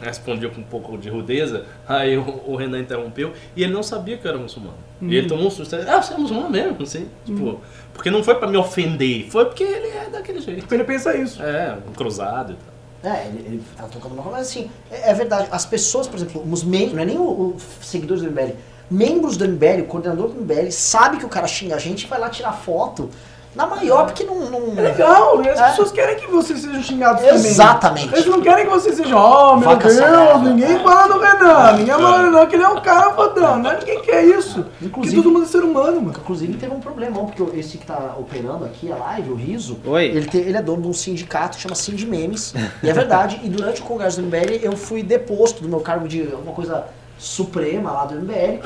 respondi 0.02 0.46
com 0.48 0.60
um 0.60 0.64
pouco 0.64 0.96
de 0.98 1.08
rudeza, 1.08 1.64
aí 1.88 2.16
o, 2.16 2.42
o 2.46 2.56
Renan 2.56 2.78
interrompeu, 2.78 3.32
e 3.56 3.62
ele 3.64 3.72
não 3.72 3.82
sabia 3.82 4.16
que 4.16 4.24
eu 4.26 4.30
era 4.30 4.38
muçulmano. 4.38 4.74
E 5.00 5.14
ele 5.16 5.28
tomou 5.28 5.46
um 5.46 5.50
susto, 5.50 5.76
ah, 5.76 6.02
você 6.02 6.14
é 6.14 6.16
muçulmano 6.16 6.50
mesmo, 6.50 6.76
assim, 6.82 7.08
tipo, 7.24 7.60
porque 7.98 8.12
não 8.12 8.22
foi 8.22 8.36
pra 8.36 8.46
me 8.46 8.56
ofender, 8.56 9.28
foi 9.28 9.44
porque 9.46 9.64
ele 9.64 9.88
é 9.88 10.08
daquele 10.08 10.40
jeito. 10.40 10.72
Ele 10.72 10.84
pensa 10.84 11.16
isso. 11.16 11.42
É, 11.42 11.76
um 11.84 11.92
cruzado 11.92 12.52
e 12.52 12.56
tal. 13.02 13.12
É, 13.12 13.26
ele, 13.26 13.38
ele 13.44 13.62
tá 13.76 13.88
tocando 13.88 14.12
uma 14.12 14.22
coisa, 14.22 14.38
mas 14.38 14.46
assim, 14.46 14.70
é, 14.88 15.10
é 15.10 15.14
verdade. 15.14 15.48
As 15.50 15.66
pessoas, 15.66 16.06
por 16.06 16.14
exemplo, 16.14 16.48
os 16.48 16.62
membros, 16.62 16.92
não 16.94 17.02
é 17.02 17.04
nem 17.04 17.18
os 17.18 17.60
seguidores 17.82 18.22
do 18.22 18.30
MBL, 18.30 18.52
membros 18.88 19.36
do 19.36 19.48
MBL, 19.48 19.82
o 19.82 19.86
coordenador 19.86 20.28
do 20.28 20.40
MBL, 20.42 20.70
sabe 20.70 21.16
que 21.16 21.26
o 21.26 21.28
cara 21.28 21.48
xinga 21.48 21.74
a 21.74 21.78
gente 21.80 22.04
e 22.04 22.06
vai 22.06 22.20
lá 22.20 22.30
tirar 22.30 22.52
foto. 22.52 23.10
Na 23.58 23.66
maior, 23.66 24.06
porque 24.06 24.22
não. 24.22 24.36
não... 24.50 24.72
É 24.78 24.80
legal, 24.82 25.42
e 25.42 25.48
as 25.48 25.58
É. 25.58 25.68
pessoas 25.70 25.90
querem 25.90 26.14
que 26.16 26.28
vocês 26.28 26.60
sejam 26.60 26.80
xingados 26.80 27.24
Exatamente. 27.24 28.06
também. 28.06 28.20
Eles 28.20 28.30
não 28.30 28.40
querem 28.40 28.64
que 28.66 28.70
você 28.70 28.92
seja, 28.92 29.16
oh 29.16 29.56
meu 29.56 29.68
Vaca 29.70 29.88
Deus, 29.88 29.98
sagrada. 29.98 30.38
ninguém 30.38 30.78
fala 30.78 31.12
do 31.12 31.18
Renan, 31.18 31.72
ninguém 31.72 31.94
fala 31.94 32.18
do 32.18 32.24
Renan, 32.26 32.46
que 32.46 32.54
ele 32.54 32.62
é 32.62 32.68
um 32.68 32.80
cara 32.80 33.10
fodão, 33.14 33.58
né? 33.60 33.76
Ninguém 33.80 34.00
quer 34.02 34.24
isso. 34.24 34.64
Inclusive- 34.80 34.90
Porque 34.90 35.10
todo 35.16 35.30
mundo 35.32 35.42
é 35.42 35.46
ser 35.48 35.64
humano, 35.64 36.00
mano. 36.00 36.14
Inclusive 36.16 36.54
teve 36.54 36.72
um 36.72 36.78
problemão, 36.78 37.26
porque 37.26 37.58
esse 37.58 37.78
que 37.78 37.86
tá 37.86 38.14
operando 38.16 38.64
aqui 38.64 38.92
a 38.92 38.96
live, 38.96 39.30
o 39.30 39.34
Riso, 39.34 39.76
Oi. 39.84 40.04
Ele, 40.04 40.26
tem- 40.26 40.42
ele 40.42 40.56
é 40.56 40.62
dono 40.62 40.82
de 40.82 40.88
um 40.88 40.92
sindicato 40.92 41.56
que 41.56 41.62
chama 41.64 41.74
Sind 41.74 42.00
Memes. 42.06 42.54
e 42.82 42.88
é 42.88 42.92
verdade, 42.92 43.40
e 43.42 43.48
durante 43.48 43.80
o 43.82 43.84
congresso 43.84 44.20
do 44.20 44.26
MBL 44.28 44.60
eu 44.62 44.76
fui 44.76 45.02
deposto 45.02 45.60
do 45.62 45.68
meu 45.68 45.80
cargo 45.80 46.06
de 46.06 46.22
alguma 46.32 46.52
coisa 46.52 46.84
suprema 47.18 47.90
lá 47.90 48.04
do 48.04 48.14
MBL 48.14 48.60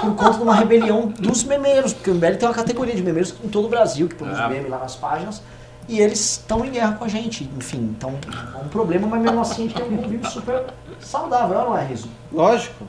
por 0.00 0.14
conta 0.14 0.36
de 0.38 0.42
uma 0.42 0.54
rebelião 0.54 1.06
dos 1.08 1.44
memeiros, 1.44 1.92
porque 1.92 2.10
o 2.10 2.14
MBL 2.14 2.36
tem 2.36 2.48
uma 2.48 2.54
categoria 2.54 2.94
de 2.94 3.02
memeiros 3.02 3.34
em 3.44 3.48
todo 3.48 3.66
o 3.66 3.68
Brasil, 3.68 4.08
que 4.08 4.14
produz 4.14 4.38
Ah. 4.38 4.48
meme 4.48 4.68
lá 4.68 4.78
nas 4.78 4.94
páginas. 4.96 5.42
E 5.88 6.00
eles 6.00 6.20
estão 6.20 6.64
em 6.64 6.70
guerra 6.70 6.92
com 6.92 7.04
a 7.04 7.08
gente, 7.08 7.48
enfim, 7.56 7.94
então 7.96 8.12
é 8.54 8.58
um 8.62 8.68
problema, 8.68 9.06
mas 9.06 9.22
mesmo 9.22 9.40
assim 9.40 9.62
a 9.64 9.68
gente 9.68 9.74
tem 9.74 9.84
um 9.90 9.96
convívio 9.96 10.28
super 10.30 10.64
saudável, 11.00 11.56
não 11.56 11.78
é, 11.78 11.84
Riso? 11.84 12.08
Lógico. 12.30 12.84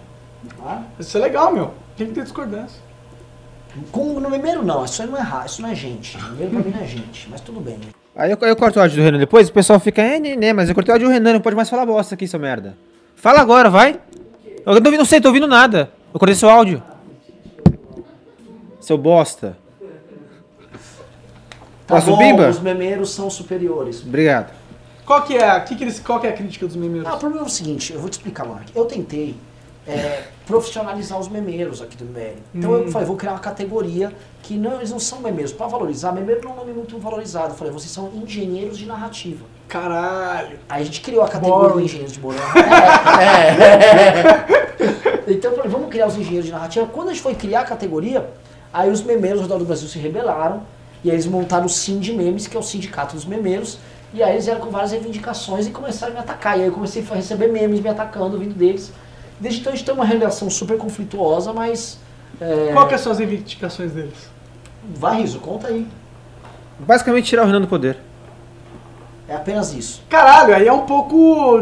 Ah? 0.65 0.81
Isso 0.99 1.17
é 1.17 1.21
legal, 1.21 1.51
meu. 1.53 1.73
Tem 1.95 2.07
que 2.07 2.13
ter 2.13 2.23
discordância. 2.23 2.81
Com, 3.91 4.19
no 4.19 4.29
memeiro 4.29 4.63
não, 4.65 4.83
isso 4.83 5.01
aí 5.01 5.07
não 5.07 5.17
é 5.17 5.21
ra- 5.21 5.45
isso 5.45 5.61
não 5.61 5.69
é 5.69 5.75
gente. 5.75 6.17
Memeiro 6.17 6.51
pra 6.51 6.59
mim 6.63 6.71
não 6.75 6.81
é 6.83 6.87
gente, 6.87 7.27
mas 7.29 7.39
tudo 7.39 7.59
bem. 7.61 7.75
né? 7.75 7.85
Aí 8.15 8.31
eu, 8.31 8.37
eu 8.41 8.55
corto 8.55 8.79
o 8.79 8.81
áudio 8.81 8.97
do 8.97 9.03
Renan 9.03 9.17
depois, 9.19 9.47
o 9.47 9.53
pessoal 9.53 9.79
fica, 9.79 10.01
é, 10.01 10.19
né, 10.19 10.35
né, 10.35 10.51
mas 10.51 10.67
eu 10.67 10.75
cortei 10.75 10.91
o 10.91 10.95
áudio 10.95 11.07
do 11.07 11.13
Renan, 11.13 11.33
não 11.33 11.39
pode 11.41 11.55
mais 11.55 11.69
falar 11.69 11.85
bosta 11.85 12.15
aqui, 12.15 12.27
seu 12.27 12.39
merda. 12.39 12.75
Fala 13.15 13.39
agora, 13.39 13.69
vai. 13.69 13.99
Eu 14.65 14.73
não, 14.75 14.81
ouvi- 14.85 14.97
não 14.97 15.05
sei, 15.05 15.21
tô 15.21 15.29
ouvindo 15.29 15.47
nada. 15.47 15.89
Eu 16.13 16.19
cortei 16.19 16.35
seu 16.35 16.49
áudio. 16.49 16.81
Seu 18.89 18.97
bosta. 18.97 19.55
Tá 21.85 21.93
Posso, 21.97 22.07
bom, 22.07 22.17
Bimba? 22.17 22.49
os 22.49 22.59
memeiros 22.59 23.11
são 23.11 23.29
superiores. 23.29 24.01
Obrigado. 24.01 24.51
Qual 25.05 25.21
que 25.21 25.37
é, 25.37 25.47
a- 25.47 25.59
que 25.59 25.75
que 25.75 25.83
eles, 25.83 25.99
qual 25.99 26.19
que 26.19 26.25
é 26.25 26.31
a 26.31 26.33
crítica 26.33 26.65
dos 26.65 26.75
memeiros? 26.75 27.07
Ah, 27.07 27.13
o 27.13 27.19
problema 27.19 27.45
é 27.45 27.47
o 27.47 27.51
seguinte, 27.51 27.93
eu 27.93 27.99
vou 27.99 28.09
te 28.09 28.13
explicar, 28.13 28.47
Mark. 28.47 28.67
Eu 28.73 28.85
tentei 28.85 29.35
é, 29.87 30.23
profissionalizar 30.47 31.19
os 31.19 31.27
memeiros 31.27 31.83
aqui 31.83 31.95
do 31.95 32.03
MBL. 32.03 32.39
Então 32.55 32.73
eu 32.73 32.91
falei, 32.91 33.05
vou 33.07 33.15
criar 33.15 33.33
uma 33.33 33.39
categoria 33.39 34.11
que 34.41 34.55
não, 34.57 34.77
eles 34.77 34.89
não 34.89 34.99
são 34.99 35.19
memeiros. 35.19 35.53
Para 35.53 35.67
valorizar, 35.67 36.11
memeiro 36.11 36.41
não 36.43 36.49
é 36.49 36.53
um 36.53 36.57
nome 36.57 36.73
muito 36.73 36.97
valorizado. 36.97 37.49
Eu 37.53 37.57
falei, 37.57 37.71
vocês 37.71 37.91
são 37.91 38.11
engenheiros 38.15 38.75
de 38.75 38.87
narrativa. 38.87 39.45
Caralho. 39.67 40.57
Aí 40.67 40.81
a 40.81 40.85
gente 40.85 41.01
criou 41.01 41.21
a 41.23 41.29
categoria 41.29 41.75
de 41.77 41.83
engenheiros 41.83 42.13
de 42.13 42.19
moral. 42.19 42.41
É, 43.21 44.49
é. 44.49 44.59
Então 45.31 45.51
eu 45.51 45.57
falei, 45.57 45.71
vamos 45.71 45.89
criar 45.89 46.07
os 46.07 46.17
engenheiros 46.17 46.47
de 46.47 46.51
narrativa. 46.51 46.87
Quando 46.87 47.09
a 47.09 47.13
gente 47.13 47.21
foi 47.21 47.35
criar 47.35 47.59
a 47.61 47.65
categoria, 47.65 48.27
aí 48.73 48.89
os 48.89 49.01
memeiros 49.01 49.39
ao 49.39 49.43
redor 49.43 49.59
do 49.59 49.65
Brasil 49.65 49.87
se 49.87 49.99
rebelaram. 49.99 50.63
E 51.03 51.09
aí 51.09 51.15
eles 51.15 51.25
montaram 51.25 51.65
o 51.65 51.69
Sim 51.69 51.99
de 51.99 52.11
Memes, 52.11 52.47
que 52.47 52.57
é 52.57 52.59
o 52.59 52.63
sindicato 52.63 53.15
dos 53.15 53.25
memeiros. 53.25 53.77
E 54.13 54.23
aí 54.23 54.33
eles 54.33 54.45
vieram 54.45 54.59
com 54.61 54.69
várias 54.69 54.91
reivindicações 54.91 55.67
e 55.67 55.71
começaram 55.71 56.13
a 56.13 56.15
me 56.15 56.21
atacar. 56.21 56.57
E 56.57 56.61
aí 56.61 56.67
eu 56.67 56.73
comecei 56.73 57.05
a 57.09 57.15
receber 57.15 57.47
memes 57.47 57.79
me 57.79 57.89
atacando, 57.89 58.37
vindo 58.37 58.55
deles. 58.55 58.91
Desde 59.39 59.61
então 59.61 59.71
a 59.71 59.75
gente 59.75 59.85
tem 59.85 59.93
uma 59.93 60.05
relação 60.05 60.49
super 60.49 60.77
conflituosa, 60.77 61.53
mas. 61.53 61.99
É... 62.41 62.71
Qual 62.73 62.87
que 62.87 62.97
são 62.97 63.11
as 63.11 63.19
reivindicações 63.19 63.91
deles? 63.91 64.29
Vai, 64.95 65.21
Riso, 65.21 65.39
conta 65.39 65.67
aí. 65.67 65.87
Basicamente 66.79 67.25
tirar 67.25 67.43
o 67.43 67.45
Renan 67.45 67.61
do 67.61 67.67
poder. 67.67 67.97
É 69.29 69.35
apenas 69.35 69.73
isso. 69.73 70.01
Caralho, 70.09 70.55
aí 70.55 70.67
é 70.67 70.73
um 70.73 70.85
pouco. 70.87 71.61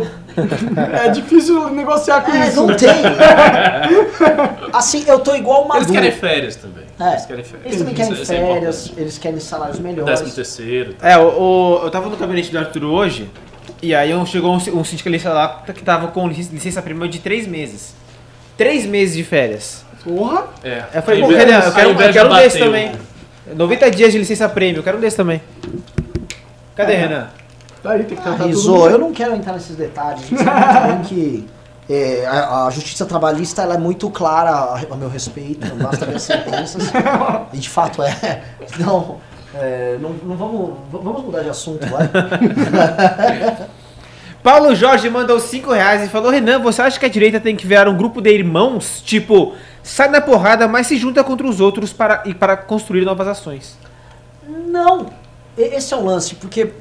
é 1.03 1.09
difícil 1.09 1.69
negociar 1.71 2.21
com 2.21 2.31
É, 2.31 2.47
isso. 2.47 2.55
não 2.57 2.67
né? 2.67 2.75
tem. 2.75 2.89
assim, 4.73 5.03
eu 5.07 5.19
tô 5.19 5.35
igual 5.35 5.65
uma 5.65 5.77
Eles 5.77 5.91
querem 5.91 6.11
férias 6.11 6.55
também. 6.55 6.85
É. 6.99 7.11
Eles 7.11 7.25
querem 7.25 7.43
férias. 7.43 7.65
Eles 7.65 7.77
também 7.79 7.93
querem 7.93 8.11
Isso- 8.13 8.21
isso 8.23 8.33
é 8.33 8.37
férias, 8.37 8.75
importante. 8.85 9.01
eles 9.01 9.17
querem 9.17 9.39
salários 9.39 9.79
melhores. 9.79 10.05
Décimo 10.19 10.31
terceiro. 10.35 10.95
É, 11.01 11.17
o, 11.17 11.21
o- 11.27 11.79
eu 11.83 11.91
tava 11.91 12.09
no 12.09 12.15
gabinete 12.15 12.51
do 12.51 12.57
Arthur 12.57 12.85
hoje, 12.85 13.29
e 13.81 13.93
aí 13.93 14.11
chegou 14.27 14.51
um, 14.53 14.79
um 14.79 14.83
sindicalista 14.83 15.29
lá 15.33 15.63
que 15.73 15.83
tava 15.83 16.07
com 16.07 16.27
lic- 16.27 16.49
licença 16.51 16.81
prima 16.81 17.07
de 17.07 17.19
três 17.19 17.45
meses. 17.45 17.93
Três 18.57 18.85
meses 18.85 19.15
de 19.15 19.23
férias. 19.23 19.85
Porra! 20.03 20.45
É. 20.63 20.83
Eu 20.93 21.01
falei, 21.03 21.19
pô, 21.21 21.27
Renan, 21.27 21.59
eu 21.59 21.71
quero, 21.73 21.89
eu 22.01 22.13
quero 22.13 22.31
um 22.31 22.35
desse 22.37 22.59
também. 22.59 22.91
90 23.53 23.91
dias 23.91 24.11
de 24.13 24.17
licença 24.19 24.47
prêmio, 24.47 24.79
eu 24.79 24.83
quero 24.83 24.97
um 24.97 25.01
desse 25.01 25.17
também. 25.17 25.41
Cadê, 26.75 26.93
Renan? 26.95 27.27
Daí 27.83 28.03
tem 28.03 28.17
que 28.17 28.21
Ah, 28.21 28.33
tratar. 28.33 28.45
Riso, 28.45 28.75
eu 28.87 28.97
não 28.97 29.11
quero 29.11 29.35
entrar 29.35 29.53
nesses 29.53 29.75
detalhes. 29.75 30.25
Que 31.07 31.47
é, 31.89 32.25
a, 32.25 32.65
a 32.65 32.69
justiça 32.69 33.05
trabalhista 33.05 33.61
ela 33.61 33.75
é 33.75 33.77
muito 33.77 34.09
clara 34.09 34.51
a, 34.51 34.81
a 34.91 34.95
meu 34.95 35.09
respeito, 35.09 35.73
basta 35.75 36.05
ver 36.05 36.15
as 36.15 36.23
sentenças. 36.23 36.91
E 37.53 37.57
de 37.57 37.69
fato 37.69 38.03
é. 38.03 38.43
Não, 38.79 39.17
é, 39.55 39.97
não, 40.01 40.09
não 40.23 40.35
vamos, 40.35 40.71
vamos 40.91 41.23
mudar 41.23 41.43
de 41.43 41.49
assunto, 41.49 41.87
vai. 41.87 42.09
Paulo 44.43 44.75
Jorge 44.75 45.09
mandou 45.09 45.39
5 45.39 45.71
reais 45.71 46.03
e 46.03 46.09
falou: 46.09 46.31
Renan, 46.31 46.59
você 46.59 46.81
acha 46.81 46.99
que 46.99 47.05
a 47.05 47.09
direita 47.09 47.39
tem 47.39 47.55
que 47.55 47.65
virar 47.65 47.87
um 47.89 47.97
grupo 47.97 48.21
de 48.21 48.31
irmãos? 48.31 49.01
Tipo, 49.01 49.55
sai 49.83 50.09
na 50.09 50.21
porrada, 50.21 50.67
mas 50.67 50.87
se 50.87 50.97
junta 50.97 51.23
contra 51.23 51.47
os 51.47 51.59
outros 51.59 51.91
para, 51.93 52.23
e 52.25 52.33
para 52.33 52.55
construir 52.55 53.03
novas 53.03 53.27
ações. 53.27 53.77
Não, 54.47 55.07
esse 55.57 55.93
é 55.93 55.97
o 55.97 56.03
lance, 56.05 56.35
porque 56.35 56.71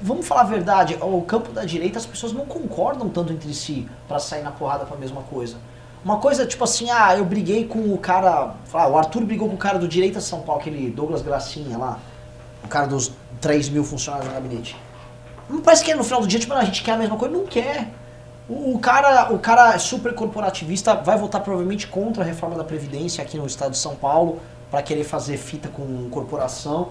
vamos 0.00 0.26
falar 0.26 0.42
a 0.42 0.44
verdade, 0.44 0.96
o 1.00 1.22
campo 1.22 1.52
da 1.52 1.64
direita 1.64 1.98
as 1.98 2.06
pessoas 2.06 2.32
não 2.32 2.46
concordam 2.46 3.08
tanto 3.08 3.32
entre 3.32 3.52
si 3.52 3.88
pra 4.06 4.18
sair 4.18 4.42
na 4.42 4.50
porrada 4.50 4.84
pra 4.84 4.96
mesma 4.96 5.22
coisa. 5.22 5.56
Uma 6.04 6.18
coisa 6.18 6.46
tipo 6.46 6.62
assim, 6.64 6.90
ah, 6.90 7.16
eu 7.16 7.24
briguei 7.24 7.66
com 7.66 7.92
o 7.92 7.98
cara, 7.98 8.54
ah, 8.72 8.88
o 8.88 8.96
Arthur 8.96 9.24
brigou 9.24 9.48
com 9.48 9.54
o 9.54 9.58
cara 9.58 9.78
do 9.78 9.88
Direita 9.88 10.20
São 10.20 10.42
Paulo, 10.42 10.60
aquele 10.60 10.90
Douglas 10.90 11.22
Gracinha 11.22 11.76
lá, 11.76 11.98
o 12.64 12.68
cara 12.68 12.86
dos 12.86 13.12
3 13.40 13.68
mil 13.68 13.84
funcionários 13.84 14.28
no 14.28 14.34
gabinete. 14.34 14.76
Não 15.48 15.60
parece 15.60 15.84
que 15.84 15.94
no 15.94 16.04
final 16.04 16.20
do 16.20 16.26
dia, 16.26 16.38
tipo, 16.38 16.52
a 16.52 16.64
gente 16.64 16.82
quer 16.82 16.92
a 16.92 16.96
mesma 16.96 17.16
coisa, 17.16 17.34
não 17.34 17.46
quer. 17.46 17.88
O, 18.48 18.78
cara, 18.78 19.32
o 19.32 19.38
cara 19.38 19.74
é 19.74 19.78
super 19.78 20.14
corporativista, 20.14 20.94
vai 20.94 21.18
votar 21.18 21.42
provavelmente 21.42 21.86
contra 21.86 22.22
a 22.22 22.26
reforma 22.26 22.56
da 22.56 22.64
Previdência 22.64 23.22
aqui 23.22 23.36
no 23.36 23.46
estado 23.46 23.72
de 23.72 23.78
São 23.78 23.94
Paulo, 23.94 24.40
pra 24.70 24.82
querer 24.82 25.04
fazer 25.04 25.36
fita 25.36 25.68
com 25.68 26.08
corporação. 26.10 26.90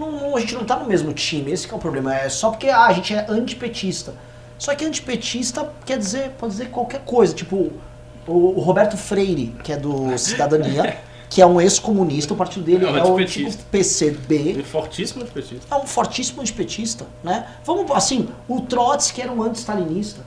Não- 0.00 0.36
a 0.36 0.40
gente 0.40 0.54
não 0.54 0.64
tá 0.64 0.76
no 0.76 0.86
mesmo 0.86 1.12
time, 1.12 1.52
esse 1.52 1.66
que 1.68 1.74
é 1.74 1.76
o 1.76 1.80
problema. 1.80 2.14
É 2.14 2.28
só 2.28 2.50
porque 2.50 2.68
ah, 2.68 2.86
a 2.86 2.92
gente 2.92 3.14
é 3.14 3.26
antipetista. 3.28 4.14
Só 4.58 4.74
que 4.74 4.84
antipetista 4.84 5.70
quer 5.86 5.98
dizer, 5.98 6.30
pode 6.38 6.52
dizer 6.52 6.68
qualquer 6.70 7.00
coisa. 7.04 7.34
Tipo, 7.34 7.72
o, 8.26 8.32
o 8.32 8.60
Roberto 8.60 8.96
Freire, 8.96 9.54
que 9.64 9.72
é 9.72 9.76
do 9.76 10.16
Cidadania, 10.18 10.98
que 11.28 11.40
é 11.40 11.46
um 11.46 11.60
ex-comunista, 11.60 12.34
o 12.34 12.36
partido 12.36 12.64
dele 12.64 12.84
É 12.84 12.90
um 12.90 12.96
é, 12.96 13.04
o 13.04 13.12
antipetista. 13.14 13.48
antigo 13.48 13.64
PCB. 13.70 14.52
E 14.58 14.62
fortíssimo 14.62 15.24
de 15.24 15.30
petista. 15.30 15.74
É 15.74 15.78
um 15.78 15.86
fortíssimo 15.86 16.40
antipetista, 16.42 17.06
né? 17.22 17.46
Vamos, 17.64 17.90
assim, 17.92 18.28
o 18.48 18.60
Trotsky 18.62 19.22
era 19.22 19.32
um 19.32 19.42
anti-stalinista. 19.42 20.22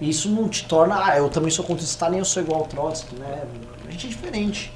Isso 0.00 0.28
não 0.28 0.48
te 0.48 0.64
torna, 0.66 1.04
ah, 1.04 1.16
eu 1.16 1.28
também 1.28 1.50
sou 1.50 1.64
contra 1.64 1.82
o 1.82 1.86
Stalin, 1.86 2.18
eu 2.18 2.24
sou 2.24 2.42
igual 2.42 2.60
ao 2.60 2.66
Trotsky, 2.66 3.14
né? 3.16 3.44
A 3.86 3.90
gente 3.90 4.06
é 4.06 4.08
diferente. 4.10 4.72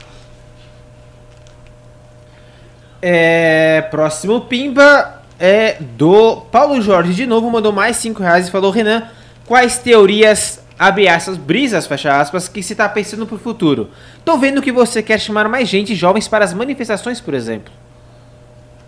É, 3.09 3.83
próximo 3.83 4.41
Pimba 4.41 5.23
é 5.39 5.75
do 5.81 6.41
Paulo 6.51 6.83
Jorge. 6.83 7.15
De 7.15 7.25
novo, 7.25 7.49
mandou 7.49 7.71
mais 7.73 7.99
5 7.99 8.21
reais 8.21 8.49
e 8.49 8.51
falou: 8.51 8.73
Renan, 8.73 9.05
quais 9.47 9.79
teorias, 9.79 10.61
abre 10.77 11.07
aspas, 11.07 11.37
brisas, 11.37 11.87
fecha 11.87 12.21
aspas, 12.21 12.49
que 12.49 12.65
se 12.65 12.75
tá 12.75 12.89
pensando 12.89 13.25
pro 13.25 13.39
futuro? 13.39 13.91
Tô 14.25 14.37
vendo 14.37 14.61
que 14.61 14.73
você 14.73 15.05
quer 15.05 15.21
chamar 15.21 15.49
mais 15.49 15.69
gente 15.69 15.95
jovens 15.95 16.27
para 16.27 16.45
as 16.45 16.53
manifestações, 16.53 17.21
por 17.21 17.33
exemplo. 17.33 17.73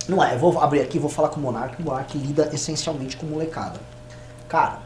Não 0.09 0.21
é, 0.25 0.35
eu 0.35 0.39
vou 0.41 0.61
abrir 0.61 0.81
aqui 0.81 0.99
vou 0.99 1.09
falar 1.09 1.29
com 1.29 1.39
o 1.39 1.43
Monark. 1.45 1.81
O 1.81 2.19
lida 2.19 2.51
essencialmente 2.53 3.17
com 3.17 3.25
molecada. 3.25 3.79
Cara, 4.49 4.81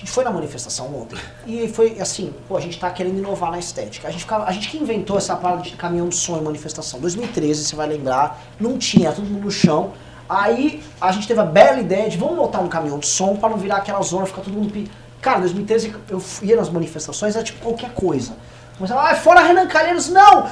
a 0.00 0.02
gente 0.02 0.12
foi 0.12 0.24
na 0.24 0.30
manifestação 0.30 0.86
ontem 0.94 1.18
e 1.46 1.68
foi 1.68 2.00
assim, 2.00 2.32
pô, 2.48 2.56
a 2.56 2.60
gente 2.60 2.80
tá 2.80 2.90
querendo 2.90 3.18
inovar 3.18 3.50
na 3.50 3.58
estética. 3.58 4.08
A 4.08 4.10
gente, 4.10 4.22
ficava, 4.22 4.46
a 4.46 4.52
gente 4.52 4.70
que 4.70 4.78
inventou 4.78 5.18
essa 5.18 5.36
parada 5.36 5.60
de 5.60 5.72
caminhão 5.72 6.10
som 6.10 6.38
em 6.38 6.42
manifestação. 6.42 6.98
2013, 7.00 7.66
você 7.66 7.76
vai 7.76 7.86
lembrar, 7.86 8.40
não 8.58 8.78
tinha, 8.78 9.10
mundo 9.12 9.44
no 9.44 9.50
chão. 9.50 9.92
Aí 10.26 10.82
a 10.98 11.12
gente 11.12 11.28
teve 11.28 11.38
a 11.38 11.44
bela 11.44 11.80
ideia 11.80 12.08
de 12.08 12.16
vamos 12.16 12.36
botar 12.36 12.60
um 12.60 12.68
caminhão 12.68 12.98
de 12.98 13.06
som 13.06 13.36
para 13.36 13.50
não 13.50 13.58
virar 13.58 13.76
aquela 13.76 14.00
zona, 14.00 14.24
ficar 14.24 14.40
todo 14.40 14.54
mundo. 14.54 14.72
Cara, 15.20 15.40
2013 15.40 15.94
eu 16.08 16.22
ia 16.40 16.56
nas 16.56 16.70
manifestações, 16.70 17.36
era 17.36 17.44
tipo 17.44 17.60
qualquer 17.60 17.92
coisa. 17.92 18.34
Mas, 18.78 18.90
ah, 18.90 19.14
fora 19.16 19.42
Renan 19.42 19.66
Calheiros, 19.66 20.08
não! 20.08 20.48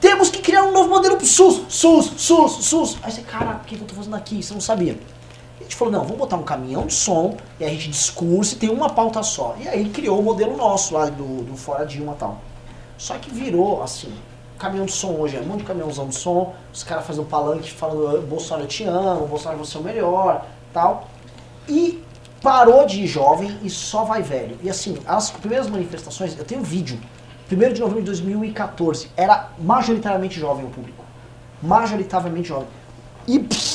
Temos 0.00 0.28
que 0.28 0.42
criar 0.42 0.64
um 0.64 0.72
novo 0.72 0.88
modelo 0.88 1.16
pro 1.16 1.26
SUS, 1.26 1.62
SUS, 1.68 2.14
SUS, 2.16 2.64
SUS. 2.64 2.98
Aí 3.00 3.12
você, 3.12 3.20
cara, 3.20 3.60
que 3.64 3.76
que 3.76 3.82
eu 3.82 3.86
tô 3.86 3.94
fazendo 3.94 4.16
aqui? 4.16 4.42
Você 4.42 4.52
não 4.54 4.60
sabia. 4.60 4.98
A 5.58 5.62
gente 5.62 5.74
falou, 5.74 5.92
não, 5.92 6.02
vamos 6.02 6.18
botar 6.18 6.36
um 6.36 6.42
caminhão 6.42 6.86
de 6.86 6.94
som, 6.94 7.36
e 7.58 7.64
a 7.64 7.68
gente 7.68 7.90
discursa 7.90 8.54
e 8.54 8.58
tem 8.58 8.70
uma 8.70 8.90
pauta 8.90 9.22
só. 9.22 9.56
E 9.58 9.68
aí 9.68 9.88
criou 9.88 10.20
o 10.20 10.22
modelo 10.22 10.56
nosso 10.56 10.94
lá 10.94 11.06
do, 11.06 11.42
do 11.42 11.56
Fora 11.56 11.84
Dilma 11.84 12.12
e 12.12 12.16
tal. 12.16 12.40
Só 12.96 13.14
que 13.18 13.30
virou, 13.30 13.82
assim, 13.82 14.12
caminhão 14.58 14.86
de 14.86 14.92
som 14.92 15.12
hoje 15.12 15.36
é 15.36 15.40
muito 15.40 15.64
caminhãozão 15.64 16.08
de 16.08 16.16
som, 16.16 16.54
os 16.72 16.82
caras 16.82 17.06
fazem 17.06 17.22
um 17.22 17.26
palanque 17.26 17.70
falando, 17.70 18.26
Bolsonaro 18.26 18.64
eu 18.64 18.68
te 18.68 18.84
amo, 18.84 19.26
Bolsonaro 19.26 19.58
você 19.58 19.76
é 19.76 19.80
o 19.80 19.84
melhor, 19.84 20.44
tal. 20.72 21.08
E 21.68 22.02
parou 22.42 22.84
de 22.86 23.02
ir 23.02 23.06
jovem 23.06 23.56
e 23.62 23.70
só 23.70 24.04
vai 24.04 24.22
velho. 24.22 24.58
E 24.62 24.68
assim, 24.68 24.98
as 25.06 25.30
primeiras 25.30 25.68
manifestações, 25.68 26.36
eu 26.36 26.44
tenho 26.44 26.62
vídeo, 26.62 26.98
1 27.50 27.72
de 27.72 27.80
novembro 27.80 28.02
de 28.02 28.06
2014, 28.06 29.10
era 29.16 29.50
majoritariamente 29.58 30.38
jovem 30.38 30.64
o 30.66 30.68
público. 30.68 31.04
majoritariamente 31.62 32.48
jovem. 32.48 32.68
E 33.26 33.38
pff, 33.38 33.67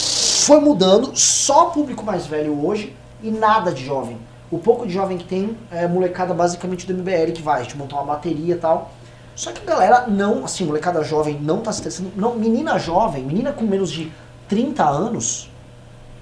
foi 0.45 0.59
mudando, 0.59 1.15
só 1.15 1.65
público 1.65 2.03
mais 2.03 2.25
velho 2.25 2.65
hoje 2.65 2.95
e 3.21 3.31
nada 3.31 3.71
de 3.71 3.85
jovem. 3.85 4.17
O 4.51 4.59
pouco 4.59 4.85
de 4.85 4.93
jovem 4.93 5.17
que 5.17 5.23
tem 5.23 5.57
é 5.71 5.87
molecada 5.87 6.33
basicamente 6.33 6.85
do 6.85 6.93
MBL 6.93 7.31
que 7.33 7.41
vai, 7.41 7.63
gente 7.63 7.77
montar 7.77 7.95
uma 7.95 8.13
bateria 8.13 8.55
e 8.55 8.57
tal. 8.57 8.91
Só 9.35 9.51
que 9.51 9.61
a 9.61 9.65
galera 9.65 10.05
não, 10.07 10.45
assim, 10.45 10.65
molecada 10.65 11.03
jovem 11.03 11.39
não 11.41 11.61
tá 11.61 11.71
se 11.71 11.81
testando. 11.81 12.11
Não, 12.15 12.35
menina 12.35 12.77
jovem, 12.77 13.23
menina 13.23 13.51
com 13.51 13.63
menos 13.63 13.91
de 13.91 14.11
30 14.47 14.83
anos, 14.83 15.49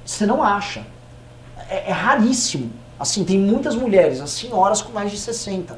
você 0.05 0.25
não 0.25 0.41
acha. 0.41 0.85
É, 1.69 1.89
é 1.89 1.91
raríssimo. 1.91 2.71
Assim, 2.99 3.25
tem 3.25 3.37
muitas 3.37 3.75
mulheres, 3.75 4.21
as 4.21 4.29
senhoras 4.29 4.81
com 4.81 4.93
mais 4.93 5.11
de 5.11 5.17
60. 5.17 5.77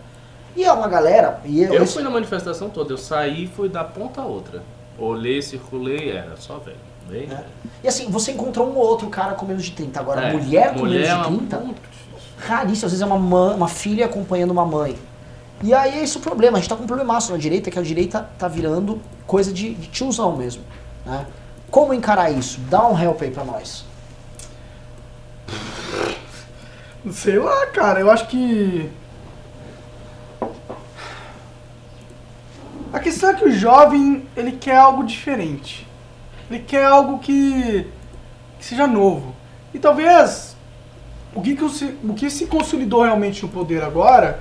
E 0.56 0.64
é 0.64 0.72
uma 0.72 0.88
galera. 0.88 1.40
E 1.46 1.64
Eu 1.64 1.88
fui 1.88 2.04
na 2.04 2.10
manifestação 2.10 2.70
toda, 2.70 2.94
eu 2.94 2.98
saí 2.98 3.46
e 3.46 3.48
fui 3.48 3.70
da 3.70 3.84
ponta 3.84 4.22
a 4.22 4.26
outra. 4.26 4.62
Olhei, 5.00 5.42
circulei, 5.42 6.12
era 6.12 6.36
só 6.38 6.58
velho. 6.60 6.93
Bem 7.10 7.24
É. 7.24 7.26
velho. 7.28 7.44
E 7.84 7.88
assim, 7.88 8.10
você 8.10 8.32
encontrou 8.32 8.68
um 8.70 8.76
ou 8.76 8.86
outro 8.86 9.08
cara 9.10 9.34
com 9.34 9.46
menos 9.46 9.64
de 9.64 9.72
30. 9.72 10.00
Agora, 10.00 10.22
É, 10.22 10.34
mulher 10.34 10.74
com 10.74 10.80
mulher 10.80 11.02
é 11.06 11.08
menos 11.10 11.10
de 11.10 11.30
uma 11.30 11.38
30, 11.38 11.58
muito 11.60 11.82
difícil. 11.82 12.30
raríssimo. 12.40 12.86
Às 12.86 12.92
vezes 12.92 13.02
é 13.02 13.06
uma, 13.06 13.20
mãe, 13.20 13.56
uma 13.56 13.68
filha 13.68 14.06
acompanhando 14.06 14.52
uma 14.52 14.66
mãe. 14.66 14.98
E 15.62 15.74
aí 15.74 16.00
é 16.00 16.04
esse 16.04 16.18
o 16.18 16.20
problema. 16.20 16.58
A 16.58 16.62
gente 16.62 16.70
tá 16.70 16.76
com 16.76 16.84
um 16.84 16.88
problemaço 16.88 17.32
na 17.32 17.38
direita, 17.38 17.70
que 17.72 17.80
a 17.80 17.82
direita 17.82 18.30
tá 18.38 18.48
virando 18.48 19.02
coisa 19.28 19.52
de, 19.54 19.74
de 19.76 19.88
tiozão 19.88 20.36
mesmo. 20.36 20.64
Né? 21.06 21.26
Como 21.72 21.94
encarar 21.94 22.30
isso? 22.32 22.60
Dá 22.70 22.86
um 22.88 22.98
help 23.02 23.22
aí 23.22 23.32
pra 23.32 23.44
nós. 23.44 23.86
Sei 27.12 27.38
lá, 27.38 27.66
cara, 27.68 28.00
eu 28.00 28.10
acho 28.10 28.28
que. 28.28 28.90
A 32.94 33.00
questão 33.00 33.32
é 33.32 33.34
que 33.34 33.46
o 33.46 33.52
jovem, 33.52 34.26
ele 34.38 34.54
quer 34.54 34.78
algo 34.78 35.04
diferente. 35.04 35.88
Ele 36.54 36.64
quer 36.64 36.86
algo 36.86 37.18
que, 37.18 37.88
que 38.60 38.66
seja 38.66 38.86
novo. 38.86 39.34
E 39.74 39.80
talvez 39.80 40.56
o 41.34 41.42
que, 41.42 41.56
que 41.56 41.68
se, 41.70 41.86
o 42.04 42.14
que 42.14 42.30
se 42.30 42.46
consolidou 42.46 43.02
realmente 43.02 43.42
no 43.42 43.50
poder 43.50 43.84
agora 43.84 44.40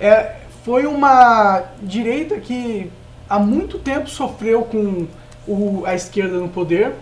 é, 0.00 0.36
foi 0.64 0.86
uma 0.86 1.62
direita 1.82 2.40
que 2.40 2.90
há 3.28 3.38
muito 3.38 3.78
tempo 3.78 4.08
sofreu 4.08 4.62
com 4.62 5.06
o- 5.46 5.82
a 5.84 5.94
esquerda 5.94 6.38
no 6.38 6.48
poder, 6.48 6.94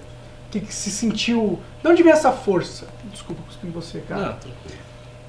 que, 0.50 0.58
que 0.60 0.74
se 0.74 0.90
sentiu. 0.90 1.60
De 1.80 1.88
onde 1.88 2.02
vem 2.02 2.12
essa 2.12 2.32
força? 2.32 2.88
Desculpa, 3.12 3.40
cuspi 3.46 3.68
você, 3.68 4.00
cara. 4.00 4.20
Não. 4.42 4.52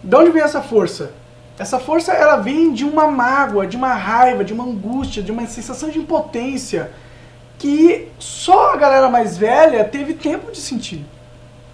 De 0.03 0.15
onde 0.15 0.31
vem 0.31 0.41
essa 0.41 0.61
força? 0.63 1.11
Essa 1.59 1.77
força 1.77 2.13
ela 2.13 2.37
vem 2.37 2.73
de 2.73 2.83
uma 2.83 3.05
mágoa, 3.11 3.67
de 3.67 3.77
uma 3.77 3.93
raiva, 3.93 4.43
de 4.43 4.53
uma 4.53 4.63
angústia, 4.63 5.21
de 5.21 5.31
uma 5.31 5.45
sensação 5.45 5.89
de 5.91 5.99
impotência 5.99 6.91
que 7.59 8.07
só 8.17 8.73
a 8.73 8.77
galera 8.77 9.07
mais 9.09 9.37
velha 9.37 9.83
teve 9.83 10.13
tempo 10.15 10.51
de 10.51 10.57
sentir. 10.59 11.05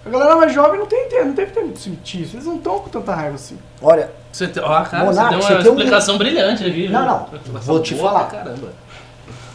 A 0.04 0.10
galera 0.10 0.36
mais 0.36 0.52
jovem 0.52 0.78
não, 0.78 0.86
tem, 0.86 1.08
não 1.24 1.32
teve 1.32 1.52
tempo 1.52 1.68
de 1.72 1.78
sentir 1.78 2.22
isso. 2.22 2.36
Eles 2.36 2.46
não 2.46 2.56
estão 2.56 2.78
com 2.80 2.88
tanta 2.90 3.14
raiva 3.14 3.36
assim. 3.36 3.58
Olha, 3.80 4.10
Você 4.30 4.46
tem, 4.46 4.62
ó, 4.62 4.82
cara, 4.84 5.04
Monark, 5.04 5.34
você 5.36 5.42
você 5.56 5.62
deu 5.62 5.72
uma 5.72 5.78
um- 5.78 5.82
explicação 5.82 6.18
brilhante 6.18 6.62
aqui. 6.64 6.82
viu? 6.82 6.90
Não, 6.90 7.06
não, 7.06 7.26
vou 7.62 7.80
te 7.80 7.94
boa 7.94 8.10
falar. 8.12 8.24
Caramba. 8.26 8.68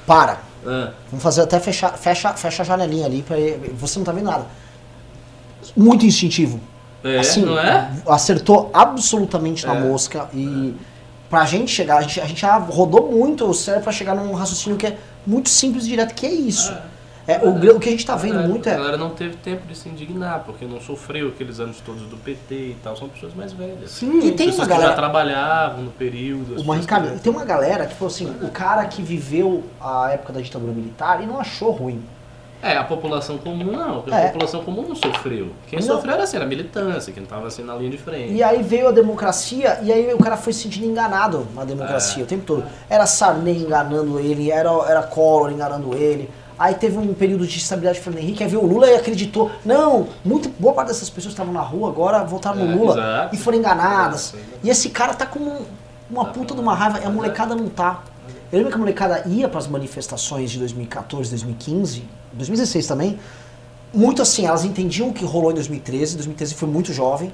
para. 0.07 0.37
Ah, 0.65 0.91
Vamos 1.09 1.23
fazer 1.23 1.41
até 1.41 1.59
fechar, 1.59 1.97
fecha, 1.97 2.33
fecha 2.33 2.61
a 2.63 2.65
janelinha 2.65 3.05
ali, 3.05 3.23
pra, 3.23 3.35
você 3.77 3.97
não 3.99 4.05
tá 4.05 4.11
vendo 4.11 4.25
nada. 4.25 4.45
Muito 5.75 6.05
instintivo. 6.05 6.59
é, 7.03 7.17
assim, 7.19 7.43
não 7.43 7.57
é? 7.57 7.89
acertou 8.07 8.69
absolutamente 8.73 9.65
na 9.65 9.75
É. 9.75 9.79
mosca 9.79 10.29
e 10.33 10.75
pra 11.31 11.45
gente 11.45 11.71
chegar, 11.71 11.97
a 11.97 12.01
gente, 12.01 12.21
a 12.21 12.25
gente 12.25 12.41
já 12.41 12.57
rodou 12.57 13.09
muito 13.11 13.45
o 13.49 13.53
cérebro 13.53 13.85
pra 13.85 13.91
chegar 13.93 14.13
num 14.13 14.33
raciocínio 14.33 14.77
que 14.77 14.85
é 14.85 14.97
muito 15.25 15.49
simples 15.49 15.85
e 15.85 15.87
direto, 15.89 16.13
que 16.13 16.27
é 16.27 16.31
isso. 16.31 16.71
É, 17.27 17.37
o, 17.37 17.51
o 17.75 17.79
que 17.79 17.87
a 17.87 17.91
gente 17.91 18.05
tá 18.05 18.15
vendo 18.15 18.39
É, 18.39 18.47
muito 18.47 18.67
A 18.67 18.71
é. 18.73 18.75
galera 18.75 18.97
não 18.97 19.11
teve 19.11 19.35
tempo 19.37 19.65
de 19.67 19.75
se 19.77 19.87
indignar, 19.87 20.43
porque 20.43 20.65
não 20.65 20.81
sofreu 20.81 21.29
aqueles 21.29 21.59
anos 21.59 21.77
todos 21.79 22.01
do 22.03 22.17
PT 22.17 22.53
e 22.55 22.77
tal. 22.83 22.97
São 22.97 23.07
pessoas 23.07 23.33
mais 23.35 23.53
velhas. 23.53 23.91
Sim, 23.91 24.17
E 24.19 24.31
tem 24.31 24.47
pessoas 24.47 24.57
uma 24.57 24.65
que 24.65 24.71
já 24.73 24.77
galera. 24.79 24.93
trabalhavam 24.95 25.83
no 25.83 25.91
período. 25.91 26.59
Uma 26.61 26.77
que- 26.79 27.19
tem 27.19 27.31
uma 27.31 27.45
galera 27.45 27.85
que 27.85 27.93
falou 27.93 28.11
assim, 28.13 28.25
o 28.41 28.49
cara 28.49 28.83
que 28.85 29.01
viveu 29.03 29.63
a 29.79 30.09
época 30.11 30.33
da 30.33 30.41
ditadura 30.41 30.73
militar 30.73 31.23
e 31.23 31.27
não 31.27 31.39
achou 31.39 31.71
ruim. 31.71 32.01
É, 32.63 32.77
a 32.77 32.83
população 32.83 33.37
comum 33.37 33.71
não. 33.71 34.03
A 34.11 34.19
É. 34.19 34.27
população 34.27 34.63
comum 34.63 34.83
não 34.87 34.95
sofreu. 34.95 35.49
Quem 35.67 35.79
Não. 35.79 35.85
sofreu 35.87 36.13
era 36.13 36.23
assim, 36.23 36.35
era 36.37 36.45
a 36.45 36.47
militância, 36.47 37.11
quem 37.11 37.23
tava 37.25 37.47
assim 37.47 37.63
na 37.63 37.73
linha 37.75 37.89
de 37.89 37.97
frente. 37.97 38.33
E 38.33 38.43
aí 38.43 38.61
veio 38.61 38.87
a 38.87 38.91
democracia 38.91 39.79
e 39.83 39.91
aí 39.91 40.13
o 40.13 40.17
cara 40.19 40.37
foi 40.37 40.53
se 40.53 40.61
sentindo 40.63 40.85
enganado 40.85 41.47
na 41.55 41.63
democracia 41.63 42.21
É. 42.21 42.23
o 42.23 42.27
tempo 42.27 42.43
todo. 42.45 42.63
Era 42.89 43.05
Sarney 43.05 43.57
enganando 43.57 44.19
ele, 44.19 44.51
era, 44.51 44.69
era 44.87 45.01
Collor 45.03 45.51
enganando 45.51 45.93
ele. 45.95 46.29
Aí 46.59 46.75
teve 46.75 46.95
um 46.99 47.11
período 47.15 47.47
de 47.47 47.57
estabilidade 47.57 47.97
do 47.99 48.03
Fernando 48.03 48.21
Henrique, 48.23 48.43
aí 48.43 48.49
veio 48.49 48.61
o 48.61 48.67
Lula 48.67 48.85
e 48.87 48.95
acreditou. 48.95 49.49
Não, 49.65 50.07
muito, 50.23 50.47
boa 50.59 50.75
parte 50.75 50.89
dessas 50.89 51.09
pessoas 51.09 51.33
que 51.33 51.41
estavam 51.41 51.51
na 51.51 51.61
rua 51.61 51.89
agora 51.89 52.23
votaram 52.23 52.57
no 52.63 52.71
É, 52.71 52.75
Lula 52.75 52.93
exato. 52.93 53.35
e 53.35 53.37
foram 53.39 53.57
enganadas. 53.57 54.35
É. 54.35 54.37
E 54.63 54.69
esse 54.69 54.89
cara 54.89 55.15
tá 55.15 55.25
com 55.25 55.39
um- 55.39 55.65
uma 56.11 56.25
puta 56.25 56.53
de 56.53 56.59
uma 56.59 56.75
raiva, 56.75 56.99
e 56.99 57.05
a 57.05 57.09
molecada 57.09 57.55
não 57.55 57.67
tá. 57.67 58.01
Eu 58.51 58.57
lembro 58.57 58.69
que 58.71 58.75
a 58.75 58.79
molecada 58.79 59.23
ia 59.27 59.47
pras 59.47 59.67
manifestações 59.67 60.51
de 60.51 60.59
2014, 60.59 61.29
2015, 61.29 62.03
2016 62.33 62.85
também. 62.87 63.17
Muito 63.93 64.21
assim, 64.21 64.45
elas 64.45 64.63
entendiam 64.65 65.09
o 65.09 65.13
que 65.13 65.23
rolou 65.25 65.51
em 65.51 65.55
2013, 65.55 66.15
2013 66.15 66.55
foi 66.55 66.67
muito 66.67 66.91
jovem. 66.93 67.31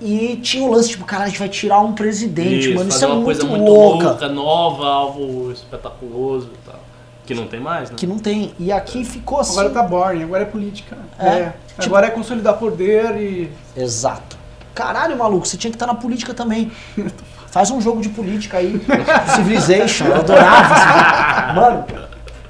E 0.00 0.36
tinha 0.42 0.66
o 0.66 0.70
lance, 0.72 0.88
tipo, 0.90 1.04
cara, 1.04 1.24
a 1.24 1.28
gente 1.28 1.38
vai 1.38 1.48
tirar 1.48 1.80
um 1.80 1.92
presidente, 1.94 2.74
mano. 2.74 2.88
Isso 2.88 3.04
é 3.04 3.06
uma 3.06 3.14
muito, 3.16 3.24
coisa 3.26 3.44
muito 3.44 3.64
louca. 3.64 4.08
louca, 4.08 4.28
nova, 4.28 4.86
algo 4.86 5.52
espetaculoso 5.52 6.50
e 6.52 6.66
tal. 6.70 6.80
Que 7.24 7.32
não 7.34 7.46
tem 7.46 7.60
mais, 7.60 7.88
né? 7.90 7.96
Que 7.96 8.06
não 8.06 8.18
tem. 8.18 8.52
E 8.58 8.70
aqui 8.72 9.04
ficou 9.04 9.38
assim. 9.40 9.52
Agora 9.52 9.70
tá 9.70 9.82
boring, 9.82 10.24
agora 10.24 10.42
é 10.42 10.46
política. 10.46 10.98
É, 11.18 11.26
É. 11.28 11.54
tipo- 11.78 11.84
Agora 11.86 12.06
é 12.08 12.10
consolidar 12.10 12.58
poder 12.58 13.16
e. 13.16 13.50
Exato. 13.76 14.36
Caralho, 14.74 15.16
maluco, 15.16 15.46
você 15.46 15.56
tinha 15.56 15.70
que 15.70 15.76
estar 15.76 15.86
na 15.86 15.94
política 15.94 16.34
também. 16.34 16.70
Faz 17.54 17.70
um 17.70 17.80
jogo 17.80 18.00
de 18.02 18.08
política 18.08 18.58
aí. 18.58 18.84
Civilization, 19.36 20.06
eu 20.06 20.16
adorava. 20.16 20.74
Civilization. 20.74 21.54
Mano, 21.54 21.84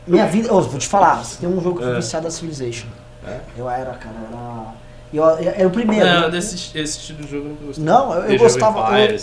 minha 0.07 0.27
vida. 0.27 0.49
Eu 0.49 0.63
vou 0.63 0.79
te 0.79 0.89
falar, 0.89 1.23
tem 1.39 1.47
um 1.47 1.61
jogo 1.61 1.77
que 1.77 1.83
eu 1.83 1.89
fui 1.89 1.97
É. 1.99 2.01
viciado 2.01 2.25
da 2.25 2.31
Civilization. 2.31 2.87
É? 3.27 3.41
Eu 3.55 3.69
era, 3.69 3.93
cara, 3.93 4.15
era. 4.31 4.65
Eu, 5.13 5.23
eu, 5.45 5.53
era 5.59 5.69
o 5.69 5.71
primeiro. 5.71 6.07
Não, 6.07 6.21
né? 6.23 6.31
desse 6.31 6.55
esse 6.79 6.99
estilo 7.01 7.19
de 7.23 7.31
jogo 7.31 7.45
eu 7.45 7.51
não 7.51 7.67
gostei. 7.67 7.85
Não, 7.85 8.15
eu- 8.15 8.33
eu 8.33 8.39
gostava- 8.39 8.99
eu-. 8.99 9.19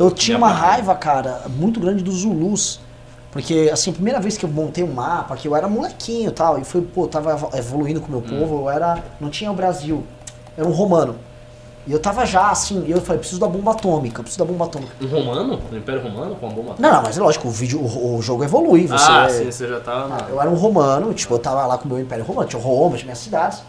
Eu 0.00 0.10
tinha 0.10 0.36
uma 0.36 0.48
raiva, 0.50 0.92
cara, 0.96 1.42
muito 1.48 1.78
grande 1.78 2.02
dos 2.02 2.16
Zulus. 2.22 2.80
Porque, 3.30 3.70
assim, 3.72 3.90
a 3.90 3.92
primeira 3.92 4.18
vez 4.18 4.36
que 4.36 4.44
eu 4.44 4.48
montei 4.50 4.82
um 4.82 4.92
mapa, 4.92 5.36
que 5.36 5.46
eu 5.46 5.54
era 5.54 5.68
molequinho 5.68 6.28
e 6.30 6.32
tal, 6.32 6.58
e 6.58 6.64
foi, 6.64 6.80
pô, 6.82 7.06
tava 7.06 7.30
evo- 7.34 7.50
evoluindo 7.54 8.00
com 8.00 8.08
o 8.08 8.10
meu 8.10 8.18
Hum. 8.20 8.40
povo, 8.40 8.62
eu 8.64 8.70
era. 8.70 8.98
Não 9.20 9.30
tinha 9.30 9.48
o 9.52 9.54
Brasil. 9.54 10.02
Eu 10.56 10.64
era 10.64 10.68
um 10.68 10.74
romano. 10.74 11.14
E 11.88 11.92
eu 11.92 11.98
tava 11.98 12.26
já, 12.26 12.50
assim, 12.50 12.84
e 12.86 12.90
eu 12.90 13.00
falei, 13.00 13.18
preciso 13.18 13.40
da 13.40 13.46
bomba 13.48 13.70
atômica, 13.70 14.22
preciso 14.22 14.44
da 14.44 14.50
bomba 14.52 14.66
atômica. 14.66 14.92
Um 15.00 15.06
romano? 15.06 15.58
Um 15.72 15.76
Império 15.78 16.02
Romano 16.02 16.36
com 16.36 16.46
uma 16.46 16.54
bomba? 16.54 16.74
Não, 16.78 16.92
não, 16.92 17.02
mas 17.02 17.16
é 17.16 17.20
lógico, 17.22 17.48
o 17.48 17.50
vídeo, 17.50 17.80
o, 17.80 18.16
o 18.18 18.22
jogo 18.22 18.44
evolui, 18.44 18.86
você. 18.86 19.10
Ah, 19.10 19.26
sim, 19.30 19.50
você 19.50 19.66
já 19.66 19.80
tá. 19.80 20.06
Ah, 20.10 20.26
Eu 20.28 20.38
era 20.40 20.50
um 20.50 20.54
romano, 20.54 21.14
tipo, 21.14 21.32
eu 21.34 21.38
tava 21.38 21.66
lá 21.66 21.78
com 21.78 21.86
o 21.86 21.88
meu 21.88 21.98
império 21.98 22.24
romano, 22.26 22.46
tinha 22.46 22.62
Roma, 22.62 22.94
tinha 22.96 23.06
minhas 23.06 23.18
cidades. 23.18 23.62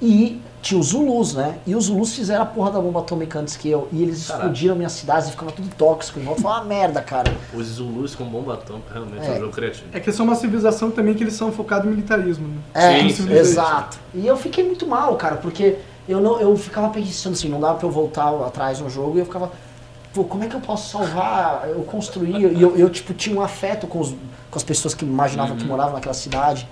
E 0.00 0.40
tinha 0.62 0.78
os 0.78 0.88
Zulus, 0.88 1.34
né? 1.34 1.56
E 1.66 1.74
os 1.74 1.86
Zulus 1.86 2.14
fizeram 2.14 2.42
a 2.42 2.46
porra 2.46 2.70
da 2.70 2.80
bomba 2.80 3.00
atômica 3.00 3.38
antes 3.40 3.56
que 3.56 3.68
eu. 3.68 3.88
E 3.92 4.00
eles 4.02 4.26
Caraca. 4.26 4.44
explodiram 4.44 4.76
minhas 4.76 4.92
cidades 4.92 5.28
e 5.28 5.30
ficava 5.32 5.50
tudo 5.50 5.68
tóxico. 5.76 6.20
Volta 6.20 6.40
foi 6.42 6.50
uma 6.50 6.64
merda, 6.64 7.00
cara. 7.00 7.32
Os 7.52 7.66
Zulus 7.66 8.14
com 8.14 8.24
bomba 8.24 8.54
atômica 8.54 8.92
realmente 8.92 9.24
é, 9.26 9.30
É. 9.30 9.36
um 9.36 9.40
jogo 9.40 9.52
criativo. 9.52 9.86
É 9.92 9.98
que 9.98 10.06
eles 10.08 10.16
são 10.16 10.24
uma 10.26 10.34
civilização 10.36 10.90
também 10.90 11.14
que 11.14 11.24
eles 11.24 11.34
são 11.34 11.50
focados 11.50 11.86
em 11.86 11.90
militarismo. 11.90 12.46
Né? 12.46 12.54
É, 12.74 13.00
Sim, 13.00 13.08
sim. 13.10 13.32
exato. 13.32 13.98
E 14.14 14.24
eu 14.26 14.36
fiquei 14.36 14.62
muito 14.62 14.86
mal, 14.86 15.16
cara, 15.16 15.36
porque 15.36 15.78
eu 16.08 16.20
não 16.20 16.40
eu 16.40 16.56
ficava 16.56 16.88
pensando 16.88 17.34
assim, 17.34 17.48
não 17.48 17.60
dava 17.60 17.78
pra 17.78 17.86
eu 17.86 17.90
voltar 17.92 18.28
atrás 18.46 18.80
no 18.80 18.88
jogo 18.88 19.16
e 19.16 19.20
eu 19.20 19.26
ficava, 19.26 19.52
pô, 20.14 20.24
como 20.24 20.42
é 20.44 20.46
que 20.48 20.54
eu 20.56 20.60
posso 20.60 20.90
salvar? 20.90 21.68
Eu 21.68 21.82
construí, 21.82 22.36
e 22.36 22.62
eu, 22.62 22.76
eu, 22.76 22.88
tipo, 22.90 23.12
tinha 23.14 23.36
um 23.38 23.42
afeto 23.42 23.86
com, 23.86 24.00
os, 24.00 24.10
com 24.50 24.56
as 24.56 24.62
pessoas 24.62 24.94
que 24.94 25.04
imaginavam 25.04 25.56
que 25.56 25.64
moravam 25.64 25.94
naquela 25.94 26.14
cidade. 26.14 26.66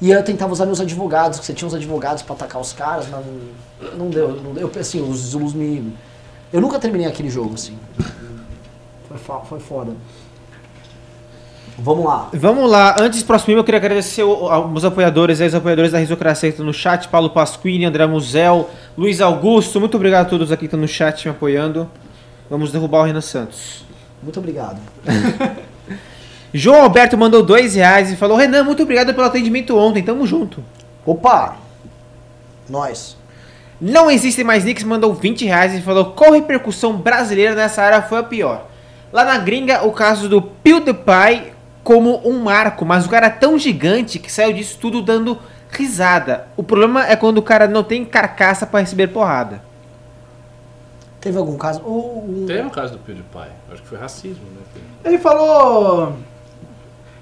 E 0.00 0.10
eu 0.10 0.22
tentava 0.24 0.52
usar 0.52 0.66
meus 0.66 0.80
advogados, 0.80 1.38
que 1.38 1.46
você 1.46 1.54
tinha 1.54 1.66
uns 1.68 1.74
advogados 1.74 2.22
pra 2.24 2.34
atacar 2.34 2.60
os 2.60 2.72
caras, 2.72 3.06
mas 3.08 3.24
não, 3.24 3.98
não 3.98 4.10
deu, 4.10 4.28
não 4.42 4.52
deu. 4.52 4.70
Assim, 4.78 5.00
os 5.00 5.18
Zulus 5.18 5.54
me. 5.54 5.92
Eu 6.52 6.60
nunca 6.60 6.78
terminei 6.78 7.06
aquele 7.06 7.30
jogo, 7.30 7.54
assim. 7.54 7.78
Foi, 9.08 9.16
fo- 9.16 9.42
foi 9.48 9.60
foda. 9.60 9.92
Vamos 11.78 12.04
lá. 12.04 12.28
Vamos 12.34 12.70
lá, 12.70 12.96
antes 13.00 13.22
próximo 13.22 13.56
eu 13.56 13.64
queria 13.64 13.78
agradecer 13.78 14.22
aos 14.22 14.84
apoiadores, 14.84 15.40
aí, 15.40 15.48
os 15.48 15.54
apoiadores 15.54 15.90
da 15.92 15.98
Risocracia 15.98 16.48
que 16.50 16.54
estão 16.54 16.66
no 16.66 16.72
chat, 16.72 17.08
Paulo 17.08 17.30
Pasquini, 17.30 17.84
André 17.86 18.06
Muzel, 18.06 18.68
Luiz 18.96 19.22
Augusto, 19.22 19.80
muito 19.80 19.96
obrigado 19.96 20.26
a 20.26 20.28
todos 20.28 20.52
aqui 20.52 20.60
que 20.60 20.64
estão 20.66 20.78
no 20.78 20.86
chat 20.86 21.24
me 21.24 21.30
apoiando. 21.30 21.90
Vamos 22.50 22.70
derrubar 22.70 23.00
o 23.00 23.04
Renan 23.04 23.22
Santos. 23.22 23.86
Muito 24.22 24.38
obrigado. 24.38 24.78
João 26.52 26.82
Alberto 26.82 27.16
mandou 27.16 27.42
dois 27.42 27.74
reais 27.74 28.12
e 28.12 28.16
falou, 28.16 28.36
Renan, 28.36 28.64
muito 28.64 28.82
obrigado 28.82 29.14
pelo 29.14 29.26
atendimento 29.26 29.78
ontem, 29.78 30.02
tamo 30.02 30.26
junto. 30.26 30.62
Opa! 31.06 31.56
Nós. 32.68 33.16
Não 33.80 34.10
existe 34.10 34.44
mais 34.44 34.62
nicks, 34.64 34.84
mandou 34.84 35.14
20 35.14 35.46
reais 35.46 35.74
e 35.74 35.80
falou, 35.80 36.12
qual 36.12 36.30
repercussão 36.30 36.94
brasileira 36.94 37.54
nessa 37.54 37.82
área 37.82 38.02
foi 38.02 38.18
a 38.18 38.22
pior? 38.22 38.68
Lá 39.10 39.24
na 39.24 39.38
gringa, 39.38 39.86
o 39.86 39.92
caso 39.92 40.28
do 40.28 40.42
PewDiePie 40.42 41.52
como 41.82 42.20
um 42.28 42.40
marco, 42.42 42.84
mas 42.84 43.06
o 43.06 43.08
cara 43.08 43.26
é 43.26 43.30
tão 43.30 43.58
gigante 43.58 44.18
que 44.18 44.30
saiu 44.30 44.52
disso 44.52 44.76
tudo 44.78 45.00
dando 45.00 45.38
risada. 45.72 46.46
O 46.56 46.62
problema 46.62 47.06
é 47.06 47.16
quando 47.16 47.38
o 47.38 47.42
cara 47.42 47.66
não 47.66 47.82
tem 47.82 48.04
carcaça 48.04 48.66
pra 48.66 48.80
receber 48.80 49.08
porrada. 49.08 49.62
Teve 51.20 51.38
algum 51.38 51.56
caso? 51.56 51.80
O- 51.82 52.42
o- 52.42 52.44
Tem 52.46 52.64
o 52.66 52.70
caso 52.70 52.94
do 52.94 52.98
PewDiePie. 52.98 53.52
Acho 53.72 53.82
que 53.82 53.88
foi 53.88 53.98
racismo, 53.98 54.44
né? 54.44 54.80
Ele 55.04 55.18
falou. 55.18 56.14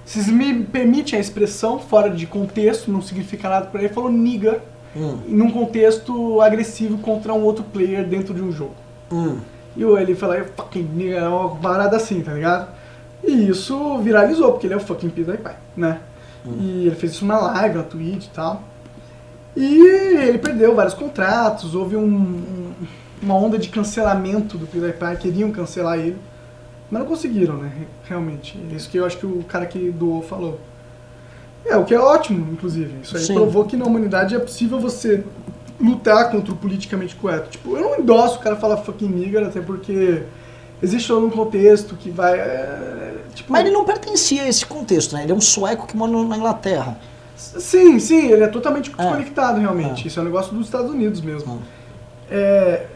Vocês 0.04 0.26
me 0.28 0.64
permitem 0.64 1.16
a 1.18 1.20
expressão 1.20 1.78
fora 1.78 2.10
de 2.10 2.26
contexto, 2.26 2.90
não 2.90 3.00
significa 3.02 3.48
nada 3.48 3.66
pra 3.66 3.78
ele. 3.80 3.86
Ele 3.88 3.94
falou 3.94 4.10
nigga 4.10 4.60
Hum, 4.96 5.18
num 5.28 5.50
contexto 5.52 6.40
agressivo 6.40 6.98
contra 6.98 7.32
um 7.32 7.42
outro 7.44 7.62
player 7.62 8.04
dentro 8.04 8.34
de 8.34 8.42
um 8.42 8.50
jogo. 8.50 8.74
hum. 9.12 9.38
E 9.76 9.84
o- 9.84 9.96
ele 9.96 10.16
falou, 10.16 10.36
fucking 10.56 10.82
nigga, 10.82 11.16
é 11.18 11.28
uma 11.28 11.54
parada 11.56 11.96
assim, 11.96 12.20
tá 12.22 12.32
ligado? 12.32 12.68
E 13.22 13.48
isso 13.48 13.98
viralizou, 13.98 14.50
porque 14.52 14.66
ele 14.66 14.74
é 14.74 14.76
o 14.76 14.80
fucking 14.80 15.10
PewDiePie, 15.10 15.54
né? 15.76 16.00
E 16.46 16.86
ele 16.86 16.94
fez 16.96 17.12
isso 17.12 17.24
numa 17.24 17.38
live, 17.38 17.76
na 17.76 17.82
Twitch 17.82 18.26
e 18.26 18.30
tal. 18.30 18.62
E 19.56 19.86
ele 20.28 20.38
perdeu 20.38 20.74
vários 20.74 20.94
contratos, 20.94 21.74
houve 21.74 21.96
um- 21.96 22.02
um- 22.06 22.72
uma 23.22 23.34
onda 23.34 23.58
de 23.58 23.68
cancelamento 23.68 24.56
do 24.56 24.66
PewDiePie, 24.66 25.16
queriam 25.18 25.50
cancelar 25.50 25.98
ele, 25.98 26.16
mas 26.90 27.00
não 27.00 27.06
conseguiram, 27.08 27.56
né? 27.56 27.70
Realmente. 28.04 28.58
É 28.72 28.74
Isso 28.74 28.88
que 28.88 28.96
eu 28.96 29.04
acho 29.04 29.18
que 29.18 29.26
o 29.26 29.42
cara 29.44 29.66
que 29.66 29.90
doou 29.90 30.22
falou. 30.22 30.58
É, 31.66 31.76
o 31.76 31.84
que 31.84 31.92
é 31.94 31.98
ótimo, 32.00 32.50
inclusive. 32.52 32.90
Isso 33.02 33.16
aí 33.16 33.22
Sim. 33.22 33.34
provou 33.34 33.64
que 33.64 33.76
na 33.76 33.84
humanidade 33.84 34.34
é 34.34 34.38
possível 34.38 34.80
você 34.80 35.22
lutar 35.78 36.30
contra 36.30 36.52
o 36.52 36.56
politicamente 36.56 37.14
correto. 37.16 37.50
Tipo, 37.50 37.76
eu 37.76 37.82
não 37.82 37.98
endosso 37.98 38.38
o 38.38 38.42
cara 38.42 38.56
falar 38.56 38.78
fucking 38.78 39.08
nigger, 39.08 39.44
até 39.46 39.60
porque 39.60 40.22
existe 40.82 41.08
todo 41.08 41.26
um 41.26 41.30
contexto 41.30 41.94
que 41.96 42.10
vai. 42.10 42.38
é, 42.38 43.09
tipo, 43.34 43.52
Mas 43.52 43.62
ele 43.62 43.70
não 43.70 43.84
pertencia 43.84 44.42
a 44.42 44.48
esse 44.48 44.64
contexto, 44.66 45.14
né? 45.14 45.22
Ele 45.24 45.32
é 45.32 45.34
um 45.34 45.40
sueco 45.40 45.86
que 45.86 45.96
mora 45.96 46.12
na 46.12 46.36
Inglaterra. 46.36 46.98
Sim, 47.36 47.98
sim, 47.98 48.30
ele 48.30 48.44
é 48.44 48.48
totalmente 48.48 48.90
É. 48.90 48.96
desconectado 48.96 49.58
realmente. 49.60 50.04
É. 50.04 50.06
Isso 50.08 50.18
é 50.18 50.22
um 50.22 50.26
negócio 50.26 50.52
dos 50.54 50.66
Estados 50.66 50.90
Unidos 50.90 51.20
mesmo. 51.20 51.54
Hum. 51.54 51.60
É, 52.30 52.86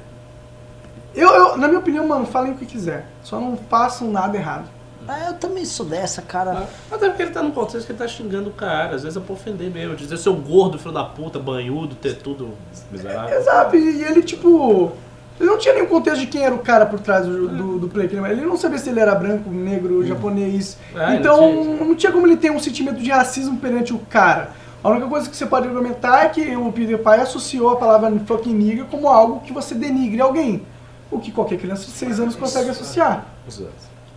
eu, 1.14 1.28
eu- 1.30 1.56
na 1.56 1.66
minha 1.68 1.78
opinião, 1.80 2.06
mano, 2.06 2.26
falem 2.26 2.52
o 2.52 2.56
que 2.56 2.66
quiser. 2.66 3.06
Só 3.22 3.40
não 3.40 3.56
façam 3.56 4.10
nada 4.10 4.36
errado. 4.36 4.68
Ah, 5.06 5.26
eu 5.28 5.34
também 5.34 5.66
sou 5.66 5.84
dessa, 5.84 6.22
cara. 6.22 6.66
Até 6.90 7.08
porque 7.08 7.22
ele 7.24 7.30
tá 7.30 7.42
num 7.42 7.50
contexto 7.50 7.84
que 7.86 7.92
ele 7.92 7.98
tá 7.98 8.08
xingando 8.08 8.48
o 8.48 8.52
cara. 8.54 8.94
Às 8.96 9.02
vezes 9.02 9.16
é 9.18 9.20
pra 9.20 9.34
ofender 9.34 9.70
mesmo. 9.70 9.94
Dizer 9.94 10.16
seu 10.16 10.34
gordo, 10.34 10.78
filho 10.78 10.92
da 10.94 11.04
puta, 11.04 11.38
banhudo, 11.38 11.94
ter 11.94 12.16
tudo 12.16 12.54
miserável. 12.90 13.38
Exato, 13.38 13.76
e 13.76 14.02
ele, 14.02 14.22
tipo. 14.22 14.92
Ele 15.38 15.48
não 15.48 15.58
tinha 15.58 15.74
nenhum 15.74 15.86
contexto 15.86 16.20
de 16.20 16.26
quem 16.28 16.44
era 16.44 16.54
o 16.54 16.58
cara 16.58 16.86
por 16.86 17.00
trás 17.00 17.26
do, 17.26 17.48
do, 17.48 17.78
do 17.80 17.88
play. 17.88 18.06
Ele 18.06 18.46
não 18.46 18.56
sabia 18.56 18.78
se 18.78 18.88
ele 18.88 19.00
era 19.00 19.14
branco, 19.14 19.50
negro, 19.50 20.06
japonês. 20.06 20.78
É, 20.94 21.16
então, 21.16 21.52
não 21.52 21.64
tinha 21.64 21.84
não 21.84 21.94
tinha 21.96 22.12
como 22.12 22.26
ele 22.26 22.36
ter 22.36 22.52
um 22.52 22.60
sentimento 22.60 23.00
de 23.02 23.10
racismo 23.10 23.58
perante 23.58 23.92
o 23.92 23.98
cara. 23.98 24.50
A 24.82 24.90
única 24.90 25.06
coisa 25.06 25.28
que 25.28 25.36
você 25.36 25.46
pode 25.46 25.66
argumentar 25.66 26.26
é 26.26 26.28
que 26.28 26.54
o 26.54 26.70
PewDiePie 26.70 27.20
associou 27.22 27.70
a 27.70 27.76
palavra 27.76 28.12
fucking 28.26 28.52
nigger 28.52 28.84
como 28.84 29.08
algo 29.08 29.40
que 29.40 29.52
você 29.52 29.74
denigre 29.74 30.20
alguém. 30.20 30.62
O 31.10 31.18
que 31.18 31.32
qualquer 31.32 31.58
criança 31.58 31.86
de 31.86 31.92
6 31.92 32.20
anos 32.20 32.36
consegue 32.36 32.70
associar. 32.70 33.26
Exato. 33.48 33.72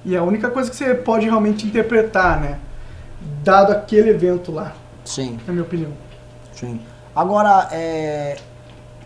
E 0.05 0.13
é 0.15 0.19
a 0.19 0.23
única 0.23 0.49
coisa 0.49 0.69
que 0.69 0.75
você 0.75 0.93
pode 0.93 1.25
realmente 1.25 1.65
interpretar, 1.65 2.39
né? 2.39 2.59
Dado 3.43 3.71
aquele 3.71 4.09
evento 4.09 4.51
lá, 4.51 4.73
Sim, 5.03 5.39
na 5.47 5.53
minha 5.53 5.63
opinião. 5.63 5.91
sim. 6.53 6.79
Agora, 7.15 7.67
é, 7.71 8.37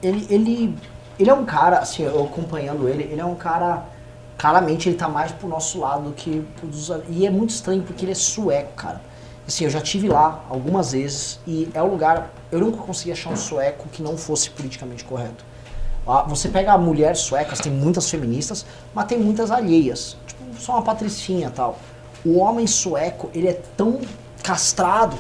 ele, 0.04 0.28
ele, 0.30 0.76
ele 1.20 1.30
é 1.30 1.34
um 1.34 1.46
cara, 1.46 1.80
assim, 1.80 2.04
eu 2.04 2.24
acompanhando 2.24 2.88
ele, 2.88 3.04
ele 3.04 3.22
é 3.22 3.26
um 3.26 3.36
cara, 3.36 3.86
claramente 4.38 4.90
ele 4.90 4.98
tá 4.98 5.08
mais 5.08 5.32
pro 5.32 5.48
nosso 5.48 5.80
lado 5.80 6.10
do 6.10 6.12
que 6.14 6.46
dos... 6.64 6.92
E 7.10 7.26
é 7.26 7.30
muito 7.30 7.52
estranho 7.52 7.84
porque 7.84 8.06
ele 8.06 8.12
é 8.12 8.16
sueco, 8.16 8.74
cara. 8.74 9.02
Assim, 9.48 9.66
eu 9.66 9.70
já 9.70 9.82
tive 9.82 10.08
lá 10.08 10.44
algumas 10.50 10.92
vezes 10.94 11.40
e 11.46 11.70
é 11.74 11.82
um 11.82 11.88
lugar, 11.88 12.32
eu 12.52 12.60
nunca 12.60 12.78
consegui 12.78 13.12
achar 13.12 13.32
um 13.32 13.36
sueco 13.36 13.90
que 13.90 14.02
não 14.02 14.18
fosse 14.18 14.50
politicamente 14.50 15.04
correto. 15.04 15.44
Você 16.28 16.50
pega 16.50 16.78
mulheres 16.78 17.20
suecas, 17.20 17.60
tem 17.60 17.72
muitas 17.72 18.10
feministas, 18.10 18.66
mas 18.94 19.06
tem 19.06 19.20
muitas 19.20 19.52
alheias. 19.52 20.18
Tipo, 20.26 20.44
só 20.60 20.74
uma 20.74 20.82
patricinha 20.82 21.52
tal. 21.52 21.78
O 22.26 22.40
homem 22.40 22.66
sueco, 22.66 23.30
ele 23.34 23.48
é 23.48 23.62
tão 23.76 24.00
castrado 24.44 25.16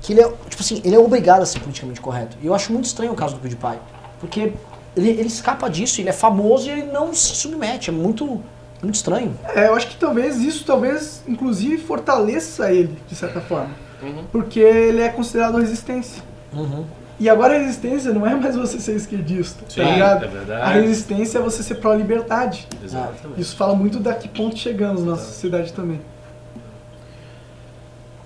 que 0.00 0.12
ele 0.12 0.20
é, 0.20 0.28
tipo 0.48 0.62
assim, 0.62 0.80
ele 0.84 0.94
é 0.94 0.98
obrigado 0.98 1.42
a 1.42 1.46
ser 1.46 1.60
politicamente 1.60 2.00
correto. 2.00 2.36
E 2.42 2.46
eu 2.46 2.54
acho 2.54 2.72
muito 2.72 2.86
estranho 2.86 3.12
o 3.12 3.16
caso 3.16 3.34
do 3.34 3.40
PewDiePie. 3.40 3.80
Porque 4.20 4.52
ele, 4.96 5.10
ele 5.10 5.28
escapa 5.28 5.68
disso, 5.68 6.00
ele 6.00 6.08
é 6.08 6.12
famoso 6.12 6.68
e 6.68 6.70
ele 6.70 6.84
não 6.84 7.12
se 7.12 7.36
submete. 7.36 7.90
É 7.90 7.92
muito, 7.92 8.42
muito 8.82 8.94
estranho. 8.94 9.38
É, 9.54 9.68
eu 9.68 9.74
acho 9.74 9.88
que 9.88 9.96
talvez 9.96 10.38
isso, 10.38 10.64
talvez, 10.64 11.22
inclusive, 11.28 11.78
fortaleça 11.78 12.72
ele, 12.72 12.98
de 13.06 13.14
certa 13.14 13.40
forma. 13.40 13.70
Uhum. 14.02 14.24
Porque 14.32 14.60
ele 14.60 15.02
é 15.02 15.08
considerado 15.08 15.58
resistência. 15.58 16.22
Uhum. 16.52 16.84
E 17.18 17.30
agora 17.30 17.54
a 17.54 17.58
resistência 17.58 18.12
não 18.12 18.26
é 18.26 18.34
mais 18.34 18.56
você 18.56 18.78
ser 18.78 18.94
esquerdista, 18.94 19.64
Sim, 19.68 19.82
tá 19.82 19.90
ligado? 19.90 20.24
é 20.24 20.28
verdade. 20.28 20.62
A 20.62 20.68
resistência 20.68 21.38
é 21.38 21.42
você 21.42 21.62
ser 21.62 21.76
pró-liberdade. 21.76 22.68
Exatamente. 22.84 23.40
Isso 23.40 23.56
fala 23.56 23.74
muito 23.74 23.98
da 23.98 24.14
que 24.14 24.28
ponto 24.28 24.56
chegamos 24.58 25.02
na 25.02 25.12
nossa 25.12 25.24
sociedade 25.24 25.72
também. 25.72 26.00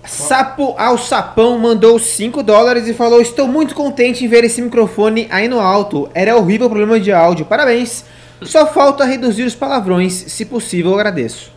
Sapo 0.05 0.75
ao 0.77 0.97
Sapão 0.97 1.57
mandou 1.59 1.99
5 1.99 2.41
dólares 2.41 2.87
e 2.87 2.93
falou: 2.93 3.21
Estou 3.21 3.47
muito 3.47 3.75
contente 3.75 4.25
em 4.25 4.27
ver 4.27 4.43
esse 4.43 4.61
microfone 4.61 5.27
aí 5.31 5.47
no 5.47 5.59
alto. 5.59 6.09
Era 6.13 6.35
horrível 6.35 6.67
o 6.67 6.69
problema 6.69 6.99
de 6.99 7.11
áudio. 7.11 7.45
Parabéns. 7.45 8.03
Só 8.41 8.65
falta 8.65 9.05
reduzir 9.05 9.43
os 9.43 9.53
palavrões. 9.53 10.13
Se 10.13 10.45
possível, 10.45 10.91
eu 10.91 10.95
agradeço. 10.95 11.51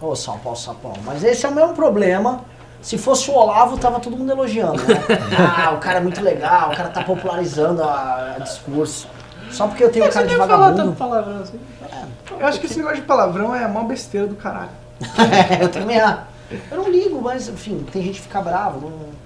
Ô, 0.00 0.16
Sapão, 0.16 0.56
Sapão. 0.56 0.92
Mas 1.04 1.22
esse 1.22 1.46
é 1.46 1.48
o 1.48 1.54
mesmo 1.54 1.74
problema. 1.74 2.44
Se 2.82 2.98
fosse 2.98 3.30
o 3.30 3.34
Olavo, 3.34 3.78
tava 3.78 3.98
todo 3.98 4.16
mundo 4.16 4.30
elogiando, 4.30 4.82
né? 4.82 5.00
ah, 5.56 5.70
o 5.70 5.78
cara 5.78 6.00
é 6.00 6.02
muito 6.02 6.20
legal, 6.20 6.70
o 6.70 6.76
cara 6.76 6.90
tá 6.90 7.02
popularizando 7.02 7.82
a, 7.82 8.34
a 8.36 8.38
discurso. 8.40 9.08
Só 9.50 9.68
porque 9.68 9.84
eu 9.84 9.90
tenho 9.90 10.10
cara 10.10 10.26
de 10.26 10.36
vagabundo. 10.36 10.92
palavrão 10.92 11.40
assim. 11.40 11.58
Eu 12.38 12.46
acho 12.46 12.60
que 12.60 12.66
esse 12.66 12.76
negócio 12.76 12.98
de 12.98 13.06
palavrão 13.06 13.54
é 13.54 13.64
a 13.64 13.68
maior 13.68 13.86
besteira 13.86 14.26
do 14.26 14.34
caralho. 14.34 14.68
eu 15.62 15.70
também 15.70 15.98
ah, 15.98 16.24
Eu 16.70 16.78
não 16.78 16.90
ligo, 16.90 17.20
mas 17.20 17.48
enfim, 17.48 17.84
tem 17.92 18.02
gente 18.02 18.16
que 18.16 18.26
fica 18.26 18.40
bravo. 18.40 18.90
Não... 18.90 19.24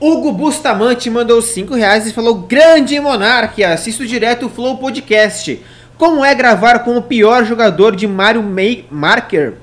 Hugo 0.00 0.32
Bustamante 0.32 1.10
mandou 1.10 1.42
5 1.42 1.74
reais 1.74 2.06
e 2.06 2.12
falou: 2.12 2.34
Grande 2.42 2.98
monarquia, 3.00 3.72
assisto 3.72 4.06
direto 4.06 4.46
o 4.46 4.48
Flow 4.48 4.78
Podcast. 4.78 5.62
Como 5.96 6.24
é 6.24 6.34
gravar 6.34 6.80
com 6.80 6.96
o 6.96 7.02
pior 7.02 7.44
jogador 7.44 7.96
de 7.96 8.06
Mario 8.06 8.42
May 8.42 8.86
Marker 8.88 9.54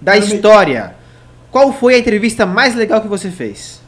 da 0.00 0.12
Mario 0.12 0.22
Maker. 0.22 0.36
história? 0.36 0.94
Qual 1.50 1.70
foi 1.70 1.94
a 1.94 1.98
entrevista 1.98 2.46
mais 2.46 2.74
legal 2.74 3.02
que 3.02 3.08
você 3.08 3.30
fez? 3.30 3.82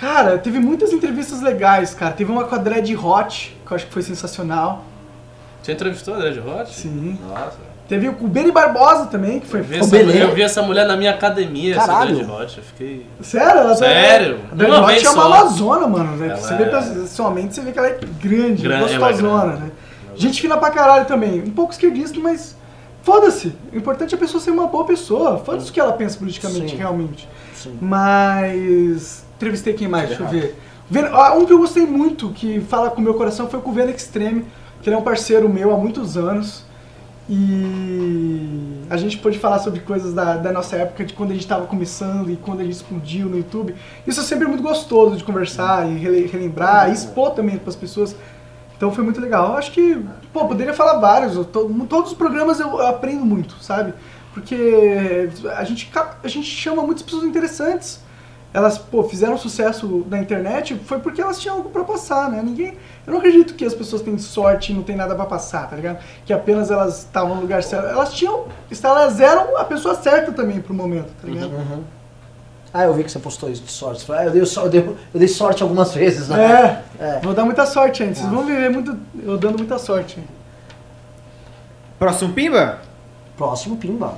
Cara, 0.00 0.38
teve 0.38 0.58
muitas 0.58 0.92
entrevistas 0.92 1.42
legais, 1.42 1.92
cara. 1.92 2.12
Teve 2.12 2.32
uma 2.32 2.44
com 2.44 2.54
a 2.54 2.58
Dread 2.58 2.96
Hot, 2.96 3.56
que 3.66 3.72
eu 3.72 3.76
acho 3.76 3.86
que 3.86 3.92
foi 3.92 4.02
sensacional. 4.02 4.84
Você 5.62 5.72
entrevistou 5.72 6.14
a 6.14 6.18
Dread 6.18 6.38
Hot? 6.40 6.74
Sim. 6.74 7.18
Nossa. 7.28 7.65
Teve 7.88 8.08
o 8.08 8.12
Benny 8.26 8.50
Barbosa 8.50 9.06
também, 9.06 9.38
que 9.38 9.46
foi 9.46 9.60
Eu 9.60 9.64
vi, 9.64 9.78
essa, 9.78 9.90
beleza. 9.90 10.18
eu 10.18 10.34
vi 10.34 10.42
essa 10.42 10.60
mulher 10.60 10.86
na 10.88 10.96
minha 10.96 11.12
academia, 11.12 11.76
Caralho. 11.76 12.16
essa 12.16 12.24
Dread 12.24 12.42
Hot. 12.42 12.58
Eu 12.58 12.64
fiquei. 12.64 13.06
Sério? 13.20 13.60
Ela 13.60 13.74
Sério? 13.76 14.40
A 14.50 14.80
Hot 14.80 14.86
vez 14.86 15.04
é 15.04 15.10
uma 15.10 15.22
só. 15.22 15.32
amazona, 15.32 15.86
mano. 15.86 16.16
Né? 16.16 16.26
Ela 16.30 16.36
Você 16.36 16.54
vê 16.56 16.64
é- 16.64 16.66
pessoalmente, 16.66 17.54
você 17.54 17.60
vê 17.60 17.70
que 17.72 17.78
ela 17.78 17.86
é 17.88 17.98
grande, 18.20 18.62
Grande, 18.62 18.94
é 18.94 18.98
gostosona, 18.98 19.44
grande. 19.46 19.62
né? 19.62 19.70
Gente 20.16 20.40
fina 20.40 20.56
pra 20.56 20.70
caralho 20.70 21.04
também. 21.04 21.40
Um 21.42 21.50
pouco 21.50 21.72
esquerdista, 21.72 22.18
mas 22.18 22.56
foda-se. 23.02 23.52
O 23.72 23.76
importante 23.76 24.14
é 24.14 24.16
a 24.16 24.20
pessoa 24.20 24.40
ser 24.42 24.50
uma 24.50 24.66
boa 24.66 24.84
pessoa. 24.84 25.38
Foda-se 25.38 25.70
o 25.70 25.72
que 25.72 25.78
ela 25.78 25.92
pensa 25.92 26.18
politicamente, 26.18 26.70
Sim. 26.70 26.76
realmente. 26.76 27.28
Sim. 27.54 27.78
Mas. 27.80 29.24
Entrevistei 29.36 29.74
quem 29.74 29.86
mais? 29.86 30.08
Deixa 30.08 30.22
eu 30.24 30.28
ver. 30.28 30.56
Ven- 30.90 31.08
ah, 31.12 31.34
Um 31.34 31.44
que 31.44 31.52
eu 31.52 31.58
gostei 31.58 31.84
muito, 31.86 32.30
que 32.30 32.60
fala 32.60 32.90
com 32.90 33.00
o 33.00 33.04
meu 33.04 33.14
coração, 33.14 33.48
foi 33.48 33.60
com 33.60 33.70
o 33.70 33.72
Vena 33.72 33.90
Extreme, 33.90 34.44
que 34.82 34.88
ele 34.88 34.96
é 34.96 34.98
um 34.98 35.02
parceiro 35.02 35.48
meu 35.48 35.72
há 35.72 35.76
muitos 35.76 36.16
anos. 36.16 36.64
E 37.28 38.86
a 38.88 38.96
gente 38.96 39.18
pôde 39.18 39.38
falar 39.38 39.58
sobre 39.58 39.80
coisas 39.80 40.14
da, 40.14 40.36
da 40.36 40.52
nossa 40.52 40.76
época, 40.76 41.04
de 41.04 41.12
quando 41.12 41.30
a 41.30 41.34
gente 41.34 41.42
estava 41.42 41.66
começando 41.66 42.30
e 42.30 42.36
quando 42.36 42.60
a 42.60 42.64
gente 42.64 42.74
explodiu 42.74 43.28
no 43.28 43.36
YouTube. 43.36 43.74
Isso 44.06 44.20
é 44.20 44.22
sempre 44.22 44.46
muito 44.46 44.62
gostoso 44.62 45.16
de 45.16 45.24
conversar 45.24 45.88
e 45.90 45.96
rele- 45.98 46.26
relembrar, 46.26 46.88
e 46.88 46.92
expor 46.92 47.30
também 47.32 47.58
para 47.58 47.68
as 47.68 47.76
pessoas. 47.76 48.14
Então 48.76 48.92
foi 48.92 49.02
muito 49.02 49.20
legal. 49.20 49.50
Eu 49.52 49.56
acho 49.56 49.72
que, 49.72 50.00
pô, 50.32 50.46
poderia 50.46 50.72
falar 50.74 50.98
vários. 51.00 51.34
to- 51.48 51.86
todos 51.88 52.12
os 52.12 52.16
programas 52.16 52.60
eu, 52.60 52.68
eu 52.68 52.86
aprendo 52.86 53.24
muito, 53.24 53.56
sabe? 53.62 53.92
Porque 54.32 55.28
a 55.56 55.64
gente, 55.64 55.90
a 56.22 56.28
gente 56.28 56.46
chama 56.46 56.82
muitas 56.82 57.02
pessoas 57.02 57.24
interessantes. 57.24 58.00
Elas, 58.54 58.78
pô, 58.78 59.02
fizeram 59.04 59.36
sucesso 59.36 60.06
na 60.08 60.18
internet 60.18 60.74
foi 60.86 60.98
porque 60.98 61.20
elas 61.20 61.38
tinham 61.38 61.56
algo 61.56 61.68
pra 61.68 61.84
passar, 61.84 62.30
né? 62.30 62.40
Ninguém. 62.42 62.78
Eu 63.06 63.12
não 63.12 63.18
acredito 63.18 63.54
que 63.54 63.64
as 63.64 63.74
pessoas 63.74 64.00
têm 64.00 64.16
sorte 64.16 64.72
e 64.72 64.74
não 64.74 64.82
tem 64.82 64.96
nada 64.96 65.14
pra 65.14 65.26
passar, 65.26 65.68
tá 65.68 65.76
ligado? 65.76 65.98
Que 66.24 66.32
apenas 66.32 66.70
elas 66.70 67.00
estavam 67.00 67.34
no 67.34 67.42
lugar 67.42 67.62
certo. 67.62 67.86
Elas 67.86 68.14
tinham. 68.14 68.46
Elas 68.82 69.20
eram 69.20 69.58
a 69.58 69.64
pessoa 69.64 69.94
certa 69.94 70.32
também 70.32 70.60
pro 70.60 70.72
momento, 70.72 71.08
tá 71.20 71.28
ligado? 71.28 71.50
Uhum. 71.52 71.82
Ah, 72.72 72.84
eu 72.84 72.94
vi 72.94 73.04
que 73.04 73.10
você 73.12 73.18
postou 73.18 73.50
isso 73.50 73.62
de 73.62 73.70
sorte. 73.72 74.00
Você 74.00 74.06
falou, 74.06 74.22
Ah, 74.22 74.24
eu, 74.26 74.30
dei, 74.30 74.42
eu, 74.42 74.68
dei, 74.70 74.80
eu 75.14 75.18
dei 75.20 75.28
sorte 75.28 75.62
algumas 75.62 75.92
vezes, 75.94 76.28
né? 76.28 76.82
É, 76.98 77.04
É. 77.04 77.20
vou 77.22 77.34
dar 77.34 77.44
muita 77.44 77.66
sorte 77.66 78.02
ainda. 78.02 78.14
Vocês 78.14 78.28
vão 78.28 78.44
viver 78.44 78.70
muito. 78.70 78.96
Eu 79.22 79.36
dando 79.36 79.58
muita 79.58 79.78
sorte. 79.78 80.18
Próximo 81.98 82.32
Pimba? 82.32 82.78
Próximo 83.36 83.76
Pimba. 83.76 84.14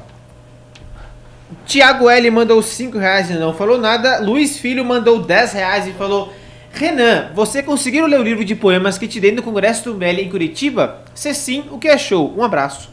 Tiago 1.64 2.08
L 2.08 2.30
mandou 2.30 2.62
5 2.62 2.98
reais 2.98 3.30
e 3.30 3.34
não 3.34 3.54
falou 3.54 3.78
nada. 3.78 4.20
Luiz 4.20 4.58
Filho 4.58 4.84
mandou 4.84 5.22
10 5.22 5.52
reais 5.52 5.86
e 5.86 5.92
falou: 5.92 6.32
Renan, 6.72 7.30
você 7.34 7.62
conseguiu 7.62 8.06
ler 8.06 8.20
o 8.20 8.22
livro 8.22 8.44
de 8.44 8.54
poemas 8.54 8.98
que 8.98 9.08
te 9.08 9.18
dei 9.18 9.32
no 9.32 9.42
Congresso 9.42 9.90
do 9.90 9.98
Meli 9.98 10.22
em 10.22 10.30
Curitiba? 10.30 11.00
Se 11.14 11.34
sim, 11.34 11.64
o 11.70 11.78
que 11.78 11.88
achou? 11.88 12.34
Um 12.36 12.42
abraço. 12.42 12.90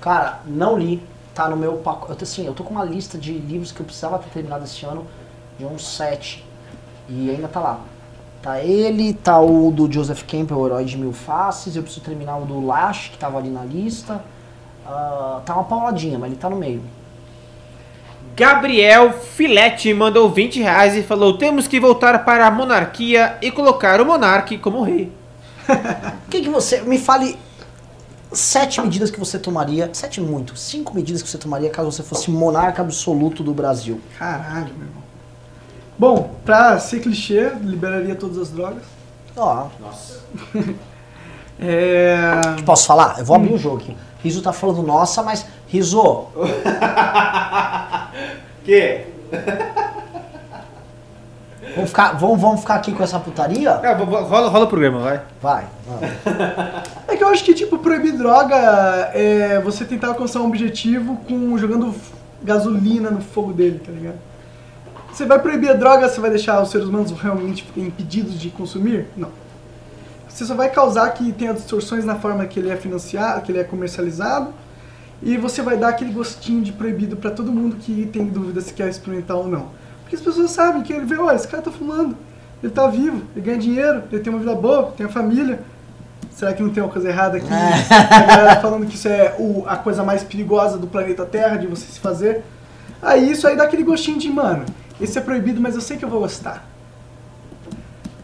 Cara, 0.00 0.40
não 0.46 0.78
li. 0.78 1.02
Tá 1.34 1.48
no 1.48 1.56
meu 1.56 1.74
pacote. 1.74 2.24
Assim, 2.24 2.46
eu 2.46 2.52
tô 2.52 2.64
com 2.64 2.74
uma 2.74 2.84
lista 2.84 3.16
de 3.16 3.32
livros 3.32 3.72
que 3.72 3.80
eu 3.80 3.86
precisava 3.86 4.18
ter 4.18 4.28
terminado 4.30 4.64
esse 4.64 4.84
ano, 4.84 5.06
de 5.58 5.64
uns 5.64 5.86
sete. 5.86 6.44
E 7.08 7.30
ainda 7.30 7.48
tá 7.48 7.60
lá. 7.60 7.80
Tá 8.42 8.60
ele, 8.60 9.14
tá 9.14 9.40
o 9.40 9.70
do 9.70 9.90
Joseph 9.90 10.24
Campbell, 10.24 10.58
O 10.58 10.66
Herói 10.66 10.84
de 10.84 10.98
Mil 10.98 11.12
Faces. 11.12 11.76
Eu 11.76 11.82
preciso 11.82 12.04
terminar 12.04 12.38
o 12.38 12.44
do 12.44 12.66
Lash, 12.66 13.10
que 13.12 13.18
tava 13.18 13.38
ali 13.38 13.48
na 13.50 13.64
lista. 13.64 14.22
Ah, 14.84 15.40
tá 15.44 15.54
uma 15.54 15.64
pauladinha, 15.64 16.18
mas 16.18 16.30
ele 16.30 16.40
tá 16.40 16.50
no 16.50 16.56
meio. 16.56 16.82
Gabriel 18.34 19.12
Filete 19.12 19.92
mandou 19.92 20.30
20 20.30 20.60
reais 20.60 20.96
e 20.96 21.02
falou: 21.02 21.36
Temos 21.36 21.66
que 21.66 21.78
voltar 21.78 22.24
para 22.24 22.46
a 22.46 22.50
monarquia 22.50 23.36
e 23.42 23.50
colocar 23.50 24.00
o 24.00 24.06
monarca 24.06 24.56
como 24.58 24.82
rei. 24.82 25.12
O 26.26 26.28
que, 26.30 26.40
que 26.40 26.48
você. 26.48 26.80
Me 26.82 26.98
fale 26.98 27.36
sete 28.32 28.80
medidas 28.80 29.10
que 29.10 29.18
você 29.18 29.38
tomaria. 29.38 29.90
Sete 29.92 30.20
muito. 30.20 30.56
Cinco 30.56 30.94
medidas 30.94 31.22
que 31.22 31.28
você 31.28 31.38
tomaria 31.38 31.70
caso 31.70 31.92
você 31.92 32.02
fosse 32.02 32.30
monarca 32.30 32.82
absoluto 32.82 33.42
do 33.42 33.52
Brasil. 33.52 34.00
Caralho, 34.18 34.72
meu 34.74 34.86
irmão. 34.86 35.02
Bom, 35.98 36.34
pra 36.44 36.78
ser 36.78 37.00
clichê, 37.00 37.50
liberaria 37.60 38.14
todas 38.14 38.38
as 38.38 38.50
drogas. 38.50 38.82
Ó, 39.36 39.68
É. 41.60 42.40
posso 42.64 42.86
falar? 42.86 43.18
Eu 43.18 43.24
vou 43.24 43.36
abrir 43.36 43.52
o 43.52 43.58
jogo 43.58 43.76
aqui. 43.76 43.96
Riso 44.22 44.42
tá 44.42 44.52
falando 44.52 44.82
nossa, 44.82 45.22
mas. 45.22 45.46
Riso, 45.68 46.26
Que? 48.64 49.06
vamos 51.74 51.90
ficar, 51.90 52.12
vamos, 52.12 52.40
vamos 52.40 52.60
ficar 52.60 52.76
aqui 52.76 52.92
com 52.92 53.02
essa 53.02 53.18
putaria? 53.18 53.72
Ah, 53.72 53.94
rola, 53.94 54.48
rola 54.48 54.64
o 54.64 54.68
programa, 54.68 55.00
vai. 55.00 55.20
Vai. 55.40 55.66
vamos. 55.86 56.10
É 57.08 57.16
que 57.16 57.24
eu 57.24 57.28
acho 57.28 57.44
que, 57.44 57.52
tipo, 57.52 57.76
proibir 57.78 58.16
droga 58.16 58.56
é 59.12 59.60
você 59.62 59.84
tentar 59.84 60.08
alcançar 60.08 60.40
um 60.40 60.46
objetivo 60.46 61.16
com 61.28 61.58
jogando 61.58 61.94
gasolina 62.42 63.10
no 63.10 63.20
fogo 63.20 63.52
dele, 63.52 63.78
tá 63.84 63.92
ligado? 63.92 64.16
Você 65.12 65.26
vai 65.26 65.38
proibir 65.38 65.70
a 65.70 65.74
droga, 65.74 66.08
você 66.08 66.18
vai 66.20 66.30
deixar 66.30 66.62
os 66.62 66.70
seres 66.70 66.86
humanos 66.86 67.12
realmente 67.12 67.66
impedidos 67.76 68.40
de 68.40 68.48
consumir? 68.48 69.08
Não. 69.14 69.28
Você 70.32 70.44
só 70.46 70.54
vai 70.54 70.70
causar 70.70 71.10
que 71.10 71.30
tenha 71.32 71.52
distorções 71.52 72.04
na 72.04 72.14
forma 72.16 72.46
que 72.46 72.58
ele 72.58 72.70
é 72.70 72.76
financiado, 72.76 73.42
que 73.42 73.52
ele 73.52 73.58
é 73.58 73.64
comercializado, 73.64 74.48
e 75.22 75.36
você 75.36 75.60
vai 75.62 75.76
dar 75.76 75.88
aquele 75.88 76.10
gostinho 76.12 76.62
de 76.62 76.72
proibido 76.72 77.16
pra 77.16 77.30
todo 77.30 77.52
mundo 77.52 77.76
que 77.76 78.08
tem 78.12 78.24
dúvida 78.26 78.60
se 78.60 78.72
quer 78.72 78.88
experimentar 78.88 79.36
ou 79.36 79.46
não. 79.46 79.68
Porque 80.02 80.16
as 80.16 80.22
pessoas 80.22 80.50
sabem 80.50 80.82
que 80.82 80.92
ele 80.92 81.04
vê, 81.04 81.16
ó, 81.18 81.30
esse 81.32 81.46
cara 81.46 81.62
tá 81.62 81.70
fumando, 81.70 82.16
ele 82.62 82.72
tá 82.72 82.86
vivo, 82.88 83.22
ele 83.36 83.44
ganha 83.44 83.58
dinheiro, 83.58 84.02
ele 84.10 84.22
tem 84.22 84.32
uma 84.32 84.38
vida 84.40 84.54
boa, 84.54 84.92
tem 84.96 85.06
a 85.06 85.08
família. 85.08 85.60
Será 86.30 86.52
que 86.54 86.62
não 86.62 86.70
tem 86.70 86.82
uma 86.82 86.90
coisa 86.90 87.08
errada 87.08 87.36
aqui? 87.36 87.46
a 87.52 88.20
galera 88.26 88.60
falando 88.60 88.86
que 88.86 88.94
isso 88.96 89.06
é 89.06 89.36
o- 89.38 89.64
a 89.66 89.76
coisa 89.76 90.02
mais 90.02 90.22
perigosa 90.24 90.78
do 90.78 90.86
planeta 90.86 91.26
Terra 91.26 91.56
de 91.56 91.66
você 91.66 91.84
se 91.84 92.00
fazer. 92.00 92.42
Aí 93.02 93.30
isso 93.30 93.46
aí 93.46 93.54
dá 93.56 93.64
aquele 93.64 93.82
gostinho 93.82 94.18
de, 94.18 94.30
mano, 94.30 94.64
esse 95.00 95.18
é 95.18 95.20
proibido, 95.20 95.60
mas 95.60 95.74
eu 95.74 95.80
sei 95.82 95.96
que 95.98 96.04
eu 96.04 96.08
vou 96.08 96.20
gostar. 96.20 96.64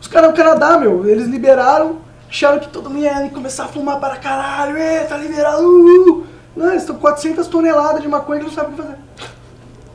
Os 0.01 0.07
caras 0.07 0.31
no 0.31 0.37
Canadá, 0.37 0.79
meu, 0.79 1.09
eles 1.09 1.27
liberaram, 1.27 1.99
acharam 2.29 2.59
que 2.59 2.69
todo 2.69 2.89
mundo 2.89 3.03
ia 3.03 3.29
começar 3.31 3.65
a 3.65 3.69
fumar 3.69 3.99
para 3.99 4.17
caralho, 4.17 4.77
é, 4.77 5.05
tá 5.05 5.17
liberado, 5.17 5.63
uhul. 5.63 6.27
Não, 6.57 6.71
eles 6.71 6.83
estão 6.83 6.97
com 6.97 7.03
400 7.03 7.47
toneladas 7.47 8.03
de 8.03 8.09
maconha 8.09 8.41
e 8.41 8.45
não 8.45 8.51
sabem 8.51 8.73
o 8.73 8.77
que 8.77 8.83
fazer. 8.83 8.99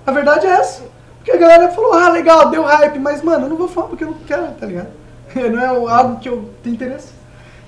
A 0.06 0.12
verdade 0.12 0.48
é 0.48 0.50
essa. 0.50 0.84
Porque 1.18 1.32
a 1.32 1.38
galera 1.38 1.72
falou, 1.72 1.94
ah, 1.94 2.10
legal, 2.10 2.50
deu 2.50 2.64
hype, 2.64 3.00
mas, 3.00 3.22
mano, 3.22 3.46
eu 3.46 3.50
não 3.50 3.58
vou 3.58 3.68
fumar 3.68 3.90
porque 3.90 4.04
eu 4.04 4.10
não 4.10 4.18
quero, 4.26 4.52
tá 4.54 4.66
ligado? 4.66 4.90
Não 5.36 5.60
é 5.60 5.66
algo 5.66 6.20
que 6.20 6.30
eu 6.30 6.50
tenho 6.62 6.76
interesse. 6.76 7.08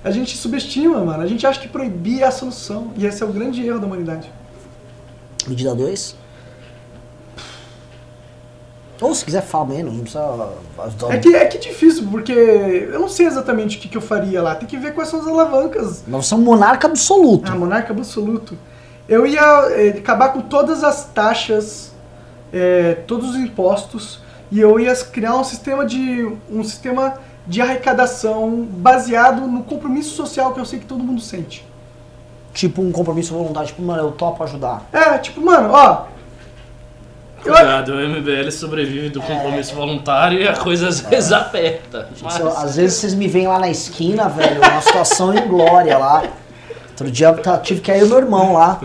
A 0.04 0.12
gente 0.12 0.38
subestima, 0.38 1.04
mano. 1.04 1.24
A 1.24 1.26
gente 1.26 1.48
acha 1.48 1.60
que 1.60 1.68
proibir 1.68 2.22
é 2.22 2.26
a 2.26 2.32
solução. 2.32 2.94
E 2.96 3.08
esse 3.08 3.24
é 3.24 3.26
o 3.26 3.30
grande 3.30 3.66
erro 3.66 3.80
da 3.80 3.88
humanidade. 3.88 4.32
Medida 5.48 5.74
2. 5.74 6.16
Ou 9.02 9.14
se 9.14 9.26
quiser, 9.26 9.42
fala 9.42 9.66
menos, 9.66 9.94
não 9.94 10.02
precisa. 10.02 10.50
É 11.10 11.18
que 11.18 11.36
é 11.36 11.46
que 11.46 11.58
difícil, 11.58 12.08
porque 12.10 12.32
eu 12.32 13.00
não 13.00 13.10
sei 13.10 13.26
exatamente 13.26 13.78
o 13.78 13.80
que, 13.82 13.90
que 13.90 13.98
eu 13.98 14.02
faria 14.02 14.42
lá. 14.42 14.56
Tem 14.56 14.68
que 14.68 14.78
ver 14.78 14.94
quais 14.94 15.10
são 15.10 15.20
as 15.20 15.28
alavancas. 15.28 16.04
Nós 16.08 16.26
somos 16.26 16.46
monarca 16.46 16.88
absoluto. 16.88 17.52
Ah, 17.52 17.56
monarca 17.56 17.92
absoluto. 17.92 18.58
Eu 19.08 19.28
ia 19.28 19.42
eh, 19.72 19.96
acabar 19.98 20.30
com 20.30 20.42
todas 20.42 20.84
as 20.84 21.06
taxas, 21.06 21.92
eh, 22.54 22.98
todos 23.06 23.32
os 23.32 23.36
impostos, 23.36 24.22
e 24.52 24.60
eu 24.60 24.80
ia 24.80 24.96
criar 24.96 25.36
um 25.36 25.44
sistema 25.44 25.86
de 25.86 26.32
um 26.50 26.64
sistema 26.64 27.16
de 27.48 27.62
arrecadação 27.62 28.68
baseado 28.72 29.42
no 29.48 29.64
compromisso 29.64 30.16
social 30.16 30.54
que 30.54 30.60
eu 30.60 30.66
sei 30.66 30.80
que 30.80 30.86
todo 30.86 31.04
mundo 31.04 31.22
sente. 31.22 31.66
Tipo 32.54 32.82
um 32.82 32.92
compromisso 32.92 33.34
voluntário, 33.34 33.68
tipo, 33.68 33.82
mano, 33.82 34.04
eu 34.04 34.12
topo 34.14 34.42
ajudar. 34.44 34.88
É, 34.92 35.18
tipo, 35.18 35.42
mano, 35.42 35.70
ó. 35.74 36.06
Cuidado, 37.54 37.94
o 37.94 37.96
MBL 38.10 38.50
sobrevive 38.52 39.10
do 39.10 39.22
compromisso 39.22 39.76
voluntário 39.76 40.40
e 40.42 40.48
a 40.48 40.54
coisa 40.56 40.88
às 40.88 41.00
vezes 41.00 41.32
aperta. 41.32 42.10
Mas- 42.22 42.42
às 42.42 42.76
vezes 42.76 42.98
vocês 42.98 43.14
me 43.14 43.28
veem 43.28 43.48
lá 43.48 43.60
na 43.60 43.70
esquina, 43.70 44.28
velho, 44.30 44.60
uma 44.62 44.82
situação 44.82 45.34
em 45.36 45.48
glória 45.48 45.98
lá. 45.98 46.24
Outro 46.92 47.12
dia 47.12 47.28
eu 47.28 47.58
tive 47.62 47.82
que 47.82 47.92
ir 47.92 48.04
o 48.04 48.08
meu 48.08 48.18
irmão 48.20 48.54
lá. 48.54 48.80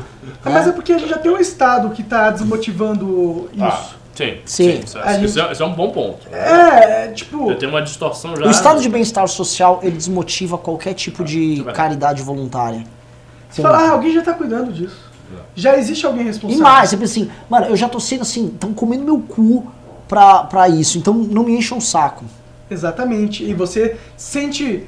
É, 0.44 0.50
Mas 0.50 0.66
é 0.66 0.72
porque 0.72 0.92
a 0.92 0.98
gente 0.98 1.08
já 1.08 1.18
tem 1.18 1.30
um 1.30 1.38
Estado 1.38 1.90
que 1.90 2.02
tá 2.02 2.30
desmotivando 2.30 3.48
isso. 3.52 3.64
Ah, 3.64 3.84
sim, 4.14 4.38
Sim. 4.44 4.72
sim. 4.72 4.80
isso, 4.84 4.98
gente- 4.98 5.24
isso 5.26 5.40
é, 5.40 5.52
isso 5.52 5.62
é 5.62 5.66
um 5.66 5.72
bom 5.74 5.90
ponto. 5.90 6.18
É, 6.32 7.04
é, 7.04 7.08
tipo. 7.14 7.50
Eu 7.50 7.56
tenho 7.56 7.70
uma 7.70 7.82
distorção 7.82 8.36
já. 8.36 8.46
O 8.46 8.50
estado 8.50 8.80
de 8.80 8.88
bem-estar 8.88 9.26
social, 9.28 9.78
ele 9.82 9.96
desmotiva 9.96 10.58
qualquer 10.58 10.94
tipo 10.94 11.22
de 11.24 11.62
vai. 11.62 11.72
caridade 11.72 12.20
voluntária. 12.22 12.84
Você 13.48 13.62
fala, 13.62 13.78
ah, 13.78 13.90
alguém 13.90 14.12
já 14.12 14.22
tá 14.22 14.32
cuidando 14.34 14.72
disso. 14.72 15.09
Já 15.54 15.76
existe 15.76 16.04
alguém 16.06 16.22
E 16.22 16.26
responsável. 16.26 16.62
mais, 16.62 16.90
sempre 16.90 17.04
assim, 17.04 17.30
mano, 17.48 17.66
eu 17.66 17.76
já 17.76 17.88
tô 17.88 17.98
sendo 18.00 18.22
assim, 18.22 18.46
estão 18.46 18.72
comendo 18.72 19.04
meu 19.04 19.18
cu 19.20 19.66
pra, 20.08 20.44
pra 20.44 20.68
isso, 20.68 20.98
então 20.98 21.14
não 21.14 21.44
me 21.44 21.56
encham 21.56 21.78
o 21.78 21.80
saco. 21.80 22.24
Exatamente. 22.70 23.44
E 23.44 23.52
você 23.54 23.96
sente. 24.16 24.86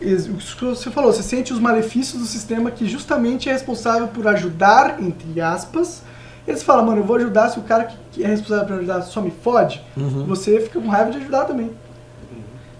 Isso 0.00 0.56
que 0.56 0.64
você 0.64 0.90
falou, 0.90 1.12
você 1.12 1.22
sente 1.24 1.52
os 1.52 1.58
malefícios 1.58 2.20
do 2.22 2.26
sistema 2.28 2.70
que 2.70 2.86
justamente 2.86 3.48
é 3.48 3.52
responsável 3.52 4.06
por 4.08 4.26
ajudar, 4.28 5.02
entre 5.02 5.40
aspas. 5.40 6.02
Eles 6.46 6.62
falam, 6.62 6.86
mano, 6.86 7.00
eu 7.00 7.04
vou 7.04 7.16
ajudar 7.16 7.48
se 7.50 7.58
o 7.58 7.62
cara 7.62 7.88
que- 8.12 8.22
é 8.22 8.26
responsável 8.28 8.66
por 8.66 8.76
ajudar 8.78 9.02
só 9.02 9.20
me 9.20 9.30
fode, 9.42 9.82
você 10.26 10.60
fica 10.60 10.80
com 10.80 10.88
raiva 10.88 11.10
de 11.10 11.18
ajudar 11.18 11.44
também. 11.44 11.70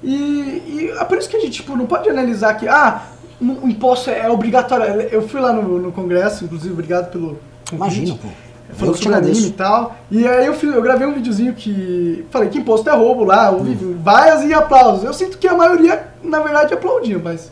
E, 0.02 0.14
e 0.14 0.94
é 0.98 1.04
por 1.04 1.18
isso 1.18 1.28
que 1.28 1.36
a 1.36 1.40
gente 1.40 1.52
tipo, 1.54 1.74
não 1.76 1.86
pode 1.86 2.08
analisar 2.08 2.54
que, 2.54 2.68
ah, 2.68 3.02
um 3.40 3.68
imposto 3.68 4.10
é 4.10 4.28
obrigatório. 4.28 5.02
Eu 5.02 5.26
fui 5.26 5.40
lá 5.40 5.52
no, 5.52 5.78
no 5.78 5.92
congresso, 5.92 6.44
inclusive, 6.44 6.72
obrigado 6.72 7.10
pelo. 7.10 7.38
convite. 7.68 7.74
Imagina, 7.74 8.18
pô. 8.20 8.28
Falou 8.74 8.94
sobre 8.94 9.14
anime 9.14 9.46
e 9.46 9.50
tal. 9.50 9.96
E 10.10 10.28
aí 10.28 10.46
eu, 10.46 10.52
eu 10.52 10.82
gravei 10.82 11.06
um 11.06 11.14
videozinho 11.14 11.54
que. 11.54 12.26
Falei 12.30 12.48
que 12.48 12.58
imposto 12.58 12.88
é 12.88 12.94
roubo 12.94 13.24
lá, 13.24 13.50
houve 13.50 13.74
vaias 13.74 14.44
e 14.44 14.52
aplausos. 14.52 15.04
Eu 15.04 15.14
sinto 15.14 15.38
que 15.38 15.48
a 15.48 15.54
maioria, 15.54 16.08
na 16.22 16.40
verdade, 16.40 16.74
aplaudia, 16.74 17.18
mas 17.18 17.50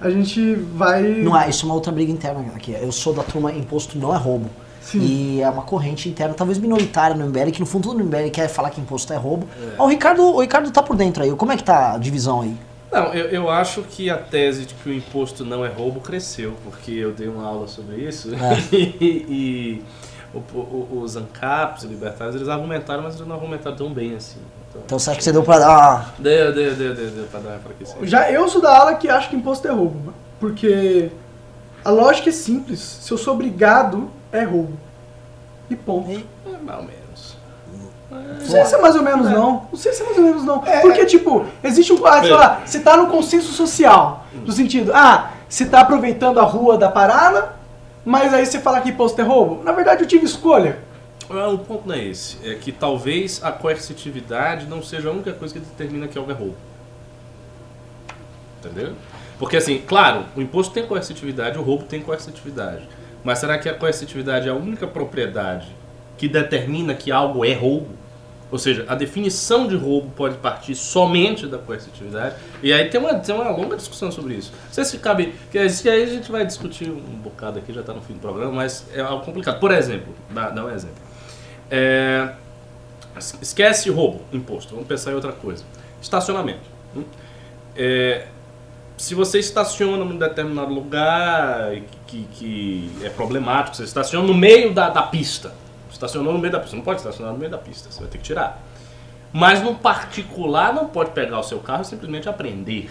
a 0.00 0.10
gente 0.10 0.54
vai. 0.54 1.02
Não 1.02 1.38
é, 1.38 1.48
isso 1.48 1.64
é 1.64 1.66
uma 1.66 1.74
outra 1.74 1.92
briga 1.92 2.12
interna 2.12 2.44
aqui. 2.54 2.72
Eu 2.72 2.92
sou 2.92 3.14
da 3.14 3.22
turma 3.22 3.52
imposto 3.52 3.98
não 3.98 4.14
é 4.14 4.18
roubo. 4.18 4.50
Sim. 4.82 4.98
E 5.00 5.40
é 5.42 5.48
uma 5.48 5.62
corrente 5.62 6.08
interna, 6.08 6.34
talvez 6.34 6.58
minoritária 6.58 7.14
no 7.14 7.26
MBL, 7.26 7.50
que 7.52 7.60
no 7.60 7.66
fundo 7.66 7.88
todo 7.88 8.02
MBL 8.02 8.30
quer 8.32 8.48
falar 8.48 8.70
que 8.70 8.80
imposto 8.80 9.12
é 9.12 9.16
roubo. 9.16 9.46
Ó, 9.78 9.84
o, 9.84 9.88
Ricardo, 9.88 10.22
o 10.22 10.40
Ricardo 10.40 10.70
tá 10.70 10.82
por 10.82 10.96
dentro 10.96 11.22
aí. 11.22 11.30
Como 11.32 11.52
é 11.52 11.56
que 11.56 11.62
tá 11.62 11.94
a 11.94 11.98
divisão 11.98 12.40
aí? 12.40 12.56
Não, 12.92 13.14
eu, 13.14 13.26
eu 13.26 13.48
acho 13.50 13.82
que 13.82 14.10
a 14.10 14.16
tese 14.18 14.66
de 14.66 14.74
que 14.74 14.88
o 14.88 14.92
imposto 14.92 15.44
não 15.44 15.64
é 15.64 15.68
roubo 15.68 16.00
cresceu, 16.00 16.56
porque 16.64 16.90
eu 16.92 17.12
dei 17.12 17.28
uma 17.28 17.46
aula 17.46 17.68
sobre 17.68 17.96
isso 17.96 18.30
É. 18.34 18.58
e, 18.74 19.06
e 19.28 19.84
o- 20.34 20.38
o- 20.58 21.00
os 21.02 21.16
ANCAPs, 21.16 21.84
os 21.84 21.90
libertários, 21.90 22.34
eles 22.36 22.48
argumentaram, 22.48 23.02
mas 23.02 23.14
eles 23.14 23.26
não 23.26 23.36
argumentaram 23.36 23.76
tão 23.76 23.92
bem 23.92 24.14
assim. 24.16 24.38
Então, 24.68 24.82
Então 24.86 24.98
você 24.98 25.10
acha 25.10 25.18
que 25.18 25.24
você 25.24 25.32
deu 25.32 25.42
pra 25.42 25.58
dar. 25.58 26.14
deu, 26.18 26.52
deu, 26.52 26.74
deu, 26.74 26.94
deu, 26.94 27.10
deu 27.10 27.24
pra 27.26 27.40
dar 27.40 27.48
uma 27.50 27.56
enfraquecida. 27.58 28.06
Já 28.06 28.30
eu 28.30 28.48
sou 28.48 28.60
da 28.60 28.76
ala 28.76 28.94
que 28.94 29.08
acha 29.08 29.28
que 29.28 29.36
imposto 29.36 29.66
é 29.68 29.70
roubo, 29.72 29.98
mano. 29.98 30.14
porque 30.40 31.10
a 31.84 31.90
lógica 31.90 32.28
é 32.28 32.32
simples. 32.32 32.80
Se 32.80 33.12
eu 33.12 33.18
sou 33.18 33.34
obrigado, 33.34 34.10
é 34.32 34.42
roubo. 34.44 34.76
E 35.68 35.76
ponto. 35.76 36.10
É, 36.10 36.14
ou 36.46 36.82
menos. 36.82 36.99
Não 38.10 38.40
sei 38.40 38.64
se 38.64 38.74
é 38.74 38.78
mais 38.80 38.96
ou 38.96 39.02
menos 39.02 39.30
não. 39.30 39.66
Não 39.70 39.78
sei 39.78 39.92
se 39.92 40.02
é 40.02 40.04
mais 40.04 40.18
ou 40.18 40.24
menos 40.24 40.44
não. 40.44 40.58
Porque, 40.58 41.06
tipo, 41.06 41.46
existe 41.62 41.92
um. 41.92 42.04
Ah, 42.06 42.20
sei 42.20 42.32
lá, 42.32 42.62
você 42.64 42.80
tá 42.80 42.96
no 42.96 43.06
consenso 43.06 43.52
social. 43.52 44.26
No 44.34 44.50
sentido, 44.52 44.90
ah, 44.94 45.30
você 45.48 45.64
tá 45.66 45.80
aproveitando 45.80 46.38
a 46.40 46.42
rua 46.44 46.76
da 46.76 46.88
parada, 46.90 47.52
mas 48.04 48.34
aí 48.34 48.44
você 48.44 48.58
fala 48.58 48.80
que 48.80 48.90
imposto 48.90 49.20
é 49.20 49.24
roubo. 49.24 49.62
Na 49.62 49.72
verdade, 49.72 50.02
eu 50.02 50.08
tive 50.08 50.24
escolha. 50.24 50.78
Ah, 51.28 51.48
O 51.48 51.58
ponto 51.58 51.86
não 51.86 51.94
é 51.94 52.04
esse. 52.04 52.38
É 52.44 52.54
que 52.54 52.72
talvez 52.72 53.40
a 53.44 53.52
coercitividade 53.52 54.66
não 54.66 54.82
seja 54.82 55.08
a 55.08 55.12
única 55.12 55.32
coisa 55.32 55.54
que 55.54 55.60
determina 55.60 56.08
que 56.08 56.18
algo 56.18 56.30
é 56.30 56.34
roubo. 56.34 56.56
Entendeu? 58.58 58.94
Porque 59.38 59.56
assim, 59.56 59.78
claro, 59.86 60.24
o 60.36 60.40
imposto 60.42 60.74
tem 60.74 60.84
coercitividade, 60.86 61.58
o 61.58 61.62
roubo 61.62 61.84
tem 61.84 62.02
coercitividade. 62.02 62.86
Mas 63.24 63.38
será 63.38 63.56
que 63.58 63.68
a 63.68 63.74
coercitividade 63.74 64.48
é 64.48 64.50
a 64.50 64.54
única 64.54 64.86
propriedade 64.86 65.68
que 66.20 66.28
determina 66.28 66.92
que 66.92 67.10
algo 67.10 67.46
é 67.46 67.54
roubo. 67.54 67.88
Ou 68.52 68.58
seja, 68.58 68.84
a 68.86 68.94
definição 68.94 69.66
de 69.66 69.74
roubo 69.74 70.10
pode 70.14 70.36
partir 70.36 70.74
somente 70.74 71.46
da 71.46 71.56
coercitividade. 71.56 72.34
E 72.62 72.74
aí 72.74 72.90
tem 72.90 73.00
uma, 73.00 73.14
tem 73.14 73.34
uma 73.34 73.48
longa 73.48 73.74
discussão 73.74 74.12
sobre 74.12 74.34
isso. 74.34 74.52
Não 74.66 74.72
sei 74.72 74.84
se 74.84 74.98
cabe. 74.98 75.34
Que 75.50 75.58
aí 75.58 75.64
a 75.66 76.06
gente 76.06 76.30
vai 76.30 76.44
discutir 76.44 76.90
um 76.90 77.16
bocado 77.22 77.58
aqui, 77.58 77.72
já 77.72 77.80
está 77.80 77.94
no 77.94 78.02
fim 78.02 78.12
do 78.12 78.18
programa, 78.18 78.52
mas 78.52 78.84
é 78.92 79.00
algo 79.00 79.24
complicado. 79.24 79.58
Por 79.58 79.70
exemplo, 79.70 80.14
dá, 80.28 80.50
dá 80.50 80.66
um 80.66 80.70
exemplo. 80.70 80.98
É, 81.70 82.34
esquece 83.40 83.88
roubo, 83.88 84.20
imposto. 84.30 84.74
Vamos 84.74 84.88
pensar 84.88 85.12
em 85.12 85.14
outra 85.14 85.32
coisa. 85.32 85.64
Estacionamento. 86.02 86.68
Hum? 86.94 87.04
É, 87.74 88.26
se 88.98 89.14
você 89.14 89.38
estaciona 89.38 90.04
num 90.04 90.18
determinado 90.18 90.74
lugar 90.74 91.72
que, 92.06 92.28
que 92.32 92.90
é 93.02 93.08
problemático, 93.08 93.78
você 93.78 93.84
estaciona 93.84 94.26
no 94.26 94.34
meio 94.34 94.74
da, 94.74 94.90
da 94.90 95.02
pista. 95.02 95.54
Estacionou 95.90 96.32
no 96.32 96.38
meio 96.38 96.52
da 96.52 96.60
pista. 96.60 96.76
Não 96.76 96.84
pode 96.84 97.00
estacionar 97.00 97.32
no 97.32 97.38
meio 97.38 97.50
da 97.50 97.58
pista, 97.58 97.90
você 97.90 98.00
vai 98.00 98.08
ter 98.08 98.18
que 98.18 98.24
tirar. 98.24 98.62
Mas 99.32 99.62
no 99.62 99.74
particular 99.74 100.72
não 100.72 100.86
pode 100.86 101.10
pegar 101.10 101.38
o 101.38 101.42
seu 101.42 101.60
carro 101.60 101.82
e 101.82 101.86
simplesmente 101.86 102.28
apreender. 102.28 102.90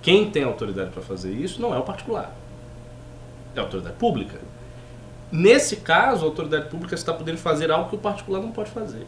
Quem 0.00 0.30
tem 0.30 0.42
autoridade 0.42 0.90
para 0.90 1.02
fazer 1.02 1.32
isso 1.32 1.60
não 1.62 1.72
é 1.72 1.78
o 1.78 1.82
particular. 1.82 2.32
É 3.54 3.60
a 3.60 3.62
autoridade 3.62 3.96
pública. 3.96 4.40
Nesse 5.30 5.76
caso, 5.76 6.24
a 6.24 6.28
autoridade 6.28 6.68
pública 6.68 6.94
está 6.94 7.14
podendo 7.14 7.38
fazer 7.38 7.70
algo 7.70 7.88
que 7.88 7.94
o 7.94 7.98
particular 7.98 8.40
não 8.40 8.50
pode 8.50 8.70
fazer. 8.70 9.06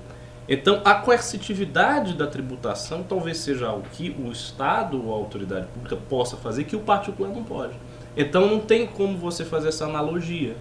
Então, 0.49 0.81
a 0.85 0.95
coercitividade 0.95 2.15
da 2.15 2.27
tributação 2.27 3.03
talvez 3.03 3.39
seja 3.39 3.67
algo 3.67 3.87
que 3.93 4.15
o 4.19 4.31
Estado 4.31 5.03
ou 5.05 5.13
a 5.13 5.17
autoridade 5.17 5.67
pública 5.69 5.97
possa 5.97 6.37
fazer 6.37 6.65
que 6.65 6.77
o 6.77 6.81
particular 6.81 7.31
não 7.31 7.43
pode. 7.43 7.75
Então, 8.17 8.47
não 8.47 8.61
tem 8.61 8.87
como 8.87 9.19
você 9.19 9.45
fazer 9.45 9.69
essa 9.69 9.87
analogia. 9.87 10.57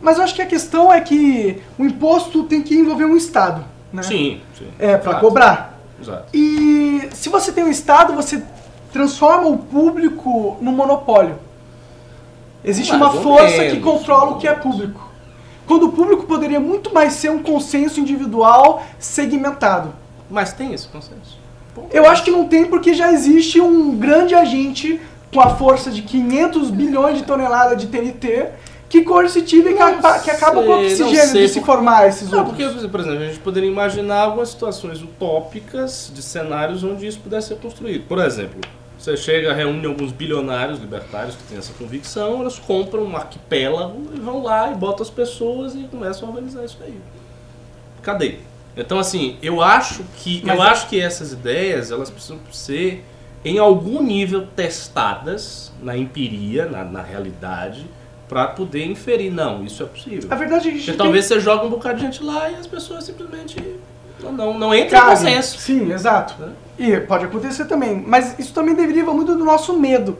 Mas 0.00 0.18
eu 0.18 0.24
acho 0.24 0.34
que 0.34 0.42
a 0.42 0.46
questão 0.46 0.92
é 0.92 1.00
que 1.00 1.62
o 1.78 1.84
imposto 1.84 2.44
tem 2.44 2.62
que 2.62 2.74
envolver 2.74 3.04
um 3.04 3.16
Estado, 3.16 3.64
né? 3.92 4.02
Sim, 4.02 4.40
sim. 4.56 4.68
É, 4.78 4.96
para 4.96 5.16
cobrar. 5.16 5.78
Exato. 6.00 6.26
E 6.32 7.08
se 7.12 7.28
você 7.28 7.50
tem 7.52 7.64
um 7.64 7.70
Estado, 7.70 8.14
você 8.14 8.42
transforma 8.92 9.48
o 9.48 9.58
público 9.58 10.56
num 10.60 10.72
monopólio. 10.72 11.36
Existe 12.64 12.94
Mais 12.96 13.02
uma 13.02 13.22
força 13.22 13.56
que 13.56 13.76
menos, 13.76 13.84
controla 13.84 14.32
o 14.32 14.38
que 14.38 14.46
é 14.46 14.54
público. 14.54 15.08
Quando 15.66 15.86
o 15.86 15.92
público 15.92 16.24
poderia 16.24 16.60
muito 16.60 16.92
mais 16.92 17.12
ser 17.14 17.30
um 17.30 17.42
consenso 17.42 18.00
individual 18.00 18.82
segmentado. 18.98 19.92
Mas 20.30 20.52
tem 20.52 20.72
esse 20.72 20.88
consenso. 20.88 21.38
Eu 21.90 22.08
acho 22.08 22.24
que 22.24 22.30
não 22.30 22.46
tem 22.46 22.66
porque 22.66 22.94
já 22.94 23.12
existe 23.12 23.60
um 23.60 23.96
grande 23.96 24.34
agente 24.34 25.00
com 25.32 25.40
a 25.40 25.50
força 25.50 25.90
de 25.90 26.02
500 26.02 26.70
bilhões 26.70 27.18
de 27.18 27.24
toneladas 27.24 27.78
de 27.80 27.86
TNT 27.86 28.48
que 28.88 29.02
coercitiva 29.02 29.68
que, 29.68 30.24
que 30.24 30.30
acaba 30.30 30.62
com 30.62 30.68
o 30.70 30.80
oxigênio 30.80 31.26
sei, 31.26 31.42
de 31.46 31.48
se 31.52 31.60
formar 31.60 32.08
esses 32.08 32.30
Não, 32.30 32.38
outros. 32.46 32.56
porque, 32.56 32.88
por 32.88 33.00
exemplo, 33.00 33.22
a 33.22 33.26
gente 33.26 33.38
poderia 33.40 33.68
imaginar 33.70 34.22
algumas 34.22 34.48
situações 34.48 35.02
utópicas 35.02 36.10
de 36.14 36.22
cenários 36.22 36.82
onde 36.82 37.06
isso 37.06 37.18
pudesse 37.20 37.48
ser 37.48 37.56
construído. 37.56 38.06
Por 38.08 38.18
exemplo, 38.18 38.60
você 38.98 39.16
chega, 39.16 39.52
reúne 39.52 39.86
alguns 39.86 40.10
bilionários 40.10 40.78
libertários 40.80 41.36
que 41.36 41.42
têm 41.44 41.58
essa 41.58 41.72
convicção, 41.74 42.40
eles 42.40 42.58
compram 42.58 43.04
um 43.04 43.14
arquipélago 43.16 44.08
e 44.14 44.18
vão 44.18 44.42
lá 44.42 44.72
e 44.72 44.74
botam 44.74 45.02
as 45.02 45.10
pessoas 45.10 45.74
e 45.74 45.80
começam 45.90 46.26
a 46.26 46.30
organizar 46.32 46.64
isso 46.64 46.78
aí. 46.82 46.98
Cadê? 48.02 48.36
Então, 48.76 48.98
assim, 48.98 49.36
eu 49.42 49.60
acho 49.60 50.02
que 50.16 50.42
Mas 50.44 50.56
eu 50.56 50.64
é- 50.64 50.68
acho 50.68 50.88
que 50.88 51.00
essas 51.00 51.32
ideias 51.32 51.90
elas 51.90 52.08
precisam 52.10 52.38
ser 52.52 53.04
em 53.44 53.58
algum 53.58 54.02
nível 54.02 54.46
testadas 54.46 55.72
na 55.82 55.96
empiria, 55.96 56.66
na, 56.66 56.84
na 56.84 57.02
realidade, 57.02 57.86
para 58.28 58.46
poder 58.48 58.84
inferir, 58.86 59.32
não, 59.32 59.64
isso 59.64 59.82
é 59.82 59.86
possível. 59.86 60.28
A 60.30 60.34
verdade 60.34 60.68
é 60.68 60.70
que 60.70 60.76
a 60.76 60.78
gente 60.78 60.84
Porque 60.86 60.96
tem- 60.98 61.06
talvez 61.06 61.24
você 61.24 61.40
joga 61.40 61.64
um 61.64 61.70
bocado 61.70 61.96
de 61.96 62.02
gente 62.02 62.22
lá 62.22 62.50
e 62.50 62.56
as 62.56 62.66
pessoas 62.66 63.04
simplesmente 63.04 63.56
não, 64.22 64.52
não, 64.58 64.74
entram 64.74 64.98
em 64.98 65.02
Cabe. 65.02 65.10
consenso. 65.16 65.58
Sim, 65.58 65.92
exato. 65.92 66.34
Né? 66.40 66.52
E 66.78 66.96
pode 67.00 67.24
acontecer 67.24 67.64
também. 67.64 68.04
Mas 68.06 68.38
isso 68.38 68.52
também 68.52 68.74
deriva 68.74 69.12
muito 69.14 69.34
do 69.34 69.44
nosso 69.44 69.72
medo 69.78 70.18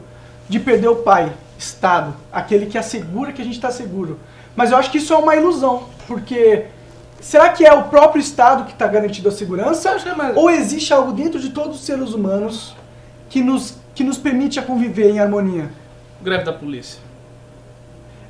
de 0.48 0.58
perder 0.58 0.88
o 0.88 0.96
pai, 0.96 1.32
Estado, 1.58 2.14
aquele 2.32 2.66
que 2.66 2.78
assegura 2.78 3.32
que 3.32 3.42
a 3.42 3.44
gente 3.44 3.54
está 3.56 3.70
seguro. 3.70 4.18
Mas 4.56 4.70
eu 4.70 4.76
acho 4.78 4.90
que 4.90 4.98
isso 4.98 5.12
é 5.12 5.16
uma 5.16 5.34
ilusão, 5.36 5.84
porque 6.06 6.64
será 7.20 7.48
que 7.50 7.64
é 7.66 7.72
o 7.72 7.84
próprio 7.84 8.20
Estado 8.20 8.64
que 8.64 8.72
está 8.72 8.86
garantindo 8.86 9.28
a 9.28 9.32
segurança? 9.32 9.90
É 9.90 10.14
mais- 10.14 10.36
Ou 10.36 10.48
existe 10.50 10.92
algo 10.92 11.12
dentro 11.12 11.38
de 11.40 11.50
todos 11.50 11.76
os 11.80 11.84
seres 11.84 12.14
humanos 12.14 12.74
que 13.28 13.42
nos, 13.42 13.74
que 13.94 14.02
nos 14.04 14.16
permite 14.16 14.58
a 14.58 14.62
conviver 14.62 15.10
em 15.10 15.18
harmonia? 15.18 15.68
Greve 16.22 16.44
da 16.44 16.52
polícia. 16.52 17.00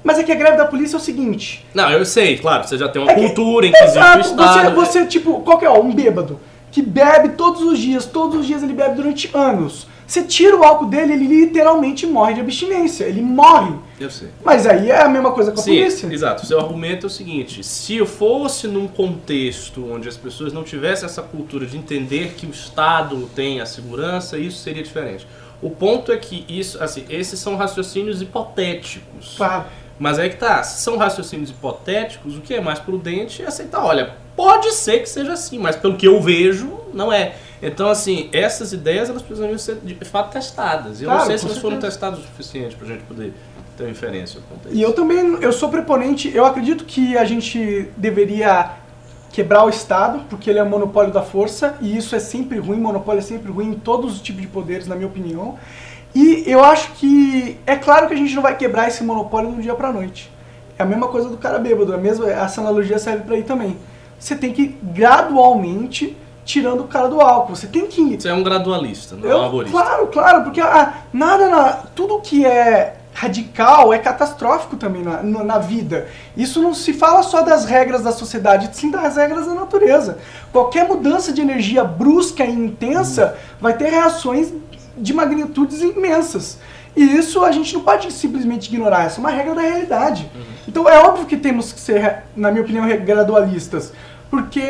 Mas 0.04 0.18
é 0.18 0.22
que 0.22 0.32
a 0.32 0.34
greve 0.34 0.56
da 0.56 0.64
polícia 0.66 0.96
é 0.96 0.98
o 0.98 1.02
seguinte. 1.02 1.64
Não, 1.74 1.90
eu 1.90 2.04
sei, 2.04 2.38
claro, 2.38 2.66
você 2.66 2.78
já 2.78 2.88
tem 2.88 3.02
uma 3.02 3.10
É 3.10 3.14
que- 3.14 3.20
cultura 3.26 3.66
em 3.66 3.72
que 3.72 3.78
existe 3.78 3.98
o 3.98 4.00
Exato, 4.00 4.20
Estado. 4.20 4.74
você, 4.74 5.00
você, 5.00 5.06
tipo, 5.06 5.40
qual 5.40 5.58
que 5.58 5.64
é? 5.64 5.68
ó, 5.68 5.80
Um 5.80 5.92
bêbado 5.92 6.38
que 6.70 6.80
bebe 6.82 7.30
todos 7.30 7.62
os 7.62 7.78
dias, 7.78 8.06
todos 8.06 8.40
os 8.40 8.46
dias 8.46 8.62
ele 8.62 8.72
bebe 8.74 8.94
durante 8.94 9.30
anos. 9.34 9.86
Você 10.06 10.22
tira 10.22 10.56
o 10.56 10.64
álcool 10.64 10.86
dele, 10.86 11.12
ele 11.12 11.26
literalmente 11.26 12.06
morre 12.06 12.32
de 12.32 12.40
abstinência. 12.40 13.04
Ele 13.04 13.20
morre. 13.20 13.74
Eu 14.00 14.10
sei. 14.10 14.28
Mas 14.42 14.66
aí 14.66 14.90
é 14.90 15.02
a 15.02 15.08
mesma 15.08 15.32
coisa 15.32 15.52
com 15.52 15.60
a 15.60 15.62
Sim, 15.62 15.76
polícia. 15.76 16.06
exato. 16.10 16.44
O 16.44 16.46
seu 16.46 16.58
argumento 16.58 17.04
é 17.04 17.08
o 17.08 17.10
seguinte: 17.10 17.62
se 17.62 17.96
eu 17.96 18.06
fosse 18.06 18.66
num 18.66 18.88
contexto 18.88 19.86
onde 19.92 20.08
as 20.08 20.16
pessoas 20.16 20.50
não 20.50 20.62
tivessem 20.62 21.04
essa 21.04 21.20
cultura 21.20 21.66
de 21.66 21.76
entender 21.76 22.32
que 22.38 22.46
o 22.46 22.50
Estado 22.50 23.28
tem 23.34 23.60
a 23.60 23.66
segurança, 23.66 24.38
isso 24.38 24.58
seria 24.62 24.82
diferente. 24.82 25.26
O 25.60 25.68
ponto 25.68 26.10
é 26.10 26.16
que 26.16 26.42
isso, 26.48 26.82
assim, 26.82 27.04
esses 27.10 27.38
são 27.38 27.56
raciocínios 27.56 28.22
hipotéticos. 28.22 29.34
Claro. 29.36 29.64
Mas 29.98 30.18
aí 30.18 30.30
que 30.30 30.36
tá, 30.36 30.62
se 30.62 30.82
são 30.82 30.96
raciocínios 30.96 31.50
hipotéticos, 31.50 32.36
o 32.36 32.40
que 32.40 32.54
é 32.54 32.60
mais 32.60 32.78
prudente 32.78 33.42
é 33.42 33.46
aceitar, 33.46 33.84
olha, 33.84 34.14
pode 34.36 34.72
ser 34.72 35.00
que 35.00 35.08
seja 35.08 35.32
assim, 35.32 35.58
mas 35.58 35.74
pelo 35.74 35.96
que 35.96 36.06
eu 36.06 36.20
vejo, 36.20 36.78
não 36.94 37.12
é. 37.12 37.34
Então, 37.60 37.88
assim, 37.88 38.30
essas 38.32 38.72
ideias 38.72 39.10
elas 39.10 39.22
precisam 39.22 39.58
ser 39.58 39.76
de 39.82 39.94
fato 40.04 40.32
testadas. 40.32 41.00
E 41.00 41.04
eu 41.04 41.08
Claro, 41.08 41.22
não 41.22 41.26
sei 41.26 41.38
se 41.38 41.44
elas 41.46 41.58
foram 41.58 41.78
testadas 41.78 42.20
o 42.20 42.22
suficiente 42.22 42.76
pra 42.76 42.86
gente 42.86 43.02
poder 43.02 43.32
ter 43.76 43.84
uma 43.84 43.90
inferência 43.90 44.40
a 44.40 44.68
E 44.70 44.80
eu 44.80 44.92
também, 44.92 45.38
eu 45.40 45.52
sou 45.52 45.68
preponente, 45.68 46.30
eu 46.34 46.44
acredito 46.44 46.84
que 46.84 47.16
a 47.16 47.24
gente 47.24 47.88
deveria 47.96 48.72
quebrar 49.32 49.64
o 49.64 49.68
Estado, 49.68 50.24
porque 50.30 50.50
ele 50.50 50.58
é 50.58 50.62
o 50.62 50.68
monopólio 50.68 51.12
da 51.12 51.22
força, 51.22 51.76
e 51.80 51.96
isso 51.96 52.14
é 52.16 52.18
sempre 52.18 52.58
ruim, 52.58 52.78
monopólio 52.78 53.18
é 53.18 53.22
sempre 53.22 53.52
ruim 53.52 53.70
em 53.70 53.74
todos 53.74 54.14
os 54.14 54.20
tipos 54.20 54.42
de 54.42 54.48
poderes, 54.48 54.86
na 54.86 54.94
minha 54.94 55.08
opinião. 55.08 55.58
E 56.14 56.44
eu 56.46 56.64
acho 56.64 56.92
que, 56.92 57.58
é 57.66 57.76
claro 57.76 58.08
que 58.08 58.14
a 58.14 58.16
gente 58.16 58.34
não 58.34 58.42
vai 58.42 58.56
quebrar 58.56 58.88
esse 58.88 59.04
monopólio 59.04 59.52
do 59.52 59.62
dia 59.62 59.74
pra 59.74 59.92
noite. 59.92 60.30
É 60.78 60.82
a 60.82 60.86
mesma 60.86 61.08
coisa 61.08 61.28
do 61.28 61.36
cara 61.36 61.58
bêbado, 61.58 61.92
a 61.92 61.98
mesma, 61.98 62.30
essa 62.30 62.60
analogia 62.60 62.98
serve 62.98 63.24
pra 63.24 63.34
aí 63.34 63.42
também. 63.42 63.76
Você 64.18 64.34
tem 64.34 64.52
que 64.52 64.62
ir 64.62 64.78
gradualmente 64.82 66.16
tirando 66.44 66.80
o 66.80 66.88
cara 66.88 67.08
do 67.08 67.20
álcool, 67.20 67.54
você 67.54 67.66
tem 67.66 67.86
que 67.86 68.16
Você 68.18 68.28
é 68.28 68.32
um 68.32 68.42
gradualista, 68.42 69.14
não 69.16 69.30
é 69.30 69.34
um 69.34 69.38
eu, 69.38 69.42
arborista. 69.44 69.78
claro, 69.78 70.06
claro, 70.06 70.44
porque 70.44 70.60
ah, 70.62 70.94
nada 71.12 71.48
na, 71.48 71.72
tudo 71.94 72.20
que 72.20 72.46
é 72.46 72.96
radical 73.12 73.92
é 73.92 73.98
catastrófico 73.98 74.76
também 74.76 75.02
na, 75.02 75.22
na, 75.22 75.42
na 75.42 75.58
vida. 75.58 76.06
Isso 76.36 76.62
não 76.62 76.72
se 76.72 76.92
fala 76.92 77.22
só 77.24 77.42
das 77.42 77.64
regras 77.64 78.02
da 78.02 78.12
sociedade, 78.12 78.70
sim 78.72 78.90
das 78.90 79.16
regras 79.16 79.46
da 79.46 79.54
natureza. 79.54 80.18
Qualquer 80.52 80.86
mudança 80.86 81.32
de 81.32 81.40
energia 81.40 81.82
brusca 81.82 82.44
e 82.44 82.52
intensa 82.52 83.36
vai 83.60 83.76
ter 83.76 83.90
reações 83.90 84.52
de 85.00 85.14
magnitudes 85.14 85.80
imensas. 85.80 86.58
E 86.96 87.02
isso 87.02 87.44
a 87.44 87.52
gente 87.52 87.72
não 87.74 87.82
pode 87.82 88.12
simplesmente 88.12 88.68
ignorar, 88.68 89.04
essa 89.04 89.18
é 89.18 89.20
uma 89.20 89.30
regra 89.30 89.54
da 89.54 89.62
realidade. 89.62 90.30
Então 90.66 90.88
é 90.88 90.98
óbvio 90.98 91.26
que 91.26 91.36
temos 91.36 91.72
que 91.72 91.80
ser, 91.80 92.24
na 92.36 92.50
minha 92.50 92.62
opinião, 92.62 92.86
gradualistas. 93.04 93.92
Porque 94.30 94.62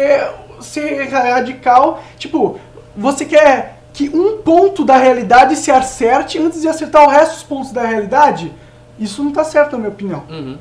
ser 0.60 1.08
radical, 1.08 2.02
tipo, 2.18 2.60
você 2.96 3.24
quer 3.24 3.78
que 3.92 4.08
um 4.10 4.42
ponto 4.42 4.84
da 4.84 4.96
realidade 4.96 5.56
se 5.56 5.70
acerte 5.70 6.38
antes 6.38 6.60
de 6.60 6.68
acertar 6.68 7.04
o 7.04 7.08
resto 7.08 7.34
dos 7.34 7.42
pontos 7.42 7.72
da 7.72 7.84
realidade? 7.84 8.52
Isso 8.98 9.22
não 9.24 9.32
tá 9.32 9.44
certo, 9.44 9.72
na 9.72 9.78
minha 9.78 9.90
opinião. 9.90 10.24
Uhum. 10.28 10.58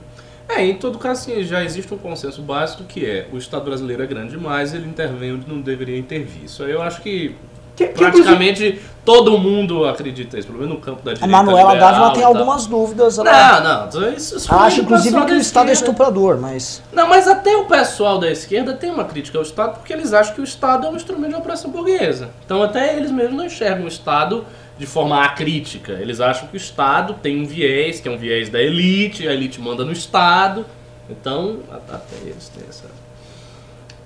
É, 0.49 0.65
em 0.65 0.77
todo 0.77 0.97
caso, 0.97 1.29
assim, 1.29 1.43
já 1.43 1.63
existe 1.63 1.93
um 1.93 1.97
consenso 1.97 2.41
básico 2.41 2.83
que 2.85 3.05
é 3.05 3.27
o 3.33 3.37
Estado 3.37 3.65
brasileiro 3.65 4.01
é 4.01 4.07
grande 4.07 4.31
demais, 4.31 4.73
ele 4.73 4.87
intervém 4.87 5.33
onde 5.33 5.47
não 5.47 5.59
deveria 5.59 5.97
intervir. 5.97 6.45
Isso 6.45 6.63
aí 6.63 6.71
eu 6.71 6.81
acho 6.81 7.01
que 7.01 7.35
Que, 7.77 7.85
que, 7.87 7.93
inclusive, 8.03 8.11
praticamente 8.25 8.81
todo 9.05 9.37
mundo 9.37 9.85
acredita 9.85 10.37
isso, 10.37 10.47
pelo 10.47 10.59
menos 10.59 10.75
no 10.75 10.81
campo 10.81 11.01
da 11.03 11.11
A 11.11 11.13
direita 11.13 11.31
Manuela 11.31 11.73
liberal 11.73 11.91
Dávila 11.93 12.13
tem 12.13 12.23
algumas 12.23 12.65
dúvidas. 12.65 13.19
Ela 13.19 13.61
Não, 13.61 13.91
não, 14.01 14.11
isso, 14.13 14.35
isso 14.35 14.53
acha 14.53 14.75
foi 14.77 14.83
inclusive 14.83 15.25
que 15.25 15.31
o 15.33 15.37
Estado 15.37 15.69
é 15.69 15.73
estuprador, 15.73 16.37
mas. 16.37 16.81
Não, 16.91 17.07
mas 17.07 17.27
até 17.27 17.55
o 17.55 17.65
pessoal 17.65 18.17
da 18.17 18.29
esquerda 18.31 18.73
tem 18.73 18.89
uma 18.91 19.05
crítica 19.05 19.37
ao 19.37 19.43
Estado 19.43 19.75
porque 19.75 19.93
eles 19.93 20.11
acham 20.11 20.33
que 20.33 20.41
o 20.41 20.43
Estado 20.43 20.87
é 20.87 20.89
um 20.89 20.95
instrumento 20.95 21.29
de 21.29 21.37
opressão 21.37 21.69
burguesa. 21.69 22.29
Então 22.43 22.61
até 22.63 22.97
eles 22.97 23.11
mesmos 23.11 23.37
não 23.37 23.45
enxergam 23.45 23.85
o 23.85 23.87
Estado 23.87 24.43
de 24.77 24.85
forma 24.87 25.23
acrítica. 25.23 25.93
Eles 25.93 26.19
acham 26.19 26.47
que 26.47 26.55
o 26.55 26.57
Estado 26.57 27.13
tem 27.21 27.39
um 27.41 27.45
viés, 27.45 27.99
que 28.01 28.07
é 28.09 28.11
um 28.11 28.17
viés 28.17 28.49
da 28.49 28.59
elite, 28.61 29.27
a 29.27 29.33
elite 29.33 29.61
manda 29.61 29.85
no 29.85 29.91
Estado. 29.91 30.65
Então, 31.09 31.59
a- 31.71 31.75
até 31.95 32.15
eles 32.25 32.49
têm 32.49 32.63
essa... 32.67 32.85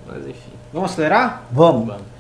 Mas 0.08 0.28
enfim. 0.28 0.52
Vamos 0.74 0.92
acelerar? 0.92 1.44
Vamos. 1.52 1.88
vamos. 1.88 2.11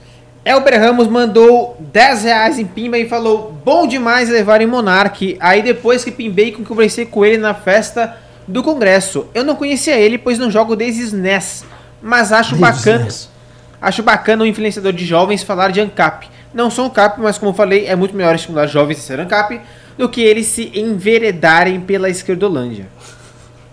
Elber 0.44 0.80
Ramos 0.80 1.08
mandou 1.08 1.78
10 1.80 2.24
reais 2.24 2.60
em 2.60 2.66
Pimba 2.66 2.98
e 2.98 3.08
falou: 3.08 3.56
Bom 3.64 3.86
demais 3.86 4.28
levar 4.28 4.60
em 4.62 4.68
Monark. 4.68 5.38
Aí 5.40 5.62
depois 5.62 6.04
que 6.04 6.12
pimbei, 6.12 6.52
que 6.52 6.64
conversei 6.64 7.06
com 7.06 7.24
ele 7.24 7.38
na 7.38 7.54
festa 7.54 8.18
do 8.48 8.64
Congresso. 8.64 9.28
Eu 9.36 9.44
não 9.44 9.56
conhecia 9.56 9.96
ele, 10.00 10.18
pois 10.18 10.40
não 10.40 10.50
jogo 10.50 10.76
desde 10.76 11.04
SNES. 11.04 11.64
mas 12.02 12.32
acho 12.32 12.56
Deus 12.56 12.62
bacana. 12.62 13.04
Deus. 13.04 13.30
Acho 13.80 14.04
bacana 14.04 14.44
o 14.44 14.48
influenciador 14.48 14.94
de 14.94 15.06
jovens 15.06 15.44
falar 15.44 15.72
de 15.72 15.80
ANCAP. 15.80 16.28
Não 16.54 16.70
sou 16.70 16.86
ANCAP, 16.86 17.20
mas 17.22 17.38
como 17.38 17.52
eu 17.52 17.56
falei, 17.56 17.86
é 17.86 17.96
muito 17.96 18.16
melhor 18.16 18.36
estimular 18.36 18.68
jovens 18.68 18.98
a 18.98 19.02
ser 19.02 19.20
ANCAP 19.20 19.62
do 19.98 20.10
que 20.10 20.22
eles 20.22 20.48
se 20.48 20.72
enveredarem 20.74 21.80
pela 21.80 22.10
esquerdolândia. 22.10 22.88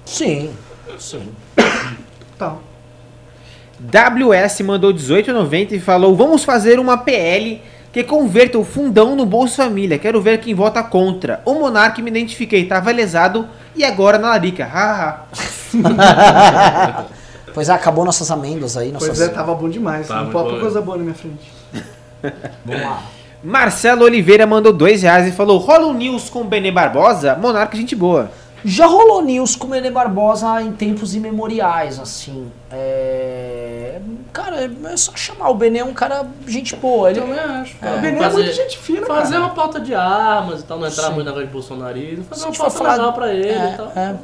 Sim, 0.05 0.51
sim. 0.99 1.32
Tá. 2.39 2.57
WS 3.80 4.60
mandou 4.62 4.92
18,90 4.92 5.72
e 5.72 5.80
falou: 5.80 6.16
Vamos 6.16 6.44
fazer 6.44 6.78
uma 6.78 6.96
PL 6.98 7.60
que 7.92 8.02
converta 8.05 8.59
o 8.59 8.64
fundão 8.64 9.16
no 9.16 9.24
Bolsa 9.24 9.64
Família. 9.64 9.98
Quero 9.98 10.20
ver 10.20 10.38
quem 10.40 10.55
vota 10.55 10.82
contra. 10.82 11.40
O 11.44 11.55
Monark 11.55 12.00
me 12.02 12.10
identifiquei, 12.10 12.64
tava 12.64 12.90
lesado 12.90 13.48
e 13.74 13.84
agora 13.84 14.18
na 14.18 14.28
larica. 14.28 14.68
Pois 17.55 17.68
é, 17.68 17.72
acabou 17.72 18.05
nossas 18.05 18.30
amêndoas 18.30 18.76
aí, 18.76 18.92
nossas... 18.92 19.09
Pois 19.09 19.20
é, 19.20 19.28
tava 19.28 19.52
bom 19.52 19.68
demais. 19.68 20.06
Tá 20.06 20.22
não 20.22 20.30
pode 20.30 20.60
coisa 20.60 20.80
boa 20.80 20.96
na 20.96 21.02
minha 21.02 21.14
frente. 21.14 21.50
Vamos 22.64 22.82
lá. 22.82 23.02
Marcelo 23.42 24.05
Oliveira 24.05 24.46
mandou 24.46 24.72
dois 24.72 25.02
reais 25.02 25.26
e 25.26 25.32
falou: 25.32 25.59
Rola 25.59 25.86
um 25.86 25.94
news 25.94 26.28
com 26.28 26.44
Benê 26.44 26.70
Barbosa? 26.70 27.34
Monarca, 27.34 27.76
gente 27.76 27.96
boa. 27.96 28.30
Já 28.64 28.86
rolou 28.86 29.22
news 29.22 29.55
com 29.55 29.66
o 29.68 29.70
Nenê 29.70 29.90
Barbosa 29.90 30.60
em 30.60 30.72
tempos 30.72 31.14
imemoriais, 31.14 31.98
assim. 31.98 32.51
É... 32.70 34.01
Cara, 34.32 34.70
é 34.85 34.97
só 34.97 35.12
chamar. 35.14 35.48
O 35.51 35.55
Benê 35.55 35.78
é 35.78 35.85
um 35.85 35.93
cara 35.94 36.26
gente 36.47 36.74
boa. 36.76 37.10
Ele... 37.10 37.20
Eu 37.20 37.24
também 37.26 37.39
acho. 37.40 37.76
É, 37.80 37.94
o 37.94 37.98
Benê 38.01 38.22
é 38.24 38.28
muito 38.30 38.52
gente 38.52 38.76
fina, 38.78 39.06
Fazer 39.06 39.35
cara. 39.35 39.44
uma 39.44 39.55
pauta 39.55 39.80
de 39.80 39.94
armas 39.94 40.60
e 40.60 40.64
tal, 40.64 40.78
não 40.78 40.86
entrar 40.89 41.05
Sim. 41.09 41.12
muito 41.14 41.24
na 41.26 41.30
negócio 41.32 41.47
de 41.47 41.52
bolsonarismo, 41.52 42.24
fazer 42.24 42.44
uma 42.47 42.52
pauta 42.55 42.70
falar- 42.78 42.93
legal 42.94 43.12
pra 43.12 43.32
ele 43.32 43.48
É, 43.48 43.72
e 43.72 43.76
tal. 43.76 43.93
é. 43.94 44.14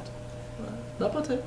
Dá 0.98 1.08
pra 1.08 1.20
ter. 1.20 1.40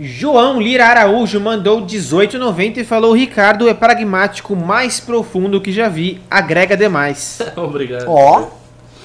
João 0.00 0.60
Lira 0.60 0.86
Araújo 0.86 1.38
mandou 1.40 1.82
18,90 1.82 2.78
e 2.78 2.84
falou: 2.84 3.12
Ricardo 3.12 3.68
é 3.68 3.74
pragmático 3.74 4.56
mais 4.56 4.98
profundo 4.98 5.60
que 5.60 5.70
já 5.70 5.88
vi, 5.88 6.20
agrega 6.30 6.76
demais. 6.76 7.38
Obrigado. 7.56 8.06
Ó, 8.08 8.46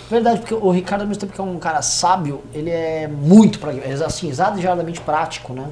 verdade, 0.09 0.39
porque 0.39 0.53
o 0.53 0.69
Ricardo, 0.71 1.01
ao 1.01 1.07
mesmo 1.07 1.21
tempo 1.21 1.33
que 1.33 1.41
é 1.41 1.43
um 1.43 1.57
cara 1.59 1.81
sábio, 1.81 2.41
ele 2.53 2.69
é 2.69 3.07
muito, 3.07 3.59
é, 3.69 3.93
assim, 4.05 4.29
exageradamente 4.29 5.01
prático, 5.01 5.53
né? 5.53 5.65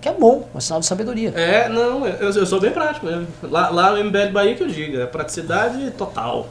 Que 0.00 0.08
é 0.08 0.12
bom, 0.12 0.48
é 0.54 0.56
um 0.56 0.60
sinal 0.60 0.80
de 0.80 0.86
sabedoria. 0.86 1.30
É, 1.34 1.68
não, 1.68 2.06
eu, 2.06 2.30
eu 2.30 2.46
sou 2.46 2.60
bem 2.60 2.70
prático 2.70 3.06
mesmo. 3.06 3.26
Lá, 3.42 3.68
lá 3.70 3.90
no 3.92 4.04
MBL 4.04 4.30
Bahia 4.32 4.54
que 4.54 4.62
eu 4.62 4.68
digo, 4.68 4.98
é 5.00 5.06
praticidade 5.06 5.90
total. 5.92 6.46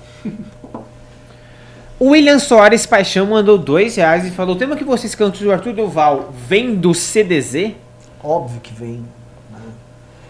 O 1.99 2.09
William 2.11 2.39
Soares 2.39 2.85
Paixão 2.85 3.25
mandou 3.25 3.57
dois 3.57 3.95
reais 3.95 4.25
e 4.25 4.31
falou: 4.31 4.55
o 4.55 4.57
tema 4.59 4.75
que 4.75 4.83
vocês 4.83 5.15
cantam 5.15 5.41
do 5.41 5.51
Arthur 5.51 5.73
Duval 5.73 6.29
vem 6.33 6.75
do 6.75 6.93
CDZ? 6.93 7.71
Óbvio 8.23 8.59
que 8.61 8.73
vem. 8.73 9.03
né? 9.51 9.59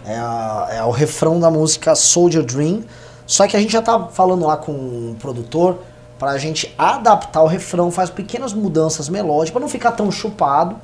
É, 0.06 0.16
a- 0.18 0.68
é 0.74 0.84
o 0.84 0.92
refrão 0.92 1.40
da 1.40 1.50
música 1.50 1.96
Soldier 1.96 2.44
Dream. 2.44 2.84
Só 3.26 3.46
que 3.48 3.58
a 3.58 3.60
gente 3.60 3.74
já 3.74 3.82
tá 3.82 4.00
falando 4.08 4.46
lá 4.46 4.56
com 4.58 4.72
o 4.72 5.16
produtor 5.20 5.80
pra 6.20 6.38
gente 6.38 6.74
adaptar 6.78 7.42
o 7.42 7.48
refrão, 7.48 7.92
faz 7.92 8.10
pequenas 8.10 8.54
mudanças 8.54 9.08
melódicas 9.10 9.52
pra 9.52 9.62
não 9.62 9.70
ficar 9.70 9.92
tão 9.92 10.12
chupado, 10.12 10.76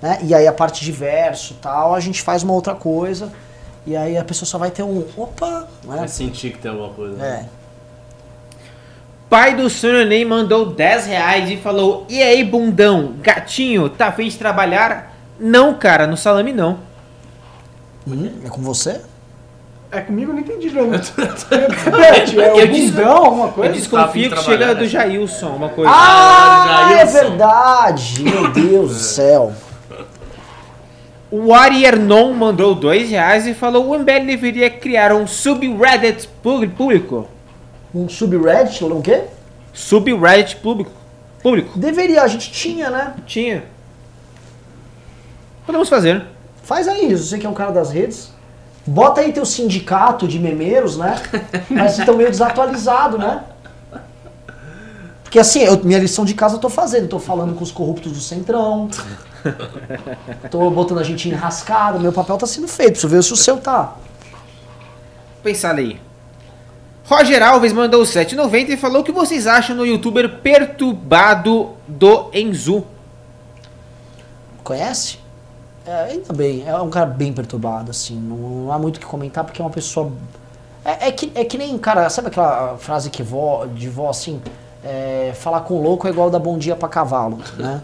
né? 0.00 0.18
E 0.22 0.34
aí 0.34 0.46
a 0.46 0.52
parte 0.52 0.84
de 0.84 0.92
verso 0.92 1.52
e 1.54 1.56
tal, 1.56 1.94
a 1.94 2.00
gente 2.00 2.22
faz 2.22 2.42
uma 2.42 2.52
outra 2.54 2.74
coisa. 2.74 3.32
E 3.86 3.96
aí 3.96 4.16
a 4.18 4.24
pessoa 4.24 4.46
só 4.46 4.58
vai 4.58 4.70
ter 4.70 4.82
um 4.82 5.04
opa, 5.16 5.66
né? 5.84 5.96
Vai 5.96 6.08
sentir 6.08 6.52
que 6.52 6.58
tem 6.58 6.70
alguma 6.70 6.90
coisa. 6.90 7.16
né? 7.16 7.46
É. 7.54 7.58
Pai 9.30 9.54
do 9.54 9.68
Sonho 9.68 10.06
Ney 10.06 10.24
mandou 10.24 10.72
10 10.72 11.06
reais 11.06 11.50
e 11.50 11.56
falou: 11.58 12.06
E 12.08 12.22
aí, 12.22 12.42
bundão, 12.44 13.14
gatinho, 13.20 13.88
tá 13.90 14.08
afim 14.08 14.28
de 14.28 14.36
trabalhar? 14.38 15.14
Não, 15.38 15.74
cara, 15.74 16.06
no 16.06 16.16
salame 16.16 16.52
não. 16.52 16.78
Hum, 18.06 18.30
é 18.44 18.48
com 18.48 18.62
você? 18.62 19.02
É 19.90 20.00
comigo, 20.02 20.30
eu 20.30 20.34
não 20.34 20.40
entendi, 20.42 20.70
não. 20.70 20.90
Repete, 20.90 22.38
é 22.40 22.50
Eu 22.50 22.64
o 22.64 22.68
des- 22.68 22.90
bundão, 22.90 23.16
alguma 23.24 23.46
Eu 23.46 23.52
coisa? 23.52 23.70
Afim 23.70 23.78
desconfio 23.80 24.28
de 24.28 24.34
que 24.36 24.42
chega 24.42 24.74
do 24.74 24.86
Jailson, 24.86 25.48
uma 25.48 25.68
coisa. 25.70 25.90
Ah, 25.92 26.88
é 26.92 26.96
Jailson. 27.06 27.12
verdade! 27.30 28.22
Meu 28.22 28.48
Deus 28.52 28.88
do 28.90 28.98
céu. 29.00 29.52
O 31.30 31.52
Ari 31.54 31.84
Ernon 31.84 32.32
mandou 32.34 32.74
2 32.74 33.10
reais 33.10 33.46
e 33.46 33.54
falou: 33.54 33.88
o 33.88 33.98
MBL 33.98 34.26
deveria 34.26 34.68
criar 34.70 35.12
um 35.12 35.26
subreddit 35.26 36.28
público. 36.42 37.26
Um 37.94 38.08
subreddit, 38.08 38.84
o 38.84 39.00
quê? 39.00 39.24
Subreddit 39.72 40.56
público. 40.56 40.90
Público. 41.42 41.78
Deveria, 41.78 42.22
a 42.22 42.28
gente 42.28 42.50
tinha, 42.50 42.90
né? 42.90 43.14
Tinha. 43.26 43.64
Podemos 45.64 45.88
fazer. 45.88 46.24
Faz 46.62 46.88
aí, 46.88 47.14
você 47.14 47.38
que 47.38 47.46
é 47.46 47.48
um 47.48 47.54
cara 47.54 47.70
das 47.72 47.90
redes. 47.90 48.32
Bota 48.88 49.20
aí 49.20 49.32
teu 49.32 49.44
sindicato 49.44 50.26
de 50.26 50.38
memeiros, 50.38 50.96
né? 50.96 51.20
Mas 51.68 51.92
vocês 51.92 51.98
estão 52.00 52.16
meio 52.16 52.30
desatualizados, 52.30 53.18
né? 53.20 53.42
Porque 55.22 55.38
assim, 55.38 55.60
eu- 55.60 55.78
minha 55.84 55.98
lição 55.98 56.24
de 56.24 56.32
casa 56.32 56.56
eu 56.56 56.58
tô 56.58 56.70
fazendo. 56.70 57.06
Tô 57.06 57.18
falando 57.18 57.54
com 57.54 57.62
os 57.62 57.70
corruptos 57.70 58.12
do 58.12 58.18
Centrão. 58.20 58.88
Tô 60.50 60.70
botando 60.70 60.98
a 61.00 61.02
gente 61.02 61.28
enrascado. 61.28 62.00
Meu 62.00 62.12
papel 62.12 62.38
tá 62.38 62.46
sendo 62.46 62.66
feito. 62.66 62.92
Preciso 62.92 63.08
ver 63.08 63.22
se 63.22 63.32
o 63.32 63.36
seu 63.36 63.58
tá. 63.58 63.94
Pensar 65.42 65.74
aí. 65.76 66.00
Roger 67.04 67.42
Alves 67.42 67.74
mandou 67.74 68.02
7,90 68.04 68.70
e 68.70 68.76
falou 68.78 69.02
o 69.02 69.04
que 69.04 69.12
vocês 69.12 69.46
acham 69.46 69.76
no 69.76 69.84
youtuber 69.84 70.40
perturbado 70.40 71.72
do 71.86 72.30
Enzu. 72.32 72.84
Conhece? 74.64 75.18
É, 75.88 76.12
ainda 76.12 76.32
bem, 76.32 76.64
é 76.66 76.74
um 76.76 76.90
cara 76.90 77.06
bem 77.06 77.32
perturbado, 77.32 77.90
assim. 77.90 78.16
Não, 78.16 78.36
não 78.36 78.72
há 78.72 78.78
muito 78.78 78.96
o 78.96 79.00
que 79.00 79.06
comentar 79.06 79.44
porque 79.44 79.60
é 79.62 79.64
uma 79.64 79.70
pessoa. 79.70 80.12
É, 80.84 81.08
é 81.08 81.12
que, 81.12 81.32
é 81.34 81.44
que 81.44 81.56
nem, 81.56 81.76
cara, 81.78 82.08
sabe 82.10 82.28
aquela 82.28 82.76
frase 82.78 83.10
que 83.10 83.22
vó, 83.22 83.66
de 83.66 83.88
vó 83.88 84.10
assim? 84.10 84.40
é, 84.84 85.32
falar 85.34 85.60
com 85.60 85.80
louco 85.82 86.06
é 86.06 86.10
igual 86.10 86.30
dar 86.30 86.38
bom 86.38 86.56
dia 86.56 86.76
pra 86.76 86.88
cavalo, 86.88 87.38
né? 87.56 87.82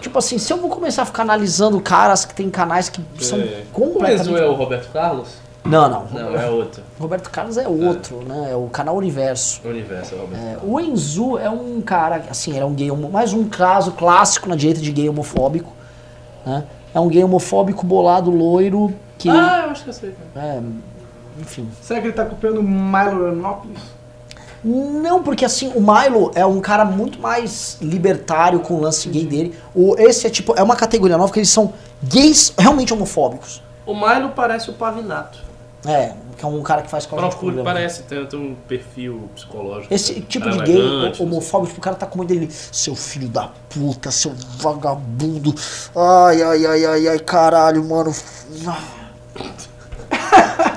tipo 0.00 0.18
assim, 0.18 0.38
se 0.38 0.52
eu 0.52 0.56
vou 0.56 0.70
começar 0.70 1.02
a 1.02 1.06
ficar 1.06 1.22
analisando 1.22 1.80
caras 1.80 2.24
que 2.24 2.34
tem 2.34 2.48
canais 2.50 2.88
que 2.88 3.02
são 3.20 3.38
É. 3.38 3.42
O 3.42 3.48
Enzo 3.50 3.64
completamente. 3.92 4.40
é 4.42 4.46
o 4.46 4.54
Roberto 4.54 4.92
Carlos? 4.92 5.28
Não, 5.64 5.88
não. 5.88 6.06
Não, 6.06 6.36
é 6.36 6.50
outro. 6.50 6.82
Roberto 6.98 7.30
Carlos 7.30 7.56
é 7.56 7.68
outro, 7.68 8.22
né? 8.26 8.48
É 8.50 8.56
o 8.56 8.66
canal 8.66 8.96
Universo. 8.96 9.60
O 9.64 9.68
universo 9.68 10.14
é 10.14 10.18
o 10.18 10.20
Roberto 10.22 10.42
É, 10.42 10.54
Carlos. 10.54 10.72
o 10.72 10.80
Enzu 10.80 11.38
é 11.38 11.48
um 11.48 11.80
cara, 11.80 12.24
assim, 12.28 12.56
era 12.56 12.66
um 12.66 12.74
gay, 12.74 12.90
mais 12.90 13.32
um 13.32 13.48
caso 13.48 13.92
clássico 13.92 14.48
na 14.48 14.56
direita 14.56 14.80
de 14.80 14.90
gay 14.90 15.08
homofóbico, 15.08 15.72
né? 16.44 16.64
É 16.94 17.00
um 17.00 17.08
gay 17.08 17.22
homofóbico 17.24 17.86
bolado, 17.86 18.30
loiro, 18.30 18.92
que, 19.18 19.28
Ah, 19.28 19.62
eu 19.66 19.70
acho 19.70 19.84
que 19.84 19.90
eu 19.90 19.94
sei. 19.94 20.14
é, 20.36 20.60
enfim. 21.40 21.68
Será 21.80 22.00
que 22.00 22.06
ele 22.08 22.12
tá 22.14 22.24
copiando 22.24 22.58
o 22.58 22.62
Milo 22.62 23.24
Yiannopoulos? 23.26 23.80
Não, 24.64 25.22
porque 25.22 25.44
assim, 25.44 25.72
o 25.74 25.80
Milo 25.80 26.30
é 26.34 26.46
um 26.46 26.60
cara 26.60 26.84
muito 26.84 27.20
mais 27.20 27.78
libertário 27.80 28.60
com 28.60 28.74
o 28.74 28.80
lance 28.80 29.08
gay 29.08 29.26
dele. 29.26 29.58
O, 29.74 29.96
esse 29.98 30.26
é 30.26 30.30
tipo, 30.30 30.54
é 30.56 30.62
uma 30.62 30.76
categoria 30.76 31.18
nova 31.18 31.32
que 31.32 31.38
eles 31.40 31.48
são 31.50 31.72
gays 32.02 32.52
realmente 32.56 32.92
homofóbicos. 32.94 33.60
O 33.84 33.94
Milo 33.94 34.30
parece 34.30 34.70
o 34.70 34.74
Pavinato. 34.74 35.38
É, 35.84 36.12
que 36.36 36.44
é 36.44 36.48
um 36.48 36.62
cara 36.62 36.82
que 36.82 36.90
faz 36.90 37.06
com 37.06 37.18
a 37.18 37.22
gente 37.22 37.30
Procure, 37.32 37.62
parece, 37.62 38.02
tem, 38.02 38.24
tem 38.26 38.38
um 38.38 38.54
perfil 38.66 39.28
psicológico. 39.34 39.92
Esse 39.92 40.20
tipo 40.20 40.50
de 40.50 40.58
gay 40.58 41.12
homofóbico, 41.18 41.68
tipo, 41.68 41.80
o 41.80 41.82
cara 41.82 41.96
tá 41.96 42.06
com 42.06 42.22
ele, 42.24 42.48
seu 42.50 42.94
filho 42.94 43.28
da 43.28 43.50
puta, 43.68 44.10
seu 44.10 44.32
vagabundo. 44.58 45.54
Ai, 45.94 46.42
ai, 46.42 46.66
ai, 46.66 46.84
ai, 46.84 47.08
ai, 47.08 47.18
caralho, 47.18 47.84
mano. 47.84 48.12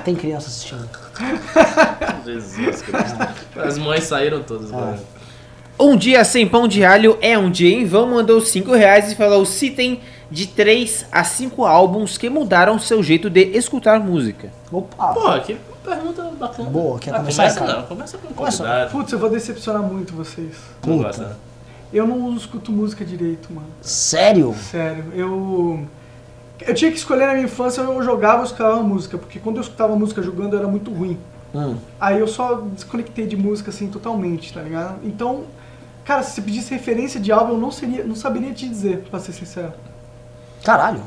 Tem 0.04 0.14
criança 0.14 0.48
assistindo. 0.48 0.88
Jesus 2.24 2.82
Cristo. 2.82 3.18
As 3.56 3.78
mães 3.78 4.04
saíram 4.04 4.42
todas. 4.42 4.72
Ah. 4.72 4.96
Um 5.78 5.96
dia 5.96 6.24
sem 6.24 6.46
pão 6.46 6.66
de 6.66 6.84
alho 6.84 7.18
é 7.20 7.36
um 7.36 7.50
dia 7.50 7.74
em 7.76 7.84
vão. 7.84 8.08
Mandou 8.08 8.40
5 8.40 8.72
reais 8.72 9.12
e 9.12 9.14
falou: 9.14 9.44
citem 9.44 10.00
de 10.30 10.46
3 10.48 11.06
a 11.12 11.22
5 11.24 11.64
álbuns 11.64 12.18
que 12.18 12.28
mudaram 12.28 12.78
seu 12.78 13.02
jeito 13.02 13.30
de 13.30 13.40
escutar 13.56 14.00
música. 14.00 14.50
Opa! 14.72 15.12
Pô, 15.14 15.40
que 15.40 15.56
pergunta 15.84 16.22
bacana. 16.38 16.68
Boa, 16.70 16.98
quer 16.98 17.14
Ah, 17.14 17.18
começar, 17.18 17.42
começa 17.44 17.60
cara? 17.60 17.72
não, 17.80 17.82
começa 17.86 18.18
com 18.18 18.34
Começa. 18.34 18.88
Putz, 18.90 19.12
eu 19.12 19.18
vou 19.18 19.30
decepcionar 19.30 19.82
muito 19.82 20.12
vocês. 20.14 20.56
Puta. 20.82 21.16
né? 21.22 21.32
Eu 21.92 22.06
não 22.06 22.34
escuto 22.36 22.72
música 22.72 23.04
direito, 23.04 23.52
mano. 23.52 23.68
Sério? 23.80 24.54
Sério, 24.70 25.04
eu. 25.14 25.84
Eu 26.60 26.74
tinha 26.74 26.90
que 26.90 26.96
escolher 26.96 27.26
na 27.26 27.34
minha 27.34 27.44
infância, 27.44 27.80
eu 27.82 28.02
jogava 28.02 28.38
ou 28.38 28.44
escutava 28.44 28.82
música, 28.82 29.16
porque 29.18 29.38
quando 29.38 29.56
eu 29.56 29.62
escutava 29.62 29.94
música 29.94 30.22
jogando 30.22 30.54
eu 30.54 30.58
era 30.60 30.68
muito 30.68 30.90
ruim. 30.90 31.18
Hum. 31.54 31.76
Aí 32.00 32.18
eu 32.18 32.26
só 32.26 32.54
desconectei 32.74 33.26
de 33.26 33.36
música 33.36 33.70
assim 33.70 33.86
totalmente, 33.88 34.52
tá 34.52 34.60
ligado? 34.62 34.96
Então, 35.04 35.44
cara, 36.04 36.22
se 36.22 36.32
você 36.32 36.42
pedisse 36.42 36.70
referência 36.74 37.20
de 37.20 37.30
álbum, 37.30 37.52
eu 37.54 37.58
não, 37.60 37.70
seria, 37.70 38.02
não 38.04 38.14
saberia 38.16 38.52
te 38.52 38.66
dizer, 38.68 39.04
pra 39.10 39.20
ser 39.20 39.32
sincero. 39.32 39.72
Caralho. 40.66 41.00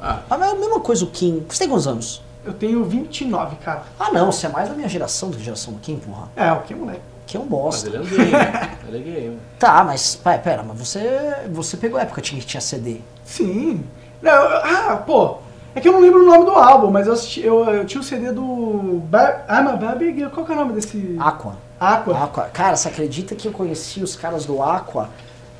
Ah, 0.00 0.20
Mas 0.30 0.40
é 0.40 0.44
a 0.52 0.54
mesma 0.54 0.80
coisa 0.80 1.04
o 1.04 1.08
Kim. 1.08 1.44
Você 1.46 1.58
tem 1.58 1.68
quantos 1.68 1.86
anos? 1.86 2.22
Eu 2.46 2.54
tenho 2.54 2.82
29, 2.82 3.56
cara. 3.56 3.82
Ah 4.00 4.10
não, 4.10 4.32
você 4.32 4.46
é 4.46 4.48
mais 4.48 4.70
da 4.70 4.74
minha 4.74 4.88
geração 4.88 5.28
do 5.28 5.36
que 5.36 5.42
a 5.42 5.44
geração 5.44 5.74
do 5.74 5.80
Kim, 5.80 5.96
porra. 5.98 6.28
É, 6.34 6.50
o 6.50 6.60
que, 6.62 6.74
moleque? 6.74 7.02
Que 7.26 7.36
é 7.36 7.40
um 7.40 7.42
mas 7.42 7.50
bosta. 7.50 7.88
ele 7.88 7.96
é 7.98 8.00
um 8.00 8.04
gay. 8.04 8.30
né? 8.30 8.78
ele 8.88 8.96
é 8.96 9.00
gay. 9.00 9.28
né? 9.28 9.36
Tá, 9.58 9.84
mas 9.84 10.16
pera, 10.16 10.38
pera, 10.38 10.62
mas 10.62 10.78
você, 10.78 11.34
você 11.52 11.76
pegou 11.76 11.98
a 11.98 12.02
época 12.02 12.22
que 12.22 12.40
tinha 12.40 12.60
CD. 12.60 13.00
Sim. 13.24 13.84
Não, 14.22 14.32
eu- 14.32 14.60
ah, 14.64 14.96
pô, 15.06 15.36
É 15.74 15.80
que 15.80 15.86
eu 15.88 15.92
não 15.92 16.00
lembro 16.00 16.22
o 16.22 16.26
nome 16.26 16.44
do 16.46 16.52
álbum, 16.52 16.90
mas 16.90 17.06
eu, 17.06 17.12
assisti, 17.12 17.42
eu, 17.42 17.62
eu 17.66 17.84
tinha 17.84 18.00
o 18.00 18.04
CD 18.04 18.32
do 18.32 19.02
I'm 19.12 19.68
a 19.68 19.76
Baby 19.76 20.14
Girl. 20.14 20.30
Qual 20.30 20.44
que 20.46 20.52
é 20.52 20.54
o 20.54 20.58
nome 20.58 20.72
desse? 20.72 21.16
Aqua. 21.20 21.56
Aqua. 21.78 22.24
Aqua. 22.24 22.44
Cara, 22.44 22.76
você 22.76 22.88
acredita 22.88 23.34
que 23.34 23.46
eu 23.46 23.52
conheci 23.52 24.02
os 24.02 24.16
caras 24.16 24.46
do 24.46 24.62
Aqua 24.62 25.08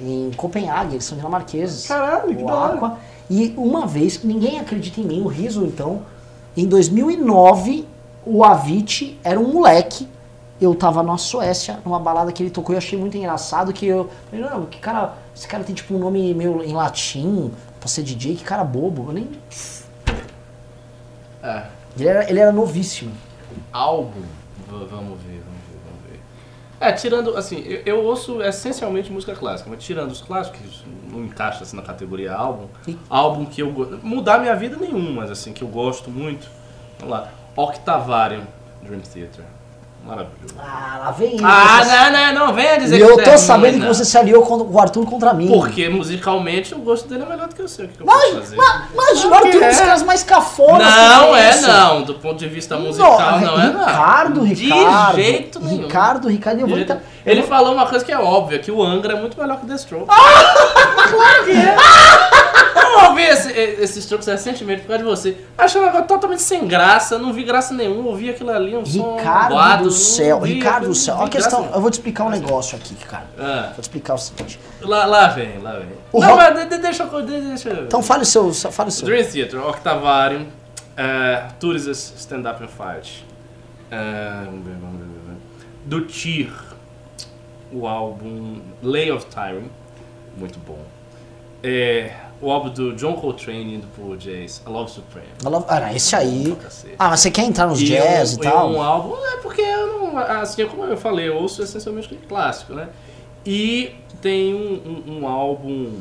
em 0.01 0.31
Copenhague? 0.37 0.95
Eles 0.95 1.05
são 1.05 1.17
dinamarqueses. 1.17 1.87
Caralho, 1.87 2.35
que 2.35 2.43
o 2.43 2.47
da 2.47 2.55
hora. 2.55 2.75
Aqua. 2.75 2.99
E 3.31 3.55
uma 3.57 3.87
vez, 3.87 4.23
ninguém 4.23 4.61
acredita 4.61 5.01
em 5.01 5.05
mim, 5.05 5.23
o 5.23 5.27
Riso 5.27 5.65
então, 5.65 6.03
em 6.57 6.67
2009, 6.67 7.87
o 8.25 8.45
Avicii 8.45 9.19
era 9.25 9.39
um 9.39 9.53
moleque. 9.53 10.09
Eu 10.61 10.75
tava 10.75 11.03
na 11.03 11.19
Suécia, 11.19 11.81
numa 11.85 11.99
balada 11.99 12.31
que 12.31 12.43
ele 12.43 12.51
tocou 12.51 12.73
e 12.73 12.77
eu 12.77 12.79
achei 12.79 12.97
muito 12.99 13.17
engraçado 13.17 13.73
que 13.73 13.87
eu. 13.87 14.11
Falei, 14.31 14.45
não, 14.45 14.67
que 14.67 14.79
cara. 14.79 15.15
Esse 15.35 15.49
cara 15.49 15.65
tem 15.65 15.75
tipo 15.75 15.95
um 15.95 15.99
nome 15.99 16.33
meio 16.35 16.63
em 16.63 16.73
latim, 16.73 17.51
pra 17.81 17.89
ser 17.89 18.03
DJ, 18.03 18.37
que 18.37 18.45
cara 18.45 18.63
bobo. 18.63 19.07
Eu 19.09 19.13
nem. 19.15 19.29
É. 21.43 21.65
Ele 21.99 22.09
era, 22.09 22.31
ele 22.31 22.39
era 22.39 22.53
novíssimo. 22.53 23.13
Álbum. 23.73 24.23
Vamos 24.69 25.21
ver, 25.23 25.43
É, 26.83 26.91
tirando, 26.91 27.37
assim, 27.37 27.61
eu, 27.61 27.83
eu 27.87 28.05
ouço 28.05 28.43
essencialmente 28.43 29.13
música 29.13 29.37
clássica, 29.37 29.71
mas 29.71 29.85
tirando 29.85 30.11
os 30.11 30.21
clássicos, 30.21 30.61
que 30.61 31.13
não 31.13 31.25
encaixa 31.25 31.63
assim 31.63 31.77
na 31.77 31.83
categoria 31.83 32.35
álbum, 32.35 32.67
Sim. 32.83 32.99
álbum 33.09 33.45
que 33.45 33.63
eu 33.63 33.71
gosto. 33.71 34.01
Mudar 34.03 34.41
minha 34.41 34.57
vida 34.57 34.77
nenhum, 34.77 35.15
mas 35.15 35.31
assim, 35.31 35.53
que 35.53 35.63
eu 35.63 35.69
gosto 35.69 36.11
muito. 36.11 36.49
Vamos 36.99 37.15
lá. 37.15 37.31
Octavarium, 37.55 38.43
Dream 38.83 39.01
Theater. 39.01 39.45
Maravilhoso. 40.05 40.55
Ah, 40.59 40.97
lá 41.05 41.11
vem 41.13 41.35
ele. 41.35 41.43
Ah, 41.45 42.11
não, 42.11 42.35
não, 42.35 42.47
não, 42.49 42.55
venha 42.55 42.77
dizer 42.79 42.97
E 42.97 42.99
que 42.99 43.05
eu 43.05 43.15
isso 43.15 43.25
tô 43.25 43.31
é 43.31 43.37
sabendo 43.37 43.75
que 43.75 43.81
não. 43.87 43.95
você 43.95 44.05
se 44.05 44.19
aliou 44.19 44.43
com 44.45 44.57
o 44.57 44.81
Arthur 44.81 45.07
contra 45.07 45.33
mim. 45.33 45.47
Porque 45.49 45.89
musicalmente 45.89 46.75
o 46.75 46.79
gosto 46.79 47.09
dele 47.09 47.23
é 47.23 47.27
melhor 47.27 47.47
do 47.49 47.55
que 47.55 47.63
eu 47.63 47.69
sei 47.69 47.85
o 47.85 47.89
que 47.89 48.01
eu 48.01 48.07
posso 48.07 48.19
Mas, 48.19 48.35
fazer. 48.35 48.57
mas, 48.57 48.83
mas 48.97 49.25
o 49.25 49.33
Arthur 49.35 49.63
é 49.63 49.67
um 49.67 49.69
dos 49.69 49.79
É. 49.79 49.85
caras 49.85 50.03
mais 50.03 50.23
cafonas. 50.25 50.87
Não 50.93 51.37
é 51.37 51.61
não, 51.61 52.03
do 52.03 52.15
ponto 52.15 52.37
de 52.39 52.49
vista 52.49 52.77
musical 52.77 53.41
não, 53.41 53.61
é 53.61 53.71
não. 53.73 53.79
Ricardo, 53.87 54.41
De 54.47 54.55
Ricardo. 54.65 55.15
jeito 55.15 55.61
nenhum. 55.61 55.83
Ricardo, 55.83 56.29
Ricardo, 56.29 56.61
eu 56.61 56.67
De 56.67 56.73
vou 56.73 56.81
entrar. 56.83 57.01
Ele 57.25 57.43
falou 57.43 57.73
uma 57.75 57.87
coisa 57.87 58.05
que 58.05 58.11
é 58.13 58.19
óbvia, 58.19 58.59
que 58.59 58.71
o 58.71 58.83
Angra 58.83 59.15
é 59.15 59.21
muito 59.21 59.39
melhor 59.41 59.59
que 59.59 59.65
o 59.65 59.69
The 59.69 59.75
Strokes. 59.77 60.09
Ah! 60.11 61.09
claro 61.09 61.45
que 61.45 61.53
é. 61.53 61.77
Eu 62.93 63.09
ouvi 63.09 63.23
esse, 63.23 63.51
esse 63.53 63.99
Strokes 64.01 64.27
recentemente 64.27 64.83
por 64.83 64.89
causa 64.89 65.03
de 65.03 65.09
você. 65.09 65.37
Achei 65.57 65.81
um 65.81 65.85
negócio 65.85 66.07
totalmente 66.07 66.43
sem 66.43 66.67
graça, 66.67 67.19
não 67.19 67.33
vi 67.33 67.43
graça 67.43 67.73
nenhuma, 67.73 68.09
ouvi 68.11 68.29
aquilo 68.29 68.51
ali, 68.51 68.77
um 68.77 68.85
som 68.85 69.17
Ricardo 69.17 69.85
do 69.85 69.91
céu, 69.91 70.41
vi, 70.41 70.55
Ricardo 70.55 70.89
do 70.89 70.95
céu. 70.95 71.17
Ó 71.19 71.25
a 71.25 71.29
questão, 71.29 71.71
eu 71.75 71.81
vou 71.81 71.91
te 71.91 71.95
explicar 71.95 72.25
um 72.25 72.29
negócio 72.31 72.77
aqui, 72.77 72.95
cara. 72.97 73.25
nenhuma. 73.39 73.63
Vou 73.69 73.75
te 73.77 73.81
explicar 73.83 74.15
o 74.15 74.19
seguinte. 74.19 74.61
Ah, 74.83 74.87
lá, 74.89 75.05
lá 75.07 75.29
vem, 75.29 75.59
lá 75.59 75.73
vem. 75.73 75.89
O 76.13 76.21
não, 76.21 76.29
rock- 76.29 76.39
mas 76.43 76.59
de- 76.59 76.67
de- 76.77 76.79
deixa 76.83 77.05
de- 77.07 77.41
Deixa, 77.41 77.69
eu- 77.71 77.85
Então 77.85 78.03
fale 78.03 78.23
o 78.23 78.27
seu, 78.27 78.53
fale 78.53 78.89
o 78.91 78.93
seu. 78.93 79.07
Dream 79.07 79.25
Theater, 79.25 79.67
Octavarium, 79.67 80.43
uh, 80.43 81.53
Tourists 81.59 82.13
Stand 82.19 82.41
Up 82.51 82.63
and 82.63 82.69
Fight. 82.69 83.27
Vamos 83.91 84.65
ver, 84.65 84.75
vamos 84.81 84.99
ver, 84.99 85.07
vamos 85.07 85.27
ver. 85.29 85.37
Do 85.87 86.03
Tyr, 86.03 86.51
o 87.73 87.87
álbum 87.87 88.61
Lay 88.83 89.11
of 89.11 89.27
Tyranny, 89.27 89.71
muito 90.37 90.59
bom. 90.61 90.79
É, 91.63 92.15
o 92.41 92.51
álbum 92.51 92.71
do 92.71 92.95
John 92.97 93.15
Coltrane 93.15 93.77
indo 93.77 93.87
pro 93.95 94.17
Jazz, 94.17 94.63
A 94.67 94.71
Love 94.71 94.91
Supreme. 94.91 95.29
I 95.45 95.49
love- 95.49 95.67
Ah, 95.69 95.93
esse 95.95 96.15
aí. 96.17 96.57
Ah, 96.99 97.11
mas 97.11 97.21
você 97.21 97.31
quer 97.31 97.45
entrar 97.45 97.67
nos 97.69 97.81
E 97.81 97.85
jazz 97.85 98.37
um, 98.37 98.41
e 98.41 98.43
tal? 98.43 98.71
um 98.73 98.83
álbum, 98.83 99.15
é 99.17 99.37
porque 99.39 99.61
eu 99.61 99.87
não, 100.01 100.19
assim 100.19 100.67
como 100.67 100.85
eu 100.85 100.97
falei, 100.97 101.29
eu 101.29 101.37
ouço 101.37 101.63
essencialmente 101.63 102.15
clássico, 102.29 102.75
né? 102.75 102.89
E 103.47 103.95
tem 104.21 104.55
um, 104.55 105.05
um- 105.07 105.19
um 105.21 105.29
álbum 105.29 106.01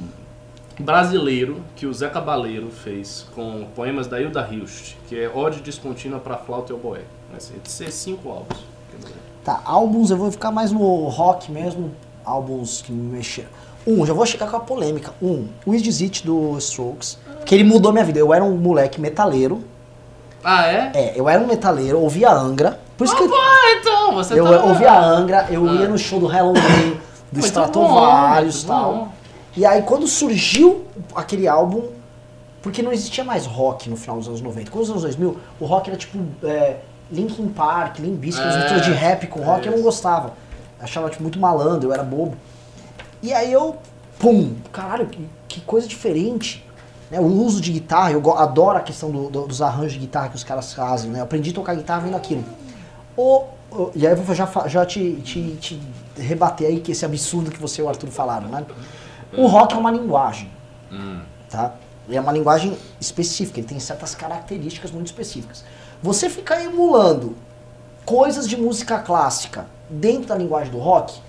brasileiro 0.80 1.62
que 1.76 1.86
o 1.86 1.94
Zé 1.94 2.10
Cabaleiro 2.10 2.72
fez 2.72 3.28
com 3.36 3.68
poemas 3.76 4.08
da 4.08 4.20
Hilda 4.20 4.48
Hilst, 4.52 4.96
que 5.08 5.20
é 5.20 5.30
Ode 5.30 5.62
Descontínua 5.62 6.20
para 6.20 6.38
Flauta 6.38 6.72
e 6.74 6.76
Oboé. 6.76 7.02
Ser 7.66 7.92
cinco 7.92 8.30
álbuns. 8.30 8.60
Tá, 9.44 9.62
álbuns 9.66 10.12
eu 10.12 10.18
vou 10.18 10.32
ficar 10.32 10.52
mais 10.52 10.72
no 10.72 11.08
rock 11.08 11.52
mesmo. 11.52 11.92
Álbuns 12.24 12.82
que 12.82 12.92
me 12.92 13.18
mexeram. 13.18 13.50
Um, 13.88 14.06
já 14.06 14.14
vou 14.14 14.26
chegar 14.26 14.50
com 14.50 14.58
a 14.58 14.60
polêmica. 14.60 15.12
Um, 15.22 15.48
o 15.66 15.74
Is 15.74 16.02
It 16.02 16.26
do 16.26 16.58
Strokes. 16.60 17.18
Que 17.46 17.56
ele 17.56 17.64
mudou 17.64 17.92
minha 17.92 18.06
vida. 18.06 18.20
Eu 18.20 18.32
era 18.34 18.44
um 18.44 18.56
moleque 18.56 19.02
metaleiro. 19.02 19.64
Ah, 20.44 20.68
é? 20.68 20.92
É, 20.94 21.14
eu 21.20 21.28
era 21.28 21.42
um 21.44 21.48
metaleiro, 21.48 22.00
ouvia 22.00 22.32
Angra. 22.32 22.80
Por 22.98 23.06
isso 23.06 23.16
que 23.16 23.24
eu, 23.24 23.32
Ah, 23.34 23.78
então, 23.80 24.14
você 24.14 24.40
eu 24.40 24.44
tá... 24.46 24.64
ouvia 24.66 25.00
Angra, 25.00 25.48
eu 25.50 25.68
Ah. 25.68 25.74
ia 25.74 25.88
no 25.88 25.98
show 25.98 26.20
do 26.20 26.26
Halloween, 26.28 27.00
do 27.32 27.40
Stratovarius 27.46 28.64
e 28.64 28.66
tal. 28.68 28.94
bom. 28.94 29.08
E 29.58 29.66
aí 29.66 29.82
quando 29.84 30.08
surgiu 30.08 30.86
aquele 31.16 31.48
álbum, 31.48 31.84
porque 32.62 32.82
não 32.82 32.92
existia 32.92 33.24
mais 33.24 33.46
rock 33.46 33.90
no 33.90 33.96
final 33.98 34.18
dos 34.18 34.28
anos 34.28 34.42
90. 34.42 34.70
Com 34.72 34.80
os 34.80 34.90
anos 34.90 35.02
2000, 35.04 35.38
o 35.60 35.66
rock 35.66 35.90
era 35.90 35.98
tipo 35.98 36.18
é, 36.44 36.78
Linkin 37.12 37.50
Park, 37.50 38.00
Limp 38.00 38.20
Bizkit, 38.20 38.48
as 38.48 38.56
É, 38.56 38.60
misturas 38.60 38.86
de 38.86 38.92
rap 38.92 39.28
com 39.28 39.42
rock, 39.42 39.68
eu 39.68 39.76
não 39.76 39.82
gostava. 39.84 40.34
Achava 40.80 41.10
tipo, 41.10 41.22
muito 41.22 41.40
malandro, 41.40 41.90
eu 41.90 41.94
era 41.94 42.04
bobo. 42.04 42.36
E 43.22 43.34
aí 43.34 43.52
eu, 43.52 43.78
pum, 44.18 44.56
caralho, 44.72 45.08
que, 45.08 45.28
que 45.48 45.62
coisa 45.62 45.88
diferente. 45.88 46.66
Né, 47.12 47.20
o 47.20 47.26
uso 47.26 47.60
de 47.60 47.74
guitarra, 47.74 48.12
eu 48.14 48.38
adoro 48.38 48.78
a 48.78 48.82
questão 48.82 49.12
do- 49.12 49.30
do- 49.30 49.46
dos 49.46 49.62
arranjos 49.62 49.94
de 49.94 50.00
guitarra 50.00 50.30
que 50.30 50.36
os 50.38 50.44
caras 50.46 50.74
fazem, 50.74 51.12
né? 51.12 51.20
Eu 51.20 51.24
aprendi 51.24 51.50
a 51.50 51.54
tocar 51.54 51.76
guitarra 51.76 52.00
vendo 52.02 52.16
aquilo. 52.16 52.44
O, 53.18 53.44
o- 53.70 53.92
e 53.94 54.08
aí 54.08 54.14
eu 54.14 54.18
vou 54.24 54.34
já, 54.34 54.50
já 54.68 54.86
te, 54.86 55.16
te, 55.16 55.58
te 55.60 55.82
rebater 56.18 56.68
aí 56.68 56.80
que 56.80 56.94
esse 56.94 57.04
absurdo 57.06 57.52
que 57.52 57.60
você 57.60 57.82
e 57.82 57.84
o 57.84 57.90
Arthur 57.90 58.10
falaram, 58.10 58.48
né? 58.48 58.66
O 59.38 59.46
rock 59.48 59.74
é 59.74 59.78
uma 59.78 59.92
linguagem, 59.92 60.50
Hum. 60.90 61.20
tá? 61.50 61.74
Ele 62.08 62.18
é 62.18 62.22
uma 62.22 62.32
linguagem 62.32 62.78
específica, 63.00 63.60
ele 63.60 63.68
tem 63.68 63.80
certas 63.80 64.16
características 64.16 64.90
muito 64.92 65.08
específicas. 65.08 65.64
Você 66.04 66.30
ficar 66.30 66.64
emulando 66.64 67.36
coisas 68.06 68.50
de 68.50 68.58
música 68.58 68.98
clássica 68.98 69.68
dentro 69.88 70.30
da 70.30 70.36
linguagem 70.36 70.72
do 70.72 70.80
rock, 70.80 71.20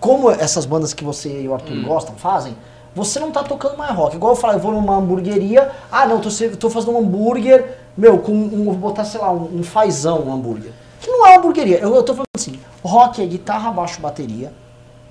como 0.00 0.30
essas 0.30 0.64
bandas 0.64 0.94
que 0.94 1.04
você 1.04 1.42
e 1.42 1.48
o 1.48 1.52
Arthur 1.52 1.82
gostam 1.84 2.14
fazem, 2.14 2.56
você 2.94 3.20
não 3.20 3.30
tá 3.30 3.42
tocando 3.42 3.76
mais 3.76 3.94
rock. 3.94 4.16
Igual 4.16 4.32
eu 4.32 4.36
falo, 4.36 4.54
eu 4.54 4.60
vou 4.60 4.72
numa 4.72 4.96
hamburgueria, 4.96 5.72
ah 5.92 6.06
não, 6.06 6.20
tô, 6.20 6.30
tô 6.58 6.70
fazendo 6.70 6.92
um 6.92 7.00
hambúrguer, 7.00 7.78
meu, 7.96 8.18
com 8.18 8.32
um, 8.32 8.64
vou 8.64 8.74
botar, 8.74 9.04
sei 9.04 9.20
lá, 9.20 9.30
um, 9.30 9.58
um 9.58 9.62
fazão, 9.62 10.22
um 10.22 10.32
hambúrguer. 10.32 10.72
Que 11.02 11.10
não 11.10 11.26
é 11.26 11.30
uma 11.30 11.38
hamburgueria. 11.38 11.78
Eu, 11.78 11.94
eu 11.94 12.02
tô 12.02 12.14
falando 12.14 12.28
assim, 12.34 12.58
rock 12.82 13.22
é 13.22 13.26
guitarra, 13.26 13.70
baixo, 13.70 14.00
bateria, 14.00 14.52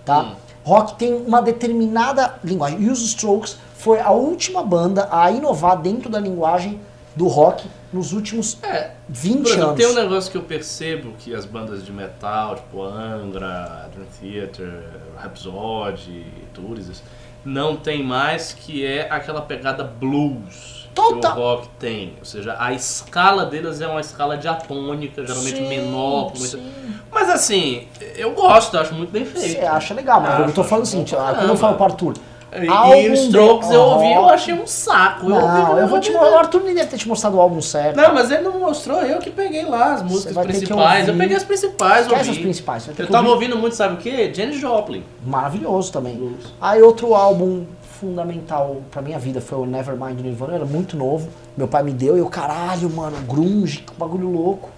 tá? 0.04 0.22
Hum. 0.22 0.36
Rock 0.64 0.96
tem 0.96 1.14
uma 1.14 1.42
determinada 1.42 2.36
linguagem. 2.44 2.82
E 2.82 2.90
os 2.90 3.02
Strokes 3.02 3.58
foi 3.78 4.00
a 4.00 4.10
última 4.10 4.64
banda 4.64 5.08
a 5.12 5.30
inovar 5.30 5.80
dentro 5.80 6.10
da 6.10 6.20
linguagem 6.20 6.80
do 7.16 7.28
rock 7.28 7.68
nos 7.94 8.12
últimos 8.14 8.58
É, 8.64 8.92
20 9.08 9.42
Por 9.42 9.48
exemplo, 9.48 9.64
anos. 9.70 9.78
tem 9.78 9.88
um 9.88 9.94
negócio 9.96 10.32
que 10.32 10.38
eu 10.38 10.42
percebo 10.44 11.14
que 11.20 11.34
as 11.34 11.46
bandas 11.46 11.86
de 11.86 11.92
metal, 11.92 12.56
tipo 12.56 12.84
Angra, 12.84 13.90
Dream 13.94 14.08
Theater, 14.20 14.84
Rhapsody, 15.22 16.26
Tourists, 16.54 17.04
não 17.46 17.76
tem 17.76 18.04
mais, 18.04 18.54
que 18.54 18.86
é 18.86 19.08
aquela 19.10 19.42
pegada 19.42 19.84
blues 19.84 20.88
Total. 20.96 21.34
que 21.34 21.40
o 21.40 21.42
rock 21.42 21.68
tem. 21.80 22.14
Ou 22.20 22.26
seja, 22.26 22.56
a 22.60 22.72
escala 22.72 23.46
deles 23.46 23.82
é 23.82 23.88
uma 23.88 24.00
escala 24.00 24.38
diatônica, 24.38 25.26
geralmente 25.26 25.58
Sim, 25.58 25.68
menor. 25.68 26.32
sim. 26.36 26.72
Mas 27.12 27.30
assim, 27.30 27.88
eu 28.16 28.32
gosto, 28.34 28.76
eu 28.76 28.80
acho 28.82 28.94
muito 28.94 29.12
bem 29.12 29.26
feito. 29.26 29.60
Você 29.60 29.66
acha 29.66 29.94
legal, 29.94 30.22
mas 30.22 30.40
eu 30.40 30.46
Acho, 30.46 30.54
tô 30.54 30.64
falando 30.64 30.86
o 30.86 30.90
quando 31.36 31.50
eu 31.50 31.58
falo 31.58 31.58
caramba. 31.58 31.76
pro 31.76 31.86
Arthur, 31.86 32.14
E, 32.62 32.68
álbum 32.68 32.96
e 32.96 33.10
os 33.12 33.20
Strokes 33.22 33.70
eu 33.72 33.82
ouvi, 33.82 34.14
eu 34.14 34.30
achei 34.30 34.54
um 34.54 34.68
saco. 34.68 35.30
Eu 35.30 35.36
ouvi, 35.36 35.48
Não, 35.48 35.78
eu 35.80 35.88
vou 35.88 36.00
te 36.00 36.12
ouvi- 36.12 36.26
o 36.30 36.38
Arthur 36.38 36.62
nem 36.64 36.76
deve 36.76 36.88
ter 36.90 36.98
te 36.98 37.08
mostrado 37.08 37.38
o 37.38 37.42
álbum 37.42 37.62
certo. 37.62 37.96
Não, 37.96 38.14
mas 38.14 38.30
ele 38.32 38.44
não 38.44 38.60
mostrou, 38.60 39.02
eu 39.02 39.20
que 39.20 39.30
peguei 39.32 39.66
lá 39.66 39.94
as 39.94 40.04
músicas 40.04 40.36
que 40.38 40.44
principais. 40.44 41.08
Eu 41.08 41.16
peguei 41.18 41.36
as 41.38 41.44
principais, 41.44 42.02
Esquece 42.06 42.28
ouvi. 42.30 42.32
as 42.32 42.44
principais, 42.44 42.88
Eu 42.88 42.94
que 42.94 43.08
tava 43.08 43.28
ouvir. 43.28 43.46
ouvindo 43.46 43.58
muito, 43.60 43.76
sabe 43.76 43.96
o 43.96 43.98
quê? 43.98 44.32
Janis 44.34 44.58
Joplin. 44.60 45.04
Maravilhoso 45.26 45.92
também. 45.92 46.16
Blues. 46.16 46.54
Aí 46.62 46.82
outro 46.82 47.14
álbum 47.16 47.66
fundamental 48.00 48.82
pra 48.92 49.02
minha 49.02 49.18
vida 49.18 49.40
foi 49.40 49.58
o 49.58 49.66
Nevermind 49.66 50.18
do 50.18 50.24
Nirvana, 50.24 50.52
eu 50.54 50.56
era 50.58 50.66
muito 50.66 50.98
novo. 50.98 51.30
Meu 51.56 51.68
pai 51.68 51.82
me 51.84 51.92
deu 51.92 52.16
e 52.18 52.20
eu, 52.20 52.28
caralho, 52.30 52.90
mano, 52.90 53.16
grunge, 53.28 53.80
que 53.80 53.94
bagulho 53.98 54.30
louco. 54.30 54.70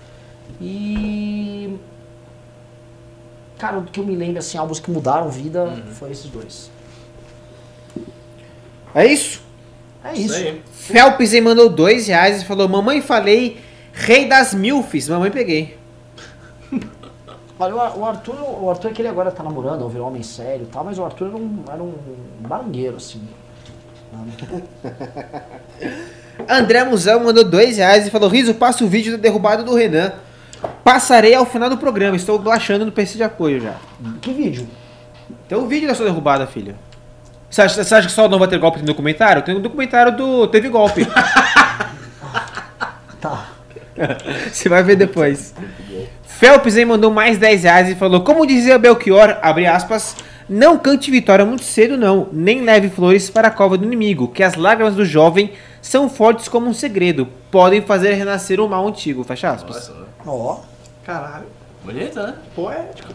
E. 0.61 1.75
Cara, 3.57 3.79
do 3.79 3.89
que 3.89 3.99
eu 3.99 4.05
me 4.05 4.15
lembro, 4.15 4.39
assim, 4.39 4.57
álbuns 4.57 4.79
que 4.79 4.91
mudaram 4.91 5.29
vida, 5.29 5.63
Uhum. 5.63 5.81
foi 5.93 6.11
esses 6.11 6.29
dois. 6.29 6.69
É 8.95 9.05
isso? 9.05 9.41
É 10.03 10.13
isso. 10.13 10.33
aí. 10.33 10.61
Felps 10.73 11.33
aí 11.33 11.41
mandou 11.41 11.69
dois 11.69 12.07
reais 12.07 12.41
e 12.41 12.45
falou: 12.45 12.69
Mamãe 12.69 13.01
falei, 13.01 13.59
rei 13.91 14.27
das 14.27 14.53
milfs. 14.53 15.09
Mamãe 15.09 15.29
peguei. 15.29 15.77
Olha, 17.59 17.75
o 17.75 17.79
Ar- 17.79 17.97
o 17.97 18.05
Arthur, 18.05 18.35
o 18.63 18.69
Arthur 18.69 18.89
é 18.89 18.93
que 18.93 19.01
ele 19.01 19.07
agora 19.07 19.31
tá 19.31 19.43
namorando, 19.43 19.81
ou 19.81 19.89
virou 19.89 20.07
homem 20.07 20.23
sério 20.23 20.63
e 20.63 20.67
tal, 20.67 20.83
mas 20.83 20.97
o 20.99 21.05
Arthur 21.05 21.27
era 21.27 21.37
um, 21.37 21.63
era 21.71 21.83
um 21.83 21.93
barangueiro, 22.39 22.97
assim. 22.97 23.21
André 26.47 26.83
Musão 26.83 27.23
mandou 27.23 27.43
dois 27.43 27.77
reais 27.77 28.07
e 28.07 28.11
falou: 28.11 28.29
Riso, 28.29 28.53
passa 28.53 28.83
o 28.83 28.87
vídeo 28.87 29.13
da 29.13 29.17
derrubada 29.17 29.63
do 29.63 29.75
Renan. 29.75 30.13
Passarei 30.83 31.33
ao 31.33 31.45
final 31.45 31.69
do 31.69 31.77
programa. 31.77 32.15
Estou 32.15 32.37
baixando 32.39 32.85
no 32.85 32.91
PC 32.91 33.17
de 33.17 33.23
apoio 33.23 33.61
já. 33.61 33.75
Que 34.21 34.33
vídeo? 34.33 34.67
Tem 35.47 35.57
o 35.57 35.67
vídeo 35.67 35.87
da 35.87 35.95
sua 35.95 36.05
derrubada, 36.05 36.45
filha. 36.47 36.75
Você 37.55 37.61
acha, 37.61 37.83
você 37.85 37.95
acha 37.95 38.07
que 38.07 38.13
só 38.13 38.27
não 38.27 38.37
vai 38.37 38.49
ter 38.49 38.59
golpe 38.59 38.79
no 38.79 38.85
documentário? 38.85 39.41
Tem 39.41 39.55
um 39.55 39.61
documentário 39.61 40.13
do 40.13 40.45
Teve 40.45 40.67
Golpe. 40.67 41.07
Você 44.51 44.67
vai 44.67 44.83
ver 44.83 44.97
depois. 44.97 45.55
Phelps 46.25 46.75
aí 46.75 46.83
mandou 46.83 47.09
mais 47.09 47.37
10 47.37 47.63
reais 47.63 47.89
e 47.89 47.95
falou: 47.95 48.25
Como 48.25 48.45
dizia 48.45 48.77
Belchior, 48.77 49.37
abre 49.41 49.65
aspas, 49.67 50.17
não 50.49 50.77
cante 50.77 51.09
vitória 51.09 51.45
muito 51.45 51.63
cedo, 51.63 51.95
não, 51.95 52.27
nem 52.29 52.59
leve 52.59 52.89
flores 52.89 53.29
para 53.29 53.47
a 53.47 53.51
cova 53.51 53.77
do 53.77 53.85
inimigo, 53.85 54.27
que 54.27 54.43
as 54.43 54.55
lágrimas 54.55 54.95
do 54.95 55.05
jovem 55.05 55.53
são 55.81 56.09
fortes 56.09 56.49
como 56.49 56.67
um 56.67 56.73
segredo, 56.73 57.25
podem 57.49 57.81
fazer 57.81 58.15
renascer 58.15 58.59
o 58.59 58.67
mal 58.67 58.85
antigo. 58.85 59.23
Fecha 59.23 59.51
aspas. 59.51 59.93
Ó. 60.27 60.59
Caralho. 61.05 61.45
bonita, 61.85 62.27
né? 62.27 62.35
Poético. 62.53 63.13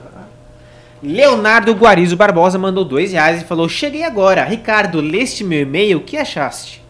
Leonardo 1.03 1.73
Guarizo 1.73 2.17
Barbosa 2.17 2.59
mandou 2.59 2.85
2 2.85 3.13
reais 3.13 3.43
e 3.43 3.45
falou: 3.45 3.69
Cheguei 3.69 4.05
agora. 4.05 4.45
Ricardo, 4.45 5.01
leste 5.01 5.43
meu 5.45 5.61
e-mail, 5.63 5.99
o 5.99 6.03
que 6.03 6.17
achaste? 6.17 6.83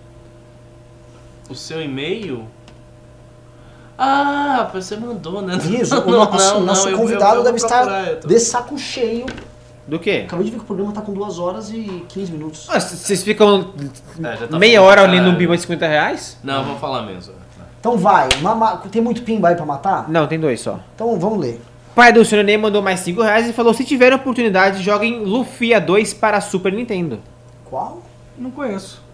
O 1.48 1.54
seu 1.54 1.80
e-mail? 1.80 2.46
Ah, 3.96 4.68
você 4.72 4.96
mandou, 4.96 5.42
né? 5.42 5.56
Isso, 5.56 5.94
o 6.00 6.10
Não, 6.10 6.18
nosso, 6.24 6.54
não, 6.54 6.60
nosso 6.66 6.90
não, 6.90 6.98
convidado 6.98 7.34
eu- 7.34 7.38
eu 7.38 7.44
deve 7.44 7.56
estar 7.56 7.82
procurar, 7.82 8.08
eu 8.08 8.20
tô- 8.20 8.28
de 8.28 8.38
saco 8.40 8.78
cheio. 8.78 9.26
Do 9.86 9.98
quê? 9.98 10.22
Acabei 10.26 10.44
de 10.44 10.50
ver 10.52 10.56
que 10.58 10.62
o 10.62 10.66
programa 10.66 10.92
tá 10.92 11.00
com 11.00 11.12
2 11.12 11.38
horas 11.38 11.70
e 11.70 12.04
15 12.08 12.30
minutos. 12.32 12.66
Ah, 12.70 12.78
Vocês 12.78 13.22
ficam 13.22 13.72
É, 14.22 14.46
tá 14.46 14.58
meia 14.58 14.80
hora 14.82 15.02
ali 15.02 15.16
no 15.16 15.22
caralho. 15.24 15.38
Bima 15.38 15.56
de 15.56 15.62
50 15.62 15.86
reais? 15.86 16.36
Não, 16.44 16.64
vou 16.64 16.76
falar 16.78 17.02
mesmo. 17.02 17.34
Então 17.80 17.96
vai, 17.96 18.28
tem 18.90 19.00
muito 19.02 19.22
pimba 19.22 19.48
aí 19.48 19.56
pra 19.56 19.64
matar? 19.66 20.08
Não, 20.08 20.26
tem 20.26 20.38
dois 20.38 20.60
só. 20.60 20.78
Então 20.94 21.18
vamos 21.18 21.38
ler. 21.40 21.60
Pai 22.00 22.14
do 22.14 22.24
Senhor 22.24 22.42
Ney 22.42 22.56
mandou 22.56 22.80
mais 22.80 23.00
5 23.00 23.20
reais 23.20 23.46
e 23.46 23.52
falou: 23.52 23.74
Se 23.74 23.84
tiver 23.84 24.10
oportunidade, 24.14 24.82
joguem 24.82 25.22
Lufia 25.22 25.78
2 25.78 26.14
para 26.14 26.40
Super 26.40 26.72
Nintendo. 26.72 27.20
Qual? 27.68 28.00
Não 28.38 28.50
conheço. 28.50 29.04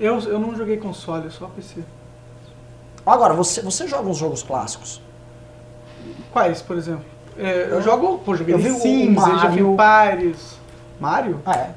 Eu, 0.00 0.18
eu 0.20 0.38
não 0.38 0.56
joguei 0.56 0.78
console, 0.78 1.30
só 1.30 1.48
PC. 1.48 1.82
Agora, 3.04 3.34
você, 3.34 3.60
você 3.60 3.86
joga 3.86 4.08
uns 4.08 4.16
jogos 4.16 4.42
clássicos. 4.42 5.02
Quais, 6.32 6.62
por 6.62 6.78
exemplo? 6.78 7.04
É, 7.38 7.68
eu 7.72 7.82
jogo, 7.82 8.16
pô, 8.24 8.34
joguei 8.34 8.54
Eu 8.54 8.58
vi 8.58 8.70
o 8.70 8.76
Sims, 8.76 9.22
of 9.22 9.30
Mario. 9.30 9.74
Empires. 9.74 10.58
Mario? 10.98 11.42
Ah, 11.44 11.56
é. 11.56 11.70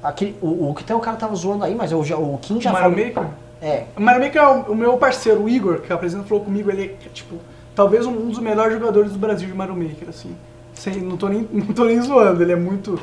Aquele, 0.00 0.36
o, 0.40 0.70
o 0.70 0.74
que 0.76 0.84
tem 0.84 0.94
o 0.94 1.00
cara 1.00 1.16
tava 1.16 1.34
zoando 1.34 1.64
aí, 1.64 1.74
mas 1.74 1.90
eu 1.90 2.04
já, 2.04 2.16
o 2.16 2.38
Kim 2.38 2.60
já 2.60 2.70
Mario 2.70 2.92
falou. 2.92 3.04
Maker? 3.04 3.26
É. 3.60 3.86
O 3.96 4.00
Mario 4.00 4.22
Maker 4.22 4.40
é 4.40 4.46
o, 4.46 4.60
o 4.60 4.74
meu 4.76 4.96
parceiro, 4.96 5.42
o 5.42 5.48
Igor, 5.48 5.80
que 5.80 5.92
apresenta 5.92 6.22
falou 6.22 6.44
comigo, 6.44 6.70
ele 6.70 6.96
é, 7.04 7.08
tipo, 7.08 7.34
talvez 7.74 8.06
um, 8.06 8.28
dos 8.28 8.38
melhores 8.38 8.74
jogadores 8.74 9.12
do 9.12 9.18
Brasil 9.18 9.48
de 9.48 9.54
Mario 9.54 9.76
Maker, 9.76 10.08
assim. 10.08 10.34
Sem, 10.74 11.00
não, 11.00 11.16
tô 11.16 11.28
nem, 11.28 11.48
não 11.52 11.66
tô 11.74 11.84
nem 11.84 12.00
zoando, 12.00 12.42
ele 12.42 12.52
é 12.52 12.56
muito, 12.56 13.00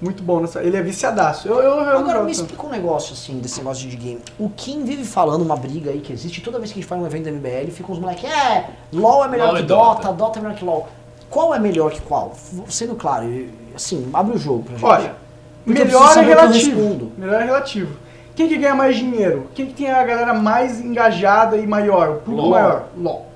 muito 0.00 0.22
bom 0.22 0.40
nessa. 0.40 0.62
Ele 0.62 0.76
é 0.76 0.82
viciadaço. 0.82 1.48
Eu, 1.48 1.56
eu, 1.56 1.80
eu 1.80 1.98
Agora 1.98 2.22
me 2.22 2.32
explica 2.32 2.66
um 2.66 2.70
negócio 2.70 3.12
assim 3.12 3.38
desse 3.38 3.58
negócio 3.58 3.88
de 3.88 3.96
game. 3.96 4.20
O 4.38 4.48
Kim 4.50 4.84
vive 4.84 5.04
falando 5.04 5.42
uma 5.42 5.56
briga 5.56 5.90
aí 5.90 6.00
que 6.00 6.12
existe. 6.12 6.40
Toda 6.40 6.58
vez 6.58 6.72
que 6.72 6.78
a 6.78 6.82
gente 6.82 6.88
faz 6.88 7.00
um 7.00 7.06
evento 7.06 7.24
da 7.24 7.32
MBL, 7.32 7.70
ficam 7.70 7.92
os 7.92 7.98
moleques, 7.98 8.24
é, 8.24 8.70
LOL 8.92 9.24
é 9.24 9.28
melhor 9.28 9.48
LOL 9.48 9.56
que 9.56 9.62
e 9.62 9.66
Dota, 9.66 10.02
Dota. 10.02 10.12
Dota. 10.12 10.38
é 10.38 10.42
melhor 10.42 10.56
que 10.56 10.64
LOL. 10.64 10.88
Qual 11.28 11.54
é 11.54 11.58
melhor 11.60 11.92
que 11.92 12.00
qual? 12.00 12.32
Sendo 12.68 12.96
claro, 12.96 13.26
assim, 13.74 14.10
abre 14.12 14.34
o 14.34 14.38
jogo 14.38 14.64
pra 14.64 14.72
gente. 14.74 14.84
Olha, 14.84 15.14
melhor 15.64 16.18
é 16.18 16.22
relativo. 16.22 17.12
Melhor 17.16 17.40
é 17.40 17.44
relativo. 17.44 17.96
Quem 18.34 18.48
que 18.48 18.56
ganha 18.56 18.74
mais 18.74 18.96
dinheiro? 18.96 19.48
Quem 19.54 19.66
que 19.66 19.74
tem 19.74 19.90
a 19.90 20.02
galera 20.02 20.34
mais 20.34 20.80
engajada 20.80 21.56
e 21.56 21.66
maior? 21.66 22.08
O 22.08 22.14
público 22.20 22.42
LOL. 22.42 22.50
maior? 22.50 22.88
LOL. 22.96 23.29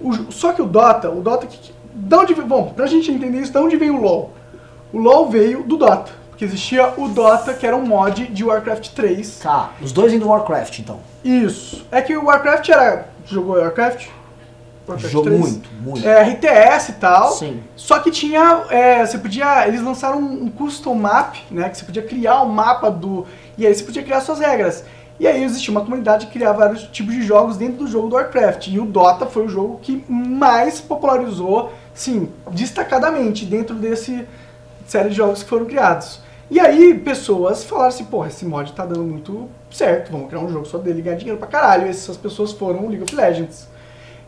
O 0.00 0.32
só 0.32 0.52
que 0.52 0.62
o 0.62 0.66
Dota, 0.66 1.10
o 1.10 1.20
Dota 1.20 1.46
que. 1.46 1.76
Da 1.94 2.20
onde, 2.20 2.34
bom, 2.34 2.72
pra 2.76 2.86
gente 2.86 3.10
entender 3.10 3.40
isso, 3.40 3.52
da 3.52 3.60
onde 3.60 3.76
veio 3.76 3.96
o 3.96 4.00
LOL? 4.00 4.32
O 4.92 4.98
LOL 4.98 5.28
veio 5.28 5.64
do 5.64 5.76
Dota. 5.76 6.12
Porque 6.30 6.44
existia 6.44 6.94
o 6.96 7.08
Dota, 7.08 7.52
que 7.52 7.66
era 7.66 7.76
um 7.76 7.84
mod 7.84 8.26
de 8.28 8.44
Warcraft 8.44 8.90
3. 8.90 9.40
Tá, 9.40 9.72
os 9.82 9.90
dois 9.90 10.12
vêm 10.12 10.20
do 10.20 10.28
Warcraft 10.28 10.78
então. 10.78 11.00
Isso. 11.24 11.84
É 11.90 12.00
que 12.00 12.16
o 12.16 12.26
Warcraft 12.26 12.68
era. 12.68 13.08
Jogou 13.26 13.56
Warcraft? 13.56 14.06
Warcraft 14.86 15.12
Jogou 15.12 15.24
3? 15.24 15.40
muito, 15.40 15.68
muito. 15.82 16.08
É, 16.08 16.22
RTS 16.22 16.90
e 16.90 16.92
tal. 16.94 17.32
Sim. 17.32 17.60
Só 17.74 17.98
que 17.98 18.12
tinha. 18.12 18.62
é, 18.70 19.04
você 19.04 19.18
podia. 19.18 19.66
Eles 19.66 19.82
lançaram 19.82 20.18
um, 20.20 20.48
custom 20.48 20.94
map, 20.94 21.34
né? 21.50 21.68
Que 21.68 21.78
você 21.78 21.84
podia 21.84 22.02
criar 22.02 22.42
um 22.42 22.48
mapa 22.48 22.88
do. 22.88 23.26
E 23.56 23.66
aí 23.66 23.74
você 23.74 23.82
podia 23.82 24.04
criar 24.04 24.20
suas 24.20 24.38
regras. 24.38 24.84
E 25.20 25.26
aí 25.26 25.42
existia 25.42 25.72
uma 25.72 25.80
comunidade 25.80 26.26
que 26.26 26.32
criava 26.32 26.60
vários 26.60 26.82
tipos 26.84 27.12
de 27.12 27.22
jogos 27.22 27.56
dentro 27.56 27.78
do 27.78 27.86
jogo 27.86 28.08
do 28.08 28.14
Warcraft. 28.14 28.68
E 28.68 28.78
o 28.78 28.84
Dota 28.84 29.26
foi 29.26 29.46
o 29.46 29.48
jogo 29.48 29.78
que 29.82 30.04
mais 30.08 30.80
popularizou, 30.80 31.72
sim, 31.92 32.30
destacadamente 32.50 33.44
dentro 33.44 33.74
desse 33.74 34.26
série 34.86 35.10
de 35.10 35.16
jogos 35.16 35.42
que 35.42 35.48
foram 35.48 35.66
criados. 35.66 36.20
E 36.50 36.58
aí 36.58 36.94
pessoas 36.94 37.62
falaram 37.64 37.88
assim, 37.88 38.04
porra, 38.04 38.28
esse 38.28 38.46
mod 38.46 38.72
tá 38.72 38.86
dando 38.86 39.04
muito 39.04 39.48
certo, 39.70 40.10
vamos 40.10 40.28
criar 40.28 40.40
um 40.40 40.50
jogo 40.50 40.64
só 40.64 40.78
dele 40.78 41.00
e 41.00 41.02
ganhar 41.02 41.16
dinheiro 41.16 41.38
pra 41.38 41.48
caralho. 41.48 41.86
E 41.86 41.90
essas 41.90 42.16
pessoas 42.16 42.52
foram 42.52 42.86
o 42.86 42.88
League 42.88 43.02
of 43.02 43.14
Legends. 43.14 43.68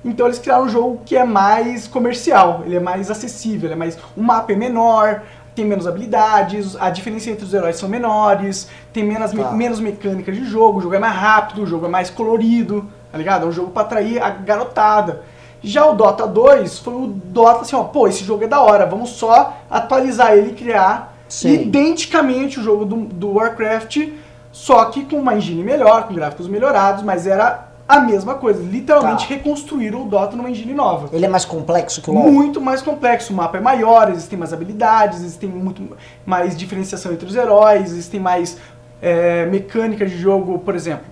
Então 0.04 0.26
eles 0.26 0.38
criaram 0.38 0.64
um 0.64 0.68
jogo 0.68 1.02
que 1.04 1.16
é 1.16 1.24
mais 1.24 1.86
comercial, 1.86 2.62
ele 2.64 2.76
é 2.76 2.80
mais 2.80 3.10
acessível, 3.10 3.66
ele 3.66 3.74
é 3.74 3.76
mais. 3.76 3.98
O 4.16 4.22
mapa 4.22 4.52
é 4.52 4.56
menor, 4.56 5.22
tem 5.54 5.64
menos 5.64 5.86
habilidades, 5.86 6.76
a 6.80 6.90
diferença 6.90 7.30
entre 7.30 7.44
os 7.44 7.52
heróis 7.52 7.76
são 7.76 7.88
menores, 7.88 8.68
tem 8.92 9.04
menos, 9.04 9.32
me- 9.32 9.42
Tá. 9.42 9.50
menos 9.52 9.80
mecânicas 9.80 10.34
de 10.36 10.44
jogo, 10.44 10.78
o 10.78 10.82
jogo 10.82 10.94
é 10.94 10.98
mais 10.98 11.14
rápido, 11.14 11.62
o 11.62 11.66
jogo 11.66 11.86
é 11.86 11.88
mais 11.88 12.08
colorido, 12.10 12.86
tá 13.10 13.18
ligado? 13.18 13.44
É 13.44 13.48
um 13.48 13.52
jogo 13.52 13.70
pra 13.70 13.82
atrair 13.82 14.22
a 14.22 14.30
garotada. 14.30 15.22
Já 15.62 15.84
o 15.86 15.94
Dota 15.94 16.26
2 16.26 16.78
foi 16.78 16.94
o 16.94 17.06
Dota 17.08 17.62
assim, 17.62 17.76
ó, 17.76 17.84
pô, 17.84 18.08
esse 18.08 18.24
jogo 18.24 18.44
é 18.44 18.46
da 18.46 18.60
hora, 18.60 18.86
vamos 18.86 19.10
só 19.10 19.56
atualizar 19.70 20.32
ele 20.32 20.52
e 20.52 20.54
criar 20.54 21.14
Sim. 21.28 21.52
identicamente 21.52 22.58
o 22.58 22.62
jogo 22.62 22.84
do, 22.84 22.96
do 22.96 23.34
Warcraft, 23.34 24.08
só 24.52 24.84
que 24.86 25.04
com 25.04 25.16
uma 25.16 25.34
engine 25.34 25.62
melhor, 25.62 26.04
com 26.08 26.14
gráficos 26.14 26.48
melhorados, 26.48 27.02
mas 27.02 27.26
era 27.26 27.68
a 27.96 28.00
mesma 28.00 28.34
coisa. 28.34 28.62
Literalmente 28.62 29.26
Tá. 29.26 29.34
reconstruíram 29.34 30.02
o 30.02 30.08
Dota 30.08 30.36
numa 30.36 30.48
engine 30.50 30.72
nova. 30.72 31.08
Ele 31.12 31.24
é 31.24 31.28
mais 31.28 31.44
complexo 31.44 32.00
que 32.00 32.10
o 32.10 32.14
LoL? 32.14 32.30
Muito 32.30 32.60
mais 32.60 32.82
complexo, 32.82 33.32
o 33.32 33.36
mapa 33.36 33.58
é 33.58 33.60
maior, 33.60 34.10
existem 34.10 34.38
mais 34.38 34.52
habilidades, 34.52 35.20
existem 35.20 35.48
muito 35.48 35.96
mais 36.24 36.56
diferenciação 36.56 37.12
entre 37.12 37.26
os 37.26 37.34
heróis, 37.34 37.90
existem 37.90 38.20
mais 38.20 38.58
é, 39.02 39.46
mecânicas 39.46 40.10
de 40.10 40.16
jogo, 40.18 40.58
por 40.60 40.74
exemplo. 40.74 41.06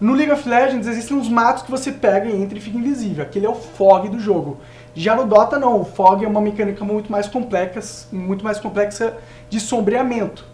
No 0.00 0.12
League 0.12 0.32
of 0.32 0.48
Legends 0.48 0.86
existem 0.86 1.16
uns 1.16 1.28
matos 1.28 1.62
que 1.62 1.70
você 1.70 1.92
pega 1.92 2.28
e 2.28 2.42
entra 2.42 2.58
e 2.58 2.60
fica 2.60 2.76
invisível. 2.76 3.22
Aquele 3.22 3.46
é 3.46 3.48
o 3.48 3.54
fog 3.54 4.08
do 4.08 4.18
jogo. 4.18 4.58
Já 4.94 5.14
no 5.14 5.24
Dota 5.26 5.58
não, 5.58 5.80
o 5.80 5.84
fog 5.84 6.24
é 6.24 6.28
uma 6.28 6.40
mecânica 6.40 6.84
muito 6.84 7.10
mais 7.10 7.26
complexa, 7.28 8.06
muito 8.12 8.44
mais 8.44 8.58
complexa 8.58 9.14
de 9.48 9.60
sombreamento. 9.60 10.44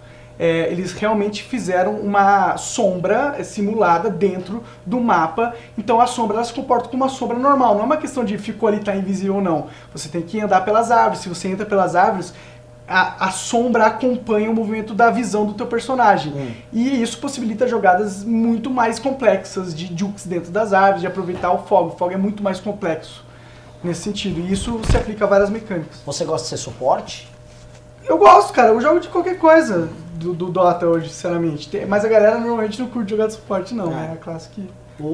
É, 0.43 0.73
eles 0.73 0.93
realmente 0.93 1.43
fizeram 1.43 1.97
uma 1.97 2.57
sombra 2.57 3.45
simulada 3.45 4.09
dentro 4.09 4.65
do 4.87 4.99
mapa. 4.99 5.55
Então 5.77 6.01
a 6.01 6.07
sombra 6.07 6.39
ela 6.39 6.45
se 6.45 6.55
comporta 6.55 6.89
como 6.89 7.03
uma 7.05 7.11
sombra 7.11 7.39
normal. 7.39 7.75
Não 7.75 7.83
é 7.83 7.85
uma 7.85 7.99
questão 7.99 8.25
de 8.25 8.39
ficou 8.39 8.67
ali 8.67 8.81
tá 8.81 8.97
invisível 8.97 9.35
ou 9.35 9.43
não. 9.43 9.67
Você 9.93 10.09
tem 10.09 10.23
que 10.23 10.41
andar 10.41 10.63
pelas 10.63 10.91
árvores. 10.91 11.19
Se 11.19 11.29
você 11.29 11.49
entra 11.49 11.67
pelas 11.67 11.95
árvores, 11.95 12.33
a, 12.89 13.27
a 13.27 13.31
sombra 13.31 13.85
acompanha 13.85 14.51
o 14.51 14.55
movimento 14.55 14.95
da 14.95 15.11
visão 15.11 15.45
do 15.45 15.53
teu 15.53 15.67
personagem. 15.67 16.33
Hum. 16.33 16.53
E 16.73 17.03
isso 17.03 17.19
possibilita 17.19 17.69
jogadas 17.69 18.25
muito 18.25 18.71
mais 18.71 18.99
complexas 18.99 19.75
de 19.75 19.95
jukes 19.95 20.25
dentro 20.25 20.51
das 20.51 20.73
árvores, 20.73 21.03
de 21.03 21.07
aproveitar 21.07 21.53
o 21.53 21.59
fog. 21.59 21.93
O 21.93 21.97
fog 21.99 22.15
é 22.15 22.17
muito 22.17 22.43
mais 22.43 22.59
complexo 22.59 23.27
nesse 23.85 24.05
sentido. 24.05 24.41
E 24.41 24.51
isso 24.51 24.81
se 24.91 24.97
aplica 24.97 25.27
a 25.27 25.29
várias 25.29 25.51
mecânicas. 25.51 26.01
Você 26.07 26.25
gosta 26.25 26.45
de 26.45 26.49
ser 26.49 26.57
suporte? 26.57 27.29
Eu 28.11 28.19
gosto, 28.19 28.53
cara. 28.53 28.71
Eu 28.71 28.81
jogo 28.81 28.99
de 28.99 29.09
qualquer 29.09 29.39
coisa 29.39 29.89
do, 30.15 30.35
do 30.35 30.47
Dota 30.51 30.87
hoje, 30.87 31.09
sinceramente. 31.09 31.69
Tem- 31.69 31.87
mas 31.87 32.05
a 32.05 32.09
galera 32.09 32.39
normalmente 32.39 32.81
não 32.81 32.89
curte 32.89 33.11
jogar 33.11 33.29
de 33.29 33.35
suporte, 33.35 33.73
não. 33.75 33.93
É. 33.97 34.07
É 34.07 34.13
a 34.13 34.17
classe 34.17 34.49
que. 34.49 34.69
O, 34.99 35.05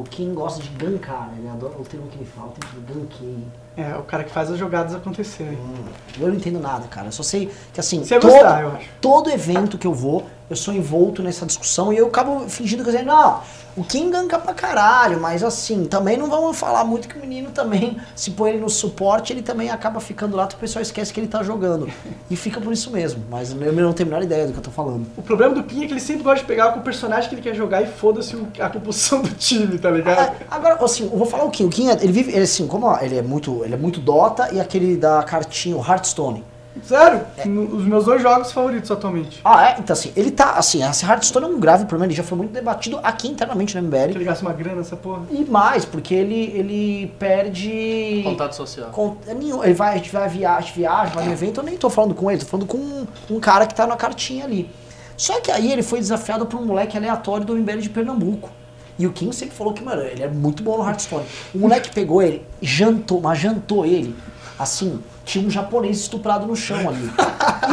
o 0.00 0.04
Kim 0.08 0.32
gosta 0.32 0.62
de 0.62 0.70
gankar, 0.70 1.26
né? 1.28 1.34
Ele 1.38 1.48
adora 1.48 1.74
o 1.78 1.84
termo 1.84 2.06
que 2.06 2.16
ele 2.16 2.24
fala, 2.24 2.48
o 2.48 2.52
termo 2.52 2.80
de 2.86 2.92
gankei. 2.94 3.38
É, 3.76 3.94
o 3.96 4.02
cara 4.04 4.24
que 4.24 4.30
faz 4.30 4.50
as 4.50 4.56
jogadas 4.58 4.94
acontecerem. 4.94 5.52
Hum, 5.58 5.84
Eu 6.20 6.28
não 6.28 6.34
entendo 6.36 6.58
nada, 6.60 6.86
cara. 6.88 7.08
Eu 7.08 7.12
só 7.12 7.22
sei 7.22 7.50
que 7.74 7.80
assim, 7.80 8.04
Você 8.04 8.18
todo, 8.18 8.30
gostar, 8.32 8.62
eu 8.62 8.68
acho. 8.68 8.88
todo 9.00 9.28
evento 9.30 9.76
que 9.76 9.86
eu 9.86 9.92
vou, 9.92 10.26
eu 10.52 10.56
sou 10.56 10.72
envolto 10.74 11.22
nessa 11.22 11.44
discussão 11.46 11.92
e 11.92 11.96
eu 11.96 12.06
acabo 12.06 12.48
fingindo 12.48 12.82
que 12.82 12.90
eu 12.90 12.92
dizer, 12.92 13.04
não, 13.04 13.40
o 13.74 13.82
Kim 13.82 14.10
ganka 14.10 14.38
pra 14.38 14.52
caralho, 14.52 15.18
mas 15.18 15.42
assim, 15.42 15.86
também 15.86 16.16
não 16.16 16.28
vamos 16.28 16.58
falar 16.58 16.84
muito 16.84 17.08
que 17.08 17.16
o 17.16 17.20
menino 17.20 17.50
também, 17.50 17.96
se 18.14 18.30
põe 18.32 18.50
ele 18.50 18.60
no 18.60 18.68
suporte, 18.68 19.32
ele 19.32 19.40
também 19.40 19.70
acaba 19.70 19.98
ficando 19.98 20.36
lá, 20.36 20.44
o 20.44 20.56
pessoal 20.56 20.82
esquece 20.82 21.12
que 21.12 21.18
ele 21.18 21.26
tá 21.26 21.42
jogando. 21.42 21.88
E 22.30 22.36
fica 22.36 22.60
por 22.60 22.72
isso 22.72 22.90
mesmo, 22.90 23.24
mas 23.30 23.50
eu 23.52 23.72
não 23.72 23.92
tenho 23.92 24.08
a 24.08 24.10
menor 24.10 24.22
ideia 24.24 24.46
do 24.46 24.52
que 24.52 24.58
eu 24.58 24.62
tô 24.62 24.70
falando. 24.70 25.06
O 25.16 25.22
problema 25.22 25.54
do 25.54 25.62
Kim 25.62 25.84
é 25.84 25.86
que 25.86 25.92
ele 25.94 26.00
sempre 26.00 26.22
gosta 26.22 26.40
de 26.40 26.46
pegar 26.46 26.72
com 26.72 26.80
o 26.80 26.82
personagem 26.82 27.28
que 27.28 27.34
ele 27.34 27.42
quer 27.42 27.54
jogar 27.54 27.80
e 27.82 27.86
foda-se 27.86 28.36
a 28.58 28.68
composição 28.68 29.22
do 29.22 29.30
time, 29.30 29.78
tá 29.78 29.90
ligado? 29.90 30.34
Ah, 30.50 30.56
Agora, 30.56 30.84
assim, 30.84 31.04
eu 31.04 31.16
vou 31.16 31.26
falar 31.26 31.44
o 31.44 31.50
Kim. 31.50 31.64
O 31.64 31.70
Kim, 31.70 31.88
ele 31.88 32.12
vive, 32.12 32.30
ele, 32.30 32.42
assim, 32.42 32.66
como 32.66 32.94
ele 33.00 33.16
é 33.16 33.22
muito, 33.22 33.64
ele 33.64 33.74
é 33.74 33.78
muito 33.78 34.00
Dota 34.00 34.52
e 34.52 34.60
aquele 34.60 34.96
da 34.96 35.22
cartinha, 35.22 35.76
o 35.76 35.80
Hearthstone. 35.80 36.44
Sério? 36.82 37.20
É. 37.36 37.46
Os 37.46 37.84
meus 37.84 38.04
dois 38.06 38.22
jogos 38.22 38.50
favoritos 38.50 38.90
atualmente. 38.90 39.40
Ah, 39.44 39.68
é? 39.70 39.76
Então, 39.78 39.92
assim, 39.92 40.10
ele 40.16 40.30
tá, 40.30 40.52
assim, 40.52 40.82
esse 40.82 41.04
Hearthstone 41.04 41.44
é 41.44 41.48
um 41.48 41.60
grave 41.60 41.84
problema, 41.84 42.06
ele 42.06 42.14
já 42.14 42.22
foi 42.22 42.38
muito 42.38 42.50
debatido 42.50 42.98
aqui 43.02 43.28
internamente 43.28 43.76
no 43.78 43.82
Que 43.90 43.96
MBL. 43.96 44.10
ele 44.16 44.24
gasta 44.24 44.44
uma 44.44 44.54
grana 44.54 44.76
nessa 44.76 44.96
porra. 44.96 45.22
E 45.30 45.44
mais, 45.44 45.84
porque 45.84 46.14
ele, 46.14 46.34
ele 46.54 47.14
perde... 47.18 48.22
Contato 48.24 48.54
social. 48.54 48.88
Con- 48.90 49.16
é 49.26 49.34
nenhum. 49.34 49.62
Ele 49.62 49.74
vai, 49.74 49.94
a 49.94 49.96
gente 49.98 50.10
vai 50.10 50.28
viajar, 50.28 50.72
viaja, 50.72 51.12
vai 51.14 51.26
no 51.26 51.32
evento, 51.32 51.60
eu 51.60 51.64
nem 51.64 51.76
tô 51.76 51.90
falando 51.90 52.14
com 52.14 52.30
ele, 52.30 52.40
tô 52.40 52.46
falando 52.46 52.66
com 52.66 52.78
um, 52.78 53.06
um 53.30 53.38
cara 53.40 53.66
que 53.66 53.74
tá 53.74 53.86
na 53.86 53.96
cartinha 53.96 54.44
ali. 54.44 54.70
Só 55.16 55.40
que 55.40 55.50
aí 55.50 55.70
ele 55.70 55.82
foi 55.82 55.98
desafiado 55.98 56.46
por 56.46 56.58
um 56.58 56.64
moleque 56.64 56.96
aleatório 56.96 57.44
do 57.44 57.54
MBL 57.54 57.78
de 57.78 57.90
Pernambuco. 57.90 58.50
E 58.98 59.06
o 59.06 59.12
Kim 59.12 59.30
sempre 59.32 59.54
falou 59.54 59.72
que, 59.72 59.82
mano, 59.82 60.02
ele 60.02 60.22
é 60.22 60.28
muito 60.28 60.62
bom 60.62 60.78
no 60.78 60.84
Hearthstone. 60.86 61.24
O 61.54 61.58
moleque 61.58 61.90
pegou 61.90 62.22
ele, 62.22 62.44
jantou, 62.60 63.20
mas 63.20 63.38
jantou 63.38 63.84
ele, 63.86 64.14
assim, 64.58 65.00
tinha 65.24 65.46
um 65.46 65.50
japonês 65.50 66.00
estuprado 66.00 66.46
no 66.46 66.54
chão 66.56 66.88
ali. 66.88 67.10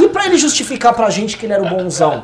E 0.04 0.08
pra 0.10 0.26
ele 0.26 0.38
justificar 0.38 0.94
pra 0.94 1.10
gente 1.10 1.38
que 1.38 1.46
ele 1.46 1.54
era 1.54 1.64
o 1.64 1.70
bonzão? 1.70 2.22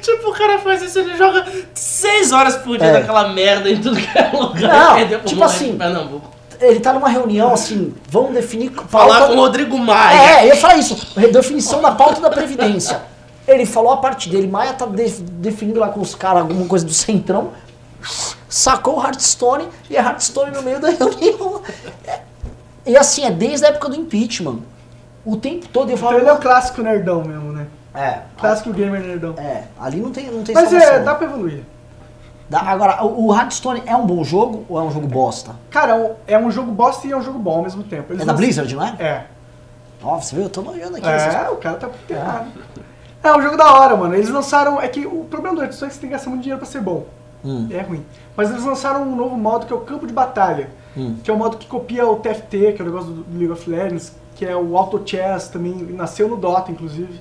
Tipo, 0.00 0.30
o 0.30 0.32
cara 0.32 0.58
faz 0.58 0.82
isso, 0.82 0.98
ele 0.98 1.16
joga 1.16 1.46
6 1.74 2.32
horas 2.32 2.56
por 2.56 2.78
dia 2.78 2.86
É. 2.86 2.92
naquela 3.00 3.28
merda 3.28 3.70
em 3.70 3.80
tudo 3.80 3.96
que 3.96 4.18
é 4.18 4.30
lugar. 4.32 4.98
Não, 5.10 5.20
tipo 5.20 5.44
assim, 5.44 5.76
Pernambuco. 5.76 6.36
Ele 6.60 6.80
tá 6.80 6.92
numa 6.92 7.08
reunião, 7.08 7.52
assim, 7.54 7.94
vamos 8.10 8.32
definir... 8.34 8.72
Falar 8.88 9.18
pauta- 9.20 9.26
com 9.28 9.38
o 9.38 9.40
Rodrigo 9.42 9.78
Maia. 9.78 10.40
É, 10.40 10.42
eu 10.44 10.46
ia 10.48 10.56
falar 10.56 10.76
isso. 10.76 10.96
Definição 11.30 11.80
da 11.80 11.92
pauta 11.92 12.20
da 12.20 12.30
Previdência. 12.30 13.00
Ele 13.46 13.64
falou 13.64 13.92
a 13.92 13.96
parte 13.98 14.28
dele, 14.28 14.48
Maia 14.48 14.72
tá 14.72 14.84
de- 14.84 15.22
definindo 15.22 15.78
lá 15.78 15.88
com 15.88 16.00
os 16.00 16.14
caras 16.16 16.42
alguma 16.42 16.66
coisa 16.66 16.84
do 16.84 16.92
Centrão, 16.92 17.52
sacou 18.48 18.98
o 18.98 19.02
Hearthstone 19.02 19.68
e 19.88 19.96
é 19.96 20.00
Hearthstone 20.00 20.50
no 20.50 20.62
meio 20.62 20.80
da 20.80 20.88
reunião. 20.90 21.62
É, 22.06 22.20
E 22.88 22.96
assim, 22.96 23.24
é 23.24 23.30
desde 23.30 23.66
a 23.66 23.68
época 23.68 23.88
do 23.90 23.96
impeachment. 23.96 24.60
O 25.24 25.36
tempo 25.36 25.68
todo 25.68 25.90
eu 25.90 25.96
Então 25.96 26.08
falo. 26.08 26.20
ele 26.20 26.28
é 26.28 26.32
o 26.32 26.38
clássico 26.38 26.82
nerdão 26.82 27.22
mesmo, 27.22 27.52
né? 27.52 27.66
É, 27.94 28.20
Clássico 28.38 28.72
gamer 28.72 29.00
nerdão. 29.00 29.34
é, 29.36 29.64
ali 29.80 30.00
não 30.00 30.10
tem, 30.12 30.30
não 30.30 30.42
tem 30.42 30.54
Mas 30.54 30.72
é, 30.72 31.00
dá 31.00 31.14
pra 31.14 31.26
evoluir. 31.26 31.62
Dá- 32.48 32.60
Agora, 32.62 33.04
o, 33.04 33.34
Hearthstone 33.34 33.82
é 33.84 33.94
um 33.94 34.06
bom 34.06 34.24
jogo 34.24 34.64
ou 34.68 34.78
é 34.78 34.82
um 34.82 34.90
jogo 34.90 35.06
bosta? 35.06 35.54
Cara, 35.68 35.92
é 35.92 35.94
um- 35.94 36.14
é 36.26 36.38
um 36.38 36.50
jogo 36.50 36.70
bosta 36.72 37.06
e 37.06 37.12
é 37.12 37.16
um 37.16 37.20
jogo 37.22 37.38
bom 37.38 37.56
ao 37.56 37.62
mesmo 37.62 37.82
tempo. 37.82 38.12
Eles 38.12 38.22
É 38.22 38.24
da 38.24 38.32
não- 38.32 38.38
Blizzard, 38.38 38.74
não 38.74 38.84
é? 38.86 38.94
É. 38.98 39.24
Ó, 40.02 40.18
você 40.18 40.34
viu? 40.34 40.44
Eu 40.44 40.50
tô 40.50 40.62
nojando 40.62 40.96
aqui. 40.96 41.06
essas 41.06 41.34
É, 41.34 41.50
o 41.50 41.56
cara 41.56 41.76
tá 41.76 41.88
errado. 42.08 42.46
É 43.22 43.32
um 43.36 43.42
jogo 43.42 43.56
da 43.56 43.70
hora, 43.74 43.96
mano. 43.96 44.14
Eles 44.14 44.30
lançaram. 44.30 44.80
É 44.80 44.86
que 44.88 45.04
o 45.06 45.24
problema 45.24 45.56
do 45.56 45.62
Hearthstone 45.62 45.88
é 45.88 45.90
que 45.90 45.94
você 45.96 46.00
tem 46.00 46.08
que 46.08 46.14
gastar 46.14 46.30
muito 46.30 46.42
dinheiro 46.42 46.58
pra 46.60 46.68
ser 46.70 46.80
bom. 46.80 47.04
Hum. 47.44 47.68
É 47.70 47.80
ruim. 47.82 48.06
Mas 48.36 48.48
eles 48.50 48.64
lançaram 48.64 49.02
um 49.02 49.14
novo 49.16 49.36
modo 49.36 49.66
que 49.66 49.72
é 49.72 49.76
o 49.76 49.80
campo 49.80 50.06
de 50.06 50.12
batalha. 50.12 50.70
Hum. 50.98 51.16
Que 51.22 51.30
é 51.30 51.34
o 51.34 51.36
modo 51.36 51.56
que 51.56 51.66
copia 51.66 52.06
o 52.06 52.16
TFT, 52.16 52.72
que 52.72 52.82
é 52.82 52.82
o 52.82 52.84
negócio 52.84 53.12
do 53.12 53.38
League 53.38 53.52
of 53.52 53.70
Legends, 53.70 54.12
que 54.34 54.44
é 54.44 54.56
o 54.56 54.76
Auto 54.76 55.00
Chess 55.04 55.48
também, 55.48 55.74
nasceu 55.74 56.28
no 56.28 56.36
Dota, 56.36 56.72
inclusive. 56.72 57.20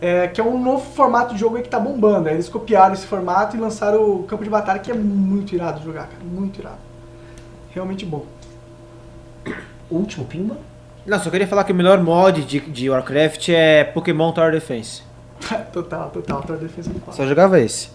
É, 0.00 0.28
que 0.28 0.40
é 0.40 0.44
um 0.44 0.62
novo 0.62 0.84
formato 0.92 1.34
de 1.34 1.40
jogo 1.40 1.56
aí 1.56 1.62
que 1.62 1.68
tá 1.68 1.80
bombando. 1.80 2.28
Aí 2.28 2.34
eles 2.34 2.48
copiaram 2.48 2.94
esse 2.94 3.06
formato 3.06 3.56
e 3.56 3.60
lançaram 3.60 4.02
o 4.02 4.22
campo 4.24 4.44
de 4.44 4.50
batalha, 4.50 4.78
que 4.78 4.90
é 4.90 4.94
muito 4.94 5.54
irado 5.54 5.80
de 5.80 5.86
jogar, 5.86 6.06
cara. 6.06 6.22
Muito 6.24 6.60
irado. 6.60 6.78
Realmente 7.70 8.04
bom. 8.04 8.24
Último 9.90 10.24
pimba? 10.24 10.56
Não, 11.04 11.18
só 11.18 11.30
queria 11.30 11.46
falar 11.46 11.64
que 11.64 11.72
o 11.72 11.74
melhor 11.74 12.00
mod 12.02 12.44
de, 12.44 12.60
de 12.60 12.90
Warcraft 12.90 13.48
é 13.48 13.82
Pokémon 13.82 14.30
Tower 14.30 14.52
Defense. 14.52 15.02
total, 15.72 16.10
total. 16.10 16.42
Tower 16.42 16.60
Defense 16.60 16.90
do 16.90 17.12
Só 17.12 17.26
jogava 17.26 17.58
esse. 17.60 17.90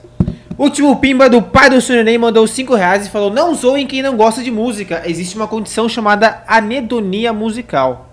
Último 0.58 0.96
pimba 0.98 1.30
do 1.30 1.42
pai 1.42 1.70
do 1.70 1.82
Sunenei 1.82 2.18
mandou 2.18 2.46
5 2.48 2.76
reais 2.76 3.08
e 3.08 3.10
falou: 3.10 3.32
Não 3.32 3.54
zoem 3.56 3.88
quem 3.88 4.02
não 4.02 4.16
gosta 4.16 4.44
de 4.44 4.52
música. 4.52 5.02
Existe 5.06 5.36
uma 5.36 5.48
condição 5.48 5.90
chamada 5.90 6.44
anedonia 6.48 7.34
musical. 7.34 8.08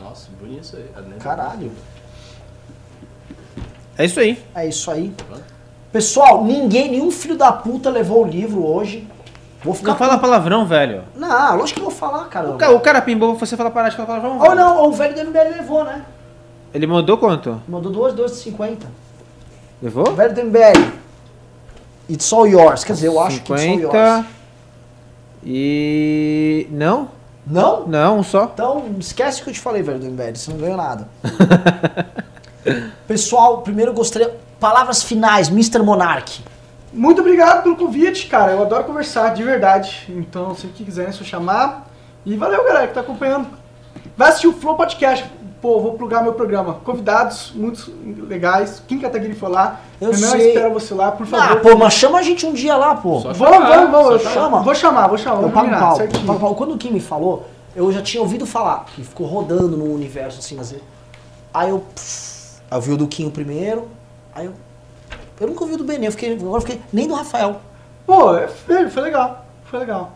Nossa, 0.00 0.28
bonito 0.40 0.62
isso 0.62 0.76
aí. 0.76 0.86
A 0.96 1.00
neve. 1.00 1.20
Caralho. 1.20 1.72
É 3.96 4.04
isso 4.04 4.20
aí. 4.20 4.38
É 4.54 4.68
isso 4.68 4.90
aí. 4.90 5.12
Pessoal, 5.92 6.44
ninguém, 6.44 6.90
nenhum 6.90 7.10
filho 7.10 7.36
da 7.36 7.50
puta 7.50 7.90
levou 7.90 8.24
o 8.24 8.26
livro 8.28 8.64
hoje. 8.64 9.06
Vou 9.64 9.74
ficar. 9.74 9.90
Não 9.92 9.98
fala 9.98 10.18
palavrão, 10.18 10.64
velho. 10.64 11.02
Não, 11.16 11.56
lógico 11.56 11.80
que 11.80 11.84
eu 11.86 11.90
vou 11.90 11.98
falar, 11.98 12.24
cara. 12.26 12.50
O, 12.50 12.56
ca- 12.56 12.70
o 12.70 12.78
cara 12.78 13.02
pimbou, 13.02 13.34
você 13.34 13.56
fala 13.56 13.70
parar 13.70 13.88
de 13.88 13.96
falar 13.96 14.06
palavrão. 14.06 14.38
Ou 14.38 14.54
não, 14.54 14.76
ou 14.82 14.90
o 14.90 14.92
velho 14.92 15.14
do 15.14 15.24
MBL 15.30 15.56
levou, 15.56 15.82
né? 15.82 16.04
Ele 16.72 16.86
mandou 16.86 17.18
quanto? 17.18 17.60
Mandou 17.66 17.90
duas, 17.90 18.14
duas 18.14 18.30
de 18.32 18.36
50. 18.38 18.86
O 18.86 18.90
Levou? 19.84 20.12
velho 20.14 20.32
do 20.34 20.40
MBL. 20.44 20.92
It's 22.08 22.32
all 22.32 22.46
yours. 22.46 22.84
Quer 22.84 22.94
dizer, 22.94 23.08
eu 23.08 23.20
acho 23.20 23.42
que 23.42 23.52
it's 23.52 23.66
all 23.66 23.76
50. 23.76 23.96
yours. 23.98 24.26
E. 25.44 26.66
Não? 26.70 27.08
Não? 27.46 27.86
Não, 27.86 28.18
um 28.18 28.22
só. 28.22 28.44
Então, 28.44 28.84
esquece 28.98 29.40
o 29.40 29.44
que 29.44 29.50
eu 29.50 29.54
te 29.54 29.60
falei, 29.60 29.82
velho 29.82 29.98
do 29.98 30.06
MBL. 30.06 30.34
Você 30.34 30.50
não 30.50 30.58
ganhou 30.58 30.76
nada. 30.76 31.08
Pessoal, 33.06 33.62
primeiro 33.62 33.92
eu 33.92 33.94
gostaria. 33.94 34.36
Palavras 34.60 35.02
finais, 35.02 35.48
Mr. 35.48 35.78
Monark. 35.78 36.42
Muito 36.92 37.20
obrigado 37.20 37.62
pelo 37.62 37.76
convite, 37.76 38.26
cara. 38.26 38.52
Eu 38.52 38.62
adoro 38.62 38.84
conversar, 38.84 39.32
de 39.34 39.42
verdade. 39.42 40.06
Então, 40.08 40.54
se 40.54 40.66
que 40.68 40.84
quiserem, 40.84 41.10
é 41.10 41.12
só 41.12 41.24
chamar. 41.24 41.88
E 42.26 42.36
valeu, 42.36 42.64
galera, 42.64 42.88
que 42.88 42.94
tá 42.94 43.00
acompanhando. 43.00 43.48
Vai 44.16 44.28
assistir 44.28 44.48
o 44.48 44.52
Flow 44.52 44.76
Podcast. 44.76 45.24
Pô, 45.60 45.80
vou 45.80 45.94
plugar 45.94 46.22
meu 46.22 46.34
programa. 46.34 46.74
Convidados 46.84 47.52
muito 47.54 47.92
legais. 48.28 48.80
Kim 48.86 49.00
Kataguiri 49.00 49.34
foi 49.34 49.48
lá. 49.50 49.80
Eu 50.00 50.12
Renan 50.12 50.28
sei. 50.28 50.48
espera 50.48 50.70
você 50.70 50.94
lá, 50.94 51.10
por 51.10 51.24
Ah, 51.24 51.48
favor. 51.48 51.60
pô, 51.60 51.76
mas 51.76 51.94
chama 51.94 52.18
a 52.18 52.22
gente 52.22 52.46
um 52.46 52.52
dia 52.52 52.76
lá, 52.76 52.94
pô. 52.94 53.20
Só 53.20 53.32
Vamos, 53.32 53.54
chamar, 53.56 53.68
vamos, 53.86 53.90
vamos. 53.90 54.22
chama. 54.22 54.62
Vou 54.62 54.74
chamar, 54.74 55.06
vou 55.08 55.18
chamar. 55.18 55.42
Eu 55.42 55.50
pago 55.50 55.54
combinar, 55.68 55.78
pau, 55.80 55.98
pago 56.26 56.38
pau. 56.40 56.54
Quando 56.54 56.74
o 56.74 56.78
Kim 56.78 56.92
me 56.92 57.00
falou, 57.00 57.44
eu 57.74 57.90
já 57.92 58.00
tinha 58.00 58.22
ouvido 58.22 58.46
falar, 58.46 58.84
que 58.94 59.02
ficou 59.02 59.26
rodando 59.26 59.76
no 59.76 59.92
universo 59.92 60.38
assim, 60.38 60.54
mas. 60.56 60.74
Aí 61.52 61.70
eu. 61.70 61.80
pff, 61.80 62.60
aí 62.70 62.78
eu 62.78 62.82
vi 62.82 62.92
o 62.92 62.96
do 62.96 63.08
Kim 63.08 63.28
primeiro, 63.30 63.88
aí 64.34 64.46
eu. 64.46 64.52
Eu 65.40 65.46
nunca 65.48 65.62
ouvi 65.62 65.74
o 65.74 65.78
do 65.78 65.84
Benê, 65.84 66.06
eu 66.06 66.12
fiquei, 66.12 66.34
agora 66.34 66.56
eu 66.56 66.60
fiquei. 66.60 66.80
Nem 66.92 67.06
do 67.08 67.14
Rafael. 67.14 67.56
Pô, 68.06 68.36
é- 68.36 68.46
foi, 68.48 68.88
foi 68.90 69.02
legal. 69.02 69.44
Foi 69.64 69.78
legal. 69.80 70.12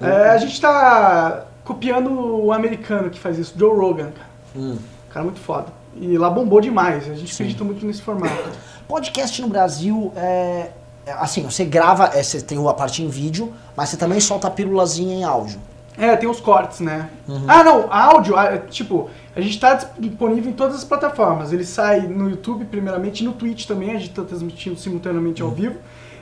É, 0.00 0.30
a 0.30 0.38
gente 0.38 0.60
tá 0.60 1.44
copiando 1.64 2.10
o 2.44 2.52
americano 2.52 3.08
que 3.10 3.18
faz 3.20 3.38
isso, 3.38 3.54
Joe 3.56 3.76
Rogan, 3.76 4.10
cara. 4.10 4.29
Hum. 4.54 4.76
Cara 5.10 5.24
muito 5.24 5.40
foda. 5.40 5.66
E 5.96 6.16
lá 6.16 6.30
bombou 6.30 6.60
demais. 6.60 7.08
A 7.10 7.14
gente 7.14 7.32
acredita 7.32 7.64
muito 7.64 7.84
nesse 7.84 8.02
formato. 8.02 8.32
Podcast 8.86 9.40
no 9.42 9.48
Brasil 9.48 10.12
é. 10.16 10.70
é, 11.06 11.12
Assim, 11.12 11.42
você 11.42 11.64
grava, 11.64 12.06
é, 12.14 12.22
você 12.22 12.40
tem 12.40 12.64
a 12.66 12.72
parte 12.72 13.02
em 13.02 13.08
vídeo, 13.08 13.52
mas 13.76 13.88
você 13.88 13.96
também 13.96 14.20
solta 14.20 14.48
a 14.48 14.50
pílulazinha 14.50 15.14
em 15.14 15.24
áudio. 15.24 15.58
É, 15.98 16.16
tem 16.16 16.28
os 16.28 16.40
cortes, 16.40 16.80
né? 16.80 17.10
Uhum. 17.28 17.44
Ah, 17.46 17.62
não, 17.62 17.92
áudio, 17.92 18.36
ah, 18.36 18.44
é, 18.46 18.58
tipo, 18.58 19.10
a 19.36 19.40
gente 19.40 19.58
tá 19.60 19.74
disponível 19.98 20.50
em 20.50 20.54
todas 20.54 20.76
as 20.76 20.84
plataformas. 20.84 21.52
Ele 21.52 21.64
sai 21.64 22.00
no 22.02 22.30
YouTube, 22.30 22.64
primeiramente, 22.64 23.22
e 23.22 23.26
no 23.26 23.32
Twitch 23.32 23.66
também, 23.66 23.90
a 23.90 23.98
gente 23.98 24.10
tá 24.10 24.22
transmitindo 24.22 24.78
simultaneamente 24.78 25.42
Uhum. 25.42 25.50
ao 25.50 25.54
vivo. 25.54 25.76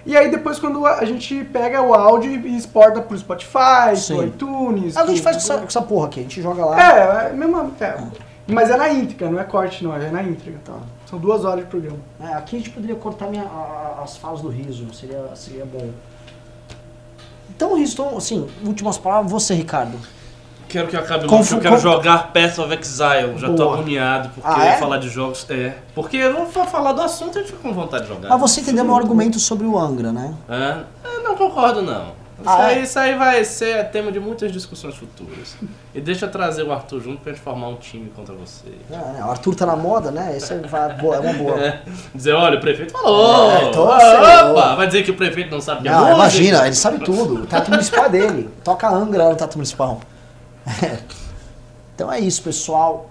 E 0.07 0.17
aí 0.17 0.31
depois 0.31 0.59
quando 0.59 0.87
a 0.87 1.05
gente 1.05 1.45
pega 1.45 1.83
o 1.83 1.93
áudio 1.93 2.31
e 2.33 2.57
exporta 2.57 3.01
pro 3.01 3.17
Spotify, 3.19 3.97
Sim. 3.97 4.15
pro 4.17 4.27
iTunes. 4.27 4.97
A 4.97 5.05
gente 5.07 5.21
pro- 5.21 5.25
faz 5.25 5.37
com 5.37 5.43
essa, 5.53 5.59
com 5.61 5.67
essa 5.67 5.83
porra 5.83 6.07
aqui, 6.07 6.21
a 6.21 6.23
gente 6.23 6.41
joga 6.43 6.65
lá. 6.65 6.81
É, 6.81 7.27
é 7.29 7.33
mesmo. 7.33 7.73
É. 7.81 8.03
Mas 8.47 8.71
é 8.71 8.77
na 8.79 8.89
íntegra, 8.89 9.31
não 9.31 9.39
é 9.39 9.45
corte 9.45 9.85
não, 9.85 9.95
é 9.95 10.11
na 10.11 10.23
íntegra. 10.23 10.59
Então. 10.63 10.81
São 11.05 11.19
duas 11.19 11.45
horas 11.45 11.65
de 11.65 11.71
programa. 11.71 11.99
É, 12.21 12.33
aqui 12.35 12.57
a 12.57 12.59
gente 12.59 12.71
poderia 12.71 12.97
cortar 12.97 13.27
minha- 13.29 13.43
a- 13.45 13.97
a- 13.99 14.03
as 14.03 14.17
falas 14.17 14.41
do 14.41 14.49
riso, 14.49 14.93
seria, 14.95 15.23
seria 15.35 15.67
bom. 15.67 15.91
Então, 17.51 17.77
Riso, 17.77 17.95
então, 17.95 18.17
assim, 18.17 18.49
últimas 18.65 18.97
palavras, 18.97 19.31
você, 19.33 19.53
Ricardo. 19.53 19.99
Quero 20.69 20.87
que 20.89 20.97
acabe 20.97 21.25
logo, 21.25 21.37
Confu- 21.37 21.55
eu 21.57 21.61
quero 21.61 21.79
jogar 21.79 22.33
Path 22.33 22.59
of 22.59 22.75
Exile. 22.79 23.39
Já 23.39 23.49
tô 23.49 23.55
Boa. 23.65 23.75
agoniado, 23.75 24.29
porque 24.35 24.49
Ah, 24.51 24.65
é? 24.67 24.77
falar 24.77 24.99
de 24.99 25.09
jogos. 25.09 25.47
É. 25.49 25.75
Porque 25.95 26.17
eu 26.19 26.35
vou 26.35 26.47
fa- 26.47 26.67
falar 26.67 26.93
do 26.93 27.01
assunto 27.03 27.37
e 27.37 27.39
a 27.39 27.43
gente 27.43 27.53
fica 27.53 27.63
com 27.67 27.73
vontade 27.75 28.03
de 28.05 28.09
jogar. 28.11 28.29
Mas 28.29 28.41
você 28.41 28.61
entendeu 28.61 28.85
meu 28.85 28.95
argumento 28.97 29.39
sobre 29.41 29.67
o 29.67 29.79
Angra, 29.79 30.13
né? 30.13 30.35
É? 30.49 30.77
Eu 31.17 31.23
não 31.23 31.35
concordo, 31.37 31.81
não. 31.83 32.19
Isso, 32.41 32.49
Ah, 32.51 32.67
aí, 32.67 32.79
é? 32.79 32.83
isso 32.83 32.99
aí 33.01 33.15
vai 33.17 33.45
ser 33.45 33.91
tema 33.91 34.13
de 34.13 34.21
muitas 34.21 34.53
discussões 34.53 34.95
futuras. 34.95 35.57
E 35.93 36.01
deixa 36.01 36.27
eu 36.27 36.31
trazer 36.31 36.63
o 36.63 36.71
Arthur 36.73 37.01
junto 37.01 37.21
pra 37.21 37.33
gente 37.33 37.43
formar 37.43 37.67
um 37.67 37.75
time 37.75 38.13
contra 38.15 38.33
você. 38.33 38.67
É, 38.93 38.95
né, 38.95 39.25
o 39.27 39.31
Arthur 39.31 39.57
tá 39.57 39.67
na 39.67 39.75
moda, 39.75 40.13
né? 40.13 40.37
Isso 40.37 40.53
é, 40.53 40.59
vai- 40.59 40.95
boa, 40.95 41.17
é 41.17 41.19
uma 41.19 41.33
boa. 41.33 41.59
É. 41.59 41.81
Dizer, 42.15 42.35
olha, 42.35 42.59
o 42.59 42.61
prefeito 42.61 42.93
falou! 42.93 43.51
É, 43.51 43.71
tô 43.73 43.83
Opa! 43.87 43.99
sei, 43.99 44.77
Vai 44.77 44.87
dizer 44.87 45.03
que 45.03 45.11
o 45.11 45.17
prefeito 45.17 45.51
não 45.51 45.61
sabe 45.61 45.89
é 45.89 45.91
Não, 45.91 45.99
música? 45.99 46.15
imagina, 46.15 46.67
ele 46.67 46.77
sabe 46.77 47.05
tudo. 47.05 47.43
O 47.43 47.47
teto 47.47 47.71
municipal 47.73 48.05
é 48.05 48.09
dele. 48.09 48.51
Toca 48.63 48.89
Angra 48.89 49.25
lá 49.25 49.31
no 49.31 49.37
teto 49.37 49.57
municipal. 49.57 49.99
Então 51.99 52.13
é 52.13 52.21
isso, 52.21 52.41
pessoal. 52.45 53.11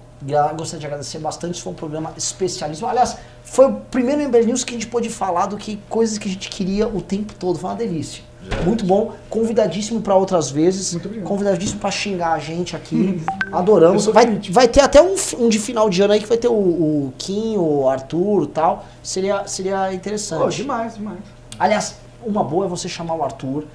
Gostaria 0.56 0.80
de 0.80 0.86
agradecer 0.86 1.20
bastante. 1.20 1.62
Foi 1.62 1.74
um 1.74 1.76
programa 1.76 2.14
especialíssimo. 2.16 2.88
Aliás, 2.88 3.18
foi 3.44 3.66
o 3.66 3.74
primeiro 3.74 4.22
Ember 4.22 4.46
News 4.46 4.64
que 4.64 4.72
a 4.72 4.78
gente 4.78 4.88
pôde 4.88 5.10
falar 5.10 5.48
do 5.48 5.58
que 5.58 5.78
coisas 5.90 6.18
que 6.18 6.30
a 6.30 6.32
gente 6.32 6.50
queria 6.50 6.88
o 6.88 7.02
tempo 7.02 7.34
todo. 7.34 7.60
Foi 7.60 7.70
uma 7.70 7.76
delícia. 7.76 8.24
Muito 8.64 8.86
bom. 8.86 9.14
Convidadíssimo 9.30 10.02
para 10.02 10.16
outras 10.16 10.50
vezes. 10.50 10.98
Convidadíssimo 11.24 11.80
para 11.80 11.92
xingar 11.92 12.32
a 12.32 12.40
gente 12.40 12.76
aqui. 12.76 13.22
Adoramos. 13.52 13.96
Eu 13.96 14.00
sou 14.00 14.14
Vai, 14.14 14.40
vai 14.50 14.68
ter 14.68 14.80
até 14.80 15.02
um, 15.02 15.16
um 15.38 15.50
de 15.50 15.60
final 15.60 15.90
de 15.90 16.02
ano 16.02 16.14
aí 16.14 16.20
que 16.20 16.26
vai 16.26 16.38
ter 16.38 16.48
o, 16.48 16.54
o 16.54 17.14
Kim, 17.18 17.58
o 17.58 17.90
Arthur 17.90 18.44
e 18.44 18.48
tal. 18.48 18.86
Seria, 19.04 19.46
seria 19.48 19.94
interessante. 19.94 20.44
Pô, 20.44 20.50
demais, 20.50 20.96
demais. 20.96 21.20
Aliás, 21.60 21.96
uma 22.26 22.44
boa 22.44 22.66
é 22.66 22.70
você 22.70 22.88
chamar 22.88 23.16
o 23.16 23.24
Arthur. 23.24 23.66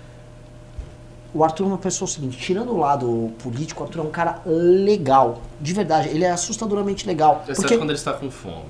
O 1.34 1.42
Arthur 1.42 1.64
é 1.64 1.66
uma 1.68 1.78
pessoa 1.78 2.06
seguinte, 2.06 2.36
tirando 2.36 2.72
o 2.72 2.78
lado 2.78 3.32
político, 3.42 3.82
o 3.82 3.86
Arthur 3.86 4.00
é 4.00 4.02
um 4.02 4.10
cara 4.10 4.42
legal. 4.44 5.40
De 5.58 5.72
verdade, 5.72 6.08
ele 6.08 6.24
é 6.24 6.30
assustadoramente 6.30 7.06
legal. 7.06 7.42
Exceto 7.44 7.62
Porque, 7.62 7.78
quando 7.78 7.90
ele 7.90 7.98
está 7.98 8.12
com 8.12 8.30
fome. 8.30 8.64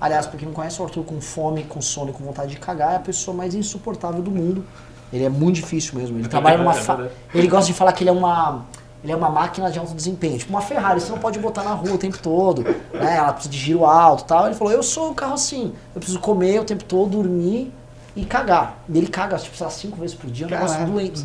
aliás, 0.00 0.26
pra 0.26 0.38
quem 0.38 0.48
não 0.48 0.54
conhece 0.54 0.80
o 0.80 0.84
Arthur 0.84 1.04
com 1.04 1.20
fome, 1.20 1.64
com 1.64 1.80
sono 1.82 2.10
e 2.10 2.12
com 2.12 2.24
vontade 2.24 2.52
de 2.52 2.56
cagar, 2.58 2.92
é 2.92 2.96
a 2.96 3.00
pessoa 3.00 3.36
mais 3.36 3.54
insuportável 3.54 4.22
do 4.22 4.30
mundo. 4.30 4.64
Ele 5.12 5.24
é 5.24 5.28
muito 5.28 5.56
difícil 5.56 5.98
mesmo. 5.98 6.18
Ele 6.18 6.28
trabalha 6.28 6.58
numa. 6.58 6.72
É 6.72 6.80
fa-. 6.80 7.08
Ele 7.34 7.48
gosta 7.48 7.66
de 7.66 7.74
falar 7.74 7.92
que 7.92 8.02
ele 8.02 8.10
é 8.10 8.12
uma. 8.12 8.64
Ele 9.02 9.12
é 9.12 9.16
uma 9.16 9.30
máquina 9.30 9.70
de 9.70 9.78
alto 9.78 9.94
desempenho. 9.94 10.38
Tipo 10.38 10.50
uma 10.50 10.60
Ferrari, 10.60 11.00
você 11.00 11.10
não 11.10 11.18
pode 11.18 11.38
botar 11.38 11.62
na 11.62 11.72
rua 11.72 11.92
o 11.92 11.98
tempo 11.98 12.18
todo. 12.18 12.62
Né? 12.62 13.16
Ela 13.16 13.32
precisa 13.32 13.52
de 13.52 13.58
giro 13.58 13.84
alto 13.84 14.24
e 14.24 14.26
tal. 14.26 14.46
Ele 14.46 14.54
falou, 14.54 14.72
eu 14.72 14.82
sou 14.82 15.10
o 15.10 15.14
carro 15.14 15.34
assim. 15.34 15.72
Eu 15.94 16.00
preciso 16.00 16.18
comer 16.18 16.60
o 16.60 16.64
tempo 16.64 16.82
todo, 16.82 17.10
dormir 17.10 17.72
e 18.16 18.24
cagar. 18.24 18.78
E 18.88 18.98
ele 18.98 19.06
caga, 19.06 19.36
tipo, 19.38 19.56
sei 19.56 19.64
lá, 19.64 19.70
cinco 19.70 19.96
vezes 19.98 20.16
por 20.16 20.28
dia, 20.28 20.46
é 20.46 20.48
um 20.48 20.50
negócio 20.50 20.86
doente. 20.86 21.24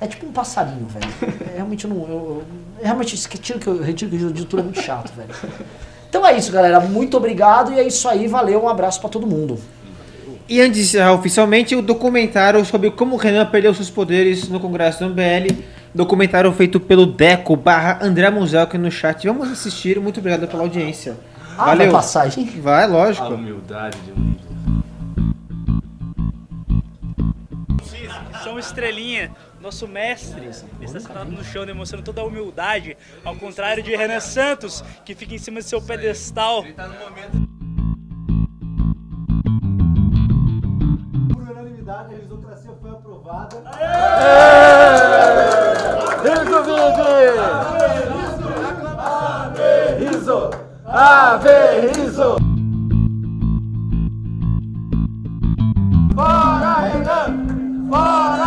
É 0.00 0.06
tipo 0.06 0.26
um 0.26 0.32
passarinho, 0.32 0.86
velho. 0.86 1.12
É, 1.52 1.56
realmente 1.56 1.84
eu 1.84 1.90
não. 1.90 1.96
Eu, 2.02 2.08
eu- 2.08 2.42
é 2.80 2.84
realmente 2.86 3.14
esse 3.14 3.28
retiro 3.28 3.58
que 3.58 3.66
eu 3.66 3.82
retiro 3.82 4.10
que 4.10 4.16
eu 4.54 4.58
é 4.58 4.62
muito 4.62 4.80
chato, 4.80 5.12
velho. 5.14 5.28
Então 6.08 6.26
é 6.26 6.36
isso, 6.36 6.50
galera. 6.50 6.80
Muito 6.80 7.16
obrigado 7.16 7.72
e 7.72 7.78
é 7.78 7.86
isso 7.86 8.08
aí. 8.08 8.26
Valeu, 8.26 8.64
um 8.64 8.68
abraço 8.68 8.98
pra 9.00 9.10
todo 9.10 9.26
mundo. 9.26 9.58
E 10.48 10.60
antes 10.60 10.78
de 10.78 10.82
encerrar 10.84 11.12
oficialmente, 11.12 11.76
o 11.76 11.82
documentário 11.82 12.64
sobre 12.64 12.90
como 12.90 13.14
o 13.14 13.18
Renan 13.18 13.46
perdeu 13.46 13.72
seus 13.74 13.90
poderes 13.90 14.48
no 14.48 14.58
Congresso 14.58 14.98
do 15.04 15.10
MBL. 15.10 15.62
Documentário 15.94 16.50
feito 16.52 16.80
pelo 16.80 17.04
Deco 17.06 17.54
barra 17.54 17.98
André 18.02 18.30
Musel 18.30 18.62
aqui 18.62 18.78
no 18.78 18.90
chat. 18.90 19.26
Vamos 19.28 19.50
assistir. 19.50 20.00
Muito 20.00 20.18
obrigado 20.18 20.48
pela 20.48 20.62
audiência. 20.62 21.16
Ah, 21.58 21.66
Valeu. 21.66 21.92
vai 21.92 22.22
aí? 22.22 22.44
Vai, 22.60 22.84
A 22.84 22.86
lógico. 22.86 23.28
humildade 23.34 23.98
de 24.00 24.12
um 24.12 24.24
líder. 24.24 24.40
São 28.42 28.58
Estrelinha, 28.58 29.30
nosso 29.60 29.86
mestre, 29.86 30.48
está 30.80 30.98
sentado 30.98 31.30
no 31.30 31.44
chão 31.44 31.66
demonstrando 31.66 32.04
toda 32.04 32.22
a 32.22 32.24
humildade, 32.24 32.96
ao 33.24 33.36
contrário 33.36 33.82
de 33.82 33.94
Renan 33.94 34.20
Santos, 34.20 34.82
que 35.04 35.14
fica 35.14 35.34
em 35.34 35.38
cima 35.38 35.60
de 35.60 35.66
seu 35.66 35.82
pedestal. 35.82 36.64
Por 41.32 41.42
unanimidade, 41.42 42.14
a 42.14 42.18
risocracia 42.18 42.72
foi 42.80 42.90
aprovada. 42.90 43.62
Riso! 49.98 50.50
Ave 50.86 51.92
Riso! 51.92 52.36
Fora 56.14 56.80
Renan! 56.80 57.60
Fora 57.90 58.39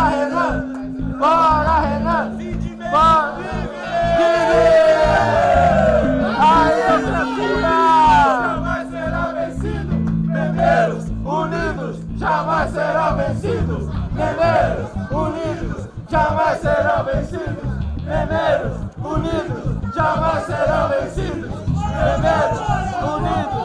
serão 16.94 17.04
vencidos! 17.04 17.64
Memeiros 18.04 18.76
unidos 19.02 19.94
jamais 19.94 20.46
serão 20.46 20.88
vencidos! 20.88 21.50
Memeiros 21.74 22.60
unidos! 23.02 23.64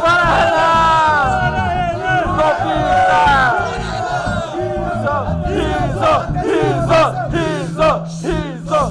Fora 0.00 0.24
Renan! 0.32 0.78
Golpista! 2.38 3.20
Riso! 4.96 6.16
Riso! 6.46 7.02
Riso! 7.30 7.90
Riso! 8.22 8.82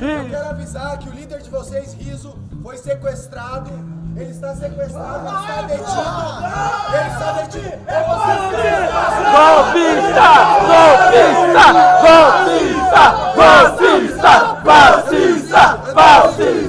Eu 0.00 0.28
quero 0.28 0.48
avisar 0.50 0.98
que 0.98 1.08
o 1.08 1.12
líder 1.12 1.40
de 1.40 1.48
vocês, 1.48 1.94
Riso, 1.94 2.36
foi 2.62 2.76
sequestrado. 2.76 3.93
Ele 4.16 4.30
está 4.30 4.54
sequestrado, 4.54 5.26
ele 5.26 5.36
está 5.40 5.62
detido. 5.62 6.04
Ele 6.94 7.08
está 7.10 7.32
detido. 7.32 7.74
É 7.88 8.02
você 8.04 8.34
Golpista! 9.34 10.30
Golpista! 10.70 11.66
Golpista! 12.04 13.02
Fascista! 13.34 14.34
Fascista! 14.64 15.62
Fascista! 15.94 16.63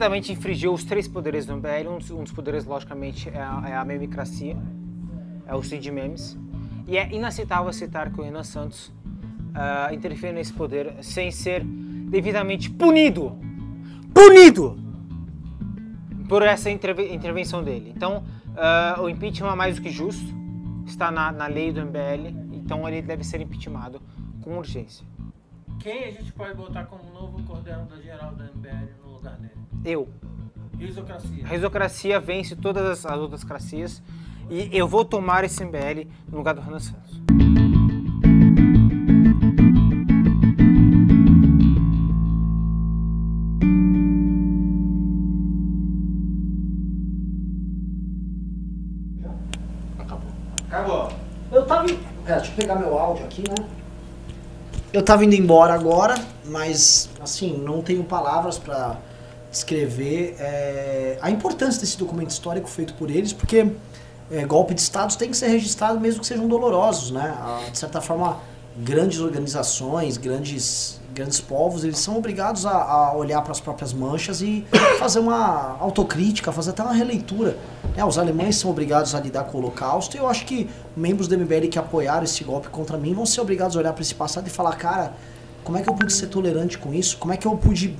Certamente 0.00 0.32
infringiu 0.32 0.72
os 0.72 0.82
três 0.82 1.06
poderes 1.06 1.44
do 1.44 1.54
MBL. 1.54 1.90
Um 1.90 1.98
dos, 1.98 2.10
um 2.10 2.22
dos 2.22 2.32
poderes, 2.32 2.64
logicamente, 2.64 3.28
é 3.28 3.42
a, 3.42 3.64
é 3.66 3.76
a 3.76 3.84
memicracia, 3.84 4.56
é 5.46 5.54
o 5.54 5.60
de 5.60 5.90
memes. 5.90 6.38
E 6.88 6.96
é 6.96 7.12
inaceitável 7.12 7.70
citar 7.70 8.10
que 8.10 8.18
o 8.18 8.24
Renan 8.24 8.42
Santos 8.42 8.90
ah, 9.54 9.90
interfere 9.92 10.32
nesse 10.32 10.54
poder 10.54 10.94
sem 11.02 11.30
ser 11.30 11.62
devidamente 11.62 12.70
punido. 12.70 13.38
Punido! 14.14 14.78
Por 16.26 16.44
essa 16.44 16.70
interve- 16.70 17.12
intervenção 17.12 17.62
dele. 17.62 17.92
Então, 17.94 18.24
ah, 18.56 18.96
o 19.02 19.08
impeachment 19.10 19.52
é 19.52 19.54
mais 19.54 19.76
do 19.76 19.82
que 19.82 19.90
justo. 19.90 20.34
Está 20.86 21.10
na, 21.10 21.30
na 21.30 21.46
lei 21.46 21.72
do 21.72 21.82
MBL. 21.82 22.54
Então, 22.54 22.88
ele 22.88 23.02
deve 23.02 23.22
ser 23.22 23.42
impeachmentado 23.42 24.00
com 24.40 24.56
urgência. 24.56 25.04
Quem 25.78 26.04
a 26.04 26.10
gente 26.10 26.32
pode 26.32 26.54
botar 26.54 26.86
como 26.86 27.04
novo 27.12 27.42
coordenador 27.42 28.00
geral 28.00 28.34
da 28.34 28.44
MBL 28.44 29.04
no 29.04 29.09
lugar 29.20 29.36
dele? 29.38 29.52
Eu. 29.84 30.08
Risocracia. 30.78 31.44
A 31.44 31.48
risocracia 31.48 32.20
vence 32.20 32.56
todas 32.56 32.84
as, 32.86 33.06
as 33.06 33.18
outras 33.18 33.44
cracias 33.44 34.02
e 34.48 34.68
eu 34.76 34.88
vou 34.88 35.04
tomar 35.04 35.44
esse 35.44 35.62
MBL 35.64 36.08
no 36.28 36.38
lugar 36.38 36.54
do 36.54 36.60
Renan 36.60 36.80
Santos. 36.80 37.20
Acabou. 49.98 50.30
Acabou. 50.68 51.12
Eu 51.52 51.66
tava. 51.66 51.90
in- 51.90 51.98
Pera, 52.24 52.36
deixa 52.38 52.52
eu 52.52 52.56
pegar 52.56 52.76
meu 52.76 52.98
áudio 52.98 53.24
aqui, 53.24 53.42
né? 53.48 53.66
Eu 54.92 55.04
tava 55.04 55.24
indo 55.24 55.34
embora 55.34 55.72
agora, 55.74 56.14
mas 56.46 57.08
assim, 57.20 57.56
não 57.58 57.80
tenho 57.82 58.02
palavras 58.04 58.58
pra 58.58 58.98
descrever 59.50 60.36
é, 60.38 61.18
a 61.20 61.30
importância 61.30 61.80
desse 61.80 61.98
documento 61.98 62.30
histórico 62.30 62.68
feito 62.68 62.94
por 62.94 63.10
eles, 63.10 63.32
porque 63.32 63.72
é, 64.30 64.44
golpe 64.44 64.74
de 64.74 64.80
estados 64.80 65.16
tem 65.16 65.30
que 65.30 65.36
ser 65.36 65.48
registrado 65.48 65.98
mesmo 65.98 66.20
que 66.20 66.26
sejam 66.26 66.46
dolorosos, 66.46 67.10
né? 67.10 67.34
Ah, 67.36 67.60
De 67.70 67.76
certa 67.76 68.00
forma, 68.00 68.38
grandes 68.78 69.18
organizações, 69.18 70.16
grandes, 70.16 71.00
grandes 71.12 71.40
povos, 71.40 71.82
eles 71.82 71.98
são 71.98 72.16
obrigados 72.16 72.64
a, 72.64 72.70
a 72.70 73.16
olhar 73.16 73.42
para 73.42 73.50
as 73.50 73.58
próprias 73.58 73.92
manchas 73.92 74.40
e 74.40 74.64
fazer 75.00 75.18
uma 75.18 75.76
autocrítica, 75.80 76.52
fazer 76.52 76.70
até 76.70 76.82
uma 76.82 76.92
releitura. 76.92 77.58
né? 77.96 78.04
Os 78.04 78.18
alemães 78.18 78.56
são 78.56 78.70
obrigados 78.70 79.14
a 79.16 79.20
lidar 79.20 79.44
com 79.44 79.58
o 79.58 79.60
Holocausto 79.60 80.16
e 80.16 80.20
eu 80.20 80.28
acho 80.28 80.46
que 80.46 80.70
membros 80.96 81.26
do 81.26 81.36
MBL 81.36 81.66
que 81.68 81.78
apoiaram 81.78 82.22
esse 82.22 82.44
golpe 82.44 82.68
contra 82.68 82.96
mim 82.96 83.12
vão 83.12 83.26
ser 83.26 83.40
obrigados 83.40 83.76
a 83.76 83.80
olhar 83.80 83.92
para 83.92 84.02
esse 84.02 84.14
passado 84.14 84.46
e 84.46 84.50
falar, 84.50 84.76
cara, 84.76 85.12
como 85.64 85.76
é 85.76 85.82
que 85.82 85.90
eu 85.90 85.94
pude 85.94 86.12
ser 86.12 86.28
tolerante 86.28 86.78
com 86.78 86.94
isso? 86.94 87.18
Como 87.18 87.34
é 87.34 87.36
que 87.36 87.46
eu 87.46 87.56
pude 87.56 87.96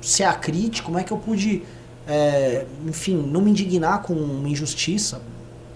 ser 0.00 0.24
acrítico? 0.24 0.86
Como 0.86 0.98
é 0.98 1.04
que 1.04 1.12
eu 1.12 1.18
pude, 1.18 1.62
é, 2.06 2.64
enfim, 2.86 3.16
não 3.16 3.40
me 3.40 3.50
indignar 3.50 4.02
com 4.02 4.12
uma 4.12 4.48
injustiça? 4.48 5.20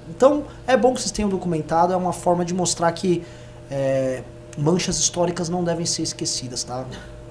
Então, 0.08 0.44
é 0.66 0.76
bom 0.76 0.94
que 0.94 1.00
vocês 1.00 1.12
tenham 1.12 1.28
documentado, 1.28 1.92
é 1.92 1.96
uma 1.96 2.12
forma 2.12 2.44
de 2.44 2.54
mostrar 2.54 2.90
que 2.92 3.22
é, 3.70 4.22
manchas 4.58 4.98
históricas 4.98 5.48
não 5.48 5.64
devem 5.64 5.86
ser 5.86 6.02
esquecidas, 6.02 6.62
tá? 6.64 6.84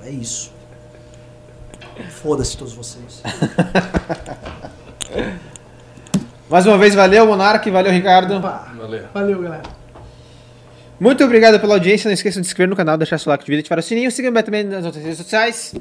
É 0.03 0.09
isso. 0.09 0.51
Foda-se 2.09 2.57
todos 2.57 2.73
vocês. 2.73 3.21
Mais 6.49 6.65
uma 6.65 6.77
vez, 6.77 6.95
valeu, 6.95 7.25
Monark, 7.25 7.69
valeu, 7.69 7.91
Ricardo. 7.91 8.37
Opa, 8.37 8.67
Valeu. 8.77 9.03
valeu, 9.13 9.41
galera. 9.41 9.63
Muito 11.01 11.23
obrigado 11.23 11.59
pela 11.59 11.73
audiência. 11.73 12.07
Não 12.07 12.13
esqueçam 12.13 12.41
de 12.41 12.45
se 12.45 12.51
inscrever 12.51 12.69
no 12.69 12.75
canal, 12.75 12.95
deixar 12.95 13.17
seu 13.17 13.31
like 13.31 13.43
de 13.43 13.49
vídeo, 13.49 13.61
ativar 13.61 13.79
o 13.79 13.81
sininho. 13.81 14.11
Siga-me 14.11 14.43
também 14.43 14.63
nas 14.63 14.85
outras 14.85 15.03
redes 15.03 15.17
sociais. 15.17 15.73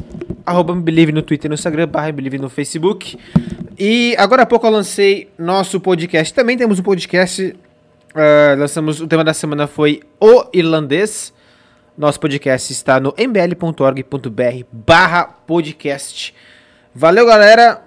Arroba 0.46 0.74
Believe 0.74 1.12
no 1.12 1.20
Twitter 1.20 1.46
e 1.46 1.50
no 1.50 1.54
Instagram, 1.56 1.86
barra 1.88 2.10
Believe 2.10 2.38
no 2.38 2.48
Facebook. 2.48 3.18
E 3.78 4.16
agora 4.16 4.44
há 4.44 4.46
pouco 4.46 4.66
eu 4.66 4.70
lancei 4.70 5.28
nosso 5.38 5.78
podcast. 5.78 6.32
Também 6.32 6.56
temos 6.56 6.78
um 6.78 6.82
podcast. 6.82 7.54
ah, 8.14 8.54
lançamos, 8.56 9.02
o 9.02 9.06
tema 9.06 9.22
da 9.22 9.34
semana 9.34 9.66
foi 9.66 10.00
O 10.18 10.46
Irlandês. 10.54 11.34
Nosso 11.98 12.18
podcast 12.18 12.72
está 12.72 12.98
no 12.98 13.12
mbl.org.br 13.18 14.64
barra 14.72 15.24
podcast. 15.26 16.34
Valeu, 16.94 17.26
galera. 17.26 17.82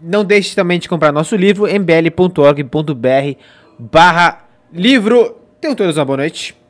Não 0.00 0.24
deixe 0.24 0.54
também 0.54 0.78
de 0.78 0.88
comprar 0.88 1.10
nosso 1.10 1.34
livro, 1.34 1.66
mbl.org.br 1.66 3.40
barra 3.80 4.44
livro. 4.72 5.45
Todos 5.74 5.96
uma 5.96 6.04
boa 6.04 6.18
noite. 6.18 6.65